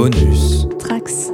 Bonus. 0.00 0.66
Trax. 0.78 1.30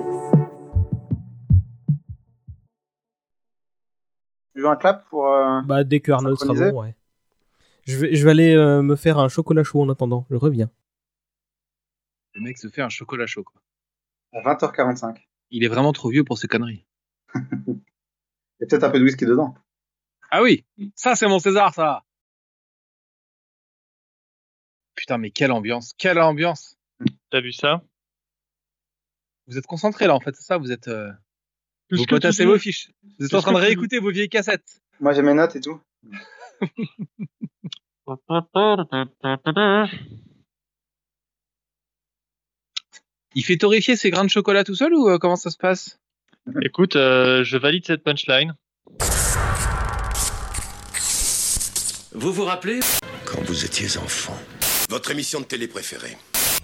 Tu 4.54 4.60
veux 4.60 4.66
un 4.66 4.74
clap 4.74 5.08
pour. 5.08 5.28
euh, 5.28 5.60
Bah, 5.62 5.84
dès 5.84 6.00
que 6.00 6.10
Arnold 6.10 6.36
sera 6.36 6.52
bon, 6.52 6.80
ouais. 6.82 6.96
Je 7.84 7.96
vais, 7.96 8.16
je 8.16 8.24
vais 8.24 8.32
aller 8.32 8.56
euh, 8.56 8.82
me 8.82 8.96
faire 8.96 9.20
un 9.20 9.28
chocolat 9.28 9.62
chaud 9.62 9.82
en 9.82 9.88
attendant. 9.88 10.26
Je 10.30 10.34
reviens. 10.34 10.68
Le 12.34 12.40
mec 12.40 12.58
se 12.58 12.66
fait 12.66 12.82
un 12.82 12.88
chocolat 12.88 13.28
chaud. 13.28 13.44
Quoi. 13.44 13.62
à 14.32 14.40
20h45 14.40 15.16
Il 15.52 15.62
est 15.62 15.68
vraiment 15.68 15.92
trop 15.92 16.10
vieux 16.10 16.24
pour 16.24 16.36
ces 16.36 16.48
conneries. 16.48 16.84
Il 17.36 17.38
y 17.68 18.64
a 18.64 18.66
peut-être 18.68 18.82
un 18.82 18.90
peu 18.90 18.98
de 18.98 19.04
whisky 19.04 19.26
dedans. 19.26 19.54
Ah 20.32 20.42
oui, 20.42 20.64
ça 20.96 21.14
c'est 21.14 21.28
mon 21.28 21.38
César, 21.38 21.72
ça. 21.72 22.02
Putain, 24.96 25.18
mais 25.18 25.30
quelle 25.30 25.52
ambiance, 25.52 25.94
quelle 25.96 26.18
ambiance. 26.18 26.76
T'as 27.30 27.40
vu 27.40 27.52
ça? 27.52 27.84
Vous 29.46 29.58
êtes 29.58 29.66
concentrés 29.66 30.06
là, 30.06 30.14
en 30.14 30.20
fait, 30.20 30.34
c'est 30.34 30.44
ça 30.44 30.58
Vous 30.58 30.72
êtes. 30.72 30.88
Euh... 30.88 31.10
Vous 31.90 32.04
potassez 32.04 32.44
dis. 32.44 32.50
vos 32.50 32.58
fiches. 32.58 32.90
Vous 33.18 33.26
êtes 33.26 33.34
en 33.34 33.40
train 33.40 33.52
de 33.52 33.58
réécouter 33.58 34.00
vos 34.00 34.10
vieilles 34.10 34.28
cassettes. 34.28 34.82
Moi 34.98 35.12
j'ai 35.12 35.22
mes 35.22 35.34
notes 35.34 35.54
et 35.54 35.60
tout. 35.60 35.80
Il 43.34 43.44
fait 43.44 43.56
torréfier 43.56 43.94
ses 43.96 44.10
grains 44.10 44.24
de 44.24 44.30
chocolat 44.30 44.64
tout 44.64 44.74
seul 44.74 44.94
ou 44.94 45.08
euh, 45.08 45.18
comment 45.18 45.36
ça 45.36 45.50
se 45.50 45.58
passe? 45.58 46.00
Écoute, 46.62 46.96
euh, 46.96 47.44
je 47.44 47.56
valide 47.56 47.84
cette 47.86 48.02
punchline. 48.02 48.56
Vous 52.12 52.32
vous 52.32 52.44
rappelez? 52.44 52.80
Quand 53.24 53.42
vous 53.42 53.64
étiez 53.64 53.98
enfant, 53.98 54.36
Votre 54.88 55.10
émission 55.10 55.40
de 55.40 55.44
télé 55.44 55.68
préférée 55.68 56.16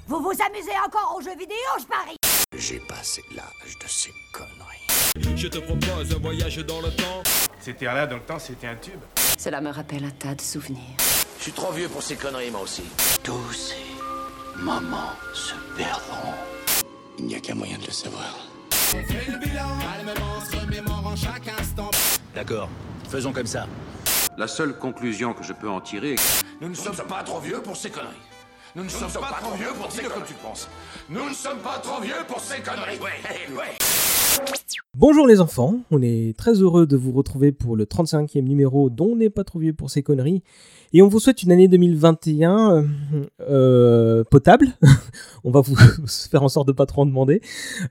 Vous 0.06 0.20
vous 0.20 0.32
amusez 0.48 0.72
encore 0.86 1.16
aux 1.16 1.20
jeux 1.20 1.36
vidéo, 1.36 1.56
je 1.78 1.86
parie? 1.86 2.16
J'ai 2.54 2.78
passé 2.80 3.22
l'âge 3.34 3.78
de 3.78 3.86
ces 3.86 4.12
conneries. 4.32 5.36
Je 5.36 5.48
te 5.48 5.58
propose 5.58 6.14
un 6.14 6.18
voyage 6.18 6.58
dans 6.58 6.80
le 6.80 6.90
temps. 6.90 7.22
C'était 7.60 7.86
là 7.86 8.06
dans 8.06 8.16
le 8.16 8.22
temps, 8.22 8.38
c'était 8.38 8.66
un 8.66 8.76
tube. 8.76 9.00
Cela 9.38 9.60
me 9.60 9.70
rappelle 9.70 10.04
un 10.04 10.10
tas 10.10 10.34
de 10.34 10.40
souvenirs. 10.40 10.96
Je 11.38 11.44
suis 11.44 11.52
trop 11.52 11.72
vieux 11.72 11.88
pour 11.88 12.02
ces 12.02 12.16
conneries, 12.16 12.50
moi 12.50 12.62
aussi. 12.62 12.82
Tous 13.22 13.52
ces 13.52 14.62
moments 14.62 15.12
se 15.34 15.54
perdront. 15.76 16.34
Il 17.18 17.26
n'y 17.26 17.34
a 17.36 17.40
qu'un 17.40 17.54
moyen 17.54 17.78
de 17.78 17.86
le 17.86 17.92
savoir. 17.92 18.48
D'accord, 22.34 22.68
faisons 23.08 23.32
comme 23.32 23.46
ça. 23.46 23.66
La 24.38 24.48
seule 24.48 24.78
conclusion 24.78 25.34
que 25.34 25.42
je 25.42 25.52
peux 25.52 25.68
en 25.68 25.80
tirer 25.80 26.12
est 26.12 26.16
que 26.16 26.22
Nous 26.60 26.68
ne 26.68 26.74
sommes 26.74 26.96
pas 26.96 27.22
trop 27.22 27.40
vieux 27.40 27.60
pour 27.62 27.76
ces 27.76 27.90
conneries. 27.90 28.16
Nous 28.74 28.84
ne 28.84 28.88
sommes 28.88 29.12
pas 29.12 29.38
trop 29.40 29.54
vieux 29.54 29.72
pour 29.78 29.92
ces 29.92 30.02
comme 30.04 30.24
tu 30.24 30.34
penses. 30.34 30.68
Nous 31.10 31.28
ne 31.28 31.34
sommes 31.34 31.58
pas 31.58 31.78
trop 31.78 32.00
vieux 32.00 32.24
pour 32.26 32.40
ces 32.40 32.60
conneries. 32.60 32.98
Ouais, 32.98 33.54
ouais. 33.54 33.76
Bonjour 34.98 35.26
les 35.26 35.40
enfants, 35.40 35.80
on 35.90 36.02
est 36.02 36.36
très 36.36 36.52
heureux 36.60 36.86
de 36.86 36.98
vous 36.98 37.12
retrouver 37.12 37.50
pour 37.50 37.76
le 37.76 37.86
35e 37.86 38.42
numéro 38.42 38.90
dont 38.90 39.12
on 39.12 39.16
n'est 39.16 39.30
pas 39.30 39.42
trop 39.42 39.58
vieux 39.58 39.72
pour 39.72 39.88
ces 39.88 40.02
conneries. 40.02 40.42
Et 40.92 41.00
on 41.00 41.08
vous 41.08 41.18
souhaite 41.18 41.42
une 41.42 41.50
année 41.50 41.66
2021 41.66 42.70
euh, 42.70 42.82
euh, 43.40 44.24
potable. 44.30 44.68
on 45.44 45.50
va 45.50 45.62
vous 45.62 45.76
faire 46.06 46.42
en 46.42 46.50
sorte 46.50 46.68
de 46.68 46.72
pas 46.72 46.84
trop 46.84 47.02
en 47.02 47.06
demander. 47.06 47.40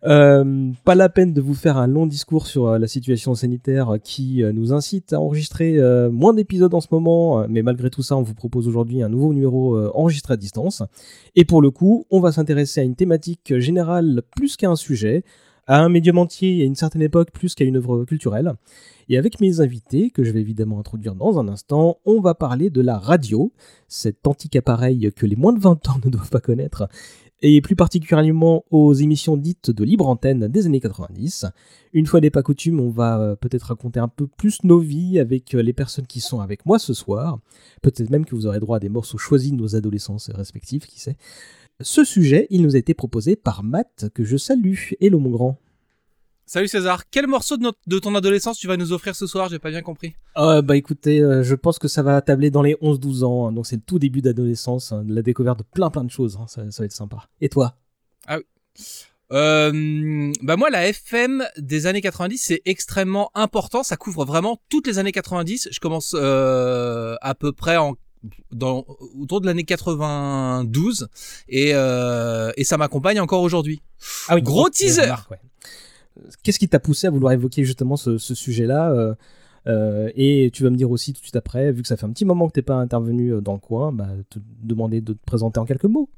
Euh, 0.03 0.71
pas 0.85 0.93
la 0.93 1.09
peine 1.09 1.33
de 1.33 1.41
vous 1.41 1.55
faire 1.55 1.77
un 1.77 1.87
long 1.87 2.05
discours 2.05 2.45
sur 2.45 2.77
la 2.77 2.87
situation 2.87 3.33
sanitaire 3.33 3.95
qui 4.03 4.43
nous 4.53 4.71
incite 4.71 5.11
à 5.11 5.19
enregistrer 5.19 5.79
moins 6.11 6.35
d'épisodes 6.35 6.73
en 6.75 6.81
ce 6.81 6.89
moment. 6.91 7.47
Mais 7.49 7.63
malgré 7.63 7.89
tout 7.89 8.03
ça, 8.03 8.15
on 8.15 8.21
vous 8.21 8.35
propose 8.35 8.67
aujourd'hui 8.67 9.01
un 9.01 9.09
nouveau 9.09 9.33
numéro 9.33 9.75
enregistré 9.95 10.35
à 10.35 10.37
distance. 10.37 10.83
Et 11.35 11.45
pour 11.45 11.63
le 11.63 11.71
coup, 11.71 12.05
on 12.11 12.19
va 12.19 12.31
s'intéresser 12.31 12.81
à 12.81 12.83
une 12.83 12.95
thématique 12.95 13.57
générale 13.57 14.21
plus 14.35 14.55
qu'à 14.55 14.69
un 14.69 14.75
sujet 14.75 15.23
à 15.67 15.79
un 15.79 15.89
médium 15.89 16.17
entier 16.17 16.61
à 16.61 16.65
une 16.65 16.75
certaine 16.75 17.01
époque 17.01 17.31
plus 17.31 17.55
qu'à 17.55 17.65
une 17.65 17.77
œuvre 17.77 18.05
culturelle. 18.05 18.53
Et 19.09 19.17
avec 19.17 19.39
mes 19.39 19.59
invités, 19.59 20.09
que 20.09 20.23
je 20.23 20.31
vais 20.31 20.41
évidemment 20.41 20.79
introduire 20.79 21.15
dans 21.15 21.39
un 21.39 21.47
instant, 21.47 21.97
on 22.05 22.21
va 22.21 22.33
parler 22.33 22.69
de 22.69 22.81
la 22.81 22.97
radio, 22.97 23.51
cet 23.87 24.25
antique 24.25 24.55
appareil 24.55 25.11
que 25.15 25.25
les 25.25 25.35
moins 25.35 25.53
de 25.53 25.59
20 25.59 25.89
ans 25.89 25.99
ne 26.05 26.09
doivent 26.09 26.29
pas 26.29 26.39
connaître, 26.39 26.87
et 27.41 27.59
plus 27.61 27.75
particulièrement 27.75 28.65
aux 28.69 28.93
émissions 28.93 29.35
dites 29.35 29.71
de 29.71 29.83
libre 29.83 30.07
antenne 30.07 30.47
des 30.47 30.67
années 30.67 30.79
90. 30.79 31.47
Une 31.93 32.05
fois 32.05 32.21
n'est 32.21 32.29
pas 32.29 32.43
coutume, 32.43 32.79
on 32.79 32.89
va 32.89 33.19
euh, 33.19 33.35
peut-être 33.35 33.63
raconter 33.63 33.99
un 33.99 34.07
peu 34.07 34.27
plus 34.27 34.63
nos 34.63 34.79
vies 34.79 35.19
avec 35.19 35.55
euh, 35.55 35.61
les 35.61 35.73
personnes 35.73 36.05
qui 36.05 36.21
sont 36.21 36.39
avec 36.39 36.65
moi 36.65 36.77
ce 36.77 36.93
soir. 36.93 37.39
Peut-être 37.81 38.11
même 38.11 38.25
que 38.25 38.35
vous 38.35 38.45
aurez 38.45 38.59
droit 38.59 38.77
à 38.77 38.79
des 38.79 38.89
morceaux 38.89 39.17
choisis 39.17 39.51
de 39.51 39.57
nos 39.57 39.75
adolescences 39.75 40.29
respectives, 40.29 40.85
qui 40.85 40.99
sait. 40.99 41.17
Ce 41.83 42.03
sujet, 42.03 42.47
il 42.49 42.61
nous 42.61 42.75
a 42.75 42.79
été 42.79 42.93
proposé 42.93 43.35
par 43.35 43.63
Matt, 43.63 44.05
que 44.13 44.23
je 44.23 44.37
salue. 44.37 44.75
Hello 44.99 45.19
mon 45.19 45.29
grand. 45.29 45.57
Salut 46.45 46.67
César, 46.67 47.09
quel 47.09 47.27
morceau 47.27 47.55
de, 47.55 47.63
notre- 47.63 47.79
de 47.87 47.97
ton 47.97 48.13
adolescence 48.13 48.57
tu 48.57 48.67
vas 48.67 48.75
nous 48.75 48.91
offrir 48.91 49.15
ce 49.15 49.25
soir? 49.25 49.47
J'ai 49.49 49.59
pas 49.59 49.69
bien 49.69 49.81
compris. 49.81 50.15
Euh, 50.37 50.61
bah 50.61 50.75
écoutez, 50.75 51.21
euh, 51.21 51.43
je 51.43 51.55
pense 51.55 51.79
que 51.79 51.87
ça 51.87 52.03
va 52.03 52.21
tabler 52.21 52.51
dans 52.51 52.61
les 52.61 52.75
11-12 52.81 53.23
ans, 53.23 53.47
hein, 53.47 53.51
donc 53.53 53.65
c'est 53.67 53.77
le 53.77 53.81
tout 53.81 53.99
début 53.99 54.21
d'adolescence, 54.21 54.91
hein, 54.91 55.03
de 55.05 55.15
la 55.15 55.21
découverte 55.21 55.59
de 55.59 55.63
plein 55.63 55.89
plein 55.89 56.03
de 56.03 56.11
choses, 56.11 56.37
hein, 56.41 56.45
ça, 56.47 56.69
ça 56.69 56.83
va 56.83 56.85
être 56.85 56.91
sympa. 56.91 57.29
Et 57.39 57.47
toi? 57.47 57.77
Euh, 59.31 60.33
bah 60.41 60.57
moi 60.57 60.69
la 60.69 60.87
FM 60.89 61.45
des 61.57 61.85
années 61.87 62.01
90 62.01 62.37
c'est 62.37 62.61
extrêmement 62.65 63.31
important, 63.33 63.81
ça 63.81 63.95
couvre 63.95 64.25
vraiment 64.25 64.59
toutes 64.67 64.87
les 64.87 64.99
années 64.99 65.13
90. 65.13 65.69
Je 65.71 65.79
commence 65.79 66.13
euh, 66.19 67.15
à 67.21 67.33
peu 67.33 67.53
près 67.53 67.77
en 67.77 67.95
dans 68.51 68.85
autour 69.19 69.41
de 69.41 69.45
l'année 69.45 69.63
92 69.63 71.07
et 71.49 71.71
euh, 71.73 72.51
et 72.57 72.63
ça 72.63 72.77
m'accompagne 72.77 73.19
encore 73.19 73.41
aujourd'hui. 73.41 73.81
Ah 74.27 74.35
oui, 74.35 74.41
Gros 74.41 74.69
teaser. 74.69 75.13
ouais. 75.29 75.39
Qu'est-ce 76.43 76.59
qui 76.59 76.67
t'a 76.67 76.79
poussé 76.79 77.07
à 77.07 77.09
vouloir 77.09 77.33
évoquer 77.33 77.63
justement 77.63 77.95
ce, 77.95 78.17
ce 78.17 78.35
sujet-là 78.35 78.91
euh, 78.91 79.15
euh, 79.67 80.11
Et 80.15 80.51
tu 80.53 80.63
vas 80.63 80.69
me 80.69 80.75
dire 80.75 80.91
aussi 80.91 81.13
tout 81.13 81.19
de 81.19 81.23
suite 81.23 81.35
après, 81.35 81.71
vu 81.71 81.81
que 81.81 81.87
ça 81.87 81.97
fait 81.97 82.05
un 82.05 82.11
petit 82.11 82.25
moment 82.25 82.47
que 82.47 82.53
t'es 82.53 82.61
pas 82.61 82.75
intervenu 82.75 83.41
dans 83.41 83.53
le 83.53 83.59
coin, 83.59 83.91
bah, 83.91 84.09
te 84.29 84.39
demander 84.61 85.01
de 85.01 85.13
te 85.13 85.25
présenter 85.25 85.59
en 85.59 85.65
quelques 85.65 85.85
mots. 85.85 86.09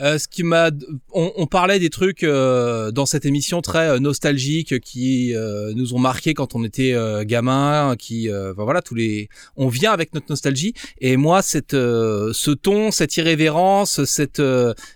Euh, 0.00 0.18
ce 0.18 0.28
qui 0.28 0.42
m'a, 0.42 0.70
on, 1.12 1.32
on 1.36 1.46
parlait 1.46 1.78
des 1.78 1.90
trucs 1.90 2.22
euh, 2.22 2.90
dans 2.90 3.06
cette 3.06 3.26
émission 3.26 3.60
très 3.60 3.88
euh, 3.88 3.98
nostalgiques 3.98 4.80
qui 4.80 5.34
euh, 5.34 5.72
nous 5.74 5.94
ont 5.94 5.98
marqué 5.98 6.34
quand 6.34 6.54
on 6.54 6.64
était 6.64 6.92
euh, 6.94 7.24
gamin, 7.24 7.96
qui, 7.98 8.28
enfin, 8.30 8.64
voilà, 8.64 8.82
tous 8.82 8.94
les, 8.94 9.28
on 9.56 9.68
vient 9.68 9.92
avec 9.92 10.14
notre 10.14 10.26
nostalgie. 10.30 10.74
Et 11.00 11.16
moi, 11.16 11.42
cette, 11.42 11.72
ce 11.72 12.50
ton, 12.50 12.90
cette 12.90 13.16
irrévérence, 13.16 14.04
cette, 14.04 14.42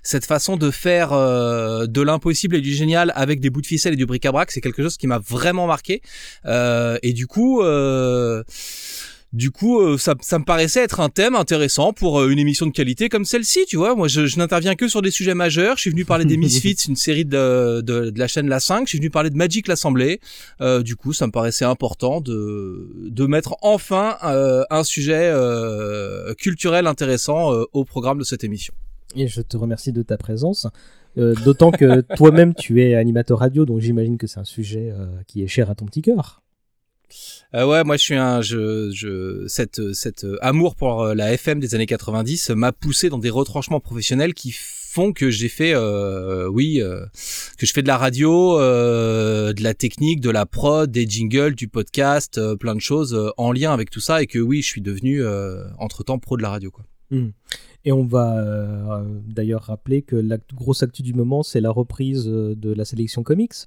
cette 0.03 0.25
façon 0.25 0.56
de 0.56 0.70
faire 0.70 1.10
de 1.10 2.03
l'impossible 2.03 2.56
et 2.56 2.60
du 2.60 2.72
génial 2.72 3.12
avec 3.14 3.41
des 3.41 3.50
bouts 3.50 3.60
de 3.60 3.66
ficelle 3.66 3.94
et 3.94 3.97
du 3.97 4.06
bric-à-brac, 4.06 4.50
c'est 4.50 4.60
quelque 4.60 4.82
chose 4.82 4.97
qui 4.97 5.06
m'a 5.06 5.19
vraiment 5.19 5.66
marqué. 5.66 6.00
Et 6.47 7.12
du 7.12 7.26
coup. 7.26 7.62
Euh, 7.62 8.43
du 9.34 9.50
coup, 9.50 9.81
euh, 9.81 9.99
ça, 9.99 10.15
ça 10.21 10.39
me 10.39 10.45
paraissait 10.45 10.83
être 10.83 11.00
un 11.00 11.09
thème 11.09 11.34
intéressant 11.34 11.93
pour 11.93 12.21
euh, 12.21 12.31
une 12.31 12.39
émission 12.39 12.67
de 12.67 12.71
qualité 12.71 13.09
comme 13.09 13.25
celle-ci, 13.25 13.67
tu 13.67 13.77
vois. 13.77 13.95
Moi, 13.97 14.06
je, 14.09 14.27
je 14.27 14.39
n'interviens 14.39 14.77
que 14.77 14.87
sur 14.89 15.03
des 15.03 15.11
sujets 15.11 15.34
majeurs. 15.34 15.77
Je 15.77 15.83
suis 15.83 15.91
venu 15.91 16.05
parler 16.05 16.25
des 16.25 16.37
Misfits, 16.45 16.77
une 16.89 16.95
série 16.97 17.25
de, 17.25 17.81
de, 17.81 18.11
de 18.11 18.19
la 18.19 18.28
chaîne 18.28 18.49
La 18.49 18.61
5. 18.61 18.87
Je 18.87 18.91
suis 18.91 18.99
venu 18.99 19.11
parler 19.11 19.31
de 19.31 19.37
Magic 19.37 19.67
l'Assemblée. 19.67 20.21
Euh, 20.61 20.83
du 20.83 20.94
coup, 20.94 21.12
ça 21.12 21.27
me 21.27 21.33
paraissait 21.33 21.65
important 21.65 22.21
de, 22.21 22.89
de 23.09 23.27
mettre 23.27 23.56
enfin 23.61 24.17
euh, 24.23 24.62
un 24.71 24.84
sujet 24.84 25.31
euh, 25.33 26.33
culturel 26.34 26.87
intéressant 26.87 27.53
euh, 27.53 27.65
au 27.73 27.84
programme 27.84 28.19
de 28.19 28.25
cette 28.25 28.44
émission. 28.44 28.73
Et 29.17 29.27
je 29.27 29.41
te 29.41 29.56
remercie 29.56 29.93
de 29.93 30.03
ta 30.03 30.17
présence. 30.17 30.69
Euh, 31.19 31.34
D'autant 31.44 31.71
que 31.71 32.00
toi-même 32.17 32.55
tu 32.55 32.83
es 32.83 32.94
animateur 32.94 33.39
radio, 33.41 33.65
donc 33.65 33.81
j'imagine 33.81 34.17
que 34.17 34.27
c'est 34.27 34.41
un 34.41 34.44
sujet 34.44 34.93
euh, 34.93 35.06
qui 35.27 35.43
est 35.43 35.49
cher 35.49 35.71
à 35.71 35.75
ton 35.75 35.87
petit 35.87 36.03
cœur. 36.03 36.43
Euh, 37.54 37.66
ouais, 37.66 37.84
moi 37.84 37.97
je 37.97 38.02
suis 38.02 38.16
un, 38.16 38.41
je, 38.41 38.91
je, 38.92 39.47
cette, 39.47 39.92
cette 39.92 40.25
euh, 40.25 40.36
amour 40.41 40.75
pour 40.75 41.02
euh, 41.02 41.14
la 41.14 41.32
FM 41.32 41.60
des 41.60 41.75
années 41.75 41.86
90 41.86 42.50
m'a 42.50 42.72
poussé 42.72 43.08
dans 43.08 43.19
des 43.19 43.30
retranchements 43.30 43.80
professionnels 43.80 44.34
qui 44.34 44.52
font 44.52 45.12
que 45.12 45.30
j'ai 45.30 45.49
fait, 45.49 45.75
oui, 46.46 46.81
que 47.58 47.66
je 47.66 47.72
fais 47.72 47.82
de 47.82 47.88
la 47.88 47.99
radio, 47.99 48.61
de 48.61 49.61
la 49.61 49.75
technique, 49.75 50.20
de 50.20 50.31
la 50.31 50.46
prod, 50.46 50.88
des 50.88 51.05
jingles, 51.05 51.56
du 51.56 51.66
podcast, 51.66 52.40
plein 52.58 52.76
de 52.76 52.81
choses 52.81 53.32
en 53.37 53.50
lien 53.50 53.72
avec 53.72 53.90
tout 53.90 53.99
ça 53.99 54.22
et 54.22 54.28
que 54.28 54.38
oui, 54.38 54.62
je 54.62 54.69
suis 54.69 54.82
devenu 54.82 55.20
entre 55.81 56.05
temps 56.05 56.20
pro 56.20 56.37
de 56.37 56.43
la 56.43 56.50
radio, 56.50 56.70
quoi. 56.70 56.84
Hmm. 57.10 57.31
Et 57.84 57.90
on 57.90 58.05
va 58.05 59.05
d'ailleurs 59.26 59.62
rappeler 59.62 60.02
que 60.02 60.14
la 60.14 60.38
grosse 60.55 60.84
actu 60.84 61.02
du 61.02 61.12
moment, 61.12 61.43
c'est 61.43 61.60
la 61.60 61.72
reprise 61.72 62.26
de 62.26 62.72
la 62.72 62.84
sélection 62.84 63.25
comics. 63.25 63.67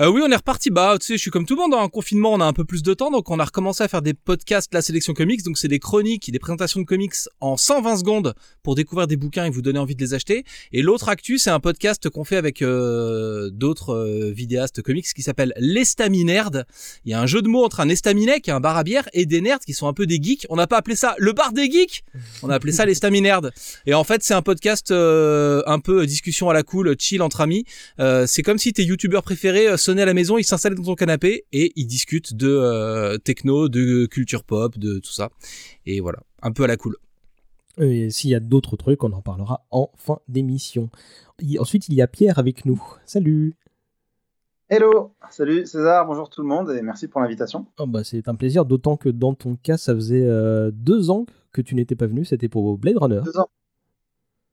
Euh, 0.00 0.08
oui, 0.08 0.20
on 0.24 0.30
est 0.30 0.36
reparti. 0.36 0.70
Bah, 0.70 0.96
tu 1.00 1.06
sais, 1.06 1.14
je 1.14 1.20
suis 1.20 1.30
comme 1.30 1.46
tout 1.46 1.54
le 1.54 1.62
monde. 1.62 1.74
En 1.74 1.88
confinement, 1.88 2.32
on 2.32 2.40
a 2.40 2.44
un 2.44 2.52
peu 2.52 2.64
plus 2.64 2.82
de 2.82 2.92
temps, 2.94 3.10
donc 3.10 3.30
on 3.30 3.38
a 3.38 3.44
recommencé 3.44 3.82
à 3.82 3.88
faire 3.88 4.02
des 4.02 4.14
podcasts, 4.14 4.72
la 4.74 4.82
sélection 4.82 5.14
comics. 5.14 5.42
Donc, 5.42 5.56
c'est 5.58 5.68
des 5.68 5.78
chroniques, 5.78 6.30
des 6.30 6.38
présentations 6.38 6.80
de 6.80 6.84
comics 6.84 7.14
en 7.40 7.56
120 7.56 7.96
secondes 7.98 8.34
pour 8.62 8.74
découvrir 8.74 9.06
des 9.06 9.16
bouquins 9.16 9.44
et 9.44 9.50
vous 9.50 9.62
donner 9.62 9.78
envie 9.78 9.96
de 9.96 10.02
les 10.02 10.14
acheter. 10.14 10.44
Et 10.72 10.82
l'autre 10.82 11.08
actu, 11.08 11.38
c'est 11.38 11.50
un 11.50 11.60
podcast 11.60 12.10
qu'on 12.10 12.24
fait 12.24 12.36
avec 12.36 12.62
euh, 12.62 13.50
d'autres 13.50 13.94
euh, 13.94 14.30
vidéastes 14.32 14.82
comics 14.82 15.06
qui 15.06 15.22
s'appelle 15.22 15.54
l'Estaminerd. 15.56 16.66
Il 17.04 17.12
y 17.12 17.14
a 17.14 17.20
un 17.20 17.26
jeu 17.26 17.40
de 17.40 17.48
mots 17.48 17.64
entre 17.64 17.80
un 17.80 17.88
estaminet 17.88 18.40
qui 18.40 18.50
est 18.50 18.54
un 18.54 18.60
bar 18.60 18.76
à 18.76 18.84
bière 18.84 19.08
et 19.12 19.24
des 19.26 19.40
nerds 19.40 19.60
qui 19.60 19.72
sont 19.72 19.88
un 19.88 19.92
peu 19.92 20.06
des 20.06 20.22
geeks. 20.22 20.46
On 20.50 20.56
n'a 20.56 20.66
pas 20.66 20.76
appelé 20.76 20.96
ça 20.96 21.14
le 21.18 21.32
bar 21.32 21.52
des 21.52 21.70
geeks. 21.70 22.04
On 22.42 22.50
a 22.50 22.54
appelé 22.54 22.72
ça 22.72 22.84
l'Estaminerd. 22.84 23.52
Et 23.86 23.94
en 23.94 24.04
fait, 24.04 24.22
c'est 24.22 24.34
un 24.34 24.42
podcast 24.42 24.90
euh, 24.90 25.62
un 25.66 25.78
peu 25.78 26.06
discussion 26.06 26.50
à 26.50 26.54
la 26.54 26.62
cool, 26.62 26.94
chill 26.98 27.22
entre 27.22 27.40
amis. 27.40 27.64
Euh, 27.98 28.26
c'est 28.26 28.42
comme 28.42 28.58
si 28.58 28.72
tes 28.72 28.84
youtubeurs 28.84 29.22
préférés 29.26 29.68
euh, 29.68 29.76
sonnaient 29.76 30.02
à 30.02 30.06
la 30.06 30.14
maison, 30.14 30.38
ils 30.38 30.44
s'installaient 30.44 30.76
dans 30.76 30.82
ton 30.84 30.94
canapé 30.94 31.44
et 31.52 31.72
ils 31.76 31.86
discutent 31.86 32.34
de 32.34 32.48
euh, 32.48 33.18
techno, 33.18 33.68
de 33.68 34.06
culture 34.06 34.42
pop, 34.44 34.78
de 34.78 34.98
tout 35.00 35.12
ça. 35.12 35.28
Et 35.84 36.00
voilà, 36.00 36.20
un 36.42 36.52
peu 36.52 36.64
à 36.64 36.66
la 36.66 36.76
cool. 36.78 36.96
Et 37.78 38.08
s'il 38.10 38.30
y 38.30 38.34
a 38.34 38.40
d'autres 38.40 38.76
trucs, 38.76 39.04
on 39.04 39.12
en 39.12 39.20
parlera 39.20 39.66
en 39.70 39.90
fin 39.96 40.18
d'émission. 40.28 40.88
Il- 41.40 41.60
Ensuite, 41.60 41.88
il 41.88 41.94
y 41.94 42.00
a 42.00 42.06
Pierre 42.06 42.38
avec 42.38 42.64
nous. 42.64 42.82
Salut. 43.04 43.52
Hello, 44.68 45.12
salut 45.30 45.66
César, 45.66 46.06
bonjour 46.06 46.28
tout 46.28 46.42
le 46.42 46.48
monde 46.48 46.70
et 46.70 46.82
merci 46.82 47.06
pour 47.06 47.20
l'invitation. 47.20 47.66
Oh, 47.78 47.86
bah, 47.86 48.02
c'est 48.02 48.26
un 48.28 48.34
plaisir, 48.34 48.64
d'autant 48.64 48.96
que 48.96 49.08
dans 49.10 49.34
ton 49.34 49.56
cas, 49.56 49.76
ça 49.76 49.94
faisait 49.94 50.24
euh, 50.24 50.70
deux 50.72 51.10
ans 51.10 51.26
que 51.52 51.60
tu 51.60 51.74
n'étais 51.74 51.94
pas 51.94 52.06
venu. 52.06 52.24
C'était 52.24 52.48
pour 52.48 52.76
Blade 52.78 52.96
Runner. 52.98 53.20
Deux 53.24 53.38
ans. 53.38 53.48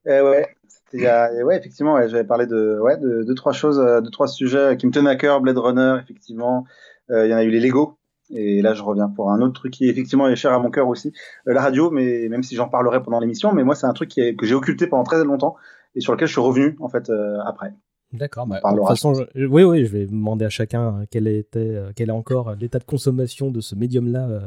Eh 0.05 0.19
ouais, 0.21 0.47
il 0.93 1.01
y 1.01 1.07
a- 1.07 1.33
et 1.33 1.43
ouais, 1.43 1.57
effectivement, 1.57 1.99
j'avais 2.07 2.23
parlé 2.23 2.45
de, 2.45 2.79
ouais, 2.79 2.97
de 2.97 3.33
trois 3.33 3.51
choses, 3.53 3.79
euh, 3.79 4.01
deux, 4.01 4.11
trois 4.11 4.27
sujets 4.27 4.77
qui 4.77 4.85
me 4.87 4.91
tenaient 4.91 5.09
à 5.09 5.15
cœur, 5.15 5.41
Blade 5.41 5.57
Runner, 5.57 5.97
effectivement. 6.01 6.65
Euh, 7.11 7.25
il 7.25 7.31
y 7.31 7.33
en 7.33 7.37
a 7.37 7.43
eu 7.43 7.49
les 7.49 7.59
Lego. 7.59 7.97
Et 8.29 8.61
là, 8.61 8.73
je 8.73 8.81
reviens 8.81 9.09
pour 9.09 9.31
un 9.31 9.41
autre 9.41 9.53
truc 9.53 9.73
qui, 9.73 9.87
effectivement, 9.89 10.27
est 10.27 10.35
cher 10.35 10.53
à 10.53 10.59
mon 10.59 10.71
cœur 10.71 10.87
aussi, 10.87 11.11
euh, 11.47 11.53
la 11.53 11.61
radio, 11.61 11.91
mais 11.91 12.27
même 12.29 12.41
si 12.41 12.55
j'en 12.55 12.69
parlerai 12.69 13.03
pendant 13.03 13.19
l'émission, 13.19 13.53
mais 13.53 13.63
moi, 13.63 13.75
c'est 13.75 13.85
un 13.85 13.93
truc 13.93 14.09
que 14.13 14.45
j'ai 14.45 14.55
occulté 14.55 14.87
pendant 14.87 15.03
très 15.03 15.23
longtemps 15.23 15.55
et 15.95 15.99
sur 15.99 16.13
lequel 16.13 16.27
je 16.27 16.33
suis 16.33 16.41
revenu, 16.41 16.75
en 16.79 16.87
fait, 16.89 17.11
après. 17.45 17.73
D'accord. 18.13 18.45
bah, 18.47 18.59
de 18.63 18.77
toute 18.77 18.87
façon, 18.87 19.13
je- 19.15 19.45
oui, 19.45 19.63
oui, 19.63 19.85
je 19.85 19.91
vais 19.91 20.05
demander 20.05 20.45
à 20.45 20.49
chacun 20.49 20.99
euh, 21.01 21.05
quel 21.09 21.27
était, 21.27 21.59
euh, 21.59 21.91
quel 21.95 22.09
est 22.09 22.13
encore 22.13 22.53
l'état 22.55 22.77
de 22.79 22.83
consommation 22.83 23.49
de 23.51 23.59
ce 23.59 23.73
médium-là 23.75 24.27
euh, 24.29 24.39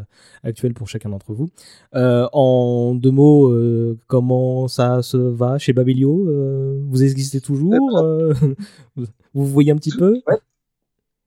actuel 0.44 0.72
pour 0.72 0.88
chacun 0.88 1.08
d'entre 1.08 1.32
vous. 1.32 1.48
Euh, 1.94 2.28
en 2.32 2.94
deux 2.94 3.10
mots, 3.10 3.48
euh, 3.50 3.98
comment 4.06 4.68
ça 4.68 5.02
se 5.02 5.16
va 5.16 5.58
chez 5.58 5.72
Babelio 5.72 6.28
Euh, 6.28 6.80
Vous 6.88 7.02
existez 7.02 7.40
toujours 7.40 7.98
Euh, 7.98 8.32
Vous 8.96 9.04
vous 9.34 9.46
voyez 9.46 9.72
un 9.72 9.76
petit 9.76 9.90
peu? 9.96 10.20
Ouais. 10.28 10.38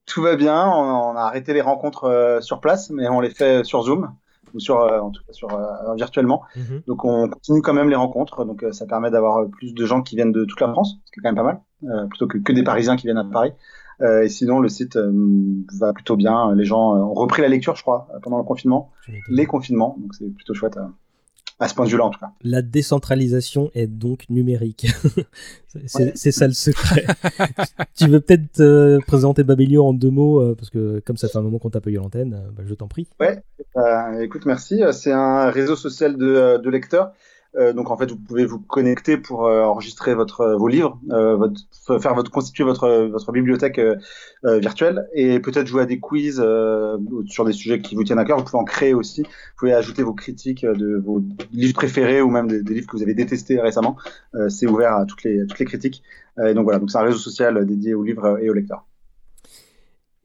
Tout 0.05 0.21
va 0.23 0.35
bien, 0.35 0.65
on, 0.67 1.11
on 1.11 1.15
a 1.15 1.21
arrêté 1.21 1.53
les 1.53 1.61
rencontres 1.61 2.05
euh, 2.05 2.41
sur 2.41 2.59
place, 2.61 2.89
mais 2.89 3.07
on 3.09 3.19
les 3.19 3.29
fait 3.29 3.63
sur 3.63 3.83
Zoom 3.83 4.09
ou 4.53 4.59
sur, 4.59 4.79
euh, 4.79 4.99
en 4.99 5.11
tout 5.11 5.21
cas 5.25 5.33
sur 5.33 5.53
euh, 5.53 5.95
virtuellement. 5.95 6.43
Mhm. 6.55 6.81
Donc 6.87 7.05
on 7.05 7.29
continue 7.29 7.61
quand 7.61 7.73
même 7.73 7.89
les 7.89 7.95
rencontres, 7.95 8.45
donc 8.45 8.63
euh, 8.63 8.71
ça 8.71 8.85
permet 8.85 9.11
d'avoir 9.11 9.47
plus 9.49 9.73
de 9.73 9.85
gens 9.85 10.01
qui 10.01 10.15
viennent 10.15 10.31
de 10.31 10.45
toute 10.45 10.59
la 10.61 10.69
France, 10.69 10.97
ce 11.05 11.11
qui 11.11 11.19
est 11.19 11.23
quand 11.23 11.29
même 11.29 11.35
pas 11.35 11.43
mal, 11.43 11.61
euh, 11.83 12.07
plutôt 12.07 12.27
que, 12.27 12.37
que 12.37 12.53
des 12.53 12.63
Parisiens 12.63 12.95
qui 12.95 13.07
viennent 13.07 13.17
à 13.17 13.25
Paris. 13.25 13.53
Euh, 14.01 14.23
et 14.23 14.29
sinon, 14.29 14.59
le 14.59 14.69
site 14.69 14.95
euh, 14.95 15.11
va 15.77 15.93
plutôt 15.93 16.15
bien. 16.15 16.53
Les 16.55 16.63
gens 16.63 16.95
euh, 16.95 16.99
ont 16.99 17.13
repris 17.13 17.41
la 17.41 17.49
lecture, 17.49 17.75
je 17.75 17.81
crois, 17.81 18.07
pendant 18.23 18.37
le 18.37 18.43
confinement, 18.43 18.91
les 19.29 19.45
confinements, 19.45 19.97
donc 19.99 20.13
c'est 20.15 20.33
plutôt 20.33 20.53
chouette 20.53 20.77
à 21.59 21.67
ce 21.67 21.75
point 21.75 21.85
de 21.85 21.91
vue-là 21.91 22.05
en 22.05 22.09
tout 22.09 22.19
cas. 22.19 22.31
La 22.41 22.61
décentralisation 22.61 23.69
est 23.73 23.87
donc 23.87 24.25
numérique. 24.29 24.87
C'est- 25.85 25.99
Ouais. 26.25 26.31
ça 26.31 26.47
le 26.47 26.53
secret. 26.53 27.05
tu 27.95 28.07
veux 28.07 28.19
peut-être 28.21 28.59
euh, 28.59 28.99
présenter 29.05 29.43
Babelio 29.43 29.85
en 29.85 29.93
deux 29.93 30.09
mots, 30.09 30.41
euh, 30.41 30.55
parce 30.55 30.69
que 30.71 30.99
comme 31.05 31.17
ça 31.17 31.27
fait 31.27 31.37
un 31.37 31.41
moment 31.43 31.59
qu'on 31.59 31.69
t'a 31.69 31.79
pas 31.81 31.89
eu 31.91 31.95
l'antenne, 31.95 32.33
euh, 32.33 32.49
bah, 32.55 32.63
je 32.65 32.73
t'en 32.73 32.87
prie. 32.87 33.07
Ouais, 33.19 33.43
écoute, 34.23 34.45
merci. 34.45 34.81
C'est 34.93 35.11
un 35.11 35.49
réseau 35.51 35.75
social 35.75 36.17
de, 36.17 36.57
de 36.57 36.69
lecteurs. 36.69 37.11
Euh, 37.55 37.73
donc 37.73 37.89
en 37.89 37.97
fait, 37.97 38.11
vous 38.11 38.17
pouvez 38.17 38.45
vous 38.45 38.59
connecter 38.59 39.17
pour 39.17 39.47
euh, 39.47 39.63
enregistrer 39.63 40.13
votre, 40.13 40.41
euh, 40.41 40.57
vos 40.57 40.67
livres, 40.67 40.99
euh, 41.11 41.35
votre, 41.35 41.99
faire 41.99 42.13
votre 42.13 42.29
constituer 42.29 42.63
votre 42.63 43.07
votre 43.07 43.31
bibliothèque 43.31 43.79
euh, 43.79 43.95
euh, 44.45 44.59
virtuelle 44.59 45.07
et 45.13 45.39
peut-être 45.39 45.65
jouer 45.65 45.81
à 45.81 45.85
des 45.85 45.99
quiz 45.99 46.39
euh, 46.43 46.97
sur 47.25 47.45
des 47.45 47.53
sujets 47.53 47.79
qui 47.79 47.95
vous 47.95 48.03
tiennent 48.03 48.19
à 48.19 48.25
cœur. 48.25 48.37
Vous 48.37 48.43
pouvez 48.43 48.59
en 48.59 48.65
créer 48.65 48.93
aussi. 48.93 49.23
Vous 49.23 49.29
pouvez 49.57 49.73
ajouter 49.73 50.03
vos 50.03 50.13
critiques 50.13 50.63
euh, 50.63 50.75
de 50.75 50.97
vos 50.97 51.23
livres 51.51 51.73
préférés 51.73 52.21
ou 52.21 52.29
même 52.29 52.47
des, 52.47 52.73
livres 52.73 52.87
que 52.87 52.95
vous 52.95 53.03
avez 53.03 53.15
détestés 53.15 53.59
récemment. 53.59 53.97
Euh, 54.35 54.49
c'est 54.49 54.67
ouvert 54.67 54.93
à 54.93 55.05
toutes 55.05 55.23
les 55.23 55.45
toutes 55.47 55.59
les 55.59 55.65
critiques. 55.65 56.03
Euh, 56.37 56.47
et 56.47 56.53
donc 56.53 56.65
voilà, 56.65 56.79
donc 56.79 56.91
c'est 56.91 56.99
un 56.99 57.03
réseau 57.03 57.17
social 57.17 57.57
euh, 57.57 57.65
dédié 57.65 57.93
aux 57.95 58.03
livres 58.03 58.39
et 58.41 58.49
aux 58.49 58.53
lecteurs. 58.53 58.85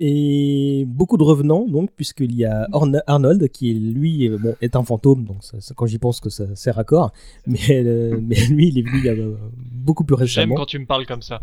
Et 0.06 0.84
beaucoup 0.86 1.16
de 1.16 1.22
revenants, 1.22 1.64
donc, 1.66 1.90
puisqu'il 1.96 2.34
y 2.34 2.44
a 2.44 2.68
Orna- 2.72 3.02
Arnold, 3.06 3.48
qui 3.48 3.72
lui 3.72 4.28
euh, 4.28 4.36
bon, 4.36 4.54
est 4.60 4.76
un 4.76 4.82
fantôme, 4.82 5.24
donc 5.24 5.38
ça- 5.40 5.58
ça- 5.62 5.72
quand 5.74 5.86
j'y 5.86 5.96
pense 5.98 6.20
que 6.20 6.28
ça 6.28 6.44
sert 6.56 6.78
à 6.78 6.84
corps, 6.84 7.10
mais, 7.46 7.58
euh, 7.70 8.18
mais 8.20 8.36
lui, 8.50 8.68
il 8.68 8.78
est 8.78 8.82
venu 8.82 8.98
il 8.98 9.04
y 9.06 9.08
a 9.08 9.12
euh, 9.12 9.34
beaucoup 9.72 10.04
plus 10.04 10.14
J'aime 10.16 10.24
récemment. 10.26 10.54
quand 10.56 10.66
tu 10.66 10.78
me 10.78 10.84
parles 10.84 11.06
comme 11.06 11.22
ça. 11.22 11.40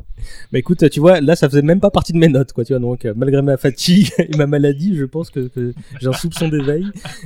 Bah 0.51 0.59
écoute, 0.59 0.87
tu 0.91 0.99
vois, 0.99 1.21
là, 1.21 1.35
ça 1.35 1.49
faisait 1.49 1.63
même 1.63 1.79
pas 1.79 1.89
partie 1.89 2.13
de 2.13 2.19
mes 2.19 2.27
notes, 2.27 2.53
quoi, 2.53 2.63
tu 2.63 2.73
vois, 2.73 2.79
donc, 2.79 3.05
euh, 3.05 3.13
malgré 3.15 3.41
ma 3.41 3.57
fatigue 3.57 4.09
et 4.19 4.37
ma 4.37 4.45
maladie, 4.45 4.95
je 4.95 5.05
pense 5.05 5.31
que, 5.31 5.47
que 5.47 5.73
j'ai 5.99 6.07
un 6.07 6.13
soupçon 6.13 6.47
d'éveil, 6.47 6.83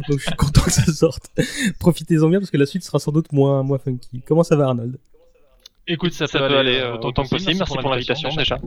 donc 0.08 0.20
je 0.20 0.24
suis 0.28 0.36
content 0.38 0.62
que 0.62 0.72
ça 0.72 0.86
sorte. 0.94 1.30
Profitez-en 1.80 2.30
bien, 2.30 2.40
parce 2.40 2.50
que 2.52 2.58
la 2.58 2.66
suite 2.66 2.84
sera 2.86 3.00
sans 3.00 3.12
doute 3.12 3.34
moins, 3.34 3.62
moins 3.62 3.78
funky. 3.78 4.22
Comment 4.26 4.44
ça 4.44 4.56
va, 4.56 4.68
Arnold? 4.68 4.98
Écoute, 5.86 6.14
ça, 6.14 6.28
Ça 6.28 6.40
peut 6.40 6.48
peut 6.48 6.58
aller 6.58 6.78
aller, 6.78 6.80
euh, 6.80 6.96
autant 7.04 7.24
que 7.24 7.30
possible. 7.30 7.56
Merci 7.58 7.78
pour 7.78 7.90
l'invitation 7.90 8.30
déjà. 8.36 8.58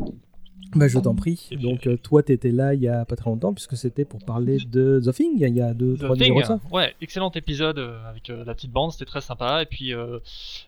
Bah, 0.74 0.86
je 0.86 0.98
t'en 0.98 1.14
prie. 1.14 1.48
Donc, 1.62 1.86
euh, 1.86 1.96
toi, 1.96 2.22
t'étais 2.22 2.50
là 2.50 2.74
il 2.74 2.80
y 2.82 2.88
a 2.88 3.04
pas 3.06 3.16
très 3.16 3.30
longtemps, 3.30 3.54
puisque 3.54 3.76
c'était 3.76 4.04
pour 4.04 4.22
parler 4.24 4.58
de 4.66 5.00
The 5.04 5.12
Thing, 5.14 5.32
il 5.40 5.56
y 5.56 5.60
a 5.62 5.72
deux, 5.72 5.96
trois 5.96 6.10
The 6.14 6.18
Thing, 6.18 6.32
numéros 6.34 6.40
de 6.42 6.46
ça. 6.46 6.60
ouais, 6.70 6.94
excellent 7.00 7.30
épisode 7.32 7.78
euh, 7.78 8.06
avec 8.08 8.28
euh, 8.28 8.44
la 8.44 8.54
petite 8.54 8.70
bande, 8.70 8.92
c'était 8.92 9.06
très 9.06 9.22
sympa. 9.22 9.62
Et 9.62 9.66
puis 9.66 9.94
euh, 9.94 10.18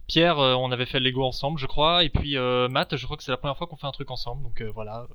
Pierre, 0.06 0.38
euh, 0.38 0.54
on 0.54 0.72
avait 0.72 0.86
fait 0.86 0.98
le 1.00 1.04
Lego 1.10 1.22
ensemble, 1.22 1.58
je 1.58 1.66
crois. 1.66 2.02
Et 2.02 2.08
puis 2.08 2.38
euh, 2.38 2.68
Matt, 2.68 2.96
je 2.96 3.04
crois 3.04 3.16
que 3.18 3.22
c'est 3.22 3.30
la 3.30 3.36
première 3.36 3.58
fois 3.58 3.66
qu'on 3.66 3.76
fait 3.76 3.86
un 3.86 3.92
truc 3.92 4.10
ensemble. 4.10 4.42
Donc 4.42 4.60
euh, 4.62 4.70
voilà, 4.74 5.06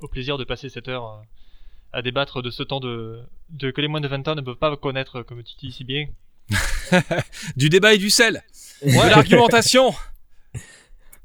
au 0.00 0.08
plaisir 0.08 0.38
de 0.38 0.44
passer 0.44 0.70
cette 0.70 0.88
heure 0.88 1.04
euh, 1.04 1.22
à 1.98 2.00
débattre 2.00 2.40
de 2.42 2.50
ce 2.50 2.62
temps 2.62 2.80
de, 2.80 3.20
de 3.50 3.70
que 3.70 3.82
les 3.82 3.88
moins 3.88 4.00
de 4.00 4.08
20 4.08 4.28
ans 4.28 4.34
ne 4.34 4.40
peuvent 4.40 4.56
pas 4.56 4.74
connaître, 4.78 5.20
comme 5.22 5.42
tu 5.42 5.54
dis 5.58 5.72
si 5.72 5.84
bien. 5.84 6.06
Du 7.56 7.68
débat 7.68 7.94
et 7.94 7.98
du 7.98 8.08
sel. 8.10 8.42
De 8.82 9.10
l'argumentation. 9.10 9.92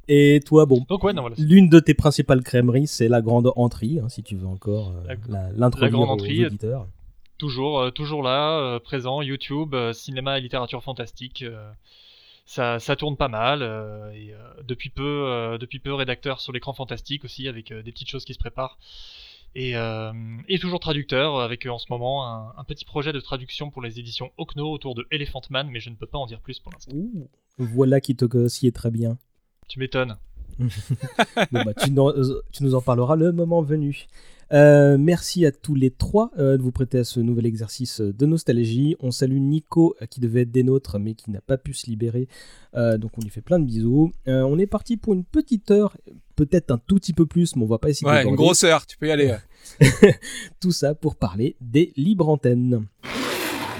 Et 0.08 0.40
toi, 0.46 0.66
bon, 0.66 0.86
Donc 0.88 1.04
ouais, 1.04 1.14
non, 1.14 1.22
voilà. 1.22 1.36
l'une 1.38 1.68
de 1.70 1.80
tes 1.80 1.94
principales 1.94 2.42
crèmeries, 2.42 2.88
c'est 2.88 3.10
la 3.10 3.22
grande 3.22 3.52
entrée, 3.56 4.00
hein, 4.02 4.08
si 4.10 4.24
tu 4.24 4.36
veux 4.36 4.48
encore 4.48 4.92
euh, 4.92 5.14
La- 5.28 5.52
la- 5.52 5.90
grande 5.90 6.10
entrée. 6.10 6.48
Toujours, 7.38 7.80
euh, 7.80 7.92
toujours 7.92 8.24
là, 8.24 8.58
euh, 8.60 8.80
présent, 8.80 9.22
YouTube, 9.22 9.76
euh, 9.76 9.94
cinéma 9.94 10.38
et 10.38 10.42
littérature 10.42 10.82
fantastique. 10.82 11.44
ça, 12.46 12.80
ça 12.80 12.96
tourne 12.96 13.18
pas 13.18 13.28
mal. 13.28 13.62
et 14.16 14.34
depuis 14.66 14.90
peu, 14.90 15.58
depuis 15.60 15.80
peu, 15.80 15.94
rédacteur 15.94 16.40
sur 16.40 16.54
l'écran 16.54 16.74
fantastique 16.74 17.26
aussi, 17.26 17.48
avec 17.48 17.74
des 17.74 17.92
petites 17.92 18.10
choses 18.10 18.24
qui 18.26 18.34
se 18.34 18.40
préparent. 18.40 18.78
Et, 19.56 19.74
et 20.48 20.60
toujours 20.60 20.80
traducteur, 20.80 21.40
avec 21.42 21.66
en 21.66 21.78
ce 21.78 21.88
moment 21.90 22.26
un, 22.26 22.54
un 22.58 22.64
petit 22.64 22.86
projet 22.86 23.12
de 23.12 23.20
traduction 23.20 23.70
pour 23.70 23.82
les 23.82 24.00
éditions 24.00 24.32
Okno 24.38 24.72
autour 24.72 24.96
de 24.96 25.06
Elephant 25.12 25.42
Man, 25.50 25.68
mais 25.70 25.80
je 25.82 25.90
ne 25.90 25.96
peux 25.96 26.06
pas 26.08 26.18
en 26.18 26.26
dire 26.26 26.40
plus 26.40 26.60
pour 26.60 26.72
l'instant. 26.72 26.94
Ouh, 26.96 27.28
voilà 27.58 28.00
qui 28.00 28.16
te 28.16 28.48
sied 28.48 28.72
très 28.72 28.92
bien. 28.92 29.18
Tu 29.68 29.80
m'étonnes. 29.80 30.16
Bon, 31.52 31.64
bah, 31.64 31.74
tu, 31.76 31.92
euh, 31.98 32.42
tu 32.52 32.64
nous 32.64 32.74
en 32.74 32.82
parleras 32.82 33.16
le 33.16 33.32
moment 33.32 33.62
venu. 33.62 34.08
Euh, 34.54 34.98
merci 34.98 35.46
à 35.46 35.52
tous 35.52 35.76
les 35.76 35.92
trois 35.92 36.32
euh, 36.40 36.58
de 36.58 36.64
vous 36.64 36.72
prêter 36.72 37.00
à 37.00 37.04
ce 37.04 37.20
nouvel 37.20 37.46
exercice 37.46 38.00
de 38.02 38.26
nostalgie. 38.26 38.96
On 39.02 39.12
salue 39.12 39.38
Nico 39.40 39.96
euh, 40.02 40.06
qui 40.06 40.20
devait 40.22 40.42
être 40.44 40.52
des 40.52 40.64
nôtres 40.64 40.98
mais 41.00 41.14
qui 41.16 41.30
n'a 41.32 41.42
pas 41.42 41.58
pu 41.58 41.74
se 41.74 41.88
libérer. 41.88 42.28
Euh, 42.76 42.98
donc 42.98 43.12
on 43.18 43.22
lui 43.22 43.30
fait 43.30 43.42
plein 43.42 43.60
de 43.60 43.66
bisous. 43.66 44.12
Euh, 44.28 44.42
on 44.42 44.58
est 44.58 44.68
parti 44.68 44.96
pour 44.98 45.14
une 45.14 45.26
petite 45.26 45.70
heure, 45.70 45.96
peut-être 46.36 46.72
un 46.72 46.78
tout 46.80 46.96
petit 46.96 47.14
peu 47.14 47.26
plus, 47.26 47.56
mais 47.56 47.64
on 47.64 47.68
va 47.68 47.78
pas 47.78 47.90
essayer 47.90 48.06
de 48.08 48.12
Ouais, 48.12 48.22
une 48.24 48.30
déborder. 48.30 48.44
grosse 48.46 48.64
heure, 48.64 48.86
tu 48.86 48.98
peux 48.98 49.08
y 49.08 49.12
aller. 49.12 49.28
ouais. 49.82 50.20
Tout 50.62 50.72
ça 50.72 50.96
pour 50.96 51.18
parler 51.18 51.56
des 51.62 51.92
libres 51.98 52.30
antennes. 52.30 52.86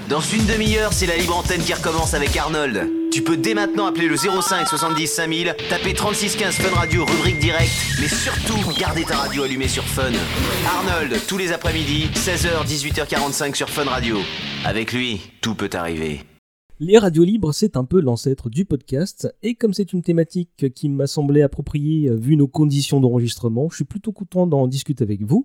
Dans 0.08 0.20
une 0.20 0.46
demi-heure, 0.46 0.94
c'est 0.94 1.04
la 1.04 1.18
libre 1.18 1.36
antenne 1.36 1.60
qui 1.60 1.74
recommence 1.74 2.14
avec 2.14 2.34
Arnold. 2.34 2.88
Tu 3.12 3.20
peux 3.20 3.36
dès 3.36 3.52
maintenant 3.52 3.84
appeler 3.84 4.08
le 4.08 4.16
05 4.16 4.66
70 4.66 5.06
5000, 5.06 5.54
taper 5.68 5.92
36 5.92 6.36
15 6.36 6.54
Fun 6.54 6.74
Radio 6.74 7.04
rubrique 7.04 7.38
direct, 7.40 7.70
mais 8.00 8.08
surtout 8.08 8.56
garder 8.80 9.02
ta 9.04 9.16
radio 9.16 9.42
allumée 9.42 9.68
sur 9.68 9.84
Fun. 9.84 10.12
Arnold, 10.66 11.14
tous 11.28 11.36
les 11.36 11.52
après-midi, 11.52 12.06
16h 12.14 12.66
18h45 12.66 13.54
sur 13.54 13.68
Fun 13.68 13.84
Radio. 13.84 14.16
Avec 14.64 14.94
lui, 14.94 15.20
tout 15.42 15.54
peut 15.54 15.68
arriver. 15.74 16.22
Les 16.80 16.96
radios 16.96 17.24
libres, 17.24 17.52
c'est 17.52 17.76
un 17.76 17.84
peu 17.84 18.00
l'ancêtre 18.00 18.48
du 18.48 18.64
podcast, 18.64 19.28
et 19.42 19.56
comme 19.56 19.74
c'est 19.74 19.92
une 19.92 20.02
thématique 20.02 20.72
qui 20.74 20.88
m'a 20.88 21.06
semblé 21.06 21.42
appropriée 21.42 22.08
euh, 22.08 22.14
vu 22.14 22.36
nos 22.36 22.46
conditions 22.46 23.00
d'enregistrement, 23.00 23.68
je 23.68 23.76
suis 23.76 23.84
plutôt 23.84 24.12
content 24.12 24.46
d'en 24.46 24.68
discuter 24.68 25.02
avec 25.02 25.22
vous. 25.22 25.44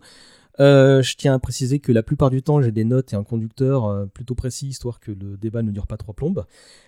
Euh, 0.59 1.01
je 1.01 1.15
tiens 1.15 1.33
à 1.33 1.39
préciser 1.39 1.79
que 1.79 1.91
la 1.91 2.03
plupart 2.03 2.29
du 2.29 2.43
temps, 2.43 2.61
j'ai 2.61 2.71
des 2.71 2.83
notes 2.83 3.13
et 3.13 3.15
un 3.15 3.23
conducteur 3.23 3.85
euh, 3.85 4.05
plutôt 4.05 4.35
précis, 4.35 4.67
histoire 4.67 4.99
que 4.99 5.11
le 5.11 5.37
débat 5.37 5.63
ne 5.63 5.71
dure 5.71 5.87
pas 5.87 5.97
trois 5.97 6.13
plombes. 6.13 6.45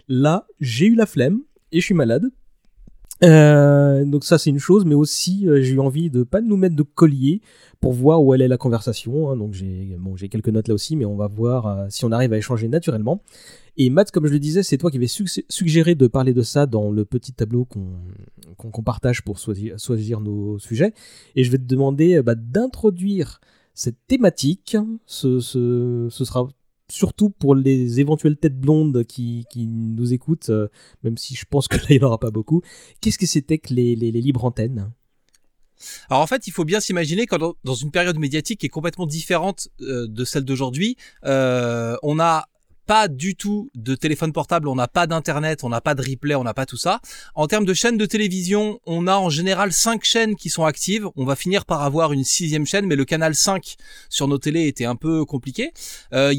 Là, 0.08 0.48
j'ai 0.60 0.86
eu 0.86 0.96
la 0.96 1.06
flemme, 1.06 1.42
et 1.72 1.80
je 1.80 1.86
suis 1.86 1.96
malade. 1.96 2.26
Euh, 3.24 4.04
donc 4.04 4.26
ça 4.26 4.38
c'est 4.38 4.50
une 4.50 4.60
chose, 4.60 4.84
mais 4.84 4.94
aussi 4.94 5.48
j'ai 5.62 5.72
eu 5.76 5.80
envie 5.80 6.10
de 6.10 6.24
pas 6.24 6.42
nous 6.42 6.58
mettre 6.58 6.76
de 6.76 6.84
collier 6.84 7.42
pour 7.80 7.94
voir 7.94 8.22
où 8.22 8.34
est 8.34 8.48
la 8.48 8.58
conversation. 8.58 9.30
hein. 9.32 9.38
donc 9.38 9.54
j'ai 9.54 9.96
bon, 9.98 10.16
quelques 10.16 10.50
notes 10.50 10.68
là 10.68 10.74
aussi, 10.74 10.98
mais 10.98 11.06
on 11.06 11.16
va 11.16 11.28
voir 11.28 11.86
si 11.90 12.04
on 12.04 12.12
arrive 12.12 12.34
à 12.34 12.38
échanger 12.38 12.68
naturellement. 12.68 13.22
Et 13.78 13.90
Matt, 13.90 14.12
comme 14.12 14.28
je 14.28 14.34
le 14.34 14.40
disais, 14.40 14.64
c'est 14.64 14.78
toi 14.78 14.92
qui 14.92 14.98
avais 14.98 15.06
suggé- 15.06 15.46
suggéré 15.48 15.96
de 15.96 16.08
parler 16.08 16.34
de 16.34 16.42
ça 16.42 16.66
dans 16.66 16.92
le 16.92 17.06
petit 17.06 17.32
tableau 17.32 17.64
qu'on 17.66 17.94
qu'on 18.58 18.84
partage 18.84 19.22
pour 19.22 19.38
choisir, 19.38 19.80
choisir 19.80 20.20
nos 20.20 20.60
sujets. 20.60 20.94
Et 21.38 21.44
je 21.46 21.52
vais 21.52 21.58
te 21.58 21.64
demander 21.64 22.22
bah, 22.22 22.36
d'introduire 22.36 23.40
cette 23.76 23.98
thématique. 24.08 24.76
Ce, 25.06 25.40
sera 26.10 26.48
surtout 26.90 27.30
pour 27.30 27.54
les 27.54 28.00
éventuelles 28.00 28.38
têtes 28.38 28.60
blondes 28.60 29.04
qui, 29.04 29.46
nous 29.56 30.14
écoutent, 30.14 30.50
euh, 30.50 30.68
même 31.04 31.18
si 31.18 31.36
je 31.36 31.46
pense 31.48 31.68
que 31.68 31.78
là 31.78 31.84
il 31.90 31.98
n'y 31.98 32.04
en 32.04 32.08
aura 32.08 32.20
pas 32.20 32.32
beaucoup. 32.32 32.62
Qu'est-ce 33.02 33.20
que 33.20 33.28
c'était 33.28 33.60
que 33.60 33.74
les, 33.74 33.96
libres 33.96 34.46
antennes? 34.46 34.92
Alors 36.10 36.24
en 36.24 36.28
fait, 36.28 36.48
il 36.48 36.52
faut 36.52 36.64
bien 36.64 36.80
s'imaginer 36.80 37.28
quand 37.28 37.56
dans- 37.64 37.76
une 37.76 37.92
période 37.92 38.18
médiatique 38.18 38.62
qui 38.62 38.66
est 38.66 38.70
complètement 38.70 39.06
différente 39.06 39.68
euh, 39.82 40.08
de 40.08 40.24
celle 40.24 40.46
d'aujourd'hui, 40.46 40.96
euh, 41.26 41.98
on 42.02 42.16
n'a 42.16 42.46
pas 42.86 43.08
du 43.08 43.36
tout 43.36 43.70
de 43.76 43.96
téléphone 43.96 44.34
portable, 44.34 44.68
on 44.68 44.76
n'a 44.76 44.88
pas 44.88 45.08
d'internet, 45.08 45.64
on 45.64 45.70
n'a 45.70 45.82
pas 45.82 45.96
de 45.96 46.02
replay, 46.02 46.36
on 46.36 46.44
n'a 46.44 46.54
pas 46.54 46.66
tout 46.66 46.78
ça. 46.78 47.00
En 47.34 47.48
termes 47.48 47.66
de 47.66 47.74
chaînes 47.74 47.98
de 47.98 48.06
télévision, 48.06 48.80
on 48.86 49.08
a 49.08 49.16
en 49.16 49.30
général 49.30 49.72
cinq 49.72 50.04
chaînes 50.04 50.36
qui 50.36 50.50
sont 50.50 50.66
actives. 50.66 51.08
On 51.16 51.26
va 51.26 51.36
finir 51.36 51.66
par 51.66 51.82
avoir 51.82 52.14
une 52.14 52.24
sixième 52.24 52.66
chaîne, 52.66 52.86
mais 52.86 52.96
le 52.96 53.06
canal 53.06 53.36
5 53.36 53.76
sur 54.10 54.28
nos 54.28 54.38
télés 54.38 54.68
était 54.68 54.86
un 54.86 54.96
peu 54.96 55.26
compliqué. 55.26 55.72
Euh, 56.14 56.34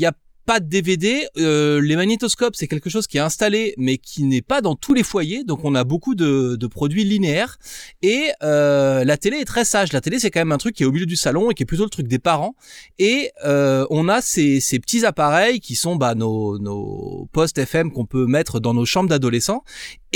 pas 0.46 0.60
de 0.60 0.66
DVD. 0.66 1.26
Euh, 1.36 1.80
les 1.80 1.96
magnétoscopes, 1.96 2.54
c'est 2.56 2.68
quelque 2.68 2.88
chose 2.88 3.06
qui 3.06 3.18
est 3.18 3.20
installé, 3.20 3.74
mais 3.76 3.98
qui 3.98 4.22
n'est 4.22 4.42
pas 4.42 4.60
dans 4.60 4.76
tous 4.76 4.94
les 4.94 5.02
foyers. 5.02 5.44
Donc, 5.44 5.64
on 5.64 5.74
a 5.74 5.84
beaucoup 5.84 6.14
de, 6.14 6.56
de 6.56 6.66
produits 6.66 7.04
linéaires. 7.04 7.58
Et 8.02 8.30
euh, 8.42 9.04
la 9.04 9.16
télé 9.16 9.38
est 9.38 9.44
très 9.44 9.64
sage. 9.64 9.92
La 9.92 10.00
télé, 10.00 10.18
c'est 10.18 10.30
quand 10.30 10.40
même 10.40 10.52
un 10.52 10.58
truc 10.58 10.76
qui 10.76 10.84
est 10.84 10.86
au 10.86 10.92
milieu 10.92 11.06
du 11.06 11.16
salon 11.16 11.50
et 11.50 11.54
qui 11.54 11.64
est 11.64 11.66
plutôt 11.66 11.84
le 11.84 11.90
truc 11.90 12.06
des 12.06 12.20
parents. 12.20 12.54
Et 12.98 13.30
euh, 13.44 13.86
on 13.90 14.08
a 14.08 14.20
ces, 14.20 14.60
ces 14.60 14.78
petits 14.78 15.04
appareils 15.04 15.60
qui 15.60 15.74
sont 15.74 15.96
bah, 15.96 16.14
nos, 16.14 16.58
nos 16.58 17.28
postes 17.32 17.58
FM 17.58 17.90
qu'on 17.90 18.06
peut 18.06 18.26
mettre 18.26 18.60
dans 18.60 18.72
nos 18.72 18.86
chambres 18.86 19.08
d'adolescents. 19.08 19.64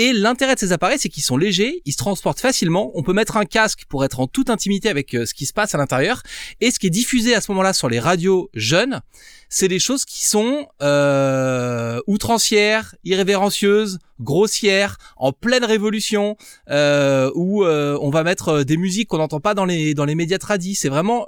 Et 0.00 0.14
l'intérêt 0.14 0.54
de 0.54 0.59
ces 0.59 0.73
appareils, 0.73 0.99
c'est 0.99 1.11
qu'ils 1.11 1.23
sont 1.23 1.37
légers, 1.37 1.83
ils 1.85 1.92
se 1.92 1.99
transportent 1.99 2.40
facilement. 2.40 2.90
On 2.95 3.02
peut 3.02 3.12
mettre 3.12 3.37
un 3.37 3.45
casque 3.45 3.85
pour 3.87 4.02
être 4.02 4.21
en 4.21 4.26
toute 4.26 4.49
intimité 4.49 4.88
avec 4.88 5.12
euh, 5.12 5.26
ce 5.26 5.35
qui 5.35 5.45
se 5.45 5.52
passe 5.52 5.75
à 5.75 5.78
l'intérieur. 5.78 6.23
Et 6.62 6.71
ce 6.71 6.78
qui 6.78 6.87
est 6.87 6.90
diffusé 6.90 7.35
à 7.35 7.42
ce 7.42 7.52
moment-là 7.52 7.75
sur 7.75 7.90
les 7.90 8.00
radios 8.00 8.49
jeunes, 8.54 9.02
c'est 9.50 9.69
des 9.69 9.78
choses 9.78 10.07
qui 10.07 10.25
sont 10.25 10.69
euh, 10.80 12.00
outrancières, 12.07 12.95
irrévérencieuses, 13.04 13.99
grossières, 14.21 14.97
en 15.16 15.33
pleine 15.33 15.64
révolution, 15.64 16.37
euh, 16.71 17.30
où 17.35 17.64
euh, 17.64 17.99
on 18.00 18.11
va 18.11 18.23
mettre 18.23 18.49
euh, 18.49 18.64
des 18.64 18.76
musiques 18.76 19.09
qu'on 19.09 19.19
n'entend 19.19 19.40
pas 19.40 19.54
dans 19.54 19.64
les 19.64 19.95
dans 19.95 20.04
les 20.04 20.14
médias 20.14 20.38
tradis. 20.38 20.76
C'est 20.76 20.88
vraiment 20.88 21.26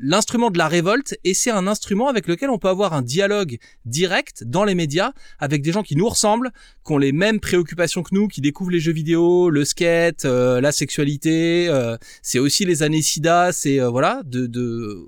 l'instrument 0.00 0.50
de 0.50 0.58
la 0.58 0.68
révolte 0.68 1.18
et 1.24 1.34
c'est 1.34 1.50
un 1.50 1.66
instrument 1.66 2.08
avec 2.08 2.26
lequel 2.26 2.50
on 2.50 2.58
peut 2.58 2.68
avoir 2.68 2.94
un 2.94 3.02
dialogue 3.02 3.58
direct 3.84 4.44
dans 4.44 4.64
les 4.64 4.74
médias 4.74 5.12
avec 5.38 5.62
des 5.62 5.72
gens 5.72 5.82
qui 5.82 5.96
nous 5.96 6.08
ressemblent, 6.08 6.52
qui 6.86 6.92
ont 6.92 6.98
les 6.98 7.12
mêmes 7.12 7.40
préoccupations 7.40 8.02
nous, 8.12 8.28
qui 8.28 8.40
découvrent 8.40 8.70
les 8.70 8.80
jeux 8.80 8.92
vidéo, 8.92 9.50
le 9.50 9.64
skate, 9.64 10.24
euh, 10.24 10.60
la 10.60 10.72
sexualité. 10.72 11.68
euh, 11.68 11.96
c'est 12.22 12.38
aussi 12.38 12.64
les 12.64 12.82
années 12.82 13.02
SIDA. 13.02 13.52
C'est 13.52 13.80
euh, 13.80 13.88
voilà, 13.88 14.22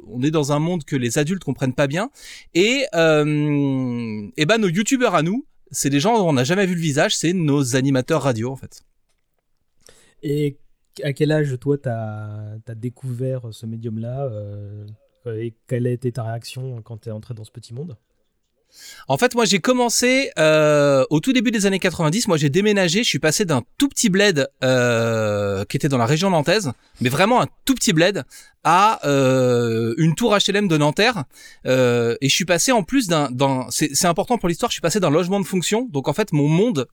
on 0.08 0.22
est 0.22 0.30
dans 0.30 0.52
un 0.52 0.58
monde 0.58 0.84
que 0.84 0.96
les 0.96 1.18
adultes 1.18 1.44
comprennent 1.44 1.74
pas 1.74 1.86
bien. 1.86 2.10
Et 2.54 2.86
et 2.92 4.46
ben 4.46 4.58
nos 4.58 4.68
youtubeurs 4.68 5.14
à 5.14 5.22
nous, 5.22 5.46
c'est 5.70 5.90
des 5.90 6.00
gens 6.00 6.18
dont 6.18 6.28
on 6.28 6.32
n'a 6.32 6.44
jamais 6.44 6.66
vu 6.66 6.74
le 6.74 6.80
visage, 6.80 7.16
c'est 7.16 7.32
nos 7.32 7.76
animateurs 7.76 8.22
radio 8.22 8.50
en 8.50 8.56
fait. 8.56 8.82
Et 10.22 10.56
à 11.02 11.12
quel 11.12 11.32
âge, 11.32 11.56
toi, 11.60 11.78
t'as 11.78 12.56
as 12.66 12.74
découvert 12.74 13.52
ce 13.52 13.66
médium-là 13.66 14.30
Et 15.26 15.54
quelle 15.66 15.86
a 15.86 15.90
été 15.90 16.12
ta 16.12 16.24
réaction 16.24 16.82
quand 16.82 16.98
t'es 16.98 17.10
entré 17.10 17.34
dans 17.34 17.44
ce 17.44 17.52
petit 17.52 17.74
monde? 17.74 17.96
En 19.08 19.18
fait, 19.18 19.34
moi, 19.34 19.44
j'ai 19.44 19.58
commencé 19.58 20.30
euh, 20.38 21.04
au 21.10 21.20
tout 21.20 21.32
début 21.32 21.50
des 21.50 21.66
années 21.66 21.78
90. 21.78 22.28
Moi, 22.28 22.36
j'ai 22.36 22.50
déménagé. 22.50 23.02
Je 23.02 23.08
suis 23.08 23.18
passé 23.18 23.44
d'un 23.44 23.62
tout 23.78 23.88
petit 23.88 24.08
bled 24.08 24.48
euh, 24.62 25.64
qui 25.64 25.76
était 25.76 25.88
dans 25.88 25.98
la 25.98 26.06
région 26.06 26.30
nantaise, 26.30 26.72
mais 27.00 27.08
vraiment 27.08 27.42
un 27.42 27.46
tout 27.64 27.74
petit 27.74 27.92
bled, 27.92 28.24
à 28.62 29.06
euh, 29.06 29.94
une 29.96 30.14
tour 30.14 30.36
HLM 30.36 30.68
de 30.68 30.76
Nanterre. 30.76 31.24
Euh, 31.66 32.16
et 32.20 32.28
je 32.28 32.34
suis 32.34 32.44
passé 32.44 32.72
en 32.72 32.82
plus 32.82 33.08
d'un... 33.08 33.28
c'est 33.70 34.06
important 34.06 34.38
pour 34.38 34.48
l'histoire. 34.48 34.70
Je 34.70 34.74
suis 34.74 34.82
passé 34.82 35.00
d'un 35.00 35.10
logement 35.10 35.40
de 35.40 35.46
fonction. 35.46 35.88
Donc, 35.90 36.08
en 36.08 36.12
fait, 36.12 36.32
mon 36.32 36.48
monde 36.48 36.86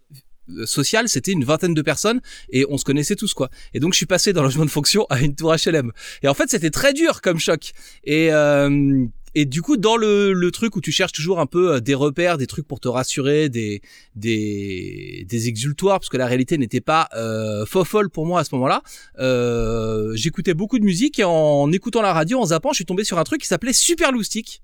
euh, 0.50 0.66
social, 0.66 1.10
c'était 1.10 1.32
une 1.32 1.44
vingtaine 1.44 1.74
de 1.74 1.82
personnes 1.82 2.22
et 2.52 2.66
on 2.70 2.78
se 2.78 2.86
connaissait 2.86 3.16
tous 3.16 3.34
quoi. 3.34 3.50
Et 3.74 3.80
donc 3.80 3.94
je 3.94 3.98
suis 3.98 4.06
passé 4.06 4.34
d'un 4.34 4.42
logement 4.42 4.66
de 4.66 4.70
fonction 4.70 5.06
à 5.10 5.20
une 5.20 5.36
tour 5.36 5.54
HLM. 5.54 5.92
Et 6.24 6.28
en 6.28 6.34
fait, 6.34 6.50
c'était 6.50 6.70
très 6.70 6.94
dur 6.94 7.22
comme 7.22 7.40
choc. 7.40 7.74
Et 8.04 8.32
euh, 8.32 9.06
et 9.40 9.46
du 9.46 9.62
coup, 9.62 9.78
dans 9.78 9.98
le, 9.98 10.34
le 10.34 10.52
truc 10.52 10.76
où 10.76 10.82
tu 10.82 10.92
cherches 10.92 11.12
toujours 11.12 11.40
un 11.40 11.46
peu 11.46 11.74
euh, 11.74 11.80
des 11.80 11.94
repères, 11.94 12.40
des 12.40 12.48
trucs 12.48 12.68
pour 12.68 12.80
te 12.80 12.88
rassurer, 12.88 13.50
des 13.50 13.82
des, 14.16 15.26
des 15.30 15.48
exultoires, 15.48 16.00
parce 16.00 16.10
que 16.10 16.18
la 16.18 16.26
réalité 16.26 16.58
n'était 16.58 16.82
pas 16.82 17.08
euh, 17.16 17.64
folle 17.68 18.10
pour 18.10 18.26
moi 18.26 18.40
à 18.40 18.44
ce 18.44 18.56
moment-là. 18.56 18.82
Euh, 19.20 20.16
J'écoutais 20.16 20.56
beaucoup 20.56 20.80
de 20.80 20.84
musique 20.84 21.20
et 21.20 21.24
en 21.24 21.72
écoutant 21.72 22.02
la 22.02 22.14
radio, 22.14 22.40
en 22.40 22.46
zappant, 22.48 22.72
je 22.72 22.78
suis 22.78 22.86
tombé 22.86 23.04
sur 23.04 23.20
un 23.20 23.24
truc 23.24 23.42
qui 23.42 23.48
s'appelait 23.48 23.74
Super 23.74 24.12
Loustic. 24.12 24.62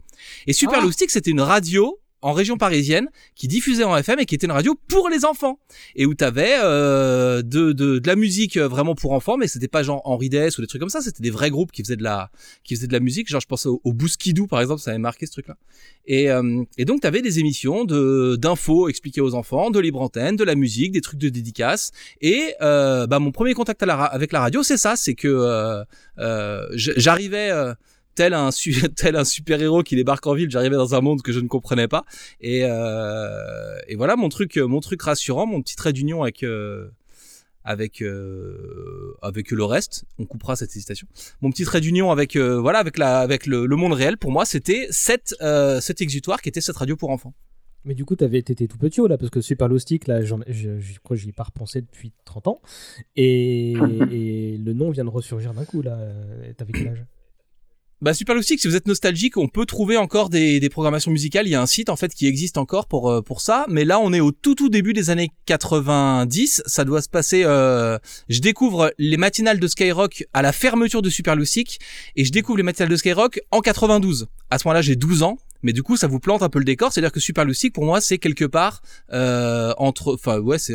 Et 0.48 0.54
Super 0.54 0.80
Ah. 0.82 0.86
Loustic, 0.86 1.12
c'était 1.12 1.30
une 1.32 1.42
radio 1.42 2.00
en 2.24 2.34
région 2.34 2.58
parisienne 2.58 3.10
qui 3.36 3.48
diffusait 3.48 3.84
en 3.84 3.96
FM 3.96 4.20
et 4.20 4.26
qui 4.26 4.36
était 4.36 4.46
une 4.46 4.52
radio 4.52 4.76
pour 4.88 5.10
les 5.10 5.26
enfants. 5.26 5.60
Et 5.96 6.06
où 6.06 6.14
t'avais 6.14 6.56
euh, 6.64 7.42
de, 7.42 7.72
de 7.72 8.00
de 8.00 8.08
la 8.08 8.16
musique 8.16 8.58
euh, 8.58 8.68
vraiment 8.68 8.96
pour 8.96 9.12
enfants 9.12 9.38
mais 9.38 9.48
c'était 9.48 9.68
pas 9.68 9.84
genre 9.84 10.02
Henri 10.06 10.30
Dess 10.30 10.58
ou 10.58 10.62
des 10.62 10.68
trucs 10.68 10.80
comme 10.80 10.90
ça. 10.90 11.02
C'était 11.02 11.24
des 11.24 11.32
vrais 11.32 11.50
groupes 11.50 11.72
qui 11.72 11.84
faisaient 11.84 11.96
de 11.96 12.04
la 12.04 12.32
qui 12.64 12.76
faisaient 12.76 12.88
de 12.88 12.94
la 12.94 13.00
musique. 13.00 13.30
Genre 13.30 13.42
je 13.42 13.48
pense 13.48 13.66
au, 13.66 13.82
au 13.84 13.94
Bouskidou 13.94 14.48
par 14.48 14.62
exemple 14.62 14.82
ça 14.82 14.92
avait 14.92 15.00
marqué 15.00 15.26
ce 15.26 15.32
truc 15.34 15.48
là 15.48 15.58
et 16.06 16.30
euh, 16.30 16.64
et 16.78 16.86
donc 16.86 17.02
t'avais 17.02 17.22
des 17.22 17.40
émissions 17.40 17.86
de 17.86 18.36
d'infos 18.36 18.90
expliquées 18.90 19.22
aux 19.22 19.36
enfants 19.36 19.72
de 19.72 19.80
libre 19.80 20.02
antenne 20.02 20.36
de 20.36 20.44
la 20.44 20.56
musique 20.56 20.92
des 20.92 21.02
trucs 21.02 21.20
de 21.20 21.30
dédicaces. 21.30 21.92
Et 22.22 22.56
euh, 22.62 23.08
bah 23.08 23.20
mon 23.20 23.32
premier 23.32 23.54
contact 23.54 23.84
à 23.84 23.86
la 23.86 23.96
avec 23.96 24.32
la 24.32 24.42
radio 24.42 24.64
c'est 24.64 24.78
ça. 24.78 24.96
C'est 24.96 25.16
que 25.16 25.28
euh, 25.28 25.84
euh, 26.20 26.68
j'arrivais 26.76 27.52
tel 28.16 28.34
un 28.34 28.52
su- 28.52 28.90
tel 28.96 29.16
un 29.16 29.26
super 29.26 29.62
héros 29.62 29.84
qui 29.84 29.96
débarque 29.96 30.26
en 30.28 30.34
ville 30.34 30.50
j'arrivais 30.50 30.76
dans 30.76 30.96
un 30.96 31.02
monde 31.02 31.22
que 31.22 31.32
je 31.32 31.40
ne 31.40 31.48
comprenais 31.48 31.88
pas 31.88 32.06
et 32.42 32.62
euh, 32.64 33.78
et 33.88 33.96
voilà 33.96 34.16
mon 34.16 34.30
truc 34.30 34.58
mon 34.58 34.80
truc 34.80 35.02
rassurant 35.02 35.46
mon 35.46 35.62
petit 35.62 35.76
trait 35.76 35.94
d'union 35.94 36.24
avec 36.24 36.44
euh, 36.44 36.90
avec 37.64 38.02
euh, 38.02 39.16
avec 39.22 39.52
le 39.52 39.64
reste 39.64 40.06
on 40.20 40.26
coupera 40.26 40.56
cette 40.56 40.76
hésitation 40.76 41.08
mon 41.42 41.50
petit 41.52 41.64
trait 41.66 41.82
d'union 41.82 42.12
avec 42.12 42.36
euh, 42.36 42.60
voilà 42.60 42.80
avec 42.80 42.98
la 42.98 43.20
avec 43.20 43.46
le, 43.48 43.66
le 43.66 43.76
monde 43.76 43.94
réel 43.94 44.18
pour 44.18 44.32
moi 44.32 44.46
c'était 44.46 44.88
cette 44.92 45.36
euh, 45.42 45.80
cet 45.82 46.02
exutoire 46.02 46.42
qui 46.42 46.50
était 46.50 46.62
cette 46.62 46.78
radio 46.78 46.96
pour 46.98 47.10
enfants 47.10 47.34
Mais 47.86 47.96
du 47.96 48.06
coup, 48.06 48.16
t'avais 48.16 48.42
t'étais 48.42 48.68
tout 48.68 48.78
petit 48.78 49.02
là, 49.10 49.18
parce 49.18 49.30
que 49.30 49.42
Super 49.42 49.68
Loustic, 49.68 50.08
là, 50.08 50.22
je, 50.22 50.36
je 50.48 51.00
crois 51.04 51.18
que 51.18 51.22
j'y 51.22 51.28
ai 51.30 51.34
pas 51.34 51.44
repensé 51.44 51.82
depuis 51.82 52.14
30 52.24 52.48
ans. 52.48 52.62
Et, 53.18 53.74
et 54.12 54.58
le 54.58 54.74
nom 54.74 54.90
vient 54.90 55.04
de 55.04 55.10
ressurgir 55.10 55.54
d'un 55.54 55.66
coup, 55.66 55.82
là. 55.82 55.98
T'avais 56.56 56.72
quel 56.72 56.88
âge? 56.88 57.04
Bah 58.04 58.14
Super 58.14 58.36
si 58.44 58.58
vous 58.68 58.76
êtes 58.76 58.86
nostalgique, 58.86 59.38
on 59.38 59.48
peut 59.48 59.66
trouver 59.66 59.96
encore 59.96 60.30
des, 60.30 60.60
des 60.60 60.68
programmations 60.68 61.10
musicales. 61.10 61.48
Il 61.48 61.52
y 61.52 61.56
a 61.56 61.62
un 61.62 61.66
site 61.66 61.88
en 61.88 61.96
fait 61.96 62.14
qui 62.14 62.28
existe 62.28 62.58
encore 62.58 62.86
pour 62.88 63.10
euh, 63.10 63.22
pour 63.22 63.40
ça. 63.40 63.66
Mais 63.70 63.86
là, 63.86 63.98
on 63.98 64.12
est 64.12 64.20
au 64.20 64.34
tout 64.34 64.56
tout 64.56 64.68
début 64.68 64.92
des 64.92 65.10
années 65.10 65.30
90. 65.46 66.64
Ça 66.66 66.84
doit 66.84 67.02
se 67.02 67.08
passer. 67.08 67.44
euh, 67.46 67.98
Je 68.28 68.42
découvre 68.42 68.94
les 68.98 69.16
matinales 69.16 69.58
de 69.58 69.68
Skyrock 69.70 70.26
à 70.34 70.42
la 70.42 70.52
fermeture 70.52 71.02
de 71.02 71.10
Super 71.10 71.38
et 71.38 72.26
je 72.26 72.32
découvre 72.34 72.58
les 72.58 72.64
matinales 72.64 72.90
de 72.90 72.96
Skyrock 72.98 73.40
en 73.52 73.62
92. 73.62 74.28
À 74.50 74.60
ce 74.60 74.68
moment-là, 74.68 74.82
j'ai 74.82 74.98
12 74.98 75.24
ans. 75.24 75.38
Mais 75.62 75.72
du 75.72 75.82
coup, 75.82 75.96
ça 75.96 76.08
vous 76.08 76.20
plante 76.20 76.44
un 76.44 76.50
peu 76.50 76.60
le 76.60 76.66
décor. 76.66 76.92
C'est-à-dire 76.92 77.14
que 77.14 77.22
Super 77.22 77.46
pour 77.74 77.86
moi, 77.86 78.02
c'est 78.02 78.18
quelque 78.18 78.44
part 78.44 78.82
euh, 79.14 79.74
entre. 79.78 80.16
Enfin, 80.16 80.40
ouais, 80.40 80.60
c'est 80.60 80.74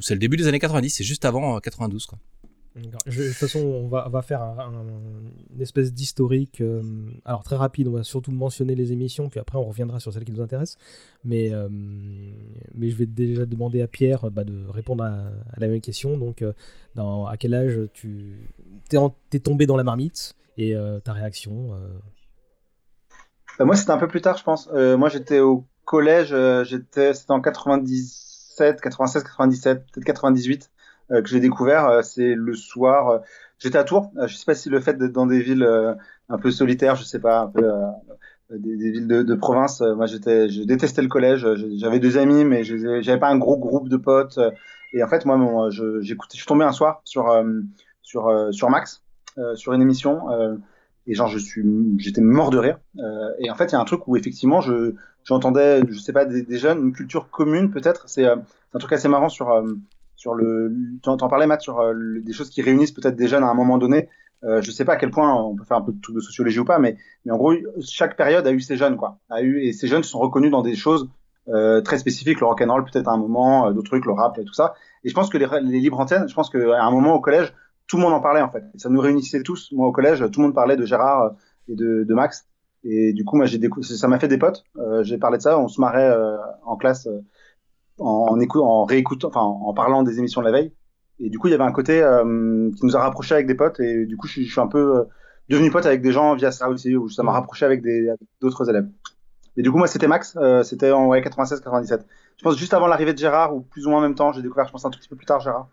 c'est 0.00 0.14
le 0.14 0.20
début 0.20 0.36
des 0.36 0.48
années 0.48 0.58
90. 0.58 0.90
C'est 0.90 1.04
juste 1.04 1.24
avant 1.24 1.54
euh, 1.54 1.60
92, 1.60 2.06
quoi. 2.06 2.18
De 2.76 2.90
toute 3.28 3.36
façon, 3.36 3.60
on 3.60 3.88
va, 3.88 4.22
faire 4.22 4.42
un- 4.42 4.58
un- 4.58 5.54
une 5.54 5.62
espèce 5.62 5.94
d'historique. 5.94 6.60
euh, 6.60 6.82
alors, 7.24 7.42
très 7.42 7.56
rapide, 7.56 7.88
on 7.88 7.92
va 7.92 8.02
surtout 8.02 8.32
mentionner 8.32 8.74
les 8.74 8.92
émissions, 8.92 9.30
puis 9.30 9.40
après, 9.40 9.56
on 9.56 9.64
reviendra 9.64 9.98
sur 9.98 10.12
celles 10.12 10.24
qui 10.24 10.32
nous 10.32 10.42
intéressent. 10.42 10.76
Mais, 11.24 11.52
euh, 11.52 11.68
je 12.78 12.94
vais 12.94 13.06
déjà 13.06 13.46
demander 13.46 13.80
à 13.80 13.86
Pierre 13.86 14.30
bah, 14.30 14.44
de 14.44 14.66
répondre 14.68 15.04
à, 15.04 15.30
la 15.56 15.68
même 15.68 15.80
question. 15.80 16.18
Donc, 16.18 16.42
euh, 16.42 16.52
à 16.96 17.36
quel 17.38 17.54
âge 17.54 17.78
tu 17.94 18.50
t'es, 18.90 18.98
en- 18.98 19.14
t'es 19.30 19.40
tombé 19.40 19.66
dans 19.66 19.76
la 19.76 19.84
marmite 19.84 20.34
et 20.58 20.74
ta 21.04 21.12
réaction 21.12 21.74
moi, 23.58 23.74
c'était 23.74 23.90
un 23.90 23.96
peu 23.98 24.08
plus 24.08 24.20
tard, 24.20 24.36
je 24.36 24.44
pense. 24.44 24.68
Moi, 24.70 25.08
j'étais 25.08 25.40
au 25.40 25.64
collège, 25.86 26.34
j'étais, 26.64 27.14
c'était 27.14 27.32
en 27.32 27.40
97, 27.40 28.82
96, 28.82 29.22
97, 29.22 29.86
peut-être 29.92 30.04
98 30.04 30.64
euh, 30.64 30.75
que 31.10 31.28
j'ai 31.28 31.40
découvert. 31.40 31.86
Euh, 31.86 32.02
c'est 32.02 32.34
le 32.34 32.54
soir. 32.54 33.08
euh, 33.08 33.18
j'étais 33.58 33.78
à 33.78 33.84
Tours. 33.84 34.10
Euh, 34.18 34.26
je 34.26 34.36
sais 34.36 34.44
pas 34.44 34.54
si 34.54 34.68
le 34.70 34.80
fait 34.80 34.94
d'être 34.98 35.12
dans 35.12 35.26
des 35.26 35.40
villes 35.40 35.62
euh, 35.62 35.94
un 36.28 36.38
peu 36.38 36.50
solitaires, 36.50 36.96
je 36.96 37.04
sais 37.04 37.20
pas, 37.20 37.50
un 37.56 37.62
euh, 37.62 38.58
des, 38.58 38.76
des 38.76 38.90
villes 38.90 39.08
de, 39.08 39.22
de 39.22 39.34
province. 39.34 39.80
euh, 39.82 39.94
moi, 39.94 40.06
j'étais, 40.06 40.48
je 40.48 40.62
détestais 40.62 41.02
le 41.02 41.08
collège. 41.08 41.46
J'avais 41.76 41.98
deux 41.98 42.18
amis, 42.18 42.44
mais 42.44 42.64
j'avais 42.64 43.18
pas 43.18 43.28
un 43.28 43.38
gros 43.38 43.56
groupe 43.58 43.88
de 43.88 43.96
potes. 43.96 44.38
euh, 44.38 44.50
Et 44.92 45.02
en 45.02 45.08
fait, 45.08 45.24
moi, 45.24 45.36
mon, 45.36 45.70
je, 45.70 46.00
j'écoutais, 46.00 46.34
je 46.34 46.38
suis 46.38 46.46
tombé 46.46 46.64
un 46.64 46.72
soir 46.72 47.00
sur 47.04 47.28
euh, 47.30 47.60
sur 48.02 48.28
euh, 48.28 48.52
sur 48.52 48.70
Max, 48.70 49.02
euh, 49.38 49.54
sur 49.56 49.72
une 49.72 49.82
émission, 49.82 50.30
euh, 50.30 50.56
et 51.08 51.14
genre 51.14 51.28
je 51.28 51.38
suis, 51.38 51.62
j'étais 51.98 52.20
mort 52.20 52.50
de 52.50 52.58
rire. 52.58 52.78
Euh, 52.98 53.30
et 53.40 53.50
en 53.50 53.54
fait, 53.56 53.66
il 53.66 53.72
y 53.72 53.76
a 53.76 53.80
un 53.80 53.84
truc 53.84 54.06
où 54.08 54.16
effectivement, 54.16 54.60
je 54.60 54.94
j'entendais, 55.24 55.82
je 55.88 55.98
sais 55.98 56.12
pas, 56.12 56.24
des, 56.24 56.42
des 56.42 56.58
jeunes, 56.58 56.78
une 56.86 56.92
culture 56.92 57.30
commune 57.30 57.70
peut-être. 57.70 58.08
C'est 58.08 58.26
euh, 58.26 58.36
un 58.74 58.78
truc 58.78 58.92
assez 58.92 59.08
marrant 59.08 59.28
sur 59.28 59.50
euh, 59.50 59.74
sur 60.16 60.34
le, 60.34 60.74
tu 61.02 61.08
en 61.08 61.16
parlais 61.16 61.46
Matt 61.46 61.60
sur 61.60 61.78
euh, 61.80 61.94
des 62.20 62.32
choses 62.32 62.50
qui 62.50 62.62
réunissent 62.62 62.92
peut-être 62.92 63.16
des 63.16 63.28
jeunes 63.28 63.44
à 63.44 63.48
un 63.48 63.54
moment 63.54 63.78
donné. 63.78 64.08
Euh, 64.44 64.60
je 64.60 64.70
sais 64.70 64.84
pas 64.84 64.94
à 64.94 64.96
quel 64.96 65.10
point 65.10 65.34
on 65.34 65.56
peut 65.56 65.64
faire 65.64 65.78
un 65.78 65.82
peu 65.82 65.92
de 65.92 66.14
de 66.14 66.20
sociologie 66.20 66.58
ou 66.58 66.64
pas, 66.64 66.78
mais 66.78 66.96
mais 67.24 67.32
en 67.32 67.36
gros, 67.36 67.54
chaque 67.80 68.16
période 68.16 68.46
a 68.46 68.52
eu 68.52 68.60
ses 68.60 68.76
jeunes 68.76 68.96
quoi, 68.96 69.18
a 69.30 69.42
eu 69.42 69.62
et 69.62 69.72
ces 69.72 69.88
jeunes 69.88 70.02
sont 70.02 70.18
reconnus 70.18 70.50
dans 70.50 70.62
des 70.62 70.74
choses 70.74 71.08
euh, 71.48 71.80
très 71.80 71.98
spécifiques, 71.98 72.40
le 72.40 72.46
rock'n'roll 72.46 72.84
peut-être 72.84 73.08
à 73.08 73.12
un 73.12 73.18
moment, 73.18 73.68
euh, 73.68 73.72
d'autres 73.72 73.90
trucs, 73.90 74.04
le 74.04 74.12
rap 74.12 74.36
et 74.38 74.44
tout 74.44 74.52
ça. 74.52 74.74
Et 75.04 75.08
je 75.08 75.14
pense 75.14 75.30
que 75.30 75.38
les, 75.38 75.46
les 75.62 75.78
libres 75.78 76.00
antennes, 76.00 76.28
je 76.28 76.34
pense 76.34 76.50
qu'à 76.50 76.58
un 76.58 76.90
moment 76.90 77.14
au 77.14 77.20
collège, 77.20 77.54
tout 77.86 77.96
le 77.98 78.02
monde 78.02 78.12
en 78.12 78.20
parlait 78.20 78.40
en 78.40 78.50
fait. 78.50 78.64
Ça 78.74 78.88
nous 78.88 79.00
réunissait 79.00 79.42
tous. 79.42 79.70
Moi 79.72 79.86
au 79.86 79.92
collège, 79.92 80.24
tout 80.32 80.40
le 80.40 80.46
monde 80.46 80.54
parlait 80.54 80.76
de 80.76 80.84
Gérard 80.84 81.22
euh, 81.22 81.30
et 81.68 81.76
de, 81.76 82.04
de 82.04 82.14
Max. 82.14 82.46
Et 82.82 83.12
du 83.12 83.24
coup, 83.24 83.36
moi, 83.36 83.46
j'ai 83.46 83.60
ça 83.82 84.06
m'a 84.06 84.18
fait 84.20 84.28
des 84.28 84.38
potes. 84.38 84.64
J'ai 85.02 85.18
parlé 85.18 85.38
de 85.38 85.42
ça. 85.42 85.58
On 85.58 85.66
se 85.66 85.80
marrait 85.80 86.14
en 86.64 86.76
classe 86.76 87.08
en, 87.98 88.26
en, 88.30 88.38
écou- 88.40 88.62
en 88.62 88.84
réécoutant, 88.84 89.28
enfin, 89.28 89.40
en 89.42 89.72
parlant 89.74 90.02
des 90.02 90.18
émissions 90.18 90.40
de 90.40 90.46
la 90.46 90.52
veille. 90.52 90.72
Et 91.18 91.30
du 91.30 91.38
coup, 91.38 91.48
il 91.48 91.52
y 91.52 91.54
avait 91.54 91.64
un 91.64 91.72
côté 91.72 92.02
euh, 92.02 92.70
qui 92.76 92.84
nous 92.84 92.96
a 92.96 93.00
rapprochés 93.00 93.34
avec 93.34 93.46
des 93.46 93.54
potes. 93.54 93.80
Et 93.80 94.04
du 94.06 94.16
coup, 94.16 94.26
je, 94.26 94.32
suis- 94.32 94.46
je 94.46 94.52
suis 94.52 94.60
un 94.60 94.66
peu 94.66 94.98
euh, 94.98 95.04
devenu 95.48 95.70
pote 95.70 95.86
avec 95.86 96.02
des 96.02 96.12
gens 96.12 96.34
via 96.34 96.50
ça 96.52 96.68
aussi, 96.68 96.94
où 96.96 97.08
ça 97.08 97.22
m'a 97.22 97.32
rapproché 97.32 97.64
avec 97.64 97.82
d'autres 98.40 98.68
élèves. 98.68 98.88
Et 99.56 99.62
du 99.62 99.70
coup, 99.70 99.78
moi, 99.78 99.86
c'était 99.86 100.08
Max. 100.08 100.36
euh, 100.36 100.62
c'était 100.62 100.90
en 100.92 101.06
ouais, 101.06 101.22
96-97. 101.22 102.00
Je 102.36 102.42
pense 102.44 102.58
juste 102.58 102.74
avant 102.74 102.86
l'arrivée 102.86 103.14
de 103.14 103.18
Gérard, 103.18 103.54
ou 103.56 103.60
plus 103.62 103.86
ou 103.86 103.90
moins 103.90 104.00
en 104.00 104.02
même 104.02 104.14
temps. 104.14 104.30
J'ai 104.32 104.42
découvert, 104.42 104.66
je 104.66 104.72
pense, 104.72 104.84
un 104.84 104.90
tout 104.90 104.98
petit 104.98 105.08
peu 105.08 105.16
plus 105.16 105.24
tard 105.24 105.40
Gérard. 105.40 105.68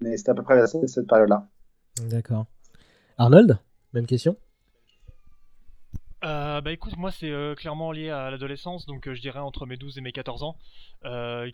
Mais 0.00 0.16
c'était 0.16 0.30
à 0.30 0.34
peu 0.34 0.42
près 0.42 0.60
à 0.60 0.66
cette, 0.66 0.88
cette 0.88 1.06
période-là. 1.06 1.46
D'accord. 2.10 2.46
Arnold, 3.18 3.58
même 3.94 4.06
question? 4.06 4.36
Euh, 6.24 6.60
bah 6.60 6.72
écoute, 6.72 6.96
moi 6.96 7.12
c'est 7.12 7.30
euh, 7.30 7.54
clairement 7.54 7.92
lié 7.92 8.10
à 8.10 8.30
l'adolescence, 8.30 8.86
donc 8.86 9.06
euh, 9.06 9.14
je 9.14 9.20
dirais 9.20 9.38
entre 9.38 9.66
mes 9.66 9.76
12 9.76 9.98
et 9.98 10.00
mes 10.00 10.10
14 10.12 10.42
ans, 10.42 10.56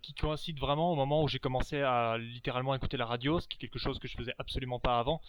qui 0.02 0.14
coïncide 0.14 0.58
vraiment 0.58 0.90
au 0.92 0.96
moment 0.96 1.22
où 1.22 1.28
j'ai 1.28 1.38
commencé 1.38 1.80
à 1.82 2.16
littéralement 2.18 2.74
écouter 2.74 2.96
la 2.96 3.04
radio, 3.06 3.40
ce 3.40 3.48
qui 3.48 3.56
est 3.56 3.60
quelque 3.60 3.78
chose 3.78 3.98
que 3.98 4.08
je 4.08 4.16
faisais 4.16 4.34
absolument 4.38 4.80
pas 4.80 4.98
avant. 4.98 5.20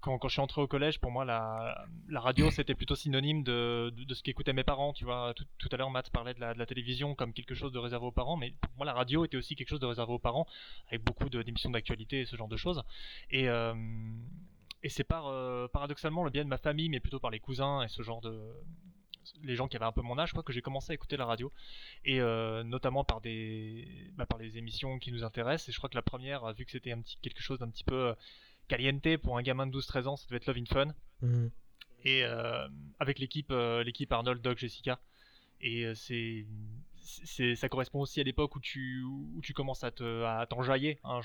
Quand, 0.00 0.18
quand 0.18 0.28
je 0.28 0.34
suis 0.34 0.40
entré 0.42 0.60
au 0.60 0.68
collège, 0.68 1.00
pour 1.00 1.10
moi 1.10 1.24
la, 1.24 1.86
la 2.08 2.20
radio 2.20 2.50
c'était 2.50 2.74
plutôt 2.74 2.94
synonyme 2.94 3.42
de, 3.42 3.92
de, 3.96 4.14
ce 4.14 4.22
qu'écoutaient 4.22 4.52
mes 4.52 4.62
parents, 4.62 4.92
tu 4.92 5.04
vois. 5.04 5.32
Tout, 5.34 5.46
tout 5.58 5.68
à 5.72 5.76
l'heure 5.76 5.90
Matt 5.90 6.10
parlait 6.10 6.34
de 6.34 6.40
la, 6.40 6.54
de 6.54 6.58
la 6.58 6.66
télévision 6.66 7.14
comme 7.16 7.32
quelque 7.32 7.54
chose 7.54 7.72
de 7.72 7.78
réservé 7.78 8.06
aux 8.06 8.12
parents, 8.12 8.36
mais 8.36 8.52
pour 8.60 8.70
moi 8.76 8.86
la 8.86 8.92
radio 8.92 9.24
était 9.24 9.36
aussi 9.36 9.56
quelque 9.56 9.70
chose 9.70 9.80
de 9.80 9.86
réservé 9.86 10.12
aux 10.12 10.18
parents, 10.20 10.46
avec 10.88 11.02
beaucoup 11.02 11.28
d'émissions 11.28 11.70
d'actualité 11.70 12.20
et 12.20 12.26
ce 12.26 12.36
genre 12.36 12.48
de 12.48 12.56
choses. 12.56 12.84
Et 14.82 14.88
c'est 14.88 15.04
par 15.04 15.26
euh, 15.26 15.68
paradoxalement 15.68 16.22
le 16.24 16.30
biais 16.30 16.44
de 16.44 16.48
ma 16.48 16.58
famille, 16.58 16.88
mais 16.88 17.00
plutôt 17.00 17.18
par 17.18 17.30
les 17.30 17.40
cousins 17.40 17.82
et 17.82 17.88
ce 17.88 18.02
genre 18.02 18.20
de 18.20 18.52
les 19.42 19.56
gens 19.56 19.66
qui 19.66 19.74
avaient 19.76 19.86
un 19.86 19.92
peu 19.92 20.02
mon 20.02 20.18
âge, 20.18 20.32
quoi, 20.32 20.44
que 20.44 20.52
j'ai 20.52 20.62
commencé 20.62 20.92
à 20.92 20.94
écouter 20.94 21.16
la 21.16 21.24
radio 21.26 21.50
et 22.04 22.20
euh, 22.20 22.62
notamment 22.62 23.02
par 23.02 23.20
des 23.20 23.88
bah, 24.14 24.24
par 24.26 24.38
les 24.38 24.56
émissions 24.56 24.98
qui 25.00 25.10
nous 25.10 25.24
intéressent. 25.24 25.68
Et 25.68 25.72
je 25.72 25.78
crois 25.78 25.88
que 25.90 25.96
la 25.96 26.02
première, 26.02 26.52
vu 26.54 26.64
que 26.64 26.70
c'était 26.70 26.92
un 26.92 27.00
petit 27.00 27.18
quelque 27.20 27.42
chose 27.42 27.58
d'un 27.58 27.68
petit 27.68 27.82
peu 27.82 28.10
euh, 28.10 28.14
caliente 28.68 29.16
pour 29.18 29.36
un 29.36 29.42
gamin 29.42 29.66
de 29.66 29.76
12-13 29.76 30.06
ans, 30.06 30.16
ça 30.16 30.26
devait 30.26 30.36
être 30.36 30.46
Love 30.46 30.58
in 30.58 30.64
Fun 30.66 30.94
Mhm. 31.22 31.50
et 32.04 32.22
avec 33.00 33.18
l'équipe 33.18 33.50
l'équipe 33.84 34.12
Arnold, 34.12 34.42
Doc, 34.42 34.58
Jessica. 34.58 35.00
Et 35.60 35.92
c'est 35.94 36.46
ça 37.06 37.68
correspond 37.68 38.00
aussi 38.00 38.20
à 38.20 38.24
l'époque 38.24 38.56
où 38.56 38.60
tu 38.60 39.02
où 39.02 39.40
tu 39.42 39.52
commences 39.52 39.84
à 39.84 39.90
te 39.90 40.24
à 40.24 40.44
t'enjailler 40.46 40.98
hein, 41.04 41.20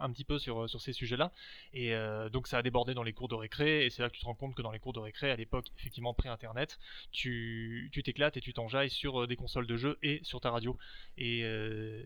un 0.00 0.10
petit 0.10 0.24
peu 0.24 0.38
sur 0.38 0.68
sur 0.68 0.80
ces 0.80 0.92
sujets-là. 0.92 1.32
Et 1.72 1.94
euh, 1.94 2.28
donc 2.28 2.46
ça 2.46 2.58
a 2.58 2.62
débordé 2.62 2.94
dans 2.94 3.02
les 3.02 3.12
cours 3.12 3.28
de 3.28 3.34
récré 3.34 3.84
et 3.84 3.90
c'est 3.90 4.02
là 4.02 4.08
que 4.08 4.14
tu 4.14 4.20
te 4.20 4.26
rends 4.26 4.34
compte 4.34 4.54
que 4.54 4.62
dans 4.62 4.70
les 4.72 4.78
cours 4.78 4.92
de 4.92 5.00
récré 5.00 5.30
à 5.30 5.36
l'époque 5.36 5.66
effectivement 5.78 6.14
pré-internet 6.14 6.78
tu 7.12 7.90
t'éclates 8.04 8.36
et 8.36 8.40
tu 8.40 8.52
t'enjailles 8.52 8.90
sur 8.90 9.22
euh, 9.22 9.26
des 9.26 9.36
consoles 9.36 9.66
de 9.66 9.76
jeux 9.76 9.98
et 10.02 10.20
sur 10.22 10.40
ta 10.40 10.50
radio. 10.50 10.76
Et, 11.18 11.42
euh, 11.44 12.02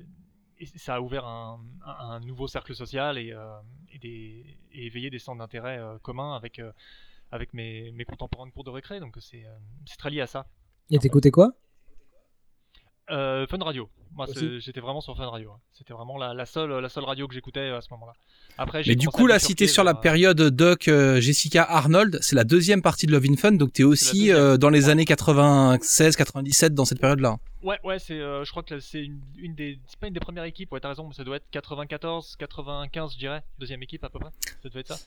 ça 0.77 0.97
a 0.97 1.01
ouvert 1.01 1.25
un, 1.25 1.59
un- 1.87 2.21
nouveau 2.21 2.47
cercle 2.47 2.75
social 2.75 3.17
et, 3.17 3.35
et, 3.95 3.99
des, 3.99 4.45
éveillé 4.73 5.09
des 5.09 5.19
centres 5.19 5.39
d'intérêt 5.39 5.81
communs 6.03 6.37
avec 6.37 6.61
avec 7.33 7.55
mes, 7.55 7.91
mes 7.93 8.05
contemporains 8.05 8.47
de 8.47 8.53
cours 8.53 8.65
de 8.65 8.71
récré. 8.71 9.01
Donc 9.01 9.17
c'est 9.21 9.47
très 9.99 10.11
lié 10.11 10.21
à 10.21 10.27
ça. 10.27 10.47
Et 10.91 10.99
t'écoutais 10.99 11.31
quoi? 11.31 11.55
Euh, 13.11 13.47
Fun 13.47 13.59
Radio. 13.63 13.89
Moi, 14.15 14.27
j'étais 14.59 14.81
vraiment 14.81 15.01
sur 15.01 15.17
Fun 15.17 15.29
Radio. 15.29 15.51
hein. 15.53 15.59
C'était 15.73 15.93
vraiment 15.95 16.19
la, 16.19 16.35
la 16.35 16.45
seule, 16.47 16.71
la 16.81 16.89
seule 16.89 17.05
radio 17.05 17.29
que 17.29 17.35
j'écoutais 17.35 17.69
à 17.71 17.81
ce 17.81 17.89
moment-là. 17.93 18.13
Après, 18.59 18.83
Mais 18.87 18.97
du 18.97 19.09
coup, 19.09 19.27
là, 19.27 19.39
si 19.39 19.55
t'es 19.55 19.67
sur 19.69 19.85
la 19.85 19.93
vers- 19.93 20.01
période 20.01 20.41
Doc, 20.43 20.89
euh, 20.89 21.21
Jessica, 21.21 21.63
Arnold, 21.63 22.19
c'est 22.21 22.35
la 22.37 22.45
deuxième 22.45 22.83
partie 22.83 23.07
de 23.07 23.13
Love 23.13 23.25
in 23.31 23.37
Fun, 23.37 23.53
donc 23.53 23.73
t'es 23.73 23.85
aussi 23.85 24.33
euh, 24.33 24.57
dans 24.57 24.69
les 24.69 24.89
années 24.89 25.05
96, 25.05 26.17
97 26.17 26.75
dans 26.75 26.85
cette 26.85 27.01
période-là. 27.01 27.39
Ouais, 27.63 27.79
ouais, 27.85 27.99
c'est, 27.99 28.15
euh, 28.21 28.45
je 28.45 28.51
crois 28.51 28.63
que 28.63 28.81
c'est 28.81 29.05
une, 29.05 29.21
une 29.39 29.55
des, 29.55 29.79
c'est 29.87 29.99
pas 29.99 30.09
une 30.09 30.15
des 30.15 30.21
premières 30.21 30.45
équipes. 30.45 30.73
Ouais, 30.73 30.81
t'as 30.81 30.89
raison, 30.89 31.07
mais 31.09 31.15
ça 31.15 31.25
doit 31.25 31.37
être 31.37 31.47
94, 31.51 32.37
95, 32.39 33.13
je 33.15 33.19
dirais, 33.19 33.43
deuxième 33.59 33.83
équipe 33.83 34.03
à 34.05 34.09
peu 34.11 34.19
près. 34.19 34.31
Ça 34.63 34.69
devait 34.69 34.81
être 34.81 34.89
ça. 34.89 34.99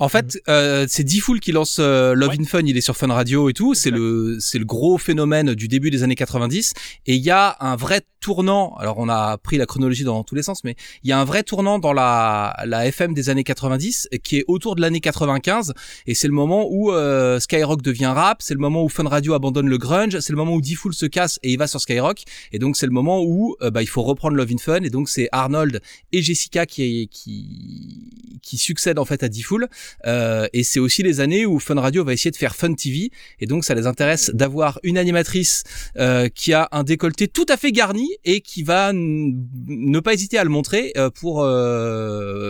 En 0.00 0.08
fait, 0.08 0.38
euh, 0.48 0.86
c'est 0.88 1.04
D-Fool 1.04 1.38
qui 1.38 1.52
lance 1.52 1.76
euh, 1.78 2.14
Love 2.14 2.34
in 2.40 2.44
Fun, 2.44 2.62
il 2.64 2.76
est 2.76 2.80
sur 2.80 2.96
Fun 2.96 3.12
Radio 3.12 3.48
et 3.48 3.52
tout, 3.52 3.74
c'est 3.74 3.90
le 3.90 4.38
c'est 4.40 4.58
le 4.58 4.64
gros 4.64 4.98
phénomène 4.98 5.54
du 5.54 5.68
début 5.68 5.90
des 5.90 6.02
années 6.02 6.16
90 6.16 6.74
et 7.06 7.14
il 7.14 7.22
y 7.22 7.30
a 7.30 7.56
un 7.60 7.76
vrai 7.76 8.00
tournant. 8.18 8.74
Alors 8.78 8.98
on 8.98 9.08
a 9.08 9.38
pris 9.38 9.56
la 9.56 9.66
chronologie 9.66 10.02
dans 10.02 10.24
tous 10.24 10.34
les 10.34 10.42
sens 10.42 10.64
mais 10.64 10.74
il 11.04 11.10
y 11.10 11.12
a 11.12 11.20
un 11.20 11.24
vrai 11.24 11.44
tournant 11.44 11.78
dans 11.78 11.92
la 11.92 12.56
la 12.66 12.86
FM 12.86 13.14
des 13.14 13.30
années 13.30 13.44
90 13.44 14.08
qui 14.24 14.38
est 14.38 14.44
autour 14.48 14.74
de 14.74 14.80
l'année 14.80 15.00
95 15.00 15.74
et 16.06 16.14
c'est 16.14 16.26
le 16.26 16.34
moment 16.34 16.66
où 16.68 16.90
euh, 16.90 17.38
Skyrock 17.38 17.80
devient 17.80 18.06
rap, 18.06 18.42
c'est 18.42 18.54
le 18.54 18.60
moment 18.60 18.82
où 18.82 18.88
Fun 18.88 19.08
Radio 19.08 19.34
abandonne 19.34 19.68
le 19.68 19.78
grunge, 19.78 20.18
c'est 20.18 20.32
le 20.32 20.36
moment 20.36 20.54
où 20.54 20.60
D-Fool 20.60 20.92
se 20.92 21.06
casse 21.06 21.38
et 21.44 21.52
il 21.52 21.58
va 21.58 21.68
sur 21.68 21.80
Skyrock. 21.80 22.24
Et 22.50 22.58
donc 22.58 22.76
c'est 22.76 22.86
le 22.86 22.92
moment 22.92 23.22
où 23.22 23.54
euh, 23.62 23.70
bah, 23.70 23.82
il 23.82 23.88
faut 23.88 24.02
reprendre 24.02 24.36
Love 24.36 24.50
in 24.52 24.58
Fun. 24.58 24.82
Et 24.82 24.90
donc 24.90 25.08
c'est 25.08 25.28
Arnold 25.30 25.80
et 26.10 26.20
Jessica 26.20 26.66
qui 26.66 27.08
qui 27.12 28.40
qui 28.42 28.58
succèdent 28.58 28.98
en 28.98 29.04
fait 29.04 29.22
à 29.22 29.28
D-Fool 29.28 29.68
euh, 30.06 30.46
et 30.52 30.62
c'est 30.62 30.80
aussi 30.80 31.02
les 31.02 31.20
années 31.20 31.46
où 31.46 31.58
Fun 31.58 31.80
Radio 31.80 32.04
va 32.04 32.12
essayer 32.12 32.30
de 32.30 32.36
faire 32.36 32.54
Fun 32.54 32.74
TV 32.74 33.10
et 33.40 33.46
donc 33.46 33.64
ça 33.64 33.74
les 33.74 33.86
intéresse 33.86 34.30
d'avoir 34.34 34.78
une 34.82 34.98
animatrice 34.98 35.64
euh, 35.96 36.28
qui 36.28 36.52
a 36.52 36.68
un 36.72 36.84
décolleté 36.84 37.28
tout 37.28 37.46
à 37.48 37.56
fait 37.56 37.72
garni 37.72 38.08
et 38.24 38.40
qui 38.40 38.62
va 38.62 38.92
ne 38.92 40.00
pas 40.00 40.14
hésiter 40.14 40.38
à 40.38 40.44
le 40.44 40.50
montrer 40.50 40.92
euh, 40.96 41.10
pour 41.10 41.42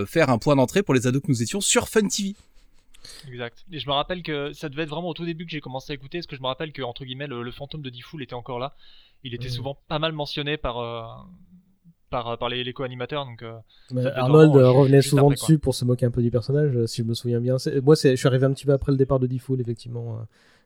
faire 0.09 0.31
un 0.31 0.39
point 0.39 0.57
d'entrée 0.57 0.83
pour 0.83 0.95
les 0.95 1.07
ados 1.07 1.23
que 1.23 1.29
nous 1.29 1.43
étions 1.43 1.61
sur 1.61 1.89
Fun 1.89 2.09
TV. 2.09 2.35
Exact. 3.29 3.65
Et 3.71 3.79
je 3.79 3.87
me 3.87 3.93
rappelle 3.93 4.23
que 4.23 4.53
ça 4.53 4.69
devait 4.69 4.83
être 4.83 4.89
vraiment 4.89 5.09
au 5.09 5.15
tout 5.15 5.25
début 5.25 5.45
que 5.45 5.51
j'ai 5.51 5.61
commencé 5.61 5.93
à 5.93 5.95
écouter, 5.95 6.19
parce 6.19 6.27
que 6.27 6.37
je 6.37 6.41
me 6.41 6.47
rappelle 6.47 6.73
que 6.73 6.83
entre 6.83 7.05
guillemets 7.05 7.27
le, 7.27 7.43
le 7.43 7.51
fantôme 7.51 7.83
de 7.83 7.91
Diffoul 7.91 8.23
était 8.23 8.35
encore 8.35 8.59
là. 8.59 8.75
Il 9.25 9.33
était 9.35 9.49
souvent 9.49 9.79
pas 9.89 9.99
mal 9.99 10.13
mentionné 10.13 10.59
par 10.59 10.79
euh, 10.79 11.03
par, 12.23 12.39
par 12.39 12.49
les, 12.49 12.63
les 12.63 12.73
co-animateurs, 12.73 13.25
donc. 13.27 13.43
euh, 13.43 13.53
Arnold 14.15 14.51
vraiment, 14.51 14.57
euh, 14.59 14.71
revenait 14.71 14.99
juste 14.99 15.11
souvent 15.11 15.23
après, 15.31 15.35
dessus 15.35 15.59
pour 15.59 15.75
se 15.75 15.85
moquer 15.85 16.07
un 16.07 16.11
peu 16.11 16.23
du 16.23 16.31
personnage, 16.31 16.77
euh, 16.77 16.87
si 16.87 17.03
je 17.03 17.07
me 17.07 17.15
souviens 17.15 17.41
bien. 17.41 17.59
C'est- 17.59 17.81
Moi, 17.81 17.97
c'est- 17.97 18.13
je 18.13 18.17
suis 18.17 18.29
arrivé 18.29 18.47
un 18.47 18.53
petit 18.53 18.67
peu 18.67 18.73
après 18.73 18.93
le 18.93 18.99
départ 18.99 19.19
de 19.19 19.27
D-Fool, 19.27 19.61
effectivement. 19.61 20.19
euh, 20.21 20.23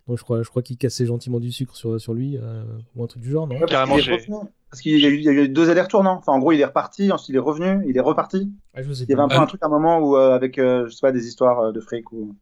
Donc 0.06 0.16
je 0.16 0.22
crois, 0.24 0.42
je 0.42 0.48
crois 0.48 0.62
qu'il 0.62 0.78
cassait 0.78 1.04
gentiment 1.04 1.38
du 1.38 1.52
sucre 1.52 1.76
sur, 1.76 2.00
sur 2.00 2.14
lui, 2.14 2.38
euh, 2.38 2.64
ou 2.96 3.04
un 3.04 3.06
truc 3.06 3.20
du 3.22 3.30
genre, 3.30 3.46
non 3.46 3.56
Ouais, 3.56 3.66
parce 3.66 3.84
qu'il 3.84 3.98
est 3.98 4.14
revenu. 4.16 4.48
Parce 4.70 4.80
qu'il 4.82 4.98
y, 4.98 5.04
a 5.04 5.08
eu- 5.10 5.16
il 5.18 5.22
y 5.22 5.28
a 5.28 5.32
eu 5.32 5.48
deux 5.50 5.68
allers-retours, 5.68 6.02
non? 6.02 6.12
Enfin, 6.12 6.32
en 6.32 6.38
gros, 6.38 6.52
il 6.52 6.60
est 6.60 6.64
reparti, 6.64 7.12
ensuite 7.12 7.28
il 7.30 7.36
est 7.36 7.38
revenu, 7.40 7.84
il 7.86 7.94
est 7.96 8.00
reparti. 8.00 8.50
Ah, 8.74 8.82
je 8.82 8.90
sais 8.92 9.04
il 9.04 9.10
y 9.10 9.12
avait 9.12 9.22
un 9.22 9.28
peu 9.28 9.36
un 9.36 9.46
truc 9.46 9.62
à 9.62 9.66
un 9.66 9.70
moment 9.70 9.98
où, 9.98 10.16
euh, 10.16 10.34
avec, 10.34 10.58
euh, 10.58 10.86
je 10.86 10.94
sais 10.94 11.00
pas, 11.02 11.12
des 11.12 11.26
histoires 11.26 11.60
euh, 11.60 11.72
de 11.72 11.80
fric 11.80 12.10
ou. 12.12 12.34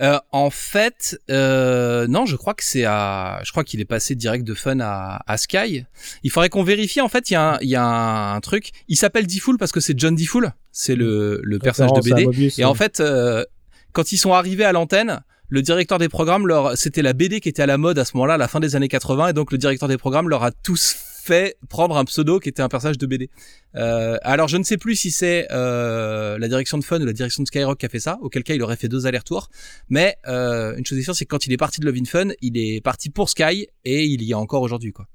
Euh, 0.00 0.18
en 0.32 0.48
fait, 0.50 1.18
euh, 1.30 2.06
non, 2.06 2.24
je 2.24 2.36
crois 2.36 2.54
que 2.54 2.64
c'est 2.64 2.84
à, 2.84 3.40
je 3.44 3.50
crois 3.50 3.64
qu'il 3.64 3.80
est 3.80 3.84
passé 3.84 4.14
direct 4.14 4.44
de 4.44 4.54
Fun 4.54 4.80
à, 4.80 5.20
à 5.26 5.36
Sky. 5.36 5.84
Il 6.22 6.30
faudrait 6.30 6.48
qu'on 6.48 6.62
vérifie. 6.62 7.00
En 7.00 7.08
fait, 7.08 7.30
il 7.30 7.34
y 7.34 7.36
a 7.36 7.54
un, 7.54 7.58
il 7.60 7.68
y 7.68 7.76
a 7.76 7.84
un 7.84 8.40
truc. 8.40 8.70
Il 8.88 8.96
s'appelle 8.96 9.26
D-Fool 9.26 9.58
parce 9.58 9.72
que 9.72 9.80
c'est 9.80 9.98
John 9.98 10.14
D-Fool. 10.14 10.52
C'est 10.72 10.94
le, 10.94 11.40
le 11.42 11.58
personnage 11.58 11.92
de 11.92 12.00
BD. 12.00 12.24
Mobius, 12.24 12.58
Et 12.58 12.64
en 12.64 12.74
fait, 12.74 13.00
euh, 13.00 13.44
quand 13.92 14.12
ils 14.12 14.18
sont 14.18 14.32
arrivés 14.32 14.64
à 14.64 14.72
l'antenne, 14.72 15.20
le 15.48 15.62
directeur 15.62 15.98
des 15.98 16.08
programmes 16.08 16.46
leur, 16.46 16.78
c'était 16.78 17.02
la 17.02 17.12
BD 17.12 17.40
qui 17.40 17.48
était 17.48 17.62
à 17.62 17.66
la 17.66 17.76
mode 17.76 17.98
à 17.98 18.04
ce 18.04 18.12
moment-là, 18.14 18.34
à 18.34 18.38
la 18.38 18.48
fin 18.48 18.60
des 18.60 18.76
années 18.76 18.88
80, 18.88 19.28
et 19.28 19.32
donc 19.32 19.52
le 19.52 19.58
directeur 19.58 19.88
des 19.88 19.98
programmes 19.98 20.28
leur 20.28 20.44
a 20.44 20.52
tous 20.52 20.96
fait 21.20 21.56
prendre 21.68 21.96
un 21.96 22.04
pseudo 22.04 22.40
qui 22.40 22.48
était 22.48 22.62
un 22.62 22.68
personnage 22.68 22.98
de 22.98 23.06
BD. 23.06 23.30
Euh, 23.76 24.16
alors 24.22 24.48
je 24.48 24.56
ne 24.56 24.62
sais 24.62 24.76
plus 24.76 24.96
si 24.96 25.10
c'est 25.10 25.46
euh, 25.50 26.38
la 26.38 26.48
direction 26.48 26.78
de 26.78 26.84
Fun 26.84 27.00
ou 27.00 27.04
la 27.04 27.12
direction 27.12 27.42
de 27.42 27.46
Skyrock 27.46 27.78
qui 27.78 27.86
a 27.86 27.88
fait 27.88 28.00
ça, 28.00 28.18
auquel 28.22 28.42
cas 28.42 28.54
il 28.54 28.62
aurait 28.62 28.76
fait 28.76 28.88
deux 28.88 29.06
allers-retours. 29.06 29.48
Mais 29.88 30.16
euh, 30.26 30.76
une 30.76 30.84
chose 30.84 30.98
est 30.98 31.02
sûre, 31.02 31.14
c'est 31.14 31.24
que 31.24 31.30
quand 31.30 31.46
il 31.46 31.52
est 31.52 31.58
parti 31.58 31.80
de 31.80 31.86
Love 31.86 31.96
in 32.00 32.04
Fun, 32.04 32.28
il 32.40 32.58
est 32.58 32.80
parti 32.80 33.10
pour 33.10 33.28
Sky 33.28 33.68
et 33.84 34.04
il 34.04 34.22
y 34.22 34.32
est 34.32 34.34
encore 34.34 34.62
aujourd'hui 34.62 34.92
quoi. 34.92 35.06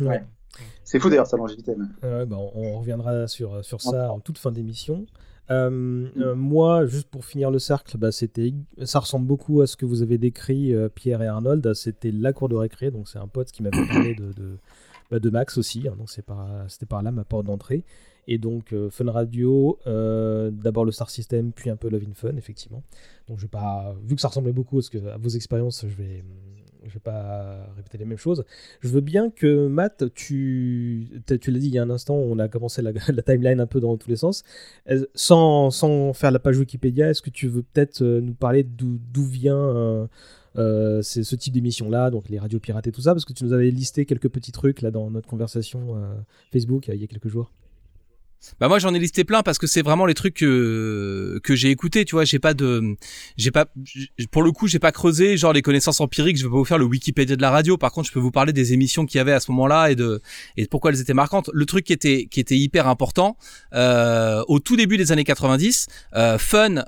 Ouais. 0.00 0.22
C'est 0.84 1.00
fou 1.00 1.08
d'ailleurs 1.08 1.26
sa 1.26 1.36
longévité. 1.36 1.74
bah, 2.02 2.26
on, 2.30 2.52
on 2.54 2.78
reviendra 2.78 3.26
sur, 3.26 3.64
sur 3.64 3.80
ça 3.80 4.12
en 4.12 4.20
toute 4.20 4.38
fin 4.38 4.52
d'émission. 4.52 5.06
Euh, 5.50 6.08
euh, 6.16 6.34
moi, 6.34 6.86
juste 6.86 7.08
pour 7.08 7.24
finir 7.24 7.50
le 7.50 7.58
cercle, 7.58 7.98
bah, 7.98 8.12
c'était, 8.12 8.54
ça 8.84 9.00
ressemble 9.00 9.26
beaucoup 9.26 9.60
à 9.60 9.66
ce 9.66 9.76
que 9.76 9.84
vous 9.84 10.02
avez 10.02 10.18
décrit, 10.18 10.74
euh, 10.74 10.88
Pierre 10.88 11.22
et 11.22 11.26
Arnold. 11.26 11.74
C'était 11.74 12.10
la 12.10 12.32
cour 12.32 12.48
de 12.48 12.56
récré, 12.56 12.90
donc 12.90 13.08
c'est 13.08 13.18
un 13.18 13.28
pote 13.28 13.50
qui 13.50 13.62
m'avait 13.62 13.86
parlé 13.86 14.14
de, 14.14 14.32
de, 14.32 14.58
bah, 15.10 15.18
de 15.18 15.30
Max 15.30 15.58
aussi. 15.58 15.86
Hein, 15.88 15.94
donc 15.96 16.10
c'est 16.10 16.24
par, 16.24 16.48
c'était 16.68 16.86
par 16.86 17.02
là 17.02 17.12
ma 17.12 17.24
porte 17.24 17.46
d'entrée. 17.46 17.84
Et 18.26 18.38
donc 18.38 18.72
euh, 18.72 18.90
Fun 18.90 19.10
Radio, 19.10 19.78
euh, 19.86 20.50
d'abord 20.50 20.84
le 20.84 20.92
Star 20.92 21.10
System, 21.10 21.52
puis 21.52 21.70
un 21.70 21.76
peu 21.76 21.88
Love 21.88 22.04
in 22.08 22.14
Fun, 22.14 22.36
effectivement. 22.36 22.82
Donc 23.28 23.38
je 23.38 23.42
vais 23.42 23.48
pas, 23.48 23.94
vu 24.02 24.14
que 24.14 24.20
ça 24.20 24.28
ressemblait 24.28 24.52
beaucoup 24.52 24.78
à, 24.78 25.16
vos 25.18 25.28
expériences, 25.28 25.84
je 25.86 25.94
vais, 25.94 26.24
je 26.86 26.94
vais 26.94 27.00
pas 27.00 27.66
répéter 27.76 27.98
les 27.98 28.04
mêmes 28.04 28.18
choses. 28.18 28.44
Je 28.80 28.88
veux 28.88 29.00
bien 29.00 29.30
que 29.30 29.66
Matt, 29.66 30.04
tu, 30.14 31.22
tu 31.26 31.50
l'as 31.50 31.58
dit 31.58 31.66
il 31.66 31.74
y 31.74 31.78
a 31.78 31.82
un 31.82 31.90
instant, 31.90 32.14
on 32.14 32.38
a 32.38 32.48
commencé 32.48 32.80
la, 32.82 32.92
la 33.08 33.22
timeline 33.22 33.60
un 33.60 33.66
peu 33.66 33.80
dans 33.80 33.96
tous 33.96 34.08
les 34.08 34.16
sens. 34.16 34.42
Euh, 34.90 35.04
Sans, 35.14 35.70
sans 35.70 36.12
faire 36.12 36.30
la 36.30 36.38
page 36.38 36.58
Wikipédia, 36.58 37.10
est-ce 37.10 37.22
que 37.22 37.30
tu 37.30 37.48
veux 37.48 37.62
peut-être 37.62 38.02
nous 38.02 38.34
parler 38.34 38.64
d'où 38.64 39.24
vient 39.24 40.08
euh, 40.56 41.02
c'est 41.02 41.24
ce 41.24 41.36
type 41.36 41.52
d'émission 41.52 41.90
là, 41.90 42.10
donc 42.10 42.28
les 42.28 42.38
radios 42.38 42.60
pirates 42.60 42.86
et 42.86 42.92
tout 42.92 43.02
ça, 43.02 43.12
parce 43.12 43.24
que 43.24 43.32
tu 43.32 43.44
nous 43.44 43.52
avais 43.52 43.70
listé 43.70 44.06
quelques 44.06 44.28
petits 44.28 44.52
trucs 44.52 44.82
là 44.82 44.90
dans 44.90 45.10
notre 45.10 45.28
conversation 45.28 45.96
euh, 45.96 46.14
Facebook 46.52 46.88
il 46.88 47.00
y 47.00 47.04
a 47.04 47.06
quelques 47.06 47.28
jours. 47.28 47.50
Bah 48.60 48.68
moi 48.68 48.78
j'en 48.78 48.92
ai 48.94 48.98
listé 48.98 49.24
plein 49.24 49.42
parce 49.42 49.58
que 49.58 49.66
c'est 49.66 49.82
vraiment 49.82 50.06
les 50.06 50.14
trucs 50.14 50.34
que 50.34 51.40
que 51.42 51.54
j'ai 51.54 51.70
écouté, 51.70 52.04
tu 52.04 52.14
vois, 52.14 52.24
j'ai 52.24 52.38
pas 52.38 52.54
de 52.54 52.96
j'ai 53.36 53.50
pas 53.50 53.66
pour 54.30 54.42
le 54.42 54.52
coup, 54.52 54.68
j'ai 54.68 54.78
pas 54.78 54.92
creusé 54.92 55.36
genre 55.36 55.52
les 55.52 55.62
connaissances 55.62 56.00
empiriques, 56.00 56.36
je 56.36 56.44
vais 56.44 56.50
pas 56.50 56.56
vous 56.56 56.64
faire 56.64 56.78
le 56.78 56.84
Wikipédia 56.84 57.36
de 57.36 57.42
la 57.42 57.50
radio. 57.50 57.76
Par 57.76 57.92
contre, 57.92 58.08
je 58.08 58.12
peux 58.12 58.20
vous 58.20 58.30
parler 58.30 58.52
des 58.52 58.72
émissions 58.72 59.06
qu'il 59.06 59.18
y 59.18 59.20
avait 59.20 59.32
à 59.32 59.40
ce 59.40 59.50
moment-là 59.52 59.90
et 59.90 59.96
de 59.96 60.20
et 60.56 60.64
de 60.64 60.68
pourquoi 60.68 60.90
elles 60.90 61.00
étaient 61.00 61.14
marquantes. 61.14 61.50
Le 61.52 61.66
truc 61.66 61.84
qui 61.86 61.92
était 61.92 62.26
qui 62.30 62.40
était 62.40 62.56
hyper 62.58 62.86
important 62.86 63.36
euh, 63.72 64.42
au 64.48 64.58
tout 64.58 64.76
début 64.76 64.98
des 64.98 65.10
années 65.10 65.24
90, 65.24 65.86
euh, 66.14 66.38
Fun 66.38 66.84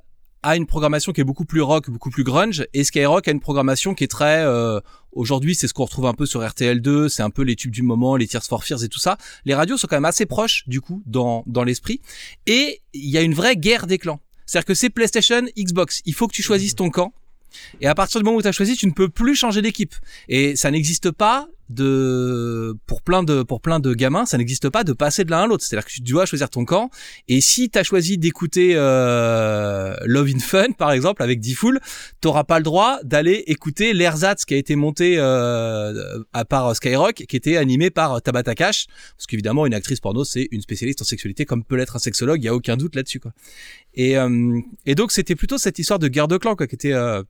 a 0.46 0.54
une 0.54 0.66
programmation 0.66 1.12
qui 1.12 1.20
est 1.20 1.24
beaucoup 1.24 1.44
plus 1.44 1.60
rock, 1.60 1.90
beaucoup 1.90 2.08
plus 2.08 2.22
grunge, 2.22 2.64
et 2.72 2.84
Skyrock 2.84 3.26
a 3.26 3.32
une 3.32 3.40
programmation 3.40 3.94
qui 3.94 4.04
est 4.04 4.08
très 4.08 4.44
euh, 4.44 4.78
aujourd'hui 5.10 5.56
c'est 5.56 5.66
ce 5.66 5.74
qu'on 5.74 5.86
retrouve 5.86 6.06
un 6.06 6.14
peu 6.14 6.24
sur 6.24 6.40
RTL2, 6.40 7.08
c'est 7.08 7.24
un 7.24 7.30
peu 7.30 7.42
les 7.42 7.56
tubes 7.56 7.72
du 7.72 7.82
moment, 7.82 8.14
les 8.14 8.28
Tears 8.28 8.44
for 8.44 8.62
Fears 8.62 8.84
et 8.84 8.88
tout 8.88 9.00
ça. 9.00 9.18
Les 9.44 9.54
radios 9.54 9.76
sont 9.76 9.88
quand 9.88 9.96
même 9.96 10.04
assez 10.04 10.24
proches 10.24 10.62
du 10.68 10.80
coup 10.80 11.02
dans 11.04 11.42
dans 11.46 11.64
l'esprit, 11.64 12.00
et 12.46 12.80
il 12.94 13.10
y 13.10 13.18
a 13.18 13.22
une 13.22 13.34
vraie 13.34 13.56
guerre 13.56 13.88
des 13.88 13.98
clans. 13.98 14.20
C'est-à-dire 14.46 14.66
que 14.66 14.74
c'est 14.74 14.88
PlayStation, 14.88 15.42
Xbox, 15.58 16.00
il 16.04 16.14
faut 16.14 16.28
que 16.28 16.34
tu 16.34 16.42
choisisses 16.42 16.76
ton 16.76 16.90
camp. 16.90 17.12
Et 17.80 17.88
à 17.88 17.94
partir 17.96 18.20
du 18.20 18.24
moment 18.24 18.36
où 18.36 18.42
tu 18.42 18.46
as 18.46 18.52
choisi, 18.52 18.76
tu 18.76 18.86
ne 18.86 18.92
peux 18.92 19.08
plus 19.08 19.34
changer 19.34 19.62
d'équipe. 19.62 19.94
Et 20.28 20.54
ça 20.54 20.70
n'existe 20.70 21.10
pas 21.10 21.48
de 21.68 22.74
pour 22.86 23.02
plein 23.02 23.22
de 23.22 23.42
pour 23.42 23.60
plein 23.60 23.80
de 23.80 23.94
gamins, 23.94 24.26
ça 24.26 24.38
n'existe 24.38 24.68
pas 24.68 24.84
de 24.84 24.92
passer 24.92 25.24
de 25.24 25.30
l'un 25.30 25.42
à 25.42 25.46
l'autre. 25.46 25.64
C'est-à-dire 25.64 25.86
que 25.86 25.92
tu 25.92 26.00
dois 26.00 26.26
choisir 26.26 26.48
ton 26.50 26.64
camp. 26.64 26.90
Et 27.28 27.40
si 27.40 27.70
tu 27.70 27.78
as 27.78 27.82
choisi 27.82 28.18
d'écouter 28.18 28.72
euh, 28.74 29.96
Love 30.04 30.28
in 30.34 30.38
Fun 30.38 30.72
par 30.78 30.92
exemple 30.92 31.22
avec 31.22 31.40
D-Fool, 31.40 31.80
t'auras 32.20 32.44
pas 32.44 32.58
le 32.58 32.64
droit 32.64 32.98
d'aller 33.02 33.44
écouter 33.46 33.92
l'ersatz 33.92 34.44
qui 34.44 34.54
a 34.54 34.56
été 34.56 34.76
monté 34.76 35.16
euh, 35.18 36.22
à 36.32 36.44
part 36.44 36.74
Skyrock, 36.76 37.14
qui 37.14 37.36
était 37.36 37.56
animé 37.56 37.90
par 37.90 38.22
Tabata 38.22 38.54
Cash, 38.54 38.86
parce 39.16 39.26
qu'évidemment 39.26 39.66
une 39.66 39.74
actrice 39.74 40.00
porno 40.00 40.24
c'est 40.24 40.48
une 40.50 40.60
spécialiste 40.60 41.02
en 41.02 41.04
sexualité 41.04 41.44
comme 41.44 41.64
peut 41.64 41.76
l'être 41.76 41.96
un 41.96 42.00
sexologue, 42.00 42.42
il 42.42 42.46
y 42.46 42.48
a 42.48 42.54
aucun 42.54 42.76
doute 42.76 42.94
là-dessus 42.94 43.20
quoi. 43.20 43.32
Et 43.94 44.16
euh, 44.16 44.60
et 44.84 44.94
donc 44.94 45.12
c'était 45.12 45.34
plutôt 45.34 45.58
cette 45.58 45.78
histoire 45.78 45.98
de 45.98 46.08
guerre 46.08 46.28
de 46.28 46.36
clan 46.36 46.54
quoi 46.54 46.66
qui 46.66 46.74
était 46.74 46.92
euh, 46.92 47.22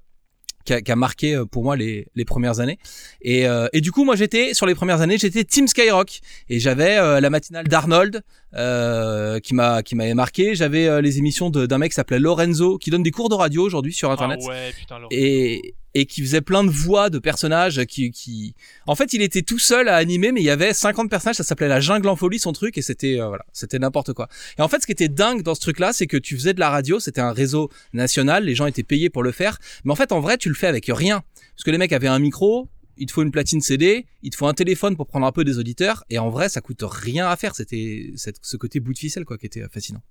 qui 0.67 0.75
a, 0.75 0.83
qui 0.83 0.93
a 0.93 0.97
marqué 0.97 1.35
euh, 1.35 1.47
pour 1.47 1.63
moi 1.65 1.77
les, 1.77 2.07
les 2.15 2.25
premières 2.27 2.61
années. 2.61 2.79
Et, 3.23 3.47
euh, 3.49 3.69
et 3.73 3.81
du 3.81 3.93
coup, 3.93 4.05
moi, 4.05 4.17
j'étais 4.17 4.53
sur 4.53 4.67
les 4.67 4.75
premières 4.75 5.01
années, 5.01 5.17
j'étais 5.17 5.45
Team 5.45 5.67
Skyrock 5.69 6.21
et 6.51 6.61
j'avais 6.61 6.99
euh, 6.99 7.21
la 7.21 7.31
matinale 7.31 7.67
d'Arnold 7.69 8.23
euh, 8.55 9.39
qui 9.41 9.55
m'a 9.55 9.83
qui 9.83 9.95
m'avait 9.95 10.15
marqué. 10.15 10.55
J'avais 10.55 10.87
euh, 10.89 11.01
les 11.01 11.19
émissions 11.19 11.51
d'un 11.51 11.79
mec 11.79 11.93
qui 11.93 11.97
s'appelait 11.97 12.19
Lorenzo 12.19 12.79
qui 12.79 12.91
donne 12.91 13.03
des 13.03 13.11
cours 13.11 13.29
de 13.29 13.35
radio 13.35 13.63
aujourd'hui 13.65 13.93
sur 13.93 14.11
internet 14.11 14.41
Ah 14.45 14.49
ouais, 14.49 14.73
putain, 14.79 14.97
Laurent. 14.99 15.09
et 15.11 15.75
et 15.97 16.05
qui 16.05 16.21
faisait 16.21 16.43
plein 16.43 16.63
de 16.63 16.69
voix 16.69 17.09
de 17.09 17.19
personnages 17.19 17.83
qui 17.87 18.11
qui 18.11 18.55
en 18.87 18.95
fait 18.95 19.15
il 19.15 19.23
était 19.23 19.41
tout 19.41 19.59
seul 19.59 19.89
à 19.89 19.97
animer 19.97 20.31
mais 20.31 20.43
il 20.43 20.45
y 20.45 20.51
avait 20.51 20.75
50 20.75 21.09
personnages 21.09 21.37
ça 21.37 21.43
s'appelait 21.43 21.69
la 21.69 21.81
jungle 21.81 22.07
en 22.09 22.17
folie 22.17 22.39
son 22.39 22.53
truc 22.53 22.77
et 22.77 22.83
c'était 22.83 23.19
euh, 23.19 23.29
voilà 23.29 23.47
c'était 23.55 23.79
n'importe 23.79 24.13
quoi. 24.13 24.29
Et 24.59 24.63
en 24.63 24.69
fait 24.69 24.83
ce 24.83 24.87
qui 24.87 24.93
était 24.93 25.09
dingue 25.09 25.43
dans 25.43 25.55
ce 25.55 25.61
truc 25.61 25.79
là 25.79 25.95
c'est 25.95 26.07
que 26.07 26.19
tu 26.19 26.37
faisais 26.37 26.53
de 26.53 26.61
la 26.61 26.69
radio 26.69 27.01
c'était 27.01 27.23
un 27.23 27.33
réseau 27.33 27.71
national 27.95 28.45
les 28.45 28.55
gens 28.55 28.67
étaient 28.67 28.83
payés 28.83 29.09
pour 29.09 29.23
le 29.23 29.33
faire 29.33 29.59
mais 29.85 29.93
en 29.93 29.97
fait 29.97 30.13
en 30.13 30.21
vrai 30.21 30.37
tu 30.37 30.51
le 30.51 30.55
fais 30.55 30.67
avec 30.67 30.85
rien. 30.89 31.23
Parce 31.55 31.65
que 31.65 31.71
les 31.71 31.79
mecs 31.79 31.95
avaient 31.95 32.09
un 32.09 32.19
micro 32.19 32.69
il 32.97 33.07
te 33.07 33.13
faut 33.13 33.23
une 33.23 33.31
platine 33.31 33.61
CD, 33.61 34.07
il 34.23 34.31
te 34.31 34.37
faut 34.37 34.47
un 34.47 34.55
téléphone 34.55 34.97
pour 34.97 35.07
prendre 35.07 35.27
un 35.27 35.33
peu 35.33 35.45
des 35.45 35.59
auditeurs, 35.59 36.05
et 36.11 36.19
en 36.19 36.31
vrai, 36.31 36.49
ça 36.49 36.61
coûte 36.61 36.83
rien 36.83 37.29
à 37.29 37.37
faire. 37.37 37.55
C'était 37.55 38.13
ce 38.17 38.57
côté 38.57 38.81
bout 38.81 38.93
de 38.93 38.99
ficelle, 38.99 39.25
quoi, 39.25 39.39
qui 39.39 39.47
était 39.47 39.63
euh, 39.63 39.69
fascinant. 39.69 40.03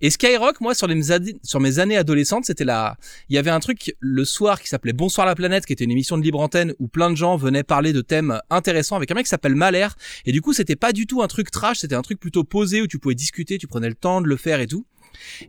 Et 0.00 0.10
Skyrock, 0.10 0.60
moi, 0.60 0.74
sur, 0.74 0.88
mes 0.88 1.78
années 1.78 1.96
adolescentes, 1.96 2.44
c'était 2.44 2.64
la, 2.64 2.96
il 3.28 3.34
y 3.34 3.38
avait 3.38 3.50
un 3.50 3.60
truc 3.60 3.94
le 4.00 4.24
soir 4.24 4.60
qui 4.60 4.68
s'appelait 4.68 4.92
Bonsoir 4.92 5.26
la 5.26 5.34
planète, 5.34 5.66
qui 5.66 5.72
était 5.72 5.84
une 5.84 5.90
émission 5.90 6.18
de 6.18 6.22
libre 6.22 6.40
antenne 6.40 6.74
où 6.78 6.88
plein 6.88 7.10
de 7.10 7.16
gens 7.16 7.36
venaient 7.36 7.62
parler 7.62 7.92
de 7.92 8.00
thèmes 8.00 8.40
intéressants 8.50 8.96
avec 8.96 9.10
un 9.10 9.14
mec 9.14 9.24
qui 9.26 9.30
s'appelle 9.30 9.54
Malher. 9.54 9.88
Et 10.24 10.32
du 10.32 10.40
coup, 10.40 10.52
c'était 10.52 10.76
pas 10.76 10.92
du 10.92 11.06
tout 11.06 11.22
un 11.22 11.28
truc 11.28 11.50
trash, 11.50 11.78
c'était 11.78 11.94
un 11.94 12.02
truc 12.02 12.18
plutôt 12.20 12.44
posé 12.44 12.82
où 12.82 12.86
tu 12.86 12.98
pouvais 12.98 13.14
discuter, 13.14 13.58
tu 13.58 13.66
prenais 13.66 13.88
le 13.88 13.94
temps 13.94 14.20
de 14.20 14.26
le 14.26 14.36
faire 14.36 14.60
et 14.60 14.66
tout. 14.66 14.86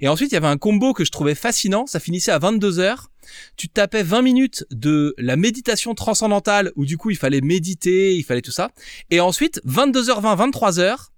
Et 0.02 0.08
ensuite, 0.08 0.32
il 0.32 0.36
y 0.36 0.38
avait 0.38 0.48
un 0.48 0.58
combo 0.58 0.94
que 0.94 1.06
je 1.06 1.12
trouvais 1.12 1.36
fascinant. 1.36 1.86
Ça 1.88 2.00
finissait 2.00 2.32
à 2.32 2.40
22 2.40 2.80
heures. 2.80 3.10
Tu 3.56 3.70
tapais 3.70 4.04
20 4.04 4.22
minutes 4.22 4.66
de 4.72 5.14
la 5.18 5.36
méditation 5.36 5.96
transcendantale 5.96 6.72
où 6.76 6.86
du 6.86 6.98
coup, 6.98 7.10
il 7.10 7.18
fallait 7.18 7.42
méditer, 7.42 8.16
il 8.16 8.24
fallait 8.24 8.42
tout 8.42 8.52
ça. 8.52 8.72
Et 9.10 9.20
ensuite, 9.20 9.62
22h20, 9.68 10.52
23h, 10.52 11.10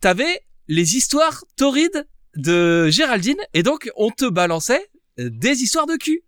t'avais 0.00 0.42
les 0.68 0.96
histoires 0.96 1.44
torrides 1.56 2.06
de 2.36 2.88
Géraldine. 2.88 3.38
Et 3.52 3.62
donc, 3.62 3.90
on 3.96 4.10
te 4.10 4.28
balançait 4.28 4.88
euh, 5.20 5.30
des 5.30 5.62
histoires 5.62 5.86
de 5.86 5.96
cul. 5.96 6.22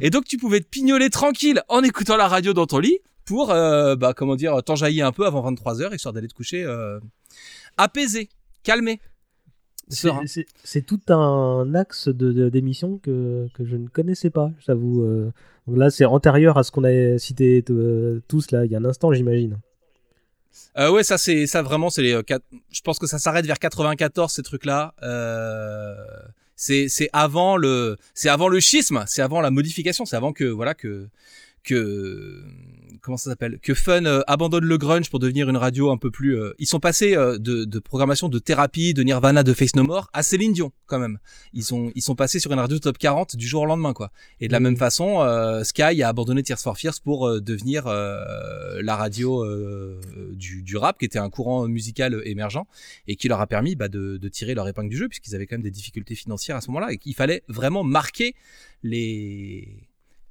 Et 0.00 0.10
donc, 0.10 0.24
tu 0.26 0.36
pouvais 0.36 0.60
te 0.60 0.68
pignoler 0.68 1.10
tranquille 1.10 1.62
en 1.68 1.82
écoutant 1.82 2.16
la 2.16 2.28
radio 2.28 2.52
dans 2.52 2.66
ton 2.66 2.78
lit 2.78 2.98
pour, 3.24 3.50
euh, 3.50 3.96
bah, 3.96 4.14
comment 4.14 4.36
dire, 4.36 4.62
t'enjailler 4.62 5.02
un 5.02 5.12
peu 5.12 5.26
avant 5.26 5.50
23h, 5.50 5.94
histoire 5.94 6.14
d'aller 6.14 6.28
te 6.28 6.34
coucher 6.34 6.62
euh, 6.62 7.00
apaisé, 7.76 8.28
calmé. 8.62 9.00
C'est- 10.64 10.82
tout 10.82 11.00
un 11.08 11.74
axe 11.74 12.08
de- 12.08 12.48
d'émission 12.48 12.98
que, 12.98 13.48
que 13.54 13.64
je 13.64 13.76
ne 13.76 13.88
connaissais 13.88 14.30
pas, 14.30 14.50
j'avoue. 14.66 15.02
euh. 15.02 15.30
Là, 15.70 15.90
c'est 15.90 16.04
antérieur 16.06 16.56
à 16.56 16.62
ce 16.62 16.70
qu'on 16.70 16.84
a 16.84 17.18
cité 17.18 17.62
euh, 17.70 18.20
tous 18.28 18.50
là, 18.52 18.64
il 18.64 18.70
y 18.72 18.74
a 18.74 18.78
un 18.78 18.84
instant, 18.84 19.12
j'imagine. 19.12 19.58
Euh, 20.78 20.90
ouais, 20.90 21.04
ça 21.04 21.18
c'est 21.18 21.46
ça 21.46 21.62
vraiment 21.62 21.88
c'est 21.90 22.02
les 22.02 22.12
euh, 22.14 22.22
je 22.70 22.80
pense 22.80 22.98
que 22.98 23.06
ça 23.06 23.18
s'arrête 23.18 23.46
vers 23.46 23.58
94 23.58 24.32
ces 24.32 24.42
trucs 24.42 24.64
là. 24.64 24.94
Euh, 25.02 25.94
c'est 26.56 26.88
c'est 26.88 27.08
avant 27.12 27.56
le 27.56 27.96
c'est 28.14 28.28
avant 28.28 28.48
le 28.48 28.58
schisme, 28.60 29.04
c'est 29.06 29.22
avant 29.22 29.40
la 29.40 29.50
modification, 29.50 30.04
c'est 30.04 30.16
avant 30.16 30.32
que 30.32 30.44
voilà 30.44 30.74
que 30.74 31.08
que 31.64 32.42
comment 33.08 33.16
ça 33.16 33.30
s'appelle 33.30 33.58
que 33.60 33.72
Fun 33.72 34.04
euh, 34.04 34.20
abandonne 34.26 34.66
le 34.66 34.76
grunge 34.76 35.08
pour 35.08 35.18
devenir 35.18 35.48
une 35.48 35.56
radio 35.56 35.90
un 35.90 35.96
peu 35.96 36.10
plus 36.10 36.38
euh, 36.38 36.52
ils 36.58 36.66
sont 36.66 36.78
passés 36.78 37.16
euh, 37.16 37.38
de, 37.38 37.64
de 37.64 37.78
programmation 37.78 38.28
de 38.28 38.38
thérapie 38.38 38.92
de 38.92 39.02
Nirvana 39.02 39.42
de 39.42 39.54
Face 39.54 39.74
No 39.74 39.82
More 39.82 40.10
à 40.12 40.22
Céline 40.22 40.52
Dion 40.52 40.72
quand 40.84 40.98
même. 40.98 41.18
Ils 41.54 41.64
sont 41.64 41.90
ils 41.94 42.02
sont 42.02 42.14
passés 42.14 42.38
sur 42.38 42.52
une 42.52 42.58
radio 42.58 42.78
top 42.78 42.98
40 42.98 43.34
du 43.36 43.46
jour 43.46 43.62
au 43.62 43.66
lendemain 43.66 43.94
quoi. 43.94 44.10
Et 44.40 44.48
de 44.48 44.52
la 44.52 44.60
même 44.60 44.76
façon 44.76 45.22
euh, 45.22 45.64
Sky 45.64 46.02
a 46.02 46.08
abandonné 46.08 46.42
Tears 46.42 46.58
for 46.58 46.76
Fears 46.76 47.00
pour 47.02 47.26
euh, 47.26 47.40
devenir 47.40 47.86
euh, 47.86 48.82
la 48.82 48.94
radio 48.94 49.42
euh, 49.42 49.98
du, 50.34 50.62
du 50.62 50.76
rap 50.76 50.98
qui 50.98 51.06
était 51.06 51.18
un 51.18 51.30
courant 51.30 51.66
musical 51.66 52.20
émergent 52.26 52.66
et 53.06 53.16
qui 53.16 53.28
leur 53.28 53.40
a 53.40 53.46
permis 53.46 53.74
bah, 53.74 53.88
de, 53.88 54.18
de 54.18 54.28
tirer 54.28 54.54
leur 54.54 54.68
épingle 54.68 54.90
du 54.90 54.98
jeu 54.98 55.08
puisqu'ils 55.08 55.34
avaient 55.34 55.46
quand 55.46 55.56
même 55.56 55.62
des 55.62 55.70
difficultés 55.70 56.14
financières 56.14 56.56
à 56.56 56.60
ce 56.60 56.68
moment-là 56.68 56.92
et 56.92 56.98
qu'il 56.98 57.14
fallait 57.14 57.42
vraiment 57.48 57.84
marquer 57.84 58.34
les 58.82 59.87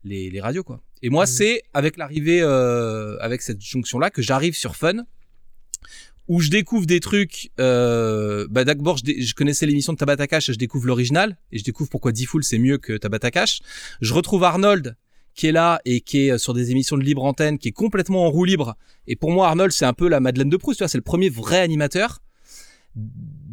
les, 0.07 0.29
les 0.29 0.41
radios 0.41 0.63
quoi. 0.63 0.81
Et 1.01 1.09
moi 1.09 1.25
c'est 1.25 1.63
avec 1.73 1.97
l'arrivée 1.97 2.41
euh, 2.41 3.17
avec 3.19 3.41
cette 3.41 3.61
jonction 3.61 3.99
là 3.99 4.09
que 4.09 4.21
j'arrive 4.21 4.55
sur 4.55 4.75
Fun 4.75 5.05
où 6.27 6.41
je 6.41 6.49
découvre 6.49 6.85
des 6.85 6.99
trucs. 6.99 7.51
Euh, 7.59 8.47
bah 8.49 8.65
d'abord 8.65 8.97
je, 8.97 9.33
connaissais 9.33 9.65
l'émission 9.65 9.93
de 9.93 9.97
Tabata 9.97 10.27
Cash, 10.27 10.51
je 10.51 10.57
découvre 10.57 10.87
l'original 10.87 11.37
et 11.51 11.59
je 11.59 11.63
découvre 11.63 11.89
pourquoi 11.89 12.11
D-Fool 12.11 12.43
c'est 12.43 12.57
mieux 12.57 12.77
que 12.77 12.93
Tabata 12.97 13.31
Cash. 13.31 13.61
Je 14.01 14.13
retrouve 14.13 14.43
Arnold 14.43 14.95
qui 15.35 15.47
est 15.47 15.51
là 15.51 15.79
et 15.85 16.01
qui 16.01 16.29
est 16.29 16.37
sur 16.39 16.55
des 16.55 16.71
émissions 16.71 16.97
de 16.97 17.03
libre 17.03 17.23
antenne, 17.23 17.59
qui 17.59 17.67
est 17.67 17.71
complètement 17.71 18.25
en 18.25 18.31
roue 18.31 18.45
libre. 18.45 18.75
Et 19.05 19.15
pour 19.15 19.31
moi 19.31 19.47
Arnold 19.47 19.71
c'est 19.71 19.85
un 19.85 19.93
peu 19.93 20.07
la 20.07 20.19
Madeleine 20.19 20.49
de 20.49 20.57
Proust, 20.57 20.79
tu 20.79 20.83
vois, 20.83 20.89
c'est 20.89 20.97
le 20.97 21.03
premier 21.03 21.29
vrai 21.29 21.59
animateur 21.59 22.21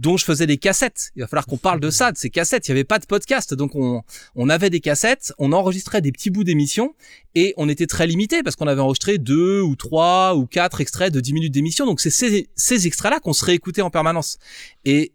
dont 0.05 0.19
je 0.19 0.25
faisais 0.27 0.47
des 0.47 0.59
cassettes. 0.59 1.12
Il 1.17 1.23
va 1.23 1.27
falloir 1.27 1.47
qu'on 1.47 1.57
parle 1.57 1.81
de 1.81 1.88
ça, 1.88 2.12
de 2.12 2.19
ces 2.19 2.29
cassettes. 2.29 2.69
Il 2.69 2.73
n'y 2.73 2.79
avait 2.79 2.85
pas 2.85 2.99
de 2.99 3.07
podcast, 3.07 3.55
donc 3.55 3.75
on, 3.75 4.03
on 4.35 4.51
avait 4.51 4.69
des 4.69 4.81
cassettes, 4.81 5.33
on 5.38 5.53
enregistrait 5.53 6.03
des 6.03 6.12
petits 6.12 6.29
bouts 6.29 6.45
d'émissions 6.45 6.95
et 7.35 7.55
on 7.57 7.71
était 7.71 7.87
très 7.87 8.07
limité 8.07 8.43
parce 8.43 8.55
qu'on 8.55 8.67
avait 8.67 8.83
enregistré 8.83 9.17
deux 9.17 9.62
ou 9.62 9.77
trois 9.77 10.37
ou 10.37 10.47
quatre 10.47 10.83
extraits 10.83 11.12
de 11.12 11.21
10 11.21 11.33
minutes 11.33 11.55
d'émission. 11.55 11.87
Donc 11.87 12.01
c'est 12.03 12.11
ces, 12.11 12.51
ces 12.55 12.87
extraits-là 12.87 13.19
qu'on 13.19 13.33
se 13.33 13.47
réécoutait 13.47 13.81
en 13.81 13.88
permanence. 13.88 14.38
Et 14.85 15.14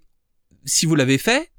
si 0.66 0.88
vous 0.88 0.96
l'avez 0.96 1.20
fait, 1.20 1.52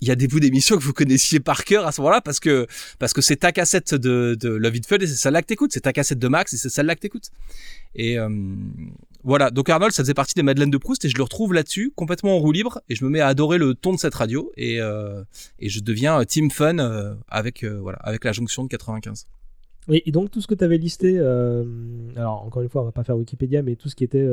il 0.00 0.08
y 0.08 0.10
a 0.10 0.16
des 0.16 0.26
bouts 0.26 0.40
d'émissions 0.40 0.76
que 0.76 0.82
vous 0.82 0.92
connaissiez 0.92 1.38
par 1.38 1.64
cœur 1.64 1.86
à 1.86 1.92
ce 1.92 2.00
moment-là 2.00 2.20
parce 2.22 2.40
que 2.40 2.66
parce 2.98 3.12
que 3.12 3.22
c'est 3.22 3.36
ta 3.36 3.52
cassette 3.52 3.94
de, 3.94 4.36
de 4.38 4.48
Love 4.48 4.76
It 4.76 4.86
Fun 4.86 4.98
et 4.98 5.06
c'est 5.06 5.14
celle-là 5.14 5.42
que 5.42 5.46
t'écoutes. 5.46 5.72
C'est 5.72 5.82
ta 5.82 5.92
cassette 5.92 6.18
de 6.18 6.28
Max 6.28 6.52
et 6.52 6.56
c'est 6.56 6.70
celle-là 6.70 6.96
que 6.96 7.00
t'écoutes. 7.00 7.30
Et 7.94 8.18
euh, 8.18 8.28
voilà. 9.24 9.50
Donc 9.50 9.70
Arnold, 9.70 9.92
ça 9.92 10.02
faisait 10.02 10.14
partie 10.14 10.34
des 10.34 10.42
Madeleines 10.42 10.70
de 10.70 10.78
Proust 10.78 11.04
et 11.04 11.08
je 11.08 11.16
le 11.16 11.22
retrouve 11.22 11.54
là-dessus, 11.54 11.92
complètement 11.96 12.36
en 12.36 12.38
roue 12.38 12.52
libre 12.52 12.80
et 12.88 12.94
je 12.94 13.04
me 13.04 13.10
mets 13.10 13.20
à 13.20 13.28
adorer 13.28 13.56
le 13.58 13.74
ton 13.74 13.92
de 13.94 13.98
cette 13.98 14.14
radio 14.14 14.52
et 14.56 14.80
euh, 14.80 15.24
et 15.58 15.70
je 15.70 15.80
deviens 15.80 16.20
euh, 16.20 16.24
Team 16.24 16.50
Fun 16.50 16.78
euh, 16.78 17.14
avec 17.28 17.64
voilà 17.64 17.98
avec 18.02 18.24
la 18.24 18.32
jonction 18.32 18.62
de 18.62 18.68
95. 18.68 19.26
Oui, 19.88 20.02
et 20.06 20.12
donc 20.12 20.30
tout 20.30 20.40
ce 20.40 20.46
que 20.46 20.54
tu 20.54 20.64
avais 20.64 20.78
listé, 20.78 21.18
alors 21.18 22.42
encore 22.44 22.62
une 22.62 22.68
fois, 22.68 22.82
on 22.82 22.86
va 22.86 22.92
pas 22.92 23.04
faire 23.04 23.16
Wikipédia, 23.16 23.62
mais 23.62 23.76
tout 23.76 23.88
ce 23.88 23.94
qui 23.94 24.04
était 24.04 24.26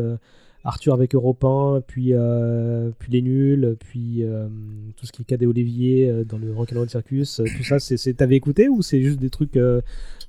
Arthur 0.64 0.94
avec 0.94 1.16
Europe 1.16 1.44
1, 1.44 1.82
puis, 1.88 2.10
euh, 2.14 2.92
puis 3.00 3.12
Les 3.12 3.22
Nuls, 3.22 3.76
puis 3.80 4.24
euh, 4.24 4.48
tout 4.96 5.06
ce 5.06 5.12
qui 5.12 5.24
est 5.24 5.26
Cadet 5.26 5.48
Olivier 5.48 6.10
euh, 6.10 6.24
dans 6.24 6.38
le 6.38 6.54
Rock'n'Roll 6.54 6.90
Circus, 6.90 7.40
euh, 7.40 7.46
tout 7.58 7.64
ça, 7.64 7.80
c'est, 7.80 8.14
t'avais 8.14 8.36
écouté 8.36 8.70
ou 8.70 8.82
c'est 8.82 9.02
juste 9.02 9.20
des 9.20 9.32
trucs 9.32 9.58
euh, 9.58 9.82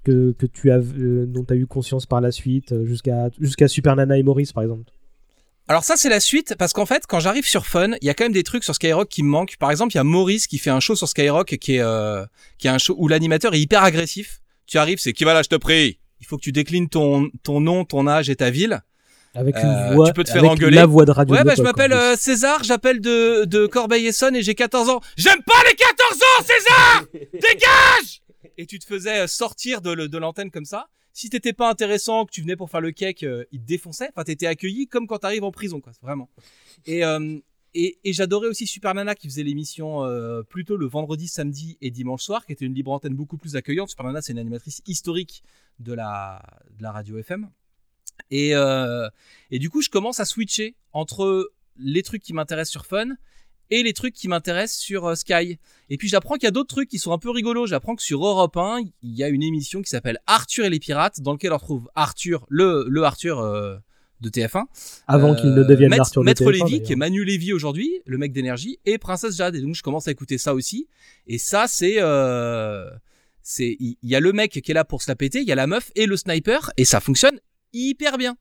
que, 0.05 0.35
que 0.39 0.47
tu 0.47 0.71
as, 0.71 0.79
euh, 0.79 1.27
dont 1.27 1.45
tu 1.45 1.53
as 1.53 1.57
eu 1.57 1.67
conscience 1.67 2.07
par 2.07 2.21
la 2.21 2.33
suite, 2.33 2.75
jusqu'à, 2.85 3.29
jusqu'à 3.41 3.69
Super 3.69 3.95
Nana 3.95 4.17
et 4.17 4.23
Maurice 4.23 4.53
par 4.53 4.63
exemple? 4.63 4.91
Alors 5.69 5.85
ça 5.85 5.97
c'est 5.97 6.09
la 6.09 6.19
suite 6.19 6.57
parce 6.59 6.73
qu'en 6.73 6.87
fait 6.87 7.07
quand 7.07 7.21
j'arrive 7.21 7.47
sur 7.47 7.67
Fun, 7.67 7.93
il 8.01 8.07
y 8.07 8.11
a 8.11 8.15
quand 8.15 8.25
même 8.25 8.33
des 8.33 8.43
trucs 8.43 8.65
sur 8.65 8.75
Skyrock 8.75 9.09
qui 9.09 9.23
me 9.23 9.29
manquent. 9.29 9.57
Par 9.59 9.71
exemple, 9.71 9.93
il 9.93 9.97
y 9.97 10.01
a 10.01 10.05
Maurice 10.05 10.47
qui 10.47 10.59
fait 10.59 10.71
un 10.71 10.81
show 10.81 10.97
sur 10.97 11.09
Skyrock 11.09 11.57
qui 11.57 11.77
est 11.77 12.27
qui 12.59 12.67
est 12.67 12.71
un 12.71 12.79
show 12.79 12.97
où 12.99 13.07
l'animateur 13.07 13.55
est 13.55 13.61
hyper 13.61 13.85
agressif. 13.85 14.41
Tu 14.67 14.79
arrives, 14.79 14.99
c'est 14.99 15.13
qui 15.13 15.23
va 15.25 15.35
là, 15.35 15.43
je 15.43 15.49
te 15.49 15.55
prie? 15.55 15.99
Il 16.21 16.27
faut 16.27 16.37
que 16.37 16.43
tu 16.43 16.51
déclines 16.51 16.89
ton 16.89 17.31
ton 17.45 17.61
nom, 17.61 17.85
ton 17.85 18.09
âge 18.09 18.29
et 18.29 18.37
ta 18.37 18.51
ville. 18.51 18.83
Avec 19.35 19.57
une 19.57 19.63
Euh, 19.69 19.95
voix, 19.95 20.07
tu 20.09 20.13
peux 20.13 20.25
te 20.25 20.31
faire 20.31 20.41
avec 20.41 20.53
engueuler. 20.53 20.77
la 20.77 20.87
voix 20.87 21.05
de 21.05 21.11
radio. 21.11 21.35
Ouais, 21.35 21.43
bah 21.45 21.55
je 21.57 21.63
m'appelle 21.63 21.93
euh, 21.93 22.17
César, 22.17 22.63
j'appelle 22.65 23.01
de 23.01 23.45
de 23.47 23.67
Corbeil-Essonne 23.67 24.37
et 24.37 24.43
j'ai 24.43 24.55
14 24.55 24.89
ans. 24.91 25.01
J'aime 25.17 25.43
pas 25.43 25.55
les 25.69 25.75
14 25.75 26.21
ans, 26.21 26.45
César 26.45 27.05
Dégage 27.33 28.21
Et 28.59 28.67
tu 28.67 28.79
te 28.79 28.85
faisais 28.85 29.21
euh, 29.21 29.27
sortir 29.27 29.81
de, 29.81 29.95
de 29.95 30.19
l'antenne 30.19 30.51
comme 30.51 30.65
ça. 30.67 30.89
Si 31.15 31.29
t'étais 31.31 31.53
pas 31.53 31.69
intéressant, 31.71 32.25
que 32.25 32.31
tu 32.31 32.41
venais 32.43 32.57
pour 32.57 32.71
faire 32.71 32.81
le 32.81 32.91
cake, 32.91 33.23
euh, 33.23 33.45
ils 33.53 33.61
te 33.61 33.67
défonçaient. 33.67 34.09
Enfin, 34.15 34.25
t'étais 34.25 34.47
accueilli 34.47 34.87
comme 34.87 35.07
quand 35.07 35.19
t'arrives 35.19 35.45
en 35.45 35.51
prison, 35.51 35.81
quoi. 35.81 35.93
Vraiment. 36.03 36.29
Et, 36.87 37.05
euh, 37.05 37.39
et, 37.75 37.99
et 38.05 38.13
j'adorais 38.15 38.49
aussi 38.49 38.67
Super 38.67 38.95
Nana 38.95 39.15
qui 39.15 39.29
faisait 39.29 39.43
l'émission 39.43 40.05
euh, 40.05 40.43
plutôt 40.43 40.77
le 40.77 40.87
vendredi, 40.87 41.29
samedi 41.29 41.77
et 41.83 41.91
dimanche 41.91 42.23
soir, 42.23 42.45
qui 42.47 42.53
était 42.53 42.65
une 42.65 42.75
libre 42.75 42.93
antenne 42.93 43.15
beaucoup 43.15 43.37
plus 43.39 43.57
accueillante. 43.57 43.91
Super 43.91 44.07
Nana, 44.07 44.21
c'est 44.23 44.33
une 44.33 44.39
animatrice 44.39 44.81
historique 44.87 45.43
de 45.81 45.93
la, 45.93 46.43
de 46.79 46.83
la 46.83 46.93
radio 46.93 47.19
FM. 47.19 47.49
Et, 48.31 48.55
euh, 48.55 49.09
et 49.51 49.59
du 49.59 49.71
coup, 49.71 49.83
je 49.83 49.91
commence 49.91 50.21
à 50.21 50.25
switcher 50.25 50.75
entre 50.93 51.51
les 51.79 52.03
trucs 52.03 52.23
qui 52.23 52.33
m'intéressent 52.33 52.73
sur 52.73 52.87
Fun 52.87 53.09
et 53.71 53.83
les 53.83 53.95
trucs 53.95 54.15
qui 54.15 54.29
m'intéressent 54.29 54.81
sur 54.81 55.07
euh, 55.07 55.15
Sky. 55.15 55.59
Et 55.89 55.97
puis 55.97 56.09
j'apprends 56.09 56.35
qu'il 56.35 56.45
y 56.45 56.49
a 56.49 56.53
d'autres 56.53 56.75
trucs 56.75 56.89
qui 56.89 56.99
sont 56.99 57.13
un 57.13 57.19
peu 57.19 57.31
rigolos. 57.31 57.67
J'apprends 57.67 57.97
que 57.97 58.03
sur 58.03 58.25
Europe 58.25 58.57
1, 58.57 58.81
il 59.03 59.17
y 59.17 59.25
a 59.25 59.29
une 59.29 59.43
émission 59.43 59.81
qui 59.83 59.89
s'appelle 59.89 60.19
Arthur 60.27 60.67
et 60.67 60.71
les 60.71 60.79
pirates, 60.79 61.21
dans 61.21 61.33
lequel 61.33 61.53
on 61.53 61.57
retrouve 61.57 61.91
Arthur, 61.95 62.45
le, 62.49 62.87
le 62.89 63.03
Arthur 63.05 63.41
euh, 63.41 63.77
de 64.21 64.29
TF1. 64.29 64.65
Avant 65.09 65.35
qu'il 65.35 65.55
ne 65.55 65.65
devienne 65.65 65.91
Maître, 65.91 66.03
l'Arthur 66.03 66.23
de 66.23 66.27
Maître 66.27 66.45
TF1, 66.45 66.53
Lévy, 66.53 66.83
qui 66.83 66.93
est 66.93 66.97
Manu 66.97 67.25
Lévy 67.25 67.53
aujourd'hui, 67.53 67.91
le 68.05 68.19
mec 68.19 68.33
d'énergie, 68.33 68.79
et 68.85 68.99
Princesse 68.99 69.37
Jade. 69.37 69.57
Et 69.57 69.63
donc 69.63 69.75
je 69.75 69.83
commence 69.83 70.07
à 70.07 70.11
écouter 70.11 70.39
ça 70.39 70.55
aussi. 70.55 70.87
Et 71.27 71.39
ça, 71.39 71.67
c'est... 71.67 71.99
C'est 73.45 73.77
il 73.81 73.97
y, 74.05 74.11
y 74.11 74.15
a 74.15 74.21
le 74.21 74.33
mec 74.33 74.53
qui 74.53 74.71
est 74.71 74.75
là 74.75 74.85
pour 74.85 75.03
se 75.03 75.11
la 75.11 75.17
péter, 75.17 75.41
il 75.41 75.49
y 75.49 75.51
a 75.51 75.57
la 75.57 75.67
meuf 75.67 75.91
et 75.97 76.07
le 76.07 76.17
sniper, 76.17 76.71
et 76.77 76.85
ça 76.85 77.01
fonctionne 77.01 77.41
hyper 77.73 78.19
bien. 78.19 78.37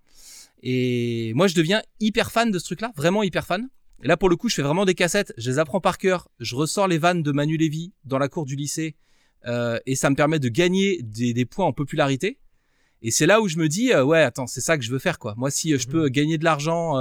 Et 0.63 1.33
moi, 1.35 1.47
je 1.47 1.55
deviens 1.55 1.81
hyper 1.99 2.31
fan 2.31 2.51
de 2.51 2.59
ce 2.59 2.65
truc-là, 2.65 2.91
vraiment 2.95 3.23
hyper 3.23 3.45
fan. 3.45 3.69
Et 4.03 4.07
là, 4.07 4.17
pour 4.17 4.29
le 4.29 4.35
coup, 4.35 4.49
je 4.49 4.55
fais 4.55 4.61
vraiment 4.61 4.85
des 4.85 4.95
cassettes, 4.95 5.33
je 5.37 5.49
les 5.49 5.59
apprends 5.59 5.81
par 5.81 5.97
cœur, 5.97 6.27
je 6.39 6.55
ressors 6.55 6.87
les 6.87 6.97
vannes 6.97 7.21
de 7.21 7.31
Manu 7.31 7.57
Lévy 7.57 7.93
dans 8.03 8.17
la 8.17 8.29
cour 8.29 8.45
du 8.45 8.55
lycée, 8.55 8.95
euh, 9.45 9.79
et 9.85 9.95
ça 9.95 10.09
me 10.09 10.15
permet 10.15 10.39
de 10.39 10.49
gagner 10.49 11.01
des, 11.03 11.33
des 11.33 11.45
points 11.45 11.65
en 11.65 11.73
popularité. 11.73 12.39
Et 13.03 13.11
c'est 13.11 13.25
là 13.25 13.41
où 13.41 13.47
je 13.47 13.57
me 13.57 13.67
dis, 13.67 13.91
euh, 13.93 14.03
ouais, 14.03 14.21
attends, 14.21 14.47
c'est 14.47 14.61
ça 14.61 14.77
que 14.77 14.83
je 14.83 14.91
veux 14.91 14.99
faire, 14.99 15.19
quoi. 15.19 15.33
Moi, 15.37 15.49
si 15.49 15.73
euh, 15.73 15.77
je 15.77 15.87
peux 15.87 16.09
gagner 16.09 16.37
de 16.37 16.43
l'argent 16.43 16.95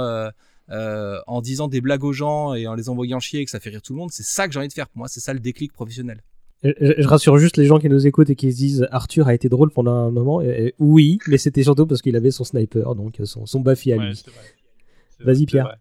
en 1.27 1.41
disant 1.41 1.67
des 1.67 1.81
blagues 1.81 2.03
aux 2.03 2.13
gens 2.13 2.53
et 2.53 2.65
en 2.67 2.75
les 2.75 2.87
envoyant 2.87 3.19
chier 3.19 3.41
et 3.41 3.45
que 3.45 3.51
ça 3.51 3.59
fait 3.59 3.69
rire 3.71 3.81
tout 3.81 3.93
le 3.93 3.99
monde, 3.99 4.11
c'est 4.11 4.23
ça 4.23 4.47
que 4.47 4.53
j'ai 4.53 4.59
envie 4.59 4.67
de 4.67 4.73
faire. 4.73 4.87
Pour 4.87 4.99
moi, 4.99 5.07
c'est 5.07 5.19
ça 5.19 5.33
le 5.33 5.39
déclic 5.39 5.73
professionnel. 5.73 6.21
Je, 6.63 6.71
je 6.99 7.07
rassure 7.07 7.37
juste 7.37 7.57
les 7.57 7.65
gens 7.65 7.79
qui 7.79 7.89
nous 7.89 8.05
écoutent 8.05 8.29
et 8.29 8.35
qui 8.35 8.51
se 8.51 8.57
disent 8.57 8.87
Arthur 8.91 9.27
a 9.27 9.33
été 9.33 9.49
drôle 9.49 9.71
pendant 9.71 9.93
un 9.95 10.11
moment. 10.11 10.41
Et- 10.41 10.67
et 10.67 10.75
oui, 10.79 11.17
mais 11.27 11.37
c'était 11.37 11.63
surtout 11.63 11.87
parce 11.87 12.01
qu'il 12.01 12.15
avait 12.15 12.29
son 12.31 12.43
sniper, 12.43 12.93
donc 12.95 13.15
son, 13.23 13.45
son 13.45 13.59
Buffy 13.61 13.93
à 13.93 13.97
Ouais, 13.97 14.09
lui. 14.09 14.23
Vas-y 15.21 15.45
Pierre. 15.45 15.65
vrai. 15.65 15.75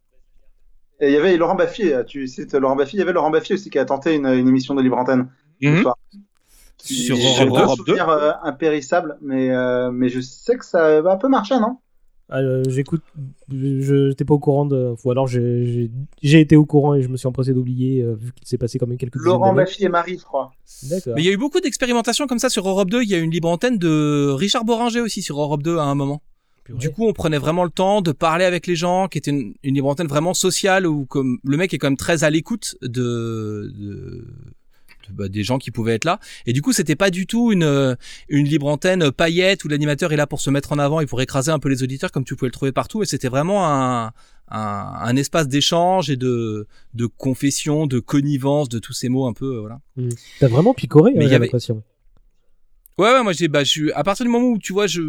Et 1.03 1.09
il 1.09 1.13
y 1.15 1.17
avait 1.17 1.37
Laurent 1.37 1.55
Baffy, 1.55 1.93
euh, 1.93 2.05
tu 2.05 2.27
cites 2.27 2.55
Laurent 2.55 2.77
Baffy, 2.77 2.97
il 2.97 3.01
y 3.01 3.03
avait 3.03 3.13
Laurent 3.13 3.31
Baffy 3.31 3.55
aussi 3.55 3.71
qui 3.71 3.79
a 3.79 3.85
tenté 3.87 4.15
une, 4.15 4.27
une 4.27 4.49
émission 4.49 4.75
de 4.75 4.83
libre 4.83 4.97
antenne. 4.99 5.29
ce 5.63 5.69
Mhm. 5.69 5.83
soir. 5.83 5.97
Sur 6.83 7.17
Europe 7.17 7.55
pas 7.55 7.65
un 7.65 7.67
2. 7.67 7.75
souvenir 7.77 8.09
euh, 8.09 8.33
impérissable, 8.43 9.19
mais, 9.21 9.51
euh, 9.51 9.91
mais 9.91 10.09
je 10.09 10.21
sais 10.21 10.57
que 10.57 10.65
ça 10.65 11.03
va 11.03 11.13
un 11.13 11.17
peu 11.19 11.29
marcher, 11.29 11.59
non? 11.61 11.77
Euh, 12.33 12.63
J'écoute, 12.69 13.03
je 13.51 14.09
n'étais 14.09 14.25
pas 14.25 14.35
au 14.35 14.39
courant 14.39 14.65
de. 14.67 14.95
Ou 15.05 15.11
alors 15.11 15.27
j'ai- 15.27 15.91
été 16.23 16.57
au 16.57 16.65
courant 16.65 16.95
et 16.95 17.03
je 17.03 17.09
me 17.09 17.17
suis 17.17 17.27
empressé 17.27 17.53
d'oublier, 17.53 18.03
euh, 18.03 18.15
vu 18.15 18.33
qu'il 18.33 18.47
s'est 18.47 18.59
passé 18.59 18.79
quand 18.79 18.87
même 18.87 18.99
quelques 18.99 19.17
Laurent 19.17 19.47
d'années. 19.47 19.65
Baffy 19.67 19.85
et 19.85 19.89
Marie, 19.89 20.17
je 20.19 20.25
crois. 20.25 20.53
D'accord. 20.89 21.15
Mais 21.17 21.23
il 21.23 21.27
y 21.27 21.29
a 21.29 21.33
eu 21.33 21.37
beaucoup 21.37 21.61
d'expérimentations 21.61 22.27
comme 22.27 22.39
ça 22.39 22.49
sur 22.49 22.69
Europe 22.69 22.89
2. 22.91 23.03
Il 23.03 23.09
y 23.11 23.15
a 23.15 23.19
eu 23.19 23.23
une 23.23 23.31
libre 23.33 23.49
antenne 23.49 23.79
de 23.79 24.31
Richard 24.31 24.65
Boringer 24.65 25.01
aussi 25.01 25.23
sur 25.23 25.41
Europe 25.41 25.63
2 25.63 25.79
à 25.79 25.83
un 25.85 25.95
moment. 25.95 26.23
Du 26.79 26.91
coup, 26.91 27.05
on 27.09 27.13
prenait 27.13 27.39
vraiment 27.39 27.65
le 27.65 27.71
temps 27.71 28.01
de 28.01 28.13
parler 28.13 28.45
avec 28.45 28.69
les 28.69 28.77
gens, 28.77 29.09
qui 29.09 29.19
était 29.19 29.33
une, 29.33 29.55
une 29.65 29.75
libre 29.75 29.89
antenne 29.89 30.07
vraiment 30.07 30.35
sociale 30.35 30.87
où 30.87 31.05
comme 31.05 31.39
le 31.43 31.57
mec 31.57 31.75
est 31.75 31.79
quand 31.79 31.89
même 31.89 31.97
très 31.97 32.23
à 32.23 32.31
l'écoute 32.31 32.77
de- 32.83 34.25
bah, 35.13 35.29
des 35.29 35.43
gens 35.45 35.59
qui 35.59 35.71
pouvaient 35.71 35.95
être 35.95 36.05
là. 36.05 36.19
Et 36.47 36.53
du 36.53 36.63
coup, 36.63 36.73
c'était 36.73 36.97
pas 36.97 37.11
du 37.11 37.27
tout 37.27 37.53
une 37.53 37.65
euh, 37.65 37.95
une 38.29 38.47
libre 38.47 38.67
antenne 38.67 39.11
paillette 39.11 39.65
où 39.65 39.69
l'animateur 39.69 40.13
est 40.13 40.17
là 40.17 40.27
pour 40.27 40.41
se 40.41 40.51
mettre 40.51 40.73
en 40.73 40.79
avant 40.79 41.01
et 41.01 41.07
pour 41.07 41.21
écraser 41.21 41.51
un 41.51 41.59
peu 41.59 41.69
les 41.69 41.83
auditeurs 41.83 42.13
comme 42.13 42.25
tu 42.25 42.37
pouvais 42.37 42.49
le 42.49 42.53
trouver 42.53 42.73
partout. 42.73 43.01
Mais 43.01 43.07
c'était 43.07 43.29
vraiment 43.29 43.67
un 43.69 44.13
un, 44.53 44.93
un 45.03 45.17
espace 45.17 45.47
d'échange 45.49 46.11
et 46.11 46.17
de 46.17 46.67
de 46.95 47.07
confession, 47.07 47.87
de 47.87 48.01
connivence, 48.01 48.69
de 48.69 48.79
tous 48.79 48.93
ces 48.93 49.09
mots 49.09 49.27
un 49.27 49.33
peu 49.33 49.57
euh, 49.57 49.61
voilà. 49.61 49.81
Mm. 49.97 50.09
T'as 50.41 50.49
vraiment 50.49 50.75
picoré, 50.75 51.13
Mais 51.15 51.25
hein, 51.25 51.29
il 51.29 51.33
y 51.33 51.35
avait- 51.35 51.47
l'impression. 51.47 51.83
Ouais, 52.99 53.13
ouais, 53.13 53.23
moi 53.23 53.33
j'ai, 53.33 53.49
bah, 53.49 53.65
je 53.65 53.71
suis, 53.71 53.93
à 53.93 54.05
partir 54.05 54.27
du 54.27 54.31
moment 54.31 54.49
où 54.49 54.59
tu 54.59 54.73
vois, 54.75 54.87
je, 54.87 55.01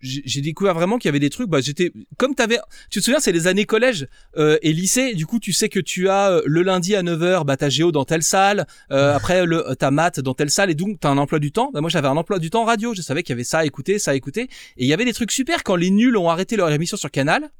j'ai 0.00 0.40
découvert 0.40 0.74
vraiment 0.74 0.98
qu'il 0.98 1.08
y 1.08 1.10
avait 1.10 1.20
des 1.20 1.30
trucs, 1.30 1.48
bah, 1.48 1.60
j'étais, 1.60 1.92
comme 2.18 2.34
t'avais, 2.34 2.58
tu 2.90 3.00
te 3.00 3.04
souviens, 3.04 3.20
c'est 3.20 3.32
les 3.32 3.46
années 3.46 3.64
collège, 3.64 4.06
euh, 4.36 4.58
et 4.62 4.72
lycée, 4.72 5.14
du 5.14 5.26
coup, 5.26 5.38
tu 5.38 5.52
sais 5.52 5.68
que 5.68 5.80
tu 5.80 6.08
as, 6.08 6.30
euh, 6.30 6.42
le 6.44 6.62
lundi 6.62 6.94
à 6.94 7.02
9h, 7.02 7.44
bah, 7.44 7.56
t'as 7.56 7.68
géo 7.68 7.92
dans 7.92 8.04
telle 8.04 8.22
salle, 8.22 8.66
euh, 8.90 9.14
après, 9.14 9.46
le, 9.46 9.74
t'as 9.78 9.90
maths 9.90 10.20
dans 10.20 10.34
telle 10.34 10.50
salle, 10.50 10.70
et 10.70 10.74
donc, 10.74 11.00
t'as 11.00 11.10
un 11.10 11.18
emploi 11.18 11.38
du 11.38 11.52
temps. 11.52 11.70
Bah, 11.72 11.80
moi, 11.80 11.90
j'avais 11.90 12.08
un 12.08 12.16
emploi 12.16 12.38
du 12.38 12.50
temps 12.50 12.64
radio, 12.64 12.94
je 12.94 13.02
savais 13.02 13.22
qu'il 13.22 13.32
y 13.32 13.36
avait 13.36 13.44
ça 13.44 13.58
à 13.60 13.64
écouter, 13.64 13.98
ça 13.98 14.12
à 14.12 14.14
écouter, 14.14 14.42
et 14.42 14.84
il 14.84 14.86
y 14.86 14.92
avait 14.92 15.04
des 15.04 15.14
trucs 15.14 15.32
super 15.32 15.62
quand 15.64 15.76
les 15.76 15.90
nuls 15.90 16.16
ont 16.16 16.28
arrêté 16.28 16.56
leur 16.56 16.70
émission 16.70 16.96
sur 16.96 17.10
Canal. 17.10 17.50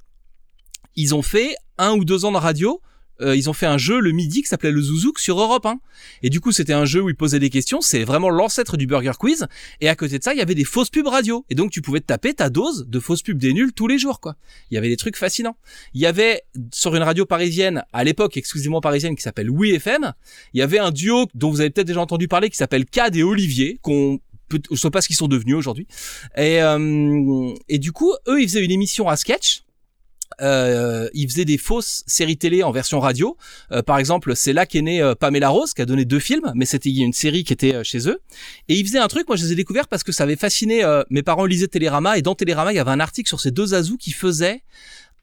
Ils 0.94 1.14
ont 1.14 1.22
fait 1.22 1.54
un 1.78 1.92
ou 1.92 2.04
deux 2.04 2.24
ans 2.24 2.32
de 2.32 2.38
radio, 2.38 2.80
euh, 3.20 3.36
ils 3.36 3.48
ont 3.48 3.52
fait 3.52 3.66
un 3.66 3.78
jeu 3.78 4.00
le 4.00 4.12
midi 4.12 4.42
qui 4.42 4.48
s'appelait 4.48 4.70
le 4.70 4.80
Zouzouk 4.80 5.18
sur 5.18 5.40
Europe 5.40 5.66
1. 5.66 5.78
Et 6.22 6.30
du 6.30 6.40
coup, 6.40 6.52
c'était 6.52 6.72
un 6.72 6.84
jeu 6.84 7.00
où 7.02 7.08
ils 7.08 7.16
posaient 7.16 7.38
des 7.38 7.50
questions. 7.50 7.80
C'est 7.80 8.04
vraiment 8.04 8.30
l'ancêtre 8.30 8.76
du 8.76 8.86
Burger 8.86 9.12
Quiz. 9.18 9.46
Et 9.80 9.88
à 9.88 9.96
côté 9.96 10.18
de 10.18 10.24
ça, 10.24 10.34
il 10.34 10.38
y 10.38 10.42
avait 10.42 10.54
des 10.54 10.64
fausses 10.64 10.90
pubs 10.90 11.06
radio. 11.06 11.44
Et 11.50 11.54
donc, 11.54 11.70
tu 11.70 11.82
pouvais 11.82 12.00
te 12.00 12.06
taper 12.06 12.34
ta 12.34 12.50
dose 12.50 12.86
de 12.88 13.00
fausses 13.00 13.22
pubs 13.22 13.38
des 13.38 13.52
nuls 13.52 13.72
tous 13.72 13.86
les 13.86 13.98
jours, 13.98 14.20
quoi. 14.20 14.36
Il 14.70 14.74
y 14.74 14.78
avait 14.78 14.88
des 14.88 14.96
trucs 14.96 15.16
fascinants. 15.16 15.56
Il 15.94 16.00
y 16.00 16.06
avait, 16.06 16.42
sur 16.72 16.94
une 16.94 17.02
radio 17.02 17.26
parisienne, 17.26 17.84
à 17.92 18.04
l'époque 18.04 18.36
exclusivement 18.36 18.80
parisienne, 18.80 19.16
qui 19.16 19.22
s'appelle 19.22 19.50
Oui 19.50 19.70
FM, 19.70 20.12
il 20.54 20.60
y 20.60 20.62
avait 20.62 20.78
un 20.78 20.90
duo 20.90 21.26
dont 21.34 21.50
vous 21.50 21.60
avez 21.60 21.70
peut-être 21.70 21.86
déjà 21.86 22.00
entendu 22.00 22.28
parler 22.28 22.50
qui 22.50 22.56
s'appelle 22.56 22.84
Cad 22.84 23.16
et 23.16 23.22
Olivier, 23.22 23.78
qu'on 23.82 24.20
je 24.70 24.76
sais 24.76 24.90
pas 24.90 25.00
ce 25.00 25.08
qu'ils 25.08 25.16
sont 25.16 25.28
devenus 25.28 25.56
aujourd'hui. 25.56 25.86
Et, 26.36 26.62
euh, 26.62 27.52
et 27.68 27.78
du 27.78 27.92
coup, 27.92 28.12
eux, 28.28 28.40
ils 28.40 28.48
faisaient 28.48 28.64
une 28.64 28.70
émission 28.70 29.08
à 29.08 29.16
sketch. 29.16 29.65
Euh, 30.42 31.08
ils 31.14 31.28
faisaient 31.28 31.44
des 31.44 31.58
fausses 31.58 32.02
séries 32.06 32.36
télé 32.36 32.62
en 32.62 32.70
version 32.70 33.00
radio. 33.00 33.36
Euh, 33.72 33.82
par 33.82 33.98
exemple, 33.98 34.36
c'est 34.36 34.52
là 34.52 34.66
qu'est 34.66 34.82
née 34.82 35.00
euh, 35.00 35.14
Pamela 35.14 35.48
Rose, 35.48 35.72
qui 35.72 35.82
a 35.82 35.86
donné 35.86 36.04
deux 36.04 36.18
films, 36.18 36.52
mais 36.54 36.66
c'était 36.66 36.90
il 36.90 37.02
une 37.02 37.12
série 37.12 37.44
qui 37.44 37.52
était 37.52 37.74
euh, 37.74 37.84
chez 37.84 38.08
eux. 38.08 38.20
Et 38.68 38.74
ils 38.74 38.86
faisaient 38.86 38.98
un 38.98 39.08
truc, 39.08 39.28
moi 39.28 39.36
je 39.36 39.44
les 39.44 39.52
ai 39.52 39.54
découverts 39.54 39.88
parce 39.88 40.02
que 40.02 40.12
ça 40.12 40.24
avait 40.24 40.36
fasciné 40.36 40.84
euh, 40.84 41.02
mes 41.10 41.22
parents 41.22 41.46
lisaient 41.46 41.68
Télérama 41.68 42.18
et 42.18 42.22
dans 42.22 42.34
Télérama 42.34 42.72
il 42.72 42.76
y 42.76 42.78
avait 42.78 42.90
un 42.90 43.00
article 43.00 43.28
sur 43.28 43.40
ces 43.40 43.50
deux 43.50 43.74
azous 43.74 43.96
qui 43.96 44.12
faisaient 44.12 44.62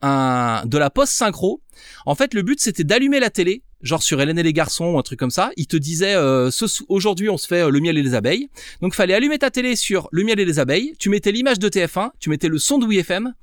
un 0.02 0.64
de 0.66 0.78
la 0.78 0.90
post 0.90 1.14
synchro. 1.14 1.62
En 2.06 2.16
fait, 2.16 2.34
le 2.34 2.42
but 2.42 2.60
c'était 2.60 2.84
d'allumer 2.84 3.20
la 3.20 3.30
télé, 3.30 3.62
genre 3.84 4.02
sur 4.02 4.20
Hélène 4.20 4.40
et 4.40 4.44
les 4.44 4.54
garçons 4.54 4.86
ou 4.86 4.98
un 4.98 5.04
truc 5.04 5.20
comme 5.20 5.30
ça. 5.30 5.52
Ils 5.58 5.68
te 5.68 5.78
disaient 5.78 6.16
euh, 6.16 6.50
aujourd'hui 6.88 7.30
on 7.30 7.38
se 7.38 7.48
fait 7.48 7.62
euh, 7.62 7.70
le 7.70 7.80
miel 7.80 7.98
et 7.98 8.04
les 8.04 8.16
abeilles. 8.16 8.50
Donc 8.82 8.96
fallait 8.96 9.14
allumer 9.14 9.38
ta 9.38 9.52
télé 9.52 9.76
sur 9.76 10.10
le 10.12 10.24
miel 10.24 10.40
et 10.40 10.46
les 10.46 10.60
abeilles. 10.60 10.94
Tu 10.98 11.10
mettais 11.10 11.32
l'image 11.32 11.60
de 11.60 11.70
TF1, 11.70 12.12
tu 12.20 12.30
mettais 12.30 12.48
le 12.48 12.58
son 12.58 12.80
de 12.80 12.86
WFM 12.86 13.34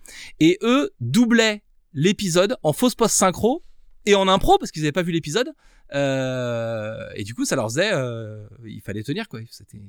et 0.41 0.59
eux 0.63 0.91
doublaient 1.01 1.63
l'épisode 1.95 2.57
en 2.63 2.73
fausse 2.73 2.95
post 2.95 3.15
synchro 3.15 3.63
et 4.07 4.15
en 4.15 4.29
impro 4.29 4.59
parce 4.59 4.71
qu'ils 4.71 4.83
n'avaient 4.83 4.93
pas 4.93 5.03
vu 5.03 5.13
l'épisode. 5.13 5.53
Euh, 5.93 7.09
et 7.17 7.25
du 7.25 7.35
coup, 7.35 7.45
ça 7.45 7.57
leur 7.57 7.67
faisait, 7.67 7.91
euh, 7.93 8.47
il 8.65 8.81
fallait 8.81 9.03
tenir 9.03 9.29
quoi. 9.29 9.41
C'était 9.51 9.81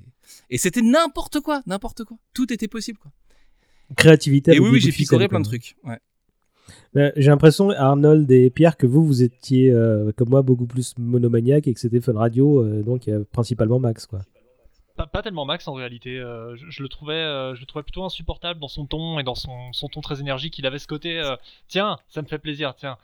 et 0.49 0.57
c'était 0.57 0.81
n'importe 0.81 1.39
quoi, 1.39 1.61
n'importe 1.65 2.03
quoi. 2.03 2.17
Tout 2.33 2.51
était 2.51 2.67
possible 2.67 2.97
quoi. 2.97 3.11
Créativité. 3.95 4.55
Et 4.55 4.59
oui, 4.59 4.69
oui, 4.71 4.79
j'ai 4.79 4.91
picoré 4.91 5.27
plein 5.27 5.39
de 5.39 5.45
trucs. 5.45 5.75
Ouais. 5.83 5.99
J'ai 6.93 7.29
l'impression, 7.29 7.69
Arnold 7.71 8.29
et 8.31 8.49
Pierre, 8.49 8.77
que 8.77 8.85
vous, 8.85 9.05
vous 9.05 9.23
étiez, 9.23 9.71
euh, 9.71 10.11
comme 10.15 10.29
moi, 10.29 10.41
beaucoup 10.41 10.65
plus 10.65 10.95
monomaniaque 10.97 11.67
et 11.67 11.73
que 11.73 11.79
c'était 11.79 12.01
Fun 12.01 12.17
Radio, 12.17 12.63
euh, 12.63 12.83
donc 12.83 13.07
euh, 13.07 13.23
principalement 13.31 13.79
Max, 13.79 14.05
quoi. 14.05 14.19
Pas, 15.11 15.23
tellement 15.23 15.45
Max 15.45 15.67
en 15.67 15.73
réalité. 15.73 16.17
je, 16.17 16.83
le 16.83 16.87
trouvais, 16.87 17.23
je 17.55 17.59
le 17.59 17.65
trouvais 17.65 17.81
plutôt 17.81 18.03
insupportable 18.03 18.59
dans 18.59 18.67
son 18.67 18.85
ton 18.85 19.17
et 19.17 19.23
dans 19.23 19.33
son, 19.33 19.73
son 19.73 19.87
ton 19.87 20.01
très 20.01 20.19
énergique. 20.19 20.59
Il 20.59 20.67
avait 20.67 20.77
ce 20.77 20.85
côté, 20.85 21.19
tiens, 21.67 21.97
ça 22.07 22.21
me 22.21 22.27
fait 22.27 22.37
plaisir, 22.37 22.75
tiens. 22.75 22.97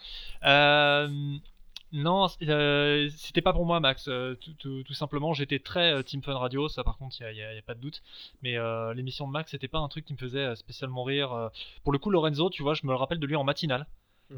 Non, 1.93 2.27
euh, 2.41 3.09
c'était 3.15 3.41
pas 3.41 3.53
pour 3.53 3.65
moi, 3.65 3.79
Max. 3.79 4.07
Euh, 4.09 4.35
tout, 4.35 4.53
tout- 4.59 4.83
tout 4.83 4.93
simplement, 4.93 5.33
j'étais 5.33 5.59
très 5.59 5.93
euh, 5.93 6.01
Team 6.03 6.21
Fun 6.21 6.37
Radio, 6.37 6.67
ça 6.67 6.83
par 6.83 6.97
contre, 6.97 7.15
il 7.21 7.33
n'y 7.33 7.41
a, 7.41 7.53
y 7.53 7.57
a 7.57 7.61
pas 7.61 7.75
de 7.75 7.79
doute. 7.79 8.03
Mais 8.41 8.55
l'émission 8.93 9.25
de 9.27 9.31
Max, 9.31 9.51
c'était 9.51 9.67
pas 9.69 9.79
un 9.79 9.87
truc 9.87 10.05
qui 10.05 10.13
me 10.13 10.17
faisait 10.17 10.55
spécialement 10.55 11.03
rire. 11.03 11.49
Pour 11.83 11.93
le 11.93 11.99
coup, 11.99 12.09
Lorenzo, 12.09 12.49
tu 12.49 12.61
vois, 12.61 12.73
je 12.73 12.85
me 12.85 12.91
le 12.91 12.95
rappelle 12.97 13.19
de 13.19 13.25
lui 13.27 13.35
en 13.35 13.43
matinale. 13.43 13.87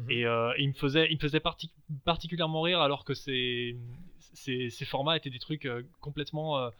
Et, 0.08 0.24
euh, 0.24 0.52
il 0.58 0.68
me 0.68 0.72
faisait, 0.74 1.08
il 1.10 1.16
me 1.16 1.20
faisait 1.20 1.40
parti- 1.40 1.72
particulièrement 2.04 2.60
rire 2.62 2.80
alors 2.80 3.04
que 3.04 3.12
ses, 3.14 3.76
ses, 4.20 4.70
ses 4.70 4.84
formats 4.84 5.16
étaient 5.16 5.30
des 5.30 5.40
trucs 5.40 5.68
complètement, 6.00 6.70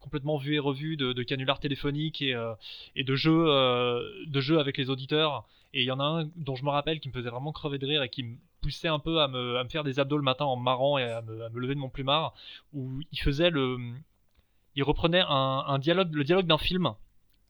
complètement 0.00 0.38
vus 0.38 0.54
et 0.54 0.58
revus 0.58 0.96
de, 0.96 1.12
de 1.12 1.22
canulars 1.22 1.60
téléphoniques 1.60 2.22
et, 2.22 2.32
euh, 2.34 2.54
et 2.94 3.04
de 3.04 3.14
jeux, 3.14 3.44
euh, 3.48 4.00
de 4.26 4.40
jeux 4.40 4.58
avec 4.58 4.78
les 4.78 4.88
auditeurs. 4.88 5.46
Et 5.74 5.82
il 5.82 5.84
y 5.84 5.90
en 5.90 6.00
a 6.00 6.04
un 6.04 6.30
dont 6.36 6.54
je 6.54 6.64
me 6.64 6.70
rappelle 6.70 7.00
qui 7.00 7.08
me 7.08 7.12
faisait 7.12 7.28
vraiment 7.28 7.52
crever 7.52 7.76
de 7.78 7.86
rire 7.86 8.02
et 8.02 8.08
qui 8.08 8.22
me 8.22 8.36
poussait 8.66 8.88
un 8.88 8.98
peu 8.98 9.20
à 9.20 9.28
me, 9.28 9.62
faire 9.68 9.84
des 9.84 10.00
abdos 10.00 10.16
le 10.16 10.24
matin 10.24 10.44
en 10.44 10.56
marrant 10.56 10.98
et 10.98 11.04
à 11.04 11.22
me, 11.22 11.48
lever 11.60 11.76
de 11.76 11.80
mon 11.80 11.88
plumard, 11.88 12.34
où 12.72 13.00
il 13.12 13.20
faisait 13.20 13.50
le, 13.50 13.78
il 14.74 14.82
reprenait 14.82 15.22
un, 15.28 15.64
un 15.66 15.78
dialogue, 15.78 16.12
le 16.12 16.24
dialogue 16.24 16.46
d'un 16.46 16.58
film 16.58 16.94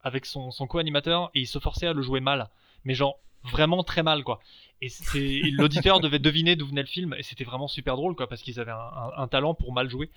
avec 0.02 0.26
son, 0.26 0.50
son 0.50 0.66
co-animateur 0.66 1.30
et 1.34 1.40
il 1.40 1.46
se 1.46 1.58
forçait 1.58 1.86
à 1.86 1.94
le 1.94 2.02
jouer 2.02 2.20
mal, 2.20 2.50
mais 2.84 2.92
genre 2.92 3.18
vraiment 3.44 3.82
très 3.82 4.02
mal 4.02 4.24
quoi. 4.24 4.40
Et 4.82 5.50
l'auditeur 5.52 6.00
devait 6.00 6.18
deviner 6.18 6.54
d'où 6.54 6.66
venait 6.66 6.82
le 6.82 6.86
film 6.86 7.14
et 7.18 7.22
c'était 7.22 7.44
vraiment 7.44 7.68
super 7.68 7.96
drôle 7.96 8.14
quoi 8.14 8.28
parce 8.28 8.42
qu'ils 8.42 8.60
avaient 8.60 8.74
un, 9.16 9.28
talent 9.28 9.54
pour 9.54 9.72
mal 9.72 9.88
jouer. 9.88 10.10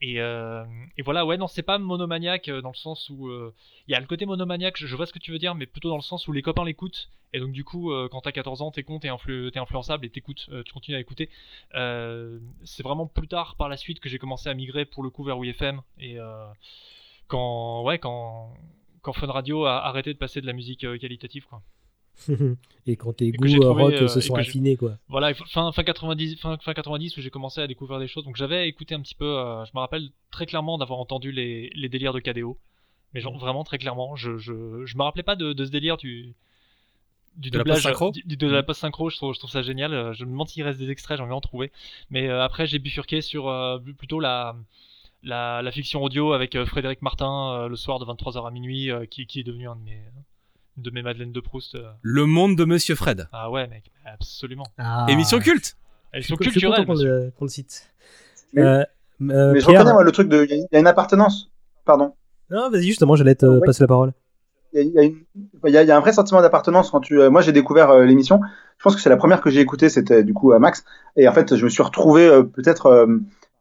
Et, 0.00 0.20
euh, 0.20 0.64
et 0.98 1.02
voilà 1.02 1.24
ouais 1.24 1.36
non 1.36 1.46
c'est 1.46 1.62
pas 1.62 1.78
monomaniaque 1.78 2.48
euh, 2.48 2.60
dans 2.60 2.70
le 2.70 2.76
sens 2.76 3.08
où 3.10 3.28
euh, 3.28 3.54
il 3.86 3.92
y 3.92 3.94
a 3.94 4.00
le 4.00 4.06
côté 4.06 4.26
monomaniaque, 4.26 4.76
je, 4.78 4.96
vois 4.96 5.06
ce 5.06 5.12
que 5.12 5.20
tu 5.20 5.30
veux 5.30 5.38
dire, 5.38 5.54
mais 5.54 5.66
plutôt 5.66 5.88
dans 5.88 5.96
le 5.96 6.02
sens 6.02 6.26
où 6.26 6.32
les 6.32 6.42
copains 6.42 6.64
l'écoutent 6.64 7.08
et 7.32 7.38
donc 7.38 7.52
du 7.52 7.62
coup 7.62 7.92
euh, 7.92 8.08
quand 8.10 8.22
t'as 8.22 8.32
14 8.32 8.62
ans 8.62 8.72
t'es 8.72 8.82
con, 8.82 8.98
t'es 8.98 9.08
influ- 9.08 9.56
influençable 9.56 10.04
et 10.04 10.10
t'écoutes, 10.10 10.48
euh, 10.50 10.64
tu 10.64 10.72
continues 10.72 10.96
à 10.96 11.00
écouter. 11.00 11.30
Euh, 11.74 12.40
c'est 12.64 12.82
vraiment 12.82 13.06
plus 13.06 13.28
tard 13.28 13.54
par 13.54 13.68
la 13.68 13.76
suite 13.76 14.00
que 14.00 14.08
j'ai 14.08 14.18
commencé 14.18 14.48
à 14.48 14.54
migrer 14.54 14.86
pour 14.86 15.04
le 15.04 15.10
coup 15.10 15.22
vers 15.22 15.38
WFM 15.38 15.82
et 16.00 16.18
euh, 16.18 16.46
quand 17.28 17.84
ouais 17.84 17.98
quand 18.00 18.52
quand 19.02 19.12
Fun 19.12 19.28
Radio 19.28 19.64
a 19.64 19.86
arrêté 19.86 20.12
de 20.12 20.18
passer 20.18 20.40
de 20.40 20.46
la 20.46 20.52
musique 20.52 20.84
euh, 20.84 20.98
qualitative 20.98 21.46
quoi. 21.46 21.62
et 22.86 22.96
quand 22.96 23.12
tes 23.14 23.32
goûts 23.32 23.46
euh, 23.46 23.60
trouvé, 23.60 23.82
rock 23.82 23.92
euh, 23.94 24.08
se 24.08 24.18
et 24.18 24.22
sont 24.22 24.34
affinés, 24.34 24.76
quoi. 24.76 24.96
Voilà, 25.08 25.32
fin, 25.34 25.72
fin 25.72 25.82
90, 25.84 26.36
fin, 26.36 26.56
fin 26.58 26.74
90 26.74 27.16
où 27.16 27.20
j'ai 27.20 27.30
commencé 27.30 27.60
à 27.60 27.66
découvrir 27.66 27.98
des 27.98 28.08
choses. 28.08 28.24
Donc 28.24 28.36
j'avais 28.36 28.68
écouté 28.68 28.94
un 28.94 29.00
petit 29.00 29.14
peu, 29.14 29.24
euh, 29.38 29.64
je 29.64 29.70
me 29.74 29.80
rappelle 29.80 30.10
très 30.30 30.46
clairement 30.46 30.78
d'avoir 30.78 30.98
entendu 31.00 31.32
les, 31.32 31.70
les 31.74 31.88
délires 31.88 32.12
de 32.12 32.20
KDO. 32.20 32.58
Mais 33.12 33.20
Mm. 33.20 33.22
genre 33.24 33.38
vraiment 33.38 33.64
très 33.64 33.78
clairement, 33.78 34.14
je, 34.16 34.38
je, 34.38 34.84
je 34.86 34.96
me 34.96 35.02
rappelais 35.02 35.22
pas 35.24 35.34
de, 35.36 35.52
de 35.52 35.64
ce 35.64 35.70
délire 35.70 35.96
du, 35.96 36.34
du 37.36 37.50
De 37.50 37.58
la 37.58 37.64
post-synchro 37.64 38.12
du- 38.12 38.36
de 38.36 38.46
la 38.46 38.62
post-synchro, 38.62 39.10
je 39.10 39.16
trouve, 39.16 39.34
je 39.34 39.38
trouve 39.38 39.50
ça 39.50 39.62
génial. 39.62 39.92
Euh, 39.94 40.12
Je 40.12 40.24
me 40.24 40.30
demande 40.30 40.48
s'il 40.48 40.62
reste 40.62 40.78
des 40.78 40.90
extraits, 40.90 41.16
j'ai 41.16 41.22
envie 41.22 41.30
d'en 41.30 41.40
trouver. 41.40 41.72
Mais 42.10 42.28
euh, 42.28 42.42
après, 42.42 42.66
j'ai 42.66 42.78
bifurqué 42.78 43.20
sur 43.20 43.48
euh, 43.48 43.78
plutôt 43.98 44.20
la, 44.20 44.56
la, 45.22 45.60
la 45.62 45.70
fiction 45.72 46.02
audio 46.02 46.32
avec 46.32 46.54
euh, 46.54 46.66
Frédéric 46.66 47.02
Martin 47.02 47.52
euh, 47.52 47.68
le 47.68 47.76
soir 47.76 47.98
de 47.98 48.04
23h 48.04 48.46
à 48.46 48.50
minuit, 48.50 48.90
euh, 48.90 49.06
qui, 49.06 49.26
qui 49.26 49.40
est 49.40 49.44
devenu 49.44 49.68
un 49.68 49.76
de 49.76 49.82
mes, 49.82 50.00
de 50.76 50.90
mes 50.90 51.02
Madeleines 51.02 51.32
de 51.32 51.40
Proust. 51.40 51.74
euh. 51.74 51.90
Le 52.02 52.26
monde 52.26 52.56
de 52.56 52.64
Monsieur 52.64 52.94
Fred. 52.94 53.28
Ah 53.32 53.50
ouais, 53.50 53.66
mec, 53.68 53.90
absolument. 54.06 54.66
Ah. 54.78 55.06
Émission 55.08 55.38
culte. 55.38 55.76
Content 56.12 56.36
culturelles. 56.36 56.86
qu'on 56.86 56.94
le, 56.94 57.32
qu'on 57.38 57.44
le 57.44 57.50
cite. 57.50 57.88
Mais- 58.52 58.62
Euh, 58.62 58.80
euh, 59.22 59.52
Mais 59.52 59.60
je 59.60 59.66
reconnais, 59.66 59.92
moi, 59.92 60.02
le 60.02 60.12
truc 60.12 60.28
de. 60.28 60.46
Il 60.50 60.66
y 60.72 60.76
a- 60.76 60.80
une 60.80 60.86
appartenance. 60.86 61.50
Pardon. 61.84 62.14
Non, 62.50 62.68
vas-y, 62.70 62.84
justement, 62.84 63.14
j'allais 63.16 63.34
te 63.36 63.46
Ouais. 63.46 63.60
passer 63.64 63.82
la 63.84 63.86
parole. 63.88 64.12
Il 64.72 64.78
y 64.78 64.80
a, 64.80 64.82
il 64.84 64.92
y 64.92 64.98
a 64.98 65.02
une- 65.02 65.16
il 65.66 65.72
y 65.72 65.76
a- 65.76 65.82
il 65.82 65.88
y 65.88 65.90
a 65.92 65.96
un 65.96 66.00
vrai 66.00 66.12
sentiment 66.12 66.40
d'appartenance 66.42 66.90
quand 66.90 67.00
tu. 67.00 67.20
euh, 67.20 67.30
moi, 67.30 67.40
j'ai 67.42 67.52
découvert 67.52 67.90
euh, 67.90 68.04
l'émission. 68.04 68.40
Je 68.78 68.82
pense 68.82 68.96
que 68.96 69.00
c'est 69.02 69.10
la 69.10 69.16
première 69.16 69.40
que 69.40 69.50
j'ai 69.50 69.60
écoutée, 69.60 69.88
c'était 69.88 70.24
du 70.24 70.32
coup 70.34 70.52
à 70.52 70.58
Max. 70.58 70.84
Et 71.16 71.28
en 71.28 71.32
fait, 71.32 71.54
je 71.56 71.64
me 71.64 71.68
suis 71.70 71.82
retrouvé 71.82 72.26
euh, 72.26 72.42
peut-être. 72.42 72.86
euh, 72.86 73.06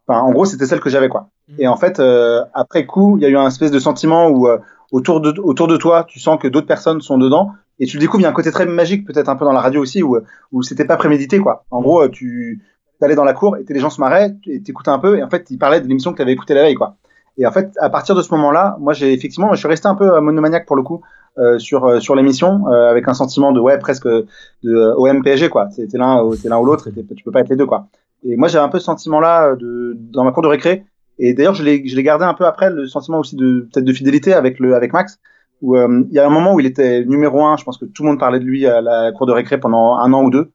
en 0.08 0.32
gros, 0.32 0.46
c'était 0.46 0.66
celle 0.66 0.80
que 0.80 0.90
j'avais, 0.90 1.08
quoi. 1.10 1.30
Et 1.60 1.68
en 1.68 1.78
fait, 1.78 2.00
euh, 2.00 2.44
après 2.56 2.86
coup, 2.88 3.18
il 3.18 3.22
y 3.24 3.26
a 3.28 3.30
eu 3.30 3.38
un 3.38 3.48
espèce 3.48 3.70
de 3.70 3.78
sentiment 3.80 4.28
où 4.30 4.48
euh, 4.48 4.58
autour 4.92 5.22
de 5.22 5.34
autour 5.42 5.68
de 5.68 5.78
toi, 5.78 6.04
tu 6.08 6.20
sens 6.20 6.40
que 6.40 6.48
d'autres 6.48 6.68
personnes 6.68 7.02
sont 7.02 7.18
dedans. 7.18 7.52
Et 7.82 7.86
tu 7.86 7.96
le 7.98 8.02
découvres, 8.02 8.20
il 8.20 8.24
y 8.24 8.26
a 8.26 8.30
un 8.30 8.34
côté 8.34 8.52
très 8.52 8.66
magique, 8.66 9.06
peut-être 9.08 9.30
un 9.30 9.38
peu 9.38 9.46
dans 9.46 9.54
la 9.54 9.62
radio 9.62 9.82
aussi, 9.82 10.04
où, 10.04 10.18
où 10.52 10.64
c'était 10.64 10.84
pas 10.84 10.98
prémédité, 10.98 11.40
quoi. 11.40 11.64
En 11.72 11.82
gros, 11.82 12.06
tu 12.10 12.62
allais 13.02 13.16
dans 13.16 13.24
la 13.24 13.34
cour 13.34 13.56
et 13.56 13.64
les 13.68 13.80
gens 13.80 13.90
se 13.90 14.02
marraient, 14.02 14.36
et 14.48 14.62
t'écoutais 14.62 14.90
un 14.90 15.00
peu, 15.00 15.18
et 15.18 15.24
en 15.24 15.30
fait, 15.30 15.50
ils 15.50 15.58
parlaient 15.58 15.80
de 15.80 15.88
l'émission 15.88 16.12
que 16.12 16.18
tu 16.18 16.22
avais 16.22 16.34
écoutée 16.34 16.54
la 16.54 16.64
veille, 16.64 16.76
quoi. 16.76 16.98
Et 17.38 17.46
en 17.46 17.52
fait, 17.52 17.72
à 17.80 17.90
partir 17.90 18.16
de 18.16 18.22
ce 18.22 18.34
moment-là, 18.34 18.76
moi, 18.82 18.92
j'ai 18.92 19.14
effectivement, 19.14 19.54
je 19.54 19.60
suis 19.60 19.68
resté 19.70 19.88
un 19.88 19.96
peu 19.96 20.14
euh, 20.14 20.20
monomaniaque 20.20 20.66
pour 20.66 20.76
le 20.76 20.84
coup 20.84 21.02
euh, 21.38 21.58
sur 21.58 21.86
euh, 21.86 22.02
sur 22.02 22.16
l'émission, 22.16 22.68
euh, 22.68 22.90
avec 22.90 23.08
un 23.08 23.14
sentiment 23.14 23.54
de 23.54 23.62
ouais 23.62 23.80
presque 23.80 24.08
de 24.08 24.26
euh, 24.66 24.94
OM 24.98 25.24
quoi. 25.50 25.70
C'était 25.70 25.98
l'un 25.98 26.22
ou 26.22 26.66
l'autre, 26.66 26.90
tu 26.90 27.24
peux 27.24 27.32
pas 27.32 27.40
être 27.40 27.50
les 27.50 27.56
deux 27.56 27.66
quoi. 27.66 27.88
Et 28.24 28.36
moi, 28.36 28.50
j'avais 28.50 28.66
un 28.66 28.70
peu 28.70 28.80
ce 28.80 28.86
sentiment-là 28.86 29.52
euh, 29.52 29.56
de 29.56 29.96
dans 29.98 30.26
ma 30.26 30.34
cour 30.34 30.44
de 30.44 30.50
récré. 30.50 30.84
Et 31.20 31.34
d'ailleurs, 31.34 31.54
je 31.54 31.64
l'ai 31.64 32.04
gardé 32.04 32.26
un 32.26 32.34
peu 32.34 32.46
après 32.46 32.70
le 32.70 32.88
sentiment 32.88 33.20
aussi 33.20 33.36
de 33.36 33.68
peut-être 33.72 33.86
de 33.86 33.94
fidélité 33.94 34.34
avec 34.34 34.60
le 34.60 34.74
avec 34.74 34.94
Max. 34.94 35.20
Où 35.62 35.76
euh, 35.76 36.04
il 36.10 36.14
y 36.14 36.20
a 36.20 36.26
un 36.26 36.30
moment 36.30 36.54
où 36.54 36.62
il 36.62 36.66
était 36.66 37.04
numéro 37.04 37.44
un, 37.44 37.58
je 37.58 37.66
pense 37.66 37.78
que 37.78 37.84
tout 37.86 38.04
le 38.04 38.10
monde 38.10 38.20
parlait 38.20 38.40
de 38.40 38.46
lui 38.46 38.66
à 38.66 38.80
la 38.80 39.12
cour 39.12 39.28
de 39.28 39.34
récré 39.34 39.60
pendant 39.60 39.96
un 39.96 40.14
an 40.14 40.24
ou 40.24 40.30
deux. 40.30 40.52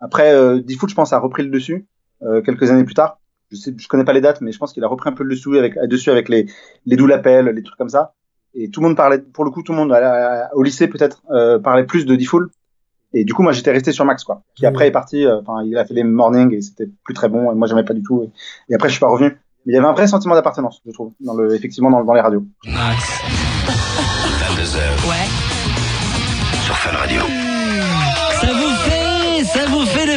Après, 0.00 0.34
euh, 0.34 0.60
je 0.68 0.94
pense, 0.94 1.12
a 1.12 1.18
repris 1.18 1.44
le 1.44 1.50
dessus 1.50 1.86
euh, 2.22 2.42
quelques 2.42 2.68
années 2.70 2.84
plus 2.84 2.94
tard. 2.94 3.20
Je 3.52 3.56
sais, 3.56 3.72
je 3.76 3.88
connais 3.88 4.04
pas 4.04 4.12
les 4.12 4.20
dates, 4.20 4.40
mais 4.40 4.50
je 4.50 4.58
pense 4.58 4.72
qu'il 4.72 4.82
a 4.82 4.88
repris 4.88 5.08
un 5.10 5.12
peu 5.12 5.22
le 5.22 5.30
dessus 5.30 5.56
avec, 5.56 5.78
dessus 5.88 6.10
avec 6.10 6.28
les, 6.28 6.46
les 6.86 6.96
doux 6.96 7.06
l'appel, 7.06 7.46
les 7.46 7.62
trucs 7.62 7.78
comme 7.78 7.88
ça. 7.88 8.14
Et 8.54 8.68
tout 8.68 8.80
le 8.80 8.88
monde 8.88 8.96
parlait, 8.96 9.18
pour 9.20 9.44
le 9.44 9.50
coup, 9.52 9.62
tout 9.62 9.72
le 9.72 9.78
monde 9.78 9.92
à 9.92 10.00
la- 10.00 10.50
au 10.54 10.62
lycée 10.64 10.88
peut-être 10.88 11.22
euh, 11.30 11.60
parlait 11.60 11.84
plus 11.84 12.04
de 12.04 12.16
Diffool. 12.16 12.50
Et 13.14 13.24
du 13.24 13.34
coup, 13.34 13.42
moi, 13.42 13.52
j'étais 13.52 13.70
resté 13.70 13.92
sur 13.92 14.04
Max, 14.04 14.24
quoi. 14.24 14.42
Qui 14.54 14.66
après 14.66 14.88
est 14.88 14.90
parti. 14.90 15.24
euh, 15.24 15.40
Enfin, 15.40 15.62
il 15.64 15.78
a 15.78 15.84
fait 15.84 15.94
les 15.94 16.02
mornings 16.04 16.52
et 16.52 16.60
c'était 16.60 16.90
plus 17.04 17.14
très 17.14 17.28
bon. 17.28 17.50
Et 17.52 17.54
moi, 17.54 17.66
j'aimais 17.68 17.84
pas 17.84 17.94
du 17.94 18.02
tout. 18.02 18.24
Et, 18.24 18.30
et 18.72 18.74
après, 18.74 18.88
je 18.88 18.94
suis 18.94 19.00
pas 19.00 19.08
revenu. 19.08 19.38
Mais 19.68 19.74
il 19.74 19.76
y 19.76 19.78
avait 19.78 19.86
un 19.86 19.92
vrai 19.92 20.06
sentiment 20.06 20.34
d'appartenance, 20.34 20.80
je 20.86 20.92
trouve, 20.92 21.12
dans 21.20 21.34
le, 21.34 21.54
effectivement, 21.54 21.90
dans, 21.90 22.02
dans 22.02 22.14
les 22.14 22.22
radios. 22.22 22.42
22h. 22.64 22.70
Ouais. 25.06 25.28
Sur 26.64 26.74
Fun 26.78 26.96
Radio. 26.96 27.20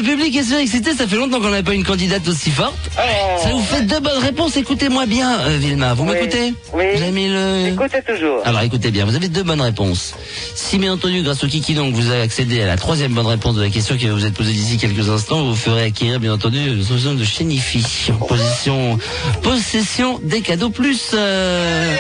Vous 0.02 0.06
fait 0.08 0.12
le 0.12 0.18
public 0.18 0.36
est 0.38 0.44
surexcité. 0.44 0.94
Ça 0.96 1.08
fait 1.08 1.16
longtemps 1.16 1.40
qu'on 1.40 1.50
n'avait 1.50 1.64
pas 1.64 1.74
une 1.74 1.84
candidate 1.84 2.28
aussi 2.28 2.52
forte. 2.52 2.76
Ça 2.96 3.50
vous 3.52 3.62
fait 3.64 3.84
deux 3.84 4.00
bonnes 4.00 4.20
réponses. 4.22 4.58
Écoutez-moi 4.58 5.06
bien, 5.06 5.40
euh, 5.42 5.58
Vilma. 5.58 5.94
Vous 5.94 6.06
m'écoutez 6.06 6.54
Oui. 6.74 6.86
Avez 6.96 7.12
mis 7.12 7.28
le. 7.30 7.68
Écoutez 7.74 8.02
toujours. 8.08 8.42
Alors 8.46 8.62
écoutez 8.62 8.92
bien, 8.92 9.06
vous 9.06 9.16
avez 9.16 9.28
deux 9.30 9.44
bonnes 9.44 9.62
réponses. 9.62 10.14
Si 10.56 10.78
bien 10.78 10.94
entendu, 10.94 11.22
grâce 11.22 11.44
au 11.44 11.48
Kiki, 11.48 11.74
donc 11.74 11.94
vous 11.94 12.10
avez 12.10 12.22
accédé 12.22 12.62
à 12.62 12.68
la 12.68 12.78
troisième 12.78 13.14
bonne 13.14 13.28
réponse 13.28 13.56
de 13.56 13.62
la 13.62 13.70
question 13.70 13.98
qui 13.98 14.08
va 14.08 14.14
vous 14.14 14.26
être 14.26 14.34
posée 14.34 14.52
d'ici 14.54 14.78
quelques 14.78 15.10
instants, 15.10 15.44
vous 15.44 15.56
ferez 15.56 15.84
acquérir 15.86 16.20
bien 16.20 16.34
entendu 16.34 16.60
une 16.60 16.84
solution 16.84 17.14
de 17.14 17.24
Chenifi. 17.24 18.12
Position, 18.28 18.98
possession 19.44 20.20
des 20.24 20.42
cadeaux 20.42 20.70
plus. 20.70 21.12
euh, 21.14 21.96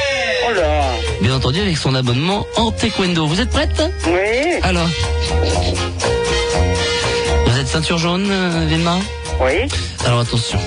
Oh 0.50 0.54
là. 0.54 0.82
Bien 1.22 1.36
entendu 1.36 1.60
avec 1.60 1.78
son 1.78 1.94
abonnement 1.96 2.46
en 2.58 2.72
taekwondo. 2.72 3.26
Vous 3.28 3.40
êtes 3.42 3.50
prête? 3.50 3.82
Oui. 4.08 4.60
Alors. 4.64 4.88
Ceinture 7.72 7.98
jaune, 7.98 8.28
euh, 8.30 8.66
Vilma 8.68 9.00
Oui. 9.40 9.68
Alors 10.06 10.20
attention. 10.20 10.60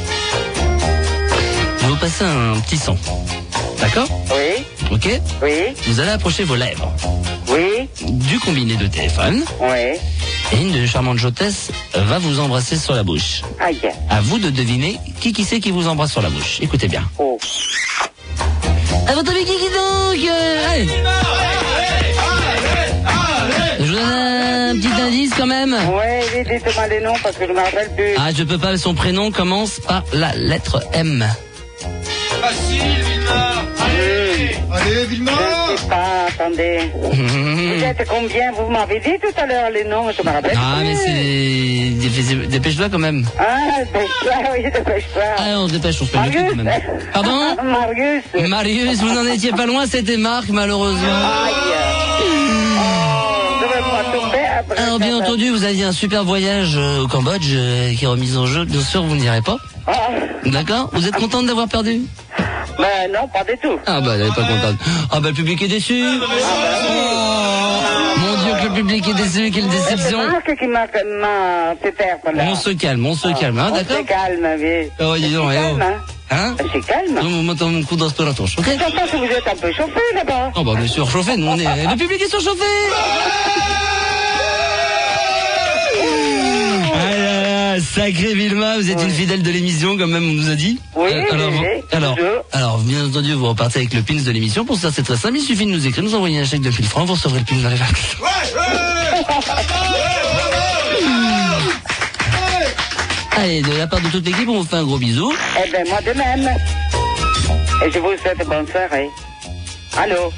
Je 1.79 1.83
vais 1.85 1.88
vous 1.90 1.97
passer 1.97 2.25
un 2.25 2.59
petit 2.61 2.79
son. 2.79 2.97
D'accord 3.81 4.09
Oui. 4.31 4.64
Ok 4.90 5.09
Oui. 5.43 5.53
Vous 5.87 6.01
allez 6.01 6.11
approcher 6.11 6.45
vos 6.45 6.55
lèvres 6.57 6.90
Oui. 7.49 7.88
du 8.03 8.38
combiné 8.40 8.77
de 8.77 8.87
téléphone 8.87 9.45
Oui. 9.61 9.99
et 10.53 10.57
une 10.61 10.73
de 10.73 10.87
charmantes 10.87 11.23
hôtesses 11.25 11.71
va 11.95 12.19
vous 12.19 12.40
embrasser 12.40 12.77
sur 12.79 12.95
la 12.95 13.03
bouche. 13.03 13.43
Aïe. 13.61 13.79
À 14.09 14.21
vous 14.23 14.38
de 14.38 14.49
deviner 14.51 14.99
qui 15.21 15.33
qui 15.33 15.45
c'est 15.45 15.61
qui 15.61 15.71
vous 15.71 15.87
embrasse 15.87 16.12
sur 16.12 16.23
la 16.23 16.31
bouche. 16.31 16.59
Écoutez 16.62 16.88
bien. 16.88 17.03
Oh. 17.19 17.38
À 19.07 19.12
votre 19.14 19.31
avis, 19.31 19.45
qui 19.45 19.53
qui 19.53 19.64
donc 19.64 20.31
Euh, 20.31 20.73
allez. 20.73 20.88
Un 24.07 24.77
petit 24.77 25.01
indice 25.03 25.31
quand 25.37 25.47
même. 25.47 25.75
Oui, 25.88 26.45
dites-moi 26.45 26.88
les 26.88 27.01
noms 27.01 27.14
parce 27.23 27.37
que 27.37 27.47
je 27.47 27.53
me 27.53 27.59
rappelle 27.61 27.90
plus. 27.97 28.14
Ah, 28.19 28.31
je 28.37 28.43
peux 28.45 28.59
pas, 28.59 28.77
son 28.77 28.95
prénom 28.95 29.31
commence 29.31 29.81
par 29.81 30.05
la 30.12 30.35
lettre 30.35 30.83
M. 30.93 31.25
Facile, 32.40 32.81
Vilma 32.81 33.64
Allez 33.85 34.57
Allez, 34.73 35.05
Vilma 35.07 35.31
Je 35.73 35.81
sais 35.81 35.88
pas, 35.88 36.27
attendez. 36.29 36.79
Vous 36.95 37.85
êtes 37.85 38.07
combien? 38.09 38.53
Vous 38.53 38.71
m'avez 38.71 39.01
dit 39.01 39.17
tout 39.23 39.40
à 39.40 39.47
l'heure 39.47 39.71
les 39.71 39.85
noms, 39.85 40.11
je 40.17 40.23
me 40.23 40.33
rappelle 40.33 40.57
Ah, 40.57 40.77
plus. 40.79 40.87
mais 40.88 40.97
c'est... 40.97 42.09
dépêche- 42.09 42.49
Dépêche-toi 42.49 42.88
quand 42.90 42.99
même. 42.99 43.25
Ah, 43.38 43.57
dépêche-toi, 43.79 44.33
oui, 44.55 44.62
dépêche-toi. 44.64 45.23
Ah, 45.38 45.43
on 45.59 45.69
se 45.69 45.73
dépêche, 45.73 45.97
on 46.03 46.07
se 46.07 46.11
coup 46.12 46.19
quand 46.19 46.57
même. 46.57 46.71
Pardon? 47.12 47.57
Marius. 47.64 48.49
Marius, 48.49 48.99
vous 49.01 49.12
n'en 49.14 49.25
étiez 49.27 49.53
pas 49.53 49.67
loin, 49.67 49.87
c'était 49.87 50.17
Marc, 50.19 50.49
malheureusement. 50.51 50.99
Alors, 54.77 54.98
bien 54.98 55.16
entendu, 55.16 55.50
vous 55.50 55.64
aviez 55.64 55.85
un 55.85 55.92
super 55.92 56.24
voyage 56.24 56.74
euh, 56.77 57.03
au 57.03 57.09
Cambodge 57.09 57.53
euh, 57.55 57.94
qui 57.94 58.05
est 58.05 58.09
remis 58.09 58.37
en 58.37 58.46
jeu. 58.46 58.64
Bien 58.64 58.81
sûr, 58.81 59.03
vous 59.03 59.14
ne 59.14 59.20
direz 59.20 59.42
pas. 59.42 59.59
D'accord 60.46 60.90
Vous 60.92 61.07
êtes 61.07 61.16
contente 61.16 61.46
d'avoir 61.46 61.68
perdu? 61.68 62.03
Ben 62.79 63.12
non, 63.12 63.29
pas 63.29 63.44
du 63.44 63.57
tout. 63.59 63.79
Ah 63.87 64.00
bah, 64.00 64.14
elle 64.14 64.22
est 64.22 64.35
pas 64.35 64.42
contente. 64.42 64.77
Ah 65.11 65.20
bah, 65.20 65.29
le 65.29 65.35
public 65.35 65.62
est 65.62 65.68
déçu. 65.68 66.03
Oh, 66.03 66.27
mon 68.18 68.42
Dieu, 68.42 68.53
que 68.61 68.69
le 68.69 68.75
public 68.75 69.08
est 69.08 69.15
déçu, 69.15 69.50
quelle 69.50 69.69
déception. 69.69 70.19
C'est. 70.23 70.35
On 72.40 72.54
se 72.54 72.71
calme, 72.71 73.06
on 73.06 73.15
se 73.15 73.29
calme, 73.40 73.58
hein, 73.58 73.69
On 73.71 73.75
d'accord 73.75 73.98
se 73.98 74.02
calme, 74.02 74.48
oui. 74.58 74.90
Oh, 75.00 75.15
dis 75.17 75.33
donc, 75.33 75.50
eh, 75.52 75.58
oh. 75.58 75.77
calme, 75.77 75.83
hein. 75.83 76.00
Hein 76.31 76.56
suis 76.71 76.81
calme. 76.81 77.21
On 77.23 77.42
monte 77.42 77.60
mon 77.60 77.83
coup 77.83 77.96
dans 77.96 78.08
ce 78.08 78.23
la 78.23 78.33
torche, 78.33 78.58
ok 78.58 78.65
J'entends 78.67 79.06
que 79.06 79.17
vous 79.17 79.25
êtes 79.25 79.46
un 79.46 79.56
peu 79.56 79.73
chauffé 79.73 80.00
là-bas. 80.15 80.52
Oh 80.56 80.65
bah 80.65 80.73
bien 80.77 80.88
sûr, 80.88 81.08
chauffé, 81.08 81.37
nous 81.37 81.46
on 81.46 81.58
est... 81.58 81.87
Le 81.87 81.96
public 81.96 82.23
est 82.23 82.29
surchauffé 82.29 82.65
Ah 82.92 84.04
sacré 87.81 88.35
Vilma, 88.35 88.77
vous 88.79 88.90
êtes 88.90 89.02
une 89.02 89.10
fidèle 89.10 89.42
de 89.42 89.50
l'émission, 89.50 89.96
comme 89.96 90.12
même 90.12 90.29
on 90.29 90.33
nous 90.35 90.50
a 90.50 90.54
dit. 90.54 90.79
Oui, 90.96 91.10
Euh, 91.12 91.22
alors, 91.33 91.50
oui, 91.50 91.58
oui, 92.22 92.29
alors, 92.52 92.79
bien 92.79 93.04
entendu, 93.06 93.33
vous 93.35 93.48
repartez 93.48 93.81
avec 93.81 93.94
le 93.94 94.02
pins 94.02 94.14
de 94.22 94.31
l'émission. 94.31 94.64
Pour 94.64 94.77
ça, 94.77 94.90
c'est 94.92 95.02
très 95.02 95.16
simple. 95.16 95.37
Il 95.38 95.42
suffit 95.42 95.66
de 95.66 95.70
nous 95.70 95.87
écrire, 95.87 96.02
nous 96.04 96.14
envoyer 96.14 96.38
un 96.40 96.44
chèque 96.44 96.62
de 96.62 96.70
1000 96.70 96.85
francs, 96.85 97.06
vous 97.06 97.14
recevrez 97.14 97.40
le 97.40 97.44
pins 97.44 97.56
dans 97.62 97.68
les 97.70 97.77
vacances. 97.77 98.16
Allez, 103.37 103.62
de 103.62 103.72
la 103.77 103.87
part 103.87 104.00
de 104.00 104.08
toute 104.08 104.25
l'équipe, 104.25 104.48
on 104.48 104.60
vous 104.60 104.64
fait 104.64 104.77
un 104.77 104.85
gros 104.85 104.98
bisou. 104.98 105.33
Eh 105.64 105.70
ben 105.70 105.85
moi 105.88 106.00
de 106.00 106.12
même. 106.16 106.48
Et 107.85 107.90
je 107.90 107.98
vous 107.98 108.12
souhaite 108.22 108.46
bonne 108.46 108.66
soirée. 108.68 109.08
Allô 109.96 110.33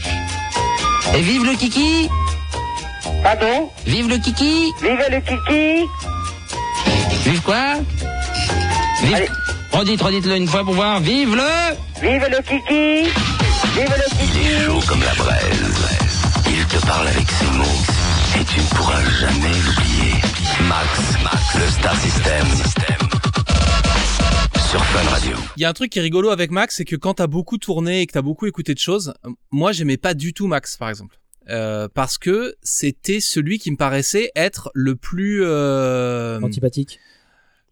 Et 1.15 1.21
vive 1.23 1.45
le 1.45 1.55
kiki 1.57 2.09
Pardon 3.23 3.71
Vive 3.87 4.09
le 4.09 4.19
kiki 4.19 4.73
Vive 4.83 5.05
le 5.11 5.21
kiki 5.21 5.85
Vive 7.27 7.43
quoi 7.43 7.75
Vive... 9.03 9.29
Redites, 9.73 10.01
redites-le 10.01 10.37
une 10.37 10.47
fois 10.47 10.63
pour 10.63 10.75
voir. 10.75 11.01
Vive 11.01 11.35
le... 11.35 11.75
Vive 12.01 12.25
le 12.31 12.41
kiki 12.41 13.11
Vive 13.75 13.95
le 13.97 14.17
kiki 14.17 14.39
Il 14.39 14.47
est 14.47 14.61
chaud 14.61 14.81
comme 14.87 15.01
la 15.01 15.13
braise. 15.15 15.75
Il 16.47 16.65
te 16.67 16.87
parle 16.87 17.09
avec 17.09 17.29
ses 17.29 17.47
mots. 17.47 18.41
Et 18.41 18.45
tu 18.45 18.61
ne 18.61 18.67
pourras 18.77 19.03
jamais 19.19 19.55
l'oublier. 19.65 20.13
Max, 20.69 21.25
Max, 21.25 21.55
le 21.59 21.67
Star 21.69 21.97
System. 21.97 22.47
Sur 24.71 24.85
Fun 24.85 25.11
Radio. 25.11 25.37
Il 25.57 25.63
y 25.63 25.65
a 25.65 25.69
un 25.69 25.73
truc 25.73 25.91
qui 25.91 25.99
est 25.99 26.03
rigolo 26.03 26.31
avec 26.31 26.53
Max, 26.53 26.77
c'est 26.77 26.85
que 26.85 26.95
quand 26.95 27.15
t'as 27.15 27.27
beaucoup 27.27 27.59
tourné 27.59 28.03
et 28.03 28.07
que 28.07 28.13
t'as 28.13 28.23
beaucoup 28.23 28.47
écouté 28.47 28.73
de 28.73 28.79
choses, 28.79 29.15
moi 29.51 29.73
j'aimais 29.73 29.97
pas 29.97 30.15
du 30.15 30.33
tout 30.33 30.47
Max 30.47 30.77
par 30.77 30.91
exemple. 30.91 31.19
Euh, 31.49 31.89
parce 31.93 32.19
que 32.19 32.55
c'était 32.63 33.21
celui 33.21 33.59
qui 33.59 33.73
me 33.73 33.77
paraissait 33.77 34.31
être 34.37 34.71
le 34.75 34.95
plus 34.95 35.43
euh, 35.45 36.41
Antipathique. 36.41 37.01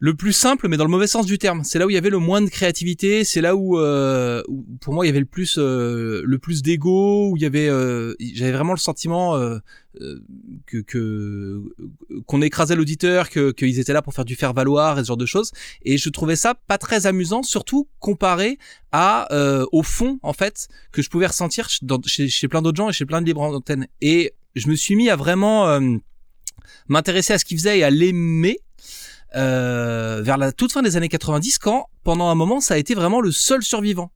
Le 0.05 0.13
plus 0.13 0.35
simple, 0.35 0.69
mais 0.69 0.77
dans 0.77 0.85
le 0.85 0.91
mauvais 0.91 1.07
sens 1.07 1.25
du 1.25 1.39
terme. 1.39 1.65
C'est 1.65 1.79
là 1.79 1.87
où 1.87 1.91
il 1.91 1.95
y 1.95 1.97
avait 1.97 2.11
le 2.11 2.19
moins 2.19 2.43
de 2.43 2.51
créativité, 2.51 3.25
c'est 3.25 3.41
là 3.41 3.57
où, 3.57 3.79
euh, 3.79 4.43
pour 4.83 4.93
moi 4.93 5.07
il 5.07 5.09
y 5.09 5.11
avait 5.11 5.19
le 5.19 5.25
plus 5.25 5.57
euh, 5.57 6.21
le 6.27 6.39
plus 6.39 6.61
d'ego, 6.61 7.31
où 7.31 7.39
il 7.39 7.43
y 7.43 7.47
avait 7.47 7.71
euh, 7.71 8.15
j'avais 8.35 8.53
vraiment 8.53 8.75
le 8.75 8.79
sentiment 8.79 9.35
euh, 9.35 9.57
euh, 10.03 10.21
que 10.67 10.77
que 10.83 11.63
qu'on 12.27 12.43
écrasait 12.43 12.77
l'auditeur, 12.77 13.31
que 13.31 13.51
qu'ils 13.51 13.79
étaient 13.79 13.95
là 13.95 14.03
pour 14.03 14.13
faire 14.13 14.27
du 14.27 14.37
faire 14.37 14.53
valoir 14.53 14.99
et 14.99 15.05
ce 15.05 15.07
genre 15.07 15.17
de 15.17 15.25
choses. 15.25 15.53
Et 15.87 15.97
je 15.97 16.11
trouvais 16.11 16.37
ça 16.37 16.55
pas 16.55 16.77
très 16.77 17.07
amusant, 17.07 17.43
surtout 17.43 17.89
comparé 17.99 18.59
à 18.93 19.33
euh, 19.33 19.65
au 19.73 19.83
fond 19.83 20.19
en 20.23 20.35
fait 20.35 20.69
que 20.93 21.01
je 21.01 21.09
pouvais 21.09 21.29
ressentir 21.29 21.71
chez, 22.05 22.49
plein 22.49 22.61
d'autres 22.61 22.77
gens 22.77 22.91
et 22.91 22.93
chez 22.93 23.07
plein 23.07 23.23
de 23.23 23.27
libres 23.27 23.41
antennes. 23.41 23.87
Et 24.03 24.35
je 24.55 24.69
me 24.69 24.75
suis 24.75 24.97
mis 24.97 25.09
à 25.09 25.17
vraiment 25.17 25.81
m'intéresser 26.89 27.33
à 27.33 27.39
ce 27.39 27.47
qu'il 27.47 27.57
faisait 27.57 27.79
et 27.79 27.85
à 27.85 27.89
l'aimer 27.89 28.61
euh, 29.37 30.21
vers 30.23 30.39
la 30.39 30.53
toute 30.53 30.73
fin 30.73 30.83
des 30.83 30.97
années 30.97 31.09
90 31.09 31.59
quand 31.59 31.87
pendant 32.03 32.29
un 32.29 32.35
moment 32.35 32.61
ça 32.61 32.75
a 32.75 32.77
été 32.79 32.95
vraiment 32.95 33.21
le 33.21 33.33
seul 33.33 33.63
survivant. 33.63 34.11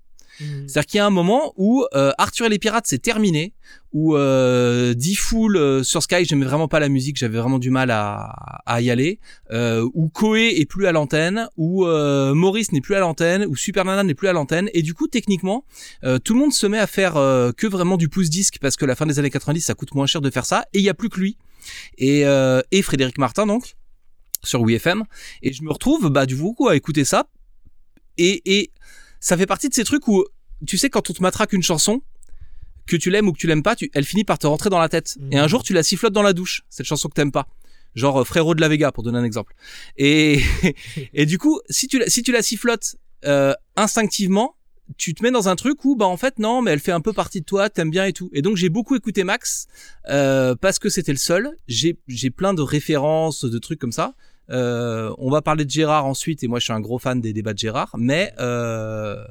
C'est-à-dire 0.68 0.86
qu'il 0.86 0.98
y 0.98 1.00
a 1.00 1.06
un 1.06 1.10
moment 1.10 1.52
où 1.56 1.84
euh, 1.94 2.12
Arthur 2.16 2.46
et 2.46 2.48
les 2.48 2.60
pirates 2.60 2.84
c'est 2.86 3.02
terminé, 3.02 3.54
où 3.92 4.14
euh, 4.16 4.94
D-Fool 4.94 5.56
euh, 5.56 5.82
sur 5.82 6.00
Sky 6.00 6.24
j'aimais 6.24 6.44
vraiment 6.44 6.68
pas 6.68 6.78
la 6.78 6.88
musique, 6.88 7.16
j'avais 7.16 7.38
vraiment 7.38 7.58
du 7.58 7.70
mal 7.70 7.90
à, 7.90 8.60
à 8.64 8.80
y 8.80 8.88
aller, 8.88 9.18
euh, 9.50 9.84
où 9.94 10.08
Koé 10.08 10.54
est 10.60 10.66
plus 10.66 10.86
à 10.86 10.92
l'antenne, 10.92 11.48
où 11.56 11.84
euh, 11.86 12.34
Maurice 12.34 12.70
n'est 12.70 12.80
plus 12.80 12.94
à 12.94 13.00
l'antenne, 13.00 13.46
où 13.46 13.56
Super 13.56 13.84
Nana 13.84 14.04
n'est 14.04 14.14
plus 14.14 14.28
à 14.28 14.32
l'antenne, 14.32 14.70
et 14.74 14.82
du 14.82 14.94
coup 14.94 15.08
techniquement 15.08 15.64
euh, 16.04 16.20
tout 16.20 16.34
le 16.34 16.40
monde 16.40 16.52
se 16.52 16.68
met 16.68 16.78
à 16.78 16.86
faire 16.86 17.16
euh, 17.16 17.50
que 17.50 17.66
vraiment 17.66 17.96
du 17.96 18.08
pouce 18.08 18.30
disque 18.30 18.58
parce 18.60 18.76
que 18.76 18.84
la 18.84 18.94
fin 18.94 19.06
des 19.06 19.18
années 19.18 19.30
90 19.30 19.60
ça 19.60 19.74
coûte 19.74 19.92
moins 19.92 20.06
cher 20.06 20.20
de 20.20 20.30
faire 20.30 20.46
ça, 20.46 20.66
et 20.72 20.78
il 20.78 20.84
y 20.84 20.88
a 20.88 20.94
plus 20.94 21.08
que 21.08 21.18
lui 21.18 21.36
et, 21.96 22.24
euh, 22.24 22.60
et 22.70 22.82
Frédéric 22.82 23.18
Martin 23.18 23.44
donc 23.46 23.74
sur 24.42 24.62
WeFM 24.62 25.04
et 25.42 25.52
je 25.52 25.62
me 25.62 25.72
retrouve 25.72 26.10
bah 26.10 26.26
du 26.26 26.36
coup 26.36 26.68
à 26.68 26.76
écouter 26.76 27.04
ça. 27.04 27.28
Et, 28.16 28.58
et 28.58 28.72
ça 29.20 29.36
fait 29.36 29.46
partie 29.46 29.68
de 29.68 29.74
ces 29.74 29.84
trucs 29.84 30.08
où 30.08 30.24
tu 30.66 30.78
sais 30.78 30.90
quand 30.90 31.08
on 31.10 31.12
te 31.12 31.22
matraque 31.22 31.52
une 31.52 31.62
chanson 31.62 32.02
que 32.86 32.96
tu 32.96 33.10
l'aimes 33.10 33.28
ou 33.28 33.32
que 33.32 33.38
tu 33.38 33.46
l'aimes 33.46 33.62
pas 33.62 33.76
tu, 33.76 33.90
elle 33.94 34.04
finit 34.04 34.24
par 34.24 34.38
te 34.38 34.46
rentrer 34.46 34.70
dans 34.70 34.78
la 34.78 34.88
tête. 34.88 35.18
Et 35.30 35.38
un 35.38 35.48
jour 35.48 35.62
tu 35.62 35.72
la 35.72 35.82
sifflotes 35.82 36.12
dans 36.12 36.22
la 36.22 36.32
douche 36.32 36.62
cette 36.68 36.86
chanson 36.86 37.08
que 37.08 37.14
t'aimes 37.14 37.32
pas. 37.32 37.46
Genre 37.94 38.20
euh, 38.20 38.24
Frérot 38.24 38.54
de 38.54 38.60
la 38.60 38.68
Vega 38.68 38.92
pour 38.92 39.02
donner 39.02 39.18
un 39.18 39.24
exemple. 39.24 39.54
Et 39.96 40.40
et 41.14 41.26
du 41.26 41.38
coup 41.38 41.60
si 41.70 41.86
tu 41.86 41.98
la, 41.98 42.06
si 42.06 42.22
tu 42.22 42.32
la 42.32 42.42
sifflotes 42.42 42.96
euh, 43.24 43.54
instinctivement 43.76 44.54
tu 44.96 45.14
te 45.14 45.22
mets 45.22 45.30
dans 45.30 45.48
un 45.48 45.56
truc 45.56 45.84
où 45.84 45.96
bah 45.96 46.06
en 46.06 46.16
fait 46.16 46.38
non 46.38 46.62
mais 46.62 46.70
elle 46.70 46.80
fait 46.80 46.92
un 46.92 47.00
peu 47.00 47.12
partie 47.12 47.40
de 47.40 47.44
toi 47.44 47.68
t'aimes 47.68 47.90
bien 47.90 48.06
et 48.06 48.12
tout. 48.12 48.30
Et 48.32 48.42
donc 48.42 48.56
j'ai 48.56 48.68
beaucoup 48.68 48.96
écouté 48.96 49.24
Max 49.24 49.66
euh, 50.08 50.54
parce 50.54 50.78
que 50.78 50.88
c'était 50.88 51.12
le 51.12 51.18
seul. 51.18 51.56
J'ai 51.66 51.98
j'ai 52.08 52.30
plein 52.30 52.54
de 52.54 52.62
références 52.62 53.44
de 53.44 53.58
trucs 53.58 53.78
comme 53.78 53.92
ça. 53.92 54.14
Euh, 54.50 55.14
on 55.18 55.30
va 55.30 55.42
parler 55.42 55.66
de 55.66 55.70
Gérard 55.70 56.06
ensuite 56.06 56.42
et 56.42 56.48
moi 56.48 56.58
je 56.58 56.64
suis 56.64 56.72
un 56.72 56.80
gros 56.80 56.98
fan 56.98 57.20
des 57.20 57.32
débats 57.32 57.52
de 57.52 57.58
Gérard. 57.58 57.94
Mais 57.98 58.32
euh, 58.38 59.22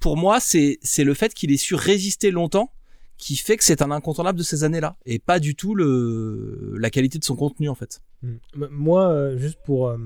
pour 0.00 0.16
moi 0.16 0.40
c'est 0.40 0.78
c'est 0.82 1.04
le 1.04 1.14
fait 1.14 1.32
qu'il 1.32 1.52
ait 1.52 1.56
su 1.56 1.74
résister 1.74 2.30
longtemps 2.30 2.70
qui 3.16 3.36
fait 3.36 3.56
que 3.56 3.64
c'est 3.64 3.80
un 3.80 3.90
incontournable 3.90 4.38
de 4.38 4.42
ces 4.42 4.64
années-là 4.64 4.96
et 5.06 5.18
pas 5.18 5.38
du 5.38 5.54
tout 5.54 5.74
le 5.74 6.74
la 6.78 6.90
qualité 6.90 7.18
de 7.18 7.24
son 7.24 7.36
contenu 7.36 7.68
en 7.68 7.74
fait. 7.74 8.00
Mm. 8.22 8.28
M- 8.56 8.68
Moi, 8.70 9.08
euh, 9.08 9.38
juste 9.38 9.58
pour, 9.64 9.88
euh, 9.88 9.96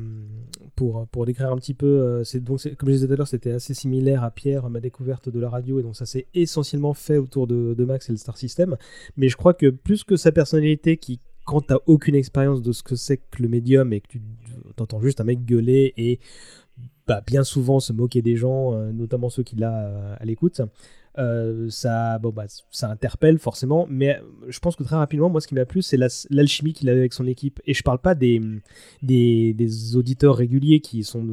pour, 0.77 1.07
pour 1.09 1.25
décrire 1.27 1.51
un 1.51 1.57
petit 1.57 1.75
peu, 1.75 1.87
euh, 1.87 2.25
c'est 2.25 2.41
donc 2.41 2.61
comme 2.77 2.89
je 2.89 2.95
disais 2.95 3.07
tout 3.07 3.13
à 3.15 3.17
l'heure, 3.17 3.29
c'était 3.29 3.53
assez 3.53 3.75
similaire 3.75 4.23
à 4.25 4.31
Pierre, 4.31 4.69
ma 4.71 4.81
découverte 4.81 5.29
de 5.29 5.41
la 5.41 5.49
radio, 5.49 5.81
et 5.81 5.83
donc 5.83 5.97
ça 5.97 6.07
s'est 6.07 6.27
essentiellement 6.35 6.95
fait 6.95 7.17
autour 7.17 7.47
de, 7.47 7.75
de 7.75 7.85
Max 7.85 8.09
et 8.09 8.13
le 8.13 8.19
Star 8.19 8.37
System. 8.37 8.77
Mais 9.17 9.29
je 9.29 9.37
crois 9.37 9.55
que 9.55 9.71
plus 9.71 10.05
que 10.05 10.17
sa 10.17 10.31
personnalité, 10.31 10.97
qui 10.99 11.21
quand 11.47 11.63
t'as 11.63 11.79
aucune 11.87 12.15
expérience 12.15 12.61
de 12.61 12.73
ce 12.73 12.83
que 12.83 12.95
c'est 12.95 13.17
que 13.17 13.43
le 13.43 13.49
médium 13.49 13.95
et 13.95 14.03
que 14.03 14.09
tu 14.09 14.21
t'entends 14.77 15.01
juste 15.01 15.23
un 15.23 15.25
mec 15.25 15.47
gueuler 15.47 15.95
et 15.97 16.21
bah, 17.07 17.23
bien 17.27 17.43
souvent 17.43 17.81
se 17.81 17.95
moquer 17.95 18.21
des 18.21 18.37
gens, 18.37 18.75
euh, 18.75 18.93
notamment 18.93 19.31
ceux 19.31 19.43
qu'il 19.43 19.65
a 19.65 19.73
euh, 19.87 20.15
à 20.21 20.25
l'écoute. 20.27 20.61
Euh, 21.19 21.69
ça, 21.71 22.19
bon, 22.19 22.31
bah, 22.31 22.45
ça 22.71 22.91
interpelle 22.91 23.39
forcément, 23.39 23.87
mais 23.91 24.17
euh, 24.17 24.23
je 24.49 24.59
pense 24.61 24.77
que 24.77 24.83
très 24.85 24.97
rapidement, 24.97 25.29
moi, 25.31 25.41
ce 25.41 25.49
qui 25.49 25.55
m'a 25.55 25.65
plu, 25.65 25.83
c'est 25.83 25.97
la- 25.97 26.09
l'alchimie 26.31 26.73
qu'il 26.73 26.89
avait 26.89 27.01
avec 27.01 27.13
son 27.13 27.27
équipe. 27.27 27.61
Et 27.67 27.75
je 27.75 27.83
parle 27.83 27.99
pas 27.99 28.15
des, 28.15 28.41
des, 29.03 29.53
des 29.55 29.97
auditeurs 29.97 30.37
réguliers 30.37 30.81
qui, 30.81 31.03
sont, 31.05 31.27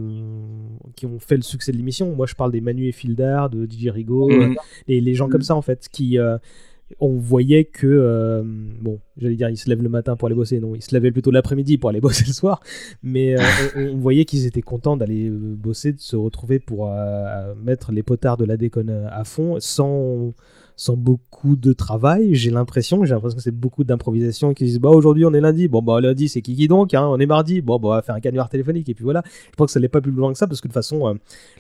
qui 0.96 1.06
ont 1.06 1.20
fait 1.20 1.36
le 1.36 1.44
succès 1.44 1.72
de 1.72 1.78
l'émission. 1.78 2.16
Moi, 2.16 2.26
je 2.26 2.36
parle 2.36 2.52
des 2.52 2.62
Manu 2.62 2.88
et 2.88 2.92
Fildar, 2.92 3.50
de 3.50 3.66
DJ 3.66 3.90
Rigo, 3.90 4.30
Mhm. 4.30 4.52
euh, 4.52 4.56
et 4.88 5.02
les 5.02 5.14
gens 5.14 5.30
comme 5.30 5.42
ça, 5.44 5.56
en 5.56 5.62
fait, 5.62 5.88
qui. 5.92 6.18
euh, 6.20 6.38
on 7.00 7.18
voyait 7.18 7.66
que, 7.66 7.88
euh, 7.88 8.44
bon, 8.46 9.00
j'allais 9.18 9.36
dire, 9.36 9.50
ils 9.50 9.58
se 9.58 9.70
lèvent 9.70 9.82
le 9.82 9.90
matin 9.90 10.16
pour 10.16 10.28
aller 10.28 10.36
bosser. 10.36 10.60
Non, 10.60 10.76
ils 10.76 10.84
se 10.84 10.96
lèvent 10.96 11.12
plutôt 11.12 11.32
l'après-midi 11.32 11.78
pour 11.78 11.90
aller 11.90 12.02
bosser 12.02 12.26
le 12.28 12.34
soir. 12.34 12.62
Mais 13.02 13.40
euh, 13.40 13.44
on, 13.76 13.98
voyait 13.98 14.26
qu'ils 14.26 14.46
étaient 14.46 14.62
contents 14.62 14.96
d'aller 14.96 15.30
euh, 15.30 15.56
bosser, 15.56 15.94
de 15.94 16.00
se 16.00 16.16
retrouver 16.16 16.60
pour 16.60 16.92
mettre 17.64 17.92
les 17.92 18.04
potards 18.04 18.38
de 18.38 18.46
la 18.46 18.58
déconne 18.58 19.08
à 19.10 19.24
fond, 19.24 19.58
sans, 19.60 20.34
sans 20.76 20.98
beaucoup 20.98 21.56
de 21.56 21.74
travail. 21.74 22.36
J'ai 22.36 22.52
l'impression, 22.52 23.06
j'ai 23.06 23.14
l'impression 23.14 23.38
que 23.38 23.44
c'est 23.44 23.52
beaucoup 23.52 23.84
d'improvisation. 23.84 24.54
Qu'ils 24.54 24.68
disent, 24.68 24.80
bah 24.80 24.90
aujourd'hui 24.90 25.26
on 25.26 25.34
est 25.34 25.42
lundi, 25.42 25.68
bon 25.68 25.82
bah 25.82 26.02
lundi 26.02 26.30
c'est 26.30 26.42
qui 26.42 26.56
qui 26.56 26.68
donc, 26.68 26.94
hein, 26.94 27.06
on 27.08 27.20
est 27.20 27.26
mardi, 27.26 27.62
bon 27.62 27.80
bah 27.80 27.88
on 27.88 27.92
va 27.92 28.02
faire 28.02 28.16
un 28.16 28.20
canular 28.20 28.50
téléphonique 28.50 28.90
et 28.90 28.94
puis 28.94 29.04
voilà. 29.04 29.24
Je 29.26 29.56
pense 29.56 29.68
que 29.68 29.72
ça 29.74 29.80
n'est 29.80 29.90
pas 29.90 30.02
plus 30.02 30.12
loin 30.12 30.32
que 30.32 30.38
ça 30.38 30.48
parce 30.48 30.62
que 30.62 30.68
de 30.68 30.74
toute 30.74 30.82
façon 30.82 31.08
euh, 31.08 31.14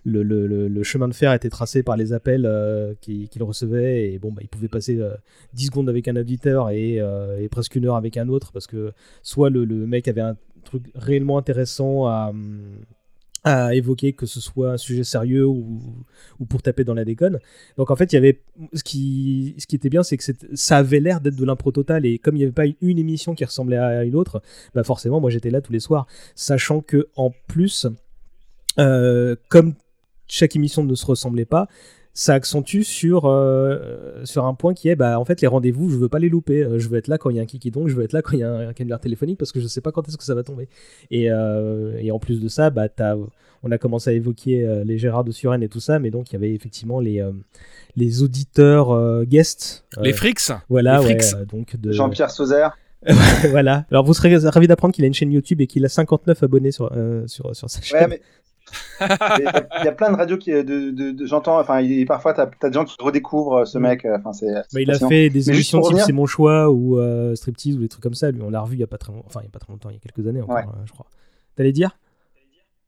le, 0.03 0.83
chemin 0.83 1.07
de 1.07 1.13
fer 1.13 1.33
était 1.33 1.49
tracé 1.49 1.83
par 1.83 1.97
les 1.97 2.13
appels 2.13 2.45
euh, 2.45 2.93
qu'il 3.01 3.43
recevait 3.43 4.13
et 4.13 4.19
bon 4.19 4.31
bah 4.31 4.41
il 4.41 4.47
pouvait 4.47 4.67
passer 4.67 4.97
euh, 4.99 5.13
10 5.53 5.67
secondes 5.67 5.89
avec 5.89 6.07
un 6.07 6.15
auditeur 6.15 6.69
et, 6.69 6.99
euh, 6.99 7.39
et 7.39 7.49
presque 7.49 7.75
une 7.75 7.85
heure 7.85 7.95
avec 7.95 8.17
un 8.17 8.27
autre 8.29 8.51
parce 8.51 8.67
que 8.67 8.91
soit 9.23 9.49
le, 9.49 9.65
le 9.65 9.87
mec 9.87 10.07
avait 10.07 10.21
un 10.21 10.35
truc 10.63 10.83
réellement 10.95 11.37
intéressant 11.37 12.05
à, 12.07 12.29
hum, 12.29 12.81
à 13.45 13.75
évoquer, 13.75 14.13
que 14.13 14.25
ce 14.25 14.41
soit 14.41 14.71
un 14.71 14.77
sujet 14.77 15.03
sérieux 15.03 15.45
ou, 15.45 15.79
ou 16.39 16.45
pour 16.45 16.63
taper 16.63 16.83
dans 16.83 16.95
la 16.95 17.05
déconne. 17.05 17.39
Donc 17.77 17.91
en 17.91 17.95
fait, 17.95 18.11
il 18.11 18.15
y 18.15 18.17
avait 18.17 18.41
ce 18.73 18.83
qui, 18.83 19.55
était 19.71 19.89
bien, 19.89 20.01
c'est 20.01 20.17
que 20.17 20.23
ça 20.55 20.77
avait 20.77 20.99
l'air 20.99 21.21
d'être 21.21 21.35
de 21.35 21.45
l'impro 21.45 21.71
total 21.71 22.07
et 22.07 22.17
comme 22.17 22.35
il 22.35 22.39
n'y 22.39 22.43
avait 22.43 22.51
pas 22.51 22.65
une 22.81 22.97
émission 22.97 23.35
qui 23.35 23.45
ressemblait 23.45 23.77
à 23.77 24.03
une 24.03 24.15
autre, 24.15 24.41
bah 24.73 24.83
forcément, 24.83 25.21
moi 25.21 25.29
j'étais 25.29 25.51
là 25.51 25.61
tous 25.61 25.71
les 25.71 25.79
soirs, 25.79 26.07
sachant 26.33 26.81
que 26.81 27.07
en 27.15 27.31
plus, 27.47 27.85
euh, 28.79 29.35
comme 29.47 29.75
chaque 30.27 30.55
émission 30.55 30.83
ne 30.83 30.95
se 30.95 31.05
ressemblait 31.05 31.45
pas, 31.45 31.67
ça 32.17 32.33
accentue 32.33 32.81
sur, 32.83 33.25
euh, 33.25 34.23
sur 34.23 34.45
un 34.45 34.53
point 34.53 34.73
qui 34.73 34.87
est 34.89 34.95
bah, 34.95 35.19
en 35.19 35.25
fait 35.25 35.41
les 35.41 35.47
rendez-vous, 35.47 35.89
je 35.89 35.97
veux 35.97 36.07
pas 36.09 36.17
les 36.19 36.29
louper. 36.29 36.63
Euh, 36.63 36.79
Je 36.79 36.87
veux 36.89 36.97
être 36.97 37.09
là 37.09 37.17
quand 37.17 37.29
il 37.29 37.35
y 37.35 37.39
a 37.39 37.43
un 37.43 37.45
kiki 37.45 37.69
donc, 37.71 37.89
je 37.89 37.95
veux 37.95 38.03
être 38.03 38.13
là 38.13 38.21
quand 38.21 38.31
il 38.33 38.39
y 38.39 38.43
a 38.43 38.49
un, 38.49 38.69
un 38.69 38.73
canular 38.73 38.99
téléphonique 38.99 39.37
parce 39.37 39.51
que 39.51 39.59
je 39.59 39.67
sais 39.67 39.81
pas 39.81 39.91
quand 39.91 40.07
est-ce 40.07 40.17
que 40.17 40.23
ça 40.23 40.33
va 40.33 40.41
tomber. 40.43 40.67
Et, 41.11 41.29
euh, 41.29 41.97
et 41.99 42.11
en 42.11 42.17
plus 42.19 42.39
de 42.41 42.47
ça, 42.47 42.69
bah, 42.71 42.87
t'as- 42.89 43.17
on 43.63 43.71
a 43.71 43.77
commencé 43.77 44.09
à 44.11 44.13
évoquer 44.13 44.65
euh, 44.65 44.83
les 44.85 44.97
Gérard 44.97 45.23
de 45.23 45.31
Suren 45.31 45.61
et 45.63 45.67
tout 45.69 45.79
ça, 45.79 45.99
mais 45.99 46.09
donc 46.11 46.29
il 46.31 46.33
y 46.33 46.35
avait 46.37 46.53
effectivement 46.53 46.99
les, 46.99 47.19
euh, 47.19 47.31
les 47.97 48.23
auditeurs 48.23 48.91
euh, 48.91 49.23
guests. 49.25 49.83
Les 50.01 50.13
frics 50.13 50.39
Voilà, 50.69 50.99
Les 50.99 51.05
ouais, 51.07 51.19
frics. 51.19 51.35
euh, 51.35 51.45
donc 51.45 51.75
de 51.75 51.91
Jean-Pierre 51.91 52.31
Sauzère. 52.31 52.77
voilà. 53.51 53.85
Alors 53.91 54.03
vous 54.05 54.13
serez 54.13 54.35
ravi 54.37 54.67
d'apprendre 54.67 54.93
qu'il 54.93 55.03
a 55.03 55.07
une 55.07 55.13
chaîne 55.13 55.31
YouTube 55.31 55.61
et 55.61 55.67
qu'il 55.67 55.83
a 55.85 55.89
59 55.89 56.41
abonnés 56.43 56.71
sur, 56.71 56.91
euh, 56.95 57.27
sur, 57.27 57.55
sur 57.55 57.69
sa 57.69 57.81
chaîne. 57.81 57.99
Ouais, 58.01 58.07
mais 58.07 58.21
il 59.01 59.85
y 59.85 59.87
a 59.87 59.91
plein 59.91 60.11
de 60.11 60.17
radios 60.17 60.37
qui 60.37 60.51
de, 60.51 60.61
de, 60.61 61.11
de- 61.11 61.25
j'entends 61.25 61.59
enfin 61.59 61.81
il, 61.81 62.05
parfois 62.05 62.33
t'as 62.33 62.49
as 62.61 62.69
des 62.69 62.73
gens 62.73 62.85
qui 62.85 62.95
redécouvrent 62.99 63.61
euh, 63.61 63.65
ce 63.65 63.77
mec 63.77 64.05
euh, 64.05 64.17
enfin 64.17 64.33
c'est 64.33 64.51
Bah, 64.73 64.81
il 64.81 64.89
a 64.91 64.97
fait 64.99 65.29
des 65.29 65.49
émissions 65.49 65.81
type 65.81 65.97
C'est 66.05 66.13
mon 66.13 66.25
choix 66.25 66.69
ou 66.69 66.99
euh, 66.99 67.35
Striptease 67.35 67.75
ou 67.75 67.79
des 67.79 67.89
trucs 67.89 68.03
comme 68.03 68.13
ça. 68.13 68.31
Lui, 68.31 68.41
on 68.41 68.49
l'a 68.49 68.61
revu 68.61 68.75
il 68.75 68.79
y 68.79 68.83
a 68.83 68.87
pas 68.87 68.97
très 68.97 69.11
longtemps. 69.11 69.25
Enfin, 69.27 69.39
il 69.41 69.45
y 69.45 69.47
a 69.47 69.51
pas 69.51 69.59
très 69.59 69.71
longtemps, 69.73 69.89
il 69.89 69.93
y 69.93 69.97
a 69.97 69.99
quelques 69.99 70.27
années 70.27 70.41
encore, 70.41 70.55
Ouais. 70.55 70.63
euh, 70.63 70.85
je 70.85 70.91
crois. 70.91 71.05
T'allais 71.55 71.71
dire? 71.71 71.97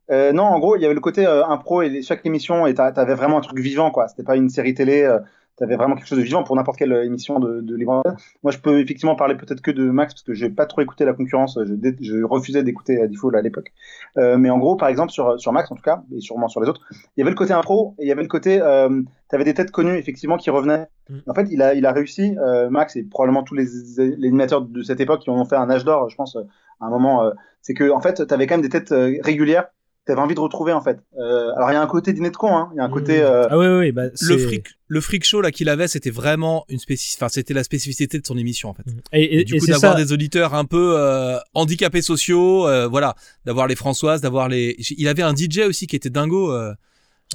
Euh, 0.09 0.31
non, 0.31 0.43
en 0.43 0.59
gros, 0.59 0.75
il 0.77 0.81
y 0.81 0.85
avait 0.85 0.93
le 0.93 1.01
côté 1.01 1.25
euh, 1.25 1.45
impro 1.45 1.81
et 1.81 1.89
les- 1.89 2.01
chaque 2.01 2.25
émission, 2.25 2.65
et 2.65 2.73
t'a- 2.73 2.91
t'avais 2.93 3.13
vraiment 3.15 3.37
un 3.39 3.41
truc 3.41 3.59
vivant, 3.59 3.91
quoi. 3.91 4.07
C'était 4.07 4.23
pas 4.23 4.37
une 4.37 4.49
série 4.49 4.73
télé, 4.73 5.01
euh, 5.03 5.19
t'avais 5.57 5.75
vraiment 5.75 5.95
quelque 5.95 6.07
chose 6.07 6.19
de 6.19 6.23
vivant 6.23 6.43
pour 6.43 6.55
n'importe 6.55 6.77
quelle 6.77 6.93
émission 7.03 7.39
de, 7.39 7.61
de 7.61 7.75
Libre. 7.75 8.03
Moi, 8.43 8.51
je 8.51 8.59
peux 8.59 8.79
effectivement 8.79 9.15
parler 9.15 9.35
peut-être 9.35 9.61
que 9.61 9.71
de 9.71 9.89
Max, 9.89 10.13
parce 10.13 10.23
que 10.23 10.33
j'ai 10.33 10.49
pas 10.49 10.65
trop 10.65 10.81
écouté 10.81 11.03
la 11.03 11.13
concurrence, 11.13 11.59
je, 11.65 11.73
dé- 11.73 11.95
je 11.99 12.23
refusais 12.23 12.63
d'écouter 12.63 13.07
Default 13.07 13.35
à 13.35 13.41
l'époque. 13.41 13.73
Euh, 14.17 14.37
mais 14.37 14.49
en 14.49 14.59
gros, 14.59 14.75
par 14.75 14.89
exemple, 14.89 15.11
sur, 15.11 15.39
sur 15.39 15.51
Max, 15.51 15.71
en 15.71 15.75
tout 15.75 15.81
cas, 15.81 16.03
et 16.15 16.21
sûrement 16.21 16.47
sur 16.47 16.61
les 16.61 16.69
autres, 16.69 16.81
il 16.91 17.19
y 17.19 17.21
avait 17.21 17.31
le 17.31 17.35
côté 17.35 17.53
impro, 17.53 17.95
et 17.97 18.05
il 18.05 18.07
y 18.07 18.11
avait 18.11 18.21
le 18.21 18.27
côté, 18.27 18.61
euh, 18.61 19.01
t'avais 19.29 19.43
des 19.43 19.53
têtes 19.53 19.71
connues, 19.71 19.97
effectivement, 19.97 20.37
qui 20.37 20.49
revenaient. 20.49 20.87
En 21.27 21.33
fait, 21.33 21.47
il 21.49 21.61
a, 21.61 21.73
il 21.73 21.85
a 21.85 21.91
réussi, 21.91 22.37
euh, 22.37 22.69
Max, 22.69 22.95
et 22.95 23.03
probablement 23.03 23.43
tous 23.43 23.55
les, 23.55 23.65
les 23.97 24.27
animateurs 24.27 24.61
de 24.61 24.81
cette 24.83 24.99
époque 24.99 25.21
qui 25.21 25.29
en 25.29 25.39
ont 25.39 25.45
fait 25.45 25.55
un 25.55 25.69
âge 25.69 25.85
d'or, 25.85 26.09
je 26.09 26.15
pense, 26.15 26.35
euh, 26.35 26.41
à 26.79 26.85
un 26.85 26.89
moment, 26.89 27.23
euh, 27.23 27.31
c'est 27.61 27.73
que, 27.73 27.89
en 27.89 27.99
fait, 27.99 28.27
t'avais 28.27 28.45
quand 28.45 28.55
même 28.55 28.61
des 28.61 28.69
têtes 28.69 28.91
euh, 28.91 29.17
régulières 29.23 29.69
t'avais 30.07 30.19
envie 30.21 30.33
de 30.35 30.39
retrouver 30.39 30.73
en 30.73 30.81
fait. 30.81 30.97
Euh, 31.19 31.51
alors 31.55 31.69
il 31.69 31.73
y 31.73 31.77
a 31.77 31.81
un 31.81 31.87
côté 31.87 32.13
dîner 32.13 32.31
de 32.31 32.35
con, 32.37 32.55
hein. 32.57 32.69
il 32.73 32.77
y 32.77 32.79
a 32.79 32.83
un 32.83 32.89
côté. 32.89 33.21
euh, 33.21 33.45
Ah 33.49 33.57
ouais, 33.57 33.77
ouais, 33.77 33.91
bah, 33.91 34.03
le 34.21 34.37
freak, 34.37 34.67
le 34.87 35.01
freak 35.01 35.23
show 35.25 35.41
là 35.41 35.51
qu'il 35.51 35.69
avait, 35.69 35.87
c'était 35.87 36.09
vraiment 36.09 36.65
une 36.69 36.79
spécifi... 36.79 37.15
enfin, 37.17 37.29
c'était 37.29 37.53
la 37.53 37.63
spécificité 37.63 38.17
de 38.19 38.25
son 38.25 38.37
émission 38.37 38.69
en 38.69 38.73
fait. 38.73 38.83
Et, 39.13 39.39
et- 39.39 39.43
du 39.43 39.55
et 39.55 39.59
coup, 39.59 39.67
d'avoir 39.67 39.95
des 39.95 40.11
auditeurs 40.13 40.53
un 40.55 40.65
peu 40.65 40.95
euh, 40.97 41.37
handicapés 41.53 42.01
sociaux, 42.01 42.67
euh, 42.67 42.87
voilà, 42.87 43.15
d'avoir 43.45 43.67
les 43.67 43.75
Françoises, 43.75 44.21
d'avoir 44.21 44.49
les. 44.49 44.75
Il 44.97 45.07
avait 45.07 45.23
un 45.23 45.35
DJ 45.35 45.59
aussi 45.67 45.85
qui 45.87 45.95
était 45.95 46.09
dingo. 46.09 46.51
Euh, 46.51 46.73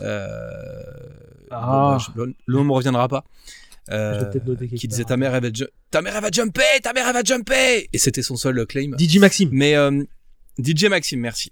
euh, 0.00 0.50
Ah. 1.50 1.60
bon, 1.60 1.96
bah, 1.96 1.98
je- 1.98 2.22
le 2.46 2.58
nom 2.58 2.64
me 2.64 2.72
reviendra 2.72 3.08
pas. 3.08 3.24
Euh, 3.90 4.22
qui 4.76 4.86
disait 4.86 5.02
ta 5.04 5.16
mère 5.16 5.34
elle 5.34 5.42
va 5.42 5.52
ju- 5.52 5.66
ta 5.90 6.02
mère 6.02 6.14
elle 6.16 6.22
va 6.22 6.30
jumper, 6.30 6.62
ta 6.84 6.92
mère 6.92 7.04
elle 7.08 7.14
va 7.14 7.22
jumper 7.24 7.88
et 7.92 7.98
c'était 7.98 8.22
son 8.22 8.36
seul 8.36 8.64
claim. 8.66 8.92
DJ 8.96 9.18
Maxime. 9.18 9.48
Mais 9.52 9.74
euh, 9.74 10.04
DJ 10.56 10.84
Maxime, 10.84 11.18
merci. 11.20 11.50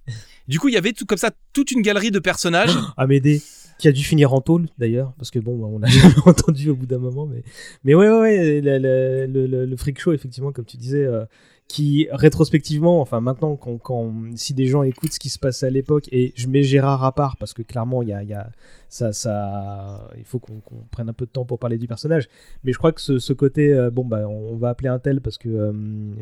Du 0.51 0.59
coup, 0.59 0.67
il 0.67 0.75
y 0.75 0.77
avait 0.77 0.93
tout 0.93 1.07
comme 1.07 1.17
ça 1.17 1.31
toute 1.53 1.71
une 1.71 1.81
galerie 1.81 2.11
de 2.11 2.19
personnages. 2.19 2.77
Amédée, 2.97 3.41
qui 3.79 3.87
a 3.87 3.93
dû 3.93 4.03
finir 4.03 4.35
en 4.35 4.41
tôle 4.41 4.67
d'ailleurs, 4.79 5.13
parce 5.17 5.31
que 5.31 5.39
bon, 5.39 5.57
bah, 5.57 5.69
on 5.71 5.79
l'a 5.79 5.87
jamais 5.89 6.13
entendu 6.27 6.71
au 6.71 6.75
bout 6.75 6.87
d'un 6.87 6.99
moment, 6.99 7.25
mais, 7.25 7.45
mais 7.85 7.95
ouais, 7.95 8.11
ouais, 8.11 8.19
ouais, 8.19 8.61
le 8.61 9.77
freak 9.77 10.01
show, 10.01 10.13
effectivement, 10.13 10.51
comme 10.51 10.65
tu 10.65 10.77
disais, 10.77 11.05
euh, 11.05 11.25
qui 11.71 12.09
rétrospectivement, 12.11 13.01
enfin 13.01 13.21
maintenant, 13.21 13.55
quand, 13.55 13.79
quand, 13.79 14.13
si 14.35 14.55
des 14.55 14.67
gens 14.67 14.83
écoutent 14.83 15.13
ce 15.13 15.21
qui 15.21 15.31
se 15.31 15.39
passait 15.39 15.67
à 15.67 15.71
l'époque, 15.71 16.09
et 16.11 16.33
je 16.35 16.49
mets 16.49 16.65
Gérard 16.65 17.05
à 17.05 17.15
part, 17.15 17.37
parce 17.37 17.55
que 17.55 17.63
clairement, 17.63 18.03
il 18.03 18.09
y 18.09 18.13
a, 18.13 18.25
y 18.25 18.35
a 18.35 18.49
ça, 18.89 19.13
ça, 19.13 20.11
il 20.19 20.25
faut 20.25 20.41
qu'on 20.41 20.61
prenne 20.91 21.09
un 21.09 21.13
peu 21.13 21.27
de 21.27 21.31
temps 21.31 21.45
pour 21.45 21.61
parler 21.61 21.79
du 21.79 21.87
personnage, 21.87 22.29
mais 22.65 22.73
je 22.73 22.79
crois 22.79 22.91
que 22.91 23.01
ce, 23.01 23.21
ce 23.21 23.33
côté, 23.33 23.73
euh, 23.73 23.89
bon, 23.89 24.05
bah, 24.05 24.27
on, 24.29 24.55
on 24.55 24.57
va 24.57 24.71
appeler 24.71 24.89
un 24.89 24.99
tel 24.99 25.21
parce 25.21 25.39
que 25.39 25.49
euh, 25.49 25.73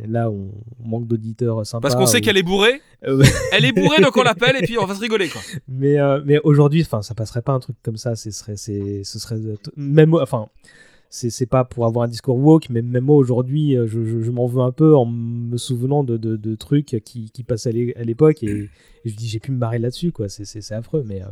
là, 0.07 0.29
on, 0.31 0.51
on 0.85 0.87
manque 0.87 1.07
d'auditeurs 1.07 1.65
sympas. 1.65 1.81
Parce 1.81 1.95
qu'on 1.95 2.05
sait 2.05 2.19
ou- 2.19 2.21
qu'elle 2.21 2.37
est 2.37 2.43
bourrée. 2.43 2.83
Euh. 3.07 3.25
Elle 3.53 3.65
est 3.65 3.73
bourrée, 3.73 4.03
donc 4.03 4.15
on 4.19 4.23
l'appelle 4.25 4.57
et 4.57 4.67
puis 4.67 4.77
on 4.79 4.85
va 4.85 4.95
se 4.95 5.01
rigoler 5.01 5.31
quoi. 5.31 5.41
Mais, 5.69 5.99
euh, 5.99 6.21
mais 6.27 6.41
aujourd'hui, 6.45 6.83
enfin, 6.83 7.01
ça 7.01 7.15
passerait 7.15 7.41
pas 7.41 7.53
un 7.53 7.61
truc 7.61 7.77
comme 7.83 7.97
ça. 7.97 8.17
Ce 8.17 8.31
serait, 8.31 8.57
ce 8.59 9.03
serait 9.19 9.39
même, 9.77 10.13
enfin, 10.13 10.49
c'est, 11.11 11.31
c'est 11.31 11.47
pas 11.47 11.65
pour 11.65 11.87
avoir 11.87 12.05
un 12.05 12.09
discours 12.09 12.37
woke, 12.37 12.69
mais 12.71 12.83
même 12.83 13.05
moi 13.05 13.17
aujourd'hui, 13.17 13.77
euh, 13.77 13.87
je, 13.87 14.05
je, 14.05 14.21
je 14.21 14.31
m'en 14.31 14.47
veux 14.47 14.61
un 14.63 14.73
peu 14.73 14.95
en 14.97 15.07
me 15.07 15.57
souvenant 15.57 16.05
de, 16.05 16.17
de, 16.17 16.37
de 16.37 16.55
trucs 16.55 17.01
qui, 17.05 17.31
qui 17.31 17.43
passaient 17.45 17.71
à 17.71 17.73
l'é- 17.73 17.97
à 17.97 18.03
l'époque 18.03 18.43
et, 18.43 18.69
et 19.05 19.09
je 19.09 19.17
dis 19.17 19.27
j'ai 19.29 19.39
pu 19.41 19.51
me 19.53 19.59
marrer 19.59 19.79
là-dessus, 19.79 20.13
quoi. 20.13 20.29
C'est, 20.29 20.73
affreux, 20.73 21.05
mais, 21.07 21.23
euh, 21.23 21.27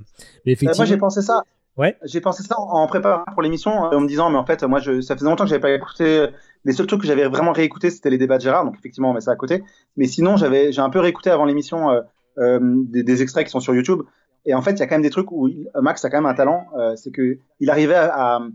mais 0.44 0.52
Euh, 0.52 0.52
effectivement. 0.52 0.76
moi 0.76 0.84
j'ai 0.86 0.96
pensé 0.96 1.22
ça. 1.22 1.42
Ouais. 1.76 1.94
J'ai 2.04 2.22
pensé 2.22 2.42
ça 2.42 2.54
en 2.58 2.86
préparant 2.86 3.24
pour 3.34 3.42
l'émission, 3.42 3.70
euh, 3.92 3.96
en 3.98 4.00
me 4.00 4.08
disant, 4.08 4.30
mais 4.30 4.38
en 4.38 4.46
fait, 4.46 4.62
moi, 4.64 4.80
je, 4.80 5.02
ça 5.02 5.14
faisait 5.14 5.26
longtemps 5.28 5.44
que 5.44 5.50
j'avais 5.50 5.60
pas 5.60 5.70
écouté. 5.74 6.26
Les 6.64 6.72
seuls 6.72 6.86
trucs 6.86 7.02
que 7.02 7.06
j'avais 7.06 7.28
vraiment 7.28 7.52
réécouté, 7.52 7.90
c'était 7.90 8.08
les 8.08 8.16
débats 8.16 8.38
de 8.38 8.42
Gérard, 8.44 8.64
donc 8.64 8.76
effectivement, 8.78 9.10
on 9.10 9.12
met 9.12 9.20
ça 9.20 9.32
à 9.32 9.36
côté. 9.36 9.62
Mais 9.98 10.06
sinon, 10.06 10.38
j'avais, 10.38 10.72
j'ai 10.72 10.80
un 10.80 10.88
peu 10.88 11.00
réécouté 11.00 11.28
avant 11.28 11.44
l'émission 11.44 11.90
euh, 11.90 12.00
euh, 12.38 12.58
des, 12.62 13.02
des 13.02 13.20
extraits 13.20 13.44
qui 13.44 13.50
sont 13.50 13.60
sur 13.60 13.74
YouTube. 13.74 14.00
Et 14.46 14.54
en 14.54 14.62
fait, 14.62 14.70
il 14.72 14.78
y 14.78 14.82
a 14.82 14.86
quand 14.86 14.94
même 14.94 15.02
des 15.02 15.10
trucs 15.10 15.30
où 15.32 15.50
Max 15.78 16.02
a 16.02 16.08
quand 16.08 16.16
même 16.16 16.24
un 16.24 16.32
talent, 16.34 16.66
euh, 16.78 16.96
c'est 16.96 17.10
que 17.10 17.36
il 17.60 17.68
arrivait 17.68 17.94
à, 17.94 18.36
à- 18.36 18.48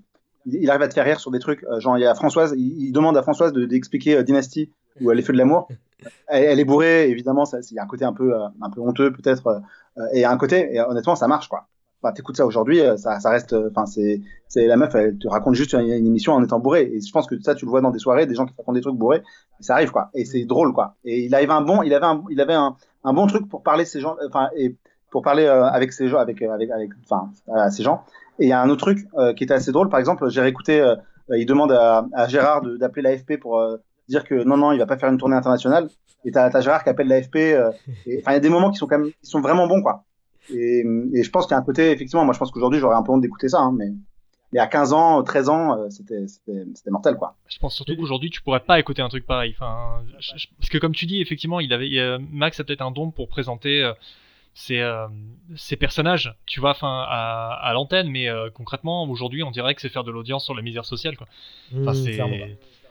il 0.46 0.70
arrive 0.70 0.82
à 0.84 0.88
te 0.88 0.94
faire 0.94 1.06
rire 1.06 1.20
sur 1.20 1.32
des 1.32 1.40
trucs. 1.40 1.64
euh, 1.64 1.80
genre, 1.80 1.98
il 1.98 2.02
y 2.02 2.06
a 2.06 2.14
Françoise, 2.16 2.54
il, 2.58 2.84
il 2.88 2.92
demande 2.92 3.18
à 3.18 3.22
Françoise 3.24 3.54
de 3.54 3.66
d'expliquer 3.66 4.18
euh, 4.18 4.24
Dynasty 4.24 4.72
ou 5.00 5.10
les 5.12 5.22
feux 5.22 5.34
de 5.34 5.38
l'amour. 5.38 5.68
Elle, 6.28 6.44
elle 6.46 6.60
est 6.60 6.66
bourrée, 6.66 7.10
évidemment, 7.12 7.46
ça- 7.46 7.60
il 7.70 7.76
y 7.76 7.80
a 7.80 7.84
un 7.84 7.88
côté 7.88 8.06
un 8.06 8.14
peu, 8.14 8.34
euh, 8.34 8.48
un 8.60 8.70
peu 8.72 8.82
honteux 8.82 9.12
peut-être, 9.14 9.46
euh, 9.48 10.02
et 10.14 10.18
il 10.18 10.22
y 10.22 10.26
a 10.26 10.32
un 10.32 10.38
côté, 10.38 10.74
et 10.76 10.82
honnêtement, 10.82 11.16
ça 11.16 11.28
marche 11.28 11.48
quoi. 11.48 11.68
Enfin, 12.02 12.12
t'écoutes 12.14 12.38
ça 12.38 12.48
aujourd'hui, 12.48 12.80
ça, 12.98 13.20
ça 13.20 13.30
reste, 13.30 13.54
enfin, 13.70 13.86
c'est, 13.86 14.20
c'est 14.48 14.66
la 14.66 14.76
meuf, 14.78 14.96
elle 14.96 15.20
te 15.20 15.28
raconte 15.28 15.54
juste 15.54 15.74
une, 15.74 15.82
une 15.82 16.08
émission 16.08 16.34
en 16.34 16.44
étant 16.44 16.58
bourrée. 16.58 16.90
Et 16.92 17.00
je 17.00 17.12
pense 17.12 17.28
que 17.28 17.40
ça, 17.42 17.54
tu 17.54 17.66
le 17.66 17.70
vois 17.70 17.82
dans 17.82 17.92
des 17.92 18.00
soirées, 18.00 18.26
des 18.26 18.34
gens 18.34 18.48
qui 18.48 18.54
racontent 18.58 18.74
des 18.74 18.82
trucs 18.82 18.96
bourrés, 18.96 19.22
ça 19.60 19.76
arrive 19.76 19.92
quoi. 19.92 20.10
Et 20.16 20.26
c'est 20.26 20.44
drôle 20.46 20.74
quoi. 20.74 20.96
Et 21.06 21.26
il 21.26 21.36
avait 21.36 21.48
un 21.52 21.62
bon, 21.62 21.84
il 21.84 21.94
avait 21.94 22.08
un, 22.08 22.24
il 22.32 22.42
avait 22.42 22.56
un, 22.56 22.76
un 23.04 23.14
bon 23.14 23.28
truc 23.28 23.48
pour 23.48 23.62
parler 23.62 23.86
ces 23.86 24.00
gens, 24.00 24.16
enfin, 24.28 24.50
et 24.58 24.76
pour 25.12 25.22
parler 25.22 25.46
euh, 25.46 25.66
avec 25.66 25.94
ces 25.94 26.08
gens, 26.08 26.18
avec, 26.18 26.42
avec, 26.42 26.72
avec, 26.72 26.90
enfin, 27.04 27.30
à 27.54 27.70
ces 27.70 27.84
gens. 27.84 28.04
Et 28.40 28.46
il 28.46 28.50
y 28.50 28.54
a 28.54 28.62
un 28.62 28.70
autre 28.70 28.82
truc 28.82 29.08
euh, 29.18 29.34
qui 29.34 29.44
était 29.44 29.54
assez 29.54 29.72
drôle. 29.72 29.90
Par 29.90 30.00
exemple, 30.00 30.30
j'ai 30.30 30.42
réécouté, 30.42 30.80
euh, 30.80 30.96
il 31.38 31.46
demande 31.46 31.72
à, 31.72 32.28
Gérard 32.28 32.62
d'appeler 32.62 33.04
l'AFP 33.04 33.40
pour 33.40 33.60
euh, 33.60 33.78
dire 34.08 34.24
que 34.24 34.44
non, 34.44 34.58
non, 34.58 34.72
il 34.72 34.80
va 34.80 34.86
pas 34.86 34.98
faire 34.98 35.10
une 35.10 35.18
tournée 35.18 35.36
internationale. 35.36 35.90
Et 36.26 36.32
t'as 36.32 36.50
t'as 36.50 36.62
Gérard 36.62 36.84
qui 36.84 36.90
appelle 36.90 37.08
l'AFP. 37.08 37.38
Enfin, 38.20 38.32
il 38.32 38.34
y 38.34 38.36
a 38.36 38.40
des 38.40 38.50
moments 38.50 38.72
qui 38.72 38.78
sont 38.78 38.88
quand 38.88 39.00
même, 39.00 39.12
qui 39.12 39.30
sont 39.30 39.42
vraiment 39.42 39.68
bons 39.68 39.82
quoi. 39.82 40.04
Et, 40.54 40.84
je 40.84 41.30
pense 41.30 41.46
qu'il 41.46 41.56
y 41.56 41.58
a 41.58 41.60
un 41.60 41.64
côté, 41.64 41.92
effectivement, 41.92 42.26
moi 42.26 42.34
je 42.34 42.40
pense 42.40 42.52
qu'aujourd'hui 42.52 42.80
j'aurais 42.80 42.96
un 42.96 43.04
peu 43.04 43.12
honte 43.12 43.22
d'écouter 43.22 43.48
ça, 43.48 43.60
hein, 43.60 43.74
mais, 43.78 43.92
mais 44.52 44.60
à 44.60 44.68
15 44.68 44.94
ans, 44.94 45.24
13 45.24 45.50
ans, 45.50 45.90
c'était 45.90 46.92
mortel 46.92 47.16
quoi. 47.16 47.36
Je 47.48 47.60
pense 47.60 47.76
surtout 47.76 47.96
qu'aujourd'hui, 47.96 48.30
tu 48.30 48.42
pourrais 48.42 48.60
pas 48.60 48.80
écouter 48.80 49.02
un 49.02 49.10
truc 49.10 49.26
pareil. 49.26 49.56
Parce 49.60 50.70
que 50.70 50.78
comme 50.78 50.94
tu 50.94 51.06
dis, 51.06 51.22
effectivement, 51.22 51.60
il 51.60 51.74
avait 51.74 52.18
Max 52.32 52.60
a 52.60 52.64
peut-être 52.64 52.82
un 52.82 52.92
don 52.92 53.12
pour 53.12 53.30
présenter 53.30 53.92
ses, 54.54 54.80
euh, 54.82 55.08
ses 55.56 55.78
personnages, 55.78 56.36
tu 56.46 56.60
vois, 56.60 56.72
enfin 56.72 57.06
à, 57.08 57.54
à 57.62 57.74
l'antenne, 57.74 58.10
mais 58.10 58.28
euh, 58.30 58.50
concrètement, 58.50 59.04
aujourd'hui, 59.10 59.44
on 59.44 59.52
dirait 59.52 59.76
que 59.76 59.82
c'est 59.82 59.90
faire 59.90 60.04
de 60.04 60.12
l'audience 60.12 60.44
sur 60.46 60.54
la 60.54 60.62
misère 60.62 60.86
sociale, 60.86 61.16
quoi. 61.18 61.28
Enfin, 61.76 61.92
Mmh, 61.92 61.96
c'est. 61.96 62.16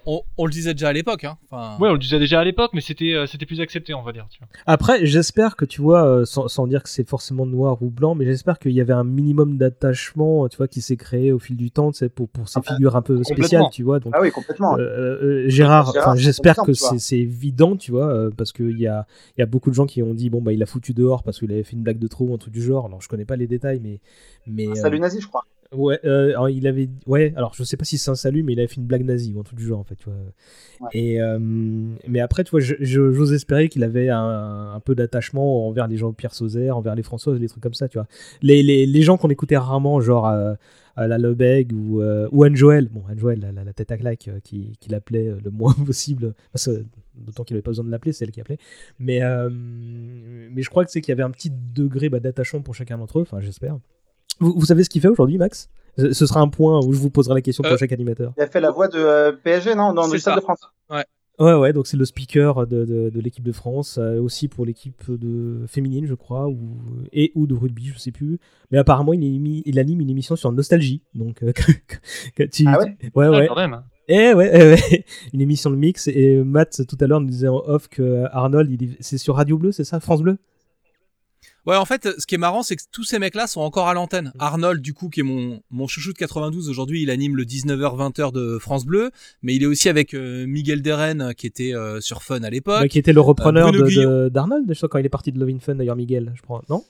On, 0.07 0.23
on 0.39 0.47
le 0.47 0.51
disait 0.53 0.73
déjà 0.73 0.89
à 0.89 0.93
l'époque. 0.93 1.25
Hein. 1.25 1.37
Enfin, 1.51 1.77
Ouais, 1.79 1.89
on 1.91 1.93
le 1.93 1.99
disait 1.99 2.19
déjà 2.19 2.41
à 2.41 2.45
l'époque, 2.45 2.71
mais 2.73 2.81
c'était 2.81 3.13
euh, 3.15 3.27
c'était 3.27 3.45
plus 3.47 3.61
accepté, 3.61 3.93
on 3.93 4.03
va 4.03 4.13
dire. 4.13 4.27
Tu 4.31 4.39
vois. 4.39 4.49
Après, 4.67 5.05
j'espère 5.05 5.57
que 5.57 5.65
tu 5.65 5.81
vois, 5.83 6.05
euh, 6.07 6.25
sans, 6.25 6.49
sans 6.49 6.67
dire 6.67 6.83
que 6.83 6.89
c'est 6.89 7.07
forcément 7.09 7.45
noir 7.47 7.83
ou 7.83 7.91
blanc, 7.91 8.15
mais 8.15 8.25
j'espère 8.25 8.59
qu'il 8.59 8.73
y 8.73 8.81
avait 8.81 8.93
un 8.95 9.05
minimum 9.05 9.59
d'attachement, 9.59 10.49
tu 10.49 10.57
vois, 10.57 10.69
qui 10.69 10.81
s'est 10.81 10.97
créé 10.97 11.33
au 11.33 11.39
fil 11.39 11.57
du 11.57 11.71
temps, 11.71 11.93
tu 11.93 11.99
sais, 11.99 12.09
pour, 12.09 12.29
pour 12.29 12.49
ces 12.49 12.61
figures 12.63 12.97
un 12.97 13.03
peu 13.03 13.23
spéciales, 13.25 13.65
tu 13.73 13.83
vois. 13.83 14.01
Donc, 14.01 14.15
Ah 14.17 14.21
oui, 14.23 14.31
complètement. 14.31 14.77
euh, 14.79 15.45
euh, 15.45 15.49
Gérard, 15.49 15.93
j'espère 16.17 16.57
que 16.57 16.73
c'est 16.73 17.19
évident, 17.19 17.77
tu 17.77 17.91
vois, 17.93 18.09
euh, 18.09 18.31
parce 18.35 18.53
qu'il 18.53 18.79
y 18.79 18.87
a, 18.87 19.07
il 19.37 19.41
y 19.41 19.43
a 19.43 19.47
beaucoup 19.47 19.71
de 19.71 19.75
gens 19.75 19.87
qui 19.87 20.03
ont 20.03 20.15
dit, 20.15 20.31
bon, 20.31 20.41
bah, 20.41 20.53
il 20.53 20.63
a 20.63 20.67
foutu 20.67 20.95
dehors 20.95 21.23
parce 21.23 21.39
qu'il 21.39 21.53
avait 21.53 21.63
fait 21.63 21.75
une 21.77 21.83
blague 21.83 21.99
de 21.99 22.09
trop 22.09 22.25
ou 22.27 22.35
un 22.35 22.39
truc 22.39 22.53
du 22.55 22.63
genre. 22.63 22.87
Alors, 22.87 23.01
je 23.03 23.09
connais 23.09 23.25
pas 23.27 23.37
les 23.37 23.47
détails, 23.47 23.81
mais. 23.83 24.01
mais 24.47 24.67
Un 24.67 24.71
euh, 24.71 24.75
salut 24.77 24.99
nazi, 25.01 25.21
je 25.21 25.27
crois. 25.29 25.45
Ouais, 25.73 26.01
euh, 26.05 26.31
alors, 26.31 26.51
il 26.51 26.67
avait, 26.67 26.89
ouais, 27.07 27.33
alors 27.37 27.55
je 27.55 27.63
sais 27.63 27.77
pas 27.77 27.85
si 27.85 27.97
c'est 27.97 28.11
un 28.11 28.17
salut, 28.17 28.43
mais 28.43 28.55
il 28.55 28.59
avait 28.59 28.67
fait 28.67 28.79
une 28.81 28.87
blague 28.89 29.05
nazie 29.05 29.33
ou 29.33 29.39
un 29.39 29.45
truc 29.45 29.57
du 29.57 29.65
genre 29.67 29.79
en 29.79 29.85
fait, 29.85 29.95
tu 29.95 30.07
vois. 30.07 30.17
Et 30.93 31.21
euh, 31.23 31.39
mais 31.41 32.21
après, 32.21 32.45
tu 32.45 32.51
vois, 32.53 32.61
j'ose 32.61 33.33
espérer 33.33 33.69
qu'il 33.69 33.85
avait 33.85 34.09
un, 34.11 34.73
un 34.75 34.81
peu 34.81 34.95
d'attachement 34.97 35.69
envers 35.69 35.89
les 35.89 35.97
gens 35.97 36.11
de 36.11 36.17
Pierre 36.17 36.35
Sauzère, 36.35 36.77
envers 36.77 36.95
les 36.97 37.03
Françoises, 37.05 37.41
des 37.41 37.49
trucs 37.49 37.63
comme 37.63 37.75
ça, 37.75 37.89
tu 37.89 37.99
vois. 37.99 38.09
Les, 38.43 38.63
les, 38.63 38.87
les 38.87 39.03
gens 39.03 39.17
qu'on 39.19 39.31
écoutait 39.31 39.59
rarement, 39.59 40.01
genre 40.01 40.29
euh, 40.29 40.55
à 40.97 41.07
la 41.09 41.19
Lebeg 41.19 41.73
ou, 41.73 42.03
euh, 42.03 42.29
ou 42.33 42.45
Anne 42.45 42.57
Joël, 42.57 42.89
bon, 42.89 43.05
Anne 43.09 43.19
Joël, 43.21 43.41
la, 43.41 43.53
la- 43.53 43.65
la 43.65 43.73
tête 43.73 43.93
à 43.93 43.99
claque, 43.99 44.31
qui, 44.45 44.73
qui 44.81 44.91
l'appelait 44.91 45.35
le 45.45 45.51
moins 45.51 45.75
possible, 45.87 46.35
parce 46.53 46.67
que 46.67 46.85
d'autant 47.17 47.45
qu'il 47.45 47.57
avait 47.57 47.63
pas 47.63 47.71
besoin 47.71 47.85
de 47.85 47.91
l'appeler, 47.91 48.13
c'est 48.13 48.25
elle 48.25 48.33
qui 48.33 48.41
appelait. 48.41 48.59
Mais, 48.99 49.21
mais 50.51 50.63
je 50.63 50.71
crois 50.71 50.85
que 50.85 50.91
c'est 50.91 51.01
qu'il 51.01 51.13
y 51.13 51.15
avait 51.15 51.23
un 51.23 51.31
petit 51.31 51.51
degré 51.51 52.09
bah, 52.09 52.21
d'attachement 52.21 52.61
pour 52.63 52.75
chacun 52.75 52.99
d'entre 52.99 53.19
eux, 53.19 53.23
enfin, 53.23 53.41
j'espère. 53.41 53.79
Vous, 54.41 54.53
vous 54.57 54.67
savez 54.67 54.85
ce 54.85 54.91
qu'il 54.91 55.01
fait 55.01 55.09
aujourd'hui, 55.09 55.39
Max? 55.39 55.69
Ce 55.99 56.13
ce 56.13 56.27
sera 56.27 56.41
un 56.41 56.49
point 56.49 56.81
où 56.85 56.93
je 56.93 56.99
vous 56.99 57.11
poserai 57.11 57.35
la 57.35 57.41
question 57.43 57.63
pour 57.63 57.73
Euh, 57.73 57.77
chaque 57.77 57.93
animateur. 57.93 58.33
Il 58.37 58.43
a 58.43 58.47
fait 58.47 58.61
la 58.61 58.71
voix 58.71 58.89
de 58.89 58.99
euh, 58.99 59.33
PSG, 59.33 59.75
non, 59.75 59.93
dans 59.93 60.07
le 60.07 60.19
Stade 60.19 60.37
de 60.37 60.41
France. 60.41 60.61
Ouais. 60.91 61.05
Ouais, 61.39 61.55
ouais, 61.55 61.73
donc 61.73 61.87
c'est 61.87 61.97
le 61.97 62.05
speaker 62.05 62.67
de, 62.67 62.85
de, 62.85 63.09
de 63.09 63.21
l'équipe 63.21 63.43
de 63.45 63.53
France, 63.53 63.97
euh, 63.99 64.21
aussi 64.21 64.47
pour 64.47 64.67
l'équipe 64.67 65.11
de 65.11 65.65
féminine, 65.67 66.05
je 66.07 66.13
crois, 66.15 66.49
ou, 66.49 66.77
et 67.15 67.33
ou 67.35 67.47
de 67.47 67.55
rugby, 67.55 67.87
je 67.95 67.99
sais 67.99 68.13
plus. 68.13 68.39
Mais 68.71 68.77
apparemment, 68.77 69.15
il, 69.15 69.23
émi- 69.23 69.63
il 69.65 69.79
anime 69.79 70.01
une 70.03 70.11
émission 70.11 70.37
sur 70.37 70.53
Nostalgie. 70.53 71.03
Donc, 71.15 71.43
euh, 71.43 71.53
tu, 72.53 72.65
Ah 72.67 72.79
ouais? 72.79 72.97
Ouais, 73.15 73.27
Ah, 73.27 73.31
ouais. 73.31 73.47
quand 73.49 73.57
même. 73.57 73.83
Eh 74.09 74.35
ouais, 74.35 74.51
eh 74.55 74.65
ouais. 74.95 75.05
une 75.33 75.41
émission 75.41 75.71
de 75.71 75.77
mix. 75.77 76.09
Et 76.09 76.37
Matt, 76.45 76.83
tout 76.87 76.97
à 77.01 77.07
l'heure, 77.07 77.21
nous 77.23 77.29
disait 77.31 77.49
en 77.49 77.63
off 77.67 77.89
que 77.89 78.25
Arnold, 78.33 78.71
c'est 79.01 79.17
sur 79.19 79.37
Radio 79.37 79.57
Bleu, 79.57 79.73
c'est 79.73 79.85
ça? 79.85 79.99
France 79.99 80.21
Bleu? 80.23 80.37
Ouais, 81.67 81.77
en 81.77 81.85
fait, 81.85 82.09
ce 82.19 82.27
qui 82.27 82.35
est 82.35 82.39
marrant, 82.39 82.63
c'est 82.63 82.77
que 82.77 82.83
tous 82.91 83.05
ces 83.05 83.19
mecs-là 83.19 83.47
sont 83.47 83.61
encore 83.61 83.89
à 83.89 83.95
l'antenne. 83.95 84.33
Arnold, 84.39 84.81
du 84.81 84.95
coup, 84.95 85.09
qui 85.09 85.21
est 85.21 85.25
mon, 85.25 85.61
mon 85.71 85.87
chouchou 85.87 86.13
de 86.13 86.19
92, 86.19 86.69
aujourd'hui, 86.71 87.03
il 87.03 87.11
anime 87.11 87.37
le 87.37 87.45
19h-20h 87.45 88.33
de 88.33 88.59
France 88.59 88.87
Bleu, 88.87 89.11
mais 89.43 89.55
il 89.55 89.63
est 89.63 89.67
aussi 89.67 89.89
avec 89.89 90.15
euh, 90.15 90.47
Miguel 90.47 90.83
Deren, 90.83 91.35
qui 91.37 91.47
était 91.47 91.75
euh, 91.75 92.01
sur 92.01 92.23
Fun 92.23 92.43
à 92.43 92.51
l'époque. 92.51 92.81
Bah, 92.83 92.89
qui 92.89 92.99
était 92.99 93.13
le 93.13 93.21
repreneur 93.21 93.73
de- 93.73 93.83
Guillon. 93.83 94.11
de- 94.25 94.29
d'Arnold, 94.31 94.65
je 94.69 94.75
crois, 94.75 94.89
quand 94.89 94.99
il 94.99 95.07
est 95.07 95.11
parti 95.11 95.33
de 95.33 95.39
Love 95.39 95.51
in 95.51 95.59
Fun, 95.59 95.75
d'ailleurs, 95.75 95.97
Miguel, 95.97 96.33
je 96.35 96.43
crois. 96.43 96.63
Non? 96.69 96.83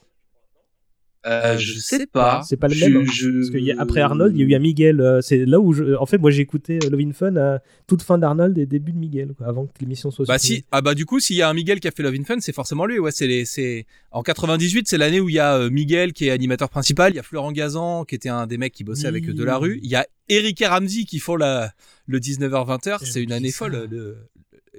Euh, 1.27 1.55
je 1.57 1.77
sais 1.77 2.07
pas. 2.07 2.41
C'est 2.47 2.57
pas 2.57 2.67
le 2.67 2.73
Je- 2.73 2.85
même. 2.85 2.97
hein. 2.97 3.11
je- 3.13 3.29
Parce 3.51 3.77
qu'après 3.77 4.01
Arnold, 4.01 4.35
il 4.35 4.39
y 4.39 4.43
a 4.43 4.47
eu 4.47 4.55
un 4.55 4.59
Miguel. 4.59 4.99
euh, 5.01 5.21
c'est 5.21 5.45
là 5.45 5.59
où, 5.59 5.71
je... 5.71 5.95
en 5.95 6.05
fait, 6.07 6.17
moi, 6.17 6.31
j'ai 6.31 6.41
écouté 6.41 6.79
euh, 6.83 6.89
Love 6.89 7.01
in 7.01 7.11
Fun 7.13 7.35
à 7.35 7.59
toute 7.85 8.01
fin 8.01 8.17
d'Arnold 8.17 8.57
et 8.57 8.65
début 8.65 8.91
de 8.91 8.97
Miguel, 8.97 9.33
quoi, 9.37 9.45
avant 9.47 9.67
que 9.67 9.71
l'émission 9.81 10.09
soit 10.09 10.25
Bah 10.25 10.39
supprimée. 10.39 10.61
si, 10.61 10.65
ah 10.71 10.81
bah 10.81 10.95
du 10.95 11.05
coup, 11.05 11.19
s'il 11.19 11.35
y 11.35 11.43
a 11.43 11.49
un 11.49 11.53
Miguel 11.53 11.79
qui 11.79 11.87
a 11.87 11.91
fait 11.91 12.01
Love 12.01 12.15
in 12.19 12.23
Fun, 12.23 12.37
c'est 12.39 12.53
forcément 12.53 12.85
lui. 12.87 12.97
Ouais, 12.97 13.11
c'est 13.11 13.27
les, 13.27 13.45
c'est 13.45 13.85
en 14.11 14.23
98, 14.23 14.87
c'est 14.87 14.97
l'année 14.97 15.19
où 15.19 15.29
il 15.29 15.35
y 15.35 15.39
a 15.39 15.69
Miguel 15.69 16.13
qui 16.13 16.25
est 16.27 16.31
animateur 16.31 16.69
principal, 16.69 17.11
il 17.13 17.17
y 17.17 17.19
a 17.19 17.23
Florent 17.23 17.51
Gazan 17.51 18.03
qui 18.05 18.15
était 18.15 18.29
un 18.29 18.47
des 18.47 18.57
mecs 18.57 18.73
qui 18.73 18.83
bossait 18.83 19.05
avec 19.07 19.25
euh, 19.25 19.27
Oui. 19.31 19.35
Delarue, 19.35 19.79
il 19.83 19.89
y 19.91 19.95
a 19.95 20.07
Eric 20.27 20.59
et 20.61 20.65
Ramsey 20.67 21.03
qui 21.03 21.19
font 21.19 21.35
la 21.35 21.71
le 22.07 22.19
19h-20h, 22.19 23.05
c'est 23.05 23.21
une 23.21 23.31
année 23.31 23.51
ça. 23.51 23.57
folle, 23.59 23.87
le 23.91 24.17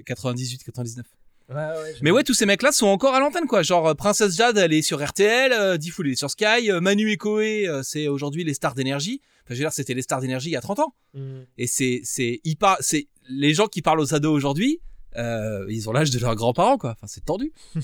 98-99. 0.06 1.02
Ouais, 1.48 1.56
ouais, 1.56 1.94
Mais 2.02 2.10
ouais, 2.10 2.22
tous 2.22 2.34
ces 2.34 2.46
mecs-là 2.46 2.72
sont 2.72 2.86
encore 2.86 3.14
à 3.14 3.20
l'antenne, 3.20 3.46
quoi. 3.46 3.62
Genre, 3.62 3.88
euh, 3.88 3.94
Princesse 3.94 4.36
Jade, 4.36 4.56
elle 4.56 4.72
est 4.72 4.82
sur 4.82 5.04
RTL, 5.04 5.52
euh, 5.52 5.76
Diffoul 5.76 6.08
est 6.08 6.16
sur 6.16 6.30
Sky, 6.30 6.70
euh, 6.70 6.80
Manu 6.80 7.10
et 7.10 7.16
Koé, 7.16 7.68
euh, 7.68 7.82
c'est 7.82 8.08
aujourd'hui 8.08 8.44
les 8.44 8.54
stars 8.54 8.74
d'énergie. 8.74 9.20
Enfin, 9.44 9.54
je 9.54 9.54
veux 9.54 9.64
dire, 9.64 9.72
c'était 9.72 9.94
les 9.94 10.02
stars 10.02 10.20
d'énergie 10.20 10.50
il 10.50 10.52
y 10.52 10.56
a 10.56 10.60
30 10.60 10.78
ans. 10.80 10.94
Mm. 11.14 11.40
Et 11.58 11.66
c'est, 11.66 12.00
c'est, 12.04 12.40
c'est, 12.80 13.08
les 13.28 13.54
gens 13.54 13.66
qui 13.66 13.82
parlent 13.82 14.00
aux 14.00 14.14
ados 14.14 14.34
aujourd'hui, 14.34 14.80
euh, 15.16 15.66
ils 15.68 15.88
ont 15.88 15.92
l'âge 15.92 16.10
de 16.10 16.18
leurs 16.18 16.34
grands-parents, 16.34 16.78
quoi. 16.78 16.90
Enfin, 16.90 17.06
c'est 17.06 17.24
tendu. 17.24 17.52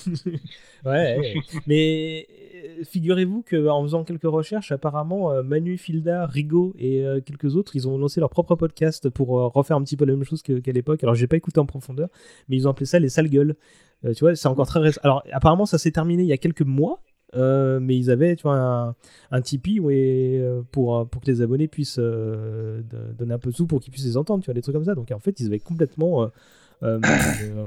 Ouais, 0.85 1.35
mais 1.66 2.29
euh, 2.55 2.85
figurez-vous 2.85 3.43
qu'en 3.43 3.83
faisant 3.83 4.05
quelques 4.05 4.22
recherches, 4.22 4.70
apparemment, 4.70 5.33
euh, 5.33 5.43
Manu, 5.43 5.76
Filda, 5.76 6.24
Rigaud 6.26 6.72
et 6.79 7.05
quelques 7.26 7.57
autres, 7.57 7.74
ils 7.74 7.89
ont 7.89 7.99
lancé 7.99 8.20
leur 8.20 8.31
propre 8.31 8.55
podcast 8.55 9.09
pour 9.09 9.29
refaire 9.53 9.76
un 9.76 9.83
petit 9.83 9.97
peu 9.97 10.05
la 10.05 10.14
même 10.14 10.22
chose 10.22 10.43
qu'à 10.43 10.72
l'époque. 10.72 11.03
Alors, 11.03 11.16
j'ai 11.16 11.26
pas 11.26 11.37
écouté 11.37 11.59
en 11.59 11.66
profondeur, 11.66 12.09
mais 12.49 12.57
ils 12.57 12.68
ont 12.68 12.70
appelé 12.70 12.87
ça 12.87 13.01
les 13.01 13.09
sales 13.09 13.29
gueules. 13.29 13.57
Tu 14.05 14.20
vois, 14.20 14.37
c'est 14.37 14.47
encore 14.47 14.68
très 14.68 14.79
récent. 14.79 15.01
Alors, 15.03 15.24
apparemment, 15.33 15.66
ça 15.66 15.79
s'est 15.79 15.91
terminé 15.91 16.22
il 16.22 16.29
y 16.29 16.33
a 16.33 16.39
quelques 16.39 16.62
mois. 16.62 17.03
mais 17.35 17.97
ils 17.97 18.11
avaient 18.12 18.37
tu 18.37 18.45
vois, 18.45 18.57
un, 18.57 18.95
un 19.33 19.41
Tipeee 19.43 19.81
pour, 20.70 21.09
pour 21.09 21.22
que 21.22 21.26
les 21.26 21.43
abonnés 21.43 21.66
puissent 21.66 21.99
donner 21.99 23.35
un 23.35 23.39
peu 23.41 23.51
de 23.51 23.57
sous 23.57 23.66
pour 23.66 23.81
qu'ils 23.81 23.91
puissent 23.93 24.07
les 24.07 24.16
entendre, 24.16 24.45
tu 24.45 24.47
vois, 24.47 24.55
des 24.55 24.62
trucs 24.62 24.76
comme 24.76 24.85
ça. 24.85 24.95
Donc 24.95 25.11
en 25.11 25.18
fait, 25.18 25.41
ils 25.41 25.47
avaient 25.47 25.59
complètement 25.59 26.31
euh, 26.83 27.01
euh, 27.43 27.66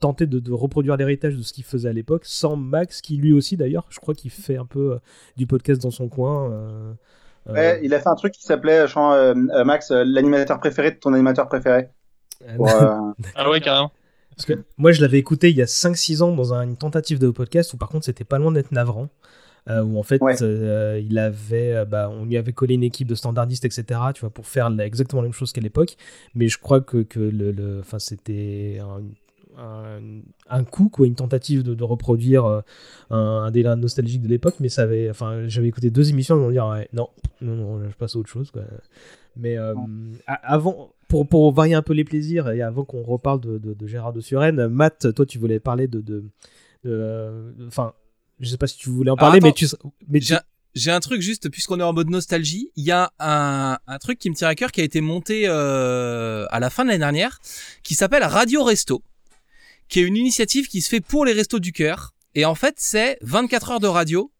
tenté 0.00 0.26
de, 0.26 0.38
de 0.40 0.52
reproduire 0.52 0.96
l'héritage 0.96 1.36
de 1.36 1.42
ce 1.42 1.52
qu'il 1.52 1.64
faisait 1.64 1.88
à 1.88 1.92
l'époque, 1.92 2.22
sans 2.24 2.56
Max, 2.56 3.00
qui 3.00 3.16
lui 3.16 3.32
aussi 3.32 3.56
d'ailleurs, 3.56 3.86
je 3.90 4.00
crois 4.00 4.14
qu'il 4.14 4.30
fait 4.30 4.56
un 4.56 4.66
peu 4.66 4.92
euh, 4.92 4.98
du 5.36 5.46
podcast 5.46 5.80
dans 5.82 5.90
son 5.90 6.08
coin. 6.08 6.50
euh, 6.50 6.92
euh, 7.48 7.52
Ouais, 7.52 7.80
il 7.84 7.92
a 7.94 8.00
fait 8.00 8.08
un 8.08 8.14
truc 8.14 8.32
qui 8.32 8.42
s'appelait, 8.42 8.86
je 8.86 8.92
crois, 8.92 9.14
euh, 9.16 9.34
euh, 9.54 9.64
Max, 9.64 9.90
euh, 9.90 10.04
l'animateur 10.04 10.58
préféré 10.60 10.90
de 10.92 10.96
ton 10.96 11.12
animateur 11.14 11.48
préféré. 11.48 11.88
Pour, 12.56 12.68
euh, 12.82 12.96
Ah 13.34 13.50
ouais, 13.50 13.60
carrément. 13.60 13.92
Parce 14.36 14.46
que 14.46 14.54
moi, 14.78 14.92
je 14.92 15.00
l'avais 15.02 15.18
écouté 15.18 15.50
il 15.50 15.56
y 15.56 15.62
a 15.62 15.66
5-6 15.66 16.22
ans 16.22 16.34
dans 16.34 16.54
un- 16.54 16.62
une 16.62 16.76
tentative 16.76 17.18
de 17.18 17.28
podcast 17.30 17.74
où, 17.74 17.76
par 17.76 17.88
contre, 17.90 18.06
c'était 18.06 18.24
pas 18.24 18.38
loin 18.38 18.50
d'être 18.50 18.72
navrant. 18.72 19.08
Euh, 19.68 19.82
où 19.82 19.98
en 19.98 20.02
fait, 20.02 20.18
euh, 20.42 21.00
il 21.04 21.18
avait, 21.18 21.72
euh, 21.74 21.84
bah, 21.84 22.10
on 22.10 22.24
lui 22.24 22.36
avait 22.36 22.52
collé 22.52 22.74
une 22.74 22.82
équipe 22.82 23.06
de 23.08 23.14
standardistes, 23.14 23.64
etc., 23.64 24.00
tu 24.14 24.20
vois, 24.22 24.30
pour 24.30 24.46
faire 24.46 24.70
la- 24.70 24.84
exactement 24.86 25.22
la 25.22 25.26
même 25.28 25.32
chose 25.34 25.52
qu'à 25.52 25.60
l'époque. 25.60 25.96
Mais 26.34 26.48
je 26.48 26.58
crois 26.58 26.80
que, 26.80 27.02
que 27.02 27.20
le, 27.20 27.78
enfin, 27.80 27.98
c'était 27.98 28.80
un, 28.80 29.02
un, 29.62 30.00
un 30.50 30.64
coup, 30.64 30.88
quoi, 30.88 31.06
une 31.06 31.14
tentative 31.14 31.62
de, 31.62 31.74
de 31.74 31.84
reproduire 31.84 32.44
euh, 32.44 32.60
un, 33.10 33.16
un 33.44 33.50
délire 33.50 33.76
nostalgique 33.76 34.22
de 34.22 34.28
l'époque. 34.28 34.54
Mais 34.60 34.68
ça 34.68 34.82
avait, 34.82 35.08
enfin, 35.10 35.44
j'avais 35.46 35.68
écouté 35.68 35.90
deux 35.90 36.10
émissions, 36.10 36.36
ils 36.36 36.40
m'ont 36.40 36.50
dit, 36.50 36.58
ouais, 36.58 36.88
non, 36.92 37.08
non, 37.40 37.54
non, 37.54 37.88
je 37.88 37.94
passe 37.96 38.16
à 38.16 38.18
autre 38.18 38.30
chose, 38.30 38.50
quoi. 38.50 38.62
Mais 39.36 39.56
euh, 39.58 39.74
avant, 40.26 40.90
pour, 41.08 41.26
pour 41.28 41.52
varier 41.52 41.74
un 41.74 41.82
peu 41.82 41.92
les 41.94 42.04
plaisirs, 42.04 42.50
et 42.50 42.62
avant 42.62 42.84
qu'on 42.84 43.02
reparle 43.02 43.40
de, 43.40 43.58
de, 43.58 43.74
de 43.74 43.86
Gérard 43.86 44.12
de 44.12 44.20
Suren, 44.20 44.66
Matt, 44.68 45.14
toi, 45.14 45.24
tu 45.24 45.38
voulais 45.38 45.60
parler 45.60 45.86
de- 45.86 46.24
Enfin, 47.66 47.92
je 48.42 48.50
sais 48.50 48.58
pas 48.58 48.66
si 48.66 48.76
tu 48.76 48.90
voulais 48.90 49.10
en 49.10 49.16
parler, 49.16 49.40
mais 49.40 49.52
tu. 49.54 49.66
Mais 50.08 50.20
tu- 50.20 50.26
J'ai, 50.26 50.38
j'ai 50.74 50.90
un 50.90 51.00
truc 51.00 51.22
juste, 51.22 51.48
puisqu'on 51.48 51.80
est 51.80 51.82
en 51.82 51.92
mode 51.94 52.10
nostalgie, 52.10 52.70
il 52.76 52.84
y 52.84 52.90
a 52.90 53.10
un, 53.18 53.78
un 53.86 53.98
truc 53.98 54.18
qui 54.18 54.28
me 54.30 54.34
tient 54.34 54.48
à 54.48 54.54
cœur 54.54 54.70
qui 54.72 54.80
a 54.80 54.84
été 54.84 55.00
monté 55.00 55.44
euh, 55.46 56.44
à 56.50 56.60
la 56.60 56.68
fin 56.68 56.82
de 56.84 56.88
l'année 56.88 56.98
dernière, 56.98 57.38
qui 57.82 57.94
s'appelle 57.94 58.24
Radio 58.24 58.62
Resto, 58.64 59.02
qui 59.88 60.00
est 60.00 60.02
une 60.02 60.16
initiative 60.16 60.68
qui 60.68 60.80
se 60.82 60.88
fait 60.88 61.00
pour 61.00 61.24
les 61.24 61.32
restos 61.32 61.58
du 61.60 61.72
cœur. 61.72 62.14
Et 62.34 62.44
en 62.44 62.54
fait, 62.54 62.74
c'est 62.78 63.18
24 63.22 63.70
heures 63.72 63.80
de 63.80 63.86
radio 63.86 64.30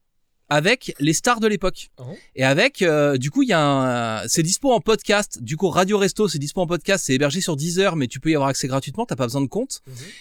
avec 0.53 0.95
les 1.01 1.15
stars 1.15 1.41
de 1.41 1.47
l'époque. 1.47 1.89
Et 2.37 2.45
avec, 2.45 2.83
euh, 2.83 3.17
du 3.17 3.31
coup, 3.31 3.43
il 3.43 3.49
y 3.49 3.55
a 3.55 3.61
un, 3.61 4.29
c'est 4.29 4.43
dispo 4.43 4.71
en 4.71 4.81
podcast. 4.81 5.43
Du 5.43 5.57
coup, 5.57 5.71
Radio 5.71 5.97
Resto, 5.97 6.29
c'est 6.29 6.39
dispo 6.39 6.61
en 6.61 6.67
podcast, 6.67 7.05
c'est 7.07 7.15
hébergé 7.15 7.41
sur 7.41 7.57
Deezer, 7.57 7.97
mais 7.97 8.07
tu 8.07 8.21
peux 8.21 8.31
y 8.31 8.35
avoir 8.35 8.51
accès 8.51 8.69
gratuitement, 8.69 9.07
t'as 9.07 9.17
pas 9.17 9.25
besoin 9.25 9.41
de 9.41 9.47
compte. 9.47 9.81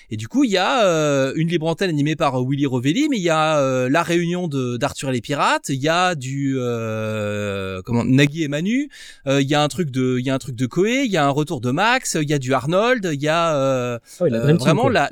Et 0.10 0.16
du 0.16 0.30
coup, 0.30 0.46
il 0.46 0.52
y 0.52 0.58
a 0.58 0.86
euh, 0.86 1.34
une 1.36 1.50
libre 1.50 1.68
antenne 1.68 1.90
animée 1.90 2.16
par 2.16 2.40
euh, 2.40 2.46
Willy 2.48 2.66
Rovelli, 2.66 3.10
mais 3.10 3.18
il 3.18 3.24
y 3.24 3.30
a 3.30 3.60
euh, 3.60 3.90
la 3.90 4.04
réunion 4.04 4.48
de 4.48 4.78
d'Arthur 4.78 5.10
et 5.10 5.12
les 5.12 5.22
pirates, 5.22 5.68
il 5.68 5.82
y 5.82 5.90
a 5.90 6.16
du 6.16 6.56
euh, 6.58 7.82
comment 7.84 8.06
Nagui 8.06 8.44
et 8.44 8.48
Manu, 8.48 8.90
euh, 9.28 9.42
il 9.42 9.50
y 9.50 9.56
a 9.56 9.62
un 9.62 9.68
truc 9.68 9.92
de 9.92 10.18
il 10.18 10.26
y 10.26 10.30
a 10.30 10.34
un 10.34 10.40
truc 10.40 10.56
de 10.56 10.66
Koé, 10.66 11.04
il 11.04 11.12
y 11.12 11.18
a 11.18 11.26
un 11.26 11.30
retour 11.30 11.60
de 11.60 11.72
Max, 11.72 12.18
il 12.22 12.30
y 12.30 12.34
a 12.34 12.40
du 12.40 12.54
Arnold, 12.54 13.10
il 13.12 13.22
y 13.22 13.28
a 13.28 13.54
euh, 13.56 14.00
Oh, 14.22 14.28
il 14.28 14.36
a 14.36 14.40
Dream 14.40 14.58
Team, 14.58 14.66
vraiment 14.66 14.88
la, 14.88 15.10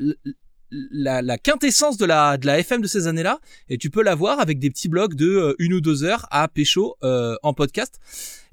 la 0.71 1.37
quintessence 1.37 1.97
de 1.97 2.05
la 2.05 2.37
de 2.37 2.45
la 2.45 2.59
FM 2.59 2.81
de 2.81 2.87
ces 2.87 3.07
années-là 3.07 3.39
et 3.69 3.77
tu 3.77 3.89
peux 3.89 4.03
la 4.03 4.15
voir 4.15 4.39
avec 4.39 4.59
des 4.59 4.69
petits 4.69 4.89
blocs 4.89 5.15
de 5.15 5.27
euh, 5.27 5.53
une 5.59 5.73
ou 5.73 5.81
deux 5.81 6.03
heures 6.03 6.27
à 6.31 6.47
pécho 6.47 6.95
euh, 7.03 7.35
en 7.43 7.53
podcast. 7.53 7.99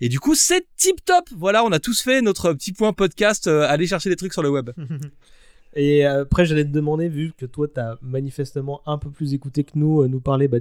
Et 0.01 0.09
du 0.09 0.21
coup 0.21 0.35
c'est 0.35 0.67
tip 0.77 1.05
top. 1.05 1.29
Voilà 1.37 1.65
on 1.65 1.73
a 1.73 1.79
tous 1.79 2.03
fait 2.03 2.23
notre 2.23 2.53
petit 2.53 2.73
point 2.73 2.93
podcast 2.93 3.47
euh, 3.47 3.67
aller 3.69 3.87
chercher 3.87 4.11
des 4.11 4.17
trucs 4.17 4.33
sur 4.33 4.43
le 4.43 4.51
web. 4.51 4.71
Et 5.79 6.07
après, 6.07 6.47
j'allais 6.47 6.65
te 6.65 6.71
demander, 6.71 7.07
vu 7.11 7.35
que 7.37 7.45
toi, 7.45 7.69
tu 7.69 7.79
as 7.79 7.99
manifestement 8.01 8.81
un 8.87 8.97
peu 8.97 9.11
plus 9.11 9.35
écouté 9.35 9.63
que 9.63 9.73
nous, 9.75 10.09
nous 10.09 10.21
parler 10.21 10.49
bah, 10.49 10.57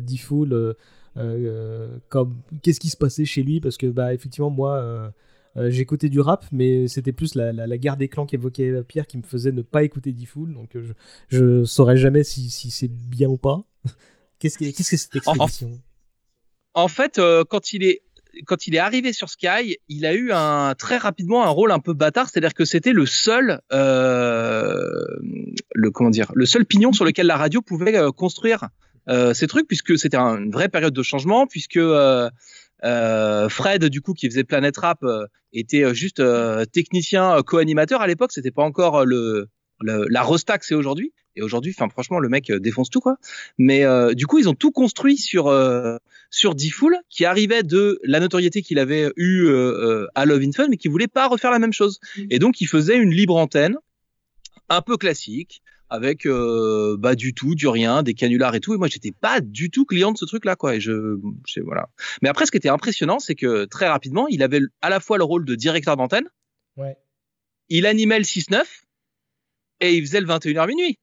euh, 1.17 1.87
comme 2.09 2.35
qu'est-ce 2.61 2.79
qui 2.79 2.89
se 2.89 2.97
passait 2.97 3.23
chez 3.23 3.41
lui, 3.43 3.61
parce 3.61 3.77
que 3.77 3.87
bah 3.87 4.13
effectivement, 4.13 4.49
moi, 4.49 5.13
euh, 5.57 5.69
j'écoutais 5.69 6.09
du 6.09 6.19
rap, 6.19 6.45
mais 6.51 6.87
c'était 6.87 7.11
plus 7.13 7.35
la, 7.35 7.53
la, 7.53 7.67
la 7.67 7.77
guerre 7.77 7.97
des 7.97 8.09
clans 8.09 8.25
qu'évoquait 8.25 8.83
Pierre 8.83 9.07
qui 9.07 9.17
me 9.17 9.23
faisait 9.23 9.51
ne 9.51 9.61
pas 9.61 9.83
écouter 9.83 10.11
D-Fool, 10.11 10.53
donc 10.53 10.75
euh, 10.75 10.83
je, 11.29 11.37
je 11.37 11.63
saurais 11.65 11.97
jamais 11.97 12.23
si, 12.23 12.49
si 12.49 12.71
c'est 12.71 12.89
bien 12.89 13.29
ou 13.29 13.37
pas. 13.37 13.63
qu'est-ce 14.39 14.57
que 14.57 14.65
qu'est-ce 14.65 14.91
que 14.91 14.97
cette 14.97 15.27
En- 15.27 15.35
en- 16.73 16.87
fait, 16.87 17.19
euh, 17.19 17.43
quand 17.49 17.73
il 17.73 17.83
est 17.83 18.01
quand 18.45 18.67
il 18.67 18.75
est 18.75 18.79
arrivé 18.79 19.13
sur 19.13 19.29
Sky, 19.29 19.77
il 19.87 20.05
a 20.05 20.13
eu 20.13 20.33
un 20.33 20.75
très 20.77 20.97
rapidement 20.97 21.45
un 21.45 21.49
rôle 21.49 21.71
un 21.71 21.79
peu 21.79 21.93
bâtard, 21.93 22.27
c'est-à-dire 22.29 22.53
que 22.53 22.65
c'était 22.65 22.91
le 22.91 23.05
seul 23.05 23.61
euh, 23.71 25.05
le 25.73 25.91
comment 25.91 26.09
dire, 26.09 26.31
le 26.35 26.45
seul 26.45 26.65
pignon 26.65 26.91
sur 26.91 27.05
lequel 27.05 27.27
la 27.27 27.37
radio 27.37 27.61
pouvait 27.61 27.95
euh, 27.97 28.11
construire 28.11 28.67
euh, 29.07 29.33
ces 29.33 29.47
trucs 29.47 29.67
puisque 29.67 29.97
c'était 29.97 30.17
un- 30.17 30.37
une 30.37 30.51
vraie 30.51 30.67
période 30.69 30.93
de 30.93 31.03
changement 31.03 31.47
puisque 31.47 31.77
euh, 32.83 33.49
Fred 33.49 33.85
du 33.85 34.01
coup 34.01 34.13
qui 34.13 34.29
faisait 34.29 34.43
Planet 34.43 34.75
Rap 34.77 35.03
euh, 35.03 35.25
était 35.53 35.83
euh, 35.83 35.93
juste 35.93 36.19
euh, 36.19 36.65
technicien 36.65 37.37
euh, 37.37 37.41
co-animateur 37.41 38.01
à 38.01 38.07
l'époque, 38.07 38.31
c'était 38.31 38.51
pas 38.51 38.63
encore 38.63 38.99
euh, 38.99 39.05
le, 39.05 39.47
le 39.81 40.05
la 40.09 40.21
Rosta 40.21 40.57
que 40.57 40.65
c'est 40.65 40.75
aujourd'hui. 40.75 41.13
Et 41.37 41.41
aujourd'hui, 41.41 41.73
enfin 41.77 41.89
franchement, 41.89 42.19
le 42.19 42.29
mec 42.29 42.49
défonce 42.49 42.89
tout 42.89 43.01
quoi. 43.01 43.17
Mais 43.57 43.83
euh, 43.83 44.13
du 44.13 44.25
coup, 44.25 44.39
ils 44.39 44.47
ont 44.47 44.53
tout 44.53 44.71
construit 44.71 45.17
sur 45.17 45.47
euh, 45.47 45.97
sur 46.29 46.55
D-Fool, 46.55 46.97
qui 47.09 47.25
arrivait 47.25 47.63
de 47.63 47.99
la 48.03 48.19
notoriété 48.19 48.61
qu'il 48.61 48.79
avait 48.79 49.11
eu 49.15 49.45
euh, 49.45 49.51
euh, 49.53 50.07
à 50.15 50.25
Love 50.25 50.41
in 50.43 50.51
Fun, 50.51 50.67
mais 50.69 50.77
qui 50.77 50.87
voulait 50.87 51.07
pas 51.07 51.27
refaire 51.27 51.51
la 51.51 51.59
même 51.59 51.73
chose. 51.73 51.99
Et 52.29 52.39
donc, 52.39 52.61
il 52.61 52.67
faisait 52.67 52.97
une 52.97 53.11
libre 53.11 53.35
antenne, 53.35 53.77
un 54.69 54.81
peu 54.81 54.97
classique, 54.97 55.61
avec 55.89 56.25
euh, 56.25 56.97
bah 56.99 57.15
du 57.15 57.33
tout, 57.33 57.55
du 57.55 57.67
rien, 57.67 58.03
des 58.03 58.13
canulars 58.13 58.55
et 58.55 58.59
tout. 58.59 58.73
Et 58.73 58.77
moi, 58.77 58.87
j'étais 58.87 59.11
pas 59.11 59.39
du 59.41 59.69
tout 59.69 59.85
client 59.85 60.11
de 60.11 60.17
ce 60.17 60.25
truc-là, 60.25 60.55
quoi. 60.55 60.75
Et 60.75 60.79
je, 60.79 61.17
je 61.47 61.59
voilà. 61.61 61.89
Mais 62.21 62.29
après, 62.29 62.45
ce 62.45 62.51
qui 62.51 62.57
était 62.57 62.69
impressionnant, 62.69 63.19
c'est 63.19 63.35
que 63.35 63.65
très 63.65 63.87
rapidement, 63.87 64.27
il 64.27 64.41
avait 64.43 64.61
à 64.81 64.89
la 64.89 64.99
fois 64.99 65.17
le 65.17 65.23
rôle 65.23 65.45
de 65.45 65.55
directeur 65.55 65.95
d'antenne, 65.97 66.25
Ouais. 66.77 66.97
il 67.69 67.85
animait 67.85 68.17
le 68.17 68.23
6-9 68.25 68.63
et 69.81 69.95
il 69.95 70.01
faisait 70.05 70.21
le 70.21 70.27
21h 70.27 70.67
minuit. 70.67 70.97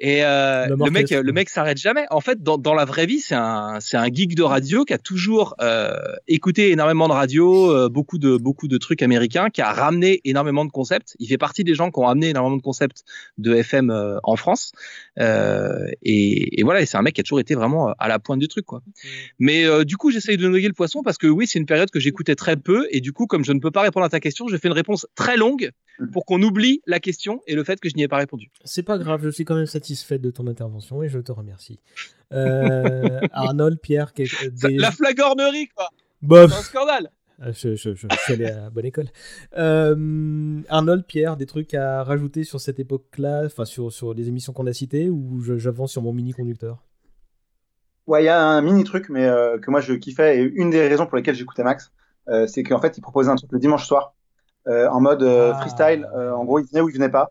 Et 0.00 0.24
euh, 0.24 0.68
le 0.68 0.90
mec, 0.90 1.10
le 1.10 1.32
mec 1.32 1.48
s'arrête 1.48 1.78
jamais. 1.78 2.06
En 2.10 2.20
fait, 2.20 2.40
dans, 2.40 2.56
dans 2.56 2.74
la 2.74 2.84
vraie 2.84 3.06
vie, 3.06 3.18
c'est 3.18 3.34
un, 3.34 3.78
c'est 3.80 3.96
un 3.96 4.06
geek 4.06 4.36
de 4.36 4.44
radio 4.44 4.84
qui 4.84 4.92
a 4.92 4.98
toujours 4.98 5.56
euh, 5.60 5.96
écouté 6.28 6.70
énormément 6.70 7.08
de 7.08 7.14
radio, 7.14 7.72
euh, 7.72 7.88
beaucoup 7.88 8.18
de, 8.18 8.36
beaucoup 8.36 8.68
de 8.68 8.78
trucs 8.78 9.02
américains, 9.02 9.50
qui 9.50 9.60
a 9.60 9.72
ramené 9.72 10.20
énormément 10.24 10.64
de 10.64 10.70
concepts. 10.70 11.16
Il 11.18 11.26
fait 11.26 11.38
partie 11.38 11.64
des 11.64 11.74
gens 11.74 11.90
qui 11.90 11.98
ont 11.98 12.06
amené 12.06 12.28
énormément 12.28 12.56
de 12.56 12.62
concepts 12.62 13.02
de 13.38 13.54
FM 13.54 13.90
euh, 13.90 14.18
en 14.22 14.36
France. 14.36 14.72
Euh, 15.18 15.90
et, 16.02 16.60
et 16.60 16.62
voilà, 16.62 16.80
et 16.80 16.86
c'est 16.86 16.96
un 16.96 17.02
mec 17.02 17.14
qui 17.14 17.20
a 17.20 17.24
toujours 17.24 17.40
été 17.40 17.56
vraiment 17.56 17.92
à 17.98 18.06
la 18.06 18.20
pointe 18.20 18.38
du 18.38 18.46
truc, 18.46 18.66
quoi. 18.66 18.82
Mais 19.40 19.64
euh, 19.64 19.84
du 19.84 19.96
coup, 19.96 20.12
j'essaye 20.12 20.36
de 20.36 20.46
noyer 20.48 20.68
le 20.68 20.74
poisson 20.74 21.02
parce 21.02 21.18
que 21.18 21.26
oui, 21.26 21.48
c'est 21.48 21.58
une 21.58 21.66
période 21.66 21.90
que 21.90 21.98
j'écoutais 21.98 22.36
très 22.36 22.56
peu. 22.56 22.86
Et 22.92 23.00
du 23.00 23.12
coup, 23.12 23.26
comme 23.26 23.44
je 23.44 23.52
ne 23.52 23.58
peux 23.58 23.72
pas 23.72 23.82
répondre 23.82 24.06
à 24.06 24.08
ta 24.08 24.20
question, 24.20 24.46
j'ai 24.46 24.58
fait 24.58 24.68
une 24.68 24.74
réponse 24.74 25.06
très 25.16 25.36
longue 25.36 25.72
pour 26.12 26.24
qu'on 26.26 26.40
oublie 26.42 26.80
la 26.86 27.00
question 27.00 27.40
et 27.46 27.54
le 27.54 27.64
fait 27.64 27.80
que 27.80 27.88
je 27.88 27.94
n'y 27.96 28.02
ai 28.02 28.08
pas 28.08 28.16
répondu. 28.18 28.50
C'est 28.64 28.82
pas 28.82 28.98
grave, 28.98 29.22
je 29.24 29.30
suis 29.30 29.44
quand 29.44 29.54
même 29.56 29.66
satisfait 29.66 30.18
de 30.18 30.30
ton 30.30 30.46
intervention 30.46 31.02
et 31.02 31.08
je 31.08 31.18
te 31.18 31.32
remercie. 31.32 31.80
Euh, 32.32 33.20
Arnold, 33.32 33.80
Pierre, 33.80 34.12
quel- 34.12 34.28
des- 34.52 34.76
La 34.78 34.90
flagornerie, 34.90 35.68
quoi. 35.68 35.88
Bof. 36.22 36.50
C'est 36.52 36.58
un 36.58 36.62
scandale. 36.62 37.10
Ah, 37.40 37.52
Je, 37.52 37.76
je, 37.76 37.94
je 37.94 38.06
suis 38.24 38.32
allé 38.32 38.46
à 38.46 38.62
la 38.62 38.70
bonne 38.70 38.84
école. 38.86 39.06
Euh, 39.56 40.60
Arnold, 40.68 41.04
Pierre, 41.06 41.36
des 41.36 41.46
trucs 41.46 41.72
à 41.74 42.02
rajouter 42.02 42.44
sur 42.44 42.60
cette 42.60 42.80
époque-là, 42.80 43.42
enfin 43.46 43.64
sur, 43.64 43.92
sur 43.92 44.12
les 44.14 44.28
émissions 44.28 44.52
qu'on 44.52 44.66
a 44.66 44.72
citées, 44.72 45.08
ou 45.10 45.40
j'avance 45.58 45.92
sur 45.92 46.02
mon 46.02 46.12
mini-conducteur 46.12 46.84
Ouais, 48.06 48.22
il 48.22 48.26
y 48.26 48.30
a 48.30 48.42
un 48.42 48.62
mini 48.62 48.84
truc, 48.84 49.08
mais 49.10 49.24
euh, 49.26 49.58
que 49.58 49.70
moi 49.70 49.80
je 49.80 49.92
kiffais, 49.94 50.38
et 50.38 50.42
une 50.42 50.70
des 50.70 50.88
raisons 50.88 51.06
pour 51.06 51.16
lesquelles 51.16 51.34
j'écoutais 51.34 51.62
Max, 51.62 51.92
euh, 52.28 52.46
c'est 52.46 52.62
qu'en 52.62 52.80
fait, 52.80 52.96
il 52.96 53.02
proposait 53.02 53.30
un 53.30 53.36
truc 53.36 53.52
le 53.52 53.58
dimanche 53.58 53.86
soir, 53.86 54.14
euh, 54.16 54.17
en 54.68 55.00
mode 55.00 55.22
euh, 55.22 55.52
Ah. 55.54 55.60
freestyle. 55.60 56.06
Euh, 56.16 56.32
en 56.32 56.44
gros, 56.44 56.58
il 56.58 56.66
venait 56.66 56.80
ou 56.80 56.88
il 56.88 56.94
venait 56.94 57.08
pas. 57.08 57.28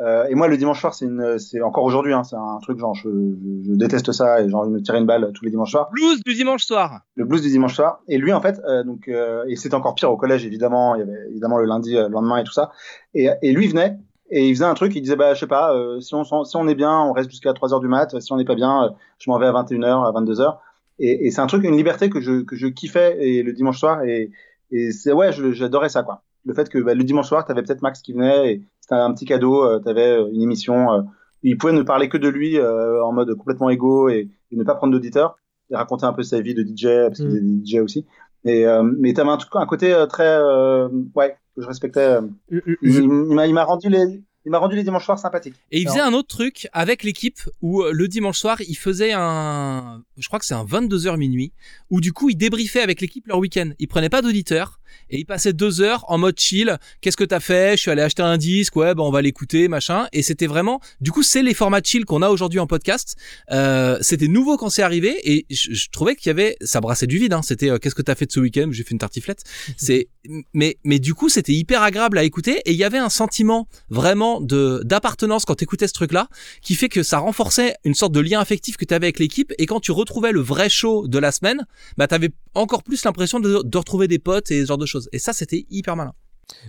Euh, 0.00 0.24
et 0.28 0.34
moi, 0.34 0.48
le 0.48 0.56
dimanche 0.56 0.80
soir, 0.80 0.92
c'est 0.92 1.04
une, 1.04 1.38
c'est 1.38 1.62
encore 1.62 1.84
aujourd'hui, 1.84 2.12
hein, 2.12 2.24
c'est 2.24 2.34
un 2.34 2.58
truc 2.60 2.80
genre, 2.80 2.94
je, 2.96 3.08
je, 3.08 3.70
je 3.70 3.74
déteste 3.76 4.10
ça 4.10 4.40
et 4.42 4.48
j'ai 4.48 4.54
envie 4.56 4.68
de 4.70 4.74
me 4.74 4.82
tirer 4.82 4.98
une 4.98 5.06
balle 5.06 5.30
tous 5.34 5.44
les 5.44 5.52
dimanches 5.52 5.70
soirs. 5.70 5.88
Blues 5.92 6.20
du 6.26 6.34
dimanche 6.34 6.64
soir. 6.64 7.02
Le 7.14 7.24
blues 7.24 7.42
du 7.42 7.48
dimanche 7.48 7.74
soir. 7.76 8.00
Et 8.08 8.18
lui, 8.18 8.32
en 8.32 8.40
fait, 8.40 8.60
euh, 8.68 8.82
donc, 8.82 9.06
euh, 9.06 9.44
et 9.48 9.54
c'était 9.54 9.76
encore 9.76 9.94
pire 9.94 10.10
au 10.10 10.16
collège, 10.16 10.44
évidemment. 10.44 10.96
Il 10.96 10.98
y 10.98 11.02
avait 11.02 11.28
évidemment 11.30 11.58
le 11.58 11.66
lundi, 11.66 11.96
euh, 11.96 12.08
le 12.08 12.12
lendemain 12.14 12.38
et 12.38 12.44
tout 12.44 12.52
ça. 12.52 12.72
Et, 13.14 13.28
et 13.42 13.52
lui 13.52 13.68
venait 13.68 13.96
et 14.30 14.48
il 14.48 14.54
faisait 14.56 14.64
un 14.64 14.74
truc. 14.74 14.96
Il 14.96 15.00
disait, 15.02 15.14
bah, 15.14 15.32
je 15.34 15.38
sais 15.38 15.46
pas, 15.46 15.72
euh, 15.76 16.00
si 16.00 16.12
on 16.16 16.24
si 16.24 16.56
on 16.56 16.66
est 16.66 16.74
bien, 16.74 16.98
on 17.02 17.12
reste 17.12 17.30
jusqu'à 17.30 17.52
3 17.52 17.72
heures 17.72 17.80
du 17.80 17.86
mat. 17.86 18.18
Si 18.20 18.32
on 18.32 18.36
n'est 18.36 18.44
pas 18.44 18.56
bien, 18.56 18.86
euh, 18.86 18.88
je 19.18 19.30
m'en 19.30 19.38
vais 19.38 19.46
à 19.46 19.52
21h, 19.52 20.08
à 20.08 20.10
22h. 20.10 20.58
Et, 20.98 21.26
et 21.26 21.30
c'est 21.30 21.40
un 21.40 21.46
truc, 21.46 21.62
une 21.62 21.76
liberté 21.76 22.10
que 22.10 22.20
je 22.20 22.42
que 22.42 22.56
je 22.56 22.66
kiffais 22.66 23.16
et 23.20 23.44
le 23.44 23.52
dimanche 23.52 23.78
soir. 23.78 24.02
Et, 24.02 24.32
et 24.72 24.90
c'est 24.90 25.12
ouais, 25.12 25.30
j'adorais 25.30 25.88
ça, 25.88 26.02
quoi. 26.02 26.22
Le 26.46 26.54
fait 26.54 26.68
que 26.68 26.78
bah, 26.78 26.94
le 26.94 27.04
dimanche 27.04 27.28
soir, 27.28 27.44
t'avais 27.44 27.62
peut-être 27.62 27.82
Max 27.82 28.02
qui 28.02 28.12
venait 28.12 28.52
et 28.52 28.62
c'était 28.80 28.94
un 28.96 29.12
petit 29.14 29.24
cadeau. 29.24 29.64
Euh, 29.64 29.78
t'avais 29.78 30.18
euh, 30.18 30.28
une 30.32 30.42
émission. 30.42 30.92
Euh, 30.92 31.02
il 31.42 31.56
pouvait 31.58 31.72
ne 31.72 31.82
parler 31.82 32.08
que 32.08 32.16
de 32.18 32.28
lui 32.28 32.58
euh, 32.58 33.02
en 33.04 33.12
mode 33.12 33.34
complètement 33.34 33.68
égo 33.70 34.08
et, 34.08 34.28
et 34.50 34.56
ne 34.56 34.64
pas 34.64 34.74
prendre 34.74 34.92
d'auditeurs 34.92 35.36
et 35.70 35.76
raconter 35.76 36.04
un 36.06 36.12
peu 36.12 36.22
sa 36.22 36.40
vie 36.40 36.54
de 36.54 36.62
DJ 36.62 37.08
parce 37.08 37.20
qu'il 37.20 37.36
était 37.36 37.76
DJ 37.78 37.80
aussi. 37.82 38.06
Et 38.44 38.66
euh, 38.66 38.82
mais 38.82 39.12
t'avais 39.14 39.30
un, 39.30 39.36
truc- 39.38 39.54
un 39.56 39.66
côté 39.66 39.92
euh, 39.94 40.06
très 40.06 40.26
euh, 40.28 40.88
ouais 41.14 41.36
que 41.56 41.62
je 41.62 41.66
respectais. 41.66 42.18
Il, 42.50 42.62
il 42.82 43.08
m'a 43.34 43.46
il 43.46 43.54
m'a 43.54 43.64
rendu 43.64 43.88
les 43.88 44.22
il 44.44 44.50
m'a 44.50 44.58
rendu 44.58 44.76
les 44.76 44.82
dimanches 44.82 45.04
soirs 45.04 45.18
sympathiques. 45.18 45.54
Et 45.70 45.80
il 45.80 45.88
faisait 45.88 46.00
un 46.00 46.12
autre 46.12 46.28
truc 46.28 46.68
avec 46.72 47.02
l'équipe 47.02 47.40
où 47.62 47.82
euh, 47.82 47.92
le 47.92 48.08
dimanche 48.08 48.38
soir, 48.38 48.60
il 48.60 48.76
faisait 48.76 49.12
un, 49.12 50.02
je 50.18 50.26
crois 50.26 50.38
que 50.38 50.44
c'est 50.44 50.54
un 50.54 50.64
22h 50.64 51.16
minuit, 51.16 51.52
où 51.90 52.00
du 52.00 52.12
coup, 52.12 52.28
il 52.28 52.36
débriefait 52.36 52.80
avec 52.80 53.00
l'équipe 53.00 53.26
leur 53.26 53.38
week-end. 53.38 53.70
Il 53.78 53.88
prenait 53.88 54.10
pas 54.10 54.20
d'auditeurs 54.20 54.80
et 55.10 55.18
il 55.18 55.24
passait 55.24 55.52
deux 55.52 55.80
heures 55.80 56.04
en 56.08 56.18
mode 56.18 56.38
chill. 56.38 56.78
Qu'est-ce 57.00 57.16
que 57.16 57.24
t'as 57.24 57.40
fait? 57.40 57.76
Je 57.76 57.82
suis 57.82 57.90
allé 57.90 58.02
acheter 58.02 58.22
un 58.22 58.36
disque, 58.36 58.76
ouais, 58.76 58.94
bah 58.94 59.02
on 59.02 59.10
va 59.10 59.22
l'écouter, 59.22 59.68
machin. 59.68 60.06
Et 60.12 60.22
c'était 60.22 60.46
vraiment, 60.46 60.80
du 61.00 61.10
coup, 61.10 61.22
c'est 61.22 61.42
les 61.42 61.54
formats 61.54 61.80
chill 61.82 62.04
qu'on 62.04 62.22
a 62.22 62.28
aujourd'hui 62.28 62.58
en 62.60 62.66
podcast. 62.66 63.16
Euh, 63.50 63.98
c'était 64.02 64.28
nouveau 64.28 64.56
quand 64.56 64.70
c'est 64.70 64.82
arrivé 64.82 65.18
et 65.24 65.46
je, 65.50 65.72
je 65.72 65.88
trouvais 65.90 66.16
qu'il 66.16 66.28
y 66.28 66.30
avait, 66.30 66.56
ça 66.60 66.80
brassait 66.80 67.06
du 67.06 67.18
vide, 67.18 67.32
hein. 67.32 67.42
C'était, 67.42 67.70
euh, 67.70 67.78
qu'est-ce 67.78 67.94
que 67.94 68.02
t'as 68.02 68.14
fait 68.14 68.26
de 68.26 68.32
ce 68.32 68.40
week-end? 68.40 68.68
J'ai 68.70 68.84
fait 68.84 68.92
une 68.92 68.98
tartiflette. 68.98 69.42
C'est, 69.76 70.08
mais, 70.52 70.78
mais 70.84 70.98
du 70.98 71.14
coup, 71.14 71.28
c'était 71.28 71.52
hyper 71.52 71.82
agréable 71.82 72.18
à 72.18 72.24
écouter 72.24 72.62
et 72.64 72.72
il 72.72 72.76
y 72.76 72.84
avait 72.84 72.98
un 72.98 73.08
sentiment 73.08 73.68
vraiment 73.90 74.33
de, 74.40 74.82
d'appartenance 74.84 75.44
quand 75.44 75.54
t'écoutais 75.56 75.88
ce 75.88 75.92
truc-là 75.92 76.28
qui 76.62 76.74
fait 76.74 76.88
que 76.88 77.02
ça 77.02 77.18
renforçait 77.18 77.74
une 77.84 77.94
sorte 77.94 78.12
de 78.12 78.20
lien 78.20 78.40
affectif 78.40 78.76
que 78.76 78.84
t'avais 78.84 79.06
avec 79.06 79.18
l'équipe 79.18 79.52
et 79.58 79.66
quand 79.66 79.80
tu 79.80 79.92
retrouvais 79.92 80.32
le 80.32 80.40
vrai 80.40 80.68
show 80.68 81.06
de 81.08 81.18
la 81.18 81.32
semaine, 81.32 81.66
bah 81.96 82.06
t'avais 82.06 82.30
encore 82.54 82.82
plus 82.82 83.04
l'impression 83.04 83.40
de, 83.40 83.76
retrouver 83.76 84.08
des 84.08 84.18
potes 84.18 84.50
et 84.50 84.62
ce 84.62 84.66
genre 84.66 84.78
de 84.78 84.86
choses. 84.86 85.08
Et 85.12 85.18
ça, 85.18 85.32
c'était 85.32 85.66
hyper 85.70 85.96
malin. 85.96 86.12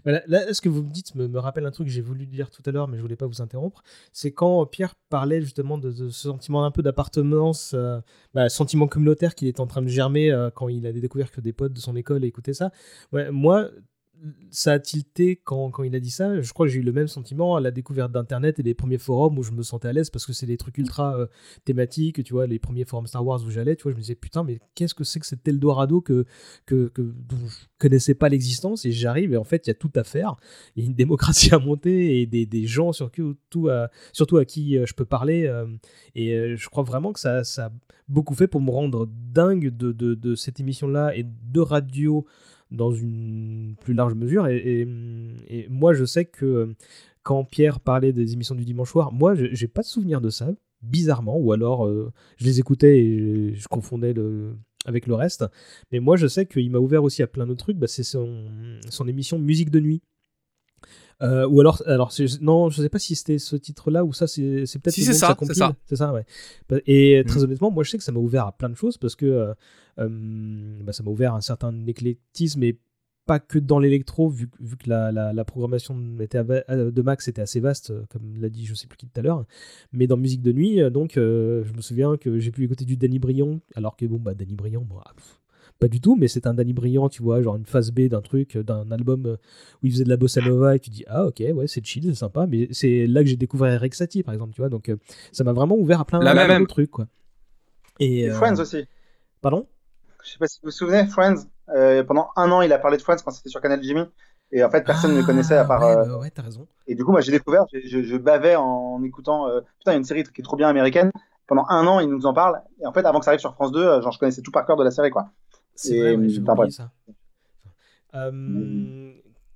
Là, 0.05 0.53
ce 0.53 0.61
que 0.61 0.69
vous 0.69 0.83
me 0.83 0.89
dites 0.89 1.15
me, 1.15 1.37
rappelle 1.37 1.65
un 1.65 1.71
truc 1.71 1.87
que 1.87 1.93
j'ai 1.93 2.01
voulu 2.01 2.25
dire 2.25 2.49
tout 2.49 2.63
à 2.65 2.71
l'heure, 2.71 2.87
mais 2.87 2.97
je 2.97 3.01
voulais 3.01 3.17
pas 3.17 3.27
vous 3.27 3.41
interrompre. 3.41 3.83
C'est 4.13 4.31
quand 4.31 4.65
Pierre 4.65 4.95
parlait 5.09 5.41
justement 5.41 5.77
de, 5.77 5.91
de 5.91 6.09
ce 6.09 6.29
sentiment 6.29 6.65
un 6.65 6.71
peu 6.71 6.81
d'appartenance, 6.81 7.73
euh, 7.73 7.99
bah, 8.33 8.47
sentiment 8.49 8.87
communautaire 8.87 9.35
qu'il 9.35 9.47
est 9.47 9.59
en 9.59 9.67
train 9.67 9.81
de 9.81 9.87
germer 9.87 10.31
euh, 10.31 10.49
quand 10.49 10.69
il 10.69 10.87
a 10.87 10.93
découvert 10.93 11.29
que 11.29 11.41
des 11.41 11.53
potes 11.53 11.73
de 11.73 11.79
son 11.79 11.95
école 11.95 12.23
écoutaient 12.23 12.53
ça. 12.53 12.71
Moi, 13.11 13.69
ça 14.49 14.73
a 14.73 14.79
tilté 14.79 15.35
quand, 15.43 15.69
quand 15.71 15.83
il 15.83 15.95
a 15.95 15.99
dit 15.99 16.09
ça. 16.09 16.41
Je 16.41 16.53
crois 16.53 16.65
que 16.65 16.71
j'ai 16.71 16.79
eu 16.79 16.83
le 16.83 16.91
même 16.91 17.07
sentiment 17.07 17.55
à 17.55 17.61
la 17.61 17.71
découverte 17.71 18.11
d'Internet 18.11 18.59
et 18.59 18.63
des 18.63 18.73
premiers 18.73 18.97
forums 18.97 19.37
où 19.37 19.43
je 19.43 19.51
me 19.51 19.63
sentais 19.63 19.87
à 19.87 19.93
l'aise 19.93 20.09
parce 20.09 20.25
que 20.25 20.33
c'est 20.33 20.45
des 20.45 20.57
trucs 20.57 20.77
ultra 20.77 21.17
euh, 21.17 21.27
thématiques. 21.65 22.23
Tu 22.23 22.33
vois, 22.33 22.47
les 22.47 22.59
premiers 22.59 22.85
forums 22.85 23.07
Star 23.07 23.25
Wars 23.25 23.43
où 23.45 23.49
j'allais, 23.49 23.75
tu 23.75 23.83
vois, 23.83 23.91
je 23.91 23.97
me 23.97 24.01
disais 24.01 24.15
putain, 24.15 24.43
mais 24.43 24.59
qu'est-ce 24.73 24.95
que 24.95 25.03
c'est 25.03 25.19
que 25.19 25.25
cet 25.25 25.47
Eldorado 25.47 26.01
que, 26.01 26.25
que, 26.65 26.87
que, 26.87 27.01
dont 27.01 27.37
je 27.47 27.65
connaissais 27.77 28.15
pas 28.15 28.29
l'existence? 28.29 28.85
Et 28.85 28.91
j'arrive 28.91 29.33
et 29.33 29.37
en 29.37 29.43
fait, 29.43 29.67
il 29.67 29.69
y 29.69 29.71
a 29.71 29.75
tout 29.75 29.91
à 29.95 30.03
faire. 30.03 30.35
Il 30.75 30.83
y 30.83 30.85
a 30.85 30.89
une 30.89 30.95
démocratie 31.05 31.53
à 31.53 31.59
monter 31.59 32.21
et 32.21 32.25
des, 32.25 32.45
des 32.45 32.65
gens 32.65 32.93
sur 32.93 33.11
qui, 33.11 33.21
tout 33.49 33.69
à, 33.69 33.89
surtout 34.13 34.37
à 34.37 34.45
qui 34.45 34.77
euh, 34.77 34.85
je 34.85 34.93
peux 34.93 35.05
parler. 35.05 35.45
euh, 35.45 35.67
et 36.15 36.55
je 36.55 36.69
crois 36.69 36.83
vraiment 36.83 37.13
que 37.13 37.19
ça, 37.19 37.43
ça 37.43 37.65
a 37.67 37.71
beaucoup 38.07 38.35
fait 38.35 38.47
pour 38.47 38.61
me 38.61 38.71
rendre 38.71 39.07
dingue 39.07 39.75
de, 39.75 39.91
de, 39.91 40.15
de 40.15 40.35
cette 40.35 40.59
émission-là 40.59 41.15
et 41.15 41.23
de 41.25 41.59
radio 41.59 42.25
dans 42.71 42.91
une 42.91 43.75
plus 43.81 43.93
large 43.93 44.15
mesure. 44.15 44.47
Et, 44.47 44.57
et, 44.57 44.87
et 45.49 45.67
moi, 45.69 45.93
je 45.93 46.05
sais 46.05 46.25
que 46.25 46.45
euh, 46.45 46.75
quand 47.23 47.43
Pierre 47.43 47.79
parlait 47.79 48.13
des 48.13 48.33
émissions 48.33 48.55
du 48.55 48.65
dimanche 48.65 48.91
soir, 48.91 49.11
moi, 49.11 49.35
je- 49.35 49.47
j'ai 49.51 49.67
pas 49.67 49.81
de 49.81 49.87
souvenir 49.87 50.21
de 50.21 50.29
ça, 50.29 50.49
bizarrement, 50.81 51.37
ou 51.37 51.51
alors 51.51 51.87
euh, 51.87 52.11
je 52.37 52.45
les 52.45 52.59
écoutais 52.59 52.99
et 52.99 53.53
je, 53.55 53.61
je 53.61 53.67
confondais 53.67 54.13
le 54.13 54.55
avec 54.87 55.07
le 55.07 55.15
reste. 55.15 55.43
Mais 55.91 55.99
moi, 55.99 56.15
je 56.15 56.27
sais 56.27 56.45
qu'il 56.45 56.69
m'a 56.69 56.77
ouvert 56.77 57.03
aussi 57.03 57.23
à 57.23 57.27
plein 57.27 57.47
d'autres 57.47 57.63
trucs. 57.63 57.77
Bah, 57.77 57.87
c'est 57.87 58.03
son, 58.03 58.45
son 58.89 59.07
émission 59.07 59.39
Musique 59.39 59.71
de 59.71 59.79
nuit. 59.79 60.03
Euh, 61.23 61.47
ou 61.47 61.61
alors, 61.61 61.81
alors 61.85 62.11
non, 62.41 62.69
je 62.69 62.81
sais 62.81 62.89
pas 62.89 62.99
si 62.99 63.15
c'était 63.15 63.37
ce 63.39 63.55
titre-là 63.55 64.03
ou 64.03 64.11
ça, 64.13 64.27
c'est 64.27 64.43
peut-être 64.79 64.91
Si, 64.91 65.01
le 65.01 65.05
c'est 65.07 65.13
ça, 65.13 65.35
c'est 65.41 65.53
ça. 65.53 65.75
C'est 65.85 65.95
ça, 65.95 66.13
ouais. 66.13 66.25
Bah, 66.69 66.77
Et 66.85 67.23
très 67.25 67.39
Mhm. 67.39 67.45
honnêtement, 67.45 67.71
moi, 67.71 67.83
je 67.83 67.91
sais 67.91 67.97
que 67.97 68.03
ça 68.03 68.11
m'a 68.11 68.19
ouvert 68.19 68.45
à 68.45 68.51
plein 68.51 68.69
de 68.69 68.75
choses 68.75 68.97
parce 68.97 69.15
que 69.15 69.25
euh, 69.25 69.53
bah, 69.97 70.93
ça 70.93 71.03
m'a 71.03 71.11
ouvert 71.11 71.33
à 71.33 71.37
un 71.37 71.41
certain 71.41 71.85
éclectisme 71.87 72.63
et 72.63 72.77
pas 73.25 73.39
que 73.39 73.57
dans 73.57 73.79
l'électro, 73.79 74.29
vu, 74.29 74.47
que- 74.47 74.57
vu 74.63 74.77
que 74.77 74.87
la, 74.87 75.11
la, 75.11 75.33
la 75.33 75.45
programmation 75.45 75.97
était 76.19 76.41
euh, 76.69 76.91
de 76.91 77.01
Max 77.01 77.27
était 77.27 77.41
assez 77.41 77.59
vaste, 77.59 77.89
euh, 77.89 78.03
comme 78.09 78.37
l'a 78.39 78.49
dit 78.49 78.65
je 78.67 78.75
sais 78.75 78.85
plus 78.85 78.97
qui 78.97 79.07
tout 79.07 79.19
à 79.19 79.23
l'heure, 79.23 79.45
mais 79.91 80.05
dans 80.05 80.15
musique 80.17 80.43
de 80.43 80.51
nuit, 80.51 80.79
euh, 80.79 80.91
donc 80.91 81.17
euh, 81.17 81.63
je 81.65 81.73
me 81.73 81.81
souviens 81.81 82.17
que 82.17 82.37
j'ai 82.37 82.51
pu 82.51 82.63
écouter 82.65 82.85
du 82.85 82.97
Danny 82.97 83.17
Briand, 83.17 83.61
alors 83.73 83.95
que 83.97 84.05
bon, 84.05 84.17
bah 84.19 84.35
Danny 84.35 84.53
Briand, 84.53 84.85
pff, 85.15 85.39
pas 85.79 85.87
du 85.87 85.99
tout, 86.01 86.15
mais 86.15 86.27
c'est 86.27 86.45
un 86.45 86.53
Danny 86.53 86.73
Briand, 86.73 87.09
tu 87.09 87.23
vois, 87.23 87.41
genre 87.41 87.55
une 87.55 87.65
phase 87.65 87.89
B 87.91 88.01
d'un 88.01 88.21
truc, 88.21 88.57
euh, 88.57 88.63
d'un 88.63 88.91
album 88.91 89.25
euh, 89.25 89.37
où 89.81 89.87
il 89.87 89.91
faisait 89.91 90.03
de 90.03 90.09
la 90.09 90.17
bossa 90.17 90.41
nova 90.41 90.75
et 90.75 90.79
tu 90.79 90.91
dis 90.91 91.03
ah 91.07 91.25
ok, 91.25 91.41
ouais, 91.51 91.65
c'est 91.67 91.83
chill, 91.83 92.03
c'est 92.03 92.13
sympa, 92.13 92.45
mais 92.45 92.67
c'est 92.71 93.07
là 93.07 93.23
que 93.23 93.27
j'ai 93.29 93.37
découvert 93.37 93.73
Eric 93.73 93.95
Satie 93.95 94.21
par 94.21 94.35
exemple, 94.35 94.53
tu 94.53 94.61
vois, 94.61 94.69
donc 94.69 94.87
euh, 94.89 94.97
ça 95.31 95.43
m'a 95.43 95.51
vraiment 95.53 95.75
ouvert 95.77 96.01
à 96.01 96.05
plein, 96.05 96.21
La 96.21 96.33
plein 96.33 96.47
même. 96.47 96.59
d'autres 96.59 96.75
trucs, 96.75 96.91
quoi. 96.91 97.07
Et, 97.99 98.19
Et 98.19 98.29
euh, 98.29 98.33
Friends 98.35 98.59
aussi. 98.59 98.85
Pardon? 99.41 99.67
Je 100.25 100.31
sais 100.31 100.37
pas 100.39 100.47
si 100.47 100.59
vous 100.61 100.67
vous 100.67 100.71
souvenez, 100.71 101.05
Friends. 101.07 101.45
euh, 101.69 102.03
pendant 102.03 102.29
un 102.35 102.51
an, 102.51 102.61
il 102.61 102.73
a 102.73 102.79
parlé 102.79 102.97
de 102.97 103.01
Friends 103.01 103.17
quand 103.23 103.31
c'était 103.31 103.49
sur 103.49 103.61
Canal 103.61 103.81
Jimmy. 103.83 104.01
Et 104.51 104.63
en 104.63 104.69
fait, 104.69 104.83
personne 104.83 105.13
ne 105.13 105.19
le 105.19 105.25
connaissait 105.25 105.57
à 105.57 105.65
part. 105.65 105.81
Ah, 105.81 105.87
ouais, 105.87 106.01
euh, 106.01 106.05
bah 106.05 106.17
ouais, 106.19 106.29
t'as 106.29 106.41
raison. 106.43 106.67
Et 106.87 106.95
du 106.95 107.03
coup, 107.03 107.11
moi, 107.11 107.21
j'ai 107.21 107.31
découvert, 107.31 107.65
je, 107.73 107.79
je, 107.87 108.03
je 108.03 108.17
bavais 108.17 108.55
en 108.55 109.01
écoutant. 109.03 109.47
euh, 109.49 109.61
putain, 109.79 109.91
il 109.91 109.93
y 109.93 109.95
a 109.95 109.97
une 109.97 110.03
série 110.03 110.23
qui 110.23 110.41
est 110.41 110.43
trop 110.43 110.55
bien 110.55 110.67
américaine. 110.67 111.11
Pendant 111.47 111.65
un 111.69 111.85
an, 111.87 111.99
il 111.99 112.09
nous 112.09 112.25
en 112.25 112.33
parle. 112.33 112.61
Et 112.81 112.85
en 112.87 112.93
fait, 112.93 113.05
avant 113.05 113.19
que 113.19 113.25
ça 113.25 113.31
arrive 113.31 113.39
sur 113.39 113.53
France 113.53 113.71
2, 113.71 113.79
euh, 113.83 114.01
genre, 114.01 114.11
je 114.11 114.19
connaissais 114.19 114.41
tout 114.41 114.51
par 114.51 114.65
cœur 114.65 114.77
de 114.77 114.83
la 114.83 114.91
série, 114.91 115.09
quoi. 115.11 115.29
C'est 115.75 115.99
vrai, 115.99 116.15
ouais, 116.15 116.29
j'ai 116.29 116.41
oublié 116.41 116.71
ça. 116.71 116.91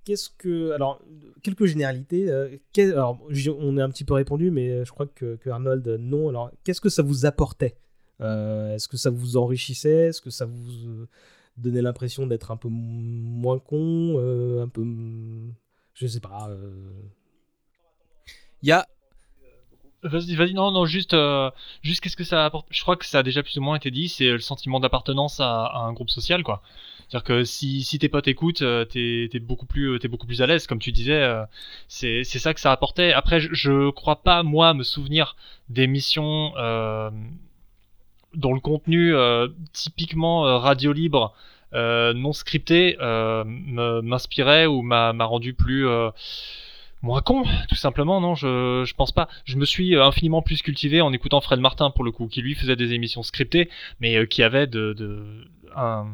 Qu'est-ce 0.05 0.29
que. 0.37 0.71
Alors, 0.71 1.01
quelques 1.43 1.65
généralités. 1.65 2.31
alors, 2.31 3.19
on 3.59 3.77
est 3.77 3.81
un 3.81 3.89
petit 3.89 4.05
peu 4.05 4.15
répondu, 4.15 4.49
mais 4.51 4.83
je 4.85 4.91
crois 4.91 5.05
que, 5.07 5.35
que 5.35 5.49
Arnold, 5.49 5.97
non. 5.99 6.29
Alors, 6.29 6.51
qu'est-ce 6.63 6.81
que 6.81 6.89
ça 6.89 7.03
vous 7.03 7.25
apportait? 7.25 7.75
Est-ce 8.21 8.87
que 8.87 8.97
ça 8.97 9.09
vous 9.09 9.37
enrichissait? 9.37 10.07
Est-ce 10.09 10.21
que 10.21 10.29
ça 10.29 10.45
vous 10.45 10.71
euh, 10.87 11.07
donnait 11.57 11.81
l'impression 11.81 12.27
d'être 12.27 12.51
un 12.51 12.57
peu 12.57 12.69
moins 12.69 13.59
con 13.59 14.15
euh, 14.17 14.63
Un 14.63 14.67
peu. 14.69 14.81
m- 14.81 15.53
Je 15.93 16.07
sais 16.07 16.19
pas. 16.19 16.49
euh, 16.49 16.91
Il 18.61 18.69
y 18.69 18.71
a, 18.71 18.85
Vas-y, 20.01 20.35
vas-y, 20.35 20.53
non, 20.53 20.71
non, 20.71 20.85
juste, 20.85 21.13
euh, 21.13 21.51
juste 21.81 21.99
qu'est-ce 22.01 22.15
que 22.15 22.23
ça 22.23 22.45
apporte? 22.45 22.67
Je 22.71 22.81
crois 22.83 22.95
que 22.95 23.05
ça 23.05 23.19
a 23.19 23.23
déjà 23.23 23.43
plus 23.43 23.57
ou 23.57 23.61
moins 23.61 23.75
été 23.75 23.91
dit, 23.91 24.07
c'est 24.07 24.29
le 24.31 24.39
sentiment 24.39 24.79
d'appartenance 24.79 25.41
à, 25.41 25.65
à 25.65 25.79
un 25.79 25.91
groupe 25.91 26.09
social, 26.09 26.41
quoi. 26.41 26.61
C'est-à-dire 27.09 27.25
que 27.25 27.43
si, 27.43 27.83
si 27.83 27.99
tes 27.99 28.07
potes 28.07 28.29
écoutent, 28.29 28.61
euh, 28.61 28.85
t'es 28.85 29.27
t'es 29.29 29.39
beaucoup 29.39 29.65
plus, 29.65 29.89
euh, 29.95 29.99
t'es 29.99 30.07
beaucoup 30.07 30.25
plus 30.27 30.41
à 30.41 30.47
l'aise, 30.47 30.67
comme 30.67 30.79
tu 30.79 30.93
disais. 30.93 31.21
euh, 31.21 31.43
c'est 31.89 32.23
c'est 32.23 32.39
ça 32.39 32.53
que 32.53 32.61
ça 32.61 32.71
apportait. 32.71 33.11
Après, 33.11 33.41
je, 33.41 33.49
je 33.53 33.89
crois 33.91 34.23
pas 34.23 34.41
moi 34.43 34.73
me 34.73 34.83
souvenir 34.83 35.35
d'émissions 35.67 36.53
euh, 36.57 37.09
dont 38.33 38.53
le 38.53 38.59
contenu 38.59 39.13
euh, 39.15 39.47
typiquement 39.73 40.45
euh, 40.45 40.57
radio 40.57 40.93
libre, 40.93 41.33
euh, 41.73 42.13
non 42.13 42.33
scripté, 42.33 42.97
m'inspirait 42.99 44.65
ou 44.65 44.81
m'a 44.81 45.11
rendu 45.25 45.53
plus 45.53 45.87
moins 47.01 47.21
con, 47.21 47.43
tout 47.69 47.75
simplement, 47.75 48.19
non, 48.19 48.35
je, 48.35 48.83
je 48.85 48.93
pense 48.93 49.11
pas. 49.11 49.29
Je 49.45 49.55
me 49.55 49.65
suis 49.65 49.95
infiniment 49.95 50.41
plus 50.41 50.61
cultivé 50.61 51.01
en 51.01 51.13
écoutant 51.13 51.39
Fred 51.41 51.59
Martin, 51.59 51.91
pour 51.91 52.03
le 52.03 52.11
coup, 52.11 52.27
qui 52.27 52.41
lui 52.41 52.55
faisait 52.55 52.75
des 52.75 52.93
émissions 52.93 53.23
scriptées, 53.23 53.69
mais 54.01 54.27
qui 54.27 54.43
avait 54.43 54.67
de, 54.67 55.47
un, 55.75 56.07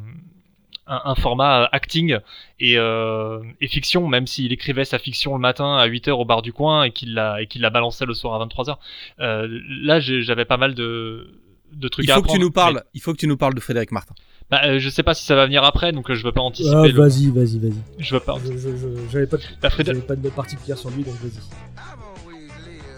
un, 0.85 1.15
format 1.15 1.67
acting 1.71 2.19
et, 2.59 2.73
et 2.75 3.67
fiction, 3.67 4.07
même 4.07 4.27
s'il 4.27 4.53
écrivait 4.53 4.85
sa 4.85 4.99
fiction 4.99 5.33
le 5.33 5.39
matin 5.39 5.77
à 5.77 5.87
8h 5.87 6.11
au 6.11 6.25
bar 6.25 6.43
du 6.43 6.53
coin 6.53 6.83
et 6.83 6.91
qu'il 6.91 7.15
la, 7.15 7.45
qu'il 7.45 7.61
la 7.61 7.71
balançait 7.71 8.05
le 8.05 8.13
soir 8.13 8.39
à 8.39 8.45
23h. 8.45 8.77
Euh, 9.21 9.47
là, 9.81 9.99
j'avais 9.99 10.45
pas 10.45 10.57
mal 10.57 10.75
de, 10.75 11.31
de 11.73 11.87
trucs 11.87 12.05
Il 12.05 12.11
à 12.11 12.15
faut 12.15 12.21
que 12.21 12.31
tu 12.31 12.39
nous 12.39 12.51
parles. 12.51 12.75
mais- 12.75 12.89
Il 12.93 13.01
faut 13.01 13.11
que 13.13 13.17
tu 13.17 13.27
nous 13.27 13.37
parles 13.37 13.53
de 13.55 13.59
Frédéric 13.59 13.91
Martin. 13.91 14.13
Bah, 14.49 14.61
euh, 14.65 14.79
je 14.79 14.89
sais 14.89 15.01
pas 15.03 15.13
si 15.15 15.25
ça 15.25 15.35
va 15.35 15.45
venir 15.45 15.63
après, 15.63 15.91
donc 15.91 16.09
euh, 16.11 16.15
je 16.15 16.23
veux 16.23 16.31
pas 16.31 16.41
anticiper. 16.41 16.75
Ah, 16.75 16.87
le- 16.87 16.93
vas-y, 16.93 17.31
vas-y, 17.31 17.57
vas-y. 17.59 17.73
Je 17.97 18.13
veux 18.13 18.19
pas. 18.19 18.35
Je- 18.45 18.51
je- 18.53 18.75
je- 18.77 19.11
J'avais 19.11 19.27
pas, 19.27 19.37
de- 19.37 19.43
Bah, 19.61 19.69
Frédé- 19.69 19.91
j'avais 19.91 20.05
pas 20.05 20.15
de 20.15 20.29
particulière 20.29 20.77
sur 20.77 20.89
lui, 20.91 21.03
donc 21.03 21.15
vas-y. 21.15 21.31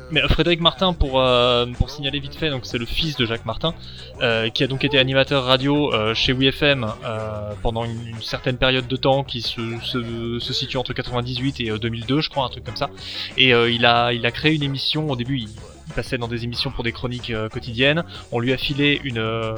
Mais 0.10 0.24
euh, 0.24 0.28
Frédéric 0.30 0.62
Martin, 0.62 0.94
pour, 0.94 1.20
euh, 1.20 1.66
pour 1.78 1.90
signaler 1.90 2.20
vite 2.22 2.36
fait, 2.36 2.50
donc 2.50 2.66
c'est 2.66 2.78
le 2.78 2.86
fils 2.86 3.18
de 3.18 3.26
Jacques 3.26 3.46
Martin, 3.46 3.74
euh, 4.22 4.50
qui 4.50 4.64
a 4.64 4.68
donc 4.68 4.86
été 4.86 4.98
animateur 4.98 5.44
radio 5.44 5.94
euh, 5.94 6.14
chez 6.14 6.32
WeFM 6.32 6.86
euh, 7.06 7.52
pendant 7.62 7.84
une, 7.84 8.08
une 8.08 8.22
certaine 8.22 8.56
période 8.58 8.88
de 8.88 8.96
temps 8.96 9.26
qui 9.26 9.42
se, 9.42 9.60
se, 9.84 10.40
se 10.40 10.54
situe 10.54 10.78
entre 10.78 10.94
98 10.94 11.60
et 11.60 11.72
euh, 11.72 11.78
2002, 11.78 12.22
je 12.22 12.30
crois, 12.30 12.46
un 12.46 12.50
truc 12.50 12.64
comme 12.64 12.78
ça. 12.78 12.90
Et 13.38 13.54
euh, 13.54 13.70
il, 13.70 13.86
a, 13.86 14.14
il 14.14 14.26
a 14.26 14.32
créé 14.32 14.56
une 14.56 14.64
émission, 14.64 15.10
au 15.10 15.18
début 15.18 15.40
il, 15.40 15.50
il 15.88 15.94
passait 15.94 16.18
dans 16.18 16.28
des 16.28 16.44
émissions 16.44 16.72
pour 16.72 16.84
des 16.84 16.92
chroniques 16.92 17.30
euh, 17.30 17.50
quotidiennes, 17.50 18.04
on 18.32 18.40
lui 18.40 18.54
a 18.54 18.58
filé 18.58 19.02
une... 19.04 19.20
euh, 19.20 19.56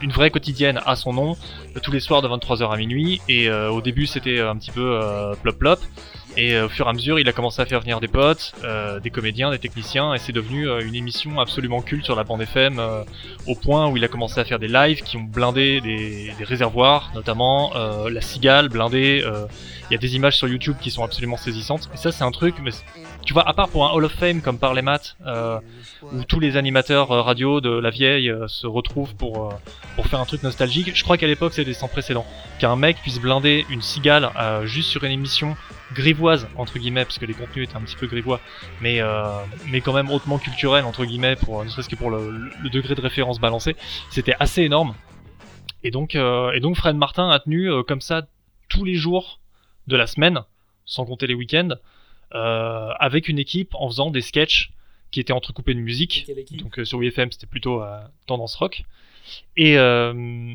une 0.00 0.10
vraie 0.10 0.30
quotidienne 0.30 0.80
à 0.84 0.96
son 0.96 1.12
nom, 1.12 1.36
euh, 1.76 1.80
tous 1.80 1.92
les 1.92 2.00
soirs 2.00 2.22
de 2.22 2.28
23h 2.28 2.72
à 2.72 2.76
minuit, 2.76 3.20
et 3.28 3.48
au 3.50 3.80
début 3.80 4.06
c'était 4.06 4.40
un 4.40 4.56
petit 4.56 4.72
peu 4.72 5.00
plop 5.42 5.52
plop, 5.52 5.80
et 6.36 6.58
au 6.58 6.68
fur 6.68 6.86
et 6.86 6.88
à 6.88 6.92
mesure, 6.92 7.20
il 7.20 7.28
a 7.28 7.32
commencé 7.32 7.60
à 7.62 7.66
faire 7.66 7.80
venir 7.80 8.00
des 8.00 8.08
potes, 8.08 8.52
des 9.02 9.10
comédiens, 9.10 9.50
des 9.50 9.58
techniciens, 9.58 10.14
et 10.14 10.18
c'est 10.18 10.32
devenu 10.32 10.68
une 10.82 10.94
émission 10.94 11.38
absolument 11.38 11.82
culte 11.82 12.04
sur 12.04 12.16
la 12.16 12.24
bande 12.24 12.40
FM, 12.40 12.80
au 13.46 13.54
point 13.54 13.88
où 13.88 13.96
il 13.96 14.04
a 14.04 14.08
commencé 14.08 14.40
à 14.40 14.44
faire 14.44 14.58
des 14.58 14.68
lives 14.68 15.02
qui 15.02 15.18
ont 15.18 15.22
blindé 15.22 15.80
des, 15.80 16.32
réservoirs, 16.42 17.12
notamment 17.14 17.72
la 18.08 18.20
cigale 18.20 18.68
blindée. 18.68 19.22
Il 19.90 19.92
y 19.92 19.96
a 19.96 19.98
des 19.98 20.16
images 20.16 20.38
sur 20.38 20.48
YouTube 20.48 20.76
qui 20.80 20.90
sont 20.90 21.04
absolument 21.04 21.36
saisissantes. 21.36 21.90
Et 21.92 21.98
ça, 21.98 22.12
c'est 22.12 22.24
un 22.24 22.30
truc, 22.30 22.54
tu 23.24 23.32
vois, 23.32 23.48
à 23.48 23.52
part 23.52 23.68
pour 23.68 23.86
un 23.86 23.92
Hall 23.92 24.04
of 24.04 24.12
Fame 24.12 24.40
comme 24.40 24.58
par 24.58 24.74
les 24.74 24.82
maths, 24.82 25.16
euh, 25.26 25.58
où 26.12 26.24
tous 26.24 26.40
les 26.40 26.56
animateurs 26.56 27.10
euh, 27.10 27.22
radio 27.22 27.60
de 27.60 27.70
la 27.70 27.90
vieille 27.90 28.30
euh, 28.30 28.48
se 28.48 28.66
retrouvent 28.66 29.14
pour, 29.14 29.54
faire 30.04 30.20
un 30.20 30.24
truc 30.24 30.42
nostalgique, 30.42 30.94
je 30.94 31.04
crois 31.04 31.16
qu'à 31.16 31.26
l'époque 31.26 31.52
c'était 31.54 31.72
sans 31.72 31.88
précédent. 31.88 32.26
Qu'un 32.58 32.76
mec 32.76 32.96
puisse 32.98 33.20
blinder 33.20 33.64
une 33.70 33.82
cigale 33.82 34.30
juste 34.64 34.90
sur 34.90 35.04
une 35.04 35.12
émission 35.12 35.56
grivoise 35.94 36.46
entre 36.56 36.78
guillemets 36.78 37.04
parce 37.04 37.18
que 37.18 37.24
les 37.24 37.34
contenus 37.34 37.68
étaient 37.68 37.76
un 37.76 37.80
petit 37.80 37.96
peu 37.96 38.06
grivois 38.06 38.40
mais 38.80 39.00
mais 39.68 39.80
quand 39.80 39.92
même 39.92 40.10
hautement 40.10 40.38
culturel 40.38 40.84
entre 40.84 41.04
guillemets 41.04 41.36
pour 41.36 41.64
ne 41.64 41.68
serait-ce 41.68 41.88
que 41.88 41.96
pour 41.96 42.10
le, 42.10 42.50
le 42.62 42.70
degré 42.70 42.94
de 42.94 43.00
référence 43.00 43.40
balancé 43.40 43.76
c'était 44.10 44.34
assez 44.38 44.62
énorme 44.62 44.94
et 45.82 45.90
donc 45.90 46.16
Fred 46.74 46.96
Martin 46.96 47.30
a 47.30 47.38
tenu 47.40 47.70
comme 47.84 48.00
ça 48.00 48.22
tous 48.68 48.84
les 48.84 48.94
jours 48.94 49.40
de 49.86 49.96
la 49.96 50.06
semaine 50.06 50.40
sans 50.84 51.04
compter 51.04 51.26
les 51.26 51.34
week-ends 51.34 51.70
avec 52.34 53.28
une 53.28 53.38
équipe 53.38 53.74
en 53.74 53.88
faisant 53.88 54.10
des 54.10 54.22
sketchs 54.22 54.70
qui 55.10 55.20
étaient 55.20 55.32
entrecoupés 55.32 55.74
de 55.74 55.80
musique 55.80 56.26
donc 56.56 56.78
euh, 56.78 56.84
sur 56.84 56.98
WFM 56.98 57.30
c'était 57.30 57.46
plutôt 57.46 57.82
euh, 57.82 57.98
tendance 58.26 58.54
rock 58.54 58.84
et 59.56 59.76
euh, 59.78 60.54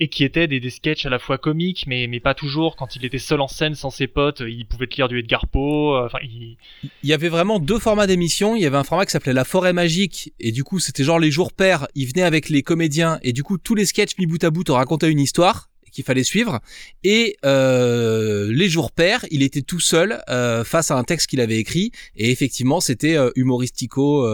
et 0.00 0.08
qui 0.08 0.24
étaient 0.24 0.48
des, 0.48 0.58
des 0.58 0.70
sketchs 0.70 1.06
à 1.06 1.08
la 1.08 1.20
fois 1.20 1.38
comiques, 1.38 1.84
mais, 1.86 2.08
mais 2.08 2.18
pas 2.18 2.34
toujours. 2.34 2.74
Quand 2.74 2.96
il 2.96 3.04
était 3.04 3.20
seul 3.20 3.40
en 3.40 3.46
scène 3.46 3.76
sans 3.76 3.90
ses 3.90 4.08
potes, 4.08 4.42
il 4.44 4.66
pouvait 4.66 4.88
te 4.88 4.96
lire 4.96 5.06
du 5.08 5.20
Edgar 5.20 5.46
Poe. 5.46 5.94
euh, 5.94 6.06
Enfin, 6.06 6.18
il... 6.24 6.56
Il 6.82 7.08
y 7.08 7.12
avait 7.12 7.28
vraiment 7.28 7.60
deux 7.60 7.78
formats 7.78 8.08
d'émission. 8.08 8.56
Il 8.56 8.62
y 8.62 8.66
avait 8.66 8.76
un 8.76 8.82
format 8.82 9.06
qui 9.06 9.12
s'appelait 9.12 9.32
La 9.32 9.44
Forêt 9.44 9.72
Magique, 9.72 10.32
et 10.40 10.50
du 10.50 10.64
coup, 10.64 10.80
c'était 10.80 11.04
genre 11.04 11.20
les 11.20 11.30
jours 11.30 11.52
pairs. 11.52 11.86
Il 11.94 12.08
venait 12.08 12.24
avec 12.24 12.48
les 12.48 12.64
comédiens, 12.64 13.20
et 13.22 13.32
du 13.32 13.44
coup, 13.44 13.56
tous 13.56 13.76
les 13.76 13.86
sketchs 13.86 14.18
mis 14.18 14.26
bout 14.26 14.42
à 14.42 14.50
bout 14.50 14.64
te 14.64 14.72
racontaient 14.72 15.12
une 15.12 15.20
histoire 15.20 15.68
qu'il 15.94 16.04
fallait 16.04 16.24
suivre. 16.24 16.60
Et 17.04 17.36
euh, 17.44 18.52
les 18.52 18.68
jours 18.68 18.90
pairs, 18.90 19.24
il 19.30 19.42
était 19.42 19.62
tout 19.62 19.80
seul 19.80 20.22
euh, 20.28 20.64
face 20.64 20.90
à 20.90 20.96
un 20.96 21.04
texte 21.04 21.28
qu'il 21.28 21.40
avait 21.40 21.58
écrit, 21.58 21.92
et 22.16 22.30
effectivement, 22.30 22.80
c'était 22.80 23.16
euh, 23.16 23.30
humoristico, 23.36 24.26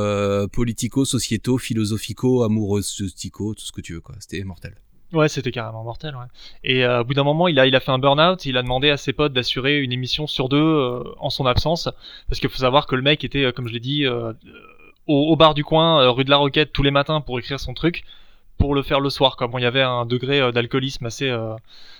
politico, 0.52 1.04
sociéto, 1.04 1.58
philosophico, 1.58 2.42
amoureusetico, 2.42 3.54
tout 3.54 3.64
ce 3.64 3.72
que 3.72 3.80
tu 3.80 3.94
veux. 3.94 4.02
C'était 4.18 4.42
mortel. 4.42 4.74
Ouais, 5.12 5.28
c'était 5.28 5.50
carrément 5.50 5.82
mortel. 5.82 6.14
Et 6.62 6.86
au 6.86 7.04
bout 7.04 7.14
d'un 7.14 7.24
moment, 7.24 7.48
il 7.48 7.58
a, 7.58 7.80
fait 7.80 7.90
un 7.90 7.98
burn-out. 7.98 8.46
Il 8.46 8.56
a 8.56 8.62
demandé 8.62 8.90
à 8.90 8.96
ses 8.96 9.12
potes 9.12 9.32
d'assurer 9.32 9.80
une 9.80 9.92
émission 9.92 10.26
sur 10.26 10.48
deux 10.48 11.02
en 11.18 11.30
son 11.30 11.46
absence, 11.46 11.88
parce 12.28 12.40
qu'il 12.40 12.48
faut 12.48 12.58
savoir 12.58 12.86
que 12.86 12.94
le 12.94 13.02
mec 13.02 13.24
était, 13.24 13.52
comme 13.52 13.68
je 13.68 13.72
l'ai 13.72 13.80
dit, 13.80 14.06
au, 15.06 15.36
bar 15.36 15.54
du 15.54 15.64
coin, 15.64 16.08
rue 16.10 16.24
de 16.24 16.30
la 16.30 16.36
Roquette, 16.36 16.72
tous 16.72 16.82
les 16.82 16.92
matins 16.92 17.20
pour 17.20 17.38
écrire 17.38 17.58
son 17.60 17.74
truc, 17.74 18.04
pour 18.60 18.74
le 18.74 18.82
faire 18.82 19.00
le 19.00 19.10
soir. 19.10 19.36
Comme 19.36 19.52
il 19.56 19.62
y 19.62 19.66
avait 19.66 19.82
un 19.82 20.04
degré 20.04 20.40
euh, 20.40 20.52
d'alcoolisme 20.52 21.06
assez, 21.06 21.28
euh, 21.28 21.56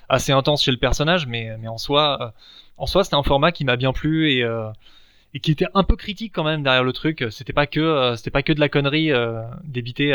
assez 0.09 0.31
intense 0.31 0.63
chez 0.63 0.71
le 0.71 0.77
personnage, 0.77 1.27
mais, 1.27 1.57
mais 1.59 1.67
en 1.67 1.79
soi, 1.79 2.19
euh, 2.21 2.31
en 2.77 2.87
soi, 2.87 3.03
c'était 3.03 3.17
un 3.17 3.23
format 3.25 3.51
qui 3.51 3.65
m'a 3.65 3.77
bien 3.77 3.93
plu 3.93 4.31
et 4.31 5.41
qui 5.41 5.51
était 5.51 5.67
un 5.75 5.83
peu 5.83 5.97
critique 5.97 6.33
quand 6.35 6.45
même 6.45 6.63
derrière 6.63 6.85
le 6.85 6.93
truc. 6.93 7.25
C'était 7.31 7.53
pas 7.53 7.67
que, 7.67 8.15
c'était 8.17 8.31
pas 8.31 8.43
que 8.43 8.53
de 8.53 8.61
la 8.61 8.69
connerie 8.69 9.11
débitée 9.65 10.13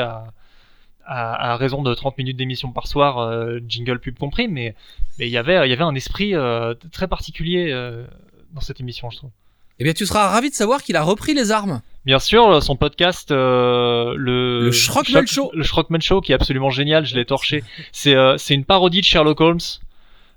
à 1.07 1.55
raison 1.57 1.83
de 1.83 1.93
30 1.93 2.17
minutes 2.17 2.37
d'émission 2.37 2.71
par 2.71 2.87
soir, 2.87 3.59
jingle 3.67 3.99
pub 3.99 4.17
compris, 4.17 4.47
mais 4.47 4.75
y 5.19 5.37
avait 5.37 5.67
il 5.67 5.69
y 5.69 5.73
avait 5.73 5.83
un 5.83 5.93
esprit 5.93 6.33
très 6.91 7.07
particulier 7.07 7.71
dans 8.51 8.61
cette 8.61 8.79
émission, 8.79 9.11
je 9.11 9.17
trouve. 9.17 9.31
Eh 9.79 9.83
bien, 9.83 9.93
tu 9.93 10.05
seras 10.05 10.29
ravi 10.29 10.49
de 10.49 10.55
savoir 10.55 10.81
qu'il 10.81 10.95
a 10.95 11.03
repris 11.03 11.33
les 11.33 11.51
armes. 11.51 11.81
Bien 12.05 12.19
sûr, 12.19 12.61
son 12.61 12.75
podcast, 12.75 13.31
euh, 13.31 14.13
le 14.15 14.65
Le 14.65 14.71
Schrockman 14.71 15.25
Show. 15.25 15.49
le 15.53 15.63
Schrockman 15.63 16.01
Show, 16.01 16.21
qui 16.21 16.31
est 16.31 16.35
absolument 16.35 16.69
génial, 16.69 17.05
je 17.05 17.15
l'ai 17.15 17.25
torché. 17.25 17.63
C'est 17.91 18.15
euh, 18.15 18.37
c'est 18.37 18.53
une 18.53 18.65
parodie 18.65 19.01
de 19.01 19.05
Sherlock 19.05 19.41
Holmes 19.41 19.59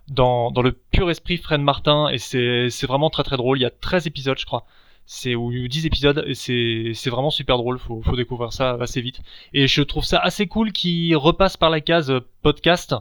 dans 0.09 0.51
dans 0.51 0.63
le 0.63 0.73
pur 0.73 1.11
esprit 1.11 1.37
Fred 1.37 1.61
Martin, 1.61 2.09
et 2.09 2.19
c'est 2.19 2.71
c'est 2.71 2.87
vraiment 2.87 3.11
très 3.11 3.23
très 3.23 3.37
drôle. 3.37 3.59
Il 3.59 3.63
y 3.63 3.67
a 3.67 3.71
13 3.71 4.07
épisodes, 4.07 4.39
je 4.39 4.47
crois. 4.47 4.65
C'est 5.05 5.35
ou 5.35 5.51
10 5.69 5.87
épisodes, 5.87 6.25
et 6.27 6.35
c'est 6.35 6.93
c'est 6.95 7.11
vraiment 7.11 7.31
super 7.31 7.59
drôle. 7.59 7.79
Faut 7.79 8.03
faut 8.03 8.17
découvrir 8.17 8.53
ça 8.53 8.77
assez 8.81 9.01
vite. 9.01 9.21
Et 9.53 9.67
je 9.67 9.83
trouve 9.83 10.05
ça 10.05 10.19
assez 10.19 10.47
cool 10.47 10.73
qu'il 10.73 11.17
repasse 11.17 11.57
par 11.57 11.71
la 11.71 11.81
case 11.81 12.11
euh, 12.11 12.21
podcast, 12.43 12.95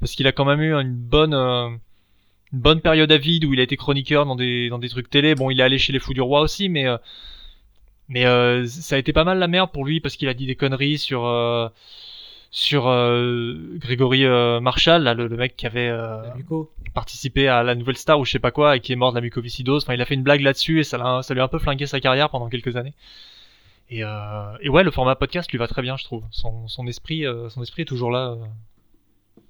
parce 0.00 0.12
qu'il 0.12 0.26
a 0.26 0.32
quand 0.32 0.44
même 0.44 0.60
eu 0.60 0.74
une 0.74 0.94
bonne 0.94 1.34
euh, 1.34 1.68
une 2.52 2.60
bonne 2.60 2.80
période 2.80 3.10
à 3.10 3.18
vide 3.18 3.44
où 3.46 3.54
il 3.54 3.60
a 3.60 3.62
été 3.62 3.76
chroniqueur 3.76 4.26
dans 4.26 4.36
des 4.36 4.68
dans 4.68 4.78
des 4.78 4.88
trucs 4.90 5.08
télé. 5.08 5.34
Bon, 5.34 5.50
il 5.50 5.60
est 5.60 5.62
allé 5.62 5.78
chez 5.78 5.92
les 5.92 5.98
Fous 5.98 6.14
du 6.14 6.20
Roi 6.20 6.40
aussi, 6.40 6.68
mais 6.68 6.86
euh, 6.86 6.96
mais 8.08 8.26
euh, 8.26 8.66
ça 8.66 8.96
a 8.96 8.98
été 8.98 9.12
pas 9.12 9.24
mal 9.24 9.38
la 9.38 9.48
merde 9.48 9.70
pour 9.72 9.84
lui 9.84 10.00
parce 10.00 10.16
qu'il 10.16 10.28
a 10.28 10.34
dit 10.34 10.46
des 10.46 10.56
conneries 10.56 10.98
sur 10.98 11.24
euh, 11.26 11.68
sur 12.50 12.86
euh, 12.88 13.54
Grégory 13.78 14.24
euh, 14.26 14.60
Marshall, 14.60 15.02
là, 15.02 15.14
le, 15.14 15.26
le 15.26 15.36
mec 15.36 15.56
qui 15.56 15.66
avait 15.66 15.88
euh, 15.88 16.22
participé 16.94 17.48
à 17.48 17.62
la 17.62 17.74
Nouvelle 17.74 17.96
Star 17.96 18.20
ou 18.20 18.24
je 18.26 18.32
sais 18.32 18.38
pas 18.38 18.50
quoi 18.50 18.76
et 18.76 18.80
qui 18.80 18.92
est 18.92 18.96
mort 18.96 19.12
de 19.12 19.16
la 19.16 19.22
mucoviscidose. 19.22 19.84
Enfin, 19.84 19.94
il 19.94 20.02
a 20.02 20.04
fait 20.04 20.14
une 20.14 20.22
blague 20.22 20.42
là-dessus 20.42 20.80
et 20.80 20.84
ça, 20.84 20.98
lui 21.30 21.40
a 21.40 21.44
un 21.44 21.48
peu 21.48 21.58
flingué 21.58 21.86
sa 21.86 22.00
carrière 22.00 22.28
pendant 22.28 22.48
quelques 22.50 22.76
années. 22.76 22.92
Et, 23.88 24.04
euh, 24.04 24.08
et 24.60 24.68
ouais, 24.68 24.82
le 24.84 24.90
format 24.90 25.14
podcast 25.16 25.50
lui 25.50 25.58
va 25.58 25.66
très 25.66 25.80
bien, 25.82 25.96
je 25.96 26.04
trouve. 26.04 26.24
Son, 26.30 26.68
son 26.68 26.86
esprit, 26.86 27.24
euh, 27.26 27.48
son 27.48 27.62
esprit 27.62 27.82
est 27.82 27.86
toujours 27.86 28.10
là. 28.10 28.32
euh. 28.32 29.40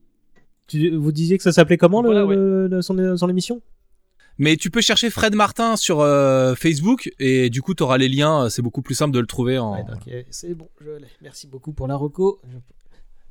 Tu- 0.69 0.91
vous 0.95 1.13
disiez 1.13 1.37
que 1.37 1.43
ça 1.43 1.53
s'appelait 1.53 1.77
comment 1.77 2.03
le- 2.03 2.09
Voilà, 2.11 2.25
ouais. 2.27 2.35
le- 2.37 2.67
le- 2.69 2.83
son, 2.83 3.17
son 3.17 3.29
émission? 3.29 3.61
Mais 4.39 4.57
tu 4.57 4.71
peux 4.71 4.81
chercher 4.81 5.11
Fred 5.11 5.35
Martin 5.35 5.77
sur 5.77 6.01
euh, 6.01 6.55
Facebook 6.55 7.11
et 7.19 7.51
du 7.51 7.63
coup 7.63 7.75
tu 7.75 7.83
auras 7.83 7.99
les 7.99 8.09
liens, 8.09 8.49
c'est 8.51 8.63
beaucoup 8.63 8.83
plus 8.83 8.95
simple 8.95 9.15
de 9.15 9.21
le 9.21 9.27
trouver 9.27 9.59
en 9.59 9.81
Ok, 9.81 10.13
c'est 10.31 10.55
bon, 10.55 10.69
je 10.81 10.91
l'ai. 10.91 11.07
Merci 11.21 11.47
beaucoup 11.47 11.73
pour 11.73 11.87
la 11.87 11.97
reco. 11.97 12.41
Je- 12.51 12.57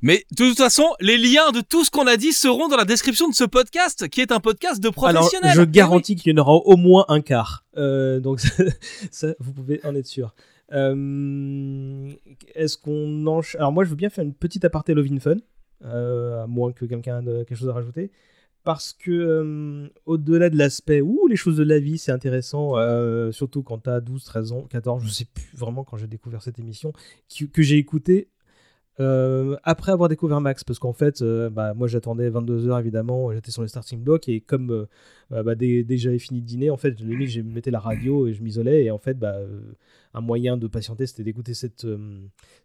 Mais 0.00 0.24
de 0.32 0.46
toute 0.48 0.56
façon, 0.58 0.84
les 1.00 1.18
liens 1.18 1.50
de 1.52 1.60
tout 1.60 1.84
ce 1.84 1.90
qu'on 1.90 2.06
a 2.06 2.16
dit 2.16 2.32
seront 2.32 2.68
dans 2.68 2.76
la 2.76 2.84
description 2.84 3.28
de 3.28 3.34
ce 3.34 3.44
podcast 3.44 4.08
qui 4.08 4.20
est 4.20 4.32
un 4.32 4.40
podcast 4.40 4.80
de 4.80 4.88
Alors, 4.88 4.94
professionnels. 4.94 5.52
je 5.54 5.62
garantis 5.62 6.16
qu'il 6.16 6.32
y 6.32 6.34
en 6.38 6.42
aura 6.42 6.54
au 6.54 6.76
moins 6.76 7.04
un 7.08 7.20
quart. 7.20 7.64
Euh, 7.76 8.18
donc, 8.20 8.40
ça, 9.10 9.28
vous 9.40 9.52
pouvez 9.52 9.80
en 9.84 9.94
être 9.94 10.06
sûr. 10.06 10.34
Euh, 10.72 12.10
Est-ce 12.54 12.76
qu'on 12.78 13.26
enchaîne 13.26 13.60
Alors, 13.60 13.72
moi, 13.72 13.84
je 13.84 13.90
veux 13.90 13.96
bien 13.96 14.10
faire 14.10 14.24
une 14.24 14.34
petite 14.34 14.64
aparté 14.64 14.94
Love 14.94 15.06
in 15.12 15.20
Fun, 15.20 15.36
euh, 15.84 16.44
à 16.44 16.46
moins 16.46 16.72
que 16.72 16.84
quelqu'un 16.84 17.20
ait 17.26 17.44
quelque 17.44 17.54
chose 17.58 17.68
à 17.68 17.72
rajouter. 17.74 18.10
Parce 18.64 18.92
que, 18.92 19.90
au-delà 20.06 20.48
de 20.48 20.56
l'aspect, 20.56 21.00
ouh, 21.00 21.26
les 21.26 21.36
choses 21.36 21.56
de 21.56 21.64
la 21.64 21.80
vie, 21.80 21.98
c'est 21.98 22.12
intéressant, 22.12 22.76
euh, 22.76 23.32
surtout 23.32 23.62
quand 23.62 23.78
t'as 23.78 24.00
12, 24.00 24.22
13 24.24 24.52
ans, 24.52 24.62
14, 24.70 25.02
je 25.04 25.08
sais 25.08 25.24
plus 25.24 25.50
vraiment 25.56 25.82
quand 25.82 25.96
j'ai 25.96 26.06
découvert 26.06 26.42
cette 26.42 26.58
émission, 26.60 26.92
que 27.52 27.62
j'ai 27.62 27.78
écouté 27.78 28.28
euh, 29.00 29.56
après 29.62 29.90
avoir 29.90 30.08
découvert 30.10 30.40
Max, 30.40 30.64
parce 30.64 30.78
qu'en 30.78 30.92
fait, 30.92 31.22
euh, 31.22 31.48
bah, 31.48 31.72
moi 31.72 31.88
j'attendais 31.88 32.28
22h 32.28 32.78
évidemment, 32.78 33.32
j'étais 33.32 33.50
sur 33.50 33.62
les 33.62 33.68
starting 33.68 34.02
blocks 34.02 34.28
et 34.28 34.42
comme 34.42 34.70
euh, 35.32 35.42
bah, 35.42 35.54
que 35.56 35.96
j'avais 35.96 36.18
fini 36.18 36.42
de 36.42 36.46
dîner, 36.46 36.68
en 36.68 36.76
fait, 36.76 36.98
je 36.98 37.40
mettais 37.40 37.70
la 37.70 37.80
radio 37.80 38.26
et 38.26 38.34
je 38.34 38.42
m'isolais 38.42 38.84
et 38.84 38.90
en 38.90 38.98
fait, 38.98 39.18
bah, 39.18 39.36
euh, 39.36 39.62
un 40.12 40.20
moyen 40.20 40.58
de 40.58 40.66
patienter 40.66 41.06
c'était 41.06 41.24
d'écouter 41.24 41.54
cette, 41.54 41.86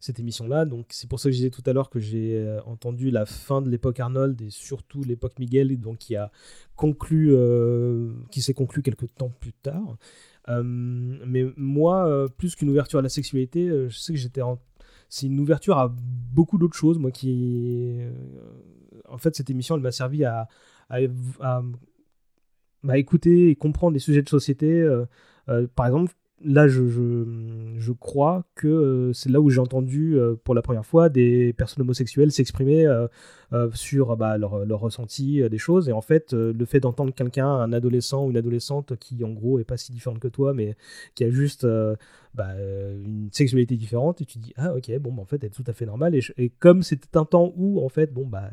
cette 0.02 0.20
émission-là. 0.20 0.66
Donc 0.66 0.88
c'est 0.90 1.10
pour 1.10 1.20
ça 1.20 1.30
que 1.30 1.32
je 1.32 1.38
disais 1.38 1.50
tout 1.50 1.64
à 1.66 1.72
l'heure 1.72 1.90
que 1.90 2.00
j'ai 2.00 2.58
entendu 2.66 3.10
la 3.10 3.26
fin 3.26 3.62
de 3.62 3.70
l'époque 3.70 4.02
Arnold 4.02 4.42
et 4.42 4.50
surtout 4.50 5.02
l'époque 5.04 5.40
Miguel, 5.40 5.80
donc 5.80 6.00
qui 6.00 6.18
a 6.18 6.30
conclu, 6.76 7.34
qui 8.32 8.42
s'est 8.42 8.54
conclu 8.54 8.82
quelques 8.82 9.16
temps 9.16 9.32
plus 9.40 9.54
tard. 9.54 9.98
Mais 10.50 11.46
moi, 11.56 12.28
plus 12.38 12.58
qu'une 12.58 12.70
ouverture 12.70 13.00
à 13.00 13.02
la 13.02 13.08
sexualité, 13.08 13.70
je 13.88 13.98
sais 13.98 14.12
que 14.12 14.20
j'étais 14.20 14.42
en 14.42 14.60
c'est 15.10 15.28
une 15.28 15.40
ouverture 15.40 15.78
à 15.78 15.94
beaucoup 16.34 16.58
d'autres 16.58 16.76
choses, 16.78 16.98
moi 16.98 17.12
qui. 17.12 17.98
euh, 18.00 18.12
en 19.10 19.18
fait, 19.18 19.36
cette 19.36 19.50
émission, 19.50 19.76
elle 19.76 19.82
m'a 19.82 19.92
servi 19.92 20.26
à, 20.26 20.48
écouter 22.96 23.50
et 23.50 23.56
comprendre 23.56 23.94
les 23.94 24.00
sujets 24.00 24.22
de 24.22 24.30
société. 24.30 24.80
euh, 24.82 25.06
euh, 25.50 25.68
par 25.76 25.88
exemple, 25.88 26.14
là, 26.44 26.68
je, 26.68 26.82
je, 27.78 27.92
crois 27.92 28.46
que 28.56 28.68
euh, 28.68 29.14
c'est 29.14 29.30
là 29.30 29.42
où 29.42 29.50
j'ai 29.50 29.60
entendu 29.60 30.18
euh, 30.18 30.36
pour 30.44 30.54
la 30.54 30.62
première 30.62 30.86
fois 30.86 31.10
des 31.10 31.54
personnes 31.54 31.82
homosexuelles 31.82 32.32
s'exprimer 32.32 32.86
euh, 32.86 33.08
sur 33.74 34.16
bah, 34.18 34.38
leur, 34.38 34.52
ressenti 34.80 35.42
des 35.50 35.58
choses. 35.58 35.90
Et 35.90 35.94
en 35.94 36.02
fait, 36.02 36.34
le 36.34 36.66
fait 36.66 36.80
d'entendre 36.80 37.14
quelqu'un, 37.14 37.48
un 37.48 37.74
adolescent 37.74 38.26
ou 38.26 38.30
une 38.30 38.38
adolescente 38.38 38.96
qui, 38.98 39.24
en 39.24 39.32
gros, 39.32 39.60
est 39.60 39.64
pas 39.64 39.78
si 39.78 39.92
différente 39.92 40.20
que 40.20 40.28
toi, 40.28 40.54
mais 40.54 40.76
qui 41.16 41.24
a 41.24 41.30
juste 41.30 41.66
bah, 42.36 42.54
une 42.60 43.30
sexualité 43.32 43.76
différente, 43.76 44.22
et 44.22 44.26
tu 44.26 44.38
dis, 44.38 44.54
ah 44.58 44.76
ok, 44.76 44.92
bon, 45.00 45.14
bah, 45.14 45.22
en 45.22 45.26
fait, 45.26 45.38
elle 45.44 45.48
est 45.48 45.50
tout 45.50 45.64
à 45.66 45.74
fait 45.74 45.86
normale. 45.86 46.20
Et, 46.38 46.50
comme 46.50 46.84
c'était 46.84 47.18
un 47.18 47.26
temps 47.26 47.54
où, 47.56 47.84
en 47.84 47.90
fait, 47.90 48.14
bon, 48.14 48.26
bah, 48.26 48.52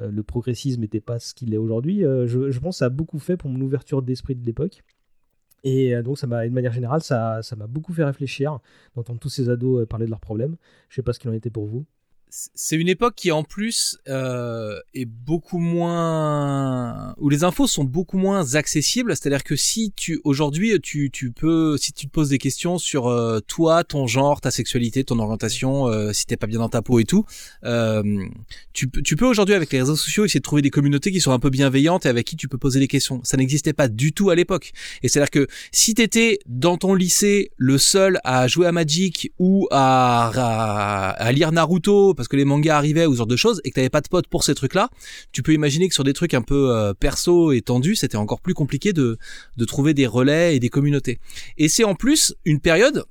le 0.00 0.22
progressisme 0.22 0.80
n'était 0.80 1.00
pas 1.00 1.18
ce 1.18 1.34
qu'il 1.34 1.52
est 1.52 1.58
aujourd'hui, 1.58 2.02
je, 2.02 2.50
je 2.50 2.60
pense 2.60 2.76
que 2.76 2.78
ça 2.78 2.86
a 2.86 2.90
beaucoup 2.90 3.18
fait 3.18 3.36
pour 3.36 3.50
mon 3.50 3.60
ouverture 3.60 4.00
d'esprit 4.02 4.36
de 4.36 4.46
l'époque. 4.46 4.82
Et 5.64 5.94
euh, 5.94 6.02
donc, 6.02 6.18
ça 6.18 6.26
m'a, 6.26 6.46
de 6.46 6.52
manière 6.52 6.72
générale, 6.72 7.02
ça, 7.02 7.42
ça 7.42 7.56
m'a 7.56 7.66
beaucoup 7.66 7.92
fait 7.92 8.04
réfléchir 8.04 8.58
d'entendre 8.94 9.20
tous 9.20 9.28
ces 9.28 9.48
ados 9.48 9.82
euh, 9.82 9.86
parler 9.86 10.06
de 10.06 10.10
leurs 10.10 10.20
problèmes. 10.20 10.56
Je 10.88 10.96
sais 10.96 11.02
pas 11.02 11.12
ce 11.12 11.18
qu'il 11.18 11.30
en 11.30 11.34
était 11.34 11.50
pour 11.50 11.66
vous. 11.66 11.84
C'est 12.30 12.76
une 12.76 12.88
époque 12.88 13.14
qui 13.16 13.32
en 13.32 13.42
plus 13.42 13.98
euh, 14.08 14.78
est 14.94 15.04
beaucoup 15.04 15.58
moins 15.58 17.14
où 17.18 17.28
les 17.28 17.44
infos 17.44 17.66
sont 17.66 17.84
beaucoup 17.84 18.18
moins 18.18 18.54
accessibles. 18.54 19.16
C'est-à-dire 19.16 19.44
que 19.44 19.56
si 19.56 19.92
tu 19.94 20.20
aujourd'hui 20.24 20.78
tu, 20.80 21.10
tu 21.10 21.32
peux 21.32 21.76
si 21.76 21.92
tu 21.92 22.06
te 22.06 22.10
poses 22.10 22.28
des 22.28 22.38
questions 22.38 22.78
sur 22.78 23.08
euh, 23.08 23.40
toi 23.40 23.84
ton 23.84 24.06
genre 24.06 24.40
ta 24.40 24.50
sexualité 24.50 25.04
ton 25.04 25.18
orientation 25.18 25.88
euh, 25.88 26.12
si 26.12 26.26
t'es 26.26 26.36
pas 26.36 26.46
bien 26.46 26.58
dans 26.58 26.68
ta 26.68 26.82
peau 26.82 26.98
et 26.98 27.04
tout 27.04 27.24
euh, 27.64 28.02
tu, 28.72 28.88
tu 28.90 29.16
peux 29.16 29.26
aujourd'hui 29.26 29.54
avec 29.54 29.72
les 29.72 29.80
réseaux 29.80 29.96
sociaux 29.96 30.24
essayer 30.24 30.40
de 30.40 30.44
trouver 30.44 30.62
des 30.62 30.70
communautés 30.70 31.12
qui 31.12 31.20
sont 31.20 31.32
un 31.32 31.38
peu 31.38 31.50
bienveillantes 31.50 32.06
et 32.06 32.08
avec 32.08 32.26
qui 32.26 32.36
tu 32.36 32.48
peux 32.48 32.58
poser 32.58 32.80
des 32.80 32.88
questions. 32.88 33.20
Ça 33.24 33.36
n'existait 33.36 33.72
pas 33.72 33.88
du 33.88 34.12
tout 34.12 34.30
à 34.30 34.34
l'époque. 34.34 34.72
Et 35.02 35.08
c'est-à-dire 35.08 35.30
que 35.30 35.46
si 35.72 35.94
t'étais 35.94 36.38
dans 36.46 36.76
ton 36.76 36.94
lycée 36.94 37.50
le 37.56 37.78
seul 37.78 38.20
à 38.24 38.46
jouer 38.48 38.66
à 38.66 38.72
Magic 38.72 39.32
ou 39.38 39.66
à, 39.70 40.30
à, 40.34 41.10
à 41.10 41.32
lire 41.32 41.52
Naruto 41.52 42.14
parce 42.20 42.28
que 42.28 42.36
les 42.36 42.44
mangas 42.44 42.76
arrivaient 42.76 43.06
ou 43.06 43.12
ce 43.12 43.16
genre 43.16 43.26
de 43.26 43.34
choses 43.34 43.62
et 43.64 43.70
que 43.70 43.76
t'avais 43.76 43.88
pas 43.88 44.02
de 44.02 44.08
potes 44.08 44.26
pour 44.26 44.44
ces 44.44 44.54
trucs-là, 44.54 44.90
tu 45.32 45.42
peux 45.42 45.54
imaginer 45.54 45.88
que 45.88 45.94
sur 45.94 46.04
des 46.04 46.12
trucs 46.12 46.34
un 46.34 46.42
peu 46.42 46.70
euh, 46.70 46.92
perso 46.92 47.50
et 47.50 47.62
tendus, 47.62 47.96
c'était 47.96 48.18
encore 48.18 48.42
plus 48.42 48.52
compliqué 48.52 48.92
de, 48.92 49.16
de 49.56 49.64
trouver 49.64 49.94
des 49.94 50.06
relais 50.06 50.54
et 50.54 50.60
des 50.60 50.68
communautés. 50.68 51.18
Et 51.56 51.70
c'est 51.70 51.82
en 51.82 51.94
plus 51.94 52.34
une 52.44 52.60
période 52.60 53.06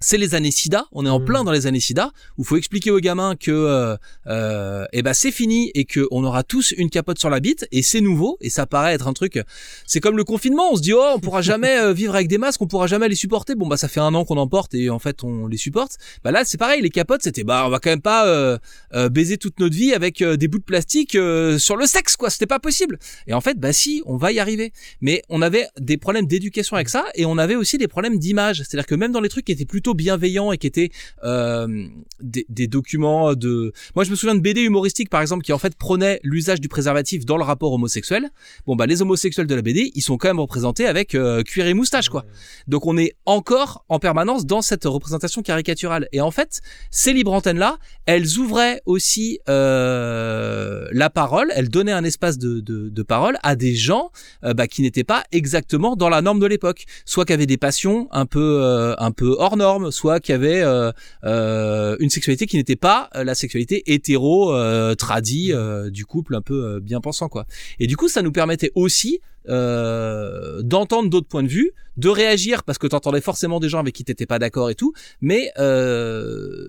c'est 0.00 0.18
les 0.18 0.34
années 0.34 0.50
SIDA, 0.50 0.86
on 0.92 1.06
est 1.06 1.10
en 1.10 1.20
plein 1.20 1.44
dans 1.44 1.52
les 1.52 1.66
années 1.66 1.80
SIDA, 1.80 2.12
où 2.36 2.44
faut 2.44 2.56
expliquer 2.56 2.90
aux 2.90 3.00
gamins 3.00 3.34
que 3.34 3.50
euh, 3.50 3.96
euh, 4.26 4.84
eh 4.92 5.02
ben 5.02 5.14
c'est 5.14 5.30
fini 5.30 5.70
et 5.74 5.84
que 5.84 6.06
on 6.10 6.24
aura 6.24 6.42
tous 6.42 6.72
une 6.76 6.90
capote 6.90 7.18
sur 7.18 7.30
la 7.30 7.40
bite 7.40 7.66
et 7.72 7.82
c'est 7.82 8.00
nouveau 8.00 8.36
et 8.40 8.50
ça 8.50 8.66
paraît 8.66 8.94
être 8.94 9.08
un 9.08 9.12
truc. 9.12 9.40
C'est 9.86 10.00
comme 10.00 10.16
le 10.16 10.24
confinement, 10.24 10.72
on 10.72 10.76
se 10.76 10.82
dit 10.82 10.92
oh 10.92 11.12
on 11.14 11.20
pourra 11.20 11.42
jamais 11.42 11.78
euh, 11.78 11.92
vivre 11.92 12.14
avec 12.14 12.28
des 12.28 12.38
masques, 12.38 12.60
on 12.60 12.66
pourra 12.66 12.86
jamais 12.86 13.08
les 13.08 13.14
supporter. 13.14 13.54
Bon 13.54 13.66
bah 13.66 13.76
ça 13.76 13.88
fait 13.88 14.00
un 14.00 14.14
an 14.14 14.24
qu'on 14.24 14.36
en 14.36 14.48
porte 14.48 14.74
et 14.74 14.90
en 14.90 14.98
fait 14.98 15.24
on 15.24 15.46
les 15.46 15.56
supporte. 15.56 15.96
Bah 16.22 16.30
là 16.30 16.42
c'est 16.44 16.58
pareil, 16.58 16.82
les 16.82 16.90
capotes 16.90 17.22
c'était 17.22 17.44
bah 17.44 17.64
on 17.66 17.70
va 17.70 17.78
quand 17.78 17.90
même 17.90 18.02
pas 18.02 18.26
euh, 18.26 18.58
euh, 18.94 19.08
baiser 19.08 19.38
toute 19.38 19.58
notre 19.60 19.74
vie 19.74 19.94
avec 19.94 20.20
euh, 20.20 20.36
des 20.36 20.48
bouts 20.48 20.58
de 20.58 20.64
plastique 20.64 21.14
euh, 21.14 21.58
sur 21.58 21.76
le 21.76 21.86
sexe 21.86 22.16
quoi, 22.16 22.28
c'était 22.28 22.46
pas 22.46 22.58
possible. 22.58 22.98
Et 23.26 23.34
en 23.34 23.40
fait 23.40 23.58
bah 23.58 23.72
si 23.72 24.02
on 24.04 24.16
va 24.16 24.32
y 24.32 24.38
arriver. 24.38 24.72
Mais 25.00 25.22
on 25.28 25.42
avait 25.42 25.66
des 25.78 25.96
problèmes 25.96 26.26
d'éducation 26.26 26.76
avec 26.76 26.88
ça 26.88 27.04
et 27.14 27.24
on 27.26 27.38
avait 27.38 27.54
aussi 27.54 27.78
des 27.78 27.88
problèmes 27.88 28.18
d'image. 28.18 28.58
C'est-à-dire 28.58 28.86
que 28.86 28.94
même 28.94 29.12
dans 29.12 29.20
les 29.20 29.28
trucs 29.28 29.44
qui 29.46 29.52
étaient 29.52 29.64
plutôt 29.64 29.85
bienveillants 29.94 30.52
et 30.52 30.58
qui 30.58 30.66
étaient 30.66 30.90
euh, 31.24 31.86
des, 32.20 32.66
documents 32.66 33.34
de... 33.34 33.72
Moi 33.94 34.04
je 34.04 34.10
me 34.10 34.16
souviens 34.16 34.34
de 34.34 34.40
BD 34.40 34.62
humoristiques 34.62 35.10
par 35.10 35.20
exemple 35.20 35.44
qui 35.44 35.52
en 35.52 35.58
fait 35.58 35.76
prônaient 35.76 36.20
l'usage 36.22 36.60
du 36.60 36.68
préservatif 36.68 37.24
dans 37.24 37.36
le 37.36 37.44
rapport 37.44 37.72
homosexuel. 37.72 38.30
Bon 38.66 38.76
bah 38.76 38.86
les 38.86 39.02
homosexuels 39.02 39.46
de 39.46 39.54
la 39.54 39.62
BD 39.62 39.92
ils 39.94 40.02
sont 40.02 40.16
quand 40.16 40.28
même 40.28 40.40
représentés 40.40 40.86
avec 40.86 41.14
euh, 41.14 41.42
cuir 41.42 41.66
et 41.66 41.74
moustache 41.74 42.08
quoi. 42.08 42.24
Donc 42.66 42.86
on 42.86 42.96
est 42.96 43.14
encore 43.24 43.84
en 43.88 43.98
permanence 43.98 44.46
dans 44.46 44.62
cette 44.62 44.84
représentation 44.84 45.42
caricaturale. 45.42 46.08
Et 46.12 46.20
en 46.20 46.30
fait 46.30 46.60
ces 46.90 47.12
libres 47.12 47.32
antennes 47.32 47.58
là 47.58 47.78
elles 48.06 48.38
ouvraient 48.38 48.80
aussi 48.86 49.38
euh, 49.48 50.88
la 50.92 51.10
parole, 51.10 51.52
elles 51.54 51.68
donnaient 51.68 51.92
un 51.92 52.04
espace 52.04 52.38
de, 52.38 53.02
parole 53.02 53.38
à 53.42 53.54
des 53.54 53.74
gens 53.74 54.10
bah, 54.42 54.66
qui 54.66 54.82
n'étaient 54.82 55.04
pas 55.04 55.22
exactement 55.30 55.94
dans 55.96 56.08
la 56.08 56.22
norme 56.22 56.40
de 56.40 56.46
l'époque, 56.46 56.84
soit 57.04 57.24
qui 57.24 57.32
avaient 57.32 57.46
des 57.46 57.56
passions 57.56 58.08
un 58.10 58.26
peu 58.26 58.94
un 58.98 59.10
peu 59.12 59.36
hors 59.38 59.56
norme, 59.56 59.75
soit 59.90 60.20
qui 60.20 60.32
avaient 60.32 60.62
euh, 60.62 60.90
euh, 61.24 61.96
une 62.00 62.10
sexualité 62.10 62.46
qui 62.46 62.56
n'était 62.56 62.76
pas 62.76 63.08
euh, 63.14 63.24
la 63.24 63.34
sexualité 63.34 63.82
hétéro 63.92 64.52
euh, 64.52 64.94
tradie 64.94 65.52
euh, 65.52 65.90
du 65.90 66.04
couple 66.04 66.34
un 66.34 66.42
peu 66.42 66.80
bien 66.80 67.00
pensant 67.00 67.28
quoi. 67.28 67.46
Et 67.78 67.86
du 67.86 67.96
coup 67.96 68.08
ça 68.08 68.22
nous 68.22 68.32
permettait 68.32 68.72
aussi 68.74 69.20
euh, 69.48 70.60
d'entendre 70.62 71.08
d'autres 71.08 71.28
points 71.28 71.44
de 71.44 71.48
vue, 71.48 71.70
de 71.96 72.08
réagir 72.08 72.64
parce 72.64 72.78
que 72.78 72.86
t'entendais 72.88 73.20
forcément 73.20 73.60
des 73.60 73.68
gens 73.68 73.78
avec 73.78 73.94
qui 73.94 74.04
t'étais 74.04 74.26
pas 74.26 74.38
d'accord 74.38 74.70
et 74.70 74.74
tout, 74.74 74.92
mais 75.20 75.52
euh, 75.58 76.68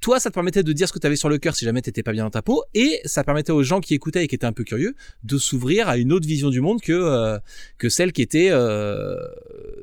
toi 0.00 0.20
ça 0.20 0.30
te 0.30 0.34
permettait 0.34 0.62
de 0.62 0.72
dire 0.72 0.88
ce 0.88 0.92
que 0.92 0.98
t'avais 0.98 1.16
sur 1.16 1.28
le 1.28 1.38
cœur 1.38 1.54
si 1.54 1.64
jamais 1.64 1.82
t'étais 1.82 2.02
pas 2.02 2.12
bien 2.12 2.24
dans 2.24 2.30
ta 2.30 2.42
peau 2.42 2.64
et 2.74 3.00
ça 3.04 3.24
permettait 3.24 3.52
aux 3.52 3.62
gens 3.62 3.80
qui 3.80 3.94
écoutaient 3.94 4.24
et 4.24 4.28
qui 4.28 4.34
étaient 4.34 4.46
un 4.46 4.52
peu 4.52 4.64
curieux 4.64 4.94
de 5.24 5.38
s'ouvrir 5.38 5.88
à 5.88 5.96
une 5.96 6.12
autre 6.12 6.26
vision 6.26 6.50
du 6.50 6.60
monde 6.60 6.80
que 6.80 6.92
euh, 6.92 7.38
que 7.78 7.88
celle 7.88 8.12
qui 8.12 8.22
était 8.22 8.48
euh, 8.50 9.16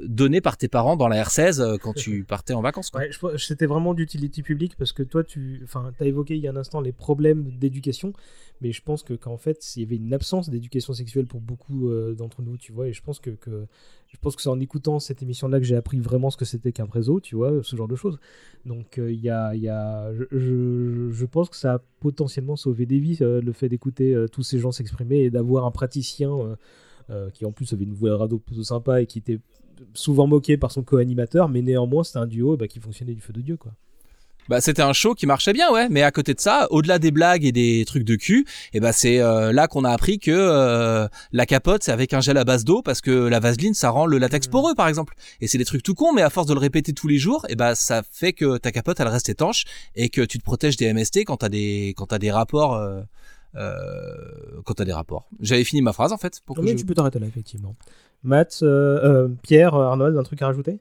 donnée 0.04 0.42
par 0.42 0.58
tes 0.58 0.68
parents 0.68 0.96
dans 0.96 1.08
la 1.08 1.24
R16 1.24 1.62
euh, 1.62 1.78
quand 1.78 1.94
tu 1.94 2.24
partais 2.28 2.54
en 2.54 2.62
vacances. 2.62 2.90
Quoi. 2.90 3.02
Ouais, 3.02 3.38
c'était 3.38 3.66
vraiment 3.66 3.94
d'utilité 3.94 4.42
publique 4.42 4.76
parce 4.78 4.92
que 4.92 5.04
toi, 5.04 5.24
tu 5.24 5.62
enfin, 5.64 5.92
as 6.00 6.06
évoqué 6.06 6.36
il 6.36 6.42
y 6.42 6.48
a 6.48 6.52
un 6.52 6.56
instant 6.56 6.82
les 6.82 6.92
problèmes 6.92 7.58
d'éducation, 7.58 8.14
mais 8.62 8.72
je 8.72 8.82
pense 8.82 9.04
que 9.04 9.14
qu'en 9.14 9.38
fait, 9.38 9.76
il 9.76 9.84
y 9.84 9.86
avait 9.86 9.96
une 9.96 10.14
absence 10.14 10.50
d'éducation 10.50 10.94
sexuelle 10.94 11.28
pour 11.28 11.42
beaucoup 11.42 11.90
euh, 11.90 12.14
d'entre 12.14 12.42
nous, 12.42 12.58
tu 12.58 12.72
vois, 12.72 12.88
et 12.88 12.94
je 12.94 13.02
pense 13.02 13.20
que, 13.20 13.32
que 13.32 13.66
je 14.08 14.18
pense 14.22 14.36
que 14.36 14.42
c'est 14.42 14.50
en 14.50 14.60
écoutant 14.60 15.00
cette 15.00 15.22
émission-là 15.22 15.60
que 15.60 15.66
j'ai 15.66 15.76
appris 15.76 16.00
vraiment 16.00 16.30
ce 16.30 16.38
que 16.38 16.46
c'était 16.46 16.72
qu'un 16.72 16.88
réseau, 16.92 17.20
tu 17.20 17.36
vois, 17.36 17.62
ce 17.62 17.76
genre 17.76 17.90
de 17.90 17.96
choses. 17.96 18.20
Donc 18.66 18.98
il 18.98 19.20
y 19.20 19.30
a, 19.30 19.54
il 19.54 19.62
y 19.62 19.70
a 19.70 20.07
je, 20.32 21.26
pense 21.26 21.50
que 21.50 21.56
ça 21.56 21.76
a 21.76 21.80
potentiellement 22.00 22.56
sauvé 22.56 22.86
des 22.86 23.00
vies, 23.00 23.18
euh, 23.22 23.42
le 23.42 23.52
fait 23.52 23.70
d'écouter 23.70 24.14
euh, 24.14 24.28
tous 24.28 24.44
ces 24.44 24.60
gens 24.60 24.72
s'exprimer 24.72 25.24
et 25.24 25.30
d'avoir 25.30 25.66
un 25.66 25.72
praticien 25.72 26.58
euh, 27.10 27.30
qui 27.32 27.46
en 27.46 27.52
plus 27.52 27.72
avait 27.74 27.84
une 27.84 27.94
voix 27.94 28.18
radio 28.18 28.38
plutôt 28.38 28.64
sympa 28.64 29.02
et 29.02 29.06
qui 29.06 29.20
était 29.20 29.40
souvent 29.94 30.28
moqué 30.28 30.58
par 30.58 30.72
son 30.72 30.84
co-animateur, 30.84 31.50
mais 31.50 31.62
néanmoins 31.62 32.04
c'était 32.04 32.20
un 32.20 32.28
duo 32.28 32.58
bah, 32.58 32.68
qui 32.68 32.80
fonctionnait 32.80 33.14
du 33.14 33.22
feu 33.22 33.34
de 33.34 33.42
Dieu, 33.42 33.58
quoi. 33.58 33.74
Bah 34.50 34.62
c'était 34.62 34.82
un 34.82 34.94
show 34.94 35.14
qui 35.14 35.26
marchait 35.26 35.54
bien 35.54 35.72
ouais, 35.72 35.88
mais 35.90 36.04
à 36.04 36.12
côté 36.12 36.34
de 36.34 36.40
ça, 36.40 36.68
au-delà 36.72 37.00
des 37.00 37.12
blagues 37.12 37.44
et 37.46 37.52
des 37.52 37.84
trucs 37.86 38.04
de 38.04 38.16
cul, 38.16 38.46
et 38.74 38.80
bah 38.80 38.94
c'est 38.94 39.20
euh, 39.20 39.52
là 39.52 39.68
qu'on 39.68 39.84
a 39.84 39.92
appris 39.92 40.20
que 40.20 40.32
euh, 40.32 41.08
la 41.32 41.46
capote 41.46 41.84
c'est 41.84 41.92
avec 41.92 42.14
un 42.14 42.22
gel 42.22 42.38
à 42.38 42.44
base 42.44 42.64
d'eau 42.64 42.82
parce 42.82 43.02
que 43.02 43.12
la 43.12 43.40
vaseline 43.40 43.74
ça 43.74 43.90
rend 43.90 44.06
le 44.06 44.18
latex 44.18 44.48
poreux 44.48 44.74
par 44.76 44.88
exemple. 44.88 45.16
Et 45.42 45.48
c'est 45.48 45.58
des 45.58 45.66
trucs 45.66 45.84
tout 45.84 45.94
cons 45.96 46.14
mais 46.14 46.22
à 46.22 46.30
force 46.30 46.48
de 46.48 46.54
le 46.54 46.60
répéter 46.60 46.94
tous 46.94 47.08
les 47.08 47.18
jours, 47.18 47.46
et 47.50 47.56
bah 47.56 47.76
ça 47.76 48.02
fait 48.12 48.34
que 48.34 48.58
ta 48.58 48.72
capote 48.72 49.00
elle 49.00 49.08
reste 49.10 49.30
étanche 49.30 49.66
et 49.96 50.10
que 50.10 50.22
tu 50.22 50.38
te 50.38 50.44
protèges 50.44 50.78
des 50.78 50.94
MST 50.94 51.26
quand 51.26 51.38
t'as 51.38 51.50
des 51.50 51.94
quand 51.98 52.08
t'as 52.08 52.20
des 52.20 52.32
rapports 52.32 52.76
euh, 52.76 53.02
euh, 53.56 54.62
quand 54.66 54.74
t'as 54.76 54.86
des 54.86 54.94
rapports. 54.94 55.28
J'avais 55.40 55.64
fini 55.64 55.82
ma 55.82 55.94
phrase 55.94 56.12
en 56.14 56.18
fait. 56.18 56.42
Pour 56.46 56.56
que 56.56 56.62
Mais 56.62 56.72
je- 56.72 56.78
tu 56.78 56.86
peux 56.86 56.94
t'arrêter 56.94 57.20
là, 57.20 57.28
effectivement. 57.28 57.76
Matt, 58.24 58.60
euh, 58.64 59.00
euh, 59.04 59.28
Pierre, 59.44 59.76
Arnold, 59.76 60.18
un 60.18 60.24
truc 60.24 60.42
à 60.42 60.48
rajouter? 60.48 60.80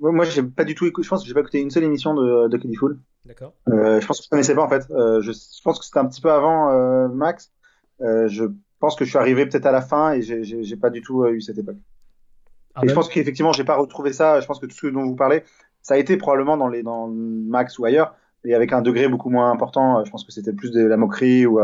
Moi, 0.00 0.24
j'ai 0.24 0.42
pas 0.42 0.64
du 0.64 0.74
tout 0.74 0.86
écouté. 0.86 1.04
Je 1.04 1.10
pense 1.10 1.22
que 1.22 1.28
j'ai 1.28 1.34
pas 1.34 1.40
écouté 1.40 1.60
une 1.60 1.70
seule 1.70 1.84
émission 1.84 2.14
de, 2.14 2.48
de 2.48 2.56
Kiddy 2.56 2.74
Fool. 2.76 2.98
D'accord. 3.26 3.52
Euh, 3.68 4.00
je 4.00 4.06
pense 4.06 4.18
que 4.18 4.24
je 4.24 4.30
connaissais 4.30 4.54
pas 4.54 4.62
en 4.62 4.68
fait. 4.68 4.86
Euh, 4.90 5.20
je, 5.20 5.32
je 5.32 5.62
pense 5.62 5.78
que 5.78 5.84
c'était 5.84 5.98
un 5.98 6.06
petit 6.06 6.20
peu 6.22 6.32
avant 6.32 6.70
euh, 6.70 7.08
Max. 7.08 7.52
Je 8.00 8.44
pense 8.78 8.96
que 8.96 9.04
je 9.04 9.10
suis 9.10 9.18
arrivé 9.18 9.44
peut-être 9.46 9.66
à 9.66 9.72
la 9.72 9.82
fin 9.82 10.12
et 10.14 10.22
j'ai- 10.22 10.76
pas 10.76 10.88
du 10.90 11.02
tout 11.02 11.26
eu 11.26 11.40
cette 11.42 11.58
époque. 11.58 11.76
Ah 12.74 12.80
et 12.82 12.88
je 12.88 12.92
ben- 12.92 12.94
pense 12.94 13.08
qu'effectivement, 13.08 13.52
j'ai 13.52 13.64
pas 13.64 13.76
retrouvé 13.76 14.12
ça. 14.14 14.40
Je 14.40 14.46
pense 14.46 14.58
que 14.58 14.66
tout 14.66 14.74
ce 14.76 14.86
dont 14.86 15.02
vous 15.04 15.16
parlez, 15.16 15.42
ça 15.82 15.94
a 15.94 15.96
été 15.98 16.16
probablement 16.16 16.56
dans 16.56 16.68
les 16.68 16.82
dans 16.82 17.08
Max 17.08 17.78
ou 17.78 17.84
ailleurs, 17.84 18.14
et 18.44 18.54
avec 18.54 18.72
un 18.72 18.80
degré 18.80 19.06
beaucoup 19.08 19.28
moins 19.28 19.50
important. 19.50 20.02
Je 20.04 20.10
pense 20.10 20.24
que 20.24 20.32
c'était 20.32 20.54
plus 20.54 20.70
de 20.70 20.82
la 20.82 20.96
moquerie 20.96 21.44
ou 21.46 21.60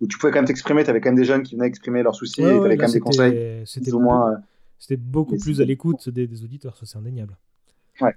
où 0.00 0.06
tu 0.06 0.16
pouvais 0.18 0.32
quand 0.32 0.38
même 0.38 0.46
t'exprimer. 0.46 0.84
T'avais 0.84 1.00
quand 1.02 1.10
même 1.10 1.16
des 1.18 1.24
jeunes 1.24 1.42
qui 1.42 1.54
venaient 1.54 1.66
exprimer 1.68 2.02
leurs 2.02 2.14
soucis 2.14 2.42
Ouais, 2.42 2.48
et 2.50 2.52
ouais, 2.54 2.58
t'avais 2.62 2.76
là, 2.76 2.76
quand 2.76 2.82
même 2.88 2.92
des 2.92 3.00
conseils. 3.00 3.62
C'était 3.66 3.90
moins. 3.92 4.36
beaucoup 4.98 5.36
plus 5.36 5.60
à 5.60 5.64
l'écoute 5.64 6.08
des, 6.08 6.26
des 6.26 6.44
auditeurs, 6.44 6.76
ça 6.76 6.86
c'est 6.86 6.96
indéniable. 6.98 7.36
Ouais. 8.00 8.14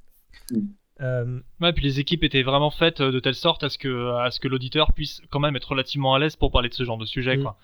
Euh, 1.02 1.40
Ouais, 1.62 1.74
puis 1.74 1.84
les 1.84 2.00
équipes 2.00 2.24
étaient 2.24 2.42
vraiment 2.44 2.72
faites 2.72 3.02
euh, 3.02 3.12
de 3.12 3.20
telle 3.20 3.36
sorte 3.36 3.64
à 3.64 3.70
ce 3.70 3.78
que, 3.78 4.16
à 4.18 4.32
ce 4.32 4.40
que 4.40 4.48
l'auditeur 4.48 4.94
puisse 4.94 5.22
quand 5.30 5.40
même 5.40 5.56
être 5.56 5.70
relativement 5.70 6.16
à 6.16 6.20
l'aise 6.20 6.36
pour 6.36 6.52
parler 6.52 6.70
de 6.70 6.74
ce 6.74 6.84
genre 6.84 6.98
de 6.98 7.06
sujet, 7.06 7.38
Mm. 7.38 7.42
quoi. 7.44 7.58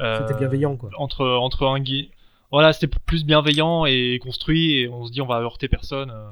Euh, 0.00 0.18
c'était 0.26 0.38
bienveillant, 0.38 0.76
quoi. 0.76 0.90
Entre, 0.96 1.24
entre 1.26 1.66
un 1.66 1.80
gui- 1.80 2.10
Voilà, 2.52 2.72
c'était 2.72 2.96
plus 3.04 3.24
bienveillant 3.24 3.84
et 3.84 4.18
construit 4.22 4.76
et 4.78 4.88
on 4.88 5.06
se 5.06 5.12
dit 5.12 5.20
on 5.20 5.26
va 5.26 5.40
heurter 5.40 5.68
personne. 5.68 6.10
euh. 6.10 6.30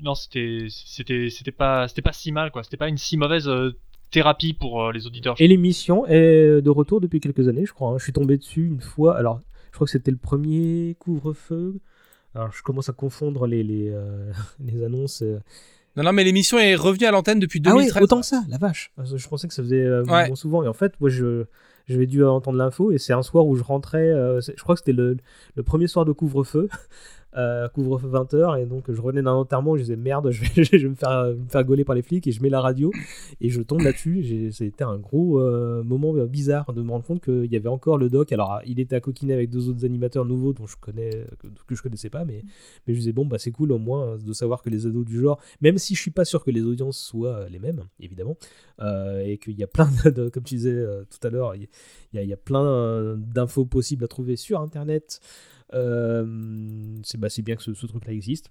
Non, 0.00 0.14
c'était, 0.14 0.66
c'était, 0.70 1.28
c'était 1.30 1.52
pas, 1.52 1.86
c'était 1.88 2.02
pas 2.02 2.12
si 2.12 2.32
mal, 2.32 2.50
quoi. 2.50 2.62
C'était 2.62 2.76
pas 2.76 2.88
une 2.88 2.96
si 2.98 3.16
mauvaise 3.16 3.48
euh, 3.48 3.76
thérapie 4.10 4.52
pour 4.52 4.90
les 4.92 5.06
auditeurs. 5.06 5.34
Et 5.38 5.48
l'émission 5.48 6.06
est 6.06 6.62
de 6.62 6.70
retour 6.70 7.00
depuis 7.00 7.20
quelques 7.20 7.46
années, 7.48 7.66
je 7.66 7.72
crois. 7.72 7.90
hein. 7.90 7.98
Je 7.98 8.04
suis 8.04 8.12
tombé 8.12 8.36
dessus 8.36 8.66
une 8.66 8.80
fois. 8.80 9.16
Alors, 9.16 9.40
je 9.70 9.74
crois 9.76 9.86
que 9.86 9.90
c'était 9.90 10.10
le 10.10 10.16
premier 10.16 10.96
couvre-feu. 10.98 11.80
Alors, 12.34 12.50
je 12.52 12.62
commence 12.62 12.88
à 12.88 12.92
confondre 12.92 13.46
les, 13.46 13.62
les, 13.62 13.90
euh, 13.90 14.32
les 14.64 14.82
annonces. 14.84 15.22
euh, 15.22 15.38
Non, 15.96 16.02
non, 16.04 16.12
mais 16.12 16.24
l'émission 16.24 16.58
est 16.58 16.74
revenue 16.74 17.06
à 17.06 17.10
l'antenne 17.10 17.38
depuis 17.40 17.60
Ah 17.64 17.70
2013. 17.70 17.94
oui, 17.96 18.02
autant 18.02 18.20
que 18.20 18.26
ça, 18.26 18.42
la 18.48 18.58
vache. 18.58 18.92
Que 18.96 19.16
Je 19.16 19.28
pensais 19.28 19.48
que 19.48 19.54
ça 19.54 19.62
faisait 19.62 19.84
euh, 19.84 20.04
Ouais. 20.04 20.28
bon 20.28 20.34
souvent. 20.34 20.62
Et 20.64 20.68
en 20.68 20.72
fait, 20.72 20.92
moi, 21.00 21.10
je 21.10 21.44
j'avais 21.88 22.06
dû 22.06 22.24
entendre 22.24 22.56
l'info 22.58 22.92
et 22.92 22.98
c'est 22.98 23.12
un 23.12 23.22
soir 23.22 23.44
où 23.46 23.56
je 23.56 23.62
rentrais. 23.64 24.08
euh, 24.08 24.40
je 24.40 24.62
crois 24.62 24.76
que 24.76 24.80
c'était 24.80 24.92
le, 24.92 25.16
le 25.56 25.62
premier 25.64 25.88
soir 25.88 26.04
de 26.04 26.12
couvre-feu. 26.12 26.68
Euh, 27.36 27.68
couvre-feu 27.68 28.08
20h 28.08 28.60
et 28.60 28.66
donc 28.66 28.90
je 28.92 29.00
revenais 29.00 29.22
d'un 29.22 29.32
enterrement 29.32 29.76
je 29.76 29.82
disais 29.82 29.96
merde 29.96 30.30
je 30.32 30.42
vais, 30.42 30.88
me, 30.88 30.94
faire, 30.94 31.26
me 31.34 31.62
gauler 31.62 31.84
par 31.84 31.94
les 31.94 32.02
flics 32.02 32.26
et 32.26 32.32
je 32.32 32.42
mets 32.42 32.50
la 32.50 32.60
radio 32.60 32.92
et 33.40 33.48
je 33.48 33.62
tombe 33.62 33.80
là-dessus. 33.80 34.50
C'était 34.52 34.84
un 34.84 34.98
gros 34.98 35.40
euh, 35.40 35.82
moment 35.82 36.12
bizarre 36.26 36.72
de 36.72 36.82
me 36.82 36.90
rendre 36.90 37.04
compte 37.04 37.22
qu'il 37.22 37.50
y 37.50 37.56
avait 37.56 37.68
encore 37.68 37.98
le 37.98 38.08
doc. 38.10 38.32
Alors 38.32 38.60
il 38.66 38.80
était 38.80 38.96
à 38.96 39.00
coquiner 39.00 39.34
avec 39.34 39.50
deux 39.50 39.68
autres 39.68 39.84
animateurs 39.84 40.24
nouveaux 40.24 40.52
dont 40.52 40.66
je 40.66 40.76
connais 40.76 41.10
que, 41.38 41.46
que 41.66 41.74
je 41.74 41.82
connaissais 41.82 42.10
pas 42.10 42.24
mais 42.24 42.44
je 42.86 42.92
disais 42.92 43.12
bon 43.12 43.24
bah 43.26 43.38
c'est 43.38 43.50
cool 43.50 43.72
au 43.72 43.78
moins 43.78 44.06
euh, 44.06 44.18
de 44.18 44.32
savoir 44.32 44.62
que 44.62 44.70
les 44.70 44.86
ados 44.86 45.04
du 45.04 45.20
genre 45.20 45.40
même 45.60 45.78
si 45.78 45.94
je 45.94 46.00
suis 46.00 46.10
pas 46.10 46.24
sûr 46.24 46.44
que 46.44 46.50
les 46.50 46.62
audiences 46.62 46.98
soient 46.98 47.36
euh, 47.36 47.48
les 47.48 47.58
mêmes 47.58 47.84
évidemment 48.00 48.36
euh, 48.80 49.20
et 49.24 49.38
qu'il 49.38 49.58
y 49.58 49.62
a 49.62 49.66
plein 49.66 49.88
comme 50.32 50.42
tu 50.42 50.54
disais 50.56 50.70
euh, 50.72 51.04
tout 51.04 51.26
à 51.26 51.30
l'heure 51.30 51.54
il 51.54 51.68
y, 52.12 52.32
a- 52.32 52.36
plein 52.36 52.64
euh, 52.64 53.16
d'infos 53.16 53.64
possibles 53.64 54.04
à 54.04 54.08
trouver 54.08 54.36
sur 54.36 54.60
internet 54.60 55.20
euh, 55.20 55.61
c'est 55.72 57.18
bah, 57.18 57.30
c'est 57.30 57.42
bien 57.42 57.56
que 57.56 57.62
ce, 57.62 57.74
ce 57.74 57.86
truc 57.86 58.06
là 58.06 58.12
existe. 58.12 58.50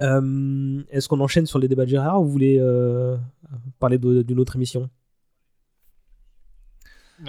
Euh, 0.00 0.82
est-ce 0.90 1.08
qu'on 1.08 1.20
enchaîne 1.20 1.46
sur 1.46 1.58
les 1.58 1.68
débats 1.68 1.84
de 1.84 1.90
Gérard 1.90 2.20
ou 2.20 2.24
vous 2.24 2.32
voulez 2.32 2.58
euh, 2.58 3.16
parler 3.78 3.98
d'une 3.98 4.40
autre 4.40 4.56
émission? 4.56 4.88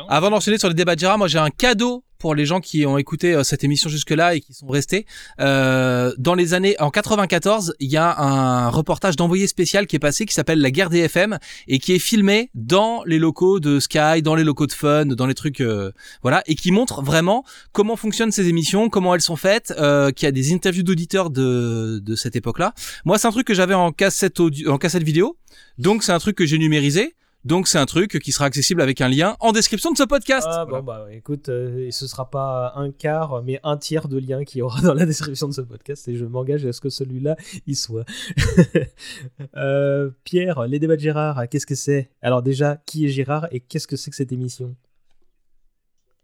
Avant 0.07 0.31
d'enchaîner 0.31 0.57
sur 0.57 0.69
les 0.69 0.73
débats 0.73 0.95
de 0.95 0.99
Gérard, 0.99 1.19
moi 1.19 1.27
j'ai 1.27 1.37
un 1.37 1.51
cadeau 1.51 2.03
pour 2.23 2.35
les 2.35 2.45
gens 2.45 2.61
qui 2.61 2.85
ont 2.85 2.97
écouté 2.97 3.33
euh, 3.33 3.43
cette 3.43 3.65
émission 3.65 3.89
jusque-là 3.89 4.35
et 4.35 4.39
qui 4.39 4.53
sont 4.53 4.67
restés. 4.67 5.05
Euh, 5.41 6.13
dans 6.17 6.35
les 6.35 6.53
années, 6.53 6.77
en 6.79 6.89
94, 6.89 7.75
il 7.81 7.91
y 7.91 7.97
a 7.97 8.17
un 8.17 8.69
reportage 8.69 9.17
d'envoyé 9.17 9.45
spécial 9.45 9.87
qui 9.87 9.97
est 9.97 9.99
passé 9.99 10.25
qui 10.25 10.33
s'appelle 10.33 10.61
La 10.61 10.71
guerre 10.71 10.89
des 10.89 10.99
FM 10.99 11.37
et 11.67 11.79
qui 11.79 11.91
est 11.91 11.99
filmé 11.99 12.49
dans 12.55 13.03
les 13.03 13.19
locaux 13.19 13.59
de 13.59 13.81
Sky, 13.81 14.21
dans 14.21 14.35
les 14.35 14.45
locaux 14.45 14.67
de 14.67 14.71
Fun, 14.71 15.07
dans 15.07 15.25
les 15.25 15.33
trucs, 15.33 15.59
euh, 15.59 15.91
voilà, 16.21 16.43
et 16.45 16.55
qui 16.55 16.71
montre 16.71 17.01
vraiment 17.01 17.43
comment 17.73 17.97
fonctionnent 17.97 18.31
ces 18.31 18.47
émissions, 18.47 18.87
comment 18.87 19.13
elles 19.13 19.19
sont 19.19 19.35
faites, 19.35 19.73
qui 20.15 20.25
a 20.25 20.31
des 20.31 20.53
interviews 20.53 20.83
d'auditeurs 20.83 21.29
de, 21.29 21.99
de 22.01 22.15
cette 22.15 22.37
époque-là. 22.37 22.73
Moi, 23.03 23.17
c'est 23.17 23.27
un 23.27 23.31
truc 23.31 23.45
que 23.45 23.53
j'avais 23.53 23.73
en 23.73 23.91
cassette 23.91 24.39
audio, 24.39 24.71
en 24.71 24.77
cassette 24.77 25.03
vidéo, 25.03 25.35
donc 25.77 26.03
c'est 26.03 26.13
un 26.13 26.19
truc 26.19 26.37
que 26.37 26.45
j'ai 26.45 26.57
numérisé. 26.57 27.15
Donc 27.45 27.67
c'est 27.67 27.77
un 27.77 27.85
truc 27.85 28.19
qui 28.19 28.31
sera 28.31 28.45
accessible 28.45 28.81
avec 28.81 29.01
un 29.01 29.09
lien 29.09 29.35
en 29.39 29.51
description 29.51 29.91
de 29.91 29.97
ce 29.97 30.03
podcast. 30.03 30.47
Ah 30.49 30.65
bon 30.65 30.81
bah 30.81 31.07
écoute, 31.11 31.49
euh, 31.49 31.89
ce 31.91 32.07
sera 32.07 32.29
pas 32.29 32.73
un 32.75 32.91
quart 32.91 33.43
mais 33.43 33.59
un 33.63 33.77
tiers 33.77 34.07
de 34.07 34.17
lien 34.17 34.43
qu'il 34.43 34.59
y 34.59 34.61
aura 34.61 34.81
dans 34.83 34.93
la 34.93 35.05
description 35.05 35.47
de 35.47 35.53
ce 35.53 35.61
podcast 35.61 36.07
et 36.07 36.15
je 36.15 36.25
m'engage 36.25 36.65
à 36.65 36.71
ce 36.71 36.81
que 36.81 36.89
celui-là 36.89 37.35
y 37.67 37.75
soit. 37.75 38.05
Euh, 39.55 40.09
Pierre, 40.23 40.67
les 40.67 40.79
débats 40.79 40.95
de 40.95 41.01
Gérard, 41.01 41.47
qu'est-ce 41.49 41.65
que 41.65 41.75
c'est? 41.75 42.09
Alors 42.21 42.41
déjà, 42.41 42.77
qui 42.85 43.05
est 43.05 43.09
Gérard 43.09 43.47
et 43.51 43.59
qu'est-ce 43.59 43.87
que 43.87 43.95
c'est 43.95 44.09
que 44.09 44.15
cette 44.15 44.31
émission? 44.31 44.75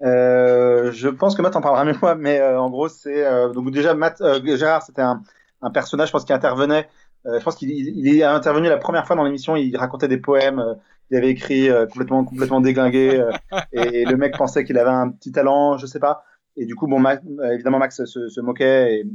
Euh, 0.02 0.92
je 0.92 1.10
pense 1.10 1.36
que 1.36 1.42
Matt 1.42 1.56
en 1.56 1.62
parlera 1.62 1.84
mieux 1.86 1.96
moi, 2.02 2.16
mais 2.16 2.40
euh, 2.40 2.60
en 2.60 2.70
gros, 2.70 2.88
c'est 2.88 3.26
euh, 3.26 3.50
donc 3.50 3.72
déjà 3.72 3.94
Matt 3.94 4.22
euh, 4.22 4.40
Gérard, 4.58 4.84
c'était 4.84 5.02
un, 5.02 5.22
un 5.62 5.72
personnage, 5.72 6.08
je 6.08 6.14
pense, 6.14 6.26
qui 6.26 6.34
intervenait. 6.34 6.88
Euh, 7.26 7.40
je 7.40 7.44
pense 7.44 7.56
qu'il 7.56 7.70
il 7.72 8.08
est 8.08 8.24
intervenu 8.24 8.68
la 8.70 8.78
première 8.78 9.06
fois 9.06 9.16
dans 9.16 9.24
l'émission. 9.24 9.56
Il 9.56 9.76
racontait 9.78 10.08
des 10.08 10.18
poèmes. 10.18 10.60
euh, 10.60 10.74
il 11.12 11.18
avait 11.18 11.30
écrit 11.30 11.70
euh, 11.70 11.88
complètement 11.88 12.24
complètement 12.24 12.62
déglingué, 12.62 13.20
euh, 13.20 13.32
et, 13.72 14.06
le 14.06 14.16
mec 14.16 14.38
pensait 14.38 14.64
qu'il 14.64 14.78
avait 14.78 14.92
un 14.92 15.10
petit 15.10 15.32
talent, 15.32 15.76
je 15.78 15.88
sais 15.88 16.00
pas. 16.00 16.24
Et 16.56 16.66
du 16.68 16.76
coup, 16.76 16.86
bon, 16.88 17.00
Ma- 17.00 17.16
euh, 17.16 17.52
évidemment, 17.54 17.80
Max 17.80 18.04
se, 18.06 18.30
se 18.30 18.42
moquait, 18.42 19.00
et, 19.00 19.08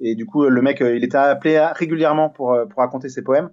et 0.00 0.14
du 0.14 0.24
coup, 0.24 0.44
le 0.44 0.62
mec, 0.62 0.80
il 0.80 1.04
était 1.04 1.18
appelé 1.18 1.56
à- 1.56 1.72
régulièrement 1.74 2.30
pour 2.30 2.56
pour 2.70 2.80
raconter 2.80 3.10
ses 3.10 3.22
poèmes. 3.22 3.50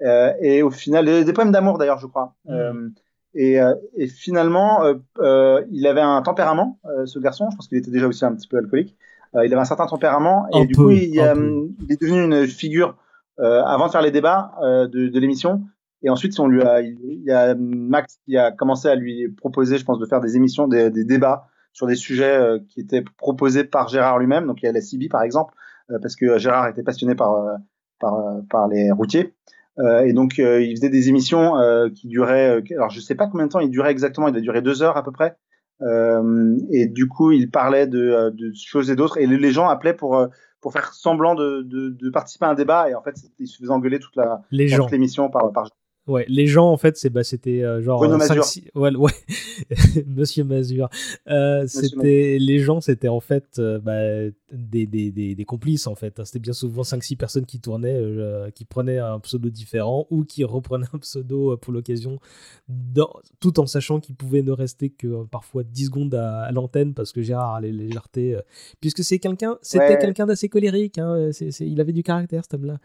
Euh, 0.00 0.32
et 0.40 0.62
au 0.62 0.70
final, 0.70 1.04
des, 1.04 1.24
des 1.24 1.32
poèmes 1.34 1.52
d'amour 1.52 1.76
d'ailleurs, 1.78 1.98
je 1.98 2.06
crois. 2.06 2.34
Euh, 2.48 2.88
et, 3.34 3.58
et 3.96 4.06
finalement, 4.08 4.84
euh, 4.84 4.94
euh, 5.20 5.62
il 5.70 5.86
avait 5.86 6.00
un 6.00 6.20
tempérament, 6.22 6.78
euh, 6.86 7.06
ce 7.06 7.18
garçon. 7.18 7.48
Je 7.50 7.56
pense 7.56 7.68
qu'il 7.68 7.78
était 7.78 7.90
déjà 7.90 8.06
aussi 8.06 8.24
un 8.24 8.34
petit 8.34 8.48
peu 8.48 8.58
alcoolique. 8.58 8.96
Euh, 9.34 9.46
il 9.46 9.52
avait 9.52 9.62
un 9.62 9.66
certain 9.66 9.86
tempérament 9.86 10.46
et 10.52 10.62
Un 10.62 10.64
du 10.64 10.74
peu, 10.74 10.84
coup, 10.84 10.90
il, 10.90 11.18
est 11.18 12.00
devenu 12.00 12.24
une 12.24 12.46
figure 12.46 12.96
avant 13.42 13.86
de 13.86 13.92
faire 13.92 14.02
les 14.02 14.10
débats 14.10 14.52
euh, 14.62 14.86
de, 14.88 15.18
l'émission. 15.18 15.62
Et 16.02 16.10
ensuite, 16.10 16.38
on 16.40 16.48
lui 16.48 16.62
a, 16.62 16.80
il 16.80 17.22
y 17.24 17.30
a 17.30 17.54
Max 17.54 18.18
qui 18.24 18.36
a 18.36 18.50
commencé 18.50 18.88
à 18.88 18.94
lui 18.94 19.28
proposer, 19.28 19.78
je 19.78 19.84
pense, 19.84 19.98
de 19.98 20.06
faire 20.06 20.20
des 20.20 20.36
émissions, 20.36 20.66
des, 20.66 20.90
débats 20.90 21.46
sur 21.72 21.86
des 21.86 21.94
sujets 21.94 22.36
euh, 22.36 22.58
qui 22.68 22.80
étaient 22.80 23.04
proposés 23.18 23.64
par 23.64 23.88
Gérard 23.88 24.18
lui-même. 24.18 24.46
Donc 24.46 24.62
il 24.62 24.66
y 24.66 24.68
a 24.68 24.72
la 24.72 24.80
CB 24.80 25.08
par 25.08 25.22
exemple, 25.22 25.54
euh, 25.90 25.98
parce 26.02 26.16
que 26.16 26.38
Gérard 26.38 26.68
était 26.68 26.82
passionné 26.82 27.14
par 27.14 27.34
euh, 27.34 27.56
euh, 28.04 28.68
les 28.70 28.90
routiers. 28.90 29.34
Euh, 29.78 30.04
et 30.04 30.12
donc, 30.12 30.38
euh, 30.38 30.60
il 30.62 30.76
faisait 30.76 30.90
des 30.90 31.08
émissions 31.08 31.56
euh, 31.56 31.88
qui 31.88 32.08
duraient. 32.08 32.60
euh, 32.60 32.76
alors, 32.76 32.90
je 32.90 33.00
sais 33.00 33.14
pas 33.14 33.26
combien 33.26 33.46
de 33.46 33.52
temps 33.52 33.60
il 33.60 33.70
durait 33.70 33.90
exactement. 33.90 34.28
Il 34.28 34.32
devait 34.32 34.42
durer 34.42 34.62
deux 34.62 34.82
heures 34.82 34.96
à 34.96 35.02
peu 35.02 35.12
près. 35.12 35.36
Euh, 35.80 36.56
et 36.70 36.86
du 36.86 37.08
coup, 37.08 37.32
il 37.32 37.50
parlait 37.50 37.86
de, 37.86 37.98
euh, 37.98 38.30
choses 38.54 38.90
et 38.90 38.96
d'autres. 38.96 39.18
Et 39.18 39.26
les 39.26 39.50
gens 39.50 39.68
appelaient 39.68 39.94
pour 39.94 40.16
euh, 40.16 40.28
pour 40.62 40.72
faire 40.72 40.94
semblant 40.94 41.34
de, 41.34 41.60
de, 41.60 41.90
de 41.90 42.10
participer 42.10 42.46
à 42.46 42.50
un 42.50 42.54
débat. 42.54 42.88
Et 42.88 42.94
en 42.94 43.02
fait, 43.02 43.16
il 43.38 43.46
se 43.46 43.58
faisait 43.58 43.70
engueuler 43.70 43.98
toute 43.98 44.16
l'émission 44.90 45.28
par 45.28 45.52
par. 45.52 45.68
Ouais, 46.08 46.24
les 46.28 46.48
gens 46.48 46.68
en 46.70 46.76
fait, 46.76 46.96
c'est 46.96 47.10
bah 47.10 47.22
c'était 47.22 47.62
euh, 47.62 47.80
genre 47.80 47.98
Bruno 48.00 48.18
euh, 48.20 48.40
ouais, 48.74 48.96
ouais. 48.96 49.12
Monsieur 50.06 50.42
Mazur. 50.42 50.88
Euh, 51.28 51.64
c'était 51.68 52.38
les 52.40 52.58
gens, 52.58 52.80
c'était 52.80 53.06
en 53.06 53.20
fait 53.20 53.58
euh, 53.60 53.78
bah, 53.78 54.00
des, 54.52 54.86
des, 54.86 55.12
des, 55.12 55.34
des 55.36 55.44
complices 55.44 55.86
en 55.86 55.94
fait. 55.94 56.18
hein. 56.18 56.24
C'était 56.24 56.40
bien 56.40 56.52
souvent 56.54 56.82
5-6 56.82 57.16
personnes 57.16 57.46
qui 57.46 57.60
tournaient, 57.60 57.94
euh, 57.96 58.50
qui 58.50 58.64
prenaient 58.64 58.98
un 58.98 59.20
pseudo 59.20 59.48
différent 59.48 60.08
ou 60.10 60.24
qui 60.24 60.42
reprenaient 60.44 60.86
un 60.92 60.98
pseudo 60.98 61.52
euh, 61.52 61.56
pour 61.56 61.72
l'occasion, 61.72 62.18
dans- 62.68 63.12
tout 63.38 63.60
en 63.60 63.66
sachant 63.66 64.00
qu'ils 64.00 64.16
pouvaient 64.16 64.42
ne 64.42 64.50
rester 64.52 64.90
que 64.90 65.06
euh, 65.06 65.24
parfois 65.30 65.62
10 65.62 65.84
secondes 65.86 66.14
à, 66.16 66.42
à 66.42 66.50
l'antenne 66.52 66.94
parce 66.94 67.12
que 67.12 67.22
Gérard 67.22 67.54
a 67.54 67.60
les 67.60 67.70
légèretés, 67.72 68.34
euh, 68.34 68.40
puisque 68.80 69.04
c'est 69.04 69.20
quelqu'un, 69.20 69.56
c'était 69.62 69.82
Ouais. 69.86 69.98
quelqu'un 69.98 70.26
d'assez 70.26 70.48
colérique. 70.48 70.98
Hein, 70.98 71.30
il 71.60 71.80
avait 71.80 71.92
du 71.92 72.02
caractère 72.02 72.42
cet 72.42 72.54
homme-là. 72.54 72.78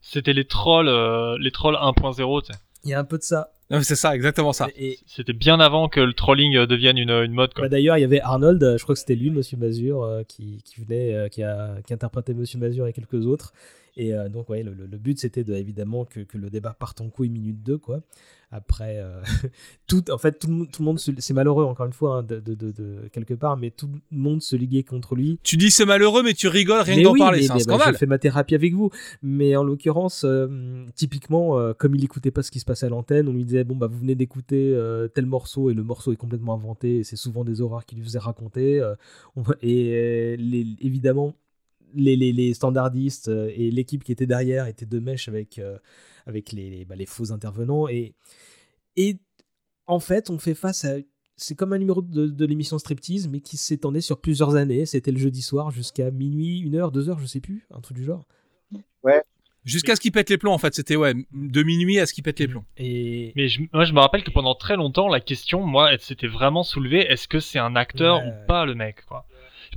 C'était 0.00 0.32
les 0.32 0.44
trolls, 0.44 0.88
euh, 0.88 1.36
les 1.40 1.50
trolls 1.50 1.76
1.0, 1.76 2.42
tu 2.42 2.52
sais. 2.52 2.58
Il 2.84 2.90
y 2.90 2.94
a 2.94 2.98
un 3.00 3.04
peu 3.04 3.18
de 3.18 3.22
ça. 3.22 3.50
C'est 3.82 3.96
ça, 3.96 4.14
exactement 4.14 4.54
ça. 4.54 4.68
C'était 5.06 5.34
bien 5.34 5.60
avant 5.60 5.88
que 5.88 6.00
le 6.00 6.14
trolling 6.14 6.56
euh, 6.56 6.66
devienne 6.66 6.96
une, 6.96 7.10
une 7.10 7.32
mode, 7.32 7.52
quoi. 7.52 7.64
Bah, 7.64 7.68
D'ailleurs, 7.68 7.98
il 7.98 8.00
y 8.00 8.04
avait 8.04 8.20
Arnold, 8.20 8.62
euh, 8.62 8.78
je 8.78 8.82
crois 8.82 8.94
que 8.94 8.98
c'était 8.98 9.14
lui, 9.14 9.30
Monsieur 9.30 9.58
Mazur, 9.58 10.02
euh, 10.02 10.22
qui, 10.26 10.62
qui 10.64 10.80
venait, 10.80 11.14
euh, 11.14 11.28
qui, 11.28 11.42
a, 11.42 11.74
qui 11.86 11.92
interprétait 11.92 12.32
Monsieur 12.32 12.58
Mazur 12.58 12.86
et 12.86 12.94
quelques 12.94 13.26
autres. 13.26 13.52
Et 14.00 14.14
euh, 14.14 14.28
donc, 14.28 14.48
ouais, 14.48 14.62
le, 14.62 14.72
le- 14.74 14.86
le 14.86 14.96
but, 14.96 15.18
c'était 15.18 15.42
de, 15.42 15.52
évidemment 15.54 16.04
que, 16.04 16.20
que 16.20 16.38
le 16.38 16.50
débat 16.50 16.72
parte 16.72 17.00
en 17.00 17.10
couille 17.10 17.30
minute 17.30 17.62
2, 17.64 17.78
quoi. 17.78 18.00
Après, 18.52 18.98
euh, 18.98 19.20
tout, 19.88 20.08
en 20.10 20.18
fait, 20.18 20.38
tout 20.38 20.46
le, 20.46 20.52
monde- 20.54 20.70
tout 20.70 20.82
le 20.82 20.86
monde, 20.86 20.98
se- 21.00 21.10
c'est 21.18 21.34
malheureux, 21.34 21.64
encore 21.64 21.84
une 21.86 21.92
fois, 21.92 22.18
hein, 22.18 22.22
de, 22.22 22.38
de, 22.38 22.54
de- 22.54 22.70
de- 22.70 23.08
quelque 23.12 23.34
part, 23.34 23.56
mais 23.56 23.70
tout 23.72 23.90
le 24.12 24.16
monde 24.16 24.40
se 24.40 24.54
liguait 24.54 24.84
contre 24.84 25.16
lui. 25.16 25.40
Tu 25.42 25.56
dis 25.56 25.72
c'est 25.72 25.84
malheureux, 25.84 26.22
mais 26.22 26.32
tu 26.32 26.46
rigoles 26.46 26.80
rien 26.80 26.96
que 26.98 27.02
d'en 27.02 27.12
oui, 27.12 27.18
parler, 27.18 27.42
c'est 27.42 27.50
un 27.50 27.54
bah, 27.56 27.60
scandale. 27.60 27.92
je 27.94 27.98
fais 27.98 28.06
ma 28.06 28.18
thérapie 28.18 28.54
avec 28.54 28.72
vous. 28.72 28.90
Mais 29.20 29.56
en 29.56 29.64
l'occurrence, 29.64 30.22
euh, 30.24 30.84
typiquement, 30.94 31.58
comme 31.74 31.96
il 31.96 32.04
écoutait 32.04 32.30
pas 32.30 32.44
ce 32.44 32.52
qui 32.52 32.60
se 32.60 32.64
passait 32.64 32.86
à 32.86 32.90
l'antenne, 32.90 33.26
on 33.28 33.32
lui 33.32 33.44
disait 33.44 33.64
bon 33.64 33.74
bah 33.76 33.88
vous 33.88 33.98
venez 33.98 34.14
d'écouter 34.14 34.74
tel 35.12 35.26
morceau 35.26 35.70
et 35.70 35.74
le 35.74 35.82
morceau 35.82 36.12
est 36.12 36.16
complètement 36.16 36.54
inventé. 36.54 36.98
Et 36.98 37.04
c'est 37.04 37.16
souvent 37.16 37.42
des 37.44 37.60
horreurs 37.60 37.84
qu'il 37.84 37.98
lui 37.98 38.04
faisait 38.04 38.18
raconter. 38.20 38.80
et 39.62 40.36
les- 40.38 40.76
évidemment. 40.80 41.34
Les, 41.94 42.16
les- 42.16 42.32
les 42.32 42.54
standardistes 42.54 43.28
euh, 43.28 43.50
et 43.54 43.70
l'équipe 43.70 44.04
qui 44.04 44.12
était 44.12 44.26
derrière 44.26 44.66
étaient 44.66 44.86
de 44.86 44.98
mèche 44.98 45.28
avec, 45.28 45.58
euh, 45.58 45.78
avec 46.26 46.52
les, 46.52 46.68
les- 46.70 46.84
bah, 46.84 46.96
les 46.96 47.06
faux 47.06 47.32
intervenants. 47.32 47.88
Et, 47.88 48.14
et 48.96 49.16
en 49.86 50.00
fait, 50.00 50.30
on 50.30 50.38
fait 50.38 50.54
face 50.54 50.84
à. 50.84 50.96
C'est 51.36 51.54
comme 51.54 51.72
un 51.72 51.78
numéro 51.78 52.02
de, 52.02 52.26
de 52.26 52.44
l'émission 52.46 52.78
Striptease, 52.78 53.28
mais 53.28 53.40
qui 53.40 53.56
s'étendait 53.56 54.00
sur 54.00 54.20
plusieurs 54.20 54.56
années. 54.56 54.86
C'était 54.86 55.12
le 55.12 55.18
jeudi 55.18 55.40
soir 55.40 55.70
jusqu'à 55.70 56.10
minuit, 56.10 56.58
une 56.60 56.74
heure, 56.74 56.90
deux 56.90 57.08
heures, 57.08 57.20
je 57.20 57.26
sais 57.26 57.40
plus, 57.40 57.64
un 57.70 57.80
truc 57.80 57.96
du 57.96 58.04
genre. 58.04 58.26
Ouais. 59.04 59.22
Jusqu'à 59.64 59.94
ce 59.96 60.00
qu'il 60.00 60.12
pète 60.12 60.30
les 60.30 60.38
plombs, 60.38 60.52
en 60.52 60.58
fait. 60.58 60.74
C'était, 60.74 60.96
ouais, 60.96 61.14
de 61.32 61.62
minuit 61.62 61.98
à 62.00 62.06
ce 62.06 62.12
qu'il 62.12 62.24
pète 62.24 62.40
les 62.40 62.48
plombs. 62.48 62.64
Et... 62.76 63.32
Mais 63.36 63.48
je, 63.48 63.62
moi, 63.72 63.84
je 63.84 63.92
me 63.92 64.00
rappelle 64.00 64.24
que 64.24 64.30
pendant 64.30 64.54
très 64.54 64.76
longtemps, 64.76 65.08
la 65.08 65.20
question, 65.20 65.62
moi, 65.62 65.92
elle 65.92 66.00
s'était 66.00 66.26
vraiment 66.26 66.64
soulevée 66.64 67.00
est-ce 67.00 67.28
que 67.28 67.38
c'est 67.38 67.58
un 67.58 67.76
acteur 67.76 68.26
ou 68.26 68.32
pas, 68.46 68.66
le 68.66 68.74
mec, 68.74 69.04
quoi? 69.06 69.24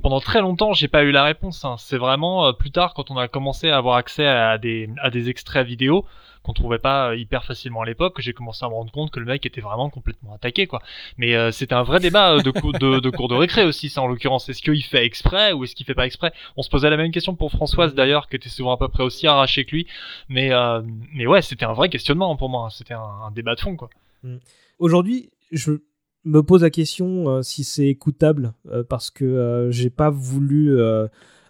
Pendant 0.00 0.20
très 0.20 0.40
longtemps, 0.40 0.72
j'ai 0.72 0.88
pas 0.88 1.02
eu 1.04 1.10
la 1.10 1.24
réponse. 1.24 1.64
hein. 1.64 1.76
C'est 1.78 1.98
vraiment 1.98 2.46
euh, 2.46 2.52
plus 2.52 2.70
tard, 2.70 2.94
quand 2.94 3.10
on 3.10 3.18
a 3.18 3.28
commencé 3.28 3.68
à 3.68 3.76
avoir 3.76 3.96
accès 3.96 4.26
à 4.26 4.56
des, 4.58 4.88
à 5.02 5.10
des 5.10 5.28
extraits 5.28 5.66
vidéo 5.66 6.06
qu'on 6.42 6.54
trouvait 6.54 6.80
pas 6.80 7.10
euh, 7.10 7.16
hyper 7.16 7.44
facilement 7.44 7.82
à 7.82 7.86
l'époque, 7.86 8.16
que 8.16 8.22
j'ai 8.22 8.32
commencé 8.32 8.64
à 8.64 8.68
me 8.68 8.74
rendre 8.74 8.90
compte 8.90 9.12
que 9.12 9.20
le 9.20 9.26
mec 9.26 9.46
était 9.46 9.60
vraiment 9.60 9.90
complètement 9.90 10.34
attaqué, 10.34 10.66
quoi. 10.66 10.82
Mais 11.16 11.36
euh, 11.36 11.52
c'était 11.52 11.74
un 11.74 11.84
vrai 11.84 12.00
débat 12.00 12.32
euh, 12.32 12.42
de, 12.42 12.50
cou- 12.50 12.72
de, 12.72 12.98
de 12.98 13.10
cours 13.10 13.28
de 13.28 13.36
récré 13.36 13.64
aussi, 13.64 13.88
ça 13.88 14.02
en 14.02 14.08
l'occurrence. 14.08 14.48
Est-ce 14.48 14.60
qu'il 14.60 14.82
fait 14.82 15.04
exprès 15.04 15.52
ou 15.52 15.62
est-ce 15.62 15.76
qu'il 15.76 15.86
fait 15.86 15.94
pas 15.94 16.04
exprès? 16.04 16.32
On 16.56 16.62
se 16.62 16.68
posait 16.68 16.90
la 16.90 16.96
même 16.96 17.12
question 17.12 17.36
pour 17.36 17.52
Françoise 17.52 17.94
d'ailleurs, 17.94 18.28
qui 18.28 18.34
était 18.34 18.48
souvent 18.48 18.72
à 18.72 18.76
peu 18.76 18.88
près 18.88 19.04
aussi 19.04 19.28
arrachée 19.28 19.64
que 19.64 19.70
lui. 19.70 19.86
Mais, 20.28 20.52
euh, 20.52 20.82
mais 21.12 21.28
ouais, 21.28 21.42
c'était 21.42 21.64
un 21.64 21.74
vrai 21.74 21.88
questionnement 21.90 22.34
pour 22.34 22.48
moi. 22.48 22.70
C'était 22.72 22.94
un, 22.94 22.98
un 23.00 23.30
débat 23.30 23.54
de 23.54 23.60
fond, 23.60 23.76
quoi. 23.76 23.88
Mm. 24.24 24.38
Aujourd'hui, 24.80 25.30
je 25.52 25.74
me 26.24 26.42
pose 26.42 26.62
la 26.62 26.70
question 26.70 27.28
euh, 27.28 27.42
si 27.42 27.64
c'est 27.64 27.86
écoutable 27.86 28.54
euh, 28.68 28.84
parce 28.84 29.10
que 29.10 29.24
euh, 29.24 29.70
j'ai 29.70 29.90
pas 29.90 30.10
voulu 30.10 30.78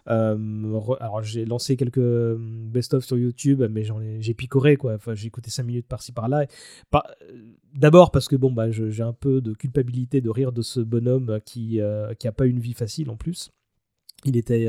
alors 0.06 1.22
j'ai 1.22 1.44
lancé 1.44 1.76
quelques 1.76 1.98
euh, 1.98 2.36
best-of 2.38 3.04
sur 3.04 3.18
YouTube, 3.18 3.62
mais 3.70 3.84
j'en 3.84 4.00
ai, 4.00 4.20
j'ai 4.20 4.34
picoré 4.34 4.76
quoi. 4.76 4.94
Enfin, 4.94 5.14
j'ai 5.14 5.28
écouté 5.28 5.50
5 5.50 5.62
minutes 5.62 5.86
par-ci 5.86 6.12
par-là. 6.12 6.46
D'abord 7.74 8.10
parce 8.10 8.28
que 8.28 8.36
bon 8.36 8.50
bah 8.50 8.70
j'ai 8.70 9.02
un 9.02 9.12
peu 9.12 9.40
de 9.40 9.52
culpabilité 9.52 10.20
de 10.20 10.30
rire 10.30 10.52
de 10.52 10.62
ce 10.62 10.80
bonhomme 10.80 11.38
qui 11.44 11.80
qui 12.18 12.28
a 12.28 12.32
pas 12.32 12.46
une 12.46 12.58
vie 12.58 12.74
facile 12.74 13.10
en 13.10 13.16
plus. 13.16 13.50
Il 14.24 14.36
était, 14.36 14.68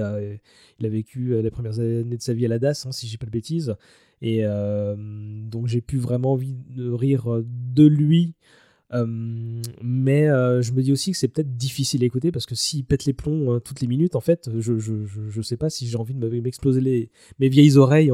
il 0.80 0.86
a 0.86 0.90
vécu 0.90 1.40
les 1.42 1.52
premières 1.52 1.80
années 1.80 2.18
de 2.18 2.22
sa 2.22 2.34
vie 2.34 2.46
à 2.46 2.50
la 2.50 2.58
DAS, 2.58 2.86
hein, 2.88 2.92
si 2.92 3.08
j'ai 3.08 3.18
pas 3.18 3.28
de 3.28 3.32
bêtises. 3.32 3.76
Et 4.22 4.44
donc 4.44 5.68
j'ai 5.68 5.82
pu 5.82 5.98
vraiment 5.98 6.34
envie 6.34 6.56
de 6.70 6.90
rire 6.90 7.42
de 7.44 7.86
lui. 7.86 8.36
Euh, 8.92 9.06
mais 9.82 10.28
euh, 10.28 10.62
je 10.62 10.72
me 10.72 10.84
dis 10.84 10.92
aussi 10.92 11.12
que 11.12 11.18
c'est 11.18 11.28
peut-être 11.28 11.56
difficile 11.58 12.04
à 12.04 12.06
écouter 12.06 12.32
parce 12.32 12.46
que 12.46 12.54
s'il 12.54 12.86
pète 12.86 13.06
les 13.06 13.14
plombs 13.14 13.54
euh, 13.56 13.60
toutes 13.60 13.82
les 13.82 13.88
minutes, 13.88 14.16
en 14.16 14.22
fait, 14.22 14.50
je, 14.60 14.78
je, 14.78 15.06
je, 15.06 15.30
je 15.30 15.42
sais 15.42 15.58
pas 15.58 15.70
si 15.72 15.88
j'ai 15.88 15.98
envie 15.98 16.14
de 16.14 16.20
me- 16.20 16.42
m'exploser 16.42 16.82
les, 16.82 17.10
mes 17.40 17.50
vieilles 17.50 17.78
oreilles 17.78 18.12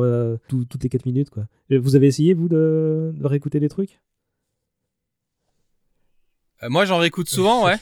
tout- 0.47 0.65
toutes 0.65 0.83
les 0.83 0.89
4 0.89 1.05
minutes. 1.05 1.29
Quoi. 1.31 1.47
Vous 1.69 1.95
avez 1.95 2.07
essayé, 2.07 2.33
vous, 2.33 2.47
de, 2.47 3.11
de 3.13 3.25
réécouter 3.27 3.59
des 3.59 3.67
trucs? 3.69 3.99
Moi, 6.61 6.85
j'en 6.85 6.97
réécoute 6.97 7.29
souvent, 7.29 7.65
ouais. 7.65 7.77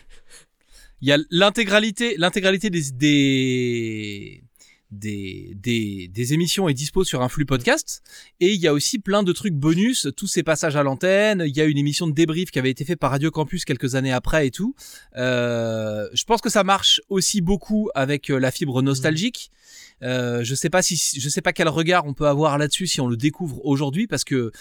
Il 1.02 1.08
y 1.08 1.12
a 1.12 1.18
l'intégralité, 1.30 2.16
l'intégralité 2.18 2.70
des, 2.72 2.92
des, 2.92 4.44
des, 4.92 5.54
des, 5.56 6.08
des 6.08 6.34
émissions 6.34 6.70
est 6.70 6.74
dispo 6.74 7.04
sur 7.04 7.22
un 7.22 7.30
flux 7.30 7.46
podcast. 7.46 8.02
Et 8.40 8.54
il 8.54 8.60
y 8.60 8.68
a 8.68 8.74
aussi 8.74 9.00
plein 9.00 9.24
de 9.24 9.32
trucs 9.34 9.54
bonus, 9.54 10.08
tous 10.16 10.28
ces 10.28 10.44
passages 10.44 10.76
à 10.76 10.84
l'antenne. 10.84 11.44
Il 11.46 11.56
y 11.56 11.62
a 11.62 11.66
une 11.66 11.78
émission 11.78 12.08
de 12.08 12.14
débrief 12.14 12.52
qui 12.52 12.60
avait 12.60 12.72
été 12.72 12.86
faite 12.86 13.00
par 13.00 13.12
Radio 13.12 13.32
Campus 13.32 13.66
quelques 13.66 13.96
années 13.96 14.14
après 14.14 14.48
et 14.48 14.52
tout. 14.52 14.76
Euh, 15.18 16.08
je 16.14 16.24
pense 16.24 16.42
que 16.42 16.50
ça 16.50 16.64
marche 16.64 17.02
aussi 17.10 17.42
beaucoup 17.42 17.90
avec 17.96 18.30
euh, 18.30 18.40
la 18.40 18.52
fibre 18.52 18.82
nostalgique. 18.82 19.52
Euh, 20.04 20.44
je 20.44 20.56
sais 20.56 20.70
pas 20.70 20.82
si, 20.82 20.96
je 21.20 21.30
sais 21.30 21.42
pas 21.42 21.54
quel 21.54 21.68
regard 21.68 22.06
on 22.06 22.14
peut 22.14 22.28
avoir 22.28 22.58
là-dessus 22.58 22.88
si 22.88 23.02
on 23.02 23.08
le 23.08 23.18
découvre 23.18 23.66
aujourd'hui 23.66 24.08
parce 24.08 24.24
que, 24.24 24.52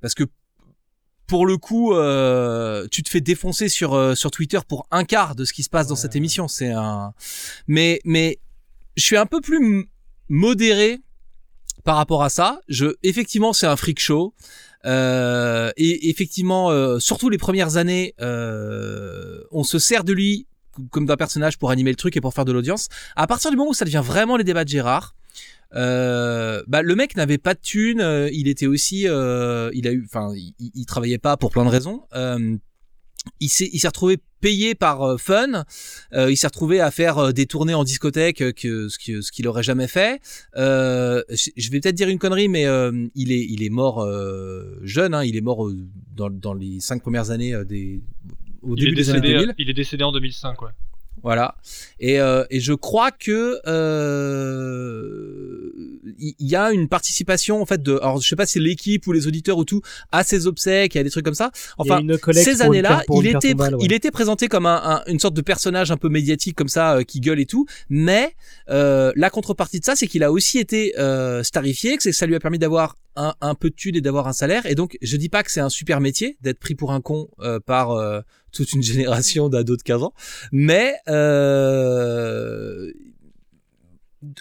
parce 0.00 0.14
que 0.14 0.24
pour 1.26 1.46
le 1.46 1.56
coup, 1.56 1.94
euh, 1.94 2.86
tu 2.90 3.02
te 3.02 3.08
fais 3.08 3.20
défoncer 3.20 3.68
sur 3.68 3.94
euh, 3.94 4.14
sur 4.14 4.30
Twitter 4.30 4.58
pour 4.68 4.86
un 4.90 5.04
quart 5.04 5.34
de 5.34 5.44
ce 5.44 5.52
qui 5.52 5.62
se 5.62 5.70
passe 5.70 5.86
dans 5.86 5.96
cette 5.96 6.16
émission. 6.16 6.48
C'est 6.48 6.70
un, 6.70 7.14
mais 7.66 8.00
mais 8.04 8.38
je 8.96 9.02
suis 9.02 9.16
un 9.16 9.26
peu 9.26 9.40
plus 9.40 9.88
modéré 10.28 11.00
par 11.84 11.96
rapport 11.96 12.22
à 12.22 12.28
ça. 12.28 12.60
Je 12.68 12.86
effectivement, 13.02 13.52
c'est 13.52 13.66
un 13.66 13.76
freak 13.76 14.00
show. 14.00 14.34
Euh, 14.86 15.70
et 15.76 16.10
effectivement, 16.10 16.70
euh, 16.70 16.98
surtout 16.98 17.30
les 17.30 17.38
premières 17.38 17.76
années, 17.76 18.14
euh, 18.20 19.40
on 19.50 19.64
se 19.64 19.78
sert 19.78 20.04
de 20.04 20.12
lui 20.12 20.46
comme 20.90 21.06
d'un 21.06 21.16
personnage 21.16 21.58
pour 21.58 21.70
animer 21.70 21.90
le 21.90 21.96
truc 21.96 22.16
et 22.16 22.20
pour 22.20 22.34
faire 22.34 22.44
de 22.44 22.52
l'audience. 22.52 22.88
À 23.16 23.26
partir 23.26 23.50
du 23.50 23.56
moment 23.56 23.70
où 23.70 23.74
ça 23.74 23.84
devient 23.84 24.02
vraiment 24.04 24.36
les 24.36 24.44
débats 24.44 24.64
de 24.64 24.68
Gérard, 24.68 25.14
euh, 25.74 26.62
bah 26.66 26.82
le 26.82 26.94
mec 26.94 27.16
n'avait 27.16 27.38
pas 27.38 27.54
de 27.54 27.60
thune, 27.60 28.00
euh, 28.00 28.28
il 28.32 28.48
était 28.48 28.66
aussi, 28.66 29.08
euh, 29.08 29.70
il 29.72 29.88
a 29.88 29.92
eu, 29.92 30.04
enfin, 30.04 30.32
il, 30.34 30.54
il 30.58 30.86
travaillait 30.86 31.18
pas 31.18 31.36
pour 31.36 31.50
plein 31.50 31.64
de 31.64 31.70
raisons. 31.70 32.02
Il 33.40 33.48
s'est, 33.48 33.70
il 33.72 33.78
s'est 33.80 33.88
retrouvé 33.88 34.18
payé 34.40 34.74
par 34.74 35.02
euh, 35.02 35.16
Fun. 35.16 35.64
Euh, 36.12 36.30
il 36.30 36.36
s'est 36.36 36.46
retrouvé 36.46 36.80
à 36.80 36.90
faire 36.90 37.18
euh, 37.18 37.32
des 37.32 37.46
tournées 37.46 37.72
en 37.74 37.82
discothèque 37.84 38.42
euh, 38.42 38.52
que 38.52 38.88
ce 38.88 38.98
que- 38.98 39.22
ce 39.22 39.32
qu'il 39.32 39.48
aurait 39.48 39.62
jamais 39.62 39.88
fait. 39.88 40.20
Euh, 40.56 41.22
je 41.56 41.70
vais 41.70 41.80
peut-être 41.80 41.94
dire 41.94 42.08
une 42.10 42.18
connerie, 42.18 42.48
mais 42.48 42.66
euh, 42.66 43.06
il 43.14 43.32
est, 43.32 43.44
il 43.48 43.62
est 43.62 43.70
mort 43.70 44.00
euh, 44.02 44.78
jeune. 44.82 45.14
Hein, 45.14 45.24
il 45.24 45.36
est 45.36 45.40
mort 45.40 45.70
dans, 46.14 46.28
dans 46.30 46.52
les 46.54 46.80
cinq 46.80 47.00
premières 47.02 47.30
années 47.30 47.54
des, 47.64 48.02
au 48.62 48.76
Il 48.76 48.84
début 48.84 48.94
des 48.96 49.10
années 49.10 49.20
décédé, 49.20 49.38
2000. 49.40 49.54
il 49.58 49.70
est 49.70 49.74
décédé 49.74 50.04
en 50.04 50.12
2005, 50.12 50.60
ouais. 50.62 50.70
Voilà. 51.24 51.56
Et, 52.00 52.20
euh, 52.20 52.44
et 52.50 52.60
je 52.60 52.74
crois 52.74 53.10
que 53.10 53.58
euh, 53.66 55.70
il 56.18 56.34
y, 56.38 56.48
y 56.50 56.56
a 56.56 56.70
une 56.70 56.88
participation 56.88 57.60
en 57.60 57.66
fait 57.66 57.82
de, 57.82 57.96
alors 57.96 58.20
je 58.20 58.28
sais 58.28 58.36
pas 58.36 58.46
si 58.46 58.60
l'équipe 58.60 59.06
ou 59.06 59.12
les 59.12 59.26
auditeurs 59.26 59.58
ou 59.58 59.64
tout, 59.64 59.80
à 60.12 60.22
ses 60.22 60.46
obsèques, 60.46 60.94
il 60.94 60.98
y 60.98 61.00
a 61.00 61.04
des 61.04 61.10
trucs 61.10 61.24
comme 61.24 61.34
ça. 61.34 61.50
Enfin, 61.78 62.00
ces 62.44 62.62
années-là, 62.62 63.02
il 63.22 63.26
était, 63.36 63.50
tombale, 63.52 63.74
ouais. 63.76 63.80
il 63.84 63.92
était 63.92 64.10
présenté 64.10 64.48
comme 64.48 64.66
un, 64.66 64.80
un- 64.84 65.02
une 65.06 65.18
sorte 65.18 65.34
de 65.34 65.40
personnage 65.42 65.90
un 65.90 65.96
peu 65.96 66.08
médiatique 66.08 66.56
comme 66.56 66.68
ça, 66.68 66.96
euh, 66.96 67.02
qui 67.02 67.20
gueule 67.20 67.40
et 67.40 67.46
tout. 67.46 67.66
Mais 67.88 68.34
euh, 68.70 69.12
la 69.16 69.30
contrepartie 69.30 69.80
de 69.80 69.84
ça, 69.84 69.96
c'est 69.96 70.06
qu'il 70.06 70.22
a 70.24 70.30
aussi 70.30 70.58
été 70.58 70.94
euh, 70.98 71.42
starifié, 71.42 71.96
que 71.96 72.12
ça 72.12 72.26
lui 72.26 72.34
a 72.34 72.40
permis 72.40 72.58
d'avoir 72.58 72.96
un, 73.16 73.34
un 73.40 73.54
peu 73.54 73.70
de 73.70 73.74
thunes 73.74 73.96
et 73.96 74.00
d'avoir 74.00 74.26
un 74.28 74.32
salaire. 74.32 74.66
Et 74.66 74.74
donc, 74.74 74.96
je 75.02 75.16
dis 75.16 75.28
pas 75.28 75.42
que 75.42 75.50
c'est 75.50 75.60
un 75.60 75.68
super 75.68 76.00
métier 76.00 76.36
d'être 76.40 76.58
pris 76.58 76.74
pour 76.74 76.92
un 76.92 77.00
con 77.00 77.28
euh, 77.40 77.60
par 77.60 77.90
euh, 77.92 78.20
toute 78.52 78.72
une 78.72 78.82
génération 78.92 79.48
d'ados 79.48 79.78
de 79.78 79.82
15 79.82 80.02
ans, 80.02 80.14
mais 80.52 80.94
euh, 81.08 82.92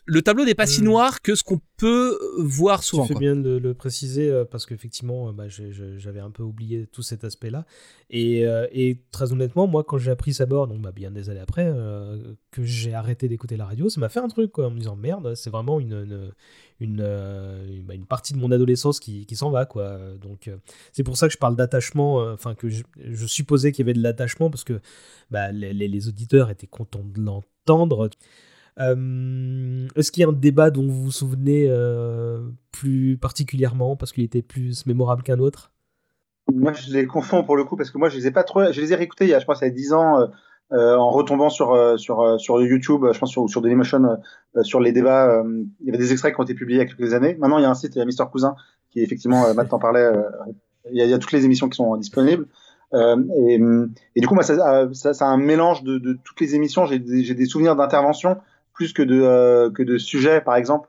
le 0.05 0.21
tableau 0.21 0.45
n'est 0.45 0.55
pas 0.55 0.65
si 0.65 0.81
Hmm. 0.81 0.85
noir 0.85 1.21
que 1.21 1.35
ce 1.35 1.43
qu'on 1.43 1.59
peut 1.75 2.17
voir 2.37 2.83
souvent. 2.83 3.03
Tu 3.03 3.09
fais 3.09 3.13
quoi. 3.15 3.19
bien 3.19 3.35
de 3.35 3.57
le 3.57 3.73
préciser 3.73 4.43
parce 4.49 4.65
qu'effectivement, 4.65 5.33
bah, 5.33 5.49
j'avais 5.49 6.21
un 6.21 6.31
peu 6.31 6.41
oublié 6.41 6.87
tout 6.87 7.01
cet 7.01 7.25
aspect-là. 7.25 7.65
Et, 8.09 8.45
et 8.71 9.01
très 9.11 9.33
honnêtement, 9.33 9.67
moi, 9.67 9.83
quand 9.83 9.97
j'ai 9.97 10.11
appris 10.11 10.33
sa 10.33 10.45
mort, 10.45 10.67
donc 10.67 10.81
bah, 10.81 10.93
bien 10.93 11.11
des 11.11 11.29
années 11.29 11.41
après, 11.41 11.65
euh, 11.67 12.33
que 12.51 12.63
j'ai 12.63 12.93
arrêté 12.93 13.27
d'écouter 13.27 13.57
la 13.57 13.65
radio, 13.65 13.89
ça 13.89 13.99
m'a 13.99 14.07
fait 14.07 14.21
un 14.21 14.29
truc 14.29 14.53
quoi, 14.53 14.67
en 14.67 14.71
me 14.71 14.79
disant 14.79 14.95
merde, 14.95 15.35
c'est 15.35 15.49
vraiment 15.49 15.81
une, 15.81 15.91
une, 15.91 16.31
une, 16.79 17.01
euh, 17.01 17.81
bah, 17.85 17.93
une 17.93 18.05
partie 18.05 18.33
de 18.33 18.39
mon 18.39 18.51
adolescence 18.51 18.99
qui, 18.99 19.25
qui 19.25 19.35
s'en 19.35 19.51
va. 19.51 19.65
quoi. 19.65 19.97
Donc 20.21 20.47
euh, 20.47 20.57
c'est 20.91 21.03
pour 21.03 21.17
ça 21.17 21.27
que 21.27 21.33
je 21.33 21.37
parle 21.37 21.55
d'attachement, 21.55 22.21
euh, 22.21 22.33
enfin 22.33 22.55
que 22.55 22.69
je, 22.69 22.83
supposais 23.25 23.71
qu'il 23.71 23.85
y 23.85 23.89
avait 23.89 23.97
de 23.97 24.03
l'attachement 24.03 24.49
parce 24.49 24.63
que 24.63 24.79
bah, 25.31 25.51
les, 25.51 25.73
les- 25.73 26.07
auditeurs 26.07 26.49
étaient 26.49 26.67
contents 26.67 27.03
de 27.03 27.21
l'entendre. 27.21 28.09
Est-ce 28.77 30.11
qu'il 30.11 30.21
y 30.21 30.25
a 30.25 30.29
un 30.29 30.33
débat 30.33 30.71
dont 30.71 30.87
vous 30.87 31.03
vous 31.03 31.11
souvenez 31.11 31.69
plus 32.71 33.17
particulièrement 33.17 33.95
parce 33.95 34.11
qu'il 34.11 34.23
était 34.23 34.41
plus 34.41 34.85
mémorable 34.85 35.23
qu'un 35.23 35.39
autre? 35.39 35.71
Moi, 36.51 36.73
je 36.73 36.91
les 36.91 37.05
confonds 37.05 37.43
pour 37.43 37.55
le 37.55 37.63
coup 37.63 37.77
parce 37.77 37.89
que 37.89 37.97
moi, 37.97 38.09
je 38.09 38.17
les 38.17 38.27
ai 38.27 38.31
pas 38.31 38.43
trop. 38.43 38.71
Je 38.71 38.81
les 38.81 38.91
ai 38.91 38.95
réécoutés 38.95 39.25
il 39.25 39.29
y 39.29 39.33
a, 39.33 39.39
je 39.39 39.45
pense, 39.45 39.61
il 39.61 39.65
y 39.65 39.67
a 39.67 39.69
10 39.69 39.93
ans 39.93 40.27
euh, 40.71 40.95
en 40.95 41.09
retombant 41.11 41.49
sur 41.49 41.73
euh, 41.73 41.97
sur 41.97 42.21
euh, 42.21 42.37
sur 42.37 42.61
YouTube, 42.61 43.03
euh, 43.03 43.13
je 43.13 43.19
pense 43.19 43.29
sur 43.29 43.49
sur 43.49 43.61
Dailymotion, 43.61 44.17
euh, 44.55 44.63
sur 44.63 44.79
les 44.79 44.91
débats. 44.91 45.29
euh, 45.29 45.63
il 45.81 45.85
y 45.85 45.89
avait 45.89 45.97
des 45.97 46.11
extraits 46.11 46.33
qui 46.33 46.39
ont 46.39 46.43
été 46.43 46.55
publiés 46.55 46.79
il 46.79 46.87
y 46.87 46.89
a 46.89 46.93
quelques 46.93 47.13
années. 47.13 47.35
Maintenant, 47.39 47.57
il 47.57 47.63
y 47.63 47.65
a 47.65 47.69
un 47.69 47.75
site, 47.75 47.95
il 47.95 47.99
y 47.99 48.01
a 48.01 48.05
Mister 48.05 48.23
Cousin, 48.31 48.55
qui 48.89 49.01
effectivement, 49.01 49.53
Matt 49.53 49.73
en 49.73 49.79
parlait. 49.79 50.09
il, 50.91 50.97
y 50.97 51.01
a, 51.01 51.05
il 51.05 51.09
y 51.11 51.13
a 51.13 51.19
toutes 51.19 51.31
les 51.33 51.45
émissions 51.45 51.69
qui 51.69 51.75
sont 51.75 51.95
disponibles. 51.97 52.47
Et, 52.93 53.59
et 54.15 54.21
du 54.21 54.27
coup, 54.27 54.35
moi, 54.35 54.43
ça, 54.43 54.87
ça, 54.93 55.25
a 55.25 55.29
un 55.29 55.37
mélange 55.37 55.83
de, 55.83 55.97
de 55.97 56.13
toutes 56.23 56.39
les 56.41 56.53
émissions. 56.53 56.85
J'ai 56.85 56.99
des, 56.99 57.33
des 57.33 57.45
souvenirs 57.45 57.75
d'intervention 57.75 58.37
plus 58.73 58.93
que 58.93 59.01
de 59.03 59.69
que 59.69 59.83
de 59.83 59.97
sujets, 59.97 60.41
par 60.41 60.55
exemple. 60.55 60.87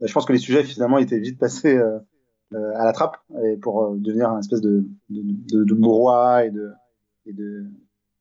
Je 0.00 0.12
pense 0.12 0.26
que 0.26 0.32
les 0.32 0.38
sujets 0.38 0.62
finalement 0.64 0.98
étaient 0.98 1.18
vite 1.18 1.38
passés 1.38 1.78
à 2.54 2.84
la 2.84 2.92
trappe 2.92 3.16
et 3.42 3.56
pour 3.56 3.96
devenir 3.96 4.30
un 4.30 4.38
espèce 4.38 4.60
de 4.60 4.84
de, 5.08 5.22
de, 5.52 5.64
de 5.64 5.74
mouroir 5.74 6.40
et 6.40 6.50
de 6.50 6.70
et 7.26 7.32
de, 7.32 7.64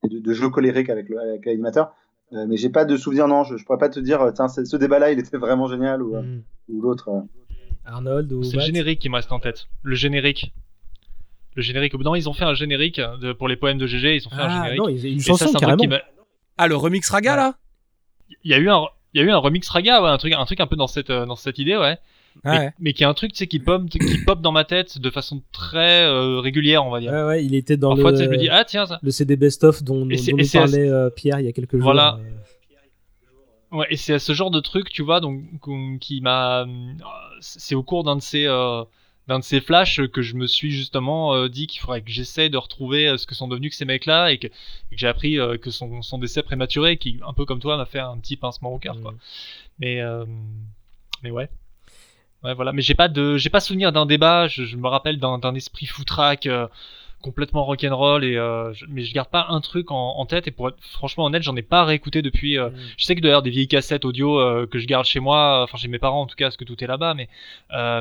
et 0.03 0.07
de, 0.07 0.19
de 0.19 0.33
jeu 0.33 0.49
colérique 0.49 0.89
avec 0.89 1.07
l'animateur. 1.45 1.93
Euh, 2.33 2.45
mais 2.47 2.57
j'ai 2.57 2.69
pas 2.69 2.85
de 2.85 2.97
souvenir, 2.97 3.27
non. 3.27 3.43
Je, 3.43 3.57
je 3.57 3.63
pourrais 3.65 3.77
pas 3.77 3.89
te 3.89 3.99
dire, 3.99 4.21
euh, 4.21 4.31
tiens, 4.31 4.47
ce 4.47 4.75
débat-là, 4.75 5.11
il 5.11 5.19
était 5.19 5.37
vraiment 5.37 5.67
génial 5.67 6.01
ou, 6.01 6.15
euh, 6.15 6.21
ou 6.69 6.81
l'autre. 6.81 7.09
euh. 7.09 7.21
Arnold 7.85 8.31
ou 8.31 8.43
C'est 8.43 8.57
le 8.57 8.63
générique 8.63 8.99
qui 8.99 9.09
me 9.09 9.15
reste 9.15 9.31
en 9.31 9.39
tête. 9.39 9.67
Le 9.83 9.93
générique. 9.95 10.53
Le 11.55 11.61
générique. 11.61 11.93
Non, 11.95 12.15
ils 12.15 12.27
ont 12.29 12.33
fait 12.33 12.45
un 12.45 12.53
générique 12.55 12.99
de- 13.21 13.33
pour 13.33 13.47
les 13.47 13.55
poèmes 13.57 13.77
de 13.77 13.85
GG. 13.85 14.15
Ils 14.15 14.27
ont 14.27 14.31
fait 14.31 14.37
un 14.37 14.47
Ah, 14.47 14.63
générique. 14.63 14.79
non, 14.79 14.87
ils- 14.89 15.13
une 15.13 15.19
chanson, 15.19 15.47
ça, 15.51 15.59
carrément. 15.59 15.83
qui 15.83 15.89
Ah, 16.57 16.67
le 16.67 16.75
remix 16.75 17.07
raga 17.09 17.35
là? 17.35 17.55
Il 18.43 18.49
y 18.49 18.53
a 18.53 18.57
eu 18.57 18.69
un, 18.69 18.85
il 19.13 19.21
y 19.21 19.23
a 19.23 19.27
eu 19.27 19.31
un 19.31 19.37
remix 19.37 19.67
raga, 19.69 20.01
ouais, 20.01 20.09
un 20.09 20.17
truc, 20.17 20.33
un 20.33 20.45
truc 20.45 20.59
un 20.59 20.65
peu 20.67 20.75
dans 20.75 20.87
cette, 20.87 21.11
dans 21.11 21.35
cette 21.35 21.59
idée, 21.59 21.77
ouais. 21.77 21.97
Mais, 22.43 22.51
Ouais. 22.51 22.73
mais 22.79 22.93
qui 22.93 23.03
est 23.03 23.05
un 23.05 23.13
truc, 23.13 23.31
tu 23.31 23.37
sais, 23.37 23.47
qui 23.47 23.59
pop, 23.59 23.87
qui 23.89 23.99
pop 24.25 24.41
dans 24.41 24.51
ma 24.51 24.63
tête 24.65 24.97
de 24.99 25.09
façon 25.09 25.41
très 25.51 26.03
euh, 26.05 26.39
régulière, 26.39 26.85
on 26.85 26.89
va 26.89 26.99
dire. 26.99 27.11
Ouais, 27.11 27.23
ouais, 27.23 27.45
il 27.45 27.55
était 27.55 27.77
dans 27.77 27.89
Parfois, 27.95 28.11
le, 28.11 28.17
je 28.17 28.29
me 28.29 28.37
dis, 28.37 28.49
ah 28.49 28.65
tiens, 28.65 28.85
ça. 28.85 28.99
le 29.01 29.11
CD 29.11 29.35
Best 29.35 29.63
of 29.63 29.83
dont, 29.83 30.05
dont, 30.05 30.07
dont 30.07 30.37
nous 30.37 30.47
parlait 30.51 30.89
euh, 30.89 31.09
Pierre 31.09 31.39
il 31.39 31.45
y 31.45 31.49
a 31.49 31.53
quelques 31.53 31.73
jours. 31.77 31.83
Voilà. 31.83 32.19
Euh, 32.19 32.29
Ouais, 33.71 33.87
et 33.89 33.97
c'est 33.97 34.19
ce 34.19 34.33
genre 34.33 34.51
de 34.51 34.59
truc, 34.59 34.91
tu 34.91 35.01
vois, 35.01 35.19
donc 35.19 35.41
qui 35.99 36.21
m'a, 36.21 36.63
c'est 37.39 37.73
au 37.73 37.81
cours 37.81 38.03
d'un 38.03 38.15
de 38.17 38.21
ces, 38.21 38.45
euh, 38.45 38.83
d'un 39.27 39.39
de 39.39 39.43
ces 39.43 39.61
flashs 39.61 39.99
que 40.11 40.21
je 40.21 40.35
me 40.35 40.45
suis 40.45 40.69
justement 40.69 41.33
euh, 41.33 41.47
dit 41.49 41.65
qu'il 41.65 41.81
faudrait 41.81 42.03
que 42.03 42.11
j'essaie 42.11 42.49
de 42.49 42.57
retrouver 42.57 43.17
ce 43.17 43.25
que 43.25 43.33
sont 43.33 43.47
devenus 43.47 43.71
que 43.71 43.75
ces 43.75 43.85
mecs-là 43.85 44.31
et 44.31 44.37
que, 44.37 44.47
j'ai 44.91 45.07
appris 45.07 45.39
euh, 45.39 45.57
que 45.57 45.71
son, 45.71 46.03
son 46.03 46.19
décès 46.19 46.43
prématuré, 46.43 46.97
qui 46.97 47.19
un 47.25 47.33
peu 47.33 47.45
comme 47.45 47.59
toi 47.59 47.75
m'a 47.75 47.85
fait 47.87 47.97
un 47.97 48.15
petit 48.19 48.37
pincement 48.37 48.71
au 48.71 48.77
cœur, 48.77 49.01
quoi. 49.01 49.15
Mais, 49.79 50.01
euh, 50.01 50.23
mais 51.23 51.31
ouais. 51.31 51.49
Ouais, 52.43 52.53
voilà. 52.53 52.73
Mais 52.73 52.81
j'ai 52.81 52.95
pas 52.95 53.07
de, 53.07 53.37
j'ai 53.37 53.49
pas 53.49 53.59
souvenir 53.61 53.91
d'un 53.91 54.05
débat. 54.05 54.47
Je, 54.47 54.65
je 54.65 54.75
me 54.77 54.87
rappelle 54.87 55.17
d'un, 55.19 55.55
esprit 55.55 55.85
foutraque 55.85 56.45
euh, 56.45 56.67
complètement 57.21 57.63
rock'n'roll 57.63 58.25
et 58.25 58.35
euh, 58.35 58.73
je- 58.73 58.85
mais 58.89 59.03
je 59.03 59.13
garde 59.13 59.29
pas 59.29 59.45
un 59.49 59.61
truc 59.61 59.91
en, 59.91 60.15
en 60.17 60.25
tête 60.25 60.47
et 60.47 60.51
pour 60.51 60.67
être 60.67 60.77
franchement 60.81 61.25
honnête, 61.25 61.41
j'en 61.43 61.55
ai 61.55 61.61
pas 61.61 61.85
réécouté 61.85 62.21
depuis. 62.21 62.57
euh, 62.57 62.69
Je 62.97 63.05
sais 63.05 63.15
que 63.15 63.21
d'ailleurs 63.21 63.43
des 63.43 63.49
vieilles 63.49 63.69
cassettes 63.69 64.03
audio 64.03 64.39
euh, 64.39 64.67
que 64.67 64.77
je 64.79 64.87
garde 64.87 65.05
chez 65.05 65.21
moi, 65.21 65.63
enfin 65.63 65.77
chez 65.77 65.87
mes 65.87 65.99
parents 65.99 66.21
en 66.21 66.25
tout 66.27 66.35
cas, 66.35 66.45
parce 66.45 66.57
que 66.57 66.65
tout 66.65 66.83
est 66.83 66.87
là-bas, 66.87 67.13
mais 67.13 67.29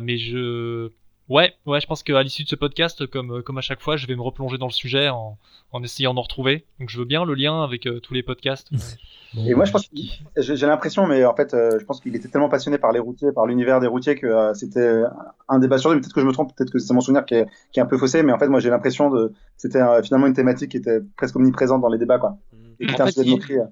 mais 0.02 0.18
je 0.18 0.90
Ouais, 1.28 1.54
ouais, 1.66 1.80
je 1.80 1.86
pense 1.86 2.02
qu'à 2.02 2.22
l'issue 2.22 2.42
de 2.44 2.48
ce 2.48 2.56
podcast, 2.56 3.06
comme, 3.06 3.42
comme 3.42 3.56
à 3.56 3.62
chaque 3.62 3.80
fois, 3.80 3.96
je 3.96 4.06
vais 4.06 4.16
me 4.16 4.22
replonger 4.22 4.58
dans 4.58 4.66
le 4.66 4.72
sujet 4.72 5.08
en, 5.08 5.38
en 5.70 5.82
essayant 5.82 6.12
d'en 6.14 6.22
retrouver. 6.22 6.64
Donc 6.80 6.90
je 6.90 6.98
veux 6.98 7.04
bien 7.04 7.24
le 7.24 7.34
lien 7.34 7.62
avec 7.62 7.86
euh, 7.86 8.00
tous 8.00 8.12
les 8.12 8.22
podcasts. 8.22 8.70
Et 9.46 9.54
moi, 9.54 9.64
je 9.64 9.72
pense, 9.72 9.88
qu'il- 9.88 10.10
j'ai 10.36 10.56
j'ai 10.56 10.66
l'impression, 10.66 11.06
mais 11.06 11.24
en 11.24 11.34
fait, 11.34 11.54
euh, 11.54 11.78
je 11.78 11.84
pense 11.86 12.00
qu'il 12.00 12.14
était 12.14 12.28
tellement 12.28 12.50
passionné 12.50 12.76
par 12.76 12.92
les 12.92 12.98
routiers, 12.98 13.32
par 13.32 13.46
l'univers 13.46 13.80
des 13.80 13.86
routiers, 13.86 14.14
que 14.14 14.26
euh, 14.26 14.52
c'était 14.52 15.04
un 15.48 15.58
débat 15.58 15.78
sur 15.78 15.90
lui. 15.92 16.00
Peut-être 16.00 16.12
que 16.12 16.20
je 16.20 16.26
me 16.26 16.32
trompe, 16.32 16.54
peut-être 16.54 16.70
que 16.70 16.78
c'est 16.78 16.92
mon 16.92 17.00
souvenir 17.00 17.24
qui 17.24 17.34
est, 17.36 17.46
qui 17.72 17.80
est 17.80 17.82
un 17.82 17.86
peu 17.86 17.96
faussé, 17.96 18.22
mais 18.22 18.32
en 18.32 18.38
fait, 18.38 18.48
moi, 18.48 18.60
j'ai 18.60 18.68
l'impression 18.68 19.08
de, 19.08 19.32
c'était 19.56 19.80
euh, 19.80 20.02
finalement 20.02 20.26
une 20.26 20.34
thématique 20.34 20.72
qui 20.72 20.76
était 20.76 21.00
presque 21.16 21.36
omniprésente 21.36 21.80
dans 21.80 21.88
les 21.88 21.96
débats, 21.98 22.18
quoi. 22.18 22.36
Et 22.78 22.86
qui 22.86 22.92
était 22.92 23.00
En 23.00 23.04
un 23.04 23.06
fait, 23.06 23.12
sujet 23.12 23.24
de 23.24 23.28
il- 23.30 23.32
moquerie, 23.36 23.58
euh. 23.58 23.64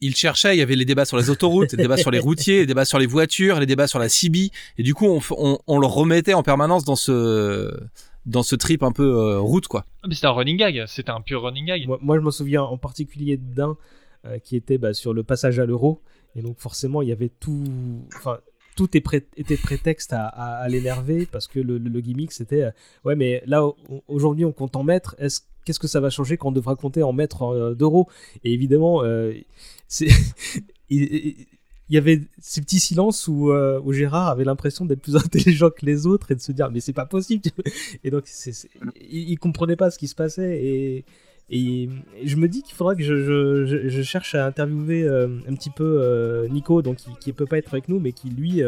Il 0.00 0.14
cherchait, 0.14 0.54
il 0.54 0.58
y 0.58 0.62
avait 0.62 0.76
les 0.76 0.84
débats 0.84 1.04
sur 1.04 1.16
les 1.16 1.28
autoroutes, 1.30 1.72
les 1.72 1.78
débats 1.82 1.96
sur 1.96 2.10
les 2.10 2.18
routiers, 2.18 2.58
les 2.60 2.66
débats 2.66 2.84
sur 2.84 2.98
les 2.98 3.06
voitures, 3.06 3.58
les 3.60 3.66
débats 3.66 3.86
sur 3.88 3.98
la 3.98 4.08
CB, 4.08 4.50
et 4.78 4.82
du 4.82 4.94
coup 4.94 5.06
on, 5.06 5.20
on, 5.36 5.58
on 5.66 5.78
le 5.78 5.86
remettait 5.86 6.34
en 6.34 6.42
permanence 6.42 6.84
dans 6.84 6.96
ce 6.96 7.76
dans 8.26 8.42
ce 8.42 8.56
trip 8.56 8.82
un 8.82 8.92
peu 8.92 9.04
euh, 9.06 9.40
route 9.40 9.68
quoi. 9.68 9.86
Ah, 10.02 10.06
Mais 10.08 10.14
c'était 10.14 10.26
un 10.26 10.32
running 10.32 10.56
gag, 10.58 10.84
c'était 10.86 11.10
un 11.10 11.20
pur 11.22 11.42
running 11.42 11.64
gag. 11.66 11.86
Moi, 11.86 11.98
moi, 12.02 12.16
je 12.18 12.22
me 12.22 12.30
souviens 12.30 12.62
en 12.62 12.76
particulier 12.76 13.38
d'un 13.38 13.76
euh, 14.26 14.38
qui 14.38 14.54
était 14.56 14.76
bah, 14.76 14.92
sur 14.92 15.14
le 15.14 15.22
passage 15.22 15.58
à 15.58 15.64
l'euro. 15.64 16.02
Et 16.36 16.42
donc, 16.42 16.58
forcément, 16.58 17.00
il 17.00 17.08
y 17.08 17.12
avait 17.12 17.30
tout. 17.40 17.64
Enfin, 18.16 18.38
tout 18.76 18.94
est 18.96 19.00
pré- 19.00 19.26
était 19.36 19.56
prétexte 19.56 20.12
à, 20.12 20.26
à- 20.26 20.56
à 20.62 20.68
l'énerver 20.68 21.26
parce 21.26 21.48
que 21.48 21.58
le, 21.58 21.78
le- 21.78 21.88
le 21.88 22.00
gimmick 22.00 22.30
c'était 22.32 22.62
euh, 22.64 22.70
ouais, 23.04 23.16
mais 23.16 23.42
là 23.46 23.64
au- 23.64 23.76
aujourd'hui 24.08 24.44
on 24.44 24.52
compte 24.52 24.76
en 24.76 24.84
mètres. 24.84 25.16
Est-ce 25.18 25.40
qu'est-ce 25.64 25.80
que 25.80 25.88
ça 25.88 25.98
va 26.00 26.10
changer 26.10 26.36
quand 26.36 26.48
on 26.48 26.52
devra 26.52 26.76
compter 26.76 27.02
en 27.02 27.12
mètres 27.14 27.42
euh, 27.44 27.74
d'euros? 27.74 28.08
Et 28.44 28.52
évidemment, 28.52 29.02
euh, 29.04 29.32
il- 30.90 31.46
y 31.90 31.96
avait 31.96 32.20
ces 32.38 32.60
petits 32.60 32.80
silences 32.80 33.28
où, 33.28 33.50
euh, 33.50 33.80
Gérard 33.92 34.28
avait 34.28 34.44
l'impression 34.44 34.84
d'être 34.84 35.00
plus 35.00 35.16
intelligent 35.24 35.70
que 35.70 35.86
les 35.86 36.06
autres 36.06 36.30
et 36.30 36.34
de 36.34 36.40
se 36.40 36.52
dire 36.52 36.70
mais 36.70 36.80
c'est 36.80 36.92
pas 36.92 37.06
possible 37.06 37.42
et 38.04 38.10
donc 38.10 38.24
il, 39.00 39.30
il 39.30 39.38
comprenait 39.38 39.76
pas 39.76 39.90
ce 39.90 39.98
qui 39.98 40.08
se 40.08 40.14
passait 40.14 40.62
et, 40.62 41.04
je 41.50 42.36
me 42.36 42.46
dis 42.46 42.62
qu'il 42.62 42.74
faudra 42.74 42.94
que 42.94 43.02
je, 43.02 44.02
cherche 44.02 44.34
à 44.34 44.44
interviewer 44.44 45.04
euh, 45.04 45.38
un 45.48 45.54
petit 45.54 45.70
peu 45.70 45.98
euh, 46.02 46.46
Nico 46.48 46.82
donc 46.82 46.96
qui, 46.96 47.10
qui 47.20 47.32
peut 47.32 47.46
pas 47.46 47.56
être 47.56 47.72
avec 47.72 47.88
nous 47.88 47.98
mais 48.00 48.12
qui 48.12 48.28
lui 48.28 48.62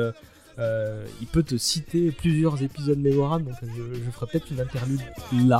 il 1.21 1.27
peut 1.27 1.43
te 1.43 1.57
citer 1.57 2.11
plusieurs 2.11 2.63
épisodes 2.63 2.99
mémorables. 2.99 3.45
Donc 3.45 3.55
je, 3.63 4.11
ferai 4.11 4.27
peut-être 4.27 4.51
une 4.51 4.61
interlude 4.61 5.01
là. 5.47 5.59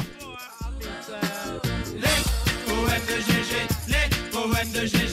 Poème 2.67 3.03
de 3.07 3.17
GG, 3.27 3.55
les 3.89 4.31
poèmes 4.31 4.73
de 4.73 4.87
GG, 4.87 4.99
les 5.05 5.10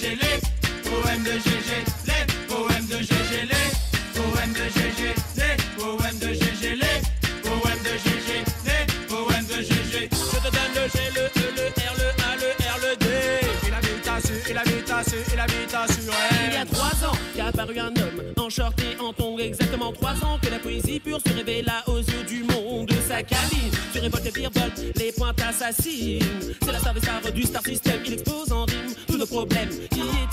poèmes 1.01 1.23
de 1.23 1.31
GG, 1.31 1.69
les 2.07 2.25
poèmes 2.47 2.87
de 2.87 2.97
GG, 2.97 3.33
les 3.51 3.69
poèmes 4.13 4.53
de 4.53 4.65
GG, 4.75 5.13
les 5.37 5.55
poèmes 5.77 6.19
de 6.19 6.33
GG, 6.33 6.75
les 6.75 6.97
poèmes 7.43 7.83
de 7.83 7.93
GG, 8.03 8.29
les 8.65 8.83
poèmes 9.07 9.45
de 9.45 9.61
GG. 9.61 10.09
Je 10.11 10.37
te 10.37 10.49
donne 10.55 10.73
le 10.75 10.83
G, 10.89 10.97
le 11.15 11.25
E, 11.25 11.47
le 11.57 11.65
R, 11.67 11.95
le 12.01 12.07
A, 12.23 12.35
le 12.41 12.49
R, 12.63 12.77
le 12.83 12.95
D. 12.97 13.05
Et 13.67 13.71
la 13.71 13.81
vita 13.81 14.15
su, 14.21 14.33
et 14.49 14.53
la 14.53 14.63
vita 14.63 15.03
su, 15.03 15.33
et 15.33 15.35
la 15.35 15.45
vita 15.45 15.85
sur 15.87 16.13
Il 16.47 16.53
y 16.53 16.57
a 16.57 16.65
trois 16.65 17.07
ans 17.07 17.17
qu'est 17.35 17.41
apparu 17.41 17.79
un 17.79 17.87
homme 17.87 18.17
en 18.37 18.49
short 18.49 18.79
et 18.79 18.99
en 18.99 19.13
tongs, 19.13 19.37
exactement 19.39 19.91
trois 19.91 20.15
ans 20.23 20.39
que 20.41 20.49
la 20.49 20.59
poésie 20.59 20.99
pure 20.99 21.19
se 21.25 21.33
révéla 21.33 21.83
aux 21.87 21.99
yeux 21.99 22.23
du 22.27 22.43
monde. 22.43 22.89
Sa 23.07 23.21
cabine 23.23 23.71
se 23.93 23.99
révolte 23.99 24.25
et 24.25 24.31
virevolte, 24.31 24.81
les 24.95 25.11
pointes 25.11 25.41
assassinent. 25.41 26.23
C'est 26.61 26.71
la 26.71 26.79
star 26.79 26.93
des 26.93 27.01
stars 27.01 27.31
du 27.33 27.43
star 27.43 27.63
system, 27.63 27.99
il 28.05 28.13
expose 28.13 28.51
en 28.51 28.65
rime 28.65 28.93
tous 29.07 29.17
nos 29.17 29.25
problèmes. 29.25 29.69
Qui 29.69 29.99
est-il, 29.99 30.26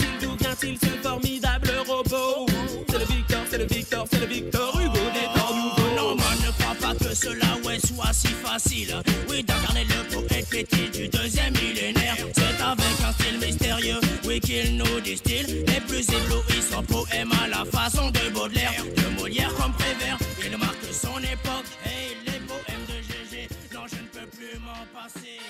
d'où 0.55 0.67
vient-il 0.67 0.79
ce 0.79 1.03
formidable 1.03 1.71
robot 1.87 2.47
C'est 2.89 2.99
le 2.99 3.05
Victor, 3.05 3.41
c'est 3.51 3.59
le 3.59 3.67
Victor, 3.67 4.07
c'est 4.11 4.21
le 4.21 4.27
Victor 4.27 4.81
Hugo 4.81 5.01
des 5.13 5.41
temps 5.41 5.55
nouveaux. 5.55 5.97
Non, 5.97 6.17
moi 6.17 6.31
ne 6.47 6.63
crois 6.63 6.75
pas 6.81 6.95
que 6.95 7.15
cela 7.15 7.55
soit 7.81 8.13
si 8.13 8.29
facile. 8.29 8.95
Oui, 9.29 9.43
d'incarner 9.43 9.85
le 9.85 10.15
poète 10.15 10.49
petit 10.49 10.91
du 10.91 11.09
deuxième 11.09 11.53
millénaire. 11.55 12.17
C'est 12.35 12.63
avec 12.63 13.01
un 13.07 13.13
style 13.13 13.39
mystérieux, 13.39 14.01
oui, 14.27 14.41
qu'il 14.41 14.77
nous 14.77 15.01
distille. 15.01 15.65
Les 15.67 15.81
plus 15.81 16.07
éblouissants 16.09 16.83
poèmes 16.85 17.33
à 17.43 17.49
la 17.49 17.65
façon 17.65 18.11
de 18.11 18.33
Baudelaire. 18.33 18.85
De 18.97 19.21
Molière 19.21 19.55
comme 19.55 19.73
Prévert, 19.73 20.19
il 20.45 20.57
marque 20.57 20.85
son 20.93 21.19
époque. 21.19 21.71
Et 21.87 22.31
les 22.31 22.39
poèmes 22.41 22.87
de 22.89 23.03
GG, 23.03 23.49
non, 23.73 23.83
je 23.89 23.97
ne 23.97 24.09
peux 24.09 24.29
plus 24.37 24.59
m'en 24.59 24.85
passer. 24.93 25.41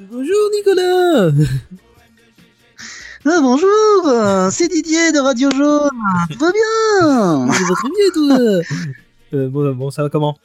bonjour 0.00 0.50
Nicolas 0.54 1.30
Ah, 3.26 3.38
bonjour, 3.42 4.06
euh, 4.06 4.48
c'est 4.50 4.68
Didier 4.68 5.12
de 5.12 5.18
Radio 5.18 5.50
Jaune. 5.50 5.90
Tout 6.30 6.38
va 6.38 6.50
bien 6.52 7.46
va 7.46 7.52
très 7.52 7.88
bien 7.88 8.10
toi 8.14 8.62
Euh, 9.32 9.48
bon, 9.48 9.72
bon 9.74 9.90
ça 9.90 10.02
va 10.02 10.08
comment 10.08 10.36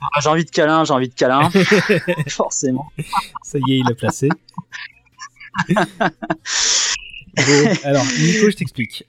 Ah, 0.00 0.20
J'ai 0.20 0.28
envie 0.28 0.44
de 0.44 0.50
câlin, 0.50 0.84
j'ai 0.84 0.92
envie 0.92 1.08
de 1.08 1.14
câlin. 1.14 1.48
Forcément. 2.28 2.86
Ça 3.44 3.58
y 3.58 3.72
est, 3.74 3.78
il 3.78 3.84
l'a 3.88 3.94
placé. 3.94 4.28
Bon, 7.34 7.72
alors, 7.84 8.04
Nico, 8.04 8.50
je 8.50 8.56
t'explique. 8.56 9.08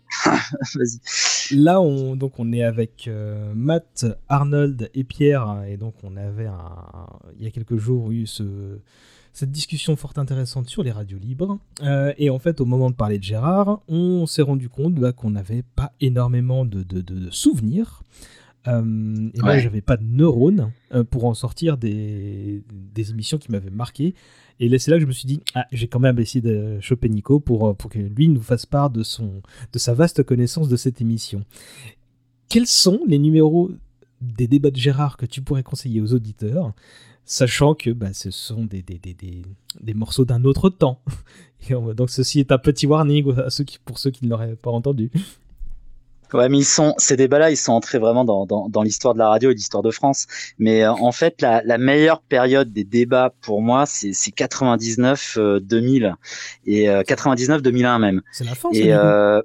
Vas-y. 0.75 1.55
Là, 1.57 1.81
on, 1.81 2.15
donc, 2.15 2.33
on 2.37 2.53
est 2.53 2.63
avec 2.63 3.09
euh, 3.09 3.51
Matt, 3.53 4.05
Arnold 4.29 4.89
et 4.93 5.03
Pierre. 5.03 5.41
hein, 5.41 5.63
Et 5.67 5.75
donc, 5.75 5.95
on 6.03 6.15
avait, 6.15 6.45
un, 6.45 7.05
il 7.37 7.43
y 7.43 7.47
a 7.47 7.51
quelques 7.51 7.75
jours, 7.75 8.11
eu 8.11 8.25
ce, 8.25 8.79
cette 9.33 9.51
discussion 9.51 9.95
fort 9.95 10.13
intéressante 10.17 10.69
sur 10.69 10.83
les 10.83 10.91
radios 10.91 11.17
libres. 11.17 11.57
Euh, 11.81 12.13
et 12.19 12.29
en 12.29 12.37
fait, 12.39 12.61
au 12.61 12.65
moment 12.65 12.89
de 12.91 12.95
parler 12.95 13.17
de 13.17 13.23
Gérard, 13.23 13.81
on 13.87 14.25
s'est 14.27 14.43
rendu 14.43 14.69
compte 14.69 14.93
bah, 14.93 15.11
qu'on 15.11 15.31
n'avait 15.31 15.63
pas 15.75 15.91
énormément 16.01 16.65
de, 16.65 16.83
de- 16.83 17.29
souvenirs. 17.31 18.03
Euh, 18.67 19.29
et 19.33 19.39
moi, 19.41 19.49
Ouais. 19.53 19.59
j'avais 19.59 19.81
pas 19.81 19.97
de 19.97 20.03
neurones 20.05 20.71
euh, 20.93 21.03
pour 21.03 21.25
en 21.25 21.33
sortir 21.33 21.77
des, 21.77 22.63
des 22.93 23.09
émissions 23.11 23.37
qui 23.39 23.51
m'avaient 23.51 23.71
marqué. 23.71 24.13
Et 24.59 24.69
là, 24.69 24.77
c'est 24.77 24.91
là 24.91 24.97
que 24.97 25.01
je 25.01 25.07
me 25.07 25.11
suis 25.11 25.25
dit, 25.25 25.41
ah, 25.55 25.65
j'ai 25.71 25.87
quand 25.87 25.99
même 25.99 26.19
essayé 26.19 26.39
de 26.41 26.79
choper 26.79 27.09
Nico 27.09 27.39
pour, 27.39 27.75
pour 27.75 27.89
que 27.89 27.97
lui 27.99 28.27
nous 28.29 28.39
fasse 28.41 28.65
part 28.67 28.91
de, 28.91 29.01
son, 29.03 29.41
de 29.73 29.79
sa 29.79 29.93
vaste 29.95 30.21
connaissance 30.23 30.69
de 30.69 30.75
cette 30.77 31.01
émission. 31.01 31.43
Quels 32.49 32.67
sont 32.67 32.99
les 33.07 33.17
numéros 33.19 33.71
des 34.21 34.47
débats 34.47 34.71
de 34.71 34.77
Gérard 34.77 35.17
que 35.17 35.25
tu 35.25 35.41
pourrais 35.41 35.63
conseiller 35.63 35.99
aux 35.99 36.13
auditeurs, 36.13 36.73
sachant 37.25 37.73
que 37.75 37.89
bah, 37.91 38.13
ce 38.13 38.31
sont 38.31 38.65
des, 38.65 38.81
des, 38.81 38.99
des, 38.99 39.13
des, 39.13 39.41
des 39.81 39.93
morceaux 39.93 40.25
d'un 40.25 40.43
autre 40.43 40.69
temps 40.69 41.01
Et 41.69 41.75
on- 41.75 41.93
Donc 41.93 42.09
ceci 42.09 42.39
est 42.41 42.51
un 42.51 42.57
petit 42.57 42.85
warning 42.87 43.33
à 43.39 43.49
ceux 43.49 43.63
qui, 43.63 43.79
pour 43.85 43.97
ceux 43.97 44.11
qui 44.11 44.25
ne 44.25 44.29
l'auraient 44.29 44.55
pas 44.55 44.71
entendu. 44.71 45.09
Ouais, 46.33 46.49
mais 46.49 46.57
ils 46.57 46.65
sont, 46.65 46.95
ces 46.97 47.15
débats-là, 47.15 47.51
ils 47.51 47.57
sont 47.57 47.73
entrés 47.73 47.99
vraiment 47.99 48.25
dans, 48.25 48.47
dans, 48.47 48.67
dans 48.67 48.81
l'histoire 48.81 49.13
de 49.13 49.19
la 49.19 49.29
radio 49.29 49.51
et 49.51 49.53
de 49.53 49.59
l'histoire 49.59 49.83
de 49.83 49.91
France. 49.91 50.25
Mais 50.57 50.83
euh, 50.83 50.91
en 50.91 51.11
fait, 51.11 51.41
la, 51.43 51.61
la 51.63 51.77
meilleure 51.77 52.21
période 52.23 52.73
des 52.73 52.83
débats 52.83 53.35
pour 53.41 53.61
moi, 53.61 53.85
c'est 53.85 54.13
c'est 54.13 54.31
99-2000 54.31 56.15
et 56.65 56.89
euh, 56.89 57.01
99-2001 57.03 57.99
même. 57.99 58.21
C'est 58.31 58.45
la 58.45 58.55
fin, 58.55 58.69
Et 58.71 58.93
euh, 58.93 59.41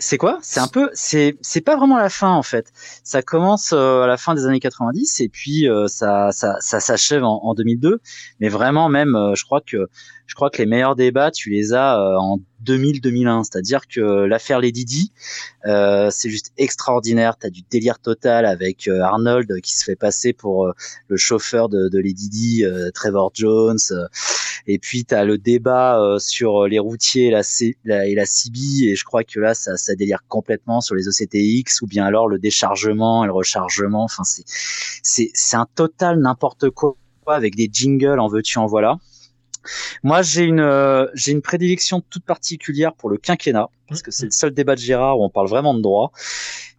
c'est 0.00 0.16
quoi? 0.16 0.38
C'est 0.40 0.60
un 0.60 0.66
peu, 0.66 0.88
c'est 0.94 1.36
c'est 1.42 1.60
pas 1.60 1.76
vraiment 1.76 1.98
la 1.98 2.08
fin 2.08 2.30
en 2.30 2.42
fait. 2.42 2.72
Ça 3.04 3.20
commence 3.22 3.72
euh, 3.72 4.02
à 4.02 4.06
la 4.06 4.16
fin 4.16 4.34
des 4.34 4.46
années 4.46 4.58
90 4.58 5.20
et 5.20 5.28
puis 5.28 5.68
euh, 5.68 5.88
ça 5.88 6.32
ça 6.32 6.56
ça 6.60 6.80
s'achève 6.80 7.22
en, 7.22 7.40
en 7.44 7.54
2002. 7.54 8.00
Mais 8.40 8.48
vraiment 8.48 8.88
même, 8.88 9.14
euh, 9.14 9.34
je 9.34 9.44
crois 9.44 9.60
que 9.60 9.88
je 10.30 10.36
crois 10.36 10.48
que 10.48 10.58
les 10.58 10.66
meilleurs 10.66 10.94
débats, 10.94 11.32
tu 11.32 11.50
les 11.50 11.72
as 11.72 11.98
euh, 12.00 12.14
en 12.16 12.38
2000-2001. 12.64 13.42
C'est-à-dire 13.42 13.88
que 13.88 14.00
l'affaire 14.00 14.60
Lady 14.60 14.84
Di, 14.84 15.12
euh, 15.66 16.08
c'est 16.12 16.30
juste 16.30 16.52
extraordinaire. 16.56 17.36
T'as 17.36 17.50
du 17.50 17.62
délire 17.68 17.98
total 17.98 18.46
avec 18.46 18.86
euh, 18.86 19.00
Arnold 19.02 19.60
qui 19.60 19.76
se 19.76 19.82
fait 19.82 19.96
passer 19.96 20.32
pour 20.32 20.66
euh, 20.68 20.72
le 21.08 21.16
chauffeur 21.16 21.68
de, 21.68 21.88
de 21.88 21.98
Lady 21.98 22.64
euh, 22.64 22.92
Trevor 22.94 23.32
Jones. 23.34 23.80
et 24.68 24.78
puis 24.78 25.04
t'as 25.04 25.24
le 25.24 25.36
débat 25.36 26.00
euh, 26.00 26.20
sur 26.20 26.68
les 26.68 26.78
routiers 26.78 27.26
et 27.26 27.30
la, 27.32 27.42
C- 27.42 27.76
la- 27.84 28.06
et 28.06 28.14
la 28.14 28.24
CB. 28.24 28.56
Et 28.84 28.94
je 28.94 29.02
crois 29.04 29.24
que 29.24 29.40
là, 29.40 29.54
ça, 29.54 29.76
ça 29.76 29.96
délire 29.96 30.20
complètement 30.28 30.80
sur 30.80 30.94
les 30.94 31.08
OCTX 31.08 31.82
ou 31.82 31.88
bien 31.88 32.04
alors 32.06 32.28
le 32.28 32.38
déchargement 32.38 33.24
et 33.24 33.26
le 33.26 33.32
rechargement. 33.32 34.04
Enfin, 34.04 34.22
c'est 35.02 35.56
un 35.56 35.66
total 35.74 36.20
n'importe 36.20 36.70
quoi 36.70 36.94
avec 37.26 37.56
des 37.56 37.68
jingles 37.72 38.20
en 38.20 38.28
veux-tu 38.28 38.58
en 38.58 38.66
voilà. 38.66 38.96
Moi, 40.02 40.22
j'ai 40.22 40.44
une 40.44 40.60
euh, 40.60 41.06
j'ai 41.14 41.32
une 41.32 41.42
prédilection 41.42 42.02
toute 42.08 42.24
particulière 42.24 42.94
pour 42.94 43.10
le 43.10 43.16
quinquennat 43.16 43.68
parce 43.90 44.02
que 44.02 44.10
c'est 44.10 44.26
le 44.26 44.30
seul 44.30 44.52
débat 44.52 44.76
de 44.76 44.80
Gérard 44.80 45.18
où 45.18 45.24
on 45.24 45.30
parle 45.30 45.48
vraiment 45.48 45.74
de 45.74 45.82
droit 45.82 46.12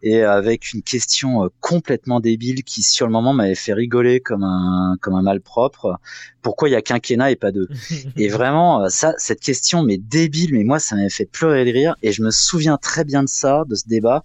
et 0.02 0.22
avec 0.22 0.72
une 0.72 0.82
question 0.82 1.44
euh, 1.44 1.48
complètement 1.60 2.20
débile 2.20 2.64
qui 2.64 2.82
sur 2.82 3.06
le 3.06 3.12
moment 3.12 3.32
m'avait 3.32 3.54
fait 3.54 3.74
rigoler 3.74 4.20
comme 4.20 4.42
un 4.42 4.96
comme 5.00 5.14
un 5.14 5.22
malpropre. 5.22 5.98
Pourquoi 6.40 6.68
il 6.68 6.72
y 6.72 6.74
a 6.74 6.82
quinquennat 6.82 7.30
et 7.30 7.36
pas 7.36 7.52
deux? 7.52 7.68
Et 8.16 8.28
vraiment 8.28 8.82
euh, 8.82 8.88
ça 8.88 9.14
cette 9.18 9.40
question 9.40 9.82
mais 9.82 9.98
débile 9.98 10.54
mais 10.54 10.64
moi 10.64 10.78
ça 10.78 10.96
m'avait 10.96 11.10
fait 11.10 11.26
pleurer 11.26 11.64
de 11.64 11.70
rire 11.70 11.94
et 12.02 12.12
je 12.12 12.22
me 12.22 12.30
souviens 12.30 12.78
très 12.78 13.04
bien 13.04 13.22
de 13.22 13.28
ça 13.28 13.64
de 13.68 13.74
ce 13.74 13.86
débat 13.86 14.24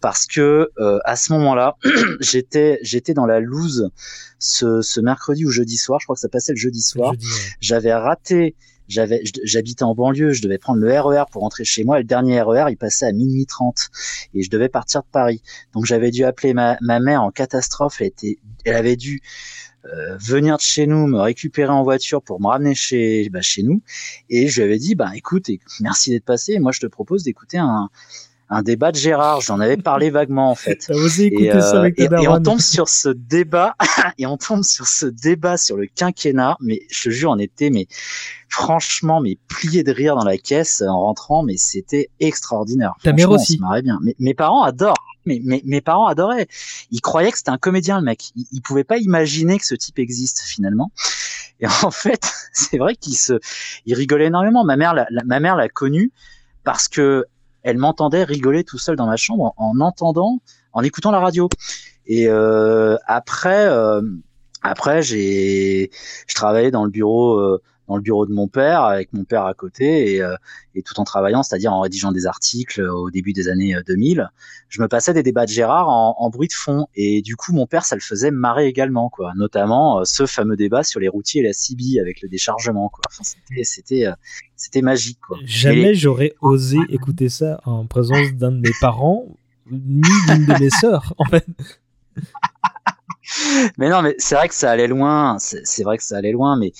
parce 0.00 0.26
que 0.26 0.70
euh, 0.78 0.98
à 1.04 1.16
ce 1.16 1.32
moment-là 1.32 1.76
j'étais 2.20 2.78
j'étais 2.82 3.14
dans 3.14 3.26
la 3.26 3.40
loose 3.40 3.90
ce, 4.38 4.82
ce 4.82 5.00
mercredi 5.00 5.44
ou 5.44 5.50
jeudi 5.50 5.76
soir 5.76 6.00
je 6.00 6.06
crois 6.06 6.14
que 6.14 6.20
ça 6.20 6.28
passait 6.28 6.52
le 6.52 6.58
jeudi 6.58 6.82
soir 6.82 7.14
j'avais 7.60 7.92
raté 7.92 8.54
j'avais, 8.88 9.22
j'habitais 9.44 9.82
en 9.82 9.94
banlieue, 9.94 10.32
je 10.32 10.42
devais 10.42 10.58
prendre 10.58 10.80
le 10.80 11.00
RER 11.00 11.24
pour 11.30 11.42
rentrer 11.42 11.64
chez 11.64 11.84
moi. 11.84 11.98
Et 11.98 12.02
le 12.02 12.06
dernier 12.06 12.40
RER, 12.40 12.66
il 12.70 12.76
passait 12.76 13.06
à 13.06 13.12
minuit 13.12 13.46
30 13.46 13.90
et 14.34 14.42
je 14.42 14.50
devais 14.50 14.68
partir 14.68 15.02
de 15.02 15.06
Paris. 15.12 15.42
Donc 15.74 15.84
j'avais 15.84 16.10
dû 16.10 16.24
appeler 16.24 16.54
ma, 16.54 16.78
ma 16.80 16.98
mère 16.98 17.22
en 17.22 17.30
catastrophe. 17.30 18.00
Elle 18.00 18.06
était, 18.08 18.38
elle 18.64 18.76
avait 18.76 18.96
dû 18.96 19.20
euh, 19.84 20.16
venir 20.16 20.56
de 20.56 20.62
chez 20.62 20.86
nous, 20.86 21.06
me 21.06 21.20
récupérer 21.20 21.70
en 21.70 21.82
voiture 21.82 22.22
pour 22.22 22.40
me 22.40 22.48
ramener 22.48 22.74
chez, 22.74 23.28
bah, 23.30 23.42
chez 23.42 23.62
nous. 23.62 23.82
Et 24.30 24.48
je 24.48 24.56
lui 24.56 24.68
avais 24.68 24.78
dit, 24.78 24.94
bah 24.94 25.10
écoute, 25.14 25.50
merci 25.80 26.10
d'être 26.10 26.24
passé. 26.24 26.58
Moi, 26.58 26.72
je 26.72 26.80
te 26.80 26.86
propose 26.86 27.22
d'écouter 27.24 27.58
un, 27.58 27.90
un 28.50 28.62
débat 28.62 28.92
de 28.92 28.96
Gérard. 28.96 29.40
J'en 29.40 29.60
avais 29.60 29.76
parlé 29.76 30.10
vaguement 30.18 30.50
en 30.50 30.54
fait. 30.54 30.84
T'as 30.86 30.94
osé 30.94 31.26
écouter 31.26 31.46
et, 31.48 31.60
ça 31.60 31.76
euh, 31.76 31.80
avec 31.80 31.98
et, 31.98 32.04
et 32.04 32.28
on 32.28 32.40
tombe 32.42 32.60
sur 32.60 32.88
ce 32.88 33.08
débat 33.08 33.76
et 34.18 34.26
on 34.26 34.36
tombe 34.36 34.64
sur 34.64 34.86
ce 34.86 35.06
débat 35.06 35.56
sur 35.56 35.76
le 35.76 35.86
quinquennat. 35.86 36.56
Mais 36.60 36.80
je 36.90 37.04
te 37.04 37.10
jure, 37.10 37.30
on 37.30 37.38
était 37.38 37.70
mais 37.70 37.86
franchement 38.48 39.20
mais 39.20 39.36
plié 39.48 39.82
de 39.82 39.92
rire 39.92 40.16
dans 40.16 40.24
la 40.24 40.38
caisse 40.38 40.82
en 40.86 40.98
rentrant. 41.00 41.42
Mais 41.42 41.56
c'était 41.56 42.10
extraordinaire. 42.20 42.94
Ta 43.02 43.12
mère 43.12 43.30
aussi. 43.30 43.54
On 43.54 43.56
se 43.56 43.60
marrait 43.62 43.82
bien. 43.82 43.98
Mais, 44.02 44.14
mes 44.18 44.34
parents 44.34 44.62
adorent. 44.62 44.94
Mais, 45.26 45.40
mais 45.44 45.60
mes 45.66 45.82
parents 45.82 46.06
adoraient. 46.06 46.48
Ils 46.90 47.02
croyaient 47.02 47.30
que 47.30 47.36
c'était 47.36 47.50
un 47.50 47.58
comédien 47.58 47.98
le 47.98 48.04
mec. 48.04 48.30
Ils, 48.34 48.46
ils 48.52 48.62
pouvaient 48.62 48.84
pas 48.84 48.96
imaginer 48.96 49.58
que 49.58 49.66
ce 49.66 49.74
type 49.74 49.98
existe 49.98 50.40
finalement. 50.40 50.90
Et 51.60 51.66
en 51.82 51.90
fait, 51.90 52.32
c'est 52.54 52.78
vrai 52.78 52.96
qu'il 52.96 53.16
se, 53.16 53.34
il 53.84 53.94
rigolait 53.94 54.26
énormément. 54.26 54.64
Ma 54.64 54.76
mère, 54.76 54.94
l'a- 54.94 55.06
la- 55.10 55.24
ma 55.24 55.38
mère 55.40 55.56
l'a 55.56 55.68
connu 55.68 56.12
parce 56.64 56.88
que 56.88 57.26
elle 57.68 57.76
m'entendait 57.76 58.24
rigoler 58.24 58.64
tout 58.64 58.78
seul 58.78 58.96
dans 58.96 59.06
ma 59.06 59.16
chambre 59.16 59.52
en, 59.58 59.72
en 59.72 59.80
entendant, 59.80 60.40
en 60.72 60.82
écoutant 60.82 61.10
la 61.10 61.20
radio. 61.20 61.50
Et 62.06 62.26
euh, 62.26 62.96
après, 63.06 63.66
euh, 63.66 64.00
après, 64.62 65.02
j'ai, 65.02 65.90
je 66.26 66.34
travaillais 66.34 66.70
dans 66.70 66.84
le 66.84 66.90
bureau, 66.90 67.38
euh, 67.38 67.60
dans 67.88 67.96
le 67.96 68.02
bureau 68.02 68.26
de 68.26 68.32
mon 68.32 68.46
père, 68.48 68.82
avec 68.84 69.12
mon 69.12 69.24
père 69.24 69.44
à 69.46 69.54
côté, 69.54 70.14
et, 70.14 70.22
euh, 70.22 70.34
et 70.74 70.82
tout 70.82 71.00
en 71.00 71.04
travaillant, 71.04 71.42
c'est-à-dire 71.42 71.72
en 71.72 71.80
rédigeant 71.80 72.12
des 72.12 72.26
articles 72.26 72.80
au 72.82 73.10
début 73.10 73.32
des 73.32 73.48
années 73.48 73.74
euh, 73.74 73.82
2000, 73.86 74.30
je 74.68 74.82
me 74.82 74.88
passais 74.88 75.14
des 75.14 75.22
débats 75.22 75.46
de 75.46 75.50
Gérard 75.50 75.88
en, 75.88 76.14
en 76.18 76.30
bruit 76.30 76.48
de 76.48 76.52
fond. 76.52 76.86
Et 76.94 77.22
du 77.22 77.34
coup, 77.36 77.52
mon 77.54 77.66
père, 77.66 77.84
ça 77.86 77.96
le 77.96 78.02
faisait 78.02 78.30
marrer 78.30 78.66
également, 78.66 79.08
quoi. 79.08 79.32
Notamment 79.36 80.00
euh, 80.00 80.02
ce 80.04 80.26
fameux 80.26 80.56
débat 80.56 80.82
sur 80.82 81.00
les 81.00 81.08
routiers 81.08 81.40
et 81.40 81.44
la 81.44 81.52
CB 81.54 81.98
avec 82.00 82.20
le 82.20 82.28
déchargement, 82.28 82.90
quoi. 82.90 83.00
Enfin, 83.08 83.24
c'était, 83.24 83.64
c'était, 83.64 84.06
euh, 84.06 84.12
c'était 84.54 84.82
magique, 84.82 85.18
quoi. 85.26 85.38
Jamais 85.44 85.90
Et- 85.90 85.94
j'aurais 85.94 86.34
osé 86.42 86.78
écouter 86.90 87.28
ça 87.30 87.60
en 87.64 87.86
présence 87.86 88.32
d'un 88.34 88.52
de 88.52 88.60
mes 88.60 88.72
parents, 88.80 89.24
ni 89.70 90.02
d'une 90.28 90.44
de 90.46 90.60
mes 90.60 90.70
sœurs, 90.70 91.14
en 91.16 91.24
fait. 91.24 91.46
mais 93.78 93.88
non, 93.88 94.02
mais 94.02 94.14
c'est 94.18 94.34
vrai 94.34 94.48
que 94.48 94.54
ça 94.54 94.70
allait 94.70 94.86
loin. 94.88 95.38
C'est 95.38 95.66
c'est 95.66 95.84
vrai 95.84 95.96
que 95.98 96.02
ça 96.04 96.16
allait 96.16 96.32
loin, 96.32 96.56
mais 96.58 96.72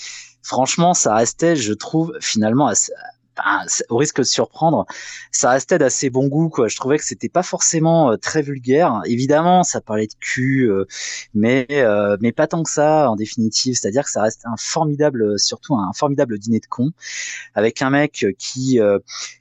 franchement, 0.49 0.95
ça 0.95 1.15
restait, 1.15 1.55
je 1.57 1.73
trouve, 1.75 2.13
finalement, 2.21 2.67
assez- 2.67 2.93
ben, 3.37 3.65
au 3.89 3.97
risque 3.99 4.19
de 4.19 4.25
surprendre, 4.25 4.85
ça 5.31 5.51
restait 5.51 5.79
d'assez 5.79 6.11
bon 6.11 6.27
goût, 6.27 6.49
quoi. 6.49 6.67
Je 6.67 6.75
trouvais 6.75 6.99
que 6.99 7.05
c'était 7.05 7.29
pas 7.29 7.45
forcément 7.45 8.11
euh, 8.11 8.17
très 8.17 8.43
vulgaire. 8.43 9.01
Évidemment, 9.05 9.63
ça 9.63 9.81
parlait 9.81 10.09
de 10.09 10.15
cul, 10.19 10.69
euh, 10.69 10.87
mais 11.35 11.67
euh, 11.71 12.17
mais 12.21 12.33
pas 12.33 12.49
tant 12.49 12.65
que 12.65 12.71
ça, 12.71 13.09
en 13.09 13.15
définitive. 13.15 13.77
C'est-à-dire 13.77 14.03
que 14.05 14.11
ça 14.11 14.23
restait 14.23 14.49
un 14.49 14.57
formidable, 14.59 15.39
surtout 15.39 15.77
un 15.77 15.93
formidable 15.95 16.37
dîner 16.39 16.59
de 16.59 16.67
con, 16.67 16.91
avec 17.55 17.81
un 17.81 17.91
mec 17.91 18.27
qui 18.39 18.81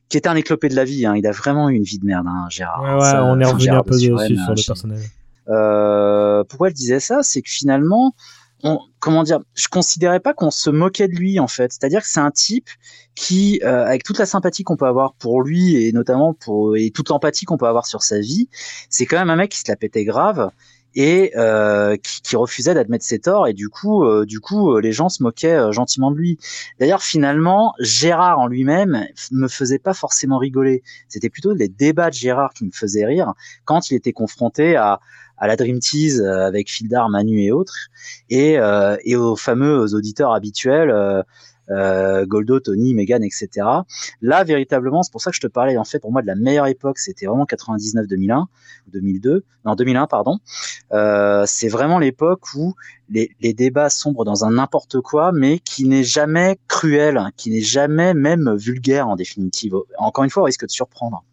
qui 0.09 0.17
était 0.17 0.29
un 0.29 0.35
éclopé 0.35 0.69
de 0.69 0.75
la 0.75 0.85
vie. 0.85 1.05
Hein. 1.07 1.15
Il 1.15 1.25
a 1.25 1.31
vraiment 1.31 1.69
eu 1.69 1.75
une 1.75 1.83
vie 1.83 1.97
de 1.97 2.05
merde, 2.05 2.27
hein, 2.29 2.45
Gérard. 2.49 2.83
Ouais, 2.83 2.93
ouais, 2.93 3.01
Ça, 3.11 3.23
on 3.23 3.39
est 3.39 3.45
revenu 3.45 3.69
un 3.69 3.81
peu 3.81 3.95
dessus 3.95 4.13
sur 4.37 4.53
le 4.53 4.65
personnage. 4.67 6.45
pourquoi 6.47 6.67
elle 6.67 6.73
disait 6.75 6.99
ça? 6.99 7.23
C'est 7.23 7.41
que 7.41 7.49
finalement, 7.49 8.13
comment 8.99 9.23
dire, 9.23 9.39
je 9.53 9.67
considérais 9.67 10.19
pas 10.19 10.33
qu'on 10.33 10.51
se 10.51 10.69
moquait 10.69 11.07
de 11.07 11.15
lui 11.15 11.39
en 11.39 11.47
fait. 11.47 11.71
C'est-à-dire 11.71 12.01
que 12.01 12.07
c'est 12.07 12.19
un 12.19 12.31
type 12.31 12.69
qui, 13.15 13.59
euh, 13.63 13.85
avec 13.85 14.03
toute 14.03 14.17
la 14.17 14.25
sympathie 14.25 14.63
qu'on 14.63 14.77
peut 14.77 14.87
avoir 14.87 15.13
pour 15.13 15.41
lui 15.41 15.75
et 15.75 15.91
notamment 15.91 16.33
pour 16.33 16.75
et 16.75 16.91
toute 16.91 17.09
l'empathie 17.09 17.45
qu'on 17.45 17.57
peut 17.57 17.67
avoir 17.67 17.85
sur 17.85 18.03
sa 18.03 18.19
vie, 18.19 18.49
c'est 18.89 19.05
quand 19.05 19.17
même 19.17 19.29
un 19.29 19.35
mec 19.35 19.51
qui 19.51 19.59
se 19.59 19.65
la 19.67 19.75
pétait 19.75 20.05
grave 20.05 20.51
et 20.97 21.31
euh, 21.37 21.95
qui, 21.97 22.21
qui 22.21 22.35
refusait 22.35 22.73
d'admettre 22.73 23.05
ses 23.05 23.19
torts 23.19 23.47
et 23.47 23.53
du 23.53 23.69
coup, 23.69 24.03
euh, 24.03 24.25
du 24.25 24.39
coup, 24.39 24.71
euh, 24.71 24.81
les 24.81 24.91
gens 24.91 25.09
se 25.09 25.21
moquaient 25.21 25.53
euh, 25.53 25.71
gentiment 25.71 26.09
de 26.09 26.17
lui. 26.17 26.39
D'ailleurs, 26.79 27.03
finalement, 27.03 27.73
Gérard 27.79 28.39
en 28.39 28.47
lui-même 28.47 29.05
me 29.31 29.47
faisait 29.47 29.77
pas 29.77 29.93
forcément 29.93 30.39
rigoler. 30.39 30.81
C'était 31.07 31.29
plutôt 31.29 31.53
les 31.53 31.69
débats 31.69 32.09
de 32.09 32.15
Gérard 32.15 32.51
qui 32.53 32.65
me 32.65 32.71
faisaient 32.71 33.05
rire 33.05 33.33
quand 33.63 33.91
il 33.91 33.95
était 33.95 34.11
confronté 34.11 34.75
à 34.75 34.99
à 35.37 35.47
la 35.47 35.55
Dream 35.55 35.79
Tease 35.79 36.21
euh, 36.21 36.45
avec 36.45 36.69
Fildar, 36.69 37.09
Manu 37.09 37.41
et 37.41 37.51
autres, 37.51 37.89
et, 38.29 38.59
euh, 38.59 38.97
et 39.03 39.15
aux 39.15 39.35
fameux 39.35 39.93
auditeurs 39.93 40.33
habituels, 40.33 40.91
euh, 41.69 42.25
Goldo, 42.25 42.59
Tony, 42.61 42.93
Megan, 42.93 43.23
etc. 43.23 43.49
Là, 44.21 44.43
véritablement, 44.45 45.03
c'est 45.03 45.11
pour 45.11 45.21
ça 45.21 45.31
que 45.31 45.35
je 45.35 45.41
te 45.41 45.47
parlais, 45.47 45.77
en 45.77 45.83
fait, 45.83 45.99
pour 45.99 46.11
moi, 46.11 46.21
de 46.21 46.27
la 46.27 46.35
meilleure 46.35 46.67
époque, 46.67 46.97
c'était 46.97 47.25
vraiment 47.25 47.45
99-2001, 47.45 48.43
ou 48.43 48.91
2002, 48.91 49.43
non, 49.65 49.75
2001, 49.75 50.07
pardon. 50.07 50.39
C'est 51.45 51.67
vraiment 51.67 51.99
l'époque 51.99 52.53
où 52.55 52.73
les, 53.09 53.31
les 53.41 53.53
débats 53.53 53.89
sombrent 53.89 54.23
dans 54.23 54.45
un 54.45 54.51
n'importe 54.51 55.01
quoi, 55.01 55.33
mais 55.33 55.59
qui 55.59 55.85
n'est 55.85 56.05
jamais 56.05 56.57
cruel, 56.69 57.17
hein, 57.17 57.31
qui 57.35 57.49
n'est 57.49 57.61
jamais 57.61 58.13
même 58.13 58.55
vulgaire, 58.55 59.09
en 59.09 59.17
définitive. 59.17 59.75
Encore 59.97 60.23
une 60.23 60.29
fois, 60.29 60.43
au 60.43 60.45
risque 60.45 60.65
de 60.65 60.71
surprendre. 60.71 61.25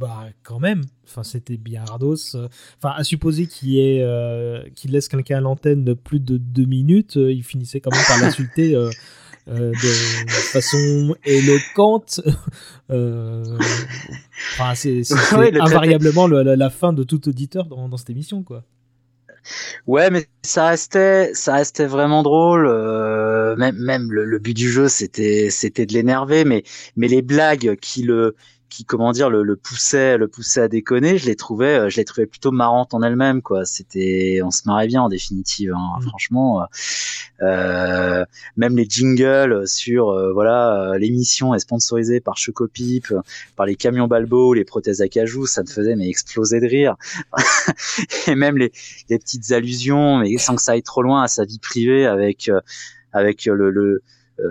Bah, 0.00 0.24
quand 0.42 0.58
même. 0.58 0.82
Enfin, 1.06 1.22
c'était 1.22 1.58
bien 1.58 1.82
Ardos. 1.86 2.34
euh, 2.34 2.48
Enfin, 2.82 2.94
à 2.96 3.04
supposer 3.04 3.46
qu'il 3.46 3.68
y 3.70 3.80
ait, 3.80 4.02
euh, 4.02 4.62
qu'il 4.74 4.92
laisse 4.92 5.08
quelqu'un 5.08 5.36
à 5.36 5.40
l'antenne 5.40 5.94
plus 5.94 6.20
de 6.20 6.38
deux 6.38 6.64
minutes, 6.64 7.18
euh, 7.18 7.30
il 7.30 7.44
finissait 7.44 7.80
quand 7.80 7.90
même 7.94 8.04
par 8.08 8.18
l'insulter 8.18 8.74
euh, 8.74 8.90
de 9.46 10.30
façon 10.30 11.14
éloquente. 11.24 12.20
Enfin, 14.52 14.74
c'est 14.74 15.04
c'est- 15.04 15.14
c'est 15.16 15.36
Ouais, 15.36 15.50
le 15.50 15.58
traité- 15.58 15.60
invariablement 15.74 16.26
le- 16.26 16.42
la, 16.42 16.56
la 16.56 16.70
fin 16.70 16.92
de 16.92 17.02
tout 17.02 17.28
auditeur 17.28 17.66
dans, 17.66 17.88
dans 17.88 17.96
cette 17.96 18.10
émission, 18.10 18.42
quoi. 18.42 18.64
Ouais, 19.86 20.10
mais 20.10 20.26
ça 20.42 20.68
restait, 20.68 21.30
ça 21.34 21.54
restait 21.54 21.86
vraiment 21.86 22.22
drôle. 22.22 22.66
euh, 22.68 23.56
même, 23.56 23.76
même 23.76 24.12
le, 24.12 24.24
le 24.24 24.38
but 24.38 24.54
du 24.54 24.70
jeu, 24.70 24.88
c'était, 24.88 25.48
c'était 25.50 25.86
de 25.86 25.92
l'énerver, 25.94 26.44
mais, 26.44 26.62
mais 26.96 27.08
les 27.08 27.22
blagues 27.22 27.76
qui 27.80 28.02
le, 28.02 28.36
qui 28.70 28.84
comment 28.86 29.12
dire, 29.12 29.28
le, 29.30 29.42
le 29.42 29.56
poussaient, 29.56 30.16
le 30.16 30.28
poussaient 30.28 30.62
à 30.62 30.68
déconner, 30.68 31.18
je 31.18 31.26
les 31.26 31.36
trouvais, 31.36 31.78
euh, 31.78 31.88
je 31.90 31.96
les 31.98 32.04
trouvais 32.06 32.26
plutôt 32.26 32.52
marrantes 32.52 32.94
en 32.94 33.02
elles-mêmes, 33.02 33.42
quoi. 33.42 33.64
C'était, 33.66 34.40
on 34.44 34.50
se 34.50 34.62
marrait 34.66 34.86
bien 34.86 35.02
en 35.02 35.08
définitive. 35.10 35.74
hein. 35.76 36.00
Franchement, 36.08 36.62
euh, 36.62 36.64
euh, 37.42 38.24
même 38.56 38.76
les 38.76 38.86
jingles 38.88 39.66
sur, 39.66 40.10
euh, 40.10 40.32
voilà, 40.32 40.92
l'émission 40.98 41.54
est 41.54 41.58
sponsorisée 41.58 42.20
par 42.20 42.36
Chocopipe, 42.36 43.12
par 43.56 43.66
les 43.66 43.76
camions 43.76 44.06
Balbo, 44.06 44.54
les 44.54 44.64
prothèses 44.64 45.00
à 45.02 45.08
cajou, 45.08 45.46
ça 45.46 45.62
me 45.62 45.68
faisait 45.68 45.96
mais 45.96 46.08
exploser 46.08 46.60
de 46.60 46.66
rire. 46.66 46.96
Et 48.26 48.34
même 48.34 48.56
les, 48.56 48.72
les 49.08 49.18
petites 49.18 49.52
allusions, 49.52 50.18
mais 50.18 50.36
sans 50.38 50.56
que 50.56 50.62
ça 50.62 50.72
aille 50.72 50.82
trop 50.82 51.02
loin 51.02 51.22
à 51.22 51.28
sa 51.28 51.44
vie 51.44 51.58
privée 51.58 52.06
avec 52.06 52.48
euh, 52.48 52.60
avec 53.12 53.44
le, 53.46 53.70
le 53.70 54.02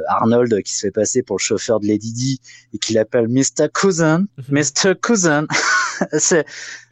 Arnold 0.07 0.61
qui 0.63 0.73
se 0.73 0.79
fait 0.87 0.91
passer 0.91 1.23
pour 1.23 1.37
le 1.37 1.41
chauffeur 1.41 1.79
de 1.79 1.87
Lady 1.87 2.11
Di 2.13 2.41
et 2.73 2.77
qui 2.77 2.93
l'appelle 2.93 3.27
Mr. 3.27 3.67
Cousin, 3.73 4.25
Mr. 4.49 4.93
Cousin. 5.01 5.45
c'est 6.17 6.45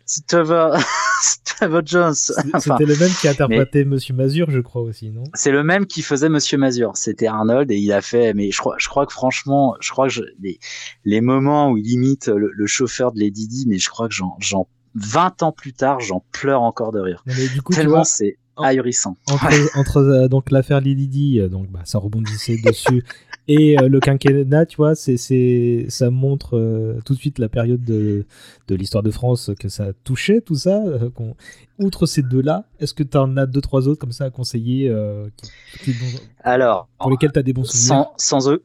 c'est 0.10 0.26
Trevor, 0.26 0.78
Jones. 1.86 2.14
Enfin, 2.54 2.60
C'était 2.78 2.86
le 2.86 2.96
même 2.98 3.12
qui 3.20 3.28
interprétait 3.28 3.84
Monsieur 3.84 4.14
Mazur, 4.14 4.50
je 4.50 4.60
crois 4.62 4.82
aussi, 4.82 5.10
non? 5.12 5.24
C'est 5.34 5.52
le 5.52 5.64
même 5.64 5.86
qui 5.86 6.02
faisait 6.02 6.30
Monsieur 6.30 6.58
Mazur. 6.58 6.94
C'était 6.96 7.28
Arnold 7.28 7.70
et 7.72 7.78
il 7.78 7.92
a 7.92 8.02
fait, 8.02 8.34
mais 8.34 8.52
je 8.52 8.58
crois, 8.58 8.76
je 8.78 8.88
crois 8.88 9.06
que 9.06 9.12
franchement, 9.12 9.76
je 9.82 9.92
crois 9.92 10.08
que 10.08 10.14
je- 10.14 10.22
les, 10.42 10.60
les 11.04 11.20
moments 11.20 11.72
où 11.72 11.78
il 11.78 11.92
imite 11.92 12.28
le, 12.28 12.52
le 12.54 12.68
chauffeur 12.68 13.12
de 13.12 13.20
Lady 13.20 13.48
Di, 13.50 13.66
mais 13.68 13.80
je 13.80 13.90
crois 13.90 14.08
que 14.08 14.14
j'en, 14.14 14.38
j'en, 14.40 14.68
20 14.96 15.44
ans 15.44 15.52
plus 15.52 15.74
tard, 15.74 16.00
j'en 16.00 16.24
pleure 16.32 16.62
encore 16.62 16.94
de 16.94 17.00
rire. 17.02 17.22
Mais 17.26 17.48
du 17.50 17.62
coup, 17.62 17.74
Tellement 17.74 18.06
c'est 18.06 18.38
ahurissant. 18.64 19.18
entre, 19.32 19.78
entre 19.78 19.98
euh, 19.98 20.28
donc 20.28 20.52
l'affaire 20.52 20.82
Lily 20.82 21.40
euh, 21.40 21.48
donc 21.50 21.70
bah, 21.72 21.82
ça 21.86 21.98
rebondissait 22.00 22.58
dessus 22.64 23.04
et 23.48 23.80
euh, 23.80 23.88
le 23.88 24.00
quinquennat 24.00 24.66
tu 24.66 24.78
vois 24.78 24.96
c'est 24.96 25.18
c'est 25.18 25.86
ça 25.90 26.10
montre 26.10 26.98
tout 27.06 27.14
de 27.14 27.20
suite 27.20 27.40
la 27.40 27.48
période 27.50 27.84
de, 27.84 28.26
de 28.68 28.76
l'histoire 28.76 29.04
de 29.04 29.12
France 29.12 29.52
que 29.60 29.70
ça 29.70 29.88
touchait 30.04 30.42
tout 30.42 30.56
ça 30.56 30.82
qu'on- 31.16 31.36
outre 31.80 32.06
ces 32.08 32.22
deux 32.24 32.42
là 32.42 32.66
est-ce 32.80 32.94
que 32.94 33.04
tu 33.04 33.18
en 33.18 33.38
as 33.38 33.46
deux 33.46 33.62
trois 33.62 33.88
autres 33.88 34.00
comme 34.00 34.12
ça 34.12 34.26
à 34.26 34.30
conseiller 34.30 34.94
qui- 35.38 35.52
qui- 35.84 35.92
dont- 35.94 36.20
Alors, 36.42 36.90
pour 37.00 37.10
lesquels 37.12 37.32
tu 37.32 37.40
as 37.40 37.44
des 37.44 37.54
bons 37.54 37.64
souvenirs 37.64 38.08
sans, 38.18 38.42
sans, 38.42 38.58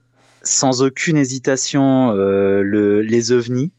sans 0.42 0.82
aucune 0.82 1.16
hésitation, 1.16 2.12
le, 2.12 3.00
les 3.02 3.30
ovnis. 3.32 3.70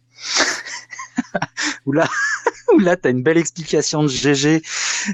où 1.85 1.91
là, 1.91 2.07
où 2.73 2.79
là, 2.79 2.95
t'as 2.95 3.09
une 3.11 3.23
belle 3.23 3.37
explication 3.37 4.03
de 4.03 4.07
GG 4.07 4.61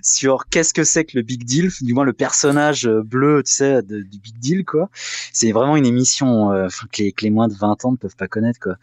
sur 0.03 0.45
qu'est-ce 0.49 0.73
que 0.73 0.83
c'est 0.83 1.05
que 1.05 1.17
le 1.17 1.23
Big 1.23 1.43
Deal, 1.43 1.69
du 1.81 1.93
moins 1.93 2.03
le 2.05 2.13
personnage 2.13 2.87
euh, 2.87 3.01
bleu, 3.03 3.43
tu 3.45 3.53
sais, 3.53 3.81
de- 3.81 4.01
du 4.01 4.19
Big 4.19 4.37
Deal, 4.39 4.65
quoi. 4.65 4.89
C'est 5.33 5.51
vraiment 5.51 5.75
une 5.75 5.85
émission 5.85 6.51
euh, 6.51 6.67
que, 6.91 7.01
les, 7.03 7.11
que 7.11 7.23
les 7.23 7.31
moins 7.31 7.47
de 7.47 7.55
20 7.55 7.85
ans 7.85 7.91
ne 7.91 7.97
peuvent 7.97 8.15
pas 8.15 8.27
connaître, 8.27 8.59
quoi. 8.59 8.75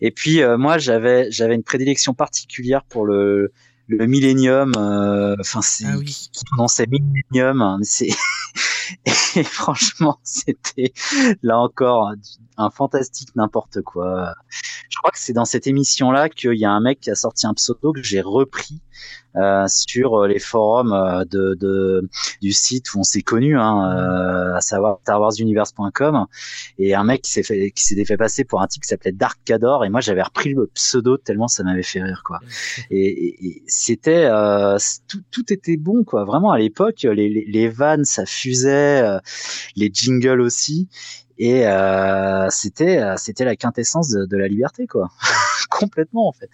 Et 0.00 0.10
puis, 0.10 0.42
euh, 0.42 0.58
moi, 0.58 0.78
j'avais, 0.78 1.30
j'avais 1.30 1.54
une 1.54 1.62
prédilection 1.62 2.14
particulière 2.14 2.84
pour 2.84 3.06
le, 3.06 3.52
le 3.88 4.06
Millennium, 4.06 4.72
euh, 4.76 5.36
enfin, 5.40 5.62
c'est, 5.62 5.84
qui, 6.04 6.30
qui 6.32 6.44
prononçait 6.44 6.86
Millennium, 6.86 7.62
hein, 7.62 7.76
mais 7.78 7.86
c'est, 7.86 8.08
et 9.36 9.42
franchement, 9.42 10.18
c'était 10.22 10.92
là 11.42 11.58
encore 11.58 12.12
un 12.56 12.70
fantastique 12.70 13.34
n'importe 13.36 13.82
quoi. 13.82 14.34
Je 14.88 14.96
crois 14.98 15.10
que 15.10 15.18
c'est 15.18 15.32
dans 15.32 15.44
cette 15.44 15.66
émission-là 15.66 16.28
qu'il 16.28 16.54
y 16.54 16.64
a 16.64 16.70
un 16.70 16.80
mec 16.80 17.00
qui 17.00 17.10
a 17.10 17.14
sorti 17.14 17.46
un 17.46 17.54
pseudo 17.54 17.92
que 17.92 18.02
j'ai 18.02 18.20
repris 18.20 18.80
sur 19.68 20.26
les 20.26 20.38
forums 20.38 20.92
euh, 20.92 21.24
de, 21.24 21.54
de, 21.60 22.08
du 22.42 22.52
site 22.52 22.94
où 22.94 23.00
on 23.00 23.02
s'est 23.02 23.22
connu, 23.22 23.58
hein, 23.58 23.92
euh, 23.96 24.54
à 24.56 24.60
savoir 24.60 24.98
StarWarsUniverse.com, 25.02 26.26
et 26.78 26.94
un 26.94 27.04
mec 27.04 27.22
qui 27.22 27.32
s'est 27.32 27.42
fait 27.42 27.70
qui 27.70 27.84
s'était 27.84 28.04
fait 28.04 28.16
passer 28.16 28.44
pour 28.44 28.60
un 28.62 28.66
type 28.66 28.82
qui 28.82 28.88
s'appelait 28.88 29.12
Dark 29.12 29.38
Cador, 29.44 29.84
et 29.84 29.88
moi 29.90 30.00
j'avais 30.00 30.22
repris 30.22 30.54
le 30.54 30.66
pseudo 30.74 31.16
tellement 31.16 31.48
ça 31.48 31.62
m'avait 31.64 31.82
fait 31.82 32.02
rire 32.02 32.22
quoi. 32.24 32.40
Et, 32.90 33.00
et- 33.06 33.46
et 33.46 33.62
c'était 33.66 34.26
euh, 34.26 34.76
tout, 35.08 35.20
tout 35.30 35.52
était 35.52 35.76
bon 35.76 36.04
quoi. 36.04 36.24
Vraiment 36.24 36.50
à 36.52 36.58
l'époque, 36.58 37.02
les, 37.02 37.28
les, 37.28 37.44
les 37.46 37.68
vannes 37.68 38.04
ça 38.04 38.24
fusait, 38.26 39.02
euh, 39.02 39.18
les 39.76 39.90
jingles 39.92 40.40
aussi. 40.40 40.88
Et 41.38 41.66
euh, 41.66 42.48
c'était 42.50 42.98
euh, 42.98 43.14
c'était 43.16 43.44
la 43.44 43.56
quintessence 43.56 44.10
de, 44.10 44.36
la 44.36 44.48
liberté 44.48 44.86
quoi. 44.86 45.10
Complètement 45.70 46.28
en 46.28 46.32
fait. 46.32 46.48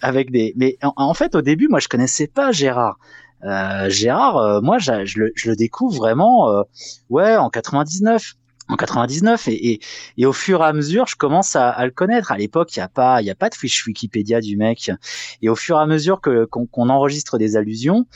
Avec 0.00 0.30
des 0.30 0.54
mais 0.56 0.78
en, 0.82 1.14
fait 1.14 1.34
au 1.34 1.42
début 1.42 1.68
moi 1.68 1.80
je 1.80 1.88
connaissais 1.88 2.26
pas 2.26 2.52
Gérard. 2.52 2.98
Euh, 3.44 3.88
Gérard 3.90 4.62
moi 4.62 4.78
je 4.78 5.18
le, 5.18 5.32
je 5.34 5.50
le 5.50 5.56
découvre 5.56 5.96
vraiment 5.96 6.64
ouais 7.10 7.36
en 7.36 7.50
99 7.50 8.34
en 8.68 8.76
99 8.76 9.48
et, 9.48 9.72
et, 9.72 9.80
et 10.16 10.26
au 10.26 10.32
fur 10.32 10.60
et 10.60 10.66
à 10.66 10.72
mesure 10.72 11.06
je 11.06 11.16
commence 11.16 11.56
à, 11.56 11.84
le 11.84 11.90
connaître. 11.90 12.32
À 12.32 12.38
l'époque 12.38 12.74
il 12.76 12.80
y 12.80 12.82
a 12.82 12.88
pas 12.88 13.22
il 13.22 13.26
y 13.26 13.30
a 13.30 13.34
pas 13.34 13.48
de 13.48 13.54
fiche 13.54 13.86
Wikipédia 13.86 14.40
du 14.40 14.56
mec. 14.56 14.90
Et 15.42 15.48
au 15.48 15.56
fur 15.56 15.78
et 15.78 15.80
à 15.80 15.86
mesure 15.86 16.20
que 16.20 16.44
qu'on 16.44 16.66
qu'on 16.66 16.88
enregistre 16.88 17.38
des 17.38 17.56
allusions 17.56 18.06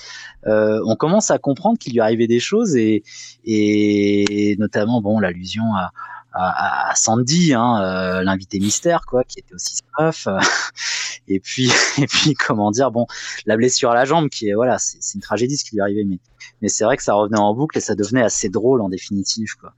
euh, 0.47 0.81
on 0.87 0.97
commence 0.97 1.31
à 1.31 1.39
comprendre 1.39 1.79
qu'il 1.79 1.93
lui 1.93 2.01
arrivait 2.01 2.27
des 2.27 2.41
choses 2.41 2.77
et 2.77 3.03
et 3.45 4.57
notamment 4.59 5.01
bon 5.01 5.19
l'allusion 5.19 5.65
à 5.75 5.93
à, 6.33 6.91
à 6.91 6.95
Sandy, 6.95 7.55
hein, 7.55 7.83
euh, 7.83 8.23
l'invité 8.23 8.59
mystère, 8.59 9.03
quoi, 9.07 9.25
qui 9.25 9.41
était 9.41 9.55
aussi 9.55 9.79
euh, 10.01 10.11
et 11.29 11.41
puis, 11.41 11.71
et 11.99 12.07
puis, 12.07 12.35
comment 12.35 12.71
dire, 12.71 12.91
bon, 12.91 13.07
la 13.47 13.57
blessure 13.57 13.91
à 13.91 13.95
la 13.95 14.05
jambe, 14.05 14.29
qui 14.29 14.49
est, 14.49 14.55
voilà, 14.55 14.79
c'est 14.79 14.99
c'est 15.01 15.15
une 15.15 15.23
tragédie 15.23 15.57
ce 15.57 15.65
qui 15.65 15.77
lui 15.77 15.83
arrivait, 15.83 16.05
mais, 16.05 16.19
mais 16.61 16.69
c'est 16.69 16.85
vrai 16.85 16.97
que 16.97 17.03
ça 17.03 17.15
revenait 17.15 17.39
en 17.39 17.55
boucle 17.55 17.79
et 17.79 17.81
ça 17.81 17.95
devenait 17.95 18.23
assez 18.23 18.49
drôle 18.49 18.81
en 18.81 18.89
définitive, 18.89 19.57
quoi. 19.61 19.75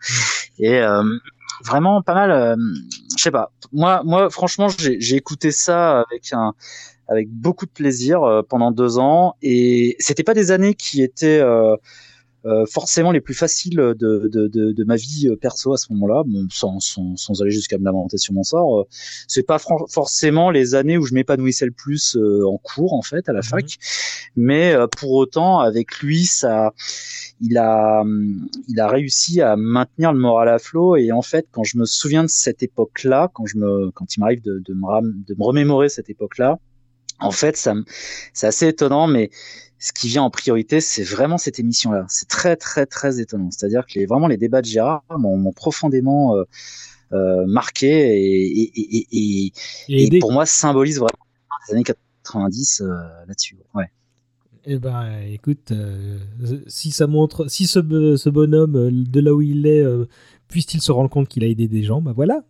Et 0.59 0.78
euh, 0.78 1.02
vraiment 1.64 2.02
pas 2.02 2.14
mal. 2.14 2.31
euh, 2.31 2.56
je 3.16 3.22
sais 3.22 3.31
pas. 3.31 3.52
Moi, 3.72 4.02
moi, 4.05 4.31
franchement, 4.31 4.68
j'ai 4.68 5.01
j'ai 5.01 5.16
écouté 5.16 5.51
ça 5.51 6.01
avec 6.10 6.32
un 6.32 6.55
avec 7.09 7.28
beaucoup 7.31 7.66
de 7.66 7.70
plaisir 7.70 8.22
euh, 8.22 8.43
pendant 8.43 8.70
deux 8.70 8.98
ans 8.98 9.35
et 9.43 9.97
c'était 9.98 10.22
pas 10.22 10.35
des 10.35 10.51
années 10.51 10.74
qui 10.74 11.02
étaient 11.02 11.39
euh, 11.40 11.76
euh, 12.46 12.66
forcément 12.66 13.10
les 13.10 13.20
plus 13.20 13.34
faciles 13.34 13.76
de, 13.76 13.94
de, 13.94 14.48
de, 14.48 14.72
de 14.72 14.84
ma 14.84 14.96
vie 14.96 15.28
euh, 15.28 15.36
perso 15.36 15.72
à 15.72 15.76
ce 15.76 15.92
moment-là, 15.92 16.22
bon, 16.26 16.46
sans, 16.50 16.78
sans, 16.80 17.16
sans 17.16 17.40
aller 17.42 17.50
jusqu'à 17.50 17.78
me 17.78 17.84
lamenter 17.84 18.18
sur 18.18 18.34
mon 18.34 18.42
sort. 18.42 18.80
euh, 18.80 18.84
c'est 19.28 19.46
pas 19.46 19.58
forcément 19.88 20.50
les 20.50 20.74
années 20.74 20.98
où 20.98 21.06
je 21.06 21.14
m'épanouissais 21.14 21.64
le 21.66 21.72
plus 21.72 22.16
euh, 22.16 22.46
en 22.46 22.58
cours 22.58 22.92
en 22.92 23.02
fait 23.02 23.28
à 23.28 23.32
la 23.32 23.42
fac, 23.42 23.78
mais 24.36 24.74
euh, 24.74 24.86
pour 24.86 25.12
autant 25.12 25.60
avec 25.60 25.98
lui 26.00 26.24
ça, 26.26 26.72
il 27.40 27.56
a 27.58 28.00
hum, 28.02 28.48
il 28.68 28.78
a 28.80 28.88
réussi 28.88 29.40
à 29.40 29.56
maintenir 29.56 30.12
le 30.12 30.18
moral 30.18 30.48
à 30.48 30.58
flot. 30.58 30.96
Et 30.96 31.12
en 31.12 31.22
fait 31.22 31.46
quand 31.50 31.64
je 31.64 31.78
me 31.78 31.84
souviens 31.84 32.24
de 32.24 32.28
cette 32.28 32.62
époque-là, 32.62 33.30
quand 33.34 33.46
je 33.46 33.56
me 33.58 33.90
quand 33.92 34.16
il 34.16 34.20
m'arrive 34.20 34.42
de, 34.42 34.62
de 34.64 34.74
me 34.74 34.86
ram- 34.86 35.14
de 35.26 35.34
me 35.38 35.44
remémorer 35.44 35.88
cette 35.88 36.10
époque-là, 36.10 36.58
en 37.20 37.30
fait 37.30 37.56
ça 37.56 37.74
c'est 38.32 38.46
assez 38.46 38.68
étonnant 38.68 39.06
mais 39.06 39.30
ce 39.85 39.93
qui 39.93 40.09
vient 40.09 40.23
en 40.23 40.31
priorité, 40.31 40.81
c'est 40.81 41.02
vraiment 41.02 41.36
cette 41.36 41.59
émission-là. 41.59 42.06
C'est 42.09 42.27
très, 42.27 42.56
très, 42.56 42.86
très 42.86 43.20
étonnant. 43.20 43.51
C'est-à-dire 43.51 43.85
que 43.85 43.98
les, 43.98 44.06
vraiment 44.06 44.28
les 44.28 44.39
débats 44.39 44.62
de 44.62 44.66
Gérard 44.66 45.05
m'ont 45.11 45.52
profondément 45.52 46.35
euh, 46.39 46.44
euh, 47.12 47.44
marqué 47.47 48.16
et, 49.89 50.20
pour 50.20 50.32
moi 50.32 50.47
symbolise 50.47 51.01
vraiment 51.01 51.27
les 51.69 51.74
années 51.74 51.85
90 51.85 52.81
euh, 52.81 52.94
là-dessus. 53.28 53.59
Ouais. 53.74 53.90
Eh 54.65 54.78
ben, 54.78 55.19
écoute, 55.31 55.70
si 56.66 56.90
ça 56.90 57.06
montre, 57.06 57.51
si 57.51 57.66
ce, 57.66 58.16
ce 58.16 58.31
bonhomme, 58.31 58.90
de 58.90 59.20
là 59.20 59.35
où 59.35 59.43
il 59.43 59.66
est, 59.66 59.85
puisse-t-il 60.48 60.81
se 60.81 60.93
rendre 60.93 61.11
compte 61.11 61.28
qu'il 61.28 61.44
a 61.44 61.47
aidé 61.47 61.69
des 61.69 61.82
gens, 61.82 62.01
bah 62.01 62.15
voilà. 62.16 62.43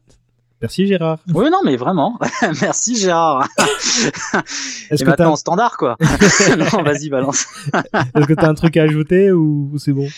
Merci 0.64 0.86
Gérard. 0.86 1.18
Oui, 1.34 1.50
non, 1.50 1.58
mais 1.62 1.76
vraiment. 1.76 2.18
Merci 2.62 2.96
Gérard. 2.96 3.46
Est-ce 3.58 4.94
et 4.94 5.04
que 5.04 5.10
maintenant 5.10 5.32
en 5.32 5.36
standard, 5.36 5.76
quoi. 5.76 5.98
non, 6.56 6.82
vas-y, 6.82 7.10
balance. 7.10 7.44
Est-ce 7.74 8.26
que 8.26 8.32
tu 8.32 8.42
as 8.42 8.48
un 8.48 8.54
truc 8.54 8.78
à 8.78 8.84
ajouter 8.84 9.30
ou 9.30 9.74
c'est 9.76 9.92
bon? 9.92 10.08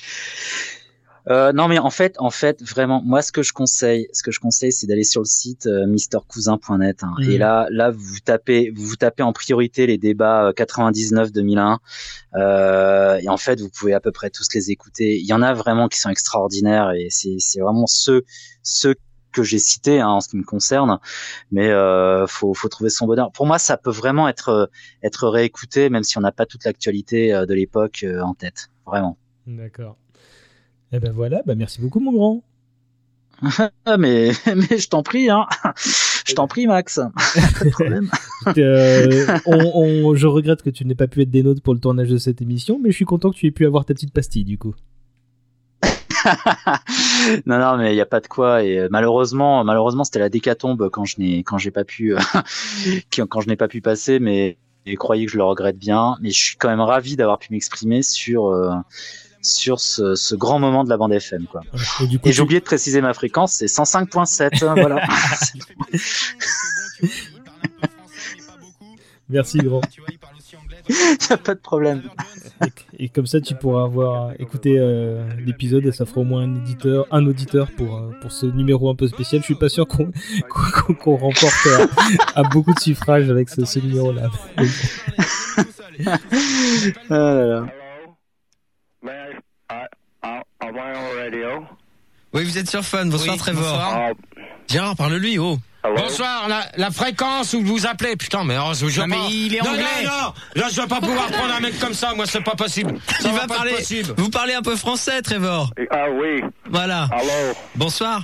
Euh, 1.28 1.52
non 1.52 1.66
mais 1.66 1.80
en 1.80 1.90
fait, 1.90 2.14
en 2.20 2.30
fait, 2.30 2.62
vraiment, 2.62 3.02
moi 3.04 3.20
ce 3.20 3.32
que 3.32 3.42
je 3.42 3.52
conseille, 3.52 4.06
ce 4.12 4.22
que 4.22 4.30
je 4.30 4.38
conseille, 4.38 4.70
c'est 4.70 4.86
d'aller 4.86 5.02
sur 5.02 5.22
le 5.22 5.26
site 5.26 5.66
euh, 5.66 5.84
mistercousin.net. 5.86 7.02
hein. 7.02 7.14
Mhm. 7.18 7.30
Et 7.30 7.38
là, 7.38 7.66
là, 7.70 7.90
vous 7.90 8.20
tapez, 8.24 8.70
vous 8.72 8.94
tapez 8.94 9.24
en 9.24 9.32
priorité 9.32 9.88
les 9.88 9.98
débats 9.98 10.46
euh, 10.46 10.52
99-2001. 10.52 11.78
Euh, 12.36 13.16
et 13.16 13.28
en 13.28 13.36
fait, 13.36 13.60
vous 13.60 13.70
pouvez 13.70 13.94
à 13.94 13.98
peu 13.98 14.12
près 14.12 14.30
tous 14.30 14.46
les 14.54 14.70
écouter. 14.70 15.18
Il 15.18 15.26
y 15.26 15.32
en 15.32 15.42
a 15.42 15.52
vraiment 15.52 15.88
qui 15.88 15.98
sont 15.98 16.10
extraordinaires 16.10 16.92
et 16.92 17.08
c'est, 17.10 17.36
c'est 17.40 17.58
vraiment 17.58 17.88
ceux, 17.88 18.22
ceux 18.62 18.94
que 19.36 19.42
j'ai 19.42 19.58
cités 19.58 20.00
hein, 20.00 20.08
en 20.08 20.20
ce 20.20 20.28
qui 20.28 20.36
me 20.36 20.44
concerne. 20.44 20.98
Mais 21.52 21.68
euh, 21.70 22.26
faut, 22.26 22.54
faut 22.54 22.68
trouver 22.68 22.90
son 22.90 23.06
bonheur. 23.06 23.30
Pour 23.32 23.46
moi, 23.46 23.58
ça 23.58 23.76
peut 23.76 23.90
vraiment 23.90 24.28
être, 24.28 24.48
euh, 24.48 24.66
être 25.02 25.28
réécouté, 25.28 25.90
même 25.90 26.02
si 26.04 26.18
on 26.18 26.22
n'a 26.22 26.32
pas 26.32 26.46
toute 26.46 26.64
l'actualité 26.64 27.32
euh, 27.34 27.46
de 27.46 27.54
l'époque 27.54 28.04
en 28.22 28.34
tête. 28.34 28.70
Vraiment. 28.86 29.16
D'accord. 29.46 29.96
Eh 30.92 31.00
ben 31.00 31.12
voilà, 31.12 31.42
bah 31.44 31.54
merci 31.54 31.80
beaucoup 31.80 32.00
mon 32.00 32.12
grand. 32.12 32.42
Mais, 33.98 34.30
mais 34.46 34.78
je 34.78 34.88
t'en 34.88 35.02
prie, 35.02 35.28
hein. 35.28 35.44
Je 36.26 36.34
t'en 36.34 36.46
prie, 36.48 36.66
Max. 36.66 36.98
Pas 37.58 37.64
de 37.66 37.70
problème. 37.70 38.08
Euh, 38.56 39.26
on- 39.44 39.72
on- 39.74 40.14
je 40.14 40.26
regrette 40.26 40.62
que 40.62 40.70
tu 40.70 40.86
n'aies 40.86 40.94
pas 40.94 41.06
pu 41.06 41.20
être 41.20 41.30
des 41.30 41.42
nôtres 41.42 41.60
pour 41.60 41.74
le 41.74 41.80
tournage 41.80 42.08
de 42.08 42.16
cette 42.16 42.40
émission, 42.40 42.80
mais 42.82 42.90
je 42.90 42.96
suis 42.96 43.04
content 43.04 43.30
que 43.30 43.36
tu 43.36 43.46
aies 43.46 43.50
pu 43.50 43.66
avoir 43.66 43.84
ta 43.84 43.92
petite 43.92 44.12
pastille 44.14 44.44
du 44.44 44.56
coup. 44.56 44.74
non, 47.46 47.58
non, 47.58 47.76
mais 47.78 47.92
il 47.92 47.94
n'y 47.94 48.00
a 48.00 48.06
pas 48.06 48.20
de 48.20 48.26
quoi. 48.26 48.62
Et 48.64 48.78
euh, 48.78 48.88
malheureusement, 48.90 49.64
malheureusement, 49.64 50.04
c'était 50.04 50.18
la 50.18 50.28
décatombe 50.28 50.88
quand 50.90 51.04
je 51.04 51.16
n'ai, 51.18 51.42
quand 51.42 51.58
j'ai 51.58 51.70
pas 51.70 51.84
pu, 51.84 52.14
euh, 52.16 52.18
quand 53.28 53.40
je 53.40 53.48
n'ai 53.48 53.56
pas 53.56 53.68
pu 53.68 53.80
passer. 53.80 54.18
Mais 54.18 54.58
et 54.86 54.94
croyez 54.96 55.26
que 55.26 55.32
je 55.32 55.36
le 55.36 55.44
regrette 55.44 55.78
bien. 55.78 56.16
Mais 56.20 56.30
je 56.30 56.40
suis 56.42 56.56
quand 56.56 56.68
même 56.68 56.80
ravi 56.80 57.16
d'avoir 57.16 57.38
pu 57.38 57.48
m'exprimer 57.52 58.02
sur, 58.02 58.46
euh, 58.46 58.72
sur 59.42 59.80
ce, 59.80 60.14
ce 60.14 60.34
grand 60.34 60.58
moment 60.58 60.84
de 60.84 60.88
la 60.90 60.96
bande 60.96 61.12
FM, 61.12 61.46
quoi. 61.46 61.60
Et 62.16 62.30
tu- 62.30 62.32
j'ai 62.36 62.42
oublié 62.42 62.60
de 62.60 62.64
préciser 62.64 63.00
ma 63.00 63.12
fréquence, 63.14 63.52
c'est 63.54 63.66
105.7. 63.66 64.62
hein, 64.64 64.74
voilà. 64.76 65.04
Merci 69.28 69.58
grand. 69.58 69.80
y 71.30 71.32
a 71.32 71.36
pas 71.36 71.54
de 71.54 71.60
problème. 71.60 72.02
Et, 72.98 73.04
et 73.04 73.08
comme 73.08 73.26
ça, 73.26 73.40
tu 73.40 73.54
pourras 73.54 73.84
avoir 73.84 74.32
écouté 74.38 74.76
euh, 74.78 75.28
l'épisode 75.44 75.84
et 75.86 75.92
ça 75.92 76.06
fera 76.06 76.20
au 76.20 76.24
moins 76.24 76.42
un 76.42 76.54
éditeur, 76.56 77.06
un 77.10 77.26
auditeur 77.26 77.68
pour 77.76 77.96
euh, 77.96 78.10
pour 78.20 78.32
ce 78.32 78.46
numéro 78.46 78.88
un 78.90 78.94
peu 78.94 79.08
spécial. 79.08 79.40
Je 79.42 79.46
suis 79.46 79.54
pas 79.56 79.68
sûr 79.68 79.86
qu'on 79.88 81.16
remporte 81.16 81.66
euh, 81.66 81.86
à 82.34 82.42
beaucoup 82.44 82.72
de 82.72 82.80
suffrages 82.80 83.28
avec 83.30 83.48
ce, 83.48 83.64
ce 83.64 83.78
numéro-là. 83.80 84.30
Là 87.10 87.46
là. 87.46 87.66
Oui, 92.32 92.44
vous 92.44 92.58
êtes 92.58 92.68
sur 92.68 92.84
Fun. 92.84 93.06
Bonsoir, 93.06 93.34
Oui, 93.34 93.38
Trevor. 93.38 93.62
bonsoir. 93.62 94.10
Gérard, 94.68 94.96
parle-lui, 94.96 95.38
oh. 95.38 95.58
Bonsoir, 95.94 96.48
la, 96.48 96.66
la 96.76 96.90
fréquence 96.90 97.52
où 97.54 97.62
vous 97.62 97.86
appelez, 97.86 98.16
putain, 98.16 98.44
mais 98.44 98.56
oh, 98.58 98.72
je, 98.74 98.84
Non, 98.86 98.90
veux 98.90 99.06
mais 99.06 99.16
pas- 99.16 99.22
il 99.30 99.54
est 99.54 99.62
non, 99.62 99.70
anglais. 99.70 99.82
Non, 100.04 100.10
non, 100.10 100.32
là, 100.62 100.66
je 100.72 100.80
vais 100.80 100.86
pas 100.86 101.00
pouvoir 101.00 101.26
prendre 101.28 101.54
un 101.54 101.60
mec 101.60 101.78
comme 101.78 101.94
ça, 101.94 102.12
moi, 102.14 102.24
c'est 102.26 102.40
pas 102.42 102.54
possible. 102.56 102.98
Ça 103.20 103.28
Il 103.28 103.34
va 103.34 103.46
parler. 103.46 103.72
possible. 103.72 104.14
Vous 104.16 104.30
parlez 104.30 104.54
un 104.54 104.62
peu 104.62 104.76
français, 104.76 105.22
Trevor. 105.22 105.70
Ah 105.90 106.06
oui. 106.10 106.42
Voilà. 106.70 107.08
Bonsoir. 107.74 108.22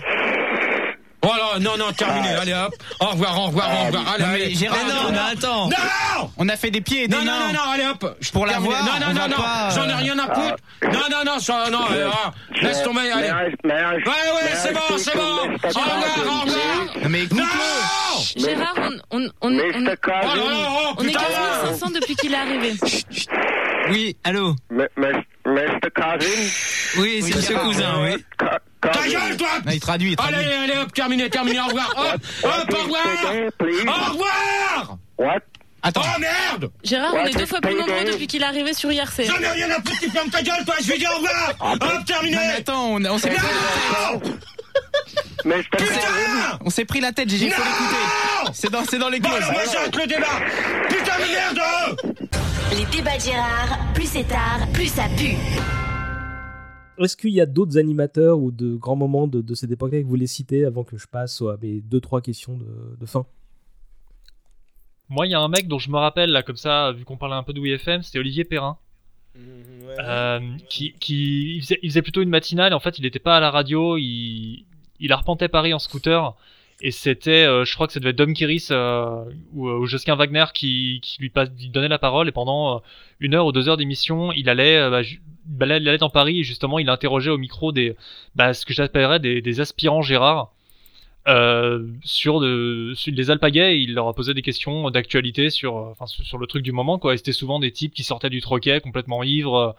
Oh 1.25 1.29
là, 1.29 1.59
non, 1.61 1.77
non, 1.79 1.93
terminé, 1.93 2.29
allez 2.31 2.53
hop. 2.53 2.75
Au 3.01 3.07
revoir, 3.07 3.39
au 3.39 3.47
revoir, 3.47 3.69
au 3.81 3.87
revoir. 3.87 4.05
Allez, 4.15 4.23
Non, 4.25 4.29
mais 4.33 4.43
allez. 4.43 4.55
Gérard, 4.55 4.79
Ah, 4.83 4.93
non, 4.93 5.13
mais 5.13 5.19
attends. 5.33 5.69
Non 5.69 6.31
On 6.37 6.49
a 6.49 6.57
fait 6.57 6.71
des 6.73 6.81
pieds 6.81 7.05
et 7.05 7.09
des 7.09 7.17
Non, 7.17 7.23
non, 7.25 7.31
mains. 7.33 7.47
non, 7.49 7.53
non, 7.65 7.71
allez 7.73 7.87
hop. 7.87 8.17
Je 8.21 8.31
Pour 8.33 8.47
la 8.47 8.59
voir, 8.59 8.83
Non, 8.85 8.91
on 8.97 9.01
non, 9.15 9.21
non, 9.21 9.29
non, 9.29 9.37
j'en 9.75 9.89
ai 9.89 9.93
euh, 9.93 9.97
rien 9.97 10.19
à 10.19 10.35
foutre. 10.35 10.57
Non, 10.83 11.01
non, 11.11 11.25
non, 11.25 11.39
ça, 11.39 11.71
non, 11.71 11.85
euh, 11.93 12.11
ah, 12.13 12.33
laisse 12.61 12.83
tomber, 12.83 13.11
allez. 13.13 13.31
Ouais, 13.31 13.55
ouais, 14.05 14.55
c'est 14.57 14.73
bon, 14.73 14.99
c'est 14.99 15.15
bon. 15.17 15.23
Au 15.23 15.37
revoir, 15.45 15.97
au 16.19 16.41
revoir. 16.41 16.47
Non, 17.03 17.09
mais 17.09 17.23
Non 17.33 17.45
Gérard, 18.37 18.75
on, 19.11 19.19
on, 19.19 19.29
on, 19.43 19.59
on, 19.59 19.87
Oh 19.87 20.29
oh, 20.37 20.95
on 20.99 21.03
est 21.05 21.07
putain. 21.09 21.21
15 21.63 21.79
500 21.79 21.91
depuis 21.95 22.17
qu'il 22.17 22.33
est 22.33 22.37
arrivé. 22.37 22.75
Oui, 23.91 24.17
allô. 24.25 24.55
Mr. 25.47 25.91
Cousin 25.95 26.99
Oui, 26.99 27.23
c'est 27.23 27.35
Monsieur 27.37 27.57
Cousin, 27.59 28.03
oui. 28.03 28.25
Ta 28.81 29.09
gueule, 29.09 29.37
toi 29.37 29.49
Ah, 29.67 29.75
il 29.75 29.81
traduit, 29.81 30.11
il 30.11 30.17
traduit. 30.17 30.39
Allez, 30.39 30.55
allez, 30.55 30.79
hop, 30.79 30.93
terminé, 30.93 31.31
terminé, 31.31 31.61
au 31.61 31.67
revoir. 31.67 31.95
Hop, 31.97 32.21
hop, 32.45 32.75
au 32.75 32.83
revoir. 32.83 33.07
Au 33.61 34.11
revoir 34.13 34.97
What? 35.19 35.41
Attends. 35.85 36.03
Oh 36.05 36.21
merde 36.21 36.71
Gérard, 36.85 37.13
on 37.15 37.27
est 37.27 37.37
deux 37.37 37.47
fois 37.47 37.61
plus 37.61 37.75
nombreux 37.75 38.05
depuis 38.05 38.29
qu'il 38.29 38.41
est 38.43 38.47
arrivé 38.47 38.73
sur 38.73 38.93
IRC. 38.93 39.25
J'en 39.27 39.39
ai 39.41 39.49
rien 39.49 39.69
à 39.71 39.75
foutre, 39.75 39.99
tu 40.01 40.11
fermes 40.11 40.31
ta 40.31 40.41
gueule, 40.43 40.65
toi, 40.65 40.75
je 40.81 40.87
vais 40.89 40.99
dire 40.99 41.11
au 41.13 41.17
revoir 41.17 41.55
Hop, 41.61 42.05
terminé 42.07 42.37
Non, 42.37 42.43
mais 42.47 42.57
attends, 42.59 42.87
on, 42.95 43.05
on 43.05 43.19
s'est. 43.19 43.33
Mais 45.45 45.63
je 45.63 45.69
t'ai 45.71 45.85
On 46.65 46.71
s'est 46.71 46.85
pris 46.85 47.01
la 47.01 47.13
tête, 47.13 47.29
Gigi, 47.29 47.51
faut 47.51 47.63
l'écouter. 47.63 48.53
C'est 48.53 48.71
dans, 48.71 48.85
c'est 48.85 48.99
dans 48.99 49.09
les 49.09 49.19
clauses. 49.21 49.35
alors 49.35 49.53
moi 49.53 49.63
j'arrête 49.73 49.97
le 49.97 50.07
débat 50.07 50.39
Putain 50.89 51.19
de 51.19 51.33
merde 51.33 52.79
Les 52.79 52.97
débats 52.97 53.17
de 53.17 53.23
Gérard, 53.23 53.93
plus 53.95 54.07
c'est 54.07 54.25
tard, 54.29 54.61
plus 54.73 54.87
ça 54.87 55.05
pue. 55.17 55.37
Est-ce 56.99 57.17
qu'il 57.17 57.31
y 57.31 57.41
a 57.41 57.47
d'autres 57.47 57.79
animateurs 57.79 58.39
ou 58.39 58.53
de 58.53 58.77
grands 58.77 58.97
moments 58.97 59.27
de, 59.27 59.41
de 59.41 59.55
cette 59.55 59.71
époque-là 59.71 59.99
que 59.99 60.05
vous 60.05 60.11
voulez 60.11 60.27
citer 60.27 60.65
avant 60.65 60.85
que 60.85 60.97
je 60.97 61.07
passe 61.07 61.41
à 61.43 61.57
mes 61.61 61.81
deux 61.81 62.01
trois 62.01 62.21
questions 62.21 62.57
de, 62.57 62.97
de 63.01 63.07
fin? 63.07 63.27
Moi, 65.09 65.27
il 65.27 65.31
y 65.31 65.35
a 65.35 65.41
un 65.41 65.49
mec 65.49 65.69
dont 65.69 65.79
je 65.79 65.91
me 65.91 65.97
rappelle, 65.99 66.31
là, 66.31 66.43
comme 66.43 66.57
ça, 66.57 66.93
vu 66.93 67.05
qu'on 67.05 67.17
parlait 67.17 67.35
un 67.35 67.43
peu 67.43 67.53
de 67.53 67.61
WFM, 67.61 68.03
c'était 68.03 68.19
Olivier 68.19 68.45
Perrin. 68.45 68.79
Euh, 69.99 70.41
qui, 70.69 70.95
qui 71.01 71.57
il 71.57 71.63
faisait, 71.89 72.03
plutôt 72.03 72.23
une 72.23 72.29
matinale. 72.29 72.75
En 72.75 72.81
fait, 72.81 72.99
il 72.99 73.03
n'était 73.03 73.19
pas 73.19 73.37
à 73.37 73.41
la 73.41 73.51
radio. 73.51 73.97
Il, 73.97 74.65
il 75.01 75.13
arpentait 75.13 75.49
Paris 75.49 75.75
en 75.75 75.79
scooter. 75.79 76.35
Et 76.81 76.91
c'était, 76.91 77.45
euh, 77.45 77.65
je 77.65 77.75
crois 77.75 77.87
que 77.87 77.93
ça 77.93 78.01
devait 78.01 78.11
être 78.11 78.17
Dom 78.17 78.35
Kiris 78.35 78.69
euh, 78.71 79.25
ou, 79.55 79.69
ou 79.69 79.87
Josquin 79.87 80.17
Wagner 80.17 80.47
qui, 80.53 81.01
lui, 81.21 81.31
donnait 81.71 81.89
la 81.89 81.99
parole. 81.99 82.29
Et 82.29 82.33
pendant 82.33 82.83
une 83.21 83.35
heure 83.35 83.47
ou 83.47 83.53
deux 83.53 83.69
heures 83.69 83.77
d'émission, 83.77 84.33
il 84.33 84.49
allait, 84.49 84.91
bah, 84.91 85.03
bah, 85.47 85.67
il 85.67 85.89
allait 85.89 85.99
dans 85.99 86.11
Paris 86.11 86.41
et 86.41 86.45
justement, 86.45 86.79
il 86.79 86.89
interrogeait 86.89 87.31
au 87.31 87.39
micro 87.39 87.73
des, 87.73 87.97
bah, 88.35 88.55
ce 88.55 88.67
que 88.67 88.75
j'appellerais 88.75 89.21
des 89.21 89.61
aspirants 89.61 90.03
Gérard. 90.03 90.53
Euh, 91.29 91.87
sur, 92.03 92.41
de, 92.41 92.93
sur 92.97 93.13
les 93.13 93.31
alpagais, 93.31 93.81
il 93.81 93.95
leur 93.95 94.09
a 94.09 94.13
posé 94.13 94.35
des 94.35 94.43
questions 94.43 94.91
d'actualité 94.91 95.51
sur, 95.51 95.77
euh, 95.77 95.91
enfin, 95.93 96.07
sur, 96.07 96.39
le 96.39 96.47
truc 96.47 96.65
du 96.65 96.73
moment, 96.73 96.99
quoi. 96.99 97.15
Et 97.15 97.17
c'était 97.17 97.33
souvent 97.33 97.61
des 97.61 97.71
types 97.71 97.95
qui 97.95 98.03
sortaient 98.03 98.31
du 98.31 98.41
troquet 98.41 98.81
complètement 98.81 99.23
ivres, 99.23 99.57
euh, 99.57 99.73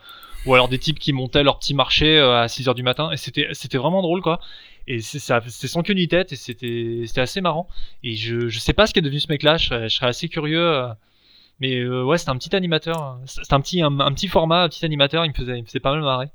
ou 0.46 0.54
alors 0.54 0.70
des 0.70 0.80
types 0.80 1.00
qui 1.00 1.12
montaient 1.12 1.44
leur 1.44 1.60
petit 1.60 1.74
marché 1.74 2.18
à 2.20 2.48
6 2.48 2.70
heures 2.70 2.76
du 2.76 2.84
matin. 2.84 3.12
Et 3.12 3.18
c'était, 3.18 3.50
c'était 3.52 3.78
vraiment 3.78 4.02
drôle, 4.02 4.22
quoi. 4.22 4.40
Et 4.88 5.00
c'est, 5.02 5.20
sans 5.20 5.84
queue 5.84 5.94
ni 5.94 6.08
tête, 6.08 6.32
et 6.34 6.36
c'était, 6.36 7.04
c'était 7.06 7.22
assez 7.22 7.42
marrant. 7.42 7.68
Et 8.04 8.16
je, 8.16 8.48
je 8.50 8.60
sais 8.60 8.74
pas 8.74 8.88
ce 8.88 8.94
qui 8.94 9.00
est 9.00 9.02
devenu 9.02 9.20
ce 9.20 9.28
mec-là, 9.30 9.58
je, 9.58 9.88
serais- 9.90 10.08
assez 10.08 10.30
curieux. 10.30 10.86
mais 11.60 11.86
ouais, 11.86 12.18
c'était 12.18 12.32
un 12.32 12.38
petit 12.38 12.56
animateur, 12.56 13.20
c'était 13.26 13.54
un 13.54 13.62
petit, 13.62 13.82
un 13.82 14.14
petit 14.14 14.28
format, 14.28 14.64
un 14.64 14.70
petit 14.70 14.86
animateur, 14.86 15.26
il 15.26 15.30
me 15.30 15.34
faisait, 15.34 15.58
il 15.58 15.62
me 15.62 15.68
faisait 15.68 15.80
pas 15.80 15.92
mal 15.94 16.02
marrer. 16.02 16.28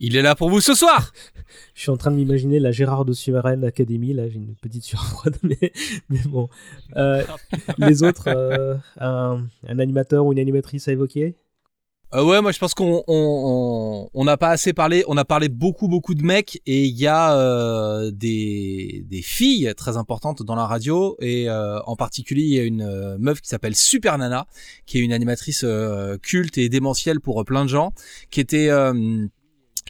Il 0.00 0.16
est 0.16 0.22
là 0.22 0.34
pour 0.34 0.50
vous 0.50 0.60
ce 0.60 0.74
soir 0.74 1.12
Je 1.74 1.82
suis 1.82 1.90
en 1.90 1.96
train 1.96 2.10
de 2.10 2.16
m'imaginer 2.16 2.58
la 2.58 2.72
Gérard 2.72 3.04
de 3.04 3.12
Suverène 3.12 3.64
Academy, 3.64 4.14
là 4.14 4.28
j'ai 4.28 4.36
une 4.36 4.54
petite 4.56 4.82
sueur 4.82 5.04
froide, 5.04 5.36
mais, 5.42 5.72
mais 6.08 6.20
bon. 6.26 6.48
Euh, 6.96 7.22
les 7.78 8.02
autres, 8.02 8.28
euh, 8.28 8.76
un, 8.98 9.44
un 9.68 9.78
animateur 9.78 10.24
ou 10.24 10.32
une 10.32 10.38
animatrice 10.38 10.88
à 10.88 10.92
évoquer? 10.92 11.36
Euh, 12.12 12.24
ouais, 12.24 12.40
moi 12.42 12.50
je 12.50 12.58
pense 12.58 12.74
qu'on 12.74 13.04
on, 13.06 14.10
on, 14.12 14.24
n'a 14.24 14.36
pas 14.36 14.48
assez 14.48 14.72
parlé. 14.72 15.04
On 15.06 15.16
a 15.16 15.24
parlé 15.24 15.48
beaucoup 15.48 15.86
beaucoup 15.86 16.14
de 16.14 16.24
mecs 16.24 16.60
et 16.66 16.84
il 16.84 16.98
y 16.98 17.06
a 17.06 17.36
euh, 17.36 18.10
des 18.10 19.04
des 19.06 19.22
filles 19.22 19.72
très 19.76 19.96
importantes 19.96 20.42
dans 20.42 20.56
la 20.56 20.66
radio 20.66 21.16
et 21.20 21.48
euh, 21.48 21.78
en 21.82 21.94
particulier 21.94 22.42
il 22.42 22.54
y 22.54 22.58
a 22.58 22.64
une 22.64 22.82
euh, 22.82 23.16
meuf 23.20 23.40
qui 23.40 23.48
s'appelle 23.48 23.76
Super 23.76 24.18
Nana 24.18 24.48
qui 24.86 24.98
est 24.98 25.02
une 25.02 25.12
animatrice 25.12 25.62
euh, 25.62 26.16
culte 26.18 26.58
et 26.58 26.68
démentielle 26.68 27.20
pour 27.20 27.44
plein 27.44 27.64
de 27.64 27.70
gens 27.70 27.92
qui 28.30 28.40
était 28.40 28.70
euh, 28.70 29.28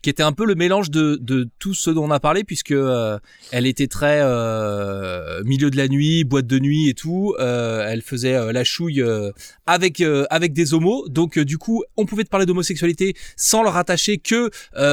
qui 0.03 0.11
était 0.11 0.23
un 0.23 0.33
peu 0.33 0.47
le 0.47 0.55
mélange 0.55 0.91
de, 0.91 1.19
de 1.21 1.49
tout 1.59 1.75
ce 1.75 1.91
dont 1.91 2.05
on 2.05 2.11
a 2.11 2.21
parlé 2.21 2.45
puisque 2.45 2.73
euh, 2.73 3.19
elle 3.53 3.67
était 3.67 3.87
très 3.87 4.21
euh, 4.23 5.43
milieu 5.45 5.71
de 5.71 5.77
la 5.77 5.89
nuit, 5.89 6.25
boîte 6.25 6.47
de 6.47 6.59
nuit 6.59 6.89
et 6.89 6.95
tout. 6.95 7.35
Euh, 7.39 7.87
elle 7.87 8.03
faisait 8.03 8.35
euh, 8.35 8.53
la 8.53 8.65
chouille 8.65 9.03
euh, 9.03 9.31
avec 9.67 10.01
euh, 10.01 10.25
avec 10.31 10.53
des 10.53 10.75
homos. 10.75 11.09
Donc 11.09 11.39
du 11.39 11.59
coup, 11.59 11.85
on 11.97 12.07
pouvait 12.07 12.25
te 12.25 12.31
parler 12.31 12.47
d'homosexualité 12.47 13.15
sans 13.37 13.63
le 13.63 13.69
rattacher 13.69 14.19
que 14.19 14.51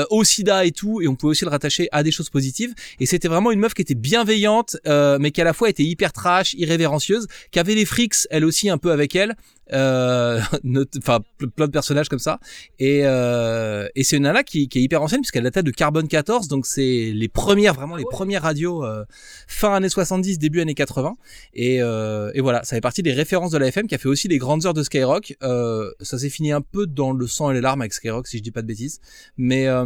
au 0.10 0.24
sida 0.24 0.66
et 0.66 0.72
tout, 0.72 1.02
et 1.02 1.08
on 1.08 1.16
pouvait 1.16 1.32
aussi 1.32 1.46
le 1.46 1.52
rattacher 1.52 1.88
à 1.92 2.04
des 2.04 2.12
choses 2.12 2.30
positives. 2.30 2.74
Et 3.00 3.06
c'était 3.06 3.28
vraiment 3.28 3.52
une 3.52 3.60
meuf 3.60 3.74
qui 3.74 3.82
était 3.82 3.96
bienveillante, 3.96 4.78
mais 4.86 5.32
qui 5.32 5.42
à 5.42 5.44
la 5.46 5.54
fois 5.54 5.70
était 5.70 5.84
hyper 5.84 6.12
trash, 6.14 6.54
irrévérencieuse, 6.54 7.28
qui 7.52 7.60
avait 7.60 7.76
les 7.76 7.86
frics 7.86 8.28
elle 8.30 8.46
aussi 8.46 8.70
un 8.70 8.78
peu 8.78 8.92
avec 8.92 9.16
elle. 9.16 9.36
Euh, 9.74 10.40
enfin 10.98 11.20
ple- 11.40 11.50
plein 11.50 11.68
de 11.68 11.72
personnages 11.72 12.10
comme 12.10 12.20
ça. 12.20 12.40
Et, 12.80 13.02
euh, 13.04 13.88
et 13.96 14.04
c'est 14.04 14.18
une 14.18 14.24
nana 14.24 14.44
qui, 14.44 14.70
qui 14.70 14.80
est 14.80 14.82
hyper 14.82 15.02
ancienne 15.02 15.22
puisqu'elle 15.22 15.44
datait 15.44 15.64
de 15.64 15.72
Carbone 15.72 16.08
14 16.08 16.48
donc 16.48 16.66
c'est 16.66 17.12
les 17.14 17.28
premières 17.28 17.74
vraiment 17.74 17.96
les 17.96 18.06
premières 18.06 18.44
radios 18.44 18.84
euh, 18.86 19.04
fin 19.48 19.74
années 19.74 19.90
70 19.90 20.40
début 20.40 20.62
années 20.62 20.74
80 20.74 21.16
et, 21.54 21.82
euh, 21.82 22.32
et 22.34 22.42
voilà 22.42 22.64
ça 22.64 22.76
fait 22.76 22.82
partie 22.82 23.04
des 23.04 23.12
références 23.14 23.52
de 23.52 23.58
la 23.58 23.68
FM 23.68 23.88
qui 23.88 23.96
a 23.96 23.98
fait 23.98 24.08
aussi 24.10 24.28
les 24.28 24.38
grandes 24.38 24.66
heures 24.66 24.74
de 24.74 24.84
Skyrock. 24.84 25.36
Euh, 25.44 25.92
ça 26.02 26.18
s'est 26.18 26.30
fini 26.30 26.52
un 26.52 26.62
peu 26.62 26.88
dans 26.88 27.12
le 27.12 27.28
sang 27.28 27.52
et 27.52 27.54
les 27.54 27.62
larmes 27.62 27.82
avec 27.82 27.94
Skyrock 27.94 28.28
si 28.28 28.38
je 28.38 28.44
dis 28.44 28.52
pas 28.52 28.62
de 28.62 28.68
bêtises. 28.68 29.00
Mais 29.38 29.68
euh, 29.68 29.86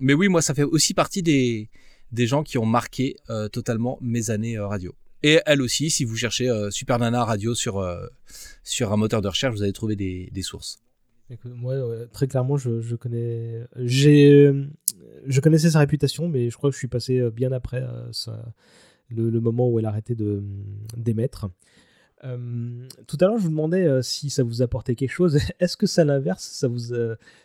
mais 0.00 0.14
oui 0.14 0.28
moi 0.28 0.42
ça 0.42 0.54
fait 0.54 0.62
aussi 0.64 0.94
partie 0.94 1.22
des 1.22 1.68
des 2.12 2.26
gens 2.26 2.42
qui 2.42 2.56
ont 2.58 2.66
marqué 2.66 3.16
euh, 3.30 3.48
totalement 3.48 3.98
mes 4.00 4.30
années 4.30 4.58
radio 4.58 4.94
et 5.22 5.40
elle 5.46 5.62
aussi 5.62 5.90
si 5.90 6.04
vous 6.04 6.16
cherchez 6.16 6.48
euh, 6.48 6.70
Super 6.70 6.98
Nana 6.98 7.24
radio 7.24 7.54
sur 7.54 7.78
euh, 7.78 8.06
sur 8.62 8.92
un 8.92 8.96
moteur 8.96 9.20
de 9.20 9.28
recherche 9.28 9.54
vous 9.54 9.62
allez 9.62 9.72
trouver 9.72 9.96
des, 9.96 10.28
des 10.32 10.42
sources 10.42 10.80
Moi, 11.44 11.74
très 12.12 12.26
clairement, 12.26 12.56
je, 12.56 12.94
connais, 12.94 13.66
j'ai, 13.76 14.30
euh, 14.46 14.64
je 15.26 15.40
connaissais 15.40 15.70
sa 15.70 15.80
réputation, 15.80 16.26
mais 16.28 16.48
je 16.48 16.56
crois 16.56 16.70
que 16.70 16.74
je 16.74 16.78
suis 16.78 16.88
passé 16.88 17.18
euh, 17.18 17.30
bien 17.30 17.52
après 17.52 17.84
ça- 18.12 18.52
le, 19.10 19.40
moment 19.40 19.68
où 19.68 19.78
elle 19.78 19.86
a 19.86 19.88
arrêté 19.88 20.14
de 20.14 20.42
d'émettre. 20.96 21.50
Tout 22.22 23.16
à 23.20 23.26
l'heure, 23.26 23.38
je 23.38 23.44
vous 23.44 23.50
demandais 23.50 24.02
si 24.02 24.28
ça 24.28 24.42
vous 24.42 24.60
apportait 24.60 24.94
quelque 24.96 25.12
chose. 25.12 25.38
Est-ce 25.60 25.76
que 25.76 25.86
ça, 25.86 26.04
l'inverse, 26.04 26.44
ça 26.44 26.66
vous, 26.68 26.94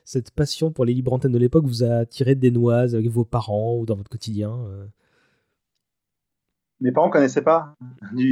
cette 0.04 0.32
passion 0.32 0.72
pour 0.72 0.84
les 0.84 0.94
libres 0.94 1.14
antennes 1.14 1.32
de 1.32 1.38
l'époque 1.38 1.66
vous 1.66 1.84
a 1.84 2.06
tiré 2.06 2.36
des 2.36 2.52
noises 2.52 2.95
avec 2.95 3.08
vos 3.10 3.24
parents 3.24 3.78
ou 3.78 3.86
dans 3.86 3.95
votre 3.95 4.10
quotidien 4.10 4.58
Mes 6.84 6.92
parents 6.92 7.10
connaissaient 7.10 7.42
pas. 7.42 7.74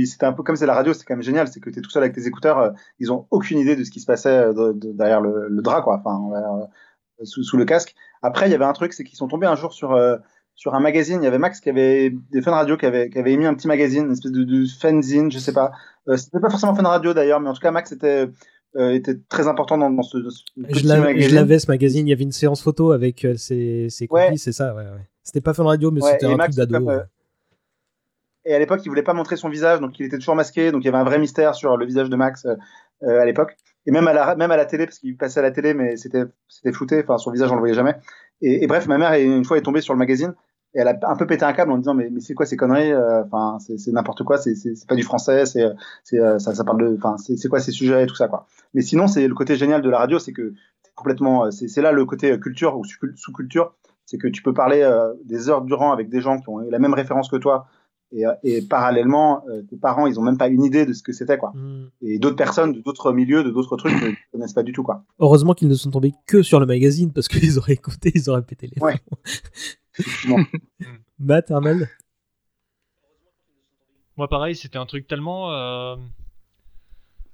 C'était 0.06 0.26
un 0.28 0.34
peu 0.34 0.44
comme 0.44 0.56
c'est 0.56 0.68
la 0.68 0.76
radio, 0.76 0.94
c'est 0.94 1.03
quand 1.06 1.15
même 1.15 1.23
génial, 1.23 1.48
c'est 1.48 1.60
que 1.60 1.69
tu 1.72 1.80
es 1.80 1.82
tout 1.82 1.90
seul 1.90 2.03
avec 2.03 2.14
tes 2.14 2.28
écouteurs, 2.28 2.60
euh, 2.60 2.69
ils 2.99 3.11
ont 3.11 3.26
aucune 3.32 3.57
idée 3.57 3.76
de 3.76 3.84
ce 3.84 3.90
qui 3.90 3.99
se 3.99 4.06
passait 4.06 4.30
euh, 4.30 4.53
de- 4.53 4.73
de- 4.73 4.91
derrière 4.91 5.22
le, 5.22 5.48
le 5.49 5.61
drap, 5.64 5.82
quoi, 5.82 5.99
enfin, 6.06 6.19
euh, 6.36 7.26
sous, 7.26 7.44
sous 7.44 7.57
le 7.57 7.65
casque. 7.65 7.95
Après, 8.22 8.48
il 8.48 8.52
y 8.52 8.56
avait 8.56 8.65
un 8.65 8.73
truc, 8.73 8.94
c'est 8.94 9.03
qu'ils 9.03 9.18
sont 9.18 9.28
tombés 9.28 9.48
un 9.48 9.56
jour 9.56 9.73
sur, 9.73 9.94
euh, 9.94 10.18
sur 10.56 10.76
un 10.76 10.80
magazine. 10.80 11.22
Il 11.22 11.23
y 11.23 11.28
avait 11.28 11.38
Max 11.40 11.60
qui 11.61 11.69
avait 11.69 12.14
des 12.32 12.41
fans 12.41 12.52
radio 12.52 12.78
qui 12.78 12.86
avait, 12.86 13.10
qui 13.10 13.18
avait 13.18 13.32
émis 13.34 13.45
un 13.48 13.53
petit 13.56 13.68
magazine, 13.68 14.06
une 14.06 14.11
espèce 14.11 14.32
de, 14.32 14.44
de 14.44 14.65
fanzine, 14.80 15.32
je 15.32 15.40
sais 15.40 15.53
pas. 15.53 15.72
C'était 16.18 16.40
pas 16.40 16.49
forcément 16.49 16.76
fan 16.76 16.86
radio 16.86 17.14
d'ailleurs, 17.14 17.40
mais 17.40 17.49
en 17.49 17.53
tout 17.53 17.61
cas, 17.61 17.72
Max 17.72 17.91
était, 17.94 18.28
euh, 18.76 18.91
était 18.91 19.18
très 19.30 19.48
important 19.48 19.78
dans, 19.78 19.90
dans 19.90 20.02
ce, 20.03 20.18
ce 20.30 20.44
Je 20.57 20.64
petit 20.68 20.84
l'avais 20.84 21.02
je 21.02 21.06
magazine. 21.07 21.36
l'avais, 21.36 21.60
ce 21.60 21.68
magazine. 21.68 22.07
Il 22.07 22.10
y 22.10 22.14
avait 22.14 22.23
une 22.23 22.32
séance 22.32 22.61
photo 22.61 22.91
avec 22.91 23.23
euh, 23.23 23.36
ses, 23.38 23.88
ses 23.90 24.07
Ouais. 24.11 24.34
c'est 24.38 24.52
ça. 24.52 24.76
Ouais, 24.76 24.84
ouais. 24.84 25.07
C'était 25.23 25.41
pas 25.41 25.53
Fun 25.53 25.64
Radio, 25.64 25.90
mais 25.91 26.02
c'était 26.02 26.26
un 26.26 26.36
Max, 26.36 26.56
truc 26.56 26.68
d'ado. 26.69 26.86
comme, 26.86 26.94
euh, 26.95 27.03
Et 28.45 28.53
à 28.55 28.59
l'époque, 28.59 28.81
il 28.85 28.89
voulait 28.89 29.03
pas 29.03 29.13
montrer 29.13 29.35
son 29.35 29.49
visage, 29.49 29.80
donc 29.80 29.99
il 29.99 30.05
était 30.05 30.18
toujours 30.18 30.35
masqué. 30.35 30.72
Donc 30.72 30.84
il 30.84 30.85
y 30.85 30.89
avait 30.89 30.97
un 30.97 31.03
vrai 31.03 31.19
mystère 31.19 31.55
sur 31.55 31.77
le 31.77 31.85
visage 31.85 32.09
de 32.09 32.15
Max 32.15 32.45
euh, 32.45 32.55
euh, 33.03 33.22
à 33.22 33.26
l'époque. 33.26 33.55
Et 33.85 33.91
même 33.91 34.07
à 34.07 34.13
la, 34.13 34.35
même 34.35 34.51
à 34.51 34.57
la 34.57 34.65
télé, 34.65 34.85
parce 34.85 34.99
qu'il 34.99 35.18
passait 35.18 35.39
à 35.39 35.43
la 35.43 35.51
télé, 35.51 35.73
mais 35.73 35.97
c'était, 35.97 36.23
c'était 36.47 36.72
flouté. 36.72 37.01
Enfin, 37.03 37.18
son 37.18 37.31
visage, 37.31 37.51
on 37.51 37.55
le 37.55 37.59
voyait 37.59 37.76
jamais. 37.76 37.95
Et, 38.41 38.63
et 38.63 38.68
bref, 38.68 38.88
ma 38.88 38.97
mère, 38.97 39.13
une 39.13 39.45
fois, 39.45 39.57
est 39.57 39.61
tombée 39.61 39.81
sur 39.81 39.93
le 39.93 39.99
magazine. 39.99 40.34
Et 40.73 40.80
elle 40.80 40.88
a 40.88 40.97
un 41.03 41.15
peu 41.18 41.27
pété 41.27 41.43
un 41.43 41.51
câble 41.51 41.72
en 41.72 41.77
disant 41.77 41.93
mais, 41.93 42.09
mais 42.09 42.22
c'est 42.22 42.34
quoi 42.34 42.45
ces 42.45 42.55
conneries 42.55 42.93
euh, 42.93 43.23
Enfin 43.26 43.57
c'est, 43.59 43.77
c'est 43.77 43.91
n'importe 43.91 44.23
quoi, 44.23 44.38
c'est, 44.38 44.53
pas 44.88 44.95
du 44.95 45.03
français, 45.03 45.45
c'est, 45.45 45.65
euh, 46.13 46.39
ça, 46.39 46.55
ça 46.55 46.63
parle 46.63 46.80
de, 46.80 46.95
enfin 46.95 47.18
c'est, 47.18 47.49
quoi 47.49 47.59
ces 47.59 47.72
sujets 47.72 48.03
et 48.03 48.07
tout 48.07 48.15
ça 48.15 48.30
quoi. 48.30 48.47
Mais 48.73 48.81
sinon 48.81 49.07
c'est 49.07 49.27
le 49.27 49.34
côté 49.35 49.57
génial 49.57 49.81
de 49.81 49.89
la 49.89 49.97
radio, 49.97 50.18
c'est 50.18 50.31
que 50.31 50.53
complètement, 50.95 51.45
euh, 51.45 51.51
c'est, 51.51 51.81
là 51.81 51.91
le 51.91 52.05
côté 52.05 52.31
euh, 52.31 52.38
culture 52.38 52.77
ou 52.77 52.85
sous- 52.85 53.15
sous-culture, 53.15 53.73
c'est 54.05 54.18
que 54.18 54.30
tu 54.30 54.41
peux 54.41 54.53
parler 54.53 54.81
euh, 54.81 55.13
des 55.26 55.49
heures 55.49 55.61
durant 55.61 55.91
avec 55.91 56.07
des 56.07 56.22
gens 56.22 56.39
qui 56.39 56.47
ont 56.47 56.59
la 56.59 56.80
même 56.80 56.93
référence 56.93 57.27
que 57.30 57.35
toi 57.35 57.68
et, 58.11 58.25
euh, 58.25 58.33
et 58.43 58.61
parallèlement 58.61 59.43
euh, 59.49 59.61
tes 59.63 59.77
parents 59.77 60.07
ils 60.07 60.19
ont 60.19 60.23
même 60.23 60.38
pas 60.38 60.47
une 60.47 60.63
idée 60.63 60.85
de 60.85 60.93
ce 60.93 61.01
que 61.03 61.13
c'était 61.13 61.38
quoi. 61.38 61.53
Et 62.01 62.19
d'autres 62.19 62.35
personnes 62.35 62.73
de 62.73 62.81
d'autres 62.81 63.11
milieux, 63.13 63.43
de 63.43 63.51
d'autres 63.51 63.77
trucs 63.77 63.93
ne 63.93 64.11
connaissent 64.31 64.53
pas 64.53 64.63
du 64.63 64.71
tout 64.73 64.83
quoi. 64.83 65.03
Heureusement 65.19 65.53
qu'ils 65.53 65.67
ne 65.69 65.75
sont 65.75 65.91
tombés 65.91 66.13
que 66.27 66.43
sur 66.43 66.59
le 66.59 66.65
magazine 66.65 67.11
parce 67.13 67.27
qu'ils 67.27 67.57
auraient 67.57 67.73
écouté, 67.73 68.11
ils 68.15 68.29
auraient 68.29 68.41
pété 68.41 68.67
les 68.73 68.81
Ouais. 68.81 68.95
Matt, 71.19 71.51
Armel 71.51 71.88
Moi, 74.17 74.27
pareil, 74.27 74.55
c'était 74.55 74.77
un 74.77 74.85
truc 74.85 75.07
tellement 75.07 75.51
euh, 75.53 75.95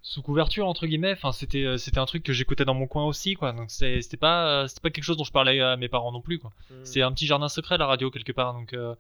sous 0.01 0.21
couverture 0.21 0.67
entre 0.67 0.85
guillemets. 0.87 1.13
Enfin, 1.13 1.31
c'était 1.31 1.63
euh, 1.65 1.77
c'était 1.77 1.99
un 1.99 2.05
truc 2.05 2.23
que 2.23 2.33
j'écoutais 2.33 2.65
dans 2.65 2.73
mon 2.73 2.87
coin 2.87 3.05
aussi, 3.05 3.33
quoi. 3.35 3.51
Donc 3.51 3.69
c'est- 3.71 4.01
c'était 4.01 4.17
pas 4.17 4.47
euh, 4.63 4.67
c'était 4.67 4.81
pas 4.81 4.89
quelque 4.89 5.03
chose 5.03 5.17
dont 5.17 5.23
je 5.23 5.31
parlais 5.31 5.59
à 5.59 5.75
mes 5.75 5.89
parents 5.89 6.11
non 6.11 6.21
plus, 6.21 6.39
quoi. 6.39 6.51
C'est 6.83 7.01
un 7.01 7.11
petit 7.11 7.25
jardin 7.25 7.49
secret 7.49 7.77
la 7.77 7.85
radio 7.87 8.09
quelque 8.11 8.31
part. 8.31 8.53
Donc 8.53 8.73
euh, 8.73 8.95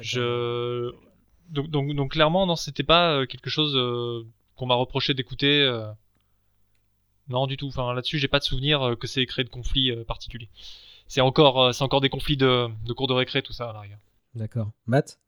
je 0.00 0.92
donc, 1.50 1.68
donc 1.68 1.94
donc 1.94 2.12
clairement 2.12 2.46
non, 2.46 2.56
c'était 2.56 2.82
pas 2.82 3.12
euh, 3.12 3.26
quelque 3.26 3.50
chose 3.50 3.74
euh, 3.76 4.22
qu'on 4.56 4.66
m'a 4.66 4.74
reproché 4.74 5.14
d'écouter. 5.14 5.62
euh. 5.62 5.90
Non, 7.28 7.46
du 7.46 7.56
tout. 7.56 7.68
Enfin, 7.68 7.94
là-dessus, 7.94 8.18
j'ai 8.18 8.26
pas 8.26 8.40
de 8.40 8.44
souvenir 8.44 8.96
que 8.98 9.06
c'est 9.06 9.24
créé 9.24 9.44
de 9.44 9.50
conflits 9.50 9.92
euh, 9.92 10.04
particuliers. 10.04 10.48
C'est 11.06 11.20
encore, 11.20 11.62
euh, 11.62 11.72
c'est 11.72 11.84
encore 11.84 12.00
des 12.00 12.08
conflits 12.08 12.36
de, 12.36 12.68
de 12.84 12.92
cours 12.92 13.06
de 13.06 13.14
récré, 13.14 13.40
tout 13.42 13.52
ça, 13.52 13.70
à 13.70 13.72
la 13.72 13.80
rigueur. 13.80 13.98
D'accord. 14.34 14.70
Matt? 14.86 15.18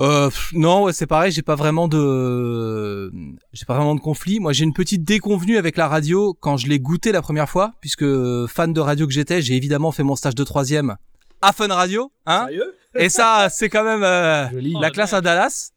Euh, 0.00 0.30
non, 0.52 0.84
ouais, 0.84 0.92
c'est 0.92 1.06
pareil, 1.06 1.32
j'ai 1.32 1.42
pas 1.42 1.56
vraiment 1.56 1.88
de, 1.88 3.12
j'ai 3.52 3.64
pas 3.64 3.74
vraiment 3.74 3.96
de 3.96 4.00
conflit. 4.00 4.38
Moi, 4.38 4.52
j'ai 4.52 4.64
une 4.64 4.72
petite 4.72 5.04
déconvenue 5.04 5.56
avec 5.56 5.76
la 5.76 5.88
radio 5.88 6.34
quand 6.34 6.56
je 6.56 6.68
l'ai 6.68 6.78
goûté 6.78 7.10
la 7.10 7.22
première 7.22 7.48
fois, 7.48 7.72
puisque 7.80 8.06
fan 8.46 8.72
de 8.72 8.80
radio 8.80 9.06
que 9.06 9.12
j'étais, 9.12 9.42
j'ai 9.42 9.56
évidemment 9.56 9.90
fait 9.90 10.04
mon 10.04 10.14
stage 10.14 10.36
de 10.36 10.44
troisième 10.44 10.96
à 11.40 11.52
Fun 11.52 11.68
Radio, 11.68 12.12
hein. 12.26 12.46
Sérieux 12.46 12.74
Et 12.94 13.08
ça, 13.08 13.48
c'est 13.50 13.68
quand 13.68 13.84
même 13.84 14.02
euh, 14.02 14.50
Joli. 14.50 14.74
la 14.80 14.90
classe 14.90 15.12
à 15.12 15.20
Dallas. 15.20 15.72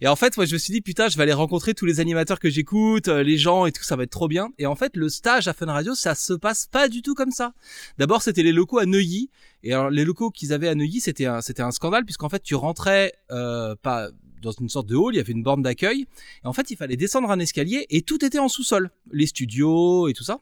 Et 0.00 0.06
en 0.06 0.16
fait, 0.16 0.36
moi, 0.36 0.46
je 0.46 0.52
me 0.52 0.58
suis 0.58 0.72
dit, 0.72 0.80
putain, 0.80 1.08
je 1.08 1.16
vais 1.16 1.24
aller 1.24 1.32
rencontrer 1.32 1.74
tous 1.74 1.84
les 1.84 2.00
animateurs 2.00 2.38
que 2.38 2.48
j'écoute, 2.48 3.08
euh, 3.08 3.22
les 3.22 3.36
gens 3.36 3.66
et 3.66 3.72
tout, 3.72 3.82
ça 3.82 3.96
va 3.96 4.04
être 4.04 4.10
trop 4.10 4.28
bien. 4.28 4.50
Et 4.58 4.66
en 4.66 4.76
fait, 4.76 4.96
le 4.96 5.08
stage 5.08 5.48
à 5.48 5.52
Fun 5.52 5.66
Radio, 5.66 5.94
ça 5.94 6.14
se 6.14 6.32
passe 6.32 6.68
pas 6.70 6.88
du 6.88 7.02
tout 7.02 7.14
comme 7.14 7.32
ça. 7.32 7.52
D'abord, 7.98 8.22
c'était 8.22 8.44
les 8.44 8.52
locaux 8.52 8.78
à 8.78 8.86
Neuilly. 8.86 9.30
Et 9.64 9.72
alors, 9.72 9.90
les 9.90 10.04
locaux 10.04 10.30
qu'ils 10.30 10.52
avaient 10.52 10.68
à 10.68 10.74
Neuilly, 10.74 11.00
c'était 11.00 11.26
un, 11.26 11.40
c'était 11.40 11.62
un 11.62 11.72
scandale, 11.72 12.04
puisqu'en 12.04 12.28
fait, 12.28 12.42
tu 12.42 12.54
rentrais, 12.54 13.14
euh, 13.30 13.74
pas 13.82 14.08
dans 14.40 14.52
une 14.52 14.68
sorte 14.68 14.86
de 14.86 14.94
hall, 14.94 15.14
il 15.14 15.18
y 15.18 15.20
avait 15.20 15.32
une 15.32 15.42
borne 15.42 15.62
d'accueil. 15.62 16.06
Et 16.44 16.46
en 16.46 16.52
fait, 16.52 16.70
il 16.70 16.76
fallait 16.76 16.96
descendre 16.96 17.30
un 17.30 17.38
escalier 17.40 17.86
et 17.90 18.02
tout 18.02 18.24
était 18.24 18.38
en 18.38 18.48
sous-sol. 18.48 18.90
Les 19.10 19.26
studios 19.26 20.08
et 20.08 20.12
tout 20.12 20.24
ça. 20.24 20.40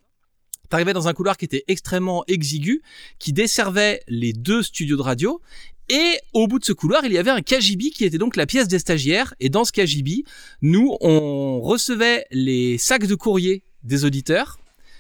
T'arrivais 0.69 0.93
dans 0.93 1.09
un 1.09 1.15
couloir 1.15 1.37
qui 1.37 1.45
était 1.45 1.65
extrêmement 1.69 2.25
exigu, 2.29 2.83
qui 3.19 3.33
desservait 3.33 4.03
les 4.09 4.33
deux 4.33 4.63
studios 4.63 4.97
de 4.97 5.03
radio. 5.03 5.41
Et 5.89 6.19
au 6.33 6.49
bout 6.49 6.59
de 6.59 6.65
ce 6.65 6.73
couloir, 6.73 7.05
il 7.05 7.13
y 7.13 7.19
avait 7.19 7.31
un 7.31 7.43
KGB 7.43 7.91
qui 7.91 8.05
était 8.05 8.19
donc 8.19 8.37
la 8.37 8.47
pièce 8.47 8.67
des 8.67 8.79
stagiaires. 8.79 9.35
Et 9.39 9.49
dans 9.49 9.65
ce 9.65 9.73
KGB, 9.73 10.25
nous, 10.63 10.97
on 11.01 11.61
recevait 11.61 12.27
les 12.33 12.77
sacs 12.79 13.07
de 13.07 13.15
courrier 13.15 13.63
des 13.85 14.05
auditeurs. 14.05 14.59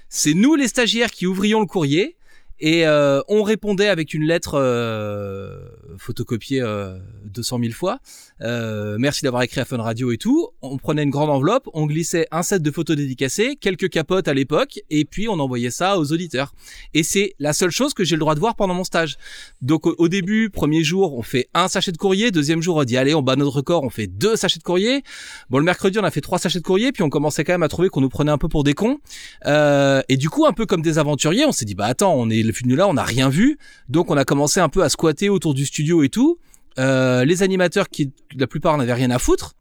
C'est 0.09 0.34
nous, 0.34 0.55
les 0.55 0.68
stagiaires, 0.68 1.10
qui 1.10 1.26
ouvrions 1.26 1.60
le 1.60 1.66
courrier. 1.66 2.15
Et 2.59 2.87
euh, 2.87 3.20
on 3.28 3.43
répondait 3.43 3.89
avec 3.89 4.15
une 4.15 4.24
lettre 4.24 4.55
euh, 4.55 5.59
photocopiée 5.99 6.62
euh, 6.62 6.99
200 7.27 7.59
000 7.61 7.73
fois. 7.73 7.99
Euh, 8.41 8.97
merci 8.99 9.23
d'avoir 9.23 9.43
écrit 9.43 9.61
à 9.61 9.65
Fun 9.65 9.77
Radio 9.78 10.11
et 10.12 10.16
tout. 10.16 10.49
On 10.62 10.78
prenait 10.78 11.03
une 11.03 11.11
grande 11.11 11.31
enveloppe, 11.31 11.69
on 11.74 11.87
glissait 11.87 12.27
un 12.31 12.43
set 12.43 12.62
de 12.62 12.70
photos 12.70 12.97
dédicacées, 12.97 13.57
quelques 13.57 13.91
capotes 13.91 14.28
à 14.28 14.35
l'époque, 14.35 14.81
et 14.91 15.05
puis 15.05 15.28
on 15.28 15.39
envoyait 15.39 15.70
ça 15.70 15.99
aux 15.99 16.12
auditeurs. 16.12 16.55
Et 16.95 17.03
c'est 17.03 17.35
la 17.39 17.53
seule 17.53 17.70
chose 17.70 17.95
que 17.95 18.05
j'ai 18.05 18.16
le 18.16 18.20
droit 18.20 18.35
de 18.35 18.41
voir 18.41 18.57
pendant 18.57 18.74
mon 18.74 18.85
stage. 18.85 19.16
Donc 19.61 19.87
au, 19.87 19.95
au 19.99 20.09
début, 20.09 20.51
premier 20.51 20.83
jour, 20.83 21.16
on 21.16 21.23
fait 21.23 21.49
un 21.55 21.69
sachet 21.69 21.93
de 21.93 21.99
courrier. 21.99 22.31
Deuxième 22.31 22.62
jour, 22.62 22.77
on 22.77 22.85
dit 22.85 22.97
allez, 22.97 23.15
on 23.15 23.23
bat 23.23 23.37
notre 23.37 23.57
record, 23.57 23.85
on 23.85 23.91
fait 23.91 24.07
deux 24.07 24.37
sachets 24.37 24.59
de 24.59 24.65
courrier. 24.65 25.03
Bon, 25.51 25.59
le 25.59 25.65
mercredi, 25.65 25.99
on 25.99 26.05
a 26.05 26.11
fait 26.11 26.20
trois 26.20 26.39
sachets 26.39 26.61
de 26.61 26.65
courrier, 26.65 26.93
puis 26.93 27.03
on 27.03 27.11
commençait 27.11 27.45
quand 27.45 27.53
même 27.53 27.62
à 27.62 27.69
trouver 27.69 27.89
qu'on 27.91 28.01
nous 28.01 28.09
prenait 28.09 28.33
un 28.33 28.39
peu 28.39 28.49
pour 28.49 28.65
des 28.65 28.74
cons. 28.74 28.99
Euh, 29.45 30.03
et 30.09 30.16
du 30.16 30.31
coup, 30.31 30.47
un 30.47 30.53
peu 30.53 30.66
comme 30.66 30.83
des 30.83 30.99
aventuriers, 30.99 31.45
on 31.45 31.53
s'est 31.53 31.65
dit 31.65 31.74
bah 31.74 31.87
attends, 31.87 32.15
on 32.15 32.31
est 32.31 32.45
venu 32.52 32.77
là, 32.77 32.89
on 32.89 32.94
n'a 32.94 33.05
rien 33.05 33.28
vu, 33.28 33.59
donc 33.89 34.10
on 34.10 34.16
a 34.16 34.24
commencé 34.24 34.60
un 34.60 34.68
peu 34.68 34.82
à 34.82 34.89
squatter 34.89 35.28
autour 35.28 35.55
du 35.55 35.66
studio 35.66 36.02
et 36.02 36.09
tout. 36.09 36.39
Euh, 36.78 37.24
les 37.24 37.43
animateurs 37.43 37.89
qui, 37.89 38.12
la 38.36 38.47
plupart, 38.47 38.77
n'avaient 38.77 38.93
rien 38.93 39.10
à 39.10 39.18
foutre. 39.18 39.55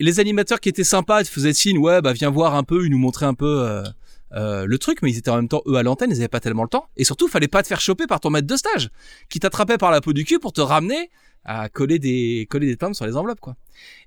Les 0.00 0.20
animateurs 0.20 0.60
qui 0.60 0.68
étaient 0.68 0.84
sympas, 0.84 1.22
ils 1.22 1.26
faisaient 1.26 1.52
signe, 1.52 1.78
ouais, 1.78 2.00
bah 2.00 2.12
viens 2.12 2.30
voir 2.30 2.54
un 2.54 2.64
peu, 2.64 2.84
ils 2.84 2.90
nous 2.90 2.98
montraient 2.98 3.26
un 3.26 3.34
peu 3.34 3.62
euh, 3.62 3.84
euh, 4.32 4.66
le 4.66 4.78
truc, 4.78 4.98
mais 5.02 5.10
ils 5.10 5.18
étaient 5.18 5.30
en 5.30 5.36
même 5.36 5.48
temps 5.48 5.62
eux 5.66 5.76
à 5.76 5.82
l'antenne, 5.82 6.10
ils 6.10 6.16
avaient 6.16 6.28
pas 6.28 6.40
tellement 6.40 6.62
le 6.64 6.68
temps. 6.68 6.86
Et 6.96 7.04
surtout, 7.04 7.28
fallait 7.28 7.48
pas 7.48 7.62
te 7.62 7.68
faire 7.68 7.80
choper 7.80 8.06
par 8.06 8.20
ton 8.20 8.30
maître 8.30 8.46
de 8.46 8.56
stage, 8.56 8.90
qui 9.28 9.38
t'attrapait 9.38 9.78
par 9.78 9.90
la 9.90 10.00
peau 10.00 10.12
du 10.12 10.24
cul 10.24 10.38
pour 10.38 10.52
te 10.52 10.60
ramener 10.60 11.10
à 11.44 11.68
coller 11.68 11.98
des 11.98 12.46
coller 12.48 12.66
des 12.66 12.76
timbres 12.76 12.94
sur 12.94 13.06
les 13.06 13.16
enveloppes, 13.16 13.40
quoi. 13.40 13.56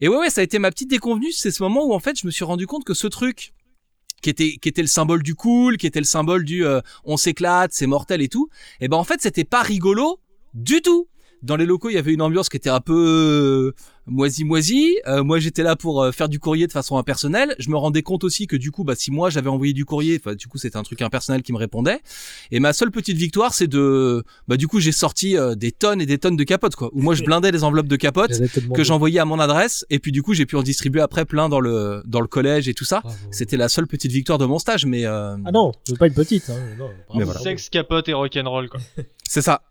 Et 0.02 0.08
ouais, 0.08 0.18
ouais, 0.18 0.30
ça 0.30 0.42
a 0.42 0.44
été 0.44 0.60
ma 0.60 0.72
petite 0.72 0.90
déconvenue. 0.90 1.32
C'est 1.32 1.52
ce 1.52 1.62
moment 1.64 1.86
où 1.86 1.94
en 1.94 2.00
fait, 2.00 2.20
je 2.20 2.26
me 2.26 2.32
suis 2.32 2.46
rendu 2.46 2.68
compte 2.68 2.84
que 2.86 2.94
ce 2.94 3.08
truc 3.08 3.54
qui 4.34 4.70
était 4.70 4.82
le 4.82 4.88
symbole 4.88 5.24
du 5.24 5.36
cool, 5.36 5.78
qui 5.78 5.88
était 5.88 6.00
le 6.00 6.06
symbole 6.06 6.44
du 6.44 6.66
euh, 6.66 6.82
on 7.04 7.18
s'éclate, 7.18 7.72
c'est 7.74 7.88
mortel 7.88 8.22
et 8.22 8.30
tout. 8.30 8.50
Et 8.80 8.88
ben 8.88 8.98
en 8.98 9.04
fait, 9.04 9.22
c'était 9.22 9.44
pas 9.44 9.62
rigolo 9.62 10.20
du 10.54 10.82
tout. 10.82 11.08
Dans 11.46 11.56
les 11.58 11.66
locaux, 11.68 11.90
il 11.90 11.94
y 11.94 11.98
avait 12.00 12.14
une 12.14 12.24
ambiance 12.24 12.50
qui 12.50 12.58
était 12.58 12.72
un 12.72 12.80
peu 12.80 13.74
moisi 14.08 14.44
moisi. 14.44 14.98
Euh, 15.08 15.24
moi, 15.24 15.40
j'étais 15.40 15.62
là 15.62 15.76
pour 15.76 16.02
euh, 16.02 16.12
faire 16.12 16.28
du 16.28 16.40
courrier 16.40 16.66
de 16.66 16.72
façon 16.72 16.98
impersonnelle. 16.98 17.56
Je 17.60 17.70
me 17.70 17.78
rendais 17.78 18.02
compte 18.02 18.24
aussi 18.24 18.48
que 18.48 18.56
du 18.56 18.72
coup, 18.72 18.84
bah 18.84 18.96
si 18.96 19.12
moi 19.12 19.30
j'avais 19.30 19.50
envoyé 19.50 19.74
du 19.74 19.86
courrier, 19.86 20.20
enfin 20.20 20.36
du 20.36 20.48
coup 20.48 20.58
c'était 20.58 20.78
un 20.78 20.84
truc 20.84 21.04
impersonnel 21.04 21.44
qui 21.44 21.54
me 21.54 21.58
répondait. 21.58 22.00
Et 22.52 22.60
ma 22.60 22.74
seule 22.74 22.90
petite 22.90 23.18
victoire, 23.18 23.54
c'est 23.54 23.68
de, 23.68 24.24
bah 24.48 24.58
du 24.58 24.68
coup 24.68 24.80
j'ai 24.80 24.92
sorti 24.92 25.38
euh, 25.38 25.54
des 25.56 25.72
tonnes 25.72 26.02
et 26.02 26.08
des 26.08 26.18
tonnes 26.18 26.36
de 26.36 26.44
capotes 26.44 26.76
quoi. 26.76 26.90
Où 26.94 27.02
moi 27.02 27.14
je 27.14 27.24
blindais 27.26 27.52
les 27.52 27.64
enveloppes 27.64 27.88
de 27.88 27.96
capotes 27.96 28.34
que 28.74 28.84
j'envoyais 28.84 29.20
à 29.20 29.26
mon 29.26 29.40
adresse 29.40 29.86
et 29.92 30.00
puis 30.00 30.12
du 30.12 30.24
coup 30.24 30.34
j'ai 30.34 30.48
pu 30.48 30.56
en 30.56 30.64
distribuer 30.64 31.02
après 31.02 31.26
plein 31.26 31.48
dans 31.48 31.60
le 31.60 32.02
dans 32.06 32.22
le 32.22 32.28
collège 32.28 32.68
et 32.68 32.74
tout 32.74 32.86
ça. 32.86 33.04
C'était 33.30 33.58
la 33.58 33.70
seule 33.70 33.86
petite 33.86 34.12
victoire 34.12 34.40
de 34.40 34.46
mon 34.46 34.58
stage, 34.58 34.86
mais 34.86 35.06
euh, 35.06 35.38
Ah 35.46 35.52
non, 35.52 35.74
pas 36.00 36.08
une 36.08 36.14
petite. 36.14 36.50
Hein. 36.50 36.58
Non. 36.78 36.90
Mais 37.16 37.24
voilà. 37.24 37.40
Sexe, 37.40 37.70
capote 37.70 38.10
et 38.10 38.14
rock'n'roll, 38.14 38.70
quoi. 38.70 38.80
c'est 39.28 39.42
ça. 39.42 39.62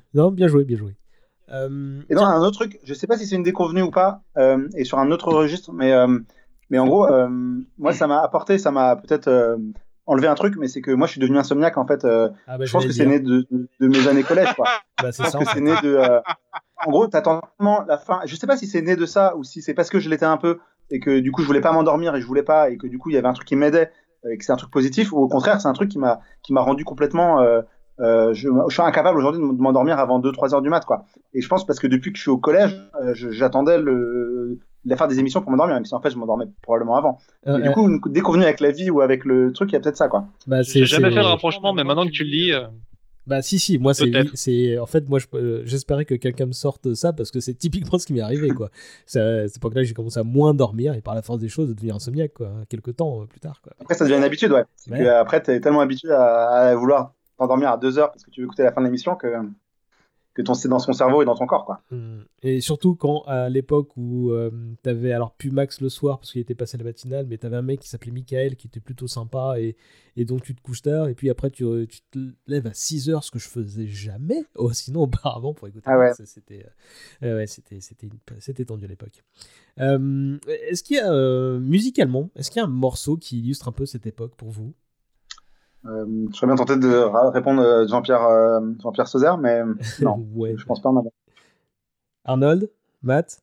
Non, 0.14 0.30
bien 0.30 0.48
joué, 0.48 0.64
bien 0.64 0.76
joué. 0.76 0.96
Euh, 1.50 2.00
Et 2.08 2.14
dans 2.14 2.24
un 2.24 2.40
autre 2.40 2.58
truc, 2.58 2.78
je 2.82 2.94
sais 2.94 3.06
pas 3.06 3.18
si 3.18 3.26
c'est 3.26 3.36
une 3.36 3.42
déconvenue 3.42 3.82
ou 3.82 3.90
pas, 3.90 4.22
euh, 4.38 4.68
et 4.76 4.84
sur 4.84 4.98
un 4.98 5.10
autre 5.10 5.32
registre, 5.32 5.72
mais, 5.72 5.92
euh, 5.92 6.18
mais 6.70 6.78
en 6.78 6.86
gros, 6.86 7.06
moi, 7.78 7.92
ça 7.92 8.06
m'a 8.06 8.20
apporté, 8.20 8.58
ça 8.58 8.70
m'a 8.70 8.96
peut-être 8.96 9.58
enlevé 10.06 10.28
un 10.28 10.34
truc, 10.34 10.54
mais 10.56 10.68
c'est 10.68 10.80
que 10.80 10.90
moi, 10.90 11.06
je 11.06 11.12
suis 11.12 11.20
devenu 11.20 11.38
insomniaque, 11.38 11.76
en 11.76 11.86
fait. 11.86 12.04
Ah 12.04 12.58
bah, 12.58 12.64
je 12.64 12.72
pense 12.72 12.86
que 12.86 12.92
c'est 12.92 13.06
né 13.06 13.20
de, 13.20 13.46
de, 13.50 13.68
de 13.80 13.88
mes 13.88 14.08
années 14.08 14.22
collège, 14.22 14.54
quoi. 14.54 14.66
Bah, 15.02 15.10
je 15.10 15.20
pense 15.20 15.32
ça. 15.32 15.38
que 15.38 15.44
c'est 15.46 15.60
né 15.60 15.74
de. 15.82 15.98
En 16.86 16.90
gros, 16.90 17.06
t'attends 17.06 17.42
la 17.60 17.98
fin. 17.98 18.20
Je 18.24 18.36
sais 18.36 18.46
pas 18.46 18.56
si 18.56 18.66
c'est 18.66 18.82
né 18.82 18.96
de 18.96 19.06
ça 19.06 19.36
ou 19.36 19.44
si 19.44 19.62
c'est 19.62 19.74
parce 19.74 19.90
que 19.90 19.98
je 19.98 20.08
l'étais 20.08 20.26
un 20.26 20.36
peu 20.36 20.58
et 20.90 21.00
que 21.00 21.18
du 21.18 21.32
coup, 21.32 21.42
je 21.42 21.46
voulais 21.46 21.60
pas 21.60 21.72
m'endormir 21.72 22.14
et 22.14 22.20
je 22.20 22.26
voulais 22.26 22.42
pas 22.42 22.70
et 22.70 22.76
que 22.76 22.86
du 22.86 22.98
coup, 22.98 23.10
il 23.10 23.14
y 23.14 23.16
avait 23.16 23.28
un 23.28 23.32
truc 23.32 23.48
qui 23.48 23.56
m'aidait 23.56 23.90
et 24.30 24.38
que 24.38 24.44
c'est 24.44 24.52
un 24.52 24.56
truc 24.56 24.70
positif 24.70 25.12
ou 25.12 25.18
au 25.18 25.28
contraire, 25.28 25.60
c'est 25.60 25.68
un 25.68 25.72
truc 25.72 25.90
qui 25.90 25.98
m'a 25.98 26.20
qui 26.42 26.52
m'a 26.52 26.60
rendu 26.60 26.84
complètement. 26.84 27.42
Euh, 28.00 28.32
je, 28.34 28.48
je 28.68 28.72
suis 28.72 28.82
incapable 28.82 29.18
aujourd'hui 29.18 29.40
de 29.40 29.46
m'endormir 29.62 29.98
avant 29.98 30.20
2-3 30.20 30.54
heures 30.54 30.62
du 30.62 30.70
mat, 30.70 30.84
quoi. 30.84 31.04
Et 31.34 31.40
je 31.40 31.48
pense 31.48 31.66
parce 31.66 31.78
que 31.78 31.86
depuis 31.86 32.10
que 32.12 32.16
je 32.18 32.22
suis 32.22 32.30
au 32.30 32.38
collège, 32.38 32.74
euh, 33.02 33.12
j'attendais 33.14 33.78
le 33.78 34.58
la 34.84 34.96
faire 34.96 35.06
des 35.06 35.20
émissions 35.20 35.40
pour 35.40 35.50
m'endormir, 35.52 35.76
même 35.76 35.84
si 35.84 35.94
en 35.94 36.00
fait 36.00 36.10
je 36.10 36.16
m'endormais 36.16 36.46
probablement 36.60 36.96
avant. 36.96 37.18
Euh, 37.46 37.58
Et 37.58 37.62
du 37.62 37.70
coup, 37.70 37.88
une 37.88 38.00
déconvenue 38.12 38.42
avec 38.42 38.58
la 38.58 38.72
vie 38.72 38.90
ou 38.90 39.00
avec 39.00 39.24
le 39.24 39.52
truc, 39.52 39.70
il 39.70 39.74
y 39.74 39.76
a 39.76 39.80
peut-être 39.80 39.96
ça, 39.96 40.08
quoi. 40.08 40.24
Bah, 40.48 40.62
J'ai 40.62 40.84
jamais 40.86 41.10
fait 41.10 41.16
le 41.20 41.26
rapprochement, 41.26 41.72
mais 41.72 41.84
maintenant 41.84 42.04
que 42.04 42.10
tu 42.10 42.24
le 42.24 42.30
dis, 42.30 42.52
euh, 42.52 42.66
Bah 43.24 43.40
si 43.42 43.60
si, 43.60 43.78
moi 43.78 43.94
c'est 43.94 44.78
en 44.80 44.86
fait 44.86 45.08
moi 45.08 45.20
je- 45.20 45.62
j'espérais 45.64 46.04
que 46.04 46.16
quelqu'un 46.16 46.46
me 46.46 46.52
sorte 46.52 46.92
ça 46.94 47.12
parce 47.12 47.30
que 47.30 47.38
c'est 47.38 47.54
typiquement 47.54 47.96
ce 48.00 48.06
qui 48.06 48.12
m'est 48.14 48.20
arrivé 48.20 48.48
quoi. 48.50 48.70
C'est 49.06 49.20
à 49.20 49.46
cette 49.46 49.58
époque-là 49.58 49.84
j'ai 49.84 49.94
commencé 49.94 50.18
à 50.18 50.24
moins 50.24 50.54
dormir 50.54 50.94
et 50.94 51.00
par 51.00 51.14
la 51.14 51.22
force 51.22 51.38
des 51.38 51.48
choses 51.48 51.68
de 51.68 51.72
devenir 51.74 51.94
insomniaque 51.94 52.32
quoi, 52.34 52.50
quelques 52.68 52.96
temps 52.96 53.24
plus 53.28 53.38
tard 53.38 53.60
quoi. 53.62 53.74
Après, 53.80 53.94
ça 53.94 54.04
devient 54.04 54.16
une 54.16 54.24
habitude, 54.24 54.50
ouais. 54.50 54.64
Ouais. 54.90 54.98
que, 54.98 55.06
après, 55.06 55.40
t'es 55.40 55.60
tellement 55.60 55.82
habitué 55.82 56.10
à, 56.10 56.24
à 56.48 56.74
vouloir 56.74 57.12
t'endormir 57.42 57.70
à 57.70 57.76
2 57.78 57.98
heures 57.98 58.10
parce 58.10 58.24
que 58.24 58.30
tu 58.30 58.40
veux 58.40 58.46
écouter 58.46 58.62
la 58.62 58.72
fin 58.72 58.80
de 58.80 58.86
l'émission 58.86 59.14
que 59.16 59.26
que 60.34 60.40
ton 60.40 60.54
c'est 60.54 60.68
dans 60.68 60.78
son 60.78 60.94
cerveau 60.94 61.20
et 61.20 61.26
dans 61.26 61.34
ton 61.34 61.46
corps, 61.46 61.66
quoi. 61.66 61.82
Mm. 61.90 62.20
Et 62.42 62.62
surtout 62.62 62.94
quand 62.94 63.20
à 63.26 63.50
l'époque 63.50 63.90
où 63.98 64.30
euh, 64.30 64.50
t'avais 64.82 65.12
alors 65.12 65.34
plus 65.34 65.50
Max 65.50 65.82
le 65.82 65.90
soir 65.90 66.18
parce 66.18 66.32
qu'il 66.32 66.40
était 66.40 66.54
passé 66.54 66.78
la 66.78 66.84
matinale, 66.84 67.26
mais 67.28 67.36
t'avais 67.36 67.56
un 67.56 67.62
mec 67.62 67.80
qui 67.80 67.88
s'appelait 67.90 68.12
Michael 68.12 68.56
qui 68.56 68.66
était 68.66 68.80
plutôt 68.80 69.06
sympa 69.06 69.56
et, 69.58 69.76
et 70.16 70.24
donc 70.24 70.40
tu 70.42 70.54
te 70.54 70.62
couches 70.62 70.80
tard 70.80 71.08
et 71.08 71.14
puis 71.14 71.28
après 71.28 71.50
tu, 71.50 71.64
tu 71.86 72.00
te 72.10 72.18
lèves 72.46 72.66
à 72.66 72.72
6 72.72 73.10
heures, 73.10 73.24
ce 73.24 73.30
que 73.30 73.38
je 73.38 73.46
faisais 73.46 73.86
jamais. 73.86 74.42
Oh, 74.54 74.72
sinon 74.72 75.02
auparavant 75.02 75.52
pour 75.52 75.68
écouter 75.68 75.84
Ah 75.86 75.98
ouais. 75.98 76.06
Max, 76.06 76.22
c'était 76.24 76.64
euh, 77.22 77.36
ouais, 77.36 77.46
c'était 77.46 77.80
c'était 77.80 78.06
une- 78.06 78.18
c'était 78.40 78.64
tendu 78.64 78.86
à 78.86 78.88
l'époque. 78.88 79.22
Euh, 79.80 80.38
est-ce 80.48 80.82
qu'il 80.82 80.96
y 80.96 81.00
a 81.00 81.12
euh, 81.12 81.58
musicalement, 81.60 82.30
est-ce 82.36 82.50
qu'il 82.50 82.60
y 82.60 82.62
a 82.62 82.66
un 82.66 82.70
morceau 82.70 83.18
qui 83.18 83.40
illustre 83.40 83.68
un 83.68 83.72
peu 83.72 83.84
cette 83.84 84.06
époque 84.06 84.34
pour 84.36 84.48
vous? 84.48 84.72
Euh, 85.86 86.26
je 86.30 86.36
serais 86.36 86.46
bien 86.46 86.56
tenté 86.56 86.76
de 86.76 87.30
répondre 87.32 87.60
euh, 87.62 87.86
Jean-Pierre 87.88 88.22
euh, 88.22 88.60
Jean-Pierre 88.82 89.08
Sauzère, 89.08 89.36
mais 89.38 89.60
non, 90.00 90.24
Ouais. 90.34 90.54
je 90.56 90.64
pense 90.64 90.80
pas 90.80 90.90
en 90.90 90.96
avoir. 90.96 91.12
Arnold, 92.24 92.70
Matt, 93.02 93.40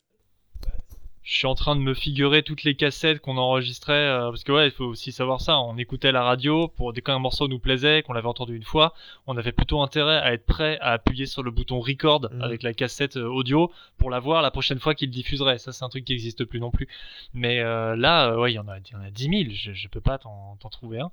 je 1.21 1.37
suis 1.37 1.47
en 1.47 1.53
train 1.53 1.75
de 1.75 1.81
me 1.81 1.93
figurer 1.93 2.41
toutes 2.43 2.63
les 2.63 2.75
cassettes 2.75 3.19
qu'on 3.19 3.37
enregistrait, 3.37 4.07
euh, 4.07 4.29
parce 4.29 4.43
que 4.45 4.53
ouais, 4.53 4.67
il 4.67 4.71
faut 4.71 4.85
aussi 4.85 5.11
savoir 5.11 5.41
ça. 5.41 5.59
On 5.59 5.77
écoutait 5.77 6.13
la 6.13 6.23
radio 6.23 6.69
pour 6.69 6.93
dès 6.93 7.01
qu'un 7.01 7.19
morceau 7.19 7.49
nous 7.49 7.59
plaisait, 7.59 8.03
qu'on 8.03 8.13
l'avait 8.13 8.27
entendu 8.29 8.55
une 8.55 8.63
fois, 8.63 8.93
on 9.27 9.35
avait 9.37 9.51
plutôt 9.51 9.81
intérêt 9.81 10.17
à 10.17 10.33
être 10.33 10.45
prêt 10.45 10.79
à 10.79 10.93
appuyer 10.93 11.25
sur 11.25 11.43
le 11.43 11.51
bouton 11.51 11.81
record 11.81 12.21
Mhm. 12.31 12.41
avec 12.41 12.63
la 12.63 12.73
cassette 12.73 13.17
audio 13.17 13.69
pour 13.97 14.09
la 14.09 14.19
voir 14.19 14.41
la 14.41 14.49
prochaine 14.49 14.79
fois 14.79 14.95
qu'il 14.95 15.09
diffuserait. 15.11 15.57
Ça, 15.57 15.73
c'est 15.73 15.83
un 15.83 15.89
truc 15.89 16.05
qui 16.05 16.13
n'existe 16.13 16.45
plus 16.45 16.61
non 16.61 16.71
plus. 16.71 16.87
Mais 17.33 17.59
euh, 17.59 17.97
là, 17.97 18.31
euh, 18.31 18.39
ouais, 18.39 18.53
il 18.53 18.55
y 18.55 18.59
en 18.59 18.67
a, 18.69 18.77
y 18.79 18.95
en 18.95 19.01
a 19.01 19.11
10 19.11 19.23
000. 19.29 19.43
Je, 19.53 19.73
je 19.73 19.87
peux 19.89 20.01
pas 20.01 20.17
t'en 20.17 20.55
t'en 20.61 20.69
trouver 20.69 21.01
un. 21.01 21.11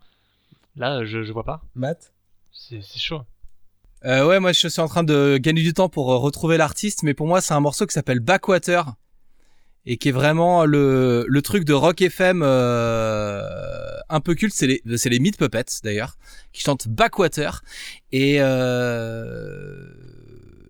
Là, 0.77 1.05
je, 1.05 1.23
je 1.23 1.33
vois 1.33 1.45
pas. 1.45 1.63
Matt. 1.75 2.13
C'est 2.53 2.81
c'est 2.83 2.99
chaud. 2.99 3.23
Euh, 4.05 4.27
ouais, 4.27 4.41
moi 4.41 4.53
je 4.53 4.69
suis 4.69 4.81
en 4.81 4.89
train 4.89 5.05
de 5.05 5.39
gagner 5.39 5.63
du 5.63 5.73
temps 5.73 5.89
pour 5.89 6.13
euh, 6.13 6.19
retrouver 6.19 6.57
l'artiste, 6.57 7.03
mais 7.03 7.15
pour 7.15 7.27
moi 7.27 7.41
c'est 7.41 7.55
un 7.55 7.61
morceau 7.61 7.87
qui 7.87 7.95
s'appelle 7.95 8.21
Backwater 8.21 8.95
et 9.87 9.97
qui 9.97 10.09
est 10.11 10.13
vraiment 10.13 10.65
le, 10.65 11.25
le 11.29 11.43
truc 11.43 11.65
de 11.65 11.73
rock 11.73 12.03
FM 12.03 12.43
euh, 12.43 13.43
un 14.09 14.21
peu 14.21 14.35
culte. 14.35 14.55
C'est 14.55 14.67
les 14.67 14.83
c'est 14.97 15.09
les 15.09 15.19
Meat 15.19 15.39
Puppets 15.39 15.81
d'ailleurs 15.83 16.19
qui 16.53 16.61
chantent 16.63 16.89
Backwater 16.89 17.63
et 18.13 18.37
euh, 18.41 19.87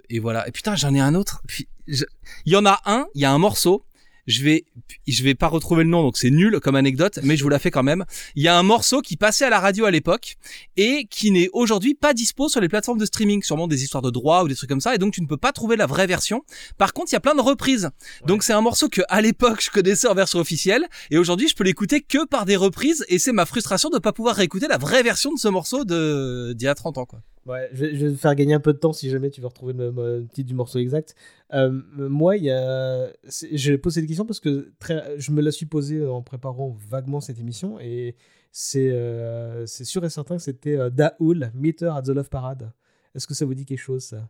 et 0.08 0.18
voilà. 0.18 0.46
Et 0.48 0.52
putain 0.52 0.76
j'en 0.76 0.94
ai 0.94 1.00
un 1.00 1.14
autre. 1.14 1.42
Il 1.88 2.06
y 2.46 2.56
en 2.56 2.66
a 2.66 2.80
un, 2.84 3.06
il 3.14 3.22
y 3.22 3.24
a 3.24 3.32
un 3.32 3.38
morceau. 3.38 3.84
Je 4.26 4.42
vais 4.42 4.64
je 5.06 5.22
vais 5.22 5.34
pas 5.34 5.48
retrouver 5.48 5.84
le 5.84 5.90
nom 5.90 6.02
donc 6.02 6.16
c'est 6.16 6.30
nul 6.30 6.60
comme 6.60 6.76
anecdote 6.76 7.18
mais 7.22 7.36
je 7.36 7.42
vous 7.42 7.48
la 7.48 7.58
fais 7.58 7.70
quand 7.70 7.82
même. 7.82 8.04
Il 8.34 8.42
y 8.42 8.48
a 8.48 8.58
un 8.58 8.62
morceau 8.62 9.00
qui 9.00 9.16
passait 9.16 9.44
à 9.44 9.50
la 9.50 9.60
radio 9.60 9.84
à 9.84 9.90
l'époque 9.90 10.36
et 10.76 11.06
qui 11.10 11.30
n'est 11.30 11.48
aujourd'hui 11.52 11.94
pas 11.94 12.14
dispo 12.14 12.48
sur 12.48 12.60
les 12.60 12.68
plateformes 12.68 12.98
de 12.98 13.04
streaming, 13.04 13.42
sûrement 13.42 13.68
des 13.68 13.82
histoires 13.82 14.02
de 14.02 14.10
droits 14.10 14.44
ou 14.44 14.48
des 14.48 14.54
trucs 14.54 14.68
comme 14.68 14.80
ça 14.80 14.94
et 14.94 14.98
donc 14.98 15.12
tu 15.12 15.22
ne 15.22 15.26
peux 15.26 15.36
pas 15.36 15.52
trouver 15.52 15.76
la 15.76 15.86
vraie 15.86 16.06
version. 16.06 16.42
Par 16.78 16.92
contre, 16.92 17.12
il 17.12 17.14
y 17.14 17.16
a 17.16 17.20
plein 17.20 17.34
de 17.34 17.40
reprises. 17.40 17.90
Donc 18.26 18.42
c'est 18.42 18.52
un 18.52 18.60
morceau 18.60 18.88
que 18.88 19.02
à 19.08 19.20
l'époque 19.20 19.60
je 19.62 19.70
connaissais 19.70 20.08
en 20.08 20.14
version 20.14 20.38
officielle 20.38 20.86
et 21.10 21.18
aujourd'hui 21.18 21.48
je 21.48 21.54
peux 21.54 21.64
l'écouter 21.64 22.00
que 22.00 22.26
par 22.26 22.44
des 22.44 22.56
reprises 22.56 23.04
et 23.08 23.18
c'est 23.18 23.32
ma 23.32 23.46
frustration 23.46 23.90
de 23.90 23.98
pas 23.98 24.12
pouvoir 24.12 24.36
réécouter 24.36 24.66
la 24.68 24.78
vraie 24.78 25.02
version 25.02 25.32
de 25.32 25.38
ce 25.38 25.48
morceau 25.48 25.84
de 25.84 26.54
d'il 26.56 26.64
y 26.64 26.68
a 26.68 26.74
30 26.74 26.98
ans 26.98 27.06
quoi. 27.06 27.20
Ouais, 27.46 27.68
je 27.72 27.84
vais, 27.84 28.10
te 28.12 28.16
faire 28.16 28.34
gagner 28.34 28.54
un 28.54 28.60
peu 28.60 28.72
de 28.72 28.78
temps 28.78 28.92
si 28.92 29.08
jamais 29.08 29.30
tu 29.30 29.40
veux 29.40 29.46
retrouver 29.46 29.72
le, 29.72 30.26
titre 30.32 30.48
du 30.48 30.54
morceau 30.54 30.80
exact. 30.80 31.14
Euh, 31.54 31.80
moi, 31.96 32.36
il 32.36 32.44
y 32.44 32.48
je 32.48 33.76
pose 33.76 33.94
cette 33.94 34.06
question 34.06 34.26
parce 34.26 34.40
que 34.40 34.72
très... 34.80 35.18
je 35.18 35.30
me 35.30 35.40
la 35.40 35.52
suis 35.52 35.66
posée 35.66 36.04
en 36.04 36.22
préparant 36.22 36.76
vaguement 36.88 37.20
cette 37.20 37.38
émission 37.38 37.78
et 37.78 38.16
c'est 38.50 38.90
euh, 38.90 39.64
sûr 39.66 40.04
et 40.04 40.10
certain 40.10 40.36
que 40.36 40.42
c'était 40.42 40.76
euh, 40.76 40.90
Daoul, 40.90 41.52
Meter 41.54 41.92
at 41.94 42.02
the 42.02 42.08
Love 42.08 42.30
Parade. 42.30 42.72
Est-ce 43.14 43.26
que 43.26 43.34
ça 43.34 43.44
vous 43.44 43.54
dit 43.54 43.64
quelque 43.64 43.78
chose 43.78 44.02
ça? 44.02 44.28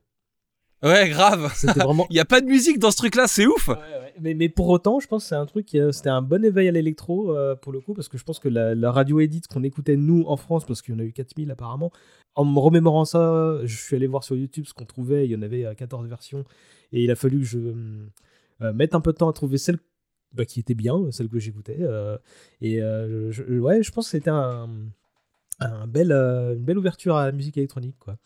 Ouais, 0.82 1.09
grave. 1.09 1.53
C'était 1.55 1.81
vraiment- 1.81 2.07
Il 2.11 2.16
y 2.16 2.20
a 2.20 2.24
pas 2.24 2.40
de 2.40 2.47
musique 2.47 2.78
dans 2.78 2.90
ce 2.90 2.97
truc 2.97 3.15
là, 3.16 3.27
c'est 3.27 3.47
ouf. 3.47 3.70
mais, 4.20 4.35
mais 4.35 4.48
pour 4.48 4.69
autant, 4.69 5.01
je 5.01 5.07
pense 5.07 5.24
que 5.24 5.28
c'est 5.31 5.35
un 5.35 5.47
truc, 5.47 5.74
euh, 5.74 5.90
c'était 5.93 6.11
un 6.11 6.23
bon 6.23 6.44
éveil 6.44 6.69
à 6.69 6.70
l'électro 6.70 7.36
euh, 7.36 7.55
pour 7.57 7.73
le 7.73 7.81
coup, 7.81 7.94
parce 7.94 8.09
que 8.09 8.19
je 8.19 8.24
pense 8.24 8.39
que 8.39 8.48
la, 8.48 8.74
la 8.74 8.93
radio 8.93 9.20
edit 9.20 9.40
qu'on 9.43 9.62
écoutait 9.62 9.97
nous 9.97 10.24
en 10.27 10.36
France, 10.36 10.65
parce 10.66 10.82
qu'il 10.82 10.94
y 10.94 10.97
en 10.97 11.01
a 11.01 11.05
eu 11.05 11.12
4000 11.12 11.51
apparemment, 11.51 11.90
en 12.35 12.44
me 12.44 12.59
remémorant 12.59 13.05
ça, 13.07 13.59
je 13.65 13.77
suis 13.77 13.97
allé 13.97 14.07
voir 14.07 14.23
sur 14.24 14.36
YouTube 14.36 14.65
ce 14.66 14.74
qu'on 14.74 14.85
trouvait, 14.85 15.24
il 15.27 15.31
y 15.31 15.36
en 15.36 15.43
avait 15.43 15.65
euh, 15.65 15.74
14 15.74 16.07
versions, 16.09 16.44
et 16.93 17.03
il 17.03 17.11
a 17.11 17.16
fallu 17.16 17.39
que 17.40 17.44
je 17.47 17.59
euh, 18.62 18.73
mette 18.73 18.94
un 18.94 19.01
peu 19.01 19.12
de 19.12 19.16
temps 19.19 19.28
à 19.28 19.32
trouver 19.32 19.59
celle 19.59 19.78
bah, 20.32 20.44
qui 20.44 20.61
était 20.61 20.74
bien, 20.74 21.11
celle 21.11 21.28
que 21.28 21.39
j'écoutais. 21.39 21.78
euh, 21.81 22.16
et 22.61 22.82
euh, 22.82 23.31
je, 23.32 23.43
je- 23.44 23.59
ouais, 23.59 23.82
je 23.82 23.90
pense 23.93 24.07
que 24.07 24.11
c'était 24.11 24.31
un, 24.31 24.69
un 25.61 25.86
bel, 25.86 26.12
euh, 26.12 26.55
une 26.55 26.65
belle 26.65 26.78
ouverture 26.78 27.16
à 27.16 27.27
la 27.27 27.32
musique 27.32 27.57
électronique. 27.57 27.97
quoi. 27.98 28.16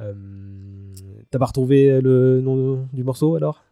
Euh, 0.00 0.14
T'as 1.30 1.38
pas 1.38 1.46
retrouvé 1.46 2.00
le 2.00 2.40
nom 2.40 2.86
du 2.92 3.04
morceau 3.04 3.36
alors 3.36 3.62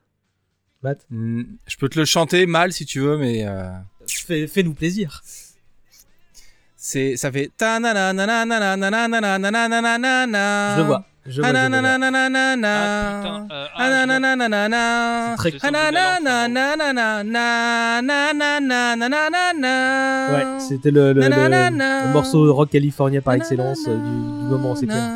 Matt 0.83 1.05
Hmm, 1.11 1.43
Je 1.67 1.77
peux 1.77 1.89
te 1.89 1.99
le 1.99 2.05
chanter 2.05 2.47
mal 2.47 2.73
si 2.73 2.85
tu 2.87 3.01
veux, 3.01 3.17
mais 3.19 3.47
euh, 3.47 3.71
Fais- 4.07 4.47
Fais-nous 4.47 4.75
plaisir. 4.75 5.23
c'est 6.77 7.17
ça 7.17 7.31
fait 7.31 7.51
ta 7.57 7.79
na 7.81 7.93
na 7.93 8.13
na 8.13 8.27
na 8.27 8.45
na 8.47 8.59
na 8.61 8.77
na 8.77 8.91
na 8.91 9.21
na 9.21 9.21
na 9.21 9.39
na 9.39 9.69
na 9.69 9.81
na 9.81 9.99
na 9.99 10.27
na. 10.27 10.75
Je 10.77 10.81
le 10.81 10.87
vois, 10.87 11.05
je 11.27 11.41
vois, 11.43 11.51
Ah. 12.65 13.47
Ah, 13.51 13.69
Ah. 15.35 15.35
Ouais, 20.35 20.61
c'était 20.61 20.91
le, 20.91 21.13
le- 21.13 21.21
le- 21.29 21.51
le 22.07 22.13
morceau 22.13 22.53
rock 22.55 22.71
californien 22.71 23.21
par 23.21 23.35
excellence 23.35 23.81
euh, 23.87 23.97
du, 23.97 24.43
du 24.45 24.49
moment, 24.51 24.75
c'est 24.75 24.87
clair. 24.87 25.09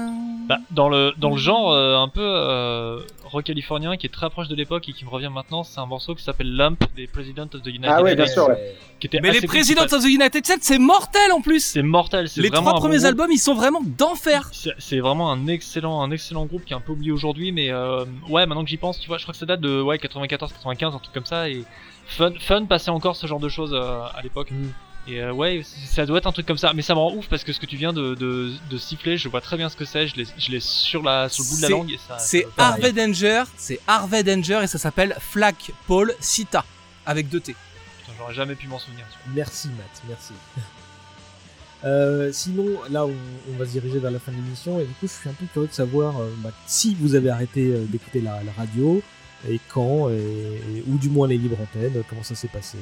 Bah, 0.47 0.59
dans 0.71 0.89
le 0.89 1.13
dans 1.17 1.31
le 1.31 1.37
genre 1.39 1.73
euh, 1.73 1.97
un 1.97 2.09
peu 2.09 2.21
euh, 2.23 3.01
rock 3.25 3.45
californien 3.45 3.97
qui 3.97 4.07
est 4.07 4.11
très 4.11 4.29
proche 4.29 4.49
de 4.49 4.55
l'époque 4.55 4.87
et 4.89 4.93
qui 4.93 5.05
me 5.05 5.11
revient 5.11 5.31
maintenant, 5.33 5.65
c'est 5.65 5.81
un 5.81 5.87
morceau 5.87 6.15
qui 6.15 6.23
s'appelle 6.23 6.55
Lump 6.55 6.85
des 6.97 7.07
President 7.07 7.47
of 7.55 7.63
the 7.63 7.67
United 7.69 7.87
Ah 7.89 8.03
ouais, 8.03 8.15
bien 8.15 8.27
States. 8.27 8.45
sûr, 8.45 8.49
ouais. 8.55 8.75
Qui 9.01 9.07
était 9.07 9.21
Mais 9.21 9.31
les 9.31 9.41
cool, 9.41 9.49
Presidents 9.49 9.85
of 9.85 10.03
the 10.03 10.09
United 10.09 10.45
States, 10.45 10.63
c'est 10.63 10.79
mortel 10.79 11.33
en 11.33 11.41
plus. 11.41 11.65
C'est 11.65 11.83
mortel, 11.83 12.29
c'est 12.29 12.41
Les 12.43 12.51
trois 12.51 12.75
premiers 12.75 12.97
groupe. 12.97 13.07
albums, 13.09 13.31
ils 13.33 13.39
sont 13.39 13.55
vraiment 13.55 13.81
d'enfer. 13.83 14.51
C'est 14.79 14.99
vraiment 15.01 15.33
un 15.33 15.47
excellent, 15.47 16.03
un 16.03 16.11
excellent 16.11 16.45
groupe 16.47 16.65
qui 16.65 16.73
est 16.75 16.77
un 16.77 16.81
peu 16.81 16.93
oublié 16.93 17.11
aujourd'hui, 17.13 17.51
mais 17.51 17.71
euh, 17.71 18.05
ouais, 18.29 18.45
maintenant 18.47 18.65
que 18.65 18.71
j'y 18.71 18.77
pense, 18.77 19.01
tu 19.01 19.09
vois, 19.09 19.17
je 19.19 19.23
crois 19.25 19.33
que 19.33 19.39
ça 19.39 19.47
date 19.47 19.61
de 19.61 19.81
ouais 19.81 19.99
94, 19.99 20.53
95, 20.53 20.95
un 20.95 20.99
truc 20.99 21.15
comme 21.15 21.27
ça, 21.27 21.49
et 21.49 21.65
Fun, 22.07 22.33
Fun 22.39 22.67
passait 22.67 22.91
encore 22.91 23.17
ce 23.17 23.27
genre 23.27 23.41
de 23.41 23.49
choses 23.49 23.73
euh, 23.75 24.03
à 24.15 24.21
l'époque. 24.23 24.51
Et 25.07 25.21
euh, 25.21 25.33
ouais, 25.33 25.61
ça 25.87 26.07
doit 26.07 26.17
être 26.19 26.27
un 26.27 26.33
truc 26.33 26.47
comme 26.47 26.57
ça, 26.57 26.73
mais 26.73 26.81
ça 26.81 26.95
me 26.95 26.99
rend 27.01 27.13
ouf 27.15 27.29
parce 27.29 27.45
que 27.45 27.53
ce 27.53 27.61
que 27.61 27.67
tu 27.67 27.77
viens 27.77 27.93
de, 27.93 28.15
de, 28.15 28.53
de 28.71 28.79
siffler, 28.79 29.19
je 29.19 29.29
vois 29.29 29.43
très 29.43 29.59
bien 29.59 29.69
ce 29.69 29.77
que 29.77 29.85
c'est, 29.85 30.07
je 30.09 30.17
l'ai 30.51 30.61
sur 30.61 31.03
la 31.03 31.29
sur 31.29 31.45
le 31.45 31.51
bout 31.51 31.57
de 31.57 31.63
la 31.63 31.69
C'est- 31.69 31.73
langue 31.75 31.93
et 31.93 31.99
ça. 31.99 32.19
C'est 32.19 32.47
Harvey. 32.57 32.93
Danger, 32.93 33.43
c'est 33.59 33.81
Harvey 33.87 34.23
Danger 34.23 34.61
et 34.63 34.67
ça 34.67 34.79
s'appelle 34.79 35.15
Flak 35.21 35.73
Paul 35.87 36.15
Sita 36.21 36.65
avec 37.05 37.29
deux 37.29 37.41
T. 37.41 37.55
Putain, 38.01 38.13
J'aurais 38.19 38.33
jamais 38.35 38.55
pu 38.55 38.67
m'en 38.67 38.79
souvenir. 38.79 39.05
Merci 39.35 39.69
Matt, 39.69 40.03
merci. 40.09 40.33
Euh, 41.85 42.33
sinon, 42.33 42.65
là, 42.91 43.05
on, 43.05 43.13
on 43.53 43.59
va 43.59 43.67
se 43.67 43.73
diriger 43.73 43.99
vers 43.99 44.11
la 44.11 44.19
fin 44.19 44.33
de 44.33 44.39
l'émission 44.39 44.81
et 44.81 44.85
du 44.85 44.93
coup, 44.95 45.07
je 45.07 45.13
suis 45.13 45.29
un 45.29 45.35
peu 45.35 45.45
curieux 45.53 45.69
de 45.69 45.73
savoir 45.75 46.19
euh, 46.19 46.31
bah, 46.39 46.51
si 46.67 46.97
vous 46.99 47.15
avez 47.15 47.29
arrêté 47.29 47.61
euh, 47.75 47.85
d'écouter 47.87 48.23
la, 48.23 48.43
la 48.43 48.53
radio 48.53 49.03
et 49.47 49.61
quand, 49.69 50.09
et, 50.09 50.15
et- 50.15 50.85
ou 50.87 50.97
du 50.97 51.11
moins 51.11 51.29
les 51.29 51.37
libres 51.37 51.59
antennes, 51.61 52.03
comment 52.09 52.23
ça 52.23 52.35
s'est 52.35 52.49
passé. 52.49 52.79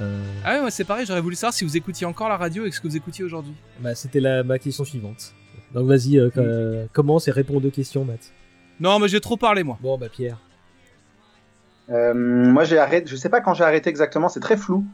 Euh, 0.00 0.22
Ah 0.44 0.54
ouais, 0.54 0.60
moi 0.60 0.70
c'est 0.70 0.84
pareil, 0.84 1.06
j'aurais 1.06 1.20
voulu 1.20 1.36
savoir 1.36 1.52
si 1.54 1.64
vous 1.64 1.76
écoutiez 1.76 2.06
encore 2.06 2.28
la 2.28 2.36
radio 2.36 2.64
et 2.66 2.70
ce 2.70 2.80
que 2.80 2.88
vous 2.88 2.96
écoutiez 2.96 3.24
aujourd'hui. 3.24 3.54
bah, 3.80 3.94
C'était 3.94 4.20
la, 4.20 4.42
ma 4.42 4.58
question 4.58 4.84
suivante. 4.84 5.32
Donc 5.74 5.86
vas-y, 5.86 6.18
euh, 6.18 6.30
co- 6.30 6.40
euh, 6.40 6.86
commence 6.92 7.28
et 7.28 7.30
réponds 7.30 7.56
aux 7.56 7.60
deux 7.60 7.70
questions, 7.70 8.04
Matt. 8.04 8.32
Non, 8.80 8.98
mais 8.98 9.08
j'ai 9.08 9.20
trop 9.20 9.36
parlé 9.36 9.62
moi. 9.62 9.78
Bon, 9.80 9.96
bah 9.98 10.08
Pierre. 10.10 10.38
Euh, 11.90 12.14
moi, 12.14 12.64
j'ai 12.64 12.78
arrêté. 12.78 13.06
Je 13.08 13.16
sais 13.16 13.28
pas 13.28 13.40
quand 13.40 13.54
j'ai 13.54 13.64
arrêté 13.64 13.90
exactement. 13.90 14.28
C'est 14.28 14.40
très 14.40 14.56
flou. 14.56 14.84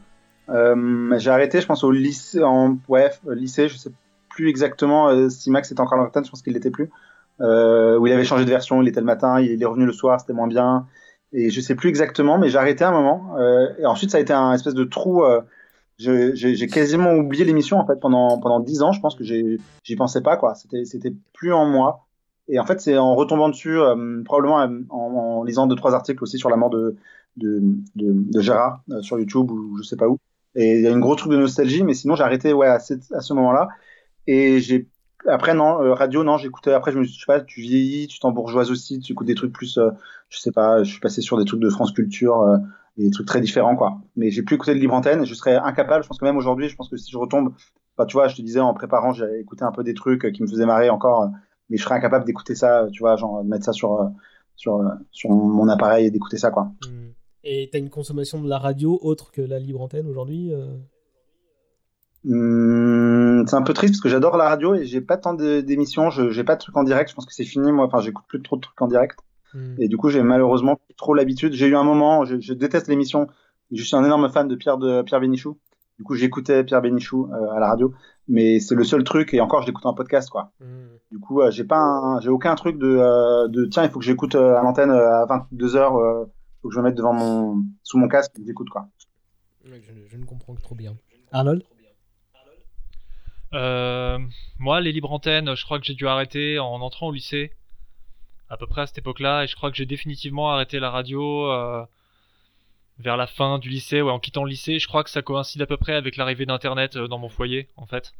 Euh, 0.49 1.17
j'ai 1.19 1.29
arrêté, 1.29 1.61
je 1.61 1.65
pense 1.67 1.83
au 1.83 1.91
lycée, 1.91 2.43
en 2.43 2.77
ouais, 2.87 3.11
lycée. 3.27 3.67
Je 3.69 3.77
sais 3.77 3.91
plus 4.29 4.49
exactement 4.49 5.09
euh, 5.09 5.29
si 5.29 5.51
Max 5.51 5.71
était 5.71 5.81
encore 5.81 5.99
à 5.99 6.03
l'antenne. 6.03 6.25
Je 6.25 6.31
pense 6.31 6.41
qu'il 6.41 6.53
l'était 6.53 6.71
plus. 6.71 6.89
Euh, 7.39 7.97
où 7.99 8.07
il 8.07 8.13
avait 8.13 8.23
changé 8.25 8.45
de 8.45 8.49
version. 8.49 8.81
Il 8.81 8.87
était 8.87 8.99
le 8.99 9.05
matin. 9.05 9.39
Il 9.39 9.61
est 9.61 9.65
revenu 9.65 9.85
le 9.85 9.93
soir. 9.93 10.19
C'était 10.19 10.33
moins 10.33 10.47
bien. 10.47 10.87
Et 11.33 11.49
je 11.49 11.59
sais 11.61 11.75
plus 11.75 11.89
exactement, 11.89 12.37
mais 12.37 12.49
j'ai 12.49 12.57
arrêté 12.57 12.83
un 12.83 12.91
moment. 12.91 13.35
Euh, 13.37 13.67
et 13.79 13.85
ensuite, 13.85 14.11
ça 14.11 14.17
a 14.17 14.21
été 14.21 14.33
un 14.33 14.53
espèce 14.53 14.73
de 14.73 14.83
trou. 14.85 15.23
euh, 15.23 15.41
j'ai 15.97 16.67
quasiment 16.67 17.13
oublié 17.13 17.43
l'émission 17.43 17.79
en 17.79 17.85
fait 17.87 17.99
pendant 17.99 18.39
pendant 18.39 18.59
dix 18.59 18.81
ans. 18.83 18.91
Je 18.91 19.01
pense 19.01 19.15
que 19.15 19.23
j'y 19.23 19.95
pensais 19.97 20.21
pas 20.21 20.37
quoi. 20.37 20.53
C'était 20.55 20.85
c'était 20.85 21.13
plus 21.33 21.51
en 21.53 21.65
moi. 21.65 22.05
Et 22.49 22.59
en 22.59 22.65
fait, 22.65 22.79
c'est 22.79 22.97
en 22.97 23.13
retombant 23.15 23.49
dessus, 23.49 23.77
euh, 23.77 24.21
probablement 24.23 24.61
euh, 24.61 24.67
en, 24.89 24.97
en 25.39 25.43
lisant 25.43 25.67
deux 25.67 25.75
trois 25.75 25.93
articles 25.95 26.23
aussi 26.23 26.37
sur 26.37 26.49
la 26.49 26.55
mort 26.55 26.69
de 26.69 26.95
de, 27.35 27.59
de, 27.95 28.13
de 28.13 28.39
Gérard 28.41 28.81
euh, 28.91 29.01
sur 29.01 29.19
YouTube 29.19 29.51
ou 29.51 29.77
je 29.77 29.83
sais 29.83 29.97
pas 29.97 30.07
où. 30.07 30.17
Et 30.55 30.75
il 30.77 30.81
y 30.81 30.87
a 30.87 30.91
une 30.91 31.01
grosse 31.01 31.17
truc 31.17 31.31
de 31.31 31.37
nostalgie, 31.37 31.83
mais 31.83 31.93
sinon 31.93 32.15
j'ai 32.15 32.23
arrêté 32.23 32.53
ouais 32.53 32.67
à, 32.67 32.79
cette- 32.79 33.11
à 33.11 33.21
ce 33.21 33.33
moment-là. 33.33 33.67
Et 34.27 34.59
j'ai 34.59 34.87
après 35.25 35.53
non 35.53 35.81
euh, 35.81 35.93
radio 35.93 36.23
non 36.23 36.37
j'écoutais 36.37 36.73
après 36.73 36.91
je 36.91 36.99
me 36.99 37.03
suis 37.03 37.19
sais 37.19 37.25
pas 37.25 37.41
tu 37.41 37.61
vieillis 37.61 38.07
tu 38.07 38.19
t'embourgeoises 38.19 38.71
aussi 38.71 38.99
tu 38.99 39.13
écoutes 39.13 39.27
des 39.27 39.35
trucs 39.35 39.51
plus 39.51 39.77
euh, 39.77 39.89
je 40.29 40.39
sais 40.39 40.51
pas 40.51 40.83
je 40.83 40.91
suis 40.91 40.99
passé 40.99 41.21
sur 41.21 41.37
des 41.37 41.45
trucs 41.45 41.59
de 41.59 41.69
France 41.69 41.91
Culture 41.91 42.41
euh, 42.41 42.57
des 42.97 43.11
trucs 43.11 43.27
très 43.27 43.41
différents 43.41 43.75
quoi. 43.75 43.99
Mais 44.15 44.31
j'ai 44.31 44.41
plus 44.41 44.55
écouté 44.55 44.73
de 44.73 44.79
libre 44.79 44.93
antenne 44.93 45.25
je 45.25 45.33
serais 45.33 45.55
incapable 45.55 46.03
je 46.03 46.07
pense 46.07 46.19
que 46.19 46.25
même 46.25 46.37
aujourd'hui 46.37 46.69
je 46.69 46.75
pense 46.75 46.89
que 46.89 46.97
si 46.97 47.11
je 47.11 47.17
retombe 47.17 47.53
bah, 47.97 48.05
tu 48.05 48.13
vois 48.13 48.27
je 48.27 48.35
te 48.35 48.41
disais 48.41 48.59
en 48.59 48.73
préparant 48.73 49.11
j'ai 49.11 49.39
écouté 49.39 49.63
un 49.63 49.71
peu 49.71 49.83
des 49.83 49.93
trucs 49.93 50.25
euh, 50.25 50.31
qui 50.31 50.43
me 50.43 50.47
faisaient 50.47 50.65
marrer 50.65 50.89
encore 50.89 51.23
euh, 51.23 51.27
mais 51.69 51.77
je 51.77 51.83
serais 51.83 51.95
incapable 51.95 52.25
d'écouter 52.25 52.55
ça 52.55 52.87
tu 52.91 52.99
vois 52.99 53.15
genre 53.15 53.43
de 53.43 53.49
mettre 53.49 53.65
ça 53.65 53.73
sur 53.73 54.11
sur 54.55 54.83
sur 55.11 55.29
mon 55.31 55.67
appareil 55.67 56.07
et 56.07 56.11
d'écouter 56.11 56.37
ça 56.37 56.51
quoi. 56.51 56.71
Et 57.43 57.69
t'as 57.71 57.79
une 57.79 57.89
consommation 57.89 58.41
de 58.41 58.49
la 58.49 58.57
radio 58.57 58.99
autre 59.01 59.31
que 59.31 59.41
la 59.41 59.59
libre 59.59 59.81
antenne 59.81 60.07
aujourd'hui 60.07 60.51
Hum, 62.25 63.45
c'est 63.47 63.55
un 63.55 63.61
peu 63.61 63.73
triste 63.73 63.93
parce 63.93 64.01
que 64.01 64.09
j'adore 64.09 64.37
la 64.37 64.49
radio 64.49 64.75
et 64.75 64.85
j'ai 64.85 65.01
pas 65.01 65.17
tant 65.17 65.33
d'émissions, 65.33 66.09
je 66.09 66.29
j'ai 66.29 66.43
pas 66.43 66.55
de 66.55 66.59
trucs 66.59 66.75
en 66.75 66.83
direct, 66.83 67.09
je 67.09 67.15
pense 67.15 67.25
que 67.25 67.33
c'est 67.33 67.45
fini 67.45 67.71
moi, 67.71 67.85
enfin 67.85 68.01
j'écoute 68.01 68.25
plus 68.27 68.41
trop 68.41 68.57
de 68.57 68.61
trucs 68.61 68.81
en 68.81 68.87
direct. 68.87 69.19
Hmm. 69.53 69.75
Et 69.79 69.87
du 69.87 69.97
coup, 69.97 70.09
j'ai 70.09 70.21
malheureusement 70.23 70.79
trop 70.97 71.13
l'habitude. 71.13 71.53
J'ai 71.53 71.67
eu 71.67 71.75
un 71.75 71.83
moment, 71.83 72.25
je, 72.25 72.39
je 72.39 72.53
déteste 72.53 72.87
l'émission, 72.87 73.27
je 73.71 73.83
suis 73.83 73.95
un 73.95 74.03
énorme 74.03 74.29
fan 74.29 74.47
de 74.47 74.55
Pierre 74.55 74.77
de 74.77 75.03
Pierre 75.03 75.21
Bénichou. 75.21 75.57
Du 75.97 76.03
coup, 76.03 76.15
j'écoutais 76.15 76.63
Pierre 76.63 76.81
Bénichou 76.81 77.29
euh, 77.31 77.51
à 77.55 77.59
la 77.59 77.69
radio, 77.69 77.93
mais 78.27 78.59
c'est 78.59 78.75
le 78.75 78.83
seul 78.83 79.03
truc 79.03 79.33
et 79.33 79.41
encore 79.41 79.61
je 79.61 79.67
l'écoute 79.67 79.85
en 79.85 79.93
podcast 79.93 80.29
quoi. 80.29 80.51
Du 81.11 81.19
coup, 81.19 81.41
euh, 81.41 81.49
j'ai 81.49 81.63
pas 81.63 82.19
j'ai 82.21 82.29
aucun 82.29 82.55
truc 82.55 82.77
de 82.77 82.87
euh, 82.87 83.47
de 83.47 83.65
tiens, 83.65 83.83
il 83.83 83.89
faut 83.89 83.99
que 83.99 84.05
j'écoute 84.05 84.35
à 84.35 84.61
l'antenne 84.61 84.91
à 84.91 85.25
22h 85.25 85.77
euh, 85.77 86.25
faut 86.61 86.69
que 86.69 86.75
je 86.75 86.79
me 86.79 86.85
mette 86.85 86.95
devant 86.95 87.13
mon 87.13 87.63
sous 87.83 87.97
mon 87.97 88.07
casque 88.07 88.33
j'écoute 88.45 88.69
quoi. 88.69 88.89
je, 89.63 89.71
je 90.07 90.17
ne 90.17 90.25
comprends 90.25 90.53
que 90.53 90.61
trop 90.61 90.75
bien. 90.75 90.97
Arnold? 91.31 91.63
Euh, 93.53 94.19
moi, 94.57 94.81
les 94.81 94.91
libres 94.91 95.11
antennes, 95.11 95.55
je 95.55 95.63
crois 95.63 95.79
que 95.79 95.85
j'ai 95.85 95.93
dû 95.93 96.07
arrêter 96.07 96.59
en 96.59 96.81
entrant 96.81 97.07
au 97.07 97.11
lycée, 97.11 97.53
à 98.49 98.57
peu 98.57 98.67
près 98.67 98.81
à 98.81 98.87
cette 98.87 98.97
époque-là, 98.97 99.43
et 99.43 99.47
je 99.47 99.55
crois 99.55 99.71
que 99.71 99.77
j'ai 99.77 99.85
définitivement 99.85 100.51
arrêté 100.51 100.79
la 100.79 100.89
radio 100.89 101.51
euh, 101.51 101.85
vers 102.99 103.17
la 103.17 103.27
fin 103.27 103.59
du 103.59 103.69
lycée, 103.69 104.01
ouais, 104.01 104.11
en 104.11 104.19
quittant 104.19 104.43
le 104.43 104.49
lycée. 104.49 104.79
Je 104.79 104.87
crois 104.87 105.03
que 105.03 105.09
ça 105.09 105.21
coïncide 105.21 105.61
à 105.61 105.65
peu 105.65 105.77
près 105.77 105.93
avec 105.93 106.17
l'arrivée 106.17 106.45
d'Internet 106.45 106.95
euh, 106.95 107.07
dans 107.07 107.17
mon 107.19 107.29
foyer, 107.29 107.69
en 107.77 107.85
fait. 107.85 108.13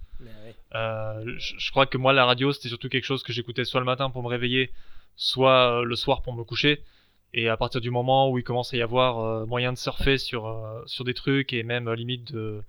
Euh, 0.76 1.36
je, 1.38 1.56
je 1.58 1.72
crois 1.72 1.86
que 1.86 1.98
moi, 1.98 2.14
la 2.14 2.26
radio, 2.26 2.52
c'était 2.54 2.70
surtout 2.70 2.90
quelque 2.90 3.06
chose 3.06 3.24
que 3.24 3.34
j'écoutais 3.34 3.66
soit 3.66 3.80
le 3.80 3.86
matin 3.86 4.10
pour 4.10 4.24
me 4.24 4.28
réveiller, 4.28 4.72
soit 5.16 5.84
le 5.84 5.95
soir 5.95 6.22
pour 6.22 6.34
me 6.34 6.44
coucher. 6.44 6.84
Et 7.34 7.49
à 7.49 7.58
partir 7.58 7.82
du 7.82 7.91
moment 7.91 8.30
où 8.30 8.38
il 8.38 8.44
commence 8.44 8.74
à 8.74 8.78
y 8.78 8.82
avoir 8.82 9.45
moyen 9.45 9.74
de 9.74 9.78
surfer 9.78 10.18
sur, 10.18 10.84
sur 10.86 11.04
des 11.04 11.14
trucs 11.14 11.52
et 11.52 11.62
même 11.62 11.91
limite 11.94 12.32
de, 12.32 12.64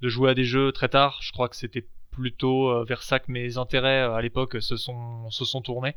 de 0.00 0.08
jouer 0.08 0.30
à 0.30 0.34
des 0.34 0.44
jeux 0.44 0.70
très 0.70 0.88
tard, 0.88 1.18
je 1.20 1.32
crois 1.32 1.48
que 1.48 1.56
c'était 1.56 1.84
plutôt 2.14 2.68
euh, 2.70 2.84
vers 2.84 3.02
ça 3.02 3.18
que 3.18 3.30
mes 3.32 3.58
intérêts 3.58 4.02
euh, 4.02 4.14
à 4.14 4.22
l'époque 4.22 4.62
se 4.62 4.76
sont 4.76 5.30
se 5.30 5.44
sont 5.44 5.60
tournés. 5.62 5.94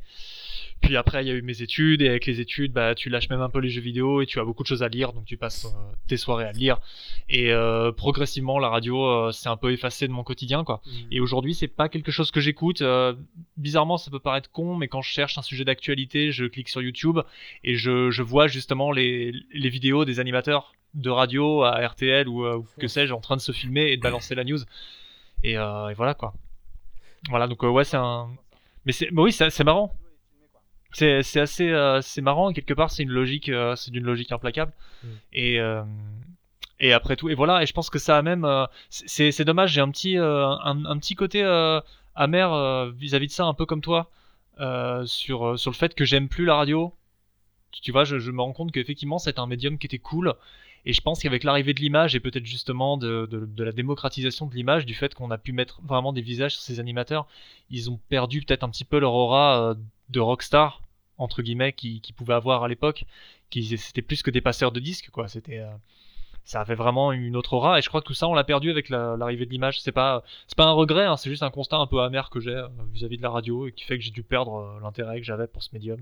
Puis 0.80 0.95
après, 0.95 1.23
il 1.23 1.27
y 1.27 1.31
a 1.31 1.34
eu 1.34 1.41
mes 1.41 1.64
études, 1.64 2.03
et 2.03 2.10
avec 2.10 2.27
les 2.27 2.39
études, 2.39 2.72
bah, 2.72 2.94
tu 2.94 3.10
lâches 3.10 3.30
même 3.30 3.41
un 3.41 3.49
peu 3.49 3.57
les 3.60 3.69
jeux 3.69 3.81
vidéo 3.81 4.22
et 4.22 4.27
tu 4.27 4.39
as 4.39 4.44
beaucoup 4.45 4.61
de 4.61 4.68
choses 4.68 4.84
à 4.84 4.88
lire, 4.89 5.11
donc 5.11 5.26
tu 5.26 5.35
passes 5.35 5.65
euh, 5.65 5.69
tes 6.07 6.18
soirées 6.18 6.45
à 6.45 6.52
lire. 6.52 6.77
Et 7.30 7.52
euh, 7.52 7.91
progressivement, 7.91 8.60
la 8.60 8.69
radio, 8.69 9.03
euh, 9.03 9.31
c'est 9.31 9.49
un 9.49 9.57
peu 9.57 9.72
effacé 9.72 10.07
de 10.07 10.14
mon 10.14 10.23
quotidien, 10.23 10.64
quoi. 10.64 10.81
Et 11.10 11.19
aujourd'hui, 11.19 11.56
c'est 11.56 11.68
pas 11.68 11.89
quelque 11.89 12.11
chose 12.11 12.30
que 12.30 12.39
j'écoute. 12.39 12.84
euh, 12.84 13.14
bizarrement, 13.57 13.98
ça 13.98 14.11
peut 14.11 14.19
paraître 14.19 14.52
con, 14.52 14.76
mais 14.76 14.88
quand 14.88 15.02
je 15.02 15.10
cherche 15.10 15.39
un 15.39 15.41
sujet 15.41 15.65
d'actualité, 15.65 16.31
je 16.31 16.45
clique 16.45 16.69
sur 16.69 16.81
YouTube 16.84 17.19
et 17.64 17.76
je, 17.76 18.11
je 18.11 18.22
vois 18.22 18.45
justement 18.48 18.91
les, 18.91 19.34
les 19.52 19.69
vidéos 19.69 20.06
des 20.06 20.19
animateurs 20.19 20.73
de 20.94 21.10
radio 21.10 21.64
à 21.64 21.85
RTL 21.85 22.27
ou, 22.27 22.45
euh, 22.45 22.57
ou 22.57 22.68
que 22.80 22.88
sais-je 22.88 23.14
en 23.14 23.19
train 23.19 23.35
de 23.35 23.41
se 23.41 23.52
filmer 23.52 23.91
et 23.91 23.98
de 23.98 24.02
balancer 24.02 24.35
la 24.35 24.44
news. 24.44 24.60
Et, 25.43 25.57
euh, 25.57 25.89
et 25.89 25.93
voilà, 25.93 26.14
quoi. 26.14 26.34
Voilà, 27.30 27.47
donc 27.47 27.64
euh, 27.64 27.69
ouais, 27.69 27.84
c'est 27.84 27.97
un. 27.97 28.30
Mais 28.85 28.91
c'est, 28.91 29.09
mais 29.11 29.22
oui, 29.22 29.31
c'est 29.31 29.64
marrant. 29.64 29.93
C'est 30.93 31.22
c'est 31.23 31.39
assez, 31.41 31.69
euh, 31.69 32.01
c'est 32.01 32.22
marrant. 32.22 32.49
et 32.49 32.53
Quelque 32.53 32.73
part, 32.73 32.89
c'est 32.91 33.03
une 33.03 33.09
logique, 33.11 33.51
c'est 33.76 33.91
d'une 33.91 34.03
logique 34.05 34.31
implacable. 34.31 34.72
Et 35.34 35.59
euh, 35.59 35.84
et 36.80 36.93
après 36.93 37.15
tout, 37.15 37.30
et 37.30 37.35
voilà. 37.35 37.61
Et 37.64 37.65
je 37.65 37.73
pense 37.73 37.89
que 37.89 37.99
ça 37.99 38.18
a 38.18 38.22
même, 38.22 38.45
euh, 38.45 38.65
c'est 38.89 39.43
dommage. 39.43 39.72
J'ai 39.73 39.81
un 39.81 39.91
petit, 39.91 40.18
euh, 40.18 40.45
un, 40.47 40.85
un 40.85 40.97
petit 40.97 41.15
côté 41.15 41.43
euh, 41.43 41.81
amer 42.15 42.91
vis-à-vis 42.91 43.27
de 43.27 43.31
ça, 43.31 43.45
un 43.45 43.53
peu 43.53 43.65
comme 43.65 43.81
toi, 43.81 44.09
sur 45.05 45.59
sur 45.59 45.72
le 45.72 45.76
fait 45.76 45.93
que 45.95 46.05
j'aime 46.05 46.30
plus 46.30 46.45
la 46.45 46.55
radio. 46.55 46.93
Tu- 47.72 47.81
Tu 47.81 47.91
vois, 47.91 48.05
je, 48.05 48.18
je 48.19 48.31
me 48.31 48.41
rends 48.41 48.53
compte 48.53 48.72
qu'effectivement, 48.72 49.19
c'est 49.19 49.39
un 49.39 49.47
médium 49.47 49.77
qui 49.77 49.88
était 49.88 49.99
cool. 49.99 50.34
Et 50.88 50.93
je 50.93 51.01
pense 51.01 51.19
qu'avec 51.19 51.43
l'arrivée 51.43 51.73
de 51.73 51.81
l'image 51.81 52.15
et 52.15 52.22
peut-être 52.22 52.45
justement 52.45 52.95
de, 52.95 53.30
la 53.57 53.73
démocratisation 53.73 54.45
de 54.45 54.55
l'image, 54.55 54.85
du 54.85 54.93
fait 54.93 55.14
qu'on 55.14 55.31
a 55.31 55.38
pu 55.38 55.51
mettre 55.51 55.81
vraiment 55.81 56.14
des 56.14 56.22
visages 56.22 56.53
sur 56.53 56.61
ces 56.61 56.80
animateurs, 56.80 57.27
ils 57.69 57.91
ont 57.91 57.99
perdu 58.07 58.41
peut-être 58.41 58.64
un 58.64 58.69
petit 58.69 58.85
peu 58.85 58.97
leur 58.97 59.14
aura 59.14 59.72
euh, 59.72 59.76
de 60.07 60.22
rockstar 60.22 60.81
entre 61.18 61.41
guillemets 61.41 61.73
qu'ils 61.73 62.14
pouvaient 62.15 62.35
avoir 62.35 62.64
à 62.64 62.69
l'époque. 62.69 63.03
C'était 63.51 64.01
plus 64.01 64.23
que 64.23 64.31
des 64.31 64.39
passeurs 64.39 64.72
de 64.72 64.80
disques, 64.80 65.09
quoi. 65.11 65.27
C'était 65.27 65.57
euh, 65.59 65.68
ça 66.45 66.61
avait 66.61 66.76
vraiment 66.76 67.11
une 67.11 67.35
autre 67.35 67.51
aura 67.51 67.77
et 67.77 67.81
je 67.81 67.89
crois 67.89 67.99
que 67.99 68.07
tout 68.07 68.14
ça 68.14 68.30
on 68.30 68.34
l'a 68.34 68.45
perdu 68.45 68.72
avec 68.72 68.88
la- 68.88 69.18
l'arrivée 69.18 69.45
de 69.45 69.51
l'image. 69.51 69.81
C'est 69.81 69.91
pas 69.91 70.23
pas 70.55 70.68
un 70.68 70.72
regret, 70.72 71.03
hein, 71.03 71.18
c'est 71.18 71.30
juste 71.30 71.43
un 71.43 71.51
constat 71.51 71.76
un 71.76 71.88
peu 71.88 72.01
amer 72.01 72.30
que 72.30 72.39
j'ai 72.39 72.51
euh, 72.51 72.69
vis-à-vis 72.93 73.18
de 73.18 73.23
la 73.23 73.30
radio 73.30 73.68
et 73.68 73.73
qui 73.73 73.84
fait 73.84 73.97
que 73.97 74.03
j'ai 74.05 74.11
dû 74.11 74.23
perdre 74.23 74.80
l'intérêt 74.81 75.19
que 75.19 75.26
j'avais 75.26 75.47
pour 75.47 75.64
ce 75.64 75.69
médium. 75.73 75.99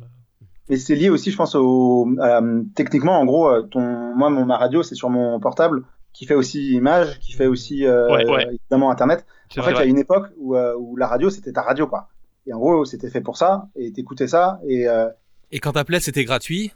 Et 0.70 0.78
c'est 0.78 0.96
lié 0.96 1.10
aussi, 1.10 1.32
je 1.32 1.38
pense, 1.38 1.56
au 1.56 2.08
euh, 2.20 2.64
techniquement, 2.76 3.20
en 3.20 3.26
gros, 3.26 3.50
euh, 3.50 3.62
ton, 3.64 3.82
moi, 4.16 4.30
mon 4.30 4.46
ma 4.46 4.58
radio, 4.58 4.82
c'est 4.84 4.96
sur 4.96 5.10
mon 5.10 5.40
portable, 5.40 5.84
qui 6.12 6.26
fait 6.26 6.34
aussi 6.34 6.72
image, 6.72 7.20
qui 7.20 7.34
fait 7.34 7.46
aussi 7.46 7.86
euh, 7.86 8.10
Ouais, 8.12 8.26
ouais. 8.26 8.48
évidemment 8.48 8.90
Internet. 8.90 9.26
En 9.58 9.62
fait, 9.62 9.72
il 9.72 9.78
y 9.78 9.82
a 9.82 9.86
une 9.86 10.00
époque 10.00 10.28
où, 10.38 10.56
euh, 10.56 10.74
où 10.78 10.96
la 10.96 11.08
radio, 11.08 11.30
c'était 11.30 11.52
ta 11.52 11.62
radio, 11.62 11.88
quoi. 11.88 12.10
Et 12.48 12.54
en 12.54 12.58
gros, 12.58 12.84
c'était 12.86 13.10
fait 13.10 13.22
pour 13.22 13.38
ça, 13.38 13.68
et 13.76 13.92
t'écoutais 13.92 14.28
ça, 14.28 14.60
et 14.68 14.88
euh, 14.88 15.08
Et 15.52 15.60
quand 15.60 15.74
t'appelais, 15.74 16.00
c'était 16.00 16.24
gratuit. 16.26 16.72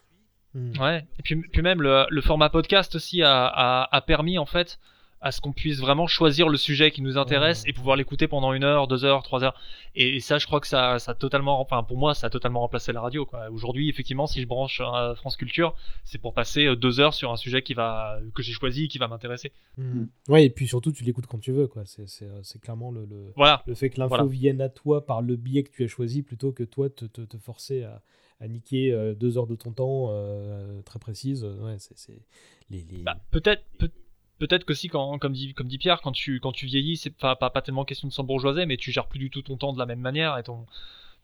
Ouais, 0.79 1.05
et 1.19 1.23
puis, 1.23 1.35
puis 1.35 1.61
même 1.61 1.81
le, 1.81 2.05
le 2.09 2.21
format 2.21 2.49
podcast 2.49 2.95
aussi 2.95 3.21
a, 3.21 3.45
a, 3.45 3.87
a 3.95 4.01
permis 4.01 4.39
en 4.39 4.47
fait 4.47 4.79
à 5.21 5.31
ce 5.31 5.41
qu'on 5.41 5.51
puisse 5.51 5.79
vraiment 5.79 6.07
choisir 6.07 6.47
le 6.47 6.57
sujet 6.57 6.91
qui 6.91 7.01
nous 7.01 7.17
intéresse 7.17 7.63
et 7.67 7.73
pouvoir 7.73 7.97
l'écouter 7.97 8.27
pendant 8.27 8.53
une 8.53 8.63
heure, 8.63 8.87
deux 8.87 9.03
heures, 9.03 9.21
trois 9.23 9.43
heures. 9.43 9.59
Et, 9.95 10.15
et 10.15 10.19
ça, 10.19 10.37
je 10.37 10.45
crois 10.45 10.59
que 10.59 10.67
ça, 10.67 10.97
ça 10.99 11.11
a 11.11 11.15
totalement, 11.15 11.59
enfin 11.59 11.83
pour 11.83 11.97
moi, 11.97 12.13
ça 12.13 12.27
a 12.27 12.29
totalement 12.29 12.61
remplacé 12.61 12.93
la 12.93 13.01
radio. 13.01 13.27
Aujourd'hui, 13.51 13.89
effectivement, 13.89 14.27
si 14.27 14.41
je 14.41 14.47
branche 14.47 14.81
euh, 14.81 15.15
France 15.15 15.35
Culture, 15.35 15.75
c'est 16.05 16.19
pour 16.19 16.33
passer 16.33 16.65
euh, 16.65 16.75
deux 16.75 16.99
heures 16.99 17.13
sur 17.13 17.31
un 17.31 17.37
sujet 17.37 17.61
qui 17.61 17.73
va, 17.73 18.19
que 18.33 18.41
j'ai 18.41 18.53
choisi, 18.53 18.85
et 18.85 18.87
qui 18.87 18.97
va 18.97 19.07
m'intéresser. 19.07 19.51
Mm. 19.77 20.05
Ouais, 20.29 20.45
et 20.45 20.49
puis 20.49 20.67
surtout, 20.67 20.91
tu 20.91 21.03
l'écoutes 21.03 21.27
quand 21.27 21.39
tu 21.39 21.51
veux, 21.51 21.67
quoi. 21.67 21.83
C'est, 21.85 22.05
euh, 22.23 22.41
clairement 22.61 22.91
le, 22.91 23.05
le, 23.05 23.33
Voilà. 23.35 23.63
le 23.67 23.75
fait 23.75 23.89
que 23.89 23.99
l'info 23.99 24.09
Voilà. 24.15 24.25
vienne 24.25 24.61
à 24.61 24.69
toi 24.69 25.05
par 25.05 25.21
le 25.21 25.35
biais 25.35 25.63
que 25.63 25.71
tu 25.71 25.83
as 25.83 25.87
choisi 25.87 26.23
plutôt 26.23 26.51
que 26.51 26.63
toi 26.63 26.89
te, 26.89 27.05
te, 27.05 27.21
te 27.21 27.37
forcer 27.37 27.83
à, 27.83 28.01
à 28.39 28.47
niquer 28.47 28.91
euh, 28.93 29.13
deux 29.13 29.37
heures 29.37 29.47
de 29.47 29.55
ton 29.55 29.71
temps 29.73 30.07
euh, 30.11 30.81
très 30.83 30.99
précises. 30.99 31.43
Ouais, 31.43 31.75
c'est, 31.77 31.97
c'est 31.97 32.21
les, 32.69 32.85
les... 32.89 33.03
Bah, 33.03 33.17
peut-être 33.31 33.63
peut, 33.77 33.91
peut-être 34.39 34.65
que 34.65 34.73
si 34.73 34.87
quand 34.87 35.19
comme 35.19 35.33
dit 35.33 35.53
comme 35.53 35.67
dit 35.67 35.77
Pierre 35.77 36.01
quand 36.01 36.11
tu 36.11 36.39
quand 36.39 36.51
tu 36.51 36.65
vieillis 36.65 36.97
c'est 36.97 37.15
pas, 37.15 37.35
pas 37.35 37.49
pas 37.49 37.61
tellement 37.61 37.85
question 37.85 38.07
de 38.07 38.13
s'embourgeoiser 38.13 38.65
mais 38.65 38.77
tu 38.77 38.91
gères 38.91 39.07
plus 39.07 39.19
du 39.19 39.29
tout 39.29 39.41
ton 39.41 39.57
temps 39.57 39.73
de 39.73 39.79
la 39.79 39.85
même 39.85 39.99
manière 39.99 40.37
et 40.37 40.43
ton 40.43 40.65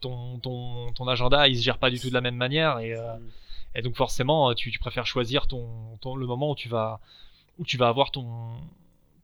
ton 0.02 0.40
ton, 0.40 0.92
ton 0.94 1.08
agenda 1.08 1.48
il 1.48 1.58
se 1.58 1.64
gère 1.64 1.78
pas 1.78 1.90
du 1.90 2.00
tout 2.00 2.10
de 2.10 2.14
la 2.14 2.22
même 2.22 2.36
manière 2.36 2.80
et 2.80 2.94
euh, 2.94 3.16
et 3.74 3.82
donc 3.82 3.96
forcément 3.96 4.54
tu, 4.54 4.72
tu 4.72 4.80
préfères 4.80 5.06
choisir 5.06 5.48
ton, 5.48 5.98
ton 6.02 6.16
le 6.16 6.28
moment 6.28 6.52
où 6.52 6.56
tu 6.56 6.70
vas 6.70 7.00
où 7.58 7.66
tu 7.66 7.78
vas 7.78 7.88
avoir 7.88 8.12
ton 8.12 8.54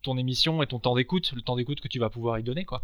ton 0.01 0.17
émission 0.17 0.63
et 0.63 0.67
ton 0.67 0.79
temps 0.79 0.95
d'écoute 0.95 1.31
le 1.33 1.41
temps 1.41 1.55
d'écoute 1.55 1.81
que 1.81 1.87
tu 1.87 1.99
vas 1.99 2.09
pouvoir 2.09 2.39
y 2.39 2.43
donner 2.43 2.65
quoi. 2.65 2.81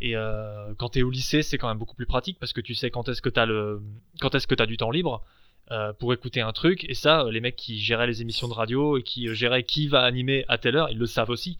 Et 0.00 0.16
euh, 0.16 0.74
quand 0.78 0.90
t'es 0.90 1.02
au 1.02 1.10
lycée 1.10 1.42
c'est 1.42 1.58
quand 1.58 1.68
même 1.68 1.78
beaucoup 1.78 1.94
plus 1.94 2.06
pratique 2.06 2.38
parce 2.38 2.52
que 2.52 2.60
tu 2.60 2.74
sais 2.74 2.90
quand 2.90 3.08
est-ce 3.08 3.22
que 3.22 3.28
t'as 3.28 3.46
le 3.46 3.82
quand 4.20 4.34
est-ce 4.34 4.46
que 4.46 4.54
t'as 4.54 4.66
du 4.66 4.76
temps 4.76 4.90
libre 4.90 5.22
euh, 5.70 5.92
pour 5.92 6.12
écouter 6.12 6.40
un 6.40 6.52
truc. 6.52 6.84
Et 6.88 6.94
ça, 6.94 7.22
euh, 7.22 7.30
les 7.30 7.40
mecs 7.40 7.56
qui 7.56 7.78
géraient 7.80 8.06
les 8.06 8.22
émissions 8.22 8.48
de 8.48 8.52
radio 8.52 8.98
et 8.98 9.02
qui 9.02 9.28
euh, 9.28 9.34
géraient 9.34 9.64
qui 9.64 9.88
va 9.88 10.02
animer 10.02 10.44
à 10.48 10.58
telle 10.58 10.76
heure, 10.76 10.90
ils 10.90 10.98
le 10.98 11.06
savent 11.06 11.30
aussi. 11.30 11.58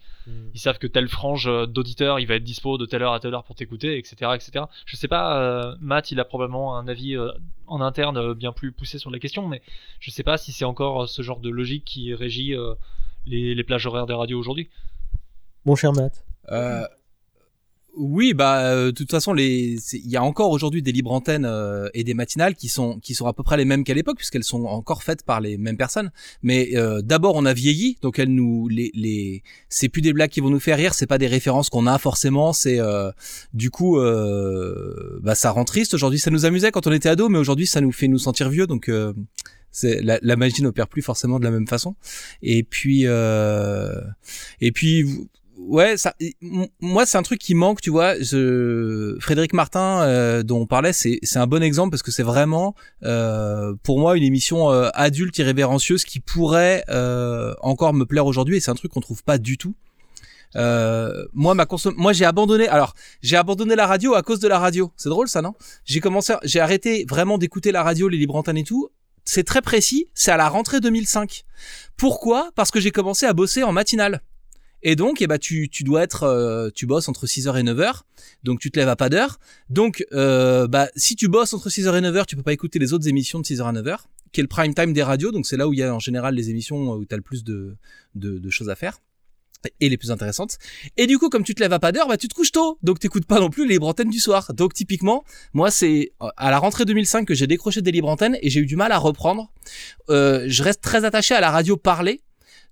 Ils 0.53 0.59
savent 0.59 0.77
que 0.77 0.87
telle 0.87 1.07
frange 1.07 1.47
euh, 1.47 1.65
d'auditeur, 1.65 2.19
il 2.19 2.27
va 2.27 2.35
être 2.35 2.43
dispo 2.43 2.77
de 2.77 2.85
telle 2.85 3.01
heure 3.01 3.13
à 3.13 3.19
telle 3.19 3.33
heure 3.33 3.43
pour 3.43 3.55
t'écouter, 3.55 3.97
etc., 3.97 4.31
etc. 4.35 4.65
Je 4.85 4.95
sais 4.97 5.07
pas, 5.07 5.41
euh, 5.41 5.75
Matt, 5.79 6.11
il 6.11 6.19
a 6.19 6.25
probablement 6.25 6.77
un 6.77 6.87
avis 6.87 7.15
euh, 7.15 7.31
en 7.65 7.81
interne 7.81 8.17
euh, 8.17 8.33
bien 8.33 8.51
plus 8.51 8.71
poussé 8.71 8.99
sur 8.99 9.09
la 9.09 9.19
question, 9.19 9.47
mais 9.47 9.61
je 9.99 10.11
sais 10.11 10.23
pas 10.23 10.37
si 10.37 10.51
c'est 10.51 10.65
encore 10.65 11.07
ce 11.07 11.21
genre 11.21 11.39
de 11.39 11.49
logique 11.49 11.85
qui 11.85 12.13
régit 12.13 12.53
euh, 12.55 12.73
les, 13.25 13.55
les 13.55 13.63
plages 13.63 13.85
horaires 13.85 14.05
des 14.05 14.13
radios 14.13 14.39
aujourd'hui. 14.39 14.69
Mon 15.65 15.75
cher 15.75 15.93
Matt. 15.93 16.25
Oui, 17.99 18.35
bah 18.35 18.59
euh, 18.59 18.85
de 18.87 18.91
toute 18.91 19.09
façon, 19.09 19.33
les, 19.33 19.75
il 19.93 20.07
y 20.07 20.17
a 20.17 20.23
encore 20.23 20.51
aujourd'hui 20.51 20.83
des 20.83 20.91
libres 20.91 21.11
antennes 21.11 21.45
euh, 21.45 21.89
et 21.95 22.03
des 22.03 22.13
matinales 22.13 22.53
qui 22.53 22.67
sont 22.67 22.99
qui 22.99 23.15
sont 23.15 23.25
à 23.25 23.33
peu 23.33 23.41
près 23.41 23.57
les 23.57 23.65
mêmes 23.65 23.83
qu'à 23.83 23.95
l'époque 23.95 24.17
puisqu'elles 24.17 24.43
sont 24.43 24.65
encore 24.65 25.01
faites 25.01 25.23
par 25.23 25.41
les 25.41 25.57
mêmes 25.57 25.77
personnes. 25.77 26.11
Mais 26.43 26.75
euh, 26.75 27.01
d'abord, 27.01 27.35
on 27.35 27.45
a 27.45 27.53
vieilli, 27.53 27.97
donc 28.03 28.19
elles 28.19 28.29
nous 28.29 28.67
les 28.67 28.91
les 28.93 29.41
c'est 29.69 29.89
plus 29.89 30.01
des 30.03 30.13
blagues 30.13 30.29
qui 30.29 30.41
vont 30.41 30.51
nous 30.51 30.59
faire 30.59 30.77
rire, 30.77 30.93
c'est 30.93 31.07
pas 31.07 31.17
des 31.17 31.25
références 31.25 31.71
qu'on 31.71 31.87
a 31.87 31.97
forcément. 31.97 32.53
C'est 32.53 32.79
euh, 32.79 33.09
du 33.53 33.71
coup, 33.71 33.97
euh, 33.97 35.19
bah 35.23 35.33
ça 35.33 35.49
rend 35.49 35.65
triste. 35.65 35.95
Aujourd'hui, 35.95 36.19
ça 36.19 36.29
nous 36.29 36.45
amusait 36.45 36.69
quand 36.69 36.85
on 36.85 36.91
était 36.91 37.09
ado, 37.09 37.29
mais 37.29 37.39
aujourd'hui, 37.39 37.65
ça 37.65 37.81
nous 37.81 37.91
fait 37.91 38.07
nous 38.07 38.19
sentir 38.19 38.49
vieux. 38.49 38.67
Donc 38.67 38.89
euh, 38.89 39.11
c'est 39.71 40.03
la, 40.03 40.19
la 40.21 40.35
magie 40.35 40.61
n'opère 40.61 40.87
plus 40.87 41.01
forcément 41.01 41.39
de 41.39 41.45
la 41.45 41.51
même 41.51 41.67
façon. 41.67 41.95
Et 42.43 42.61
puis 42.61 43.05
et 43.05 44.71
puis 44.71 45.27
ouais, 45.57 45.97
ça, 45.97 46.13
moi 46.79 47.05
c'est 47.05 47.17
un 47.17 47.23
truc 47.23 47.39
qui 47.39 47.53
manque, 47.55 47.81
tu 47.81 47.89
vois. 47.89 48.19
Je, 48.21 49.17
Frédéric 49.19 49.53
Martin 49.53 50.01
euh, 50.03 50.43
dont 50.43 50.61
on 50.61 50.65
parlait, 50.65 50.93
c'est 50.93 51.19
c'est 51.23 51.39
un 51.39 51.47
bon 51.47 51.61
exemple 51.61 51.91
parce 51.91 52.03
que 52.03 52.11
c'est 52.11 52.23
vraiment 52.23 52.75
euh, 53.03 53.73
pour 53.83 53.99
moi 53.99 54.15
une 54.17 54.23
émission 54.23 54.71
euh, 54.71 54.89
adulte 54.93 55.37
irrévérencieuse 55.37 56.03
qui 56.05 56.19
pourrait 56.19 56.83
euh, 56.89 57.53
encore 57.61 57.93
me 57.93 58.05
plaire 58.05 58.25
aujourd'hui 58.25 58.57
et 58.57 58.59
c'est 58.59 58.71
un 58.71 58.75
truc 58.75 58.91
qu'on 58.91 59.01
trouve 59.01 59.23
pas 59.23 59.37
du 59.37 59.57
tout. 59.57 59.75
Euh, 60.55 61.25
moi, 61.33 61.53
ma 61.55 61.65
consom- 61.65 61.93
moi, 61.97 62.13
j'ai 62.13 62.23
abandonné. 62.25 62.67
Alors, 62.69 62.93
j'ai 63.21 63.35
abandonné 63.35 63.75
la 63.75 63.85
radio 63.85 64.15
à 64.15 64.21
cause 64.23 64.39
de 64.39 64.47
la 64.47 64.57
radio. 64.59 64.91
C'est 64.95 65.09
drôle, 65.09 65.27
ça, 65.27 65.41
non? 65.41 65.53
J'ai 65.83 65.99
commencé, 65.99 66.33
j'ai 66.43 66.61
arrêté 66.61 67.05
vraiment 67.07 67.37
d'écouter 67.37 67.71
la 67.73 67.83
radio, 67.83 68.07
les 68.07 68.17
libres 68.17 68.35
antennes 68.35 68.57
et 68.57 68.63
tout. 68.63 68.89
C'est 69.25 69.43
très 69.43 69.61
précis. 69.61 70.07
C'est 70.13 70.31
à 70.31 70.37
la 70.37 70.47
rentrée 70.47 70.79
2005. 70.79 71.43
Pourquoi? 71.97 72.49
Parce 72.55 72.71
que 72.71 72.79
j'ai 72.79 72.91
commencé 72.91 73.25
à 73.25 73.33
bosser 73.33 73.63
en 73.63 73.73
matinale. 73.73 74.21
Et 74.89 74.95
donc, 74.95 75.21
eh 75.21 75.27
ben, 75.27 75.37
tu, 75.37 75.67
dois 75.81 76.01
être, 76.01 76.23
euh, 76.23 76.69
tu 76.73 76.85
bosses 76.85 77.09
entre 77.09 77.27
6h 77.27 77.59
et 77.59 77.63
9h, 77.63 78.03
donc 78.43 78.61
tu 78.61 78.71
te 78.71 78.79
lèves 78.79 78.87
à 78.87 78.95
pas 78.95 79.09
d'heure. 79.09 79.37
Donc, 79.69 80.05
euh, 80.13 80.65
bah, 80.69 80.87
si 80.95 81.17
tu 81.17 81.27
bosses 81.27 81.53
entre 81.53 81.67
6h 81.69 81.89
et 81.97 82.01
9h, 82.01 82.25
tu 82.25 82.37
peux 82.37 82.41
pas 82.41 82.53
écouter 82.53 82.79
les 82.79 82.93
autres 82.93 83.05
émissions 83.05 83.41
de 83.41 83.43
6h 83.43 83.67
à 83.67 83.73
9h, 83.73 83.97
qui 84.31 84.39
est 84.39 84.43
le 84.43 84.47
prime 84.47 84.73
time 84.73 84.93
des 84.93 85.03
radios, 85.03 85.33
donc 85.33 85.45
c'est 85.45 85.57
là 85.57 85.67
où 85.67 85.73
il 85.73 85.79
y 85.79 85.83
a 85.83 85.93
en 85.93 85.99
général 85.99 86.35
les 86.35 86.51
émissions 86.51 86.91
où 86.91 87.05
tu 87.05 87.13
as 87.13 87.17
le 87.17 87.21
plus 87.21 87.43
de, 87.43 87.75
de, 88.15 88.49
choses 88.49 88.69
à 88.69 88.77
faire 88.77 89.01
et 89.81 89.89
les 89.89 89.97
plus 89.97 90.09
intéressantes. 90.09 90.57
Et 90.95 91.05
du 91.05 91.19
coup, 91.19 91.27
comme 91.27 91.43
tu 91.43 91.53
te 91.53 91.61
lèves 91.61 91.73
à 91.73 91.79
pas 91.79 91.91
d'heure, 91.91 92.07
bah 92.07 92.15
tu 92.15 92.29
te 92.29 92.33
couches 92.33 92.53
tôt, 92.53 92.79
donc 92.81 92.99
t'écoutes 92.99 93.25
pas 93.25 93.41
non 93.41 93.49
plus 93.49 93.67
les 93.67 93.73
libres 93.73 93.87
antennes 93.87 94.09
du 94.09 94.19
soir. 94.19 94.53
Donc 94.53 94.73
typiquement, 94.73 95.25
moi 95.51 95.69
c'est 95.69 96.13
euh, 96.21 96.29
à 96.37 96.49
la 96.49 96.59
rentrée 96.59 96.85
2005 96.85 97.27
que 97.27 97.33
j'ai 97.33 97.47
décroché 97.47 97.81
des 97.81 97.91
libres 97.91 98.07
antennes 98.07 98.37
et 98.41 98.49
j'ai 98.49 98.61
eu 98.61 98.65
du 98.65 98.77
mal 98.77 98.93
à 98.93 98.99
reprendre. 98.99 99.51
Euh, 100.09 100.45
je 100.47 100.63
reste 100.63 100.79
très 100.79 101.03
attaché 101.03 101.35
à 101.35 101.41
la 101.41 101.51
radio 101.51 101.75
parlée. 101.75 102.21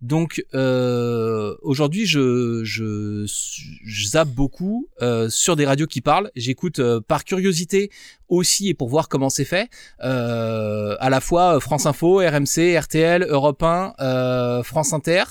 Donc 0.06 0.46
euh, 0.54 1.56
aujourd'hui, 1.64 2.06
je, 2.06 2.62
je, 2.64 3.26
je 3.26 4.08
zappe 4.08 4.30
beaucoup 4.30 4.88
euh, 5.02 5.32
sur 5.32 5.56
des 5.56 5.66
radios 5.66 5.88
qui 5.88 6.02
parlent. 6.02 6.30
J'écoute 6.36 6.78
euh, 6.78 7.02
par 7.02 7.24
curiosité 7.24 7.90
aussi 8.30 8.70
et 8.70 8.76
pour 8.76 8.88
voir 8.88 9.10
comment 9.10 9.32
c'est 9.32 9.46
fait. 9.46 9.68
Euh, 10.04 10.96
à 11.00 11.10
la 11.10 11.22
fois 11.22 11.60
France 11.60 11.88
Info, 11.88 12.18
RMC, 12.18 12.78
RTL, 12.78 13.26
Europe 13.28 13.64
1, 13.64 13.94
euh, 14.00 14.62
France 14.62 14.94
Inter. 14.94 15.24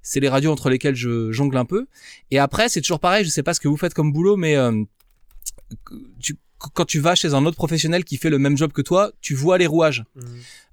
C'est 0.00 0.20
les 0.20 0.30
radios 0.30 0.50
entre 0.50 0.70
lesquelles 0.70 0.94
je 0.94 1.30
jongle 1.30 1.58
un 1.58 1.66
peu. 1.66 1.86
Et 2.30 2.38
après, 2.38 2.70
c'est 2.70 2.80
toujours 2.80 3.00
pareil. 3.00 3.22
Je 3.22 3.28
sais 3.28 3.42
pas 3.42 3.52
ce 3.52 3.60
que 3.60 3.68
vous 3.68 3.76
faites 3.76 3.92
comme 3.92 4.14
boulot, 4.14 4.36
mais 4.36 4.56
euh, 4.56 4.82
tu, 6.20 6.38
quand 6.58 6.84
tu 6.84 7.00
vas 7.00 7.14
chez 7.14 7.34
un 7.34 7.44
autre 7.44 7.56
professionnel 7.56 8.04
qui 8.04 8.16
fait 8.16 8.30
le 8.30 8.38
même 8.38 8.56
job 8.56 8.72
que 8.72 8.82
toi, 8.82 9.12
tu 9.20 9.34
vois 9.34 9.58
les 9.58 9.66
rouages. 9.66 10.04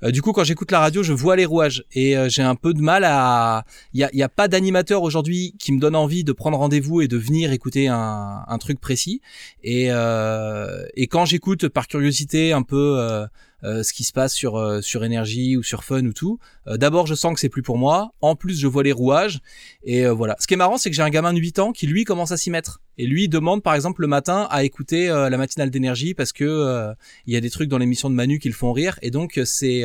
Euh, 0.03 0.11
du 0.11 0.21
coup, 0.21 0.31
quand 0.31 0.43
j'écoute 0.43 0.71
la 0.71 0.79
radio, 0.79 1.03
je 1.03 1.13
vois 1.13 1.35
les 1.35 1.45
rouages 1.45 1.83
et 1.93 2.17
euh, 2.17 2.29
j'ai 2.29 2.41
un 2.41 2.55
peu 2.55 2.73
de 2.73 2.81
mal 2.81 3.03
à. 3.03 3.65
Il 3.93 3.99
y 3.99 4.03
a, 4.03 4.09
y 4.13 4.23
a 4.23 4.29
pas 4.29 4.47
d'animateur 4.47 5.03
aujourd'hui 5.03 5.55
qui 5.59 5.71
me 5.71 5.79
donne 5.79 5.95
envie 5.95 6.23
de 6.23 6.31
prendre 6.31 6.57
rendez-vous 6.57 7.01
et 7.01 7.07
de 7.07 7.17
venir 7.17 7.51
écouter 7.51 7.87
un, 7.87 8.43
un 8.47 8.57
truc 8.57 8.79
précis. 8.79 9.21
Et, 9.63 9.87
euh, 9.89 10.85
et 10.95 11.07
quand 11.07 11.25
j'écoute 11.25 11.67
par 11.67 11.87
curiosité 11.87 12.53
un 12.53 12.63
peu 12.63 13.27
euh, 13.63 13.83
ce 13.83 13.93
qui 13.93 14.03
se 14.03 14.11
passe 14.11 14.33
sur 14.33 14.57
euh, 14.57 14.81
sur 14.81 15.03
énergie 15.03 15.57
ou 15.57 15.63
sur 15.63 15.83
fun 15.83 16.05
ou 16.05 16.13
tout, 16.13 16.39
euh, 16.67 16.77
d'abord 16.77 17.07
je 17.07 17.15
sens 17.15 17.33
que 17.33 17.39
c'est 17.39 17.49
plus 17.49 17.61
pour 17.61 17.77
moi. 17.77 18.13
En 18.21 18.35
plus, 18.35 18.59
je 18.59 18.67
vois 18.67 18.83
les 18.83 18.91
rouages 18.91 19.39
et 19.83 20.05
voilà. 20.07 20.35
Ce 20.39 20.47
qui 20.47 20.53
est 20.53 20.57
marrant, 20.57 20.77
c'est 20.77 20.89
que 20.89 20.95
j'ai 20.95 21.01
un 21.01 21.09
gamin 21.09 21.33
de 21.33 21.39
8 21.39 21.59
ans 21.59 21.71
qui 21.71 21.87
lui 21.87 22.03
commence 22.03 22.31
à 22.31 22.37
s'y 22.37 22.49
mettre 22.51 22.81
et 22.97 23.07
lui 23.07 23.29
demande 23.29 23.63
par 23.63 23.75
exemple 23.75 24.01
le 24.01 24.07
matin 24.07 24.47
à 24.49 24.63
écouter 24.63 25.07
la 25.07 25.37
matinale 25.37 25.69
d'énergie 25.69 26.13
parce 26.13 26.31
que 26.31 26.93
il 27.25 27.33
y 27.33 27.37
a 27.37 27.41
des 27.41 27.49
trucs 27.49 27.69
dans 27.69 27.77
l'émission 27.77 28.09
de 28.09 28.15
Manu 28.15 28.39
qui 28.39 28.47
le 28.47 28.53
font 28.53 28.71
rire 28.71 28.99
et 29.01 29.11
donc 29.11 29.39
c'est 29.45 29.83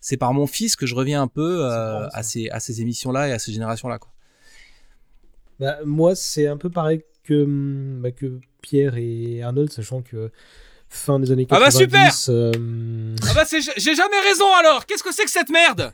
c'est 0.00 0.16
par 0.16 0.32
mon 0.32 0.46
fils 0.46 0.76
que 0.76 0.86
je 0.86 0.94
reviens 0.94 1.22
un 1.22 1.28
peu 1.28 1.64
à 1.66 2.22
ces 2.22 2.48
à 2.50 2.60
ces 2.60 2.80
émissions 2.80 3.12
là 3.12 3.28
et 3.28 3.32
à 3.32 3.38
ces 3.38 3.52
générations 3.52 3.88
là 3.88 3.98
quoi. 3.98 4.12
Bah, 5.58 5.78
moi, 5.84 6.14
c'est 6.14 6.46
un 6.46 6.56
peu 6.56 6.70
pareil 6.70 7.02
que, 7.24 7.44
bah, 8.00 8.10
que 8.10 8.40
Pierre 8.62 8.96
et 8.96 9.42
Arnold, 9.42 9.72
sachant 9.72 10.02
que 10.02 10.30
fin 10.96 11.20
des 11.20 11.30
années 11.30 11.46
Ah 11.50 11.58
90. 11.58 11.86
bah 11.92 12.10
super 12.10 12.34
euh, 12.34 13.14
Ah 13.28 13.32
bah 13.34 13.44
c'est 13.46 13.60
j'ai 13.60 13.94
jamais 13.94 14.20
raison 14.28 14.46
alors. 14.60 14.86
Qu'est-ce 14.86 15.02
que 15.02 15.12
c'est 15.14 15.24
que 15.24 15.30
cette 15.30 15.50
merde? 15.50 15.92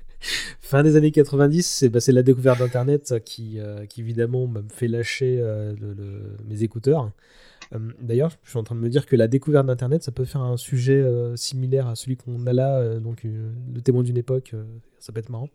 Fin 0.60 0.82
des 0.82 0.96
années 0.96 1.10
90, 1.10 1.66
c'est 1.66 1.88
bah, 1.88 2.00
c'est 2.00 2.12
la 2.12 2.22
découverte 2.22 2.58
d'Internet 2.60 3.14
qui, 3.24 3.58
euh, 3.58 3.84
qui 3.86 4.00
évidemment 4.00 4.46
me 4.46 4.62
fait 4.72 4.88
lâcher 4.88 5.38
euh, 5.40 5.74
le- 5.80 5.92
le- 5.94 6.36
mes 6.48 6.62
écouteurs. 6.62 7.10
D'ailleurs, 8.02 8.30
je 8.44 8.50
suis 8.50 8.58
en 8.58 8.64
train 8.64 8.74
de 8.74 8.80
me 8.80 8.90
dire 8.90 9.06
que 9.06 9.16
la 9.16 9.28
découverte 9.28 9.66
d'Internet, 9.66 10.02
ça 10.02 10.12
peut 10.12 10.26
faire 10.26 10.42
un 10.42 10.58
sujet 10.58 11.02
similaire 11.36 11.86
à 11.88 11.94
celui 11.94 12.18
qu'on 12.18 12.46
a 12.46 12.52
là, 12.52 12.98
donc 12.98 13.24
le 13.24 13.80
témoin 13.80 14.02
d'une 14.02 14.18
époque, 14.18 14.52
ça 14.98 15.10
peut 15.10 15.20
être 15.20 15.30
marrant. 15.30 15.48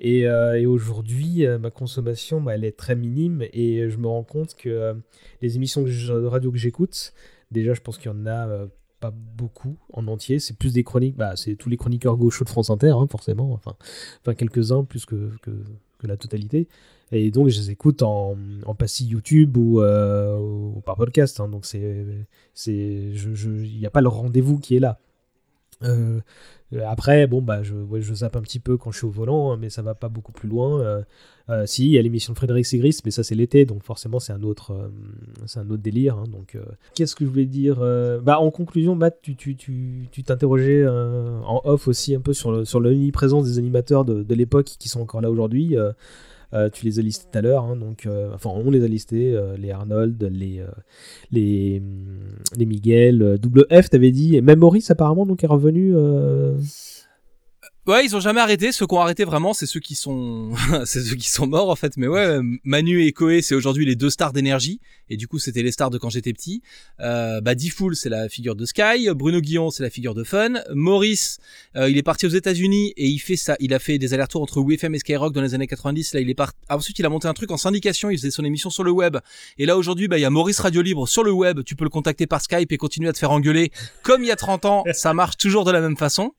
Et, 0.00 0.22
et 0.22 0.66
aujourd'hui, 0.66 1.46
ma 1.60 1.70
consommation, 1.70 2.40
bah, 2.40 2.56
elle 2.56 2.64
est 2.64 2.76
très 2.76 2.96
minime 2.96 3.44
et 3.52 3.88
je 3.88 3.96
me 3.98 4.08
rends 4.08 4.24
compte 4.24 4.56
que 4.56 4.96
les 5.42 5.54
émissions 5.54 5.82
de 5.84 6.24
radio 6.26 6.50
que 6.50 6.58
j'écoute, 6.58 7.12
déjà, 7.54 7.72
je 7.72 7.80
pense 7.80 7.96
qu'il 7.96 8.10
y 8.10 8.14
en 8.14 8.26
a 8.26 8.46
euh, 8.48 8.66
pas 9.00 9.10
beaucoup 9.10 9.78
en 9.92 10.06
entier. 10.08 10.38
C'est 10.38 10.58
plus 10.58 10.74
des 10.74 10.84
chroniques, 10.84 11.16
bah, 11.16 11.36
c'est 11.36 11.56
tous 11.56 11.70
les 11.70 11.78
chroniqueurs 11.78 12.16
gauchos 12.16 12.44
de 12.44 12.50
France 12.50 12.68
Inter, 12.68 12.90
hein, 12.90 13.06
forcément. 13.10 13.52
Enfin, 13.52 13.74
enfin 14.20 14.34
quelques-uns 14.34 14.84
plus 14.84 15.06
que, 15.06 15.30
que, 15.40 15.50
la 16.02 16.18
totalité. 16.18 16.68
Et 17.12 17.30
donc, 17.30 17.48
je 17.48 17.58
les 17.58 17.70
écoute 17.70 18.02
en, 18.02 18.36
en 18.66 18.74
passif 18.74 19.08
YouTube 19.08 19.56
ou, 19.56 19.80
euh, 19.80 20.38
ou 20.38 20.82
par 20.84 20.96
podcast. 20.96 21.40
hein. 21.40 21.48
donc, 21.48 21.64
c'est, 21.64 22.04
c'est, 22.52 22.74
il 22.74 23.78
n'y 23.78 23.86
a 23.86 23.90
pas 23.90 24.02
le 24.02 24.08
rendez-vous 24.08 24.58
qui 24.58 24.76
est 24.76 24.80
là. 24.80 24.98
Euh, 25.82 26.20
après, 26.86 27.26
bon, 27.26 27.40
bah, 27.40 27.62
je, 27.62 27.74
je 28.00 28.14
zappe 28.14 28.36
un 28.36 28.42
petit 28.42 28.60
peu 28.60 28.76
quand 28.76 28.92
je 28.92 28.98
suis 28.98 29.06
au 29.06 29.10
volant, 29.10 29.52
hein, 29.52 29.56
mais 29.56 29.70
ça 29.70 29.80
va 29.80 29.94
pas 29.94 30.10
beaucoup 30.10 30.32
plus 30.32 30.48
loin. 30.48 31.02
Euh, 31.50 31.66
si, 31.66 31.84
il 31.86 31.90
y 31.90 31.98
a 31.98 32.02
l'émission 32.02 32.32
de 32.32 32.38
Frédéric 32.38 32.64
Segris, 32.64 32.98
mais 33.04 33.10
ça 33.10 33.22
c'est 33.22 33.34
l'été, 33.34 33.66
donc 33.66 33.82
forcément 33.82 34.18
c'est 34.18 34.32
un 34.32 34.42
autre, 34.42 34.72
euh, 34.72 34.88
c'est 35.46 35.60
un 35.60 35.68
autre 35.70 35.82
délire. 35.82 36.16
hein, 36.16 36.24
donc, 36.30 36.54
euh, 36.54 36.62
qu'est-ce 36.94 37.14
que 37.14 37.24
je 37.24 37.30
voulais 37.30 37.44
dire 37.44 37.76
Bah, 38.22 38.40
en 38.40 38.50
conclusion, 38.50 38.94
Matt, 38.94 39.18
tu, 39.20 39.36
tu, 39.36 39.56
tu, 39.56 40.08
tu 40.10 40.22
t'interrogeais 40.22 40.86
en 40.86 41.60
off 41.64 41.88
aussi 41.88 42.14
un 42.14 42.20
peu 42.20 42.32
sur, 42.32 42.52
le, 42.52 42.64
sur 42.64 42.80
l'omniprésence 42.80 43.46
des 43.46 43.58
animateurs 43.58 44.04
de, 44.04 44.34
l'époque 44.34 44.66
qui 44.78 44.88
sont 44.88 45.00
encore 45.00 45.20
là 45.20 45.30
aujourd'hui. 45.30 45.76
tu 46.72 46.86
les 46.86 46.98
as 46.98 47.02
listés 47.02 47.26
tout 47.30 47.38
à 47.38 47.42
l'heure, 47.42 47.64
hein, 47.64 47.76
donc 47.76 48.08
enfin 48.32 48.50
on 48.50 48.70
les 48.70 48.82
a 48.82 48.88
listés, 48.88 49.38
les 49.58 49.70
Arnold, 49.70 50.22
les 50.22 50.62
les 51.30 51.82
les 52.56 52.66
Miguel, 52.66 53.22
euh, 53.22 53.38
Double 53.38 53.66
F, 53.70 53.90
t'avais 53.90 54.10
dit, 54.10 54.36
et 54.36 54.40
même 54.40 54.60
Maurice 54.60 54.90
apparemment 54.90 55.26
donc 55.26 55.44
est 55.44 55.48
revenu. 55.48 55.94
Ouais, 57.86 58.02
ils 58.02 58.16
ont 58.16 58.20
jamais 58.20 58.40
arrêté. 58.40 58.72
Ceux 58.72 58.86
qui 58.86 58.94
ont 58.94 59.00
arrêté 59.00 59.24
vraiment, 59.24 59.52
c'est 59.52 59.66
ceux 59.66 59.80
qui 59.80 59.94
sont, 59.94 60.52
c'est 60.86 61.02
ceux 61.02 61.16
qui 61.16 61.28
sont 61.28 61.46
morts 61.46 61.68
en 61.68 61.76
fait. 61.76 61.98
Mais 61.98 62.06
ouais, 62.06 62.38
Manu 62.64 63.04
et 63.04 63.12
Koé, 63.12 63.42
c'est 63.42 63.54
aujourd'hui 63.54 63.84
les 63.84 63.94
deux 63.94 64.08
stars 64.08 64.32
d'énergie. 64.32 64.80
Et 65.10 65.18
du 65.18 65.28
coup, 65.28 65.38
c'était 65.38 65.62
les 65.62 65.70
stars 65.70 65.90
de 65.90 65.98
quand 65.98 66.08
j'étais 66.08 66.32
petit. 66.32 66.62
Euh, 67.00 67.42
bah, 67.42 67.54
Diffoul, 67.54 67.94
c'est 67.94 68.08
la 68.08 68.30
figure 68.30 68.56
de 68.56 68.64
Sky. 68.64 69.10
Bruno 69.14 69.40
Guillon, 69.42 69.70
c'est 69.70 69.82
la 69.82 69.90
figure 69.90 70.14
de 70.14 70.24
Fun. 70.24 70.54
Maurice, 70.72 71.38
euh, 71.76 71.90
il 71.90 71.98
est 71.98 72.02
parti 72.02 72.24
aux 72.24 72.30
États-Unis 72.30 72.94
et 72.96 73.06
il 73.06 73.18
fait 73.18 73.36
ça. 73.36 73.54
Il 73.60 73.74
a 73.74 73.78
fait 73.78 73.98
des 73.98 74.14
allers-retours 74.14 74.40
entre 74.40 74.60
WFM 74.60 74.94
et 74.94 74.98
Skyrock 74.98 75.34
dans 75.34 75.42
les 75.42 75.52
années 75.52 75.66
90. 75.66 76.14
Là, 76.14 76.20
il 76.20 76.30
est 76.30 76.34
parti. 76.34 76.56
Ensuite, 76.70 76.98
il 76.98 77.04
a 77.04 77.10
monté 77.10 77.28
un 77.28 77.34
truc 77.34 77.50
en 77.50 77.58
syndication. 77.58 78.08
Il 78.08 78.16
faisait 78.16 78.30
son 78.30 78.44
émission 78.44 78.70
sur 78.70 78.82
le 78.82 78.92
web. 78.92 79.18
Et 79.58 79.66
là, 79.66 79.76
aujourd'hui, 79.76 80.08
bah, 80.08 80.16
il 80.16 80.22
y 80.22 80.24
a 80.24 80.30
Maurice 80.30 80.60
Radio 80.60 80.80
Libre 80.80 81.06
sur 81.06 81.22
le 81.22 81.32
web. 81.32 81.60
Tu 81.64 81.76
peux 81.76 81.84
le 81.84 81.90
contacter 81.90 82.26
par 82.26 82.40
Skype 82.40 82.72
et 82.72 82.78
continuer 82.78 83.10
à 83.10 83.12
te 83.12 83.18
faire 83.18 83.30
engueuler 83.30 83.72
comme 84.02 84.22
il 84.22 84.28
y 84.28 84.32
a 84.32 84.36
30 84.36 84.64
ans. 84.64 84.84
Ça 84.94 85.12
marche 85.12 85.36
toujours 85.36 85.66
de 85.66 85.70
la 85.70 85.82
même 85.82 85.98
façon. 85.98 86.32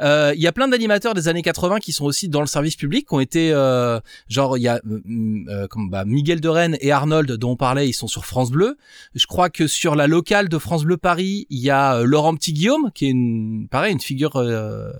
Euh, 0.00 0.32
Il 0.34 0.42
y 0.42 0.46
a 0.46 0.52
plein 0.52 0.68
d'animateurs 0.68 1.14
des 1.14 1.28
années 1.28 1.42
80 1.42 1.78
qui 1.78 1.92
sont 1.92 2.04
aussi 2.04 2.28
dans 2.28 2.40
le 2.40 2.46
service 2.46 2.76
public, 2.76 3.08
qui 3.08 3.14
ont 3.14 3.20
été 3.20 3.52
euh, 3.52 4.00
genre 4.28 4.58
il 4.58 4.62
y 4.62 4.68
a 4.68 4.80
euh, 4.86 5.00
euh, 5.48 5.66
comme 5.68 5.90
bah, 5.90 6.04
Miguel 6.04 6.40
de 6.40 6.48
Rennes 6.48 6.76
et 6.80 6.92
Arnold 6.92 7.32
dont 7.32 7.52
on 7.52 7.56
parlait, 7.56 7.88
ils 7.88 7.92
sont 7.92 8.06
sur 8.06 8.24
France 8.26 8.50
Bleu. 8.50 8.76
Je 9.14 9.26
crois 9.26 9.50
que 9.50 9.66
sur 9.66 9.96
la 9.96 10.06
locale 10.06 10.48
de 10.48 10.58
France 10.58 10.84
Bleu 10.84 10.96
Paris, 10.96 11.46
il 11.50 11.58
y 11.58 11.70
a 11.70 12.02
Laurent 12.02 12.34
Petit 12.34 12.52
Guillaume 12.52 12.90
qui 12.94 13.06
est 13.06 13.10
une 13.10 13.68
pareil 13.70 13.92
une 13.92 14.00
figure 14.00 14.36
euh, 14.36 14.90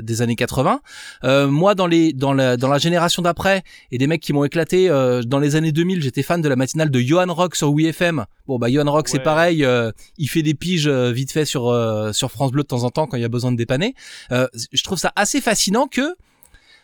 des 0.00 0.22
années 0.22 0.36
80. 0.36 0.80
Euh, 1.24 1.48
moi 1.48 1.74
dans 1.74 1.86
les 1.86 2.12
dans 2.12 2.32
la 2.32 2.56
dans 2.56 2.68
la 2.68 2.78
génération 2.78 3.22
d'après 3.22 3.62
et 3.90 3.98
des 3.98 4.06
mecs 4.06 4.22
qui 4.22 4.32
m'ont 4.32 4.44
éclaté 4.44 4.88
euh, 4.88 5.22
dans 5.22 5.38
les 5.38 5.56
années 5.56 5.72
2000, 5.72 6.02
j'étais 6.02 6.22
fan 6.22 6.40
de 6.40 6.48
la 6.48 6.56
matinale 6.56 6.90
de 6.90 7.00
Johan 7.00 7.32
Rock 7.32 7.56
sur 7.56 7.72
WeFM. 7.72 8.24
Bon 8.46 8.58
bah 8.58 8.70
Johan 8.70 8.90
Rock 8.90 9.08
c'est 9.08 9.18
pareil, 9.22 9.64
euh, 9.64 9.92
il 10.16 10.28
fait 10.28 10.42
des 10.42 10.54
piges 10.54 10.88
vite 10.88 11.32
fait 11.32 11.44
sur 11.44 11.68
euh, 11.68 12.12
sur 12.12 12.30
France 12.30 12.52
Bleu 12.52 12.62
de 12.62 12.68
temps 12.68 12.84
en 12.84 12.90
temps 12.90 13.06
quand 13.06 13.16
il 13.16 13.22
y 13.22 13.26
a 13.26 13.28
besoin 13.28 13.52
de 13.52 13.56
dépanner. 13.56 13.94
Euh, 14.38 14.48
je 14.72 14.82
trouve 14.82 14.98
ça 14.98 15.12
assez 15.16 15.40
fascinant 15.40 15.86
que 15.86 16.16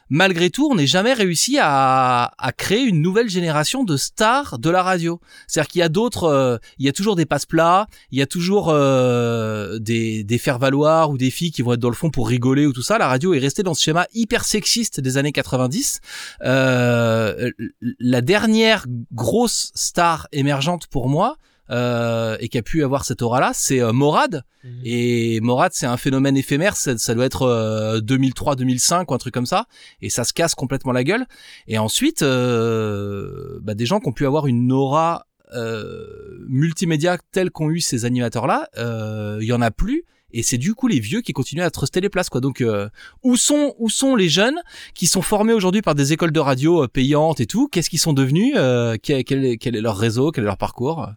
malgré 0.09 0.51
tout, 0.51 0.69
on 0.71 0.75
n'ait 0.75 0.87
jamais 0.87 1.13
réussi 1.13 1.59
à, 1.61 2.31
créer 2.57 2.83
une 2.83 3.03
nouvelle 3.03 3.29
génération 3.29 3.85
de 3.85 3.97
stars 3.97 4.59
de 4.59 4.71
la 4.71 4.83
radio. 4.83 5.21
C'est-à-dire 5.47 5.69
qu'il 5.69 5.79
y 5.81 5.83
a 5.83 5.89
d'autres, 5.89 6.25
euh, 6.25 6.59
il 6.79 6.87
y 6.87 6.89
a 6.89 6.93
toujours 6.93 7.17
des 7.17 7.27
passe-plats, 7.27 7.87
il 8.11 8.19
y 8.19 8.23
a 8.23 8.27
toujours 8.27 8.69
euh, 8.71 9.79
des, 9.79 10.25
faire-valoir 10.39 11.11
ou 11.11 11.19
des 11.19 11.31
filles 11.31 11.51
qui 11.51 11.63
vont 11.63 11.73
être 11.73 11.81
dans 11.81 11.89
le 11.89 11.95
fond 11.95 12.11
pour 12.11 12.29
rigoler 12.29 12.67
ou 12.67 12.73
tout 12.73 12.83
ça. 12.83 12.99
La 12.99 13.09
radio 13.09 13.35
est 13.35 13.39
restée 13.39 13.63
dans 13.63 13.75
ce 13.75 13.83
schéma 13.83 14.07
hyper 14.15 14.45
sexiste 14.45 15.01
des 15.01 15.17
années 15.17 15.33
90. 15.33 16.01
Euh, 16.45 17.51
la 17.99 18.21
dernière 18.21 18.87
grosse 19.13 19.73
star 19.75 20.29
émergente 20.33 20.87
pour 20.87 21.09
moi, 21.09 21.37
euh, 21.71 22.37
et 22.41 22.49
qui 22.49 22.59
a 22.59 22.63
pu 22.63 22.85
avoir 22.85 23.05
cette 23.05 23.23
aura-là, 23.23 23.53
c'est 23.55 23.81
euh, 23.81 23.93
Morad. 23.93 24.45
Et 24.83 25.41
Morad, 25.41 25.73
c'est 25.75 25.87
un 25.87 25.99
phénomène 25.99 26.37
éphémère, 26.37 26.75
ça, 26.77 26.97
ça 26.97 27.15
doit 27.15 27.27
être 27.27 27.43
euh, 27.43 28.01
2003-2005 28.01 29.05
ou 29.09 29.15
un 29.15 29.19
truc 29.19 29.35
comme 29.35 29.47
ça, 29.47 29.67
et 30.01 30.09
ça 30.09 30.25
se 30.25 30.33
casse 30.33 30.55
complètement 30.55 30.93
la 30.93 31.05
gueule. 31.05 31.27
Et 31.69 31.77
ensuite, 31.77 32.23
euh, 32.23 33.59
bah, 33.63 33.75
des 33.75 33.85
gens 33.87 34.01
qui 34.01 34.09
ont 34.09 34.13
pu 34.13 34.27
avoir 34.27 34.47
une 34.47 34.73
aura 34.73 35.27
euh, 35.55 36.07
multimédia 36.49 37.19
telle 37.33 37.51
qu'ont 37.51 37.71
eu 37.71 37.81
ces 37.81 38.05
animateurs-là, 38.05 38.69
euh, 38.79 39.39
il 39.41 39.47
y 39.47 39.53
en 39.53 39.61
a 39.61 39.71
plus. 39.71 40.05
Et 40.37 40.43
c'est 40.43 40.59
du 40.59 40.75
coup 40.75 40.89
les 40.89 40.99
vieux 40.99 41.21
qui 41.21 41.33
continuent 41.33 41.63
à 41.63 41.71
truster 41.71 42.01
les 42.01 42.09
places, 42.09 42.29
quoi. 42.29 42.41
Donc, 42.41 42.61
euh, 42.61 42.89
où 43.23 43.37
sont 43.37 43.75
où 43.79 43.89
sont 43.89 44.17
les 44.17 44.29
jeunes 44.29 44.61
qui 44.95 45.07
sont 45.07 45.23
formés 45.23 45.53
aujourd'hui 45.53 45.81
par 45.81 45.95
des 45.95 46.13
écoles 46.13 46.33
de 46.33 46.41
radio 46.41 46.89
payantes 46.89 47.39
et 47.39 47.47
tout? 47.47 47.69
Qu'est-ce 47.69 47.89
qu'ils 47.89 48.01
sont 48.01 48.15
devenus? 48.15 48.55
Euh, 48.57 48.97
quel, 49.01 49.23
quel 49.23 49.77
est 49.77 49.81
leur 49.81 49.97
réseau? 49.97 50.33
Quel 50.33 50.43
est 50.43 50.47
leur 50.47 50.59
parcours? 50.59 51.09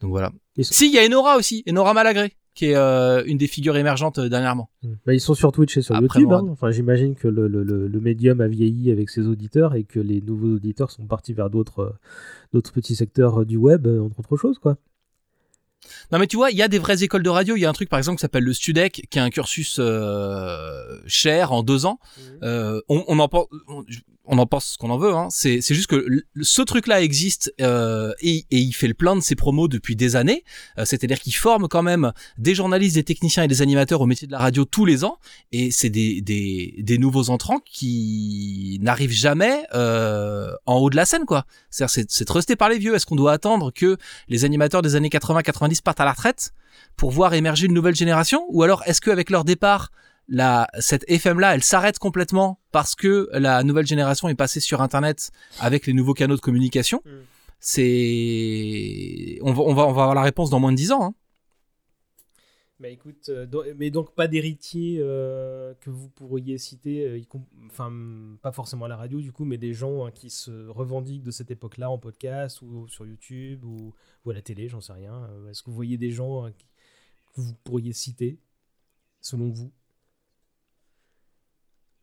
Donc 0.00 0.10
voilà. 0.10 0.32
Si, 0.60 0.86
il 0.86 0.94
y 0.94 0.98
a 0.98 1.06
Enora 1.06 1.36
aussi, 1.36 1.62
Enora 1.68 1.94
Malagré, 1.94 2.32
qui 2.54 2.66
est 2.66 2.74
euh, 2.76 3.22
une 3.26 3.38
des 3.38 3.46
figures 3.46 3.76
émergentes 3.76 4.18
euh, 4.18 4.28
dernièrement. 4.28 4.70
Bah, 5.06 5.14
ils 5.14 5.20
sont 5.20 5.34
sur 5.34 5.52
Twitch 5.52 5.76
et 5.76 5.82
sur 5.82 5.94
Après, 5.94 6.20
YouTube. 6.20 6.32
Hein. 6.32 6.46
Enfin, 6.50 6.70
j'imagine 6.70 7.14
que 7.14 7.28
le, 7.28 7.48
le, 7.48 7.62
le, 7.62 7.86
le 7.86 8.00
médium 8.00 8.40
a 8.40 8.48
vieilli 8.48 8.90
avec 8.90 9.10
ses 9.10 9.26
auditeurs 9.26 9.74
et 9.74 9.84
que 9.84 10.00
les 10.00 10.20
nouveaux 10.20 10.54
auditeurs 10.56 10.90
sont 10.90 11.06
partis 11.06 11.32
vers 11.32 11.50
d'autres 11.50 11.80
euh, 11.80 11.98
d'autres 12.52 12.72
petits 12.72 12.96
secteurs 12.96 13.46
du 13.46 13.56
web, 13.56 13.86
entre 13.86 14.20
autres 14.20 14.36
choses, 14.36 14.58
quoi. 14.58 14.76
Non 16.12 16.18
mais 16.18 16.26
tu 16.26 16.36
vois, 16.36 16.50
il 16.50 16.56
y 16.58 16.62
a 16.62 16.68
des 16.68 16.78
vraies 16.78 17.02
écoles 17.02 17.22
de 17.22 17.30
radio. 17.30 17.56
Il 17.56 17.60
y 17.60 17.64
a 17.64 17.70
un 17.70 17.72
truc 17.72 17.88
par 17.88 17.98
exemple 17.98 18.16
qui 18.18 18.22
s'appelle 18.22 18.44
le 18.44 18.52
Studec, 18.52 19.06
qui 19.10 19.18
a 19.18 19.24
un 19.24 19.30
cursus 19.30 19.78
euh, 19.78 20.98
cher 21.06 21.52
en 21.52 21.62
deux 21.62 21.86
ans. 21.86 21.98
Euh, 22.42 22.80
on, 22.88 23.04
on 23.08 23.18
en 23.18 23.28
pense, 23.28 23.46
on, 23.68 23.84
on 24.30 24.38
en 24.38 24.46
pense 24.46 24.64
ce 24.64 24.78
qu'on 24.78 24.90
en 24.90 24.96
veut. 24.96 25.12
Hein. 25.12 25.26
C'est, 25.30 25.60
juste 25.60 25.88
que 25.88 26.24
ce 26.40 26.62
truc-là 26.62 27.02
existe 27.02 27.52
euh, 27.60 28.12
et, 28.20 28.46
et 28.50 28.58
il 28.58 28.72
fait 28.72 28.86
le 28.86 28.94
plein 28.94 29.16
de 29.16 29.20
ses 29.20 29.34
promos 29.34 29.66
depuis 29.66 29.96
des 29.96 30.14
années. 30.14 30.44
Euh, 30.78 30.84
c'est-à-dire 30.84 31.18
qu'il 31.18 31.34
forme 31.34 31.66
quand 31.66 31.82
même 31.82 32.12
des 32.38 32.54
journalistes, 32.54 32.94
des 32.94 33.02
techniciens 33.02 33.42
et 33.42 33.48
des 33.48 33.60
animateurs 33.60 34.00
au 34.00 34.06
métier 34.06 34.28
de 34.28 34.32
la 34.32 34.38
radio 34.38 34.64
tous 34.64 34.84
les 34.84 35.04
ans. 35.04 35.18
Et 35.50 35.72
c'est 35.72 35.90
des, 35.90 36.20
des, 36.20 36.76
des 36.78 36.96
nouveaux 36.96 37.28
entrants 37.30 37.58
qui 37.58 38.78
n'arrivent 38.82 39.10
jamais 39.10 39.64
euh, 39.74 40.52
en 40.64 40.76
haut 40.76 40.90
de 40.90 40.96
la 40.96 41.04
scène, 41.04 41.26
quoi. 41.26 41.44
C'est-à-dire 41.70 41.92
c'est, 41.92 42.10
c'est 42.10 42.24
trusté 42.24 42.54
par 42.54 42.68
les 42.68 42.78
vieux. 42.78 42.94
Est-ce 42.94 43.06
qu'on 43.06 43.16
doit 43.16 43.32
attendre 43.32 43.72
que 43.72 43.96
les 44.28 44.44
animateurs 44.44 44.82
des 44.82 44.94
années 44.94 45.08
80-90 45.08 45.82
partent 45.82 46.00
à 46.00 46.04
la 46.04 46.12
retraite 46.12 46.52
pour 46.96 47.10
voir 47.10 47.34
émerger 47.34 47.66
une 47.66 47.74
nouvelle 47.74 47.96
génération? 47.96 48.44
Ou 48.50 48.62
alors 48.62 48.84
est-ce 48.86 49.00
qu'avec 49.00 49.28
leur 49.28 49.44
départ, 49.44 49.90
la, 50.30 50.68
cette 50.78 51.04
FM-là, 51.08 51.54
elle 51.54 51.62
s'arrête 51.62 51.98
complètement 51.98 52.60
parce 52.72 52.94
que 52.94 53.28
la 53.32 53.62
nouvelle 53.64 53.86
génération 53.86 54.28
est 54.28 54.34
passée 54.34 54.60
sur 54.60 54.80
Internet 54.80 55.30
avec 55.58 55.86
les 55.86 55.92
nouveaux 55.92 56.14
canaux 56.14 56.36
de 56.36 56.40
communication 56.40 57.02
c'est 57.58 59.38
on 59.42 59.52
va, 59.52 59.62
on 59.62 59.74
va 59.74 59.82
on 59.86 59.92
va 59.92 60.02
avoir 60.02 60.14
la 60.14 60.22
réponse 60.22 60.48
dans 60.50 60.60
moins 60.60 60.72
de 60.72 60.76
10 60.76 60.92
ans. 60.92 61.04
Hein. 61.04 61.14
Bah 62.78 62.88
écoute, 62.88 63.28
euh, 63.28 63.44
do- 63.44 63.64
mais 63.76 63.90
donc 63.90 64.14
pas 64.14 64.26
d'héritier 64.26 64.96
euh, 65.00 65.74
que 65.80 65.90
vous 65.90 66.08
pourriez 66.08 66.56
citer, 66.56 67.06
euh, 67.06 67.20
enfin 67.66 67.92
pas 68.40 68.52
forcément 68.52 68.86
à 68.86 68.88
la 68.88 68.96
radio 68.96 69.20
du 69.20 69.32
coup, 69.32 69.44
mais 69.44 69.58
des 69.58 69.74
gens 69.74 70.06
hein, 70.06 70.10
qui 70.10 70.30
se 70.30 70.66
revendiquent 70.68 71.22
de 71.22 71.30
cette 71.30 71.50
époque-là 71.50 71.90
en 71.90 71.98
podcast 71.98 72.62
ou 72.62 72.88
sur 72.88 73.04
YouTube 73.06 73.64
ou, 73.66 73.92
ou 74.24 74.30
à 74.30 74.34
la 74.34 74.40
télé, 74.40 74.68
j'en 74.70 74.80
sais 74.80 74.94
rien. 74.94 75.28
Est-ce 75.50 75.62
que 75.62 75.68
vous 75.68 75.76
voyez 75.76 75.98
des 75.98 76.10
gens 76.10 76.44
hein, 76.46 76.52
qui- 76.56 76.66
que 77.34 77.42
vous 77.42 77.52
pourriez 77.64 77.92
citer 77.92 78.38
selon 79.20 79.50
vous? 79.50 79.70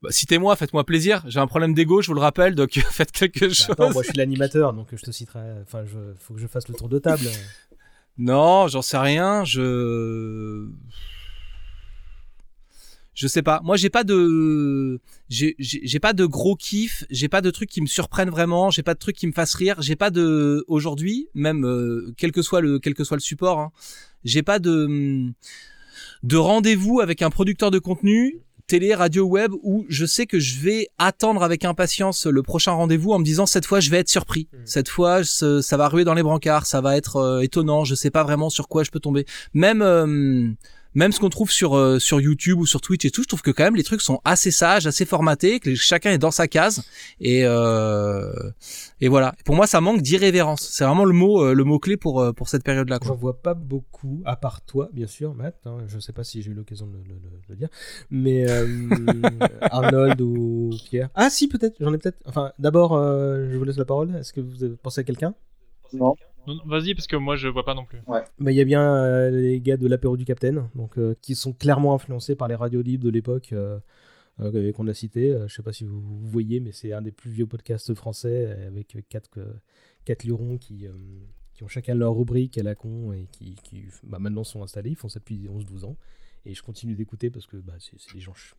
Citez-moi, 0.10 0.56
faites-moi 0.56 0.84
plaisir. 0.86 1.24
J'ai 1.28 1.40
un 1.40 1.48
problème 1.48 1.74
d'ego, 1.74 2.02
je 2.02 2.08
vous 2.08 2.14
le 2.14 2.22
rappelle, 2.22 2.56
donc 2.56 2.72
faites 2.92 3.12
quelque 3.12 3.46
Bah, 3.46 3.54
chose. 3.54 3.70
Attends, 3.72 3.92
moi 3.92 4.04
je 4.04 4.10
suis 4.10 4.18
l'animateur, 4.18 4.74
donc 4.74 4.88
je 4.94 5.02
te 5.04 5.12
citerai. 5.12 5.40
Enfin, 5.64 5.84
je 5.86 5.98
faut 6.20 6.34
que 6.34 6.40
je 6.40 6.48
fasse 6.48 6.68
le 6.68 6.76
tour 6.76 6.90
de 6.90 7.00
table. 7.00 7.28
Non, 8.18 8.68
j'en 8.68 8.82
sais 8.82 8.98
rien. 8.98 9.44
Je 9.46 10.68
je 13.14 13.28
sais 13.28 13.42
pas. 13.42 13.62
Moi, 13.64 13.78
j'ai 13.78 13.90
pas 13.90 14.04
de 14.04 15.00
j'ai 15.30 15.56
j'ai 15.58 15.82
j'ai 15.84 16.00
pas 16.00 16.14
de 16.14 16.26
gros 16.26 16.56
kiff. 16.56 17.04
J'ai 17.10 17.28
pas 17.30 17.42
de 17.42 17.50
trucs 17.50 17.70
qui 17.70 17.82
me 17.82 17.88
surprennent 17.88 18.30
vraiment. 18.30 18.70
J'ai 18.70 18.84
pas 18.84 18.94
de 18.94 19.00
trucs 19.00 19.16
qui 19.16 19.26
me 19.28 19.32
fassent 19.32 19.56
rire. 19.56 19.82
J'ai 19.82 19.96
pas 19.96 20.12
de 20.12 20.64
aujourd'hui, 20.68 21.28
même 21.34 21.66
euh, 21.66 22.14
quel 22.18 22.32
que 22.32 22.42
soit 22.44 22.62
le 22.62 22.80
quel 22.80 22.94
que 22.94 23.04
soit 23.04 23.18
le 23.18 23.22
support. 23.22 23.60
hein, 23.60 23.72
j'ai 24.24 24.44
pas 24.44 24.60
de 24.60 25.32
de 26.24 26.38
rendez-vous 26.38 27.00
avec 27.02 27.22
un 27.22 27.30
producteur 27.30 27.72
de 27.72 27.80
contenu 27.80 28.40
télé, 28.68 28.94
radio, 28.94 29.26
web 29.26 29.52
où 29.64 29.86
je 29.88 30.06
sais 30.06 30.26
que 30.26 30.40
je 30.40 30.60
vais 30.60 30.90
attendre 30.98 31.42
avec 31.42 31.64
impatience 31.64 32.26
le 32.26 32.44
prochain 32.44 32.74
rendez-vous 32.74 33.14
en 33.14 33.20
me 33.20 33.24
disant 33.24 33.46
cette 33.46 33.66
fois 33.66 33.80
je 33.80 33.90
vais 33.90 33.98
être 34.00 34.10
surpris. 34.10 34.50
Cette 34.66 34.90
fois 34.90 35.24
ce- 35.24 35.62
ça 35.62 35.78
va 35.78 35.88
ruer 35.88 36.04
dans 36.04 36.14
les 36.14 36.24
brancards, 36.24 36.66
ça 36.66 36.82
va 36.82 36.98
être 36.98 37.16
euh, 37.16 37.40
étonnant, 37.40 37.86
je 37.86 37.96
sais 37.96 38.12
pas 38.12 38.24
vraiment 38.24 38.50
sur 38.50 38.68
quoi 38.68 38.84
je 38.84 38.92
peux 38.92 39.00
tomber. 39.00 39.26
Même 39.54 39.82
euh, 39.82 40.50
même 40.94 41.12
ce 41.12 41.20
qu'on 41.20 41.30
trouve 41.30 41.52
sur 41.52 41.76
euh, 41.76 42.00
sur 42.00 42.20
YouTube 42.22 42.60
ou 42.60 42.66
sur 42.66 42.82
Twitch 42.82 43.06
et 43.06 43.12
tout, 43.12 43.24
je 43.24 43.28
trouve 43.28 43.42
que 43.42 43.52
quand 43.52 43.64
même 43.64 43.76
les 43.76 43.84
trucs 43.84 44.02
sont 44.02 44.20
assez 44.26 44.52
sages, 44.52 44.88
assez 44.88 45.06
formatés, 45.06 45.60
que 45.60 45.76
chacun 45.76 46.12
est 46.12 46.18
dans 46.18 46.32
sa 46.32 46.48
case 46.48 46.84
et 47.20 47.42
euh, 47.46 48.32
et 49.00 49.10
voilà. 49.10 49.34
Pour 49.46 49.56
moi, 49.56 49.68
ça 49.68 49.80
manque 49.82 50.02
d'irrévérence. 50.02 50.62
C'est 50.72 50.84
vraiment 50.84 51.06
le 51.06 51.14
mot 51.14 51.44
euh, 51.44 51.54
le 51.54 51.64
mot 51.64 51.80
clé 51.80 51.98
pour 51.98 52.22
euh, 52.22 52.34
pour 52.34 52.50
cette 52.50 52.64
période-là. 52.64 53.00
quoi. 53.00 53.10
J'en 53.10 53.16
vois 53.16 53.42
pas 53.42 53.54
beaucoup, 53.54 54.22
à 54.26 54.36
part 54.36 54.62
toi, 54.62 54.90
bien 54.94 55.08
sûr, 55.08 55.34
Matt. 55.36 55.56
hein, 55.66 55.78
je 55.88 56.00
sais 56.00 56.14
pas 56.14 56.24
si 56.24 56.42
j'ai 56.42 56.52
eu 56.52 56.54
l'occasion 56.54 56.88
de 56.88 56.98
le, 57.50 57.56
dire. 57.56 57.70
Mais 58.10 58.50
euh, 58.50 58.68
Arnold 59.62 60.20
ou 60.22 60.72
Pierre. 60.86 61.10
Ah, 61.16 61.30
si, 61.30 61.48
peut-être. 61.48 61.76
J'en 61.80 61.94
ai 61.94 61.98
peut-être. 61.98 62.18
Enfin, 62.26 62.52
d'abord, 62.60 62.94
euh, 62.94 63.48
je 63.52 63.58
vous 63.58 63.64
laisse 63.64 63.78
la 63.78 63.86
parole. 63.86 64.16
Est-ce 64.16 64.34
que 64.34 64.42
vous 64.42 64.64
avez 64.64 64.76
pensé 64.76 65.02
à 65.02 65.04
quelqu'un? 65.04 65.34
Non, 65.94 66.16
Vas-y, 66.66 66.94
parce 66.96 67.08
que 67.08 67.16
moi 67.16 67.36
je 67.36 67.48
vois 67.48 67.66
pas 67.66 67.74
non 67.74 67.86
plus. 67.86 68.00
Ouais. 68.08 68.22
Bah, 68.40 68.52
Il 68.52 68.56
y 68.56 68.62
a 68.62 68.66
bien 68.66 68.96
euh, 68.96 69.30
les 69.32 69.60
gars 69.62 69.78
de 69.78 69.88
l'apéro 69.88 70.16
du 70.18 70.26
Capitaine, 70.26 70.70
donc, 70.76 70.98
euh, 70.98 71.16
qui 71.22 71.36
sont 71.36 71.54
clairement 71.54 71.94
influencés 71.94 72.36
par 72.36 72.48
les 72.48 72.56
radios 72.56 72.82
libres 72.82 73.04
de 73.04 73.10
l'époque 73.10 73.50
euh, 73.54 73.80
euh, 74.40 74.72
qu'on 74.72 74.88
a 74.88 74.94
cité. 74.94 75.32
Euh, 75.32 75.48
je 75.48 75.56
sais 75.56 75.64
pas 75.64 75.74
si 75.74 75.84
vous, 75.84 76.00
vous 76.00 76.28
voyez, 76.28 76.60
mais 76.60 76.72
c'est 76.72 76.94
un 76.94 77.02
des 77.02 77.12
plus 77.12 77.32
vieux 77.32 77.48
podcasts 77.48 77.94
français 77.96 78.52
avec 78.68 78.98
quatre, 79.10 79.30
euh, 79.38 79.54
quatre 80.06 80.24
lurons 80.24 80.58
qui, 80.58 80.88
euh, 80.88 80.92
qui 81.54 81.64
ont 81.64 81.68
chacun 81.68 81.96
leur 81.96 82.16
rubrique 82.16 82.58
à 82.58 82.64
la 82.64 82.76
con 82.76 83.12
et 83.14 83.28
qui, 83.32 83.56
qui, 83.64 83.86
bah, 84.04 84.20
maintenant 84.20 84.44
sont 84.44 84.64
installés. 84.64 84.92
Ils 84.92 84.96
font 84.96 85.10
ça 85.10 85.20
depuis 85.20 85.48
11-12 85.50 85.86
ans. 85.86 85.98
Et 86.46 86.54
je 86.54 86.62
continue 86.64 86.96
d'écouter 86.96 87.30
parce 87.30 87.46
que 87.46 87.58
bah, 87.58 87.74
c'est 87.80 88.00
c'est 88.00 88.14
des 88.14 88.22
gens, 88.22 88.34
ch- 88.36 88.56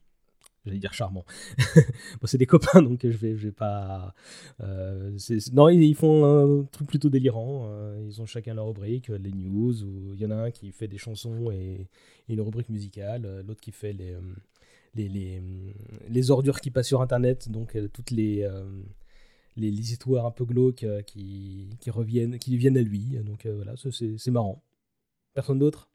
j'allais 0.69 0.81
dire 0.81 0.95
charmants. 0.95 1.25
bon, 1.77 2.27
c'est 2.27 2.39
des 2.39 2.47
copains, 2.47 2.83
donc 2.83 3.01
je 3.03 3.09
vais, 3.17 3.37
je 3.37 3.47
vais 3.49 3.53
pas. 3.53 4.15
euh, 4.63 5.17
non, 5.53 5.69
ils, 5.69 5.83
ils 5.83 5.95
font 5.97 6.25
un 6.25 6.65
truc 6.65 6.89
plutôt 6.89 7.09
délirant. 7.11 7.67
euh, 7.71 8.05
ils 8.07 8.21
ont 8.23 8.27
chacun 8.27 8.55
leur 8.55 8.67
rubrique, 8.69 9.11
euh, 9.11 9.19
les 9.19 9.33
news, 9.33 9.83
ou 9.85 10.15
il 10.15 10.21
y 10.21 10.27
en 10.27 10.31
a 10.31 10.37
un 10.37 10.51
qui 10.51 10.73
fait 10.73 10.89
des 10.89 10.99
chansons 10.99 11.51
et, 11.51 11.89
et 12.29 12.35
une 12.35 12.41
rubrique 12.41 12.69
musicale, 12.71 13.25
euh, 13.27 13.43
l'autre 13.43 13.61
qui 13.61 13.73
fait 13.73 13.93
les, 13.93 14.17
les, 14.95 15.09
les, 15.09 15.43
les 16.09 16.31
ordures 16.31 16.61
qui 16.61 16.71
passent 16.71 16.89
sur 16.89 17.03
Internet, 17.03 17.51
donc 17.51 17.77
toutes 17.93 18.11
les, 18.11 18.43
euh, 18.45 18.65
les, 19.57 19.71
les 19.71 19.93
histoires 19.93 20.27
un 20.27 20.31
peu 20.31 20.45
glauques 20.45 20.85
euh, 20.85 21.03
qui, 21.03 21.69
qui 21.81 21.91
reviennent, 21.91 22.39
qui 22.39 22.57
viennent 22.57 22.79
à 22.79 22.83
lui. 22.83 23.19
Donc 23.25 23.47
euh, 23.47 23.55
voilà, 23.57 23.75
c'est 23.77 24.19
c'est 24.19 24.31
marrant. 24.31 24.63
Personne 25.35 25.59
d'autre? 25.61 25.91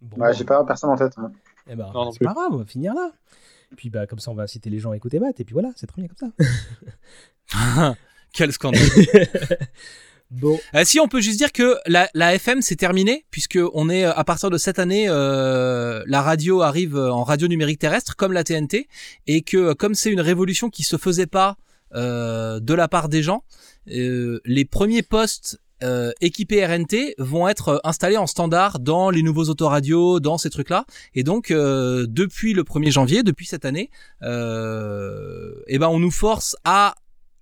Bon, 0.00 0.18
Ouais, 0.18 0.32
j'ai 0.34 0.44
pas 0.44 0.64
personne 0.64 0.90
en 0.90 0.96
tête. 0.96 1.14
hein. 1.18 1.32
eh 1.66 1.74
ben, 1.76 1.94
Non, 1.94 2.04
non 2.06 2.10
c'est 2.12 2.20
pas 2.20 2.34
grave, 2.34 2.52
on 2.52 2.58
va 2.58 2.66
finir 2.66 2.94
là. 2.94 3.12
Puis 3.76 3.90
bah, 3.90 4.06
comme 4.06 4.18
ça, 4.18 4.30
on 4.30 4.34
va 4.34 4.44
inciter 4.44 4.70
les 4.70 4.78
gens 4.78 4.92
à 4.92 4.96
écouter 4.96 5.18
Matt, 5.18 5.40
et 5.40 5.44
puis 5.44 5.52
voilà, 5.52 5.70
c'est 5.76 5.86
très 5.86 6.02
bien 6.02 6.08
comme 6.08 6.32
ça. 7.48 7.96
Quel 8.32 8.52
scandale. 8.52 8.82
Bon. 10.30 10.58
Euh, 10.74 10.82
si 10.84 10.98
on 10.98 11.06
peut 11.06 11.20
juste 11.20 11.38
dire 11.38 11.52
que 11.52 11.76
la, 11.86 12.08
la 12.12 12.34
FM 12.34 12.60
c'est 12.60 12.74
terminé 12.74 13.24
puisque 13.30 13.60
on 13.74 13.88
est 13.88 14.04
euh, 14.04 14.12
à 14.12 14.24
partir 14.24 14.50
de 14.50 14.58
cette 14.58 14.80
année 14.80 15.06
euh, 15.08 16.02
la 16.06 16.20
radio 16.20 16.62
arrive 16.62 16.96
en 16.96 17.22
radio 17.22 17.46
numérique 17.46 17.78
terrestre 17.78 18.16
comme 18.16 18.32
la 18.32 18.42
TNT 18.42 18.88
et 19.28 19.42
que 19.42 19.72
comme 19.72 19.94
c'est 19.94 20.10
une 20.10 20.20
révolution 20.20 20.68
qui 20.68 20.82
se 20.82 20.96
faisait 20.96 21.28
pas 21.28 21.56
euh, 21.94 22.58
de 22.58 22.74
la 22.74 22.88
part 22.88 23.08
des 23.08 23.22
gens, 23.22 23.44
les 23.86 24.64
premiers 24.68 25.02
postes 25.02 25.60
euh, 25.82 26.12
équipés 26.20 26.64
RNT 26.64 27.14
vont 27.18 27.48
être 27.48 27.68
euh, 27.68 27.78
installés 27.84 28.16
en 28.16 28.26
standard 28.26 28.78
dans 28.78 29.10
les 29.10 29.22
nouveaux 29.22 29.44
autoradios, 29.44 30.20
dans 30.20 30.38
ces 30.38 30.50
trucs-là. 30.50 30.86
Et 31.14 31.22
donc, 31.22 31.50
euh, 31.50 32.06
depuis 32.08 32.54
le 32.54 32.62
1er 32.62 32.90
janvier, 32.90 33.22
depuis 33.22 33.46
cette 33.46 33.64
année, 33.64 33.90
euh, 34.22 35.52
eh 35.66 35.78
ben, 35.78 35.88
on 35.88 35.98
nous 35.98 36.10
force 36.10 36.56
à 36.64 36.94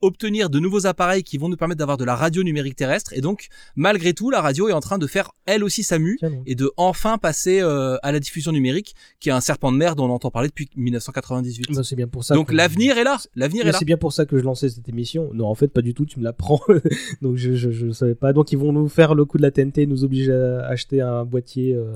obtenir 0.04 0.50
de 0.50 0.58
nouveaux 0.58 0.86
appareils 0.86 1.22
qui 1.22 1.38
vont 1.38 1.48
nous 1.48 1.56
permettre 1.56 1.78
d'avoir 1.78 1.96
de 1.96 2.04
la 2.04 2.14
radio 2.14 2.42
numérique 2.42 2.76
terrestre. 2.76 3.12
Et 3.14 3.20
donc, 3.20 3.48
malgré 3.76 4.14
tout, 4.14 4.30
la 4.30 4.40
radio 4.40 4.68
est 4.68 4.72
en 4.72 4.80
train 4.80 4.98
de 4.98 5.06
faire 5.06 5.32
elle 5.46 5.64
aussi 5.64 5.82
sa 5.82 5.98
mue 5.98 6.18
et 6.46 6.54
de 6.54 6.70
enfin 6.76 7.18
passer 7.18 7.60
euh, 7.60 7.96
à 8.02 8.12
la 8.12 8.20
diffusion 8.20 8.52
numérique, 8.52 8.94
qui 9.20 9.28
est 9.28 9.32
un 9.32 9.40
serpent 9.40 9.72
de 9.72 9.76
mer 9.76 9.96
dont 9.96 10.06
on 10.08 10.12
entend 10.12 10.30
parler 10.30 10.48
depuis 10.48 10.68
1998. 10.76 11.72
Bah, 11.74 11.82
c'est 11.84 11.96
bien 11.96 12.06
pour 12.08 12.24
ça 12.24 12.34
Donc 12.34 12.48
que- 12.48 12.54
l'avenir 12.54 12.96
est 12.98 13.04
là. 13.04 13.18
L'avenir 13.34 13.66
est 13.66 13.72
là. 13.72 13.78
c'est 13.78 13.84
bien 13.84 13.96
pour 13.96 14.12
ça 14.12 14.26
que 14.26 14.38
je 14.38 14.42
lançais 14.44 14.68
cette 14.68 14.88
émission. 14.88 15.30
Non, 15.34 15.46
en 15.46 15.54
fait, 15.54 15.68
pas 15.68 15.82
du 15.82 15.94
tout, 15.94 16.06
tu 16.06 16.18
me 16.18 16.24
l'apprends. 16.24 16.60
Donc 17.22 17.36
je, 17.36 17.54
je, 17.54 17.70
je 17.70 17.90
savais 17.90 18.14
pas. 18.14 18.32
Donc 18.32 18.52
ils 18.52 18.58
vont 18.58 18.72
nous 18.72 18.88
faire 18.88 19.14
le 19.14 19.24
coup 19.24 19.38
de 19.38 19.42
la 19.42 19.50
TNT, 19.50 19.86
nous 19.86 20.04
obliger 20.04 20.32
à 20.32 20.66
acheter 20.66 21.00
un 21.00 21.24
boîtier 21.24 21.74
euh, 21.74 21.92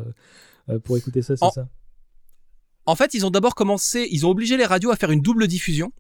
euh, 0.70 0.78
pour 0.78 0.96
écouter 0.96 1.22
ça, 1.22 1.36
c'est 1.36 1.44
En- 1.44 1.50
ça? 1.50 1.68
En 2.86 2.94
fait, 2.96 3.12
ils 3.12 3.26
ont 3.26 3.30
d'abord 3.30 3.54
commencé, 3.54 4.08
ils 4.10 4.24
ont 4.24 4.30
obligé 4.30 4.56
les 4.56 4.64
radios 4.64 4.90
à 4.90 4.96
faire 4.96 5.10
une 5.10 5.20
double 5.20 5.46
diffusion. 5.46 5.92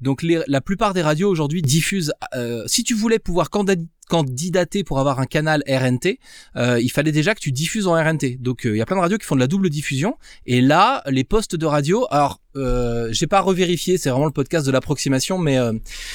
Donc 0.00 0.22
les- 0.22 0.42
la 0.46 0.60
plupart 0.60 0.92
des 0.94 1.02
radios 1.02 1.30
aujourd'hui 1.30 1.62
diffusent. 1.62 2.12
euh, 2.34 2.64
si 2.66 2.82
tu 2.84 2.94
voulais 2.94 3.18
pouvoir 3.18 3.48
candid- 3.50 3.86
candidater 4.08 4.84
pour 4.84 4.98
avoir 4.98 5.20
un 5.20 5.26
canal 5.26 5.62
RNT, 5.68 6.18
euh, 6.56 6.80
il 6.80 6.90
fallait 6.90 7.12
déjà 7.12 7.34
que 7.34 7.40
tu 7.40 7.52
diffuses 7.52 7.86
en 7.86 7.94
RNT. 7.94 8.36
Donc 8.40 8.66
euh, 8.66 8.74
il 8.74 8.78
y 8.78 8.82
a 8.82 8.86
plein 8.86 8.96
de 8.96 9.00
radios 9.00 9.18
qui 9.18 9.26
font 9.26 9.34
de 9.34 9.40
la 9.40 9.46
double 9.46 9.70
diffusion. 9.70 10.16
Et 10.46 10.60
là, 10.60 11.02
les 11.08 11.24
postes 11.24 11.56
de 11.56 11.66
radio, 11.66 12.06
alors 12.10 12.40
euh, 12.56 13.08
j'ai 13.10 13.26
pas 13.26 13.40
revérifié, 13.40 13.98
c'est 13.98 14.10
vraiment 14.10 14.26
le 14.26 14.32
podcast 14.32 14.66
de 14.66 14.70
l'approximation, 14.70 15.38
mais 15.38 15.58
euh, 15.58 15.72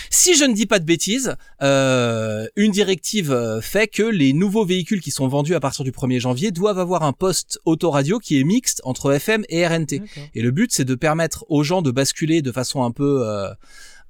si 0.10 0.36
je 0.36 0.45
ne 0.45 0.53
dis 0.53 0.66
pas 0.66 0.80
de 0.80 0.86
bêtises, 0.86 1.36
euh, 1.61 2.48
une 2.56 2.72
directive 2.72 3.60
fait 3.61 3.88
que 3.88 4.03
les 4.03 4.34
nouveaux 4.34 4.66
véhicules 4.66 5.02
qui 5.02 5.11
sont 5.11 5.28
vendus 5.28 5.56
à 5.56 5.60
partir 5.60 5.84
du 5.84 5.91
1er 5.91 6.20
janvier 6.20 6.52
doivent 6.52 6.80
avoir 6.80 7.03
un 7.03 7.14
poste 7.14 7.60
autoradio 7.66 8.20
qui 8.20 8.40
est 8.40 8.44
mixte 8.44 8.82
entre 8.84 9.11
FM 9.11 9.44
et 9.49 9.68
RNT. 9.68 10.02
Et 10.36 10.41
le 10.41 10.52
but, 10.52 10.72
c'est 10.72 10.86
de 10.86 10.95
permettre 10.95 11.45
aux 11.49 11.64
gens 11.64 11.82
de 11.82 11.91
basculer 11.91 12.41
de 12.41 12.52
façon 12.52 12.84
un 12.84 12.91
peu 12.91 13.28
euh, 13.28 13.49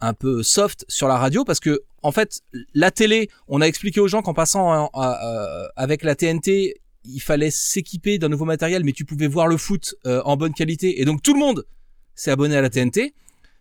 un 0.02 0.14
peu 0.14 0.44
soft 0.44 0.86
sur 0.88 1.08
la 1.08 1.18
radio 1.18 1.44
parce 1.44 1.60
que 1.60 1.82
en 2.04 2.12
fait 2.12 2.42
la 2.74 2.92
télé 2.92 3.30
on 3.48 3.62
a 3.62 3.66
expliqué 3.66 4.00
aux 4.00 4.08
gens 4.08 4.22
qu'en 4.22 4.34
passant 4.34 4.90
avec 5.76 6.04
la 6.04 6.16
TNT 6.16 6.82
il 7.06 7.20
fallait 7.20 7.52
s'équiper 7.52 8.18
d'un 8.18 8.30
nouveau 8.30 8.46
matériel 8.46 8.84
mais 8.84 8.92
tu 8.92 9.06
pouvais 9.06 9.28
voir 9.28 9.48
le 9.48 9.58
foot 9.58 9.96
euh, 10.06 10.22
en 10.26 10.38
bonne 10.38 10.54
qualité. 10.54 11.02
Et 11.02 11.06
donc 11.06 11.22
tout 11.22 11.34
le 11.34 11.40
monde 11.40 11.66
s'est 12.16 12.32
abonné 12.32 12.56
à 12.56 12.62
la 12.62 12.70
TNT 12.70 13.14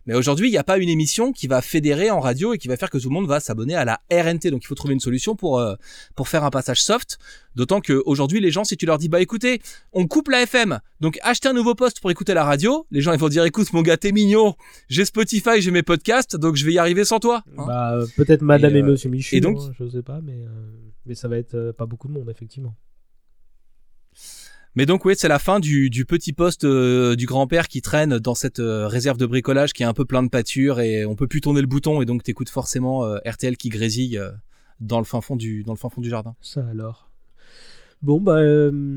mais 0.08 0.14
aujourd'hui 0.14 0.48
il 0.48 0.50
n'y 0.50 0.58
a 0.58 0.64
pas 0.64 0.78
une 0.78 0.88
émission 0.88 1.32
qui 1.32 1.46
va 1.46 1.62
fédérer 1.62 2.10
en 2.10 2.18
radio 2.18 2.54
et 2.54 2.58
qui 2.58 2.66
va 2.66 2.76
faire 2.76 2.90
que 2.90 2.98
tout 2.98 3.08
le 3.08 3.14
monde 3.14 3.28
va 3.28 3.38
s'abonner 3.38 3.76
à 3.76 3.84
la 3.84 4.00
RNT 4.10 4.50
donc 4.50 4.64
il 4.64 4.66
faut 4.66 4.74
trouver 4.74 4.94
une 4.94 5.00
solution 5.00 5.36
pour 5.36 5.60
euh, 5.60 5.76
pour 6.16 6.26
faire 6.26 6.42
un 6.42 6.50
passage 6.50 6.82
soft 6.82 7.18
d'autant 7.54 7.80
que 7.80 8.02
aujourd'hui 8.06 8.40
les 8.40 8.50
gens 8.50 8.64
si 8.64 8.76
tu 8.76 8.86
leur 8.86 8.98
dis 8.98 9.08
bah 9.08 9.20
écoutez 9.20 9.60
on 9.92 10.08
coupe 10.08 10.28
la 10.28 10.42
FM 10.42 10.80
donc 11.00 11.18
achetez 11.22 11.48
un 11.48 11.52
nouveau 11.52 11.76
poste 11.76 12.00
pour 12.00 12.10
écouter 12.10 12.34
la 12.34 12.44
radio 12.44 12.86
les 12.90 13.02
gens 13.02 13.12
ils 13.12 13.20
vont 13.20 13.28
dire 13.28 13.44
écoute 13.44 13.72
mon 13.72 13.82
gars 13.82 13.96
t'es 13.96 14.10
mignon 14.10 14.54
j'ai 14.88 15.04
Spotify 15.04 15.60
j'ai 15.60 15.70
mes 15.70 15.84
podcasts 15.84 16.36
donc 16.36 16.56
je 16.56 16.64
vais 16.64 16.72
y 16.72 16.78
arriver 16.78 17.04
sans 17.04 17.20
toi 17.20 17.44
hein. 17.56 17.64
Bah, 17.66 17.92
euh, 17.94 18.06
peut-être 18.16 18.42
Madame 18.42 18.74
et, 18.74 18.82
euh, 18.82 18.86
Monsieur 18.86 19.10
Michu. 19.10 19.36
et 19.36 19.40
donc 19.40 19.58
hein, 19.60 19.72
je 19.78 19.88
sais 19.88 20.02
pas, 20.02 20.20
mais 20.22 20.44
euh, 20.44 20.48
mais 21.06 21.14
ça 21.14 21.28
va 21.28 21.38
être 21.38 21.54
euh, 21.54 21.72
pas 21.72 21.86
beaucoup 21.86 22.08
de 22.08 22.12
monde 22.12 22.28
effectivement. 22.30 22.74
Mais 24.74 24.86
donc 24.86 25.04
oui, 25.04 25.14
c'est 25.16 25.28
la 25.28 25.38
fin 25.38 25.58
du, 25.60 25.90
du 25.90 26.04
petit 26.04 26.32
poste 26.32 26.64
euh, 26.64 27.16
du 27.16 27.26
grand-père 27.26 27.66
qui 27.68 27.82
traîne 27.82 28.18
dans 28.18 28.34
cette 28.34 28.60
euh, 28.60 28.86
réserve 28.86 29.18
de 29.18 29.26
bricolage 29.26 29.72
qui 29.72 29.82
est 29.82 29.86
un 29.86 29.94
peu 29.94 30.04
plein 30.04 30.22
de 30.22 30.28
pâture 30.28 30.78
et 30.80 31.04
on 31.04 31.16
peut 31.16 31.26
plus 31.26 31.40
tourner 31.40 31.60
le 31.60 31.66
bouton 31.66 32.00
et 32.00 32.04
donc 32.04 32.22
t'écoutes 32.22 32.50
forcément 32.50 33.04
euh, 33.04 33.18
RTL 33.26 33.56
qui 33.56 33.70
grésille 33.70 34.18
euh, 34.18 34.30
dans 34.80 34.98
le 34.98 35.04
fin 35.04 35.20
fond 35.20 35.34
du 35.36 35.64
dans 35.64 35.72
le 35.72 35.78
fin 35.78 35.88
fond 35.88 36.00
du 36.00 36.08
jardin. 36.10 36.36
Ça 36.40 36.64
alors. 36.70 37.10
Bon 38.00 38.20
bah 38.20 38.36
euh, 38.36 38.94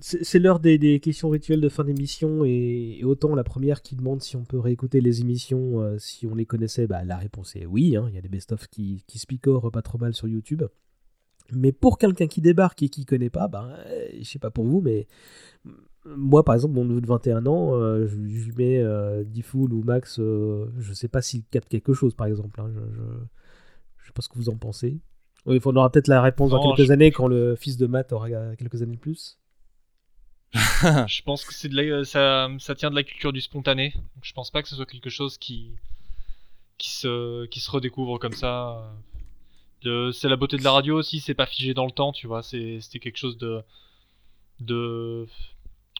c'est 0.00 0.24
c'est 0.24 0.38
l'heure 0.38 0.58
des, 0.60 0.78
des 0.78 1.00
questions 1.00 1.28
rituelles 1.28 1.60
de 1.60 1.68
fin 1.68 1.84
d'émission 1.84 2.46
et, 2.46 2.96
et 3.00 3.04
autant 3.04 3.34
la 3.34 3.44
première 3.44 3.82
qui 3.82 3.94
demande 3.94 4.22
si 4.22 4.36
on 4.36 4.44
peut 4.44 4.58
réécouter 4.58 5.02
les 5.02 5.20
émissions 5.20 5.82
euh, 5.82 5.98
si 5.98 6.26
on 6.26 6.34
les 6.34 6.46
connaissait, 6.46 6.86
bah 6.86 7.04
la 7.04 7.18
réponse 7.18 7.54
est 7.56 7.66
oui. 7.66 7.94
hein, 7.96 8.06
Il 8.08 8.14
y 8.14 8.18
a 8.18 8.22
des 8.22 8.30
best-of 8.30 8.66
qui, 8.68 9.04
qui 9.06 9.18
se 9.18 9.26
picorent 9.26 9.70
pas 9.70 9.82
trop 9.82 9.98
mal 9.98 10.14
sur 10.14 10.28
YouTube. 10.28 10.62
Mais 11.52 11.72
pour 11.72 11.98
quelqu'un 11.98 12.26
qui 12.26 12.40
débarque 12.40 12.82
et 12.82 12.88
qui 12.88 13.04
connaît 13.04 13.30
pas, 13.30 13.48
ben, 13.48 13.70
euh, 13.86 14.08
je 14.18 14.24
sais 14.24 14.38
pas 14.38 14.50
pour 14.50 14.66
vous, 14.66 14.80
mais 14.80 15.06
moi, 16.04 16.44
par 16.44 16.54
exemple, 16.54 16.74
mon 16.74 16.84
neveu 16.84 17.00
de 17.00 17.06
21 17.06 17.46
ans, 17.46 17.74
euh, 17.74 18.06
je, 18.06 18.16
lui 18.16 18.52
mets 18.56 18.78
euh, 18.78 19.24
Diffoul 19.24 19.72
ou 19.72 19.82
Max, 19.82 20.18
euh, 20.18 20.70
je 20.78 20.92
sais 20.92 21.08
pas 21.08 21.22
s'il 21.22 21.44
capte 21.44 21.68
quelque 21.68 21.92
chose, 21.92 22.14
par 22.14 22.26
exemple. 22.26 22.60
hein, 22.60 22.70
je, 22.72 22.80
je, 22.80 23.02
je 23.98 24.06
sais 24.06 24.12
pas 24.12 24.22
ce 24.22 24.28
que 24.28 24.36
vous 24.36 24.48
en 24.48 24.56
pensez. 24.56 24.98
Oui, 25.46 25.60
on 25.64 25.76
aura 25.76 25.90
peut-être 25.90 26.08
la 26.08 26.22
réponse 26.22 26.50
dans 26.50 26.62
quelques 26.76 26.88
je- 26.88 26.92
années 26.92 27.10
quand 27.10 27.28
le 27.28 27.56
fils 27.56 27.76
de 27.76 27.86
Matt 27.86 28.12
aura 28.12 28.28
quelques 28.56 28.82
années 28.82 28.96
de 28.96 29.00
plus. 29.00 29.38
je 30.52 31.22
pense 31.22 31.44
que 31.44 31.52
c'est 31.52 31.68
de 31.68 31.76
la, 31.76 32.04
ça, 32.04 32.48
ça 32.58 32.74
tient 32.74 32.90
de 32.90 32.94
la 32.94 33.02
culture 33.02 33.32
du 33.32 33.40
spontané. 33.40 33.92
Donc, 33.94 34.22
je 34.22 34.32
pense 34.32 34.50
pas 34.50 34.62
que 34.62 34.68
ce 34.68 34.76
soit 34.76 34.86
quelque 34.86 35.10
chose 35.10 35.36
qui, 35.36 35.72
qui 36.78 36.90
se, 36.90 37.46
qui 37.46 37.60
se 37.60 37.70
redécouvre 37.70 38.18
comme 38.18 38.32
ça. 38.32 38.94
C'est 39.82 40.28
la 40.28 40.36
beauté 40.36 40.56
de 40.56 40.64
la 40.64 40.72
radio 40.72 40.98
aussi, 40.98 41.20
c'est 41.20 41.34
pas 41.34 41.46
figé 41.46 41.74
dans 41.74 41.86
le 41.86 41.92
temps, 41.92 42.12
tu 42.12 42.26
vois. 42.26 42.42
C'est, 42.42 42.80
c'était 42.80 42.98
quelque 42.98 43.16
chose 43.16 43.38
de, 43.38 43.62
de, 44.60 45.26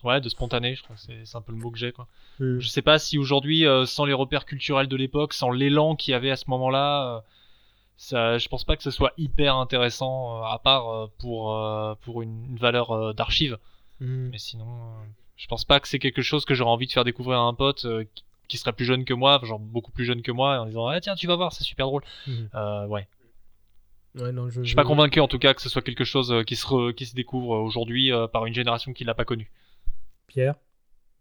ouais, 0.04 0.20
de 0.20 0.28
spontané. 0.28 0.74
Je 0.74 0.82
crois 0.82 0.96
c'est, 0.96 1.36
un 1.36 1.40
peu 1.40 1.52
le 1.52 1.58
mot 1.58 1.70
que 1.70 1.78
j'ai, 1.78 1.92
quoi. 1.92 2.08
Mm. 2.40 2.58
Je 2.58 2.68
sais 2.68 2.82
pas 2.82 2.98
si 2.98 3.18
aujourd'hui, 3.18 3.66
euh, 3.66 3.86
sans 3.86 4.04
les 4.04 4.12
repères 4.12 4.46
culturels 4.46 4.88
de 4.88 4.96
l'époque, 4.96 5.32
sans 5.32 5.50
l'élan 5.50 5.96
qu'il 5.96 6.12
y 6.12 6.14
avait 6.14 6.30
à 6.30 6.36
ce 6.36 6.44
moment-là, 6.48 7.16
euh, 7.16 7.20
ça, 7.96 8.38
je 8.38 8.48
pense 8.48 8.64
pas 8.64 8.76
que 8.76 8.82
ce 8.82 8.90
soit 8.90 9.12
hyper 9.16 9.56
intéressant, 9.56 10.38
euh, 10.38 10.46
à 10.46 10.58
part 10.58 11.10
pour, 11.18 11.56
pour 12.02 12.22
une, 12.22 12.44
une 12.46 12.56
valeur 12.56 13.14
d'archive. 13.14 13.58
Mm. 14.00 14.28
Mais 14.30 14.38
sinon, 14.38 14.66
je 15.36 15.46
pense 15.46 15.64
pas 15.64 15.80
que 15.80 15.88
c'est 15.88 15.98
quelque 15.98 16.22
chose 16.22 16.44
que 16.44 16.54
j'aurais 16.54 16.70
envie 16.70 16.86
de 16.86 16.92
faire 16.92 17.04
découvrir 17.04 17.38
à 17.38 17.42
un 17.42 17.54
pote 17.54 17.86
qui, 18.14 18.24
qui 18.48 18.56
serait 18.56 18.72
plus 18.72 18.86
jeune 18.86 19.04
que 19.04 19.14
moi, 19.14 19.38
genre 19.44 19.58
beaucoup 19.58 19.92
plus 19.92 20.04
jeune 20.04 20.22
que 20.22 20.32
moi, 20.32 20.60
en 20.60 20.66
disant 20.66 20.88
ah 20.88 21.00
tiens 21.00 21.14
tu 21.14 21.26
vas 21.26 21.36
voir, 21.36 21.52
c'est 21.52 21.64
super 21.64 21.86
drôle. 21.86 22.02
Euh, 22.54 22.86
ouais. 22.86 23.06
Ouais, 24.14 24.32
non, 24.32 24.48
je, 24.50 24.60
Je 24.62 24.68
suis 24.68 24.76
pas 24.76 24.84
convaincu 24.84 25.20
en 25.20 25.28
tout 25.28 25.38
cas 25.38 25.54
que 25.54 25.62
ce 25.62 25.68
soit 25.68 25.82
quelque 25.82 26.04
chose 26.04 26.32
euh, 26.32 26.42
qui 26.42 26.56
se 26.56 26.66
re- 26.66 26.94
qui 26.94 27.06
se 27.06 27.14
découvre 27.14 27.56
aujourd'hui 27.56 28.12
euh, 28.12 28.26
par 28.26 28.46
une 28.46 28.54
génération 28.54 28.92
qui 28.92 29.04
l'a 29.04 29.14
pas 29.14 29.24
connu. 29.24 29.50
Pierre? 30.26 30.54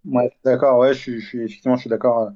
Ouais, 0.05 0.31
d'accord, 0.45 0.80
ouais, 0.80 0.93
je 0.93 0.99
suis, 0.99 1.19
je 1.19 1.27
suis 1.27 1.39
effectivement, 1.43 1.76
je 1.76 1.81
suis 1.81 1.89
d'accord. 1.89 2.19
euh. 2.19 2.30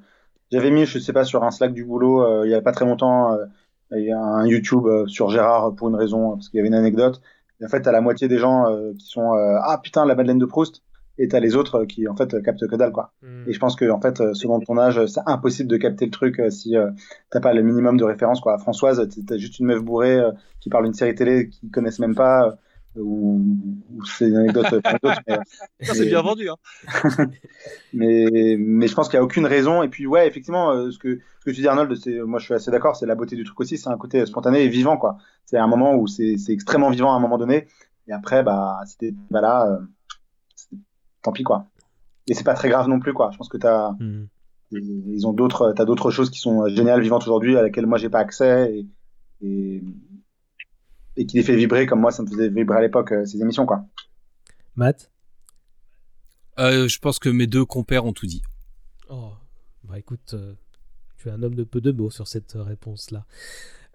J'avais 0.52 0.72
mis, 0.72 0.86
je 0.86 0.99
sais 0.99 1.14
pas, 1.14 1.23
sur 1.26 1.44
un 1.44 1.52
Slack 1.52 1.73
du 1.73 1.86
boulot, 1.86 2.22
euh, 2.23 2.45
il 2.45 2.52
y 2.52 2.56
a 2.56 2.61
pas 2.61 2.73
très 2.73 2.86
longtemps, 2.86 3.34
euh, 3.34 3.45
il 3.91 4.03
y 4.06 4.11
a 4.11 4.19
un 4.19 4.45
YouTube 4.48 4.86
euh, 4.86 5.07
sur 5.07 5.30
Gérard 5.30 5.68
euh, 5.69 5.72
pour 5.72 5.90
une 5.90 5.95
raison, 5.95 6.32
parce 6.36 6.49
qu'il 6.49 6.57
y 6.57 6.60
avait 6.61 6.68
une 6.69 6.76
anecdote. 6.76 7.22
Et 7.61 7.65
en 7.65 7.69
fait, 7.69 7.82
t'as 7.82 7.91
la 7.94 8.02
moitié 8.02 8.28
des 8.28 8.38
gens 8.40 8.68
euh, 8.69 8.94
qui 8.99 9.07
sont 9.07 9.34
euh, 9.36 9.57
ah 9.64 9.80
putain 9.82 10.06
la 10.06 10.15
Madeleine 10.15 10.40
de 10.40 10.45
Proust, 10.45 10.84
et 11.23 11.27
t'as 11.27 11.39
les 11.39 11.56
autres 11.56 11.81
euh, 11.81 11.85
qui 11.85 12.07
en 12.07 12.15
fait 12.15 12.34
euh, 12.34 12.41
captent 12.41 12.68
que 12.68 12.76
dalle 12.76 12.91
quoi. 12.91 13.11
Et 13.48 13.53
je 13.53 13.60
pense 13.60 13.76
que 13.76 13.89
en 13.89 13.99
fait, 14.02 14.19
euh, 14.22 14.34
selon 14.34 14.60
ton 14.60 14.77
âge, 14.77 14.98
euh, 14.98 15.07
c'est 15.07 15.22
impossible 15.26 15.69
de 15.69 15.77
capter 15.77 16.06
le 16.06 16.11
truc 16.11 16.41
si 16.49 16.76
euh, 16.77 16.89
t'as 17.30 17.39
pas 17.39 17.53
le 17.53 17.61
minimum 17.61 17.98
de 17.98 18.03
référence 18.03 18.39
quoi. 18.41 18.57
Françoise, 18.57 19.07
t'as 19.27 19.38
juste 19.38 19.60
une 19.60 19.68
meuf 19.68 19.81
bourrée 19.84 20.18
euh, 20.19 20.31
qui 20.60 20.69
parle 20.69 20.85
d'une 20.85 20.93
série 20.93 21.15
télé 21.15 21.49
qu'ils 21.49 21.69
connaissent 21.72 21.99
même 21.99 22.15
pas. 22.15 22.48
euh, 22.48 22.52
ou, 22.98 23.41
ou 23.95 24.03
c'est 24.06 24.27
une 24.27 24.35
anecdote 24.35 24.65
Ça, 25.81 25.93
c'est 25.93 26.06
bien 26.07 26.22
vendu. 26.22 26.49
Hein. 26.49 26.57
mais 27.93 28.56
mais 28.57 28.88
je 28.88 28.95
pense 28.95 29.07
qu'il 29.07 29.18
y 29.18 29.19
a 29.19 29.23
aucune 29.23 29.45
raison 29.45 29.84
et 29.84 29.88
puis 29.89 30.07
ouais 30.07 30.27
effectivement 30.27 30.91
ce 30.91 30.98
que 30.98 31.19
ce 31.39 31.45
que 31.45 31.52
tu 31.52 31.61
dis 31.61 31.68
Arnold 31.68 31.95
c'est 31.95 32.19
moi 32.22 32.39
je 32.39 32.45
suis 32.45 32.53
assez 32.53 32.72
d'accord 32.72 32.95
c'est 32.95 33.06
la 33.06 33.15
beauté 33.15 33.35
du 33.35 33.43
truc 33.43 33.60
aussi 33.61 33.77
c'est 33.77 33.89
un 33.89 33.98
côté 33.98 34.26
spontané 34.26 34.64
et 34.64 34.68
vivant 34.68 34.98
quoi 34.98 35.18
c'est 35.45 35.57
un 35.57 35.68
moment 35.68 35.95
où 35.95 36.07
c'est 36.07 36.38
c'est 36.38 36.53
extrêmement 36.53 36.89
vivant 36.89 37.14
à 37.14 37.15
un 37.15 37.19
moment 37.19 37.38
donné 37.38 37.68
et 38.07 38.11
après 38.14 38.43
bah 38.43 38.80
c'était 38.85 39.14
bah 39.30 39.41
là 39.41 39.80
c'est- 39.80 39.85
tant 41.22 41.31
pis 41.31 41.43
quoi 41.43 41.68
et 42.27 42.34
c'est 42.34 42.43
pas 42.43 42.53
très 42.53 42.69
grave 42.69 42.88
non 42.88 42.99
plus 42.99 43.14
quoi 43.14 43.30
je 43.31 43.38
pense 43.38 43.49
que 43.49 43.57
t'as 43.57 43.91
Mm. 43.99 44.26
ils 44.72 45.27
ont 45.27 45.34
d'autres 45.34 45.73
t'as 45.76 45.84
d'autres 45.85 46.11
choses 46.11 46.30
qui 46.30 46.39
sont 46.39 46.68
géniales 46.69 47.02
vivantes 47.02 47.23
aujourd'hui 47.23 47.57
à 47.57 47.61
laquelle 47.61 47.85
moi 47.88 47.98
j'ai 47.98 48.10
pas 48.10 48.19
accès 48.19 48.73
et, 48.73 48.88
et 49.45 49.84
et 51.18 51.26
qui 51.26 51.38
les 51.38 51.43
fait 51.43 51.56
vibrer 51.57 51.85
comme 51.85 51.99
moi 51.99 52.11
ça 52.11 52.23
me 52.23 52.27
faisait 52.27 52.48
vibrer 52.49 52.77
à 52.77 52.81
l'époque 52.81 53.11
euh, 53.11 53.26
ces 53.26 53.41
émissions 53.41 53.65
quoi 53.65 53.84
Matt? 54.76 55.11
Euh, 56.60 56.88
je 56.88 56.99
pense 56.99 57.19
que 57.19 57.30
mes 57.30 57.48
deux 57.48 57.65
compères 57.65 58.06
ont 58.06 58.14
tout 58.14 58.26
dit. 58.27 58.41
Oh, 59.10 59.31
bah 59.84 59.99
écoute, 59.99 60.34
euh, 60.34 60.53
tu 61.18 61.27
es 61.27 61.31
un 61.31 61.43
homme 61.43 61.56
de 61.56 61.64
peu 61.64 61.81
de 61.81 61.91
mots 61.91 62.10
sur 62.10 62.27
cette 62.27 62.56
euh, 62.56 62.64
réponse-là. 62.64 63.26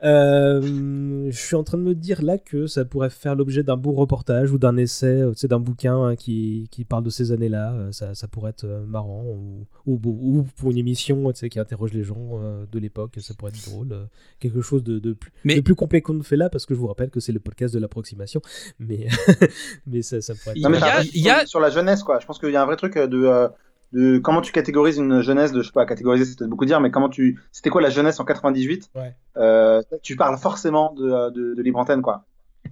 Euh, 0.04 1.30
je 1.30 1.38
suis 1.38 1.56
en 1.56 1.64
train 1.64 1.78
de 1.78 1.82
me 1.82 1.94
dire 1.94 2.22
là 2.22 2.36
que 2.38 2.66
ça 2.66 2.84
pourrait 2.84 3.08
faire 3.10 3.34
l'objet 3.34 3.62
d'un 3.62 3.76
beau 3.78 3.92
reportage 3.92 4.52
ou 4.52 4.58
d'un 4.58 4.76
essai, 4.76 5.06
euh, 5.22 5.30
tu 5.32 5.38
sais, 5.38 5.48
d'un 5.48 5.58
bouquin 5.58 5.96
hein, 6.02 6.16
qui, 6.16 6.68
qui 6.70 6.84
parle 6.84 7.02
de 7.04 7.10
ces 7.10 7.32
années-là. 7.32 7.72
Euh, 7.72 7.92
Ça, 7.92 8.14
ça 8.14 8.28
pourrait 8.28 8.50
être 8.50 8.64
euh, 8.64 8.84
marrant. 8.84 9.24
Ou, 9.24 9.66
ou, 9.86 10.00
ou 10.04 10.42
pour 10.58 10.70
une 10.70 10.76
émission 10.78 11.32
tu 11.32 11.38
sais, 11.38 11.48
qui 11.48 11.58
interroge 11.58 11.92
les 11.94 12.02
gens 12.04 12.40
euh, 12.42 12.66
de 12.70 12.78
l'époque, 12.78 13.14
ça 13.20 13.32
pourrait 13.34 13.52
être 13.54 13.70
drôle. 13.70 13.92
euh, 13.92 14.04
quelque 14.38 14.60
chose 14.60 14.84
de, 14.84 14.98
de 14.98 15.14
plus, 15.14 15.32
de 15.44 15.60
plus 15.60 15.74
complet 15.74 16.02
qu'on 16.02 16.14
ne 16.14 16.22
fait 16.22 16.36
là, 16.36 16.50
parce 16.50 16.66
que 16.66 16.74
je 16.74 16.78
vous 16.78 16.86
rappelle 16.88 17.10
que 17.10 17.20
c'est 17.20 17.32
le 17.32 17.40
podcast 17.40 17.72
de 17.74 17.78
l'approximation. 17.80 18.42
Mais, 18.78 19.06
mais 19.86 20.02
ça, 20.02 20.20
ça 20.20 20.34
pourrait 20.34 20.56
être. 20.56 20.62
Non, 20.62 20.68
mais 20.70 20.78
t'as 20.78 20.96
raison 20.98 21.10
sur, 21.10 21.48
sur 21.48 21.60
la 21.60 21.70
jeunesse, 21.70 22.02
quoi. 22.02 22.18
Je 22.20 22.26
pense 22.26 22.38
qu'il 22.38 22.50
y 22.50 22.56
a 22.56 22.62
un 22.62 22.66
vrai 22.66 22.76
truc 22.76 22.96
de, 22.98 23.24
euh, 23.24 23.48
de 23.96 24.18
comment 24.18 24.42
tu 24.42 24.52
catégorises 24.52 24.98
une 24.98 25.22
jeunesse, 25.22 25.52
de, 25.52 25.62
je 25.62 25.68
sais 25.68 25.72
pas, 25.72 25.86
catégoriser, 25.86 26.26
c'est 26.26 26.36
peut-être 26.36 26.50
beaucoup 26.50 26.66
dire, 26.66 26.80
mais 26.80 26.90
comment 26.90 27.08
tu, 27.08 27.40
c'était 27.50 27.70
quoi 27.70 27.80
la 27.80 27.88
jeunesse 27.88 28.20
en 28.20 28.26
98? 28.26 28.90
Ouais. 28.94 29.14
Euh, 29.38 29.80
tu 30.02 30.16
parles 30.16 30.36
forcément 30.36 30.92
de, 30.92 31.30
de, 31.30 31.54
de 31.54 31.62
libre 31.62 31.78
antenne, 31.78 32.02
quoi. 32.02 32.24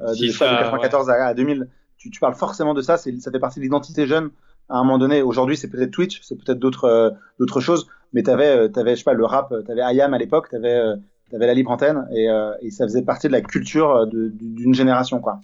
Euh, 0.03 0.11
de, 0.11 0.15
Si, 0.15 0.39
pas, 0.39 0.51
de 0.51 0.57
ça, 0.57 0.63
94 0.65 1.09
à, 1.09 1.15
à 1.27 1.35
2000. 1.35 1.69
Tu, 1.97 2.11
tu 2.11 2.21
parles 2.21 2.35
forcément 2.35 2.75
de 2.75 2.83
ça, 2.83 2.99
c'est, 2.99 3.19
ça 3.21 3.31
fait 3.31 3.39
partie 3.39 3.59
de 3.59 3.65
l'identité 3.65 4.07
jeune 4.07 4.31
à 4.69 4.77
un 4.77 4.85
moment 4.85 4.99
donné. 4.99 5.23
Aujourd'hui, 5.23 5.57
c'est 5.57 5.69
peut-être 5.69 5.93
Twitch, 5.93 6.21
c'est 6.23 6.37
peut-être 6.37 6.59
d'autres, 6.59 6.85
euh, 6.85 7.11
d'autres 7.39 7.61
choses, 7.61 7.89
mais 8.13 8.23
t'avais, 8.23 8.49
euh, 8.49 8.69
t'avais, 8.69 8.91
je 8.95 8.99
sais 8.99 9.05
pas, 9.05 9.15
le 9.15 9.25
rap, 9.25 9.55
t'avais 9.67 9.81
IAM 9.95 10.13
à 10.13 10.19
l'époque, 10.19 10.51
t'avais, 10.51 10.75
euh, 10.75 10.97
t'avais 11.31 11.47
la 11.47 11.55
libre 11.55 11.71
antenne, 11.71 12.07
et, 12.15 12.29
euh, 12.29 12.53
et 12.61 12.71
ça 12.71 12.85
faisait 12.85 13.03
partie 13.03 13.29
de 13.29 13.33
la 13.33 13.41
culture 13.41 14.07
d'une 14.09 14.75
génération, 14.75 15.21
quoi. 15.21 15.41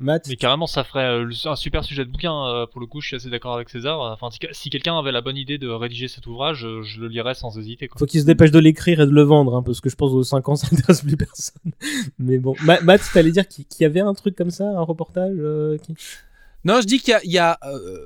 Matt 0.00 0.26
Mais 0.28 0.36
carrément, 0.36 0.66
ça 0.66 0.82
ferait 0.82 1.04
euh, 1.04 1.30
un 1.44 1.56
super 1.56 1.84
sujet 1.84 2.04
de 2.04 2.10
bouquin. 2.10 2.32
euh, 2.46 2.66
pour 2.66 2.80
le 2.80 2.86
coup, 2.86 3.00
je 3.00 3.08
suis 3.08 3.16
assez 3.16 3.30
d'accord 3.30 3.54
avec 3.54 3.68
César. 3.68 4.00
Enfin, 4.00 4.30
si, 4.52 4.70
quelqu'un 4.70 4.98
avait 4.98 5.12
la 5.12 5.20
bonne 5.20 5.36
idée 5.36 5.58
de 5.58 5.68
rédiger 5.68 6.08
cet 6.08 6.26
ouvrage, 6.26 6.64
euh, 6.64 6.82
je 6.82 7.00
le 7.00 7.08
lirais 7.08 7.34
sans 7.34 7.56
hésiter. 7.58 7.86
Quoi. 7.86 7.98
Faut 7.98 8.06
qu'il 8.06 8.20
se 8.20 8.26
dépêche 8.26 8.50
de 8.50 8.58
l'écrire 8.58 9.00
et 9.00 9.06
de 9.06 9.10
le 9.10 9.22
vendre, 9.22 9.54
hein, 9.56 9.62
parce 9.62 9.80
que 9.80 9.90
je 9.90 9.96
pense 9.96 10.12
aux 10.12 10.22
5 10.22 10.48
ans, 10.48 10.56
ça 10.56 10.68
n'intéresse 10.72 11.02
plus 11.02 11.16
personne. 11.16 11.72
Mais 12.18 12.38
bon, 12.38 12.54
Ma- 12.64 12.80
Matt, 12.80 13.02
t'allais 13.12 13.30
dire 13.32 13.46
qu'il 13.46 13.66
qu'il 13.66 13.82
y 13.82 13.86
avait 13.86 14.00
un 14.00 14.14
truc 14.14 14.34
comme 14.36 14.50
ça, 14.50 14.64
un 14.64 14.82
reportage 14.82 15.36
euh, 15.38 15.76
qui... 15.78 15.94
Non, 16.64 16.80
je 16.80 16.86
dis 16.86 16.98
qu'il 16.98 17.10
y 17.10 17.14
a, 17.14 17.20
il 17.24 17.30
y 17.32 17.38
a, 17.38 17.58
euh, 17.64 17.98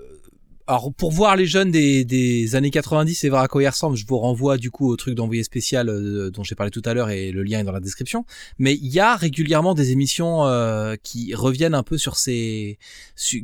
alors 0.67 0.95
pour 0.95 1.11
voir 1.11 1.37
les 1.37 1.47
jeunes 1.47 1.71
des, 1.71 2.07
des 2.07 2.55
années 2.55 2.71
90 2.71 3.25
et 3.25 3.29
voir 3.29 3.43
à 3.43 3.49
quoi 3.49 3.63
ils 3.63 3.69
ressemblent, 3.69 3.97
je 3.97 4.07
vous 4.07 4.19
renvoie 4.19 4.57
du 4.57 4.71
coup 4.71 4.89
au 4.91 4.97
truc 4.97 5.15
d'envoyé 5.15 5.43
spécial 5.43 5.91
euh, 5.91 6.31
dont 6.31 6.43
j'ai 6.43 6.55
parlé 6.55 6.71
tout 6.71 6.81
à 6.87 6.95
l'heure 6.95 7.11
et 7.11 7.33
le 7.33 7.43
lien 7.43 7.61
est 7.61 7.65
dans 7.65 7.73
la 7.73 7.81
description. 7.81 8.25
Mais 8.59 8.75
il 8.75 8.87
y 8.87 8.99
a 8.99 9.15
régulièrement 9.15 9.75
des 9.75 9.93
émissions 9.93 10.47
euh, 10.47 10.97
qui 11.03 11.35
reviennent 11.35 11.75
un 11.75 11.83
peu 11.83 11.99
sur 11.99 12.17
ces, 12.17 12.79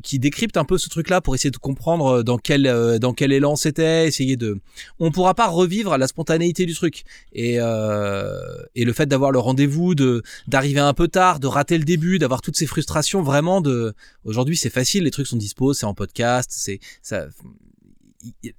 qui 0.03 0.19
décryptent 0.19 0.57
un 0.57 0.65
peu 0.65 0.79
ce 0.79 0.89
truc-là 0.89 1.21
pour 1.21 1.35
essayer 1.35 1.51
de 1.51 1.59
comprendre 1.59 2.23
dans 2.23 2.39
quel 2.39 2.67
euh, 2.67 2.99
dans 2.99 3.13
quel 3.13 3.33
élan 3.33 3.55
c'était, 3.55 4.07
essayer 4.07 4.37
de. 4.37 4.59
On 4.99 5.11
pourra 5.11 5.35
pas 5.35 5.47
revivre 5.47 5.99
la 5.99 6.07
spontanéité 6.07 6.65
du 6.65 6.75
truc 6.75 7.05
et 7.35 7.57
euh, 7.59 8.41
et 8.75 8.85
le 8.85 8.93
fait 8.93 9.07
d'avoir 9.07 9.31
le 9.31 9.39
rendez-vous, 9.39 9.95
de 9.95 10.23
d'arriver 10.49 10.81
un 10.81 10.95
peu 10.95 11.09
tard, 11.09 11.39
de 11.39 11.47
rater 11.47 11.77
le 11.77 11.85
début, 11.85 12.19
d'avoir 12.19 12.41
toutes 12.41 12.57
ces 12.57 12.67
frustrations 12.67 13.23
vraiment 13.23 13.61
de. 13.61 13.93
Aujourd'hui 14.25 14.57
c'est 14.57 14.71
facile, 14.71 15.05
les 15.05 15.11
trucs 15.11 15.27
sont 15.27 15.37
dispo, 15.37 15.75
c'est 15.75 15.87
en 15.87 15.95
podcast, 15.95 16.51
c'est 16.53 16.81
ça 17.11 17.27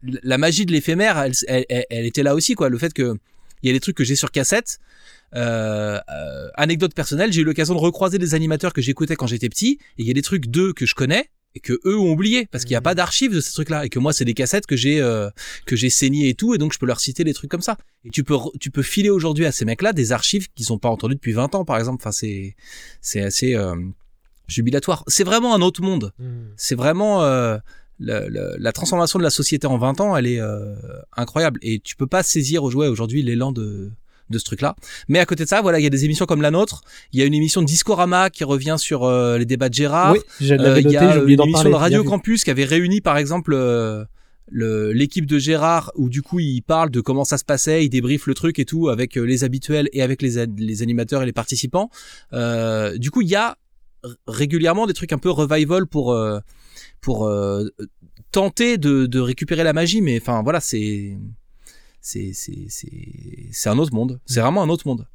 la 0.03 0.37
magie 0.37 0.65
de 0.65 0.71
l'éphémère 0.71 1.17
elle, 1.19 1.33
elle, 1.47 1.65
elle- 1.69 1.85
elle 1.89 2.05
était 2.05 2.23
là 2.23 2.33
aussi 2.35 2.55
quoi. 2.55 2.69
Le 2.69 2.77
fait 2.77 2.93
que 2.93 3.15
il 3.63 3.67
y 3.67 3.69
a 3.69 3.73
des 3.73 3.79
trucs 3.79 3.95
que 3.95 4.03
j'ai 4.03 4.15
sur 4.15 4.31
cassette 4.31 4.79
euh, 5.35 5.99
euh, 6.09 6.47
anecdote 6.55 6.93
personnelle 6.95 7.31
j'ai 7.31 7.41
eu 7.41 7.43
l'occasion 7.43 7.73
de 7.75 7.79
recroiser 7.79 8.17
des 8.17 8.33
animateurs 8.33 8.73
que 8.73 8.81
j'écoutais 8.81 9.15
quand 9.15 9.27
j'étais 9.27 9.49
petit 9.49 9.77
et 9.97 10.01
il 10.03 10.07
y 10.07 10.11
a 10.11 10.13
des 10.13 10.21
trucs 10.23 10.47
d'eux 10.47 10.73
que 10.73 10.85
je 10.85 10.95
connais 10.95 11.29
et 11.53 11.59
que 11.59 11.73
eux 11.85 11.97
ont 11.97 12.11
oublié 12.11 12.47
parce 12.51 12.63
qu'il 12.65 12.71
n'y 12.73 12.77
a 12.77 12.81
pas 12.81 12.95
d'archives 12.95 13.33
de 13.35 13.39
ces 13.39 13.53
trucs 13.53 13.69
là 13.69 13.85
et 13.85 13.89
que 13.89 13.99
moi 13.99 14.13
c'est 14.13 14.25
des 14.25 14.33
cassettes 14.33 14.65
que 14.65 14.75
j'ai 14.75 14.99
euh, 14.99 15.29
que 15.67 15.75
j'ai 15.75 15.89
saignées 15.91 16.27
et 16.29 16.33
tout 16.33 16.55
et 16.55 16.57
donc 16.57 16.73
je 16.73 16.79
peux 16.79 16.85
leur 16.87 16.99
citer 16.99 17.23
des 17.23 17.33
trucs 17.33 17.51
comme 17.51 17.61
ça. 17.61 17.77
Et 18.03 18.09
tu 18.09 18.23
peux 18.23 18.37
tu 18.59 18.71
peux 18.71 18.81
filer 18.81 19.09
aujourd'hui 19.09 19.45
à 19.45 19.51
ces 19.51 19.63
mecs 19.65 19.81
là 19.83 19.93
des 19.93 20.11
archives 20.11 20.47
qui 20.55 20.63
sont 20.63 20.79
pas 20.79 20.89
entendues 20.89 21.15
depuis 21.15 21.33
20 21.33 21.53
ans 21.55 21.65
par 21.65 21.77
exemple. 21.77 22.01
Enfin 22.01 22.11
c'est 22.13 22.55
c'est 23.01 23.21
assez 23.21 23.55
jubilatoire. 24.47 25.03
C'est 25.07 25.23
vraiment 25.25 25.53
un 25.55 25.61
autre 25.61 25.81
monde. 25.81 26.13
C'est 26.57 26.75
vraiment 26.75 27.21
la, 28.01 28.27
la- 28.29 28.57
la 28.57 28.71
transformation 28.71 29.17
de 29.19 29.23
la 29.23 29.29
société 29.29 29.67
en 29.67 29.77
20 29.77 30.01
ans, 30.01 30.17
elle 30.17 30.27
est 30.27 30.39
euh, 30.41 30.75
incroyable. 31.15 31.59
Et 31.61 31.79
tu 31.79 31.95
peux 31.95 32.07
pas 32.07 32.23
saisir 32.23 32.63
ouais, 32.63 32.87
aujourd'hui 32.87 33.21
l'élan 33.21 33.51
de, 33.51 33.91
de 34.29 34.37
ce 34.39 34.43
truc-là. 34.43 34.75
Mais 35.07 35.19
à 35.19 35.25
côté 35.25 35.43
de 35.43 35.49
ça, 35.49 35.61
voilà, 35.61 35.79
il 35.79 35.83
y 35.83 35.87
a 35.87 35.89
des 35.89 36.03
émissions 36.05 36.25
comme 36.25 36.41
la 36.41 36.51
nôtre. 36.51 36.81
Il 37.13 37.19
y 37.19 37.23
a 37.23 37.25
une 37.25 37.33
émission 37.33 37.61
de 37.61 37.67
Discorama 37.67 38.29
qui 38.29 38.43
revient 38.43 38.75
sur 38.77 39.03
euh, 39.03 39.37
les 39.37 39.45
débats 39.45 39.69
de 39.69 39.73
Gérard. 39.73 40.13
Oui, 40.13 40.19
Euh, 40.59 40.79
Il 40.81 40.91
y 40.91 40.97
a 40.97 41.01
une 41.23 41.39
émission 41.43 41.51
parler, 41.63 41.69
de 41.71 41.75
Radio. 41.75 42.03
Campus 42.09 42.43
qui 42.43 42.49
avait 42.49 42.65
réuni, 42.65 43.01
par 43.01 43.17
exemple, 43.17 43.53
euh, 43.53 44.03
l'équipe 44.51 45.25
de 45.25 45.37
Gérard, 45.39 45.91
où 45.95 46.09
du 46.09 46.21
coup 46.21 46.39
il 46.39 46.61
parle 46.61 46.89
de 46.89 46.99
comment 47.01 47.23
ça 47.23 47.37
se 47.37 47.45
passait, 47.45 47.85
il 47.85 47.89
débriefe 47.89 48.25
le 48.27 48.33
truc 48.33 48.59
et 48.59 48.65
tout 48.65 48.89
avec 48.89 49.17
euh, 49.17 49.21
les 49.23 49.43
habituels 49.45 49.87
et 49.93 50.01
avec 50.01 50.21
les, 50.21 50.45
les 50.57 50.81
animateurs 50.81 51.23
et 51.23 51.25
les 51.25 51.31
participants. 51.33 51.89
Euh, 52.33 52.97
du 52.97 53.11
coup, 53.11 53.21
il 53.21 53.29
y 53.29 53.35
a 53.35 53.55
régulièrement 54.27 54.87
des 54.87 54.93
trucs 54.93 55.13
un 55.13 55.17
peu 55.17 55.29
revival 55.29 55.85
pour 55.87 56.11
euh, 56.13 56.39
pour 57.01 57.25
euh, 57.25 57.65
tenter 58.31 58.77
de, 58.77 59.19
récupérer 59.19 59.63
la 59.63 59.73
magie, 59.73 60.01
mais 60.01 60.17
enfin 60.21 60.41
voilà, 60.43 60.59
c'est 60.59 61.17
c'est 61.99 63.69
un 63.69 63.77
autre 63.77 63.93
monde. 63.93 64.19
C'est 64.25 64.39
vraiment 64.39 64.63
un 64.63 64.69
autre 64.69 64.87
monde. 64.87 65.05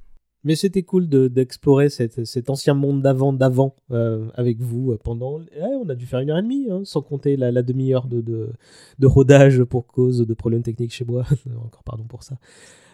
Mais 0.45 0.55
c'était 0.55 0.85
cool 0.85 1.09
de- 1.09 1.27
d'explorer 1.27 1.89
cet, 1.89 2.25
cet 2.25 2.51
ancien 2.51 2.75
monde 2.75 3.03
d'avant, 3.03 3.33
d'avant, 3.33 3.75
euh, 3.91 4.29
avec 4.35 4.61
vous 4.61 4.93
euh, 4.93 4.99
pendant. 5.03 5.41
On 5.61 5.89
a 5.89 5.97
dû 5.97 6.07
faire 6.07 6.21
une 6.21 6.31
heure 6.31 6.39
et 6.39 6.43
demie, 6.43 6.69
hein, 6.71 6.83
sans 6.85 7.03
compter 7.03 7.37
la, 7.37 7.63
demi-heure 7.63 8.07
de, 8.07 8.21
de, 8.21 9.07
rodage 9.07 9.65
pour 9.65 9.89
cause 9.89 10.25
de 10.25 10.35
problèmes 10.35 10.63
techniques 10.63 10.93
chez 10.93 11.05
moi. 11.05 11.25
Encore 11.65 11.83
pardon 11.83 12.05
pour 12.05 12.23
ça. 12.23 12.37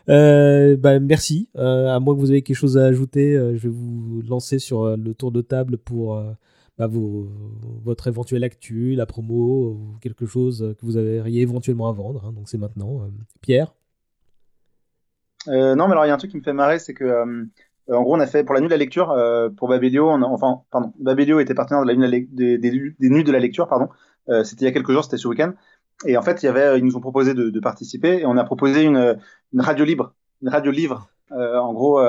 Euh, 0.09 0.79
bah, 0.79 0.99
merci. 0.99 1.51
À 1.55 2.01
moins 2.01 2.15
que 2.15 2.21
vous 2.21 2.33
ayez 2.33 2.41
quelque 2.41 2.57
chose 2.57 2.79
à 2.79 2.87
ajouter, 2.87 3.35
je 3.35 3.69
vais 3.69 3.69
vous 3.69 4.23
lancer 4.27 4.59
sur 4.59 4.97
le 4.97 5.13
tour 5.13 5.31
de 5.31 5.43
table 5.43 5.77
pour 5.77 6.19
bah, 6.79 6.87
vos, 6.87 7.29
votre 7.85 8.09
éventuelle 8.09 8.45
actu, 8.45 8.95
la 8.95 9.07
promo, 9.07 9.97
quelque 10.01 10.27
chose 10.27 10.75
que 10.79 10.87
vous 10.87 10.97
auriez 10.97 11.43
éventuellement 11.43 11.89
à 11.89 11.93
vendre. 11.93 12.25
hein. 12.27 12.33
donc 12.33 12.49
c'est 12.49 12.59
maintenant. 12.59 13.03
Euh, 13.03 13.09
Pierre? 13.41 13.75
Euh, 15.49 15.75
non, 15.75 15.87
mais 15.87 15.93
alors 15.93 16.05
il 16.05 16.09
y 16.09 16.11
a 16.11 16.15
un 16.15 16.19
truc 16.19 16.31
qui 16.31 16.37
me 16.37 16.43
fait 16.43 16.53
marrer, 16.53 16.79
c'est 16.79 16.95
que 16.95 17.05
euh, 17.05 17.45
en 17.91 18.03
gros 18.03 18.17
on 18.17 18.21
a 18.21 18.27
fait 18.27 18.45
pour 18.45 18.55
la 18.55 18.61
nuit 18.61 18.69
de 18.69 18.73
la 18.73 18.79
lecture 18.79 19.15
pour 19.57 19.69
Babelio, 19.69 20.09
enfin 20.09 20.63
pardon, 20.71 20.93
Babelio 21.01 21.41
était 21.41 21.55
partenaire 21.55 21.83
de 21.83 21.89
la 21.89 21.95
nuit 21.95 22.29
de 22.31 22.45
la 22.47 22.59
des, 22.59 23.11
nuits 23.11 23.25
de 23.25 23.33
la 23.33 23.41
lecture, 23.41 23.69
pardon. 23.69 23.89
C'était 24.45 24.65
il 24.65 24.69
y 24.69 24.69
a 24.69 24.73
quelques 24.73 24.93
jours, 24.93 25.03
c'était 25.03 25.17
ce 25.17 25.27
week-end. 25.27 25.53
Et 26.07 26.17
en 26.17 26.23
fait, 26.23 26.43
il 26.43 26.47
y 26.47 26.49
avait, 26.49 26.79
ils 26.79 26.85
nous 26.85 26.97
ont 26.97 27.01
proposé 27.01 27.35
de, 27.35 27.61
participer 27.61 28.21
et 28.21 28.27
on 28.27 28.37
a 28.37 28.45
proposé 28.45 28.85
une, 28.85 29.19
une 29.53 29.61
radio 29.61 29.85
libre, 29.85 30.15
une 30.43 30.49
radio 30.49 30.71
livre. 30.71 31.09
En 31.31 31.73
gros, 31.73 32.01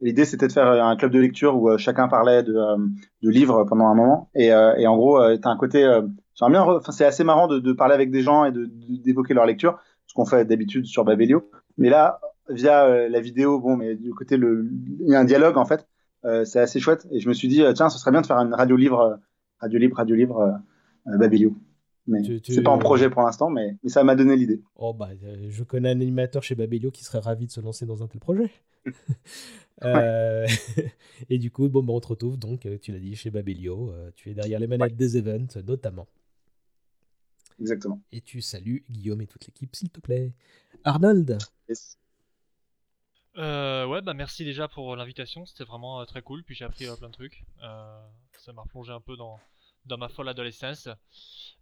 l'idée 0.00 0.24
c'était 0.24 0.46
de 0.48 0.52
faire 0.52 0.66
un 0.68 0.96
club 0.96 1.10
de 1.12 1.18
lecture 1.18 1.56
où 1.56 1.70
euh, 1.70 1.78
chacun 1.78 2.08
parlait 2.08 2.42
de, 2.42 2.54
euh, 2.54 2.76
de 3.22 3.30
livres 3.30 3.64
pendant 3.64 3.86
un 3.86 3.94
moment. 3.94 4.30
Et, 4.34 4.52
euh, 4.52 4.74
et 4.76 4.86
en 4.86 4.96
gros, 4.96 5.18
euh, 5.20 5.36
t'as 5.36 5.50
un 5.50 5.56
côté, 5.56 5.84
euh, 5.84 6.02
bien, 6.48 6.62
enfin 6.62 6.92
c'est 6.92 7.04
assez 7.04 7.24
marrant 7.24 7.48
de, 7.48 7.58
de 7.58 7.72
parler 7.72 7.94
avec 7.94 8.10
des 8.10 8.22
gens 8.22 8.44
et 8.44 8.52
de- 8.52 8.68
d'évoquer 9.04 9.34
leur 9.34 9.46
lecture, 9.46 9.78
ce 10.06 10.14
qu'on 10.14 10.24
fait 10.24 10.44
d'habitude 10.44 10.86
sur 10.86 11.04
Babelio. 11.04 11.50
Mais 11.78 11.90
là, 11.90 12.20
via 12.48 12.84
euh, 12.86 13.08
la 13.08 13.20
vidéo, 13.20 13.60
bon, 13.60 13.76
mais 13.76 13.94
du 13.94 14.12
côté 14.14 14.36
le, 14.36 14.68
il 15.00 15.08
y 15.08 15.14
a 15.14 15.20
un 15.20 15.24
dialogue 15.24 15.56
en 15.58 15.64
fait, 15.66 15.86
euh, 16.24 16.44
c'est 16.44 16.60
assez 16.60 16.80
chouette. 16.80 17.06
Et 17.10 17.20
je 17.20 17.28
me 17.28 17.34
suis 17.34 17.48
dit, 17.48 17.62
euh, 17.62 17.72
tiens, 17.72 17.88
ce 17.90 17.98
serait 17.98 18.10
bien 18.10 18.20
de 18.22 18.26
faire 18.26 18.38
une 18.38 18.54
radio 18.54 18.76
libre, 18.76 19.00
euh, 19.00 19.16
radio 19.58 19.78
libre, 19.78 19.96
radio 19.96 20.16
libre, 20.16 20.38
euh, 20.40 21.12
euh, 21.12 21.18
Babelio. 21.18 21.54
Mais 22.06 22.22
Tu- 22.22 22.40
tu- 22.40 22.52
c'est 22.54 22.62
pas 22.62 22.70
en 22.70 22.78
projet 22.78 23.08
pour 23.10 23.22
l'instant, 23.22 23.50
mais, 23.50 23.76
mais 23.84 23.90
ça 23.90 24.02
m'a 24.02 24.16
donné 24.16 24.34
l'idée. 24.34 24.62
Oh 24.74 24.92
bah, 24.94 25.10
euh, 25.22 25.46
je 25.48 25.62
connais 25.62 25.90
un 25.90 26.00
animateur 26.00 26.42
chez 26.42 26.54
Babelio 26.54 26.90
qui 26.90 27.04
serait 27.04 27.20
ravi 27.20 27.46
de 27.46 27.52
se 27.52 27.60
lancer 27.60 27.84
dans 27.86 28.02
un 28.02 28.06
tel 28.06 28.20
projet. 28.20 28.50
Euh, 29.82 30.46
et 31.30 31.38
du 31.38 31.50
coup, 31.50 31.66
bon, 31.70 31.82
bah, 31.82 31.94
on 31.94 32.00
te 32.00 32.08
retrouve 32.08 32.36
donc, 32.38 32.66
euh, 32.66 32.76
tu 32.78 32.92
l'as 32.92 32.98
dit, 32.98 33.16
chez 33.16 33.30
Babelio. 33.30 33.90
euh, 33.90 34.10
tu 34.14 34.30
es 34.30 34.34
derrière 34.34 34.60
les 34.60 34.66
manettes 34.66 34.94
des 34.94 35.16
events, 35.16 35.58
notamment. 35.64 36.06
Exactement. 37.60 38.00
Et 38.12 38.20
tu 38.20 38.40
salues 38.40 38.84
Guillaume 38.90 39.20
et 39.22 39.26
toute 39.26 39.46
l'équipe, 39.46 39.74
s'il 39.74 39.90
te 39.90 40.00
plaît. 40.00 40.32
Arnold 40.84 41.38
Euh, 43.36 43.86
ouais, 43.86 44.02
bah 44.02 44.12
merci 44.12 44.44
déjà 44.44 44.68
pour 44.68 44.96
l'invitation, 44.96 45.46
c'était 45.46 45.64
vraiment 45.64 46.00
euh, 46.00 46.04
très 46.04 46.20
cool, 46.20 46.42
puis 46.42 46.54
j'ai 46.54 46.64
appris 46.64 46.86
euh, 46.86 46.96
plein 46.96 47.08
de 47.08 47.14
trucs. 47.14 47.44
Euh, 47.62 48.00
ça 48.38 48.52
m'a 48.52 48.62
replongé 48.62 48.92
un 48.92 49.00
peu 49.00 49.16
dans, 49.16 49.38
dans 49.86 49.98
ma 49.98 50.08
folle 50.08 50.28
adolescence. 50.28 50.88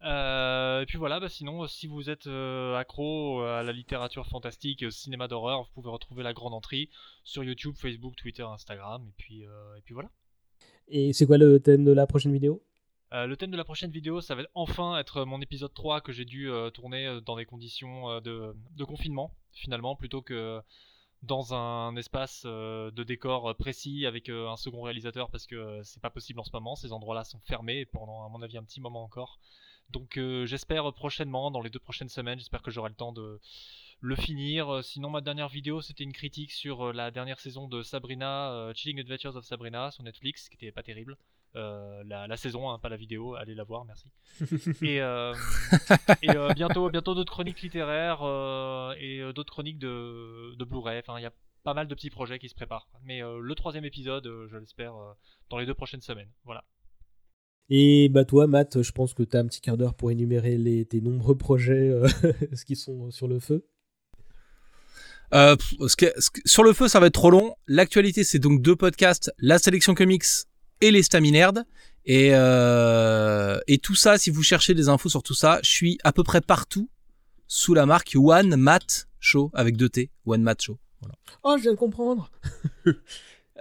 Euh, 0.04 0.82
et 0.82 0.86
puis 0.86 0.98
voilà, 0.98 1.18
bah 1.18 1.28
sinon, 1.28 1.66
si 1.66 1.86
vous 1.86 2.08
êtes 2.08 2.26
euh, 2.26 2.76
accro 2.76 3.42
à 3.42 3.62
la 3.62 3.72
littérature 3.72 4.26
fantastique 4.26 4.82
et 4.82 4.86
au 4.86 4.90
cinéma 4.90 5.28
d'horreur, 5.28 5.62
vous 5.62 5.70
pouvez 5.74 5.90
retrouver 5.90 6.22
La 6.22 6.32
Grande 6.32 6.54
Entrée 6.54 6.88
sur 7.24 7.42
YouTube, 7.42 7.74
Facebook, 7.76 8.14
Twitter, 8.16 8.42
Instagram, 8.42 9.04
et 9.08 9.14
puis, 9.16 9.46
euh, 9.46 9.76
et 9.76 9.80
puis 9.82 9.94
voilà. 9.94 10.10
Et 10.88 11.12
c'est 11.12 11.26
quoi 11.26 11.38
le 11.38 11.58
thème 11.60 11.84
de 11.84 11.92
la 11.92 12.06
prochaine 12.06 12.32
vidéo? 12.32 12.62
Le 13.10 13.36
thème 13.36 13.50
de 13.50 13.56
la 13.56 13.64
prochaine 13.64 13.90
vidéo, 13.90 14.20
ça 14.20 14.34
va 14.34 14.42
enfin 14.52 14.98
être 14.98 15.24
mon 15.24 15.40
épisode 15.40 15.72
3 15.72 16.02
que 16.02 16.12
j'ai 16.12 16.26
dû 16.26 16.50
tourner 16.74 17.20
dans 17.24 17.36
des 17.36 17.46
conditions 17.46 18.20
de, 18.20 18.54
de 18.76 18.84
confinement, 18.84 19.34
finalement, 19.54 19.96
plutôt 19.96 20.20
que 20.20 20.60
dans 21.22 21.54
un 21.54 21.96
espace 21.96 22.42
euh, 22.46 22.90
de 22.92 23.02
décor 23.02 23.50
euh, 23.50 23.54
précis 23.54 24.06
avec 24.06 24.28
euh, 24.28 24.48
un 24.48 24.56
second 24.56 24.82
réalisateur 24.82 25.30
parce 25.30 25.46
que 25.46 25.80
c'est 25.82 26.00
pas 26.00 26.10
possible 26.10 26.38
en 26.40 26.44
ce 26.44 26.50
moment, 26.52 26.76
ces 26.76 26.92
endroits-là 26.92 27.24
sont 27.24 27.40
fermés 27.40 27.86
pendant 27.86 28.24
à 28.24 28.28
mon 28.28 28.42
avis 28.42 28.56
un 28.56 28.64
petit 28.64 28.80
moment 28.80 29.02
encore. 29.02 29.40
Donc 29.90 30.20
j'espère 30.44 30.92
prochainement, 30.92 31.50
dans 31.50 31.62
les 31.62 31.70
deux 31.70 31.78
prochaines 31.78 32.10
semaines, 32.10 32.38
j'espère 32.38 32.60
que 32.60 32.70
j'aurai 32.70 32.90
le 32.90 32.94
temps 32.94 33.12
de 33.12 33.40
le 34.00 34.16
finir. 34.16 34.84
Sinon 34.84 35.08
ma 35.08 35.22
dernière 35.22 35.48
vidéo 35.48 35.80
c'était 35.80 36.04
une 36.04 36.12
critique 36.12 36.52
sur 36.52 36.92
la 36.92 37.10
dernière 37.10 37.40
saison 37.40 37.68
de 37.68 37.82
Sabrina, 37.82 38.70
Chilling 38.74 39.00
Adventures 39.00 39.36
of 39.36 39.46
Sabrina 39.46 39.90
sur 39.90 40.02
Netflix, 40.02 40.50
qui 40.50 40.56
était 40.56 40.72
pas 40.72 40.82
terrible. 40.82 41.16
Euh, 41.56 42.02
la, 42.06 42.26
la 42.26 42.36
saison, 42.36 42.70
hein, 42.70 42.78
pas 42.78 42.88
la 42.90 42.96
vidéo, 42.96 43.34
allez 43.34 43.54
la 43.54 43.64
voir, 43.64 43.84
merci. 43.86 44.10
et 44.82 45.00
euh, 45.00 45.34
et 46.22 46.30
euh, 46.30 46.52
bientôt, 46.54 46.90
bientôt 46.90 47.14
d'autres 47.14 47.32
chroniques 47.32 47.62
littéraires 47.62 48.22
euh, 48.22 48.92
et 49.00 49.20
euh, 49.20 49.32
d'autres 49.32 49.52
chroniques 49.52 49.78
de, 49.78 50.54
de 50.56 50.64
Blu-ray. 50.64 50.98
Enfin, 51.00 51.18
il 51.18 51.22
y 51.22 51.26
a 51.26 51.32
pas 51.64 51.74
mal 51.74 51.88
de 51.88 51.94
petits 51.94 52.10
projets 52.10 52.38
qui 52.38 52.48
se 52.48 52.54
préparent. 52.54 52.88
Mais 53.02 53.22
euh, 53.22 53.38
le 53.40 53.54
troisième 53.54 53.84
épisode, 53.84 54.26
euh, 54.26 54.46
je 54.50 54.56
l'espère, 54.58 54.94
euh, 54.94 55.12
dans 55.50 55.58
les 55.58 55.66
deux 55.66 55.74
prochaines 55.74 56.02
semaines. 56.02 56.30
Voilà. 56.44 56.64
Et 57.70 58.08
bah 58.10 58.24
toi, 58.24 58.46
Matt, 58.46 58.82
je 58.82 58.92
pense 58.92 59.12
que 59.14 59.22
tu 59.22 59.36
as 59.36 59.40
un 59.40 59.46
petit 59.46 59.60
quart 59.60 59.76
d'heure 59.76 59.94
pour 59.94 60.10
énumérer 60.10 60.56
les, 60.58 60.84
tes 60.86 61.00
nombreux 61.00 61.36
projets 61.36 61.88
euh, 61.90 62.06
ce 62.54 62.64
qui 62.64 62.76
sont 62.76 63.10
sur 63.10 63.26
le 63.28 63.40
feu. 63.40 63.66
Euh, 65.34 65.56
pff, 65.56 65.74
ce 65.88 65.96
que- 65.96 66.20
ce 66.20 66.30
que- 66.30 66.40
sur 66.46 66.62
le 66.64 66.72
feu, 66.72 66.88
ça 66.88 67.00
va 67.00 67.06
être 67.08 67.14
trop 67.14 67.30
long. 67.30 67.54
L'actualité, 67.66 68.24
c'est 68.24 68.38
donc 68.38 68.62
deux 68.62 68.76
podcasts, 68.76 69.30
la 69.38 69.58
sélection 69.58 69.94
comics 69.94 70.24
et 70.80 70.90
les 70.90 71.02
Staminerd. 71.02 71.64
Et, 72.04 72.30
euh, 72.32 73.60
et 73.66 73.78
tout 73.78 73.94
ça, 73.94 74.16
si 74.16 74.30
vous 74.30 74.42
cherchez 74.42 74.74
des 74.74 74.88
infos 74.88 75.08
sur 75.08 75.22
tout 75.22 75.34
ça, 75.34 75.60
je 75.62 75.70
suis 75.70 75.98
à 76.04 76.12
peu 76.12 76.24
près 76.24 76.40
partout 76.40 76.88
sous 77.46 77.74
la 77.74 77.86
marque 77.86 78.14
One 78.16 78.56
Matt 78.56 79.08
Show 79.20 79.50
avec 79.54 79.76
deux 79.76 79.88
T. 79.88 80.10
One 80.26 80.42
Matt 80.42 80.62
Show. 80.62 80.78
Voilà. 81.00 81.16
Oh, 81.42 81.54
je 81.58 81.62
viens 81.62 81.72
de 81.72 81.78
comprendre. 81.78 82.30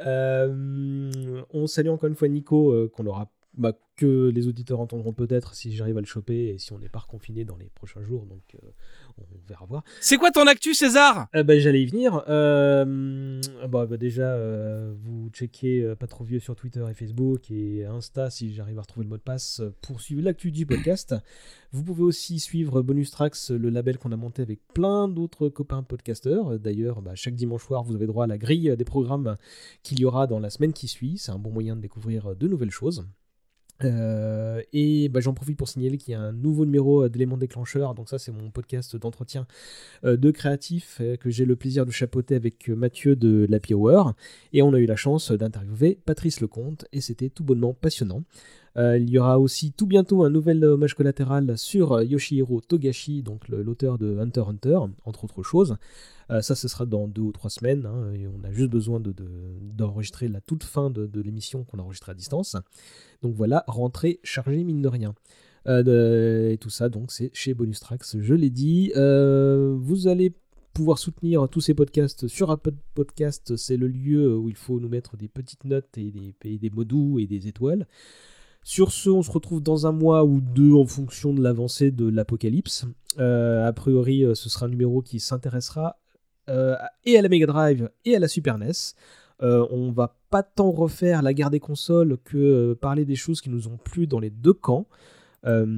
Euh, 0.05 1.41
on 1.51 1.65
salue 1.65 1.89
encore 1.89 2.07
une 2.07 2.15
fois 2.15 2.27
Nico, 2.27 2.71
euh, 2.71 2.87
qu'on 2.87 3.07
aura, 3.07 3.31
bah, 3.55 3.73
que 3.95 4.29
les 4.29 4.47
auditeurs 4.47 4.79
entendront 4.79 5.13
peut-être 5.13 5.55
si 5.55 5.75
j'arrive 5.75 5.97
à 5.97 6.01
le 6.01 6.05
choper 6.05 6.49
et 6.49 6.59
si 6.59 6.71
on 6.71 6.77
n'est 6.77 6.87
pas 6.87 6.99
reconfiné 6.99 7.45
dans 7.45 7.57
les 7.57 7.69
prochains 7.69 8.03
jours. 8.03 8.25
Donc, 8.25 8.43
euh, 8.55 8.67
on 9.19 9.47
verra 9.47 9.65
voir. 9.65 9.83
C'est 9.99 10.17
quoi 10.17 10.31
ton 10.31 10.47
actu, 10.47 10.73
César? 10.73 11.27
Euh, 11.35 11.43
bah, 11.43 11.57
J'allais 11.59 11.81
y 11.81 11.85
venir. 11.85 12.23
Euh, 12.27 13.41
bah, 13.67 13.85
bah, 13.85 13.97
déjà, 13.97 14.33
euh, 14.33 14.93
vous 15.03 15.29
checkez 15.29 15.81
euh, 15.81 15.95
pas 15.95 16.07
trop 16.07 16.23
vieux 16.23 16.39
sur 16.39 16.55
Twitter 16.55 16.85
et 16.89 16.93
Facebook 16.93 17.49
et 17.51 17.85
Insta 17.85 18.29
si 18.29 18.53
j'arrive 18.53 18.77
à 18.77 18.81
retrouver 18.81 19.05
le 19.05 19.09
mot 19.09 19.17
de 19.17 19.21
passe 19.21 19.61
pour 19.81 20.01
suivre 20.01 20.21
l'actu 20.21 20.51
du 20.51 20.65
podcast. 20.65 21.15
Vous 21.71 21.83
pouvez 21.83 22.03
aussi 22.03 22.39
suivre 22.39 22.81
Bonus 22.81 23.11
Tracks, 23.11 23.49
le 23.49 23.69
label 23.69 23.97
qu'on 23.97 24.11
a 24.11 24.17
monté 24.17 24.41
avec 24.41 24.59
plein 24.73 25.07
d'autres 25.07 25.49
copains 25.49 25.83
podcasteurs. 25.83 26.59
D'ailleurs, 26.59 27.01
bah, 27.01 27.15
chaque 27.15 27.35
dimanche 27.35 27.65
soir, 27.65 27.83
vous 27.83 27.95
avez 27.95 28.07
droit 28.07 28.25
à 28.25 28.27
la 28.27 28.37
grille 28.37 28.75
des 28.77 28.85
programmes 28.85 29.37
qu'il 29.83 29.99
y 29.99 30.05
aura 30.05 30.27
dans 30.27 30.39
la 30.39 30.49
semaine 30.49 30.73
qui 30.73 30.87
suit. 30.87 31.17
C'est 31.17 31.31
un 31.31 31.39
bon 31.39 31.51
moyen 31.51 31.75
de 31.75 31.81
découvrir 31.81 32.35
de 32.35 32.47
nouvelles 32.47 32.71
choses. 32.71 33.05
Euh, 33.83 34.61
et 34.73 35.09
bah, 35.09 35.19
j'en 35.19 35.33
profite 35.33 35.57
pour 35.57 35.67
signaler 35.67 35.97
qu'il 35.97 36.13
y 36.13 36.15
a 36.15 36.21
un 36.21 36.31
nouveau 36.31 36.65
numéro 36.65 37.03
euh, 37.03 37.09
d'éléments 37.09 37.37
déclencheurs. 37.37 37.93
Donc 37.93 38.09
ça, 38.09 38.17
c'est 38.17 38.31
mon 38.31 38.49
podcast 38.49 38.95
d'entretien 38.95 39.45
euh, 40.03 40.17
de 40.17 40.31
créatifs 40.31 41.01
que 41.19 41.29
j'ai 41.29 41.45
le 41.45 41.55
plaisir 41.55 41.85
de 41.85 41.91
chapeauter 41.91 42.35
avec 42.35 42.69
Mathieu 42.69 43.15
de 43.15 43.45
l'Happy 43.49 43.73
Hour. 43.73 44.13
Et 44.53 44.61
on 44.61 44.73
a 44.73 44.79
eu 44.79 44.85
la 44.85 44.95
chance 44.95 45.31
d'interviewer 45.31 45.99
Patrice 46.05 46.41
Lecomte 46.41 46.85
et 46.91 47.01
c'était 47.01 47.29
tout 47.29 47.43
bonnement 47.43 47.73
passionnant. 47.73 48.23
Euh, 48.77 48.97
il 48.97 49.09
y 49.09 49.17
aura 49.17 49.39
aussi 49.39 49.71
tout 49.71 49.87
bientôt 49.87 50.23
un 50.23 50.29
nouvel 50.29 50.63
hommage 50.63 50.93
collatéral 50.93 51.57
sur 51.57 51.93
euh, 51.93 52.03
Yoshihiro 52.03 52.61
Togashi, 52.61 53.23
donc 53.23 53.47
l'auteur 53.47 53.97
de 53.97 54.17
Hunter 54.19 54.43
Hunter, 54.47 54.79
entre 55.05 55.23
autres 55.23 55.41
choses. 55.43 55.77
Euh, 56.29 56.41
ça, 56.41 56.55
ce 56.55 56.67
sera 56.67 56.85
dans 56.85 57.07
deux 57.07 57.21
ou 57.21 57.31
trois 57.31 57.49
semaines, 57.49 57.85
hein, 57.85 58.13
on 58.39 58.43
a 58.43 58.51
juste 58.51 58.69
besoin 58.69 58.99
de- 58.99 59.13
de- 59.13 59.25
d'enregistrer 59.61 60.27
la 60.27 60.41
toute 60.41 60.63
fin 60.63 60.89
de, 60.89 61.09
l'émission 61.21 61.63
qu'on 61.63 61.79
a 61.79 61.81
enregistrée 61.81 62.11
à 62.11 62.15
distance. 62.15 62.55
Donc 63.21 63.33
voilà, 63.33 63.63
rentrée 63.67 64.19
chargée 64.23 64.63
mine 64.63 64.81
de 64.81 64.89
rien. 64.89 65.15
Euh, 65.67 66.51
et 66.51 66.57
tout 66.57 66.69
ça, 66.69 66.89
donc 66.89 67.11
c'est 67.11 67.31
chez 67.33 67.53
Bonus 67.53 67.79
Tracks, 67.79 68.05
je 68.19 68.33
l'ai 68.33 68.49
dit. 68.49 68.91
Euh, 68.95 69.75
vous 69.79 70.07
allez 70.07 70.33
pouvoir 70.73 70.99
soutenir 70.99 71.47
tous 71.49 71.61
ces 71.61 71.73
podcasts 71.73 72.27
sur 72.27 72.51
Apple 72.51 72.75
Podcast, 72.93 73.55
c'est 73.55 73.77
le 73.77 73.87
lieu 73.87 74.37
où 74.37 74.49
il 74.49 74.55
faut 74.55 74.79
nous 74.79 74.89
mettre 74.89 75.17
des 75.17 75.27
petites 75.27 75.65
notes 75.65 75.97
et 75.97 76.11
des, 76.11 76.35
et 76.43 76.57
des 76.59 76.69
mots 76.69 76.83
doux 76.85 77.17
et 77.19 77.25
des 77.25 77.47
étoiles. 77.47 77.87
Sur 78.63 78.91
ce, 78.91 79.09
on 79.09 79.23
se 79.23 79.31
retrouve 79.31 79.61
dans 79.61 79.87
un 79.87 79.91
mois 79.91 80.25
ou 80.25 80.41
deux 80.41 80.73
en 80.73 80.85
fonction 80.85 81.33
de 81.33 81.41
l'avancée 81.41 81.91
de 81.91 82.07
l'apocalypse. 82.07 82.85
Euh, 83.19 83.67
a 83.67 83.73
priori, 83.73 84.23
euh, 84.23 84.35
ce 84.35 84.49
sera 84.49 84.65
un 84.65 84.69
numéro 84.69 85.01
qui 85.01 85.19
s'intéressera 85.19 85.97
euh, 86.49 86.75
et 87.05 87.17
à 87.17 87.21
la 87.21 87.29
Mega 87.29 87.45
Drive 87.45 87.89
et 88.05 88.15
à 88.15 88.19
la 88.19 88.27
Super 88.27 88.57
NES. 88.57 88.71
On 89.39 89.91
va 89.91 90.17
pas 90.29 90.43
tant 90.43 90.71
refaire 90.71 91.21
la 91.21 91.33
guerre 91.33 91.51
des 91.51 91.59
consoles 91.59 92.17
que 92.23 92.73
parler 92.73 93.05
des 93.05 93.15
choses 93.15 93.39
qui 93.39 93.49
nous 93.49 93.67
ont 93.67 93.77
plu 93.77 94.07
dans 94.07 94.19
les 94.19 94.31
deux 94.31 94.53
camps. 94.53 94.87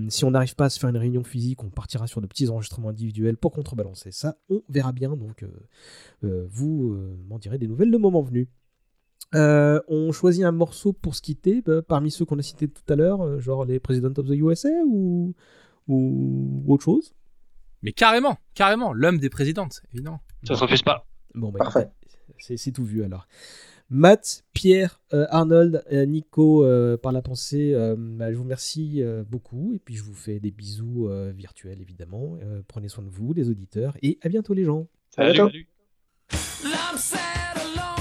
Si 0.07 0.23
on 0.23 0.31
n'arrive 0.31 0.55
pas 0.55 0.65
à 0.65 0.69
se 0.69 0.79
faire 0.79 0.89
une 0.89 0.97
réunion 0.97 1.23
physique, 1.25 1.61
on 1.61 1.69
partira 1.69 2.07
sur 2.07 2.21
de 2.21 2.27
petits 2.27 2.47
enregistrements 2.49 2.89
individuels 2.89 3.35
pour 3.35 3.51
contrebalancer 3.51 4.11
ça. 4.11 4.37
On 4.49 4.63
verra 4.69 4.93
bien, 4.93 5.17
donc 5.17 5.45
vous 6.21 6.97
m'en 7.27 7.37
direz 7.37 7.57
des 7.57 7.67
nouvelles 7.67 7.91
le 7.91 7.97
moment 7.97 8.21
venu. 8.21 8.47
Euh, 9.35 9.79
on 9.87 10.11
choisit 10.11 10.43
un 10.43 10.51
morceau 10.51 10.91
pour 10.91 11.15
se 11.15 11.21
quitter 11.21 11.61
bah, 11.61 11.81
parmi 11.81 12.09
ceux 12.09 12.25
qu'on 12.25 12.39
a 12.39 12.41
cités 12.41 12.67
tout 12.67 12.81
à 12.91 12.95
l'heure, 12.95 13.21
euh, 13.21 13.39
genre 13.39 13.63
les 13.63 13.79
President 13.79 14.13
of 14.17 14.27
the 14.27 14.31
USA 14.31 14.69
ou, 14.87 15.35
ou 15.87 16.63
autre 16.67 16.83
chose 16.83 17.13
Mais 17.83 17.91
carrément, 17.91 18.37
carrément, 18.55 18.91
l'homme 18.91 19.19
des 19.19 19.29
présidentes, 19.29 19.81
évidemment. 19.93 20.21
Ça 20.43 20.55
se 20.55 20.63
refuse 20.63 20.81
pas. 20.81 21.05
Bon, 21.35 21.51
bah, 21.51 21.59
Parfait. 21.59 21.89
c'est 22.39 22.57
c'est 22.57 22.71
tout 22.71 22.83
vu 22.85 23.03
alors. 23.03 23.27
Matt, 23.91 24.45
Pierre, 24.53 25.01
euh, 25.13 25.25
Arnold, 25.29 25.83
euh, 25.91 26.05
Nico 26.05 26.63
euh, 26.63 26.95
par 26.97 27.11
la 27.11 27.21
pensée, 27.23 27.73
euh, 27.73 27.95
bah, 27.97 28.31
je 28.31 28.35
vous 28.37 28.43
remercie 28.43 29.01
euh, 29.01 29.23
beaucoup 29.23 29.73
et 29.73 29.79
puis 29.79 29.95
je 29.95 30.03
vous 30.03 30.13
fais 30.13 30.39
des 30.39 30.51
bisous 30.51 31.07
euh, 31.07 31.31
virtuels 31.35 31.81
évidemment. 31.81 32.37
Euh, 32.41 32.61
prenez 32.67 32.87
soin 32.87 33.03
de 33.03 33.09
vous, 33.09 33.33
les 33.33 33.49
auditeurs, 33.49 33.95
et 34.01 34.19
à 34.21 34.29
bientôt 34.29 34.53
les 34.53 34.63
gens. 34.63 34.87
Bientôt. 35.17 35.49
I'm 36.31 37.98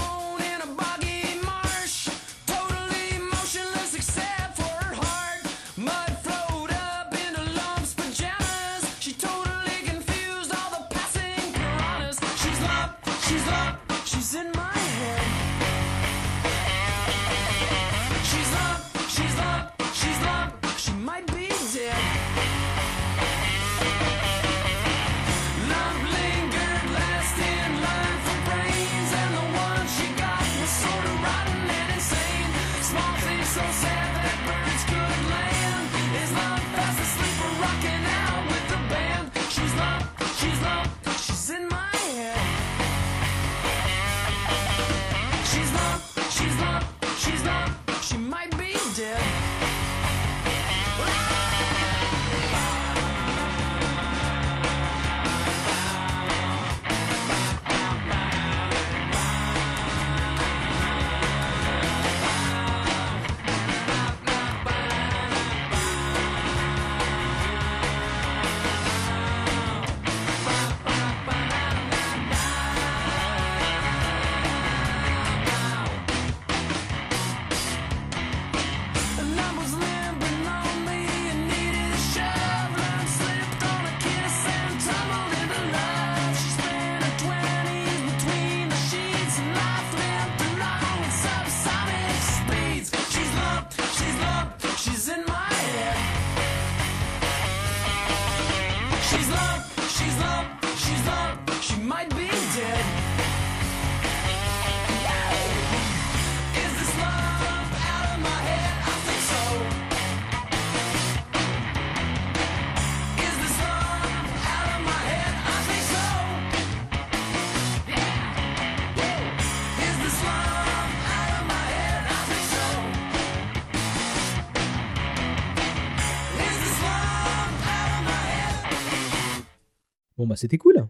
c'était 130.39 130.57
cool. 130.57 130.87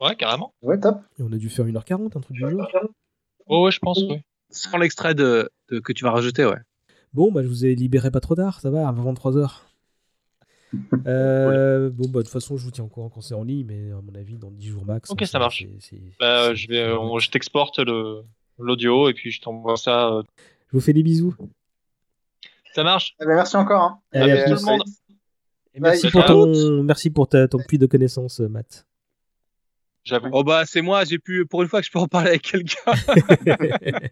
Ouais, 0.00 0.16
carrément. 0.16 0.54
Ouais, 0.62 0.78
top. 0.80 0.98
Et 1.18 1.22
on 1.22 1.32
a 1.32 1.36
dû 1.36 1.48
faire 1.50 1.66
1h40, 1.66 2.16
un 2.16 2.20
truc 2.20 2.32
du 2.32 2.40
genre. 2.40 2.68
Oh, 3.46 3.64
ouais, 3.64 3.70
je 3.70 3.78
pense, 3.80 3.98
oui. 4.08 4.20
Sans 4.50 4.78
l'extrait 4.78 5.14
de, 5.14 5.50
de- 5.68 5.78
que 5.80 5.92
tu 5.92 6.04
vas 6.04 6.10
rajouter, 6.10 6.44
ouais. 6.44 6.58
Bon, 7.12 7.30
bah, 7.32 7.42
je 7.42 7.48
vous 7.48 7.66
ai 7.66 7.74
libéré 7.74 8.10
pas 8.10 8.20
trop 8.20 8.34
tard, 8.34 8.60
ça 8.60 8.70
va, 8.70 8.88
avant 8.88 9.12
23h. 9.12 9.50
Euh, 11.06 11.90
Bon, 11.90 12.04
bah, 12.08 12.20
de 12.20 12.22
toute 12.24 12.32
façon, 12.32 12.56
je 12.56 12.64
vous 12.64 12.70
tiens 12.70 12.84
au 12.84 12.88
courant 12.88 13.08
quand 13.08 13.20
c'est 13.20 13.34
en 13.34 13.42
ligne, 13.42 13.66
mais 13.66 13.90
à 13.90 14.00
mon 14.00 14.14
avis, 14.14 14.38
dans 14.38 14.50
10 14.52 14.68
jours 14.68 14.84
max. 14.84 15.10
Ok, 15.10 15.22
hein, 15.22 15.26
ça 15.26 15.38
marche. 15.40 15.66
Bah, 16.20 16.54
je 16.54 16.68
vais, 16.68 16.92
on- 16.92 17.18
je 17.18 17.30
t'exporte 17.30 17.78
le 17.80 18.22
l'audio 18.58 19.08
et 19.08 19.14
puis 19.14 19.30
je 19.32 19.40
t'envoie 19.40 19.76
ça. 19.76 20.08
euh. 20.12 20.22
Je 20.68 20.72
vous 20.76 20.80
fais 20.80 20.92
des 20.92 21.02
bisous. 21.02 21.34
Ça 22.74 22.84
marche. 22.84 23.16
Eh 23.20 23.24
ben, 23.26 23.34
merci 23.34 23.56
encore. 23.56 23.82
Hein. 23.82 24.00
Allez, 24.12 24.32
à 24.32 24.44
tout 24.44 24.54
le 24.64 24.70
monde. 24.70 24.82
Et 25.74 25.80
merci, 25.80 26.10
pour 26.10 26.24
ton, 26.24 26.82
merci 26.82 27.10
pour 27.10 27.28
ta, 27.28 27.46
ton 27.48 27.58
puits 27.58 27.78
de 27.78 27.86
connaissances, 27.86 28.40
euh, 28.40 28.48
Matt. 28.48 28.86
J'avoue. 30.04 30.28
Oh 30.32 30.42
bah 30.42 30.64
c'est 30.66 30.80
moi, 30.82 31.04
j'ai 31.04 31.18
pu 31.18 31.44
pour 31.46 31.62
une 31.62 31.68
fois 31.68 31.80
que 31.80 31.86
je 31.86 31.92
peux 31.92 31.98
en 31.98 32.08
parler 32.08 32.30
avec 32.30 32.42
quelqu'un. 32.42 32.76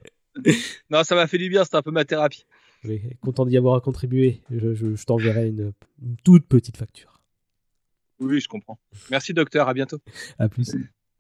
non, 0.91 1.03
ça 1.03 1.15
m'a 1.15 1.27
fait 1.27 1.39
du 1.39 1.49
bien, 1.49 1.65
c'était 1.65 1.77
un 1.77 1.83
peu 1.83 1.91
ma 1.91 2.05
thérapie. 2.05 2.45
Oui, 2.85 3.01
content 3.23 3.45
d'y 3.47 3.57
avoir 3.57 3.81
contribué. 3.83 4.41
Je, 4.51 4.75
je- 4.75 4.95
je 4.95 5.05
t'enverrai 5.05 5.49
une, 5.49 5.73
une 6.03 6.17
toute 6.23 6.47
petite 6.47 6.77
facture. 6.77 7.21
Oui, 8.21 8.41
je 8.41 8.49
comprends. 8.49 8.79
Merci 9.11 9.33
docteur, 9.35 9.69
à 9.69 9.75
bientôt. 9.75 9.99
À 10.39 10.49
plus. 10.49 10.71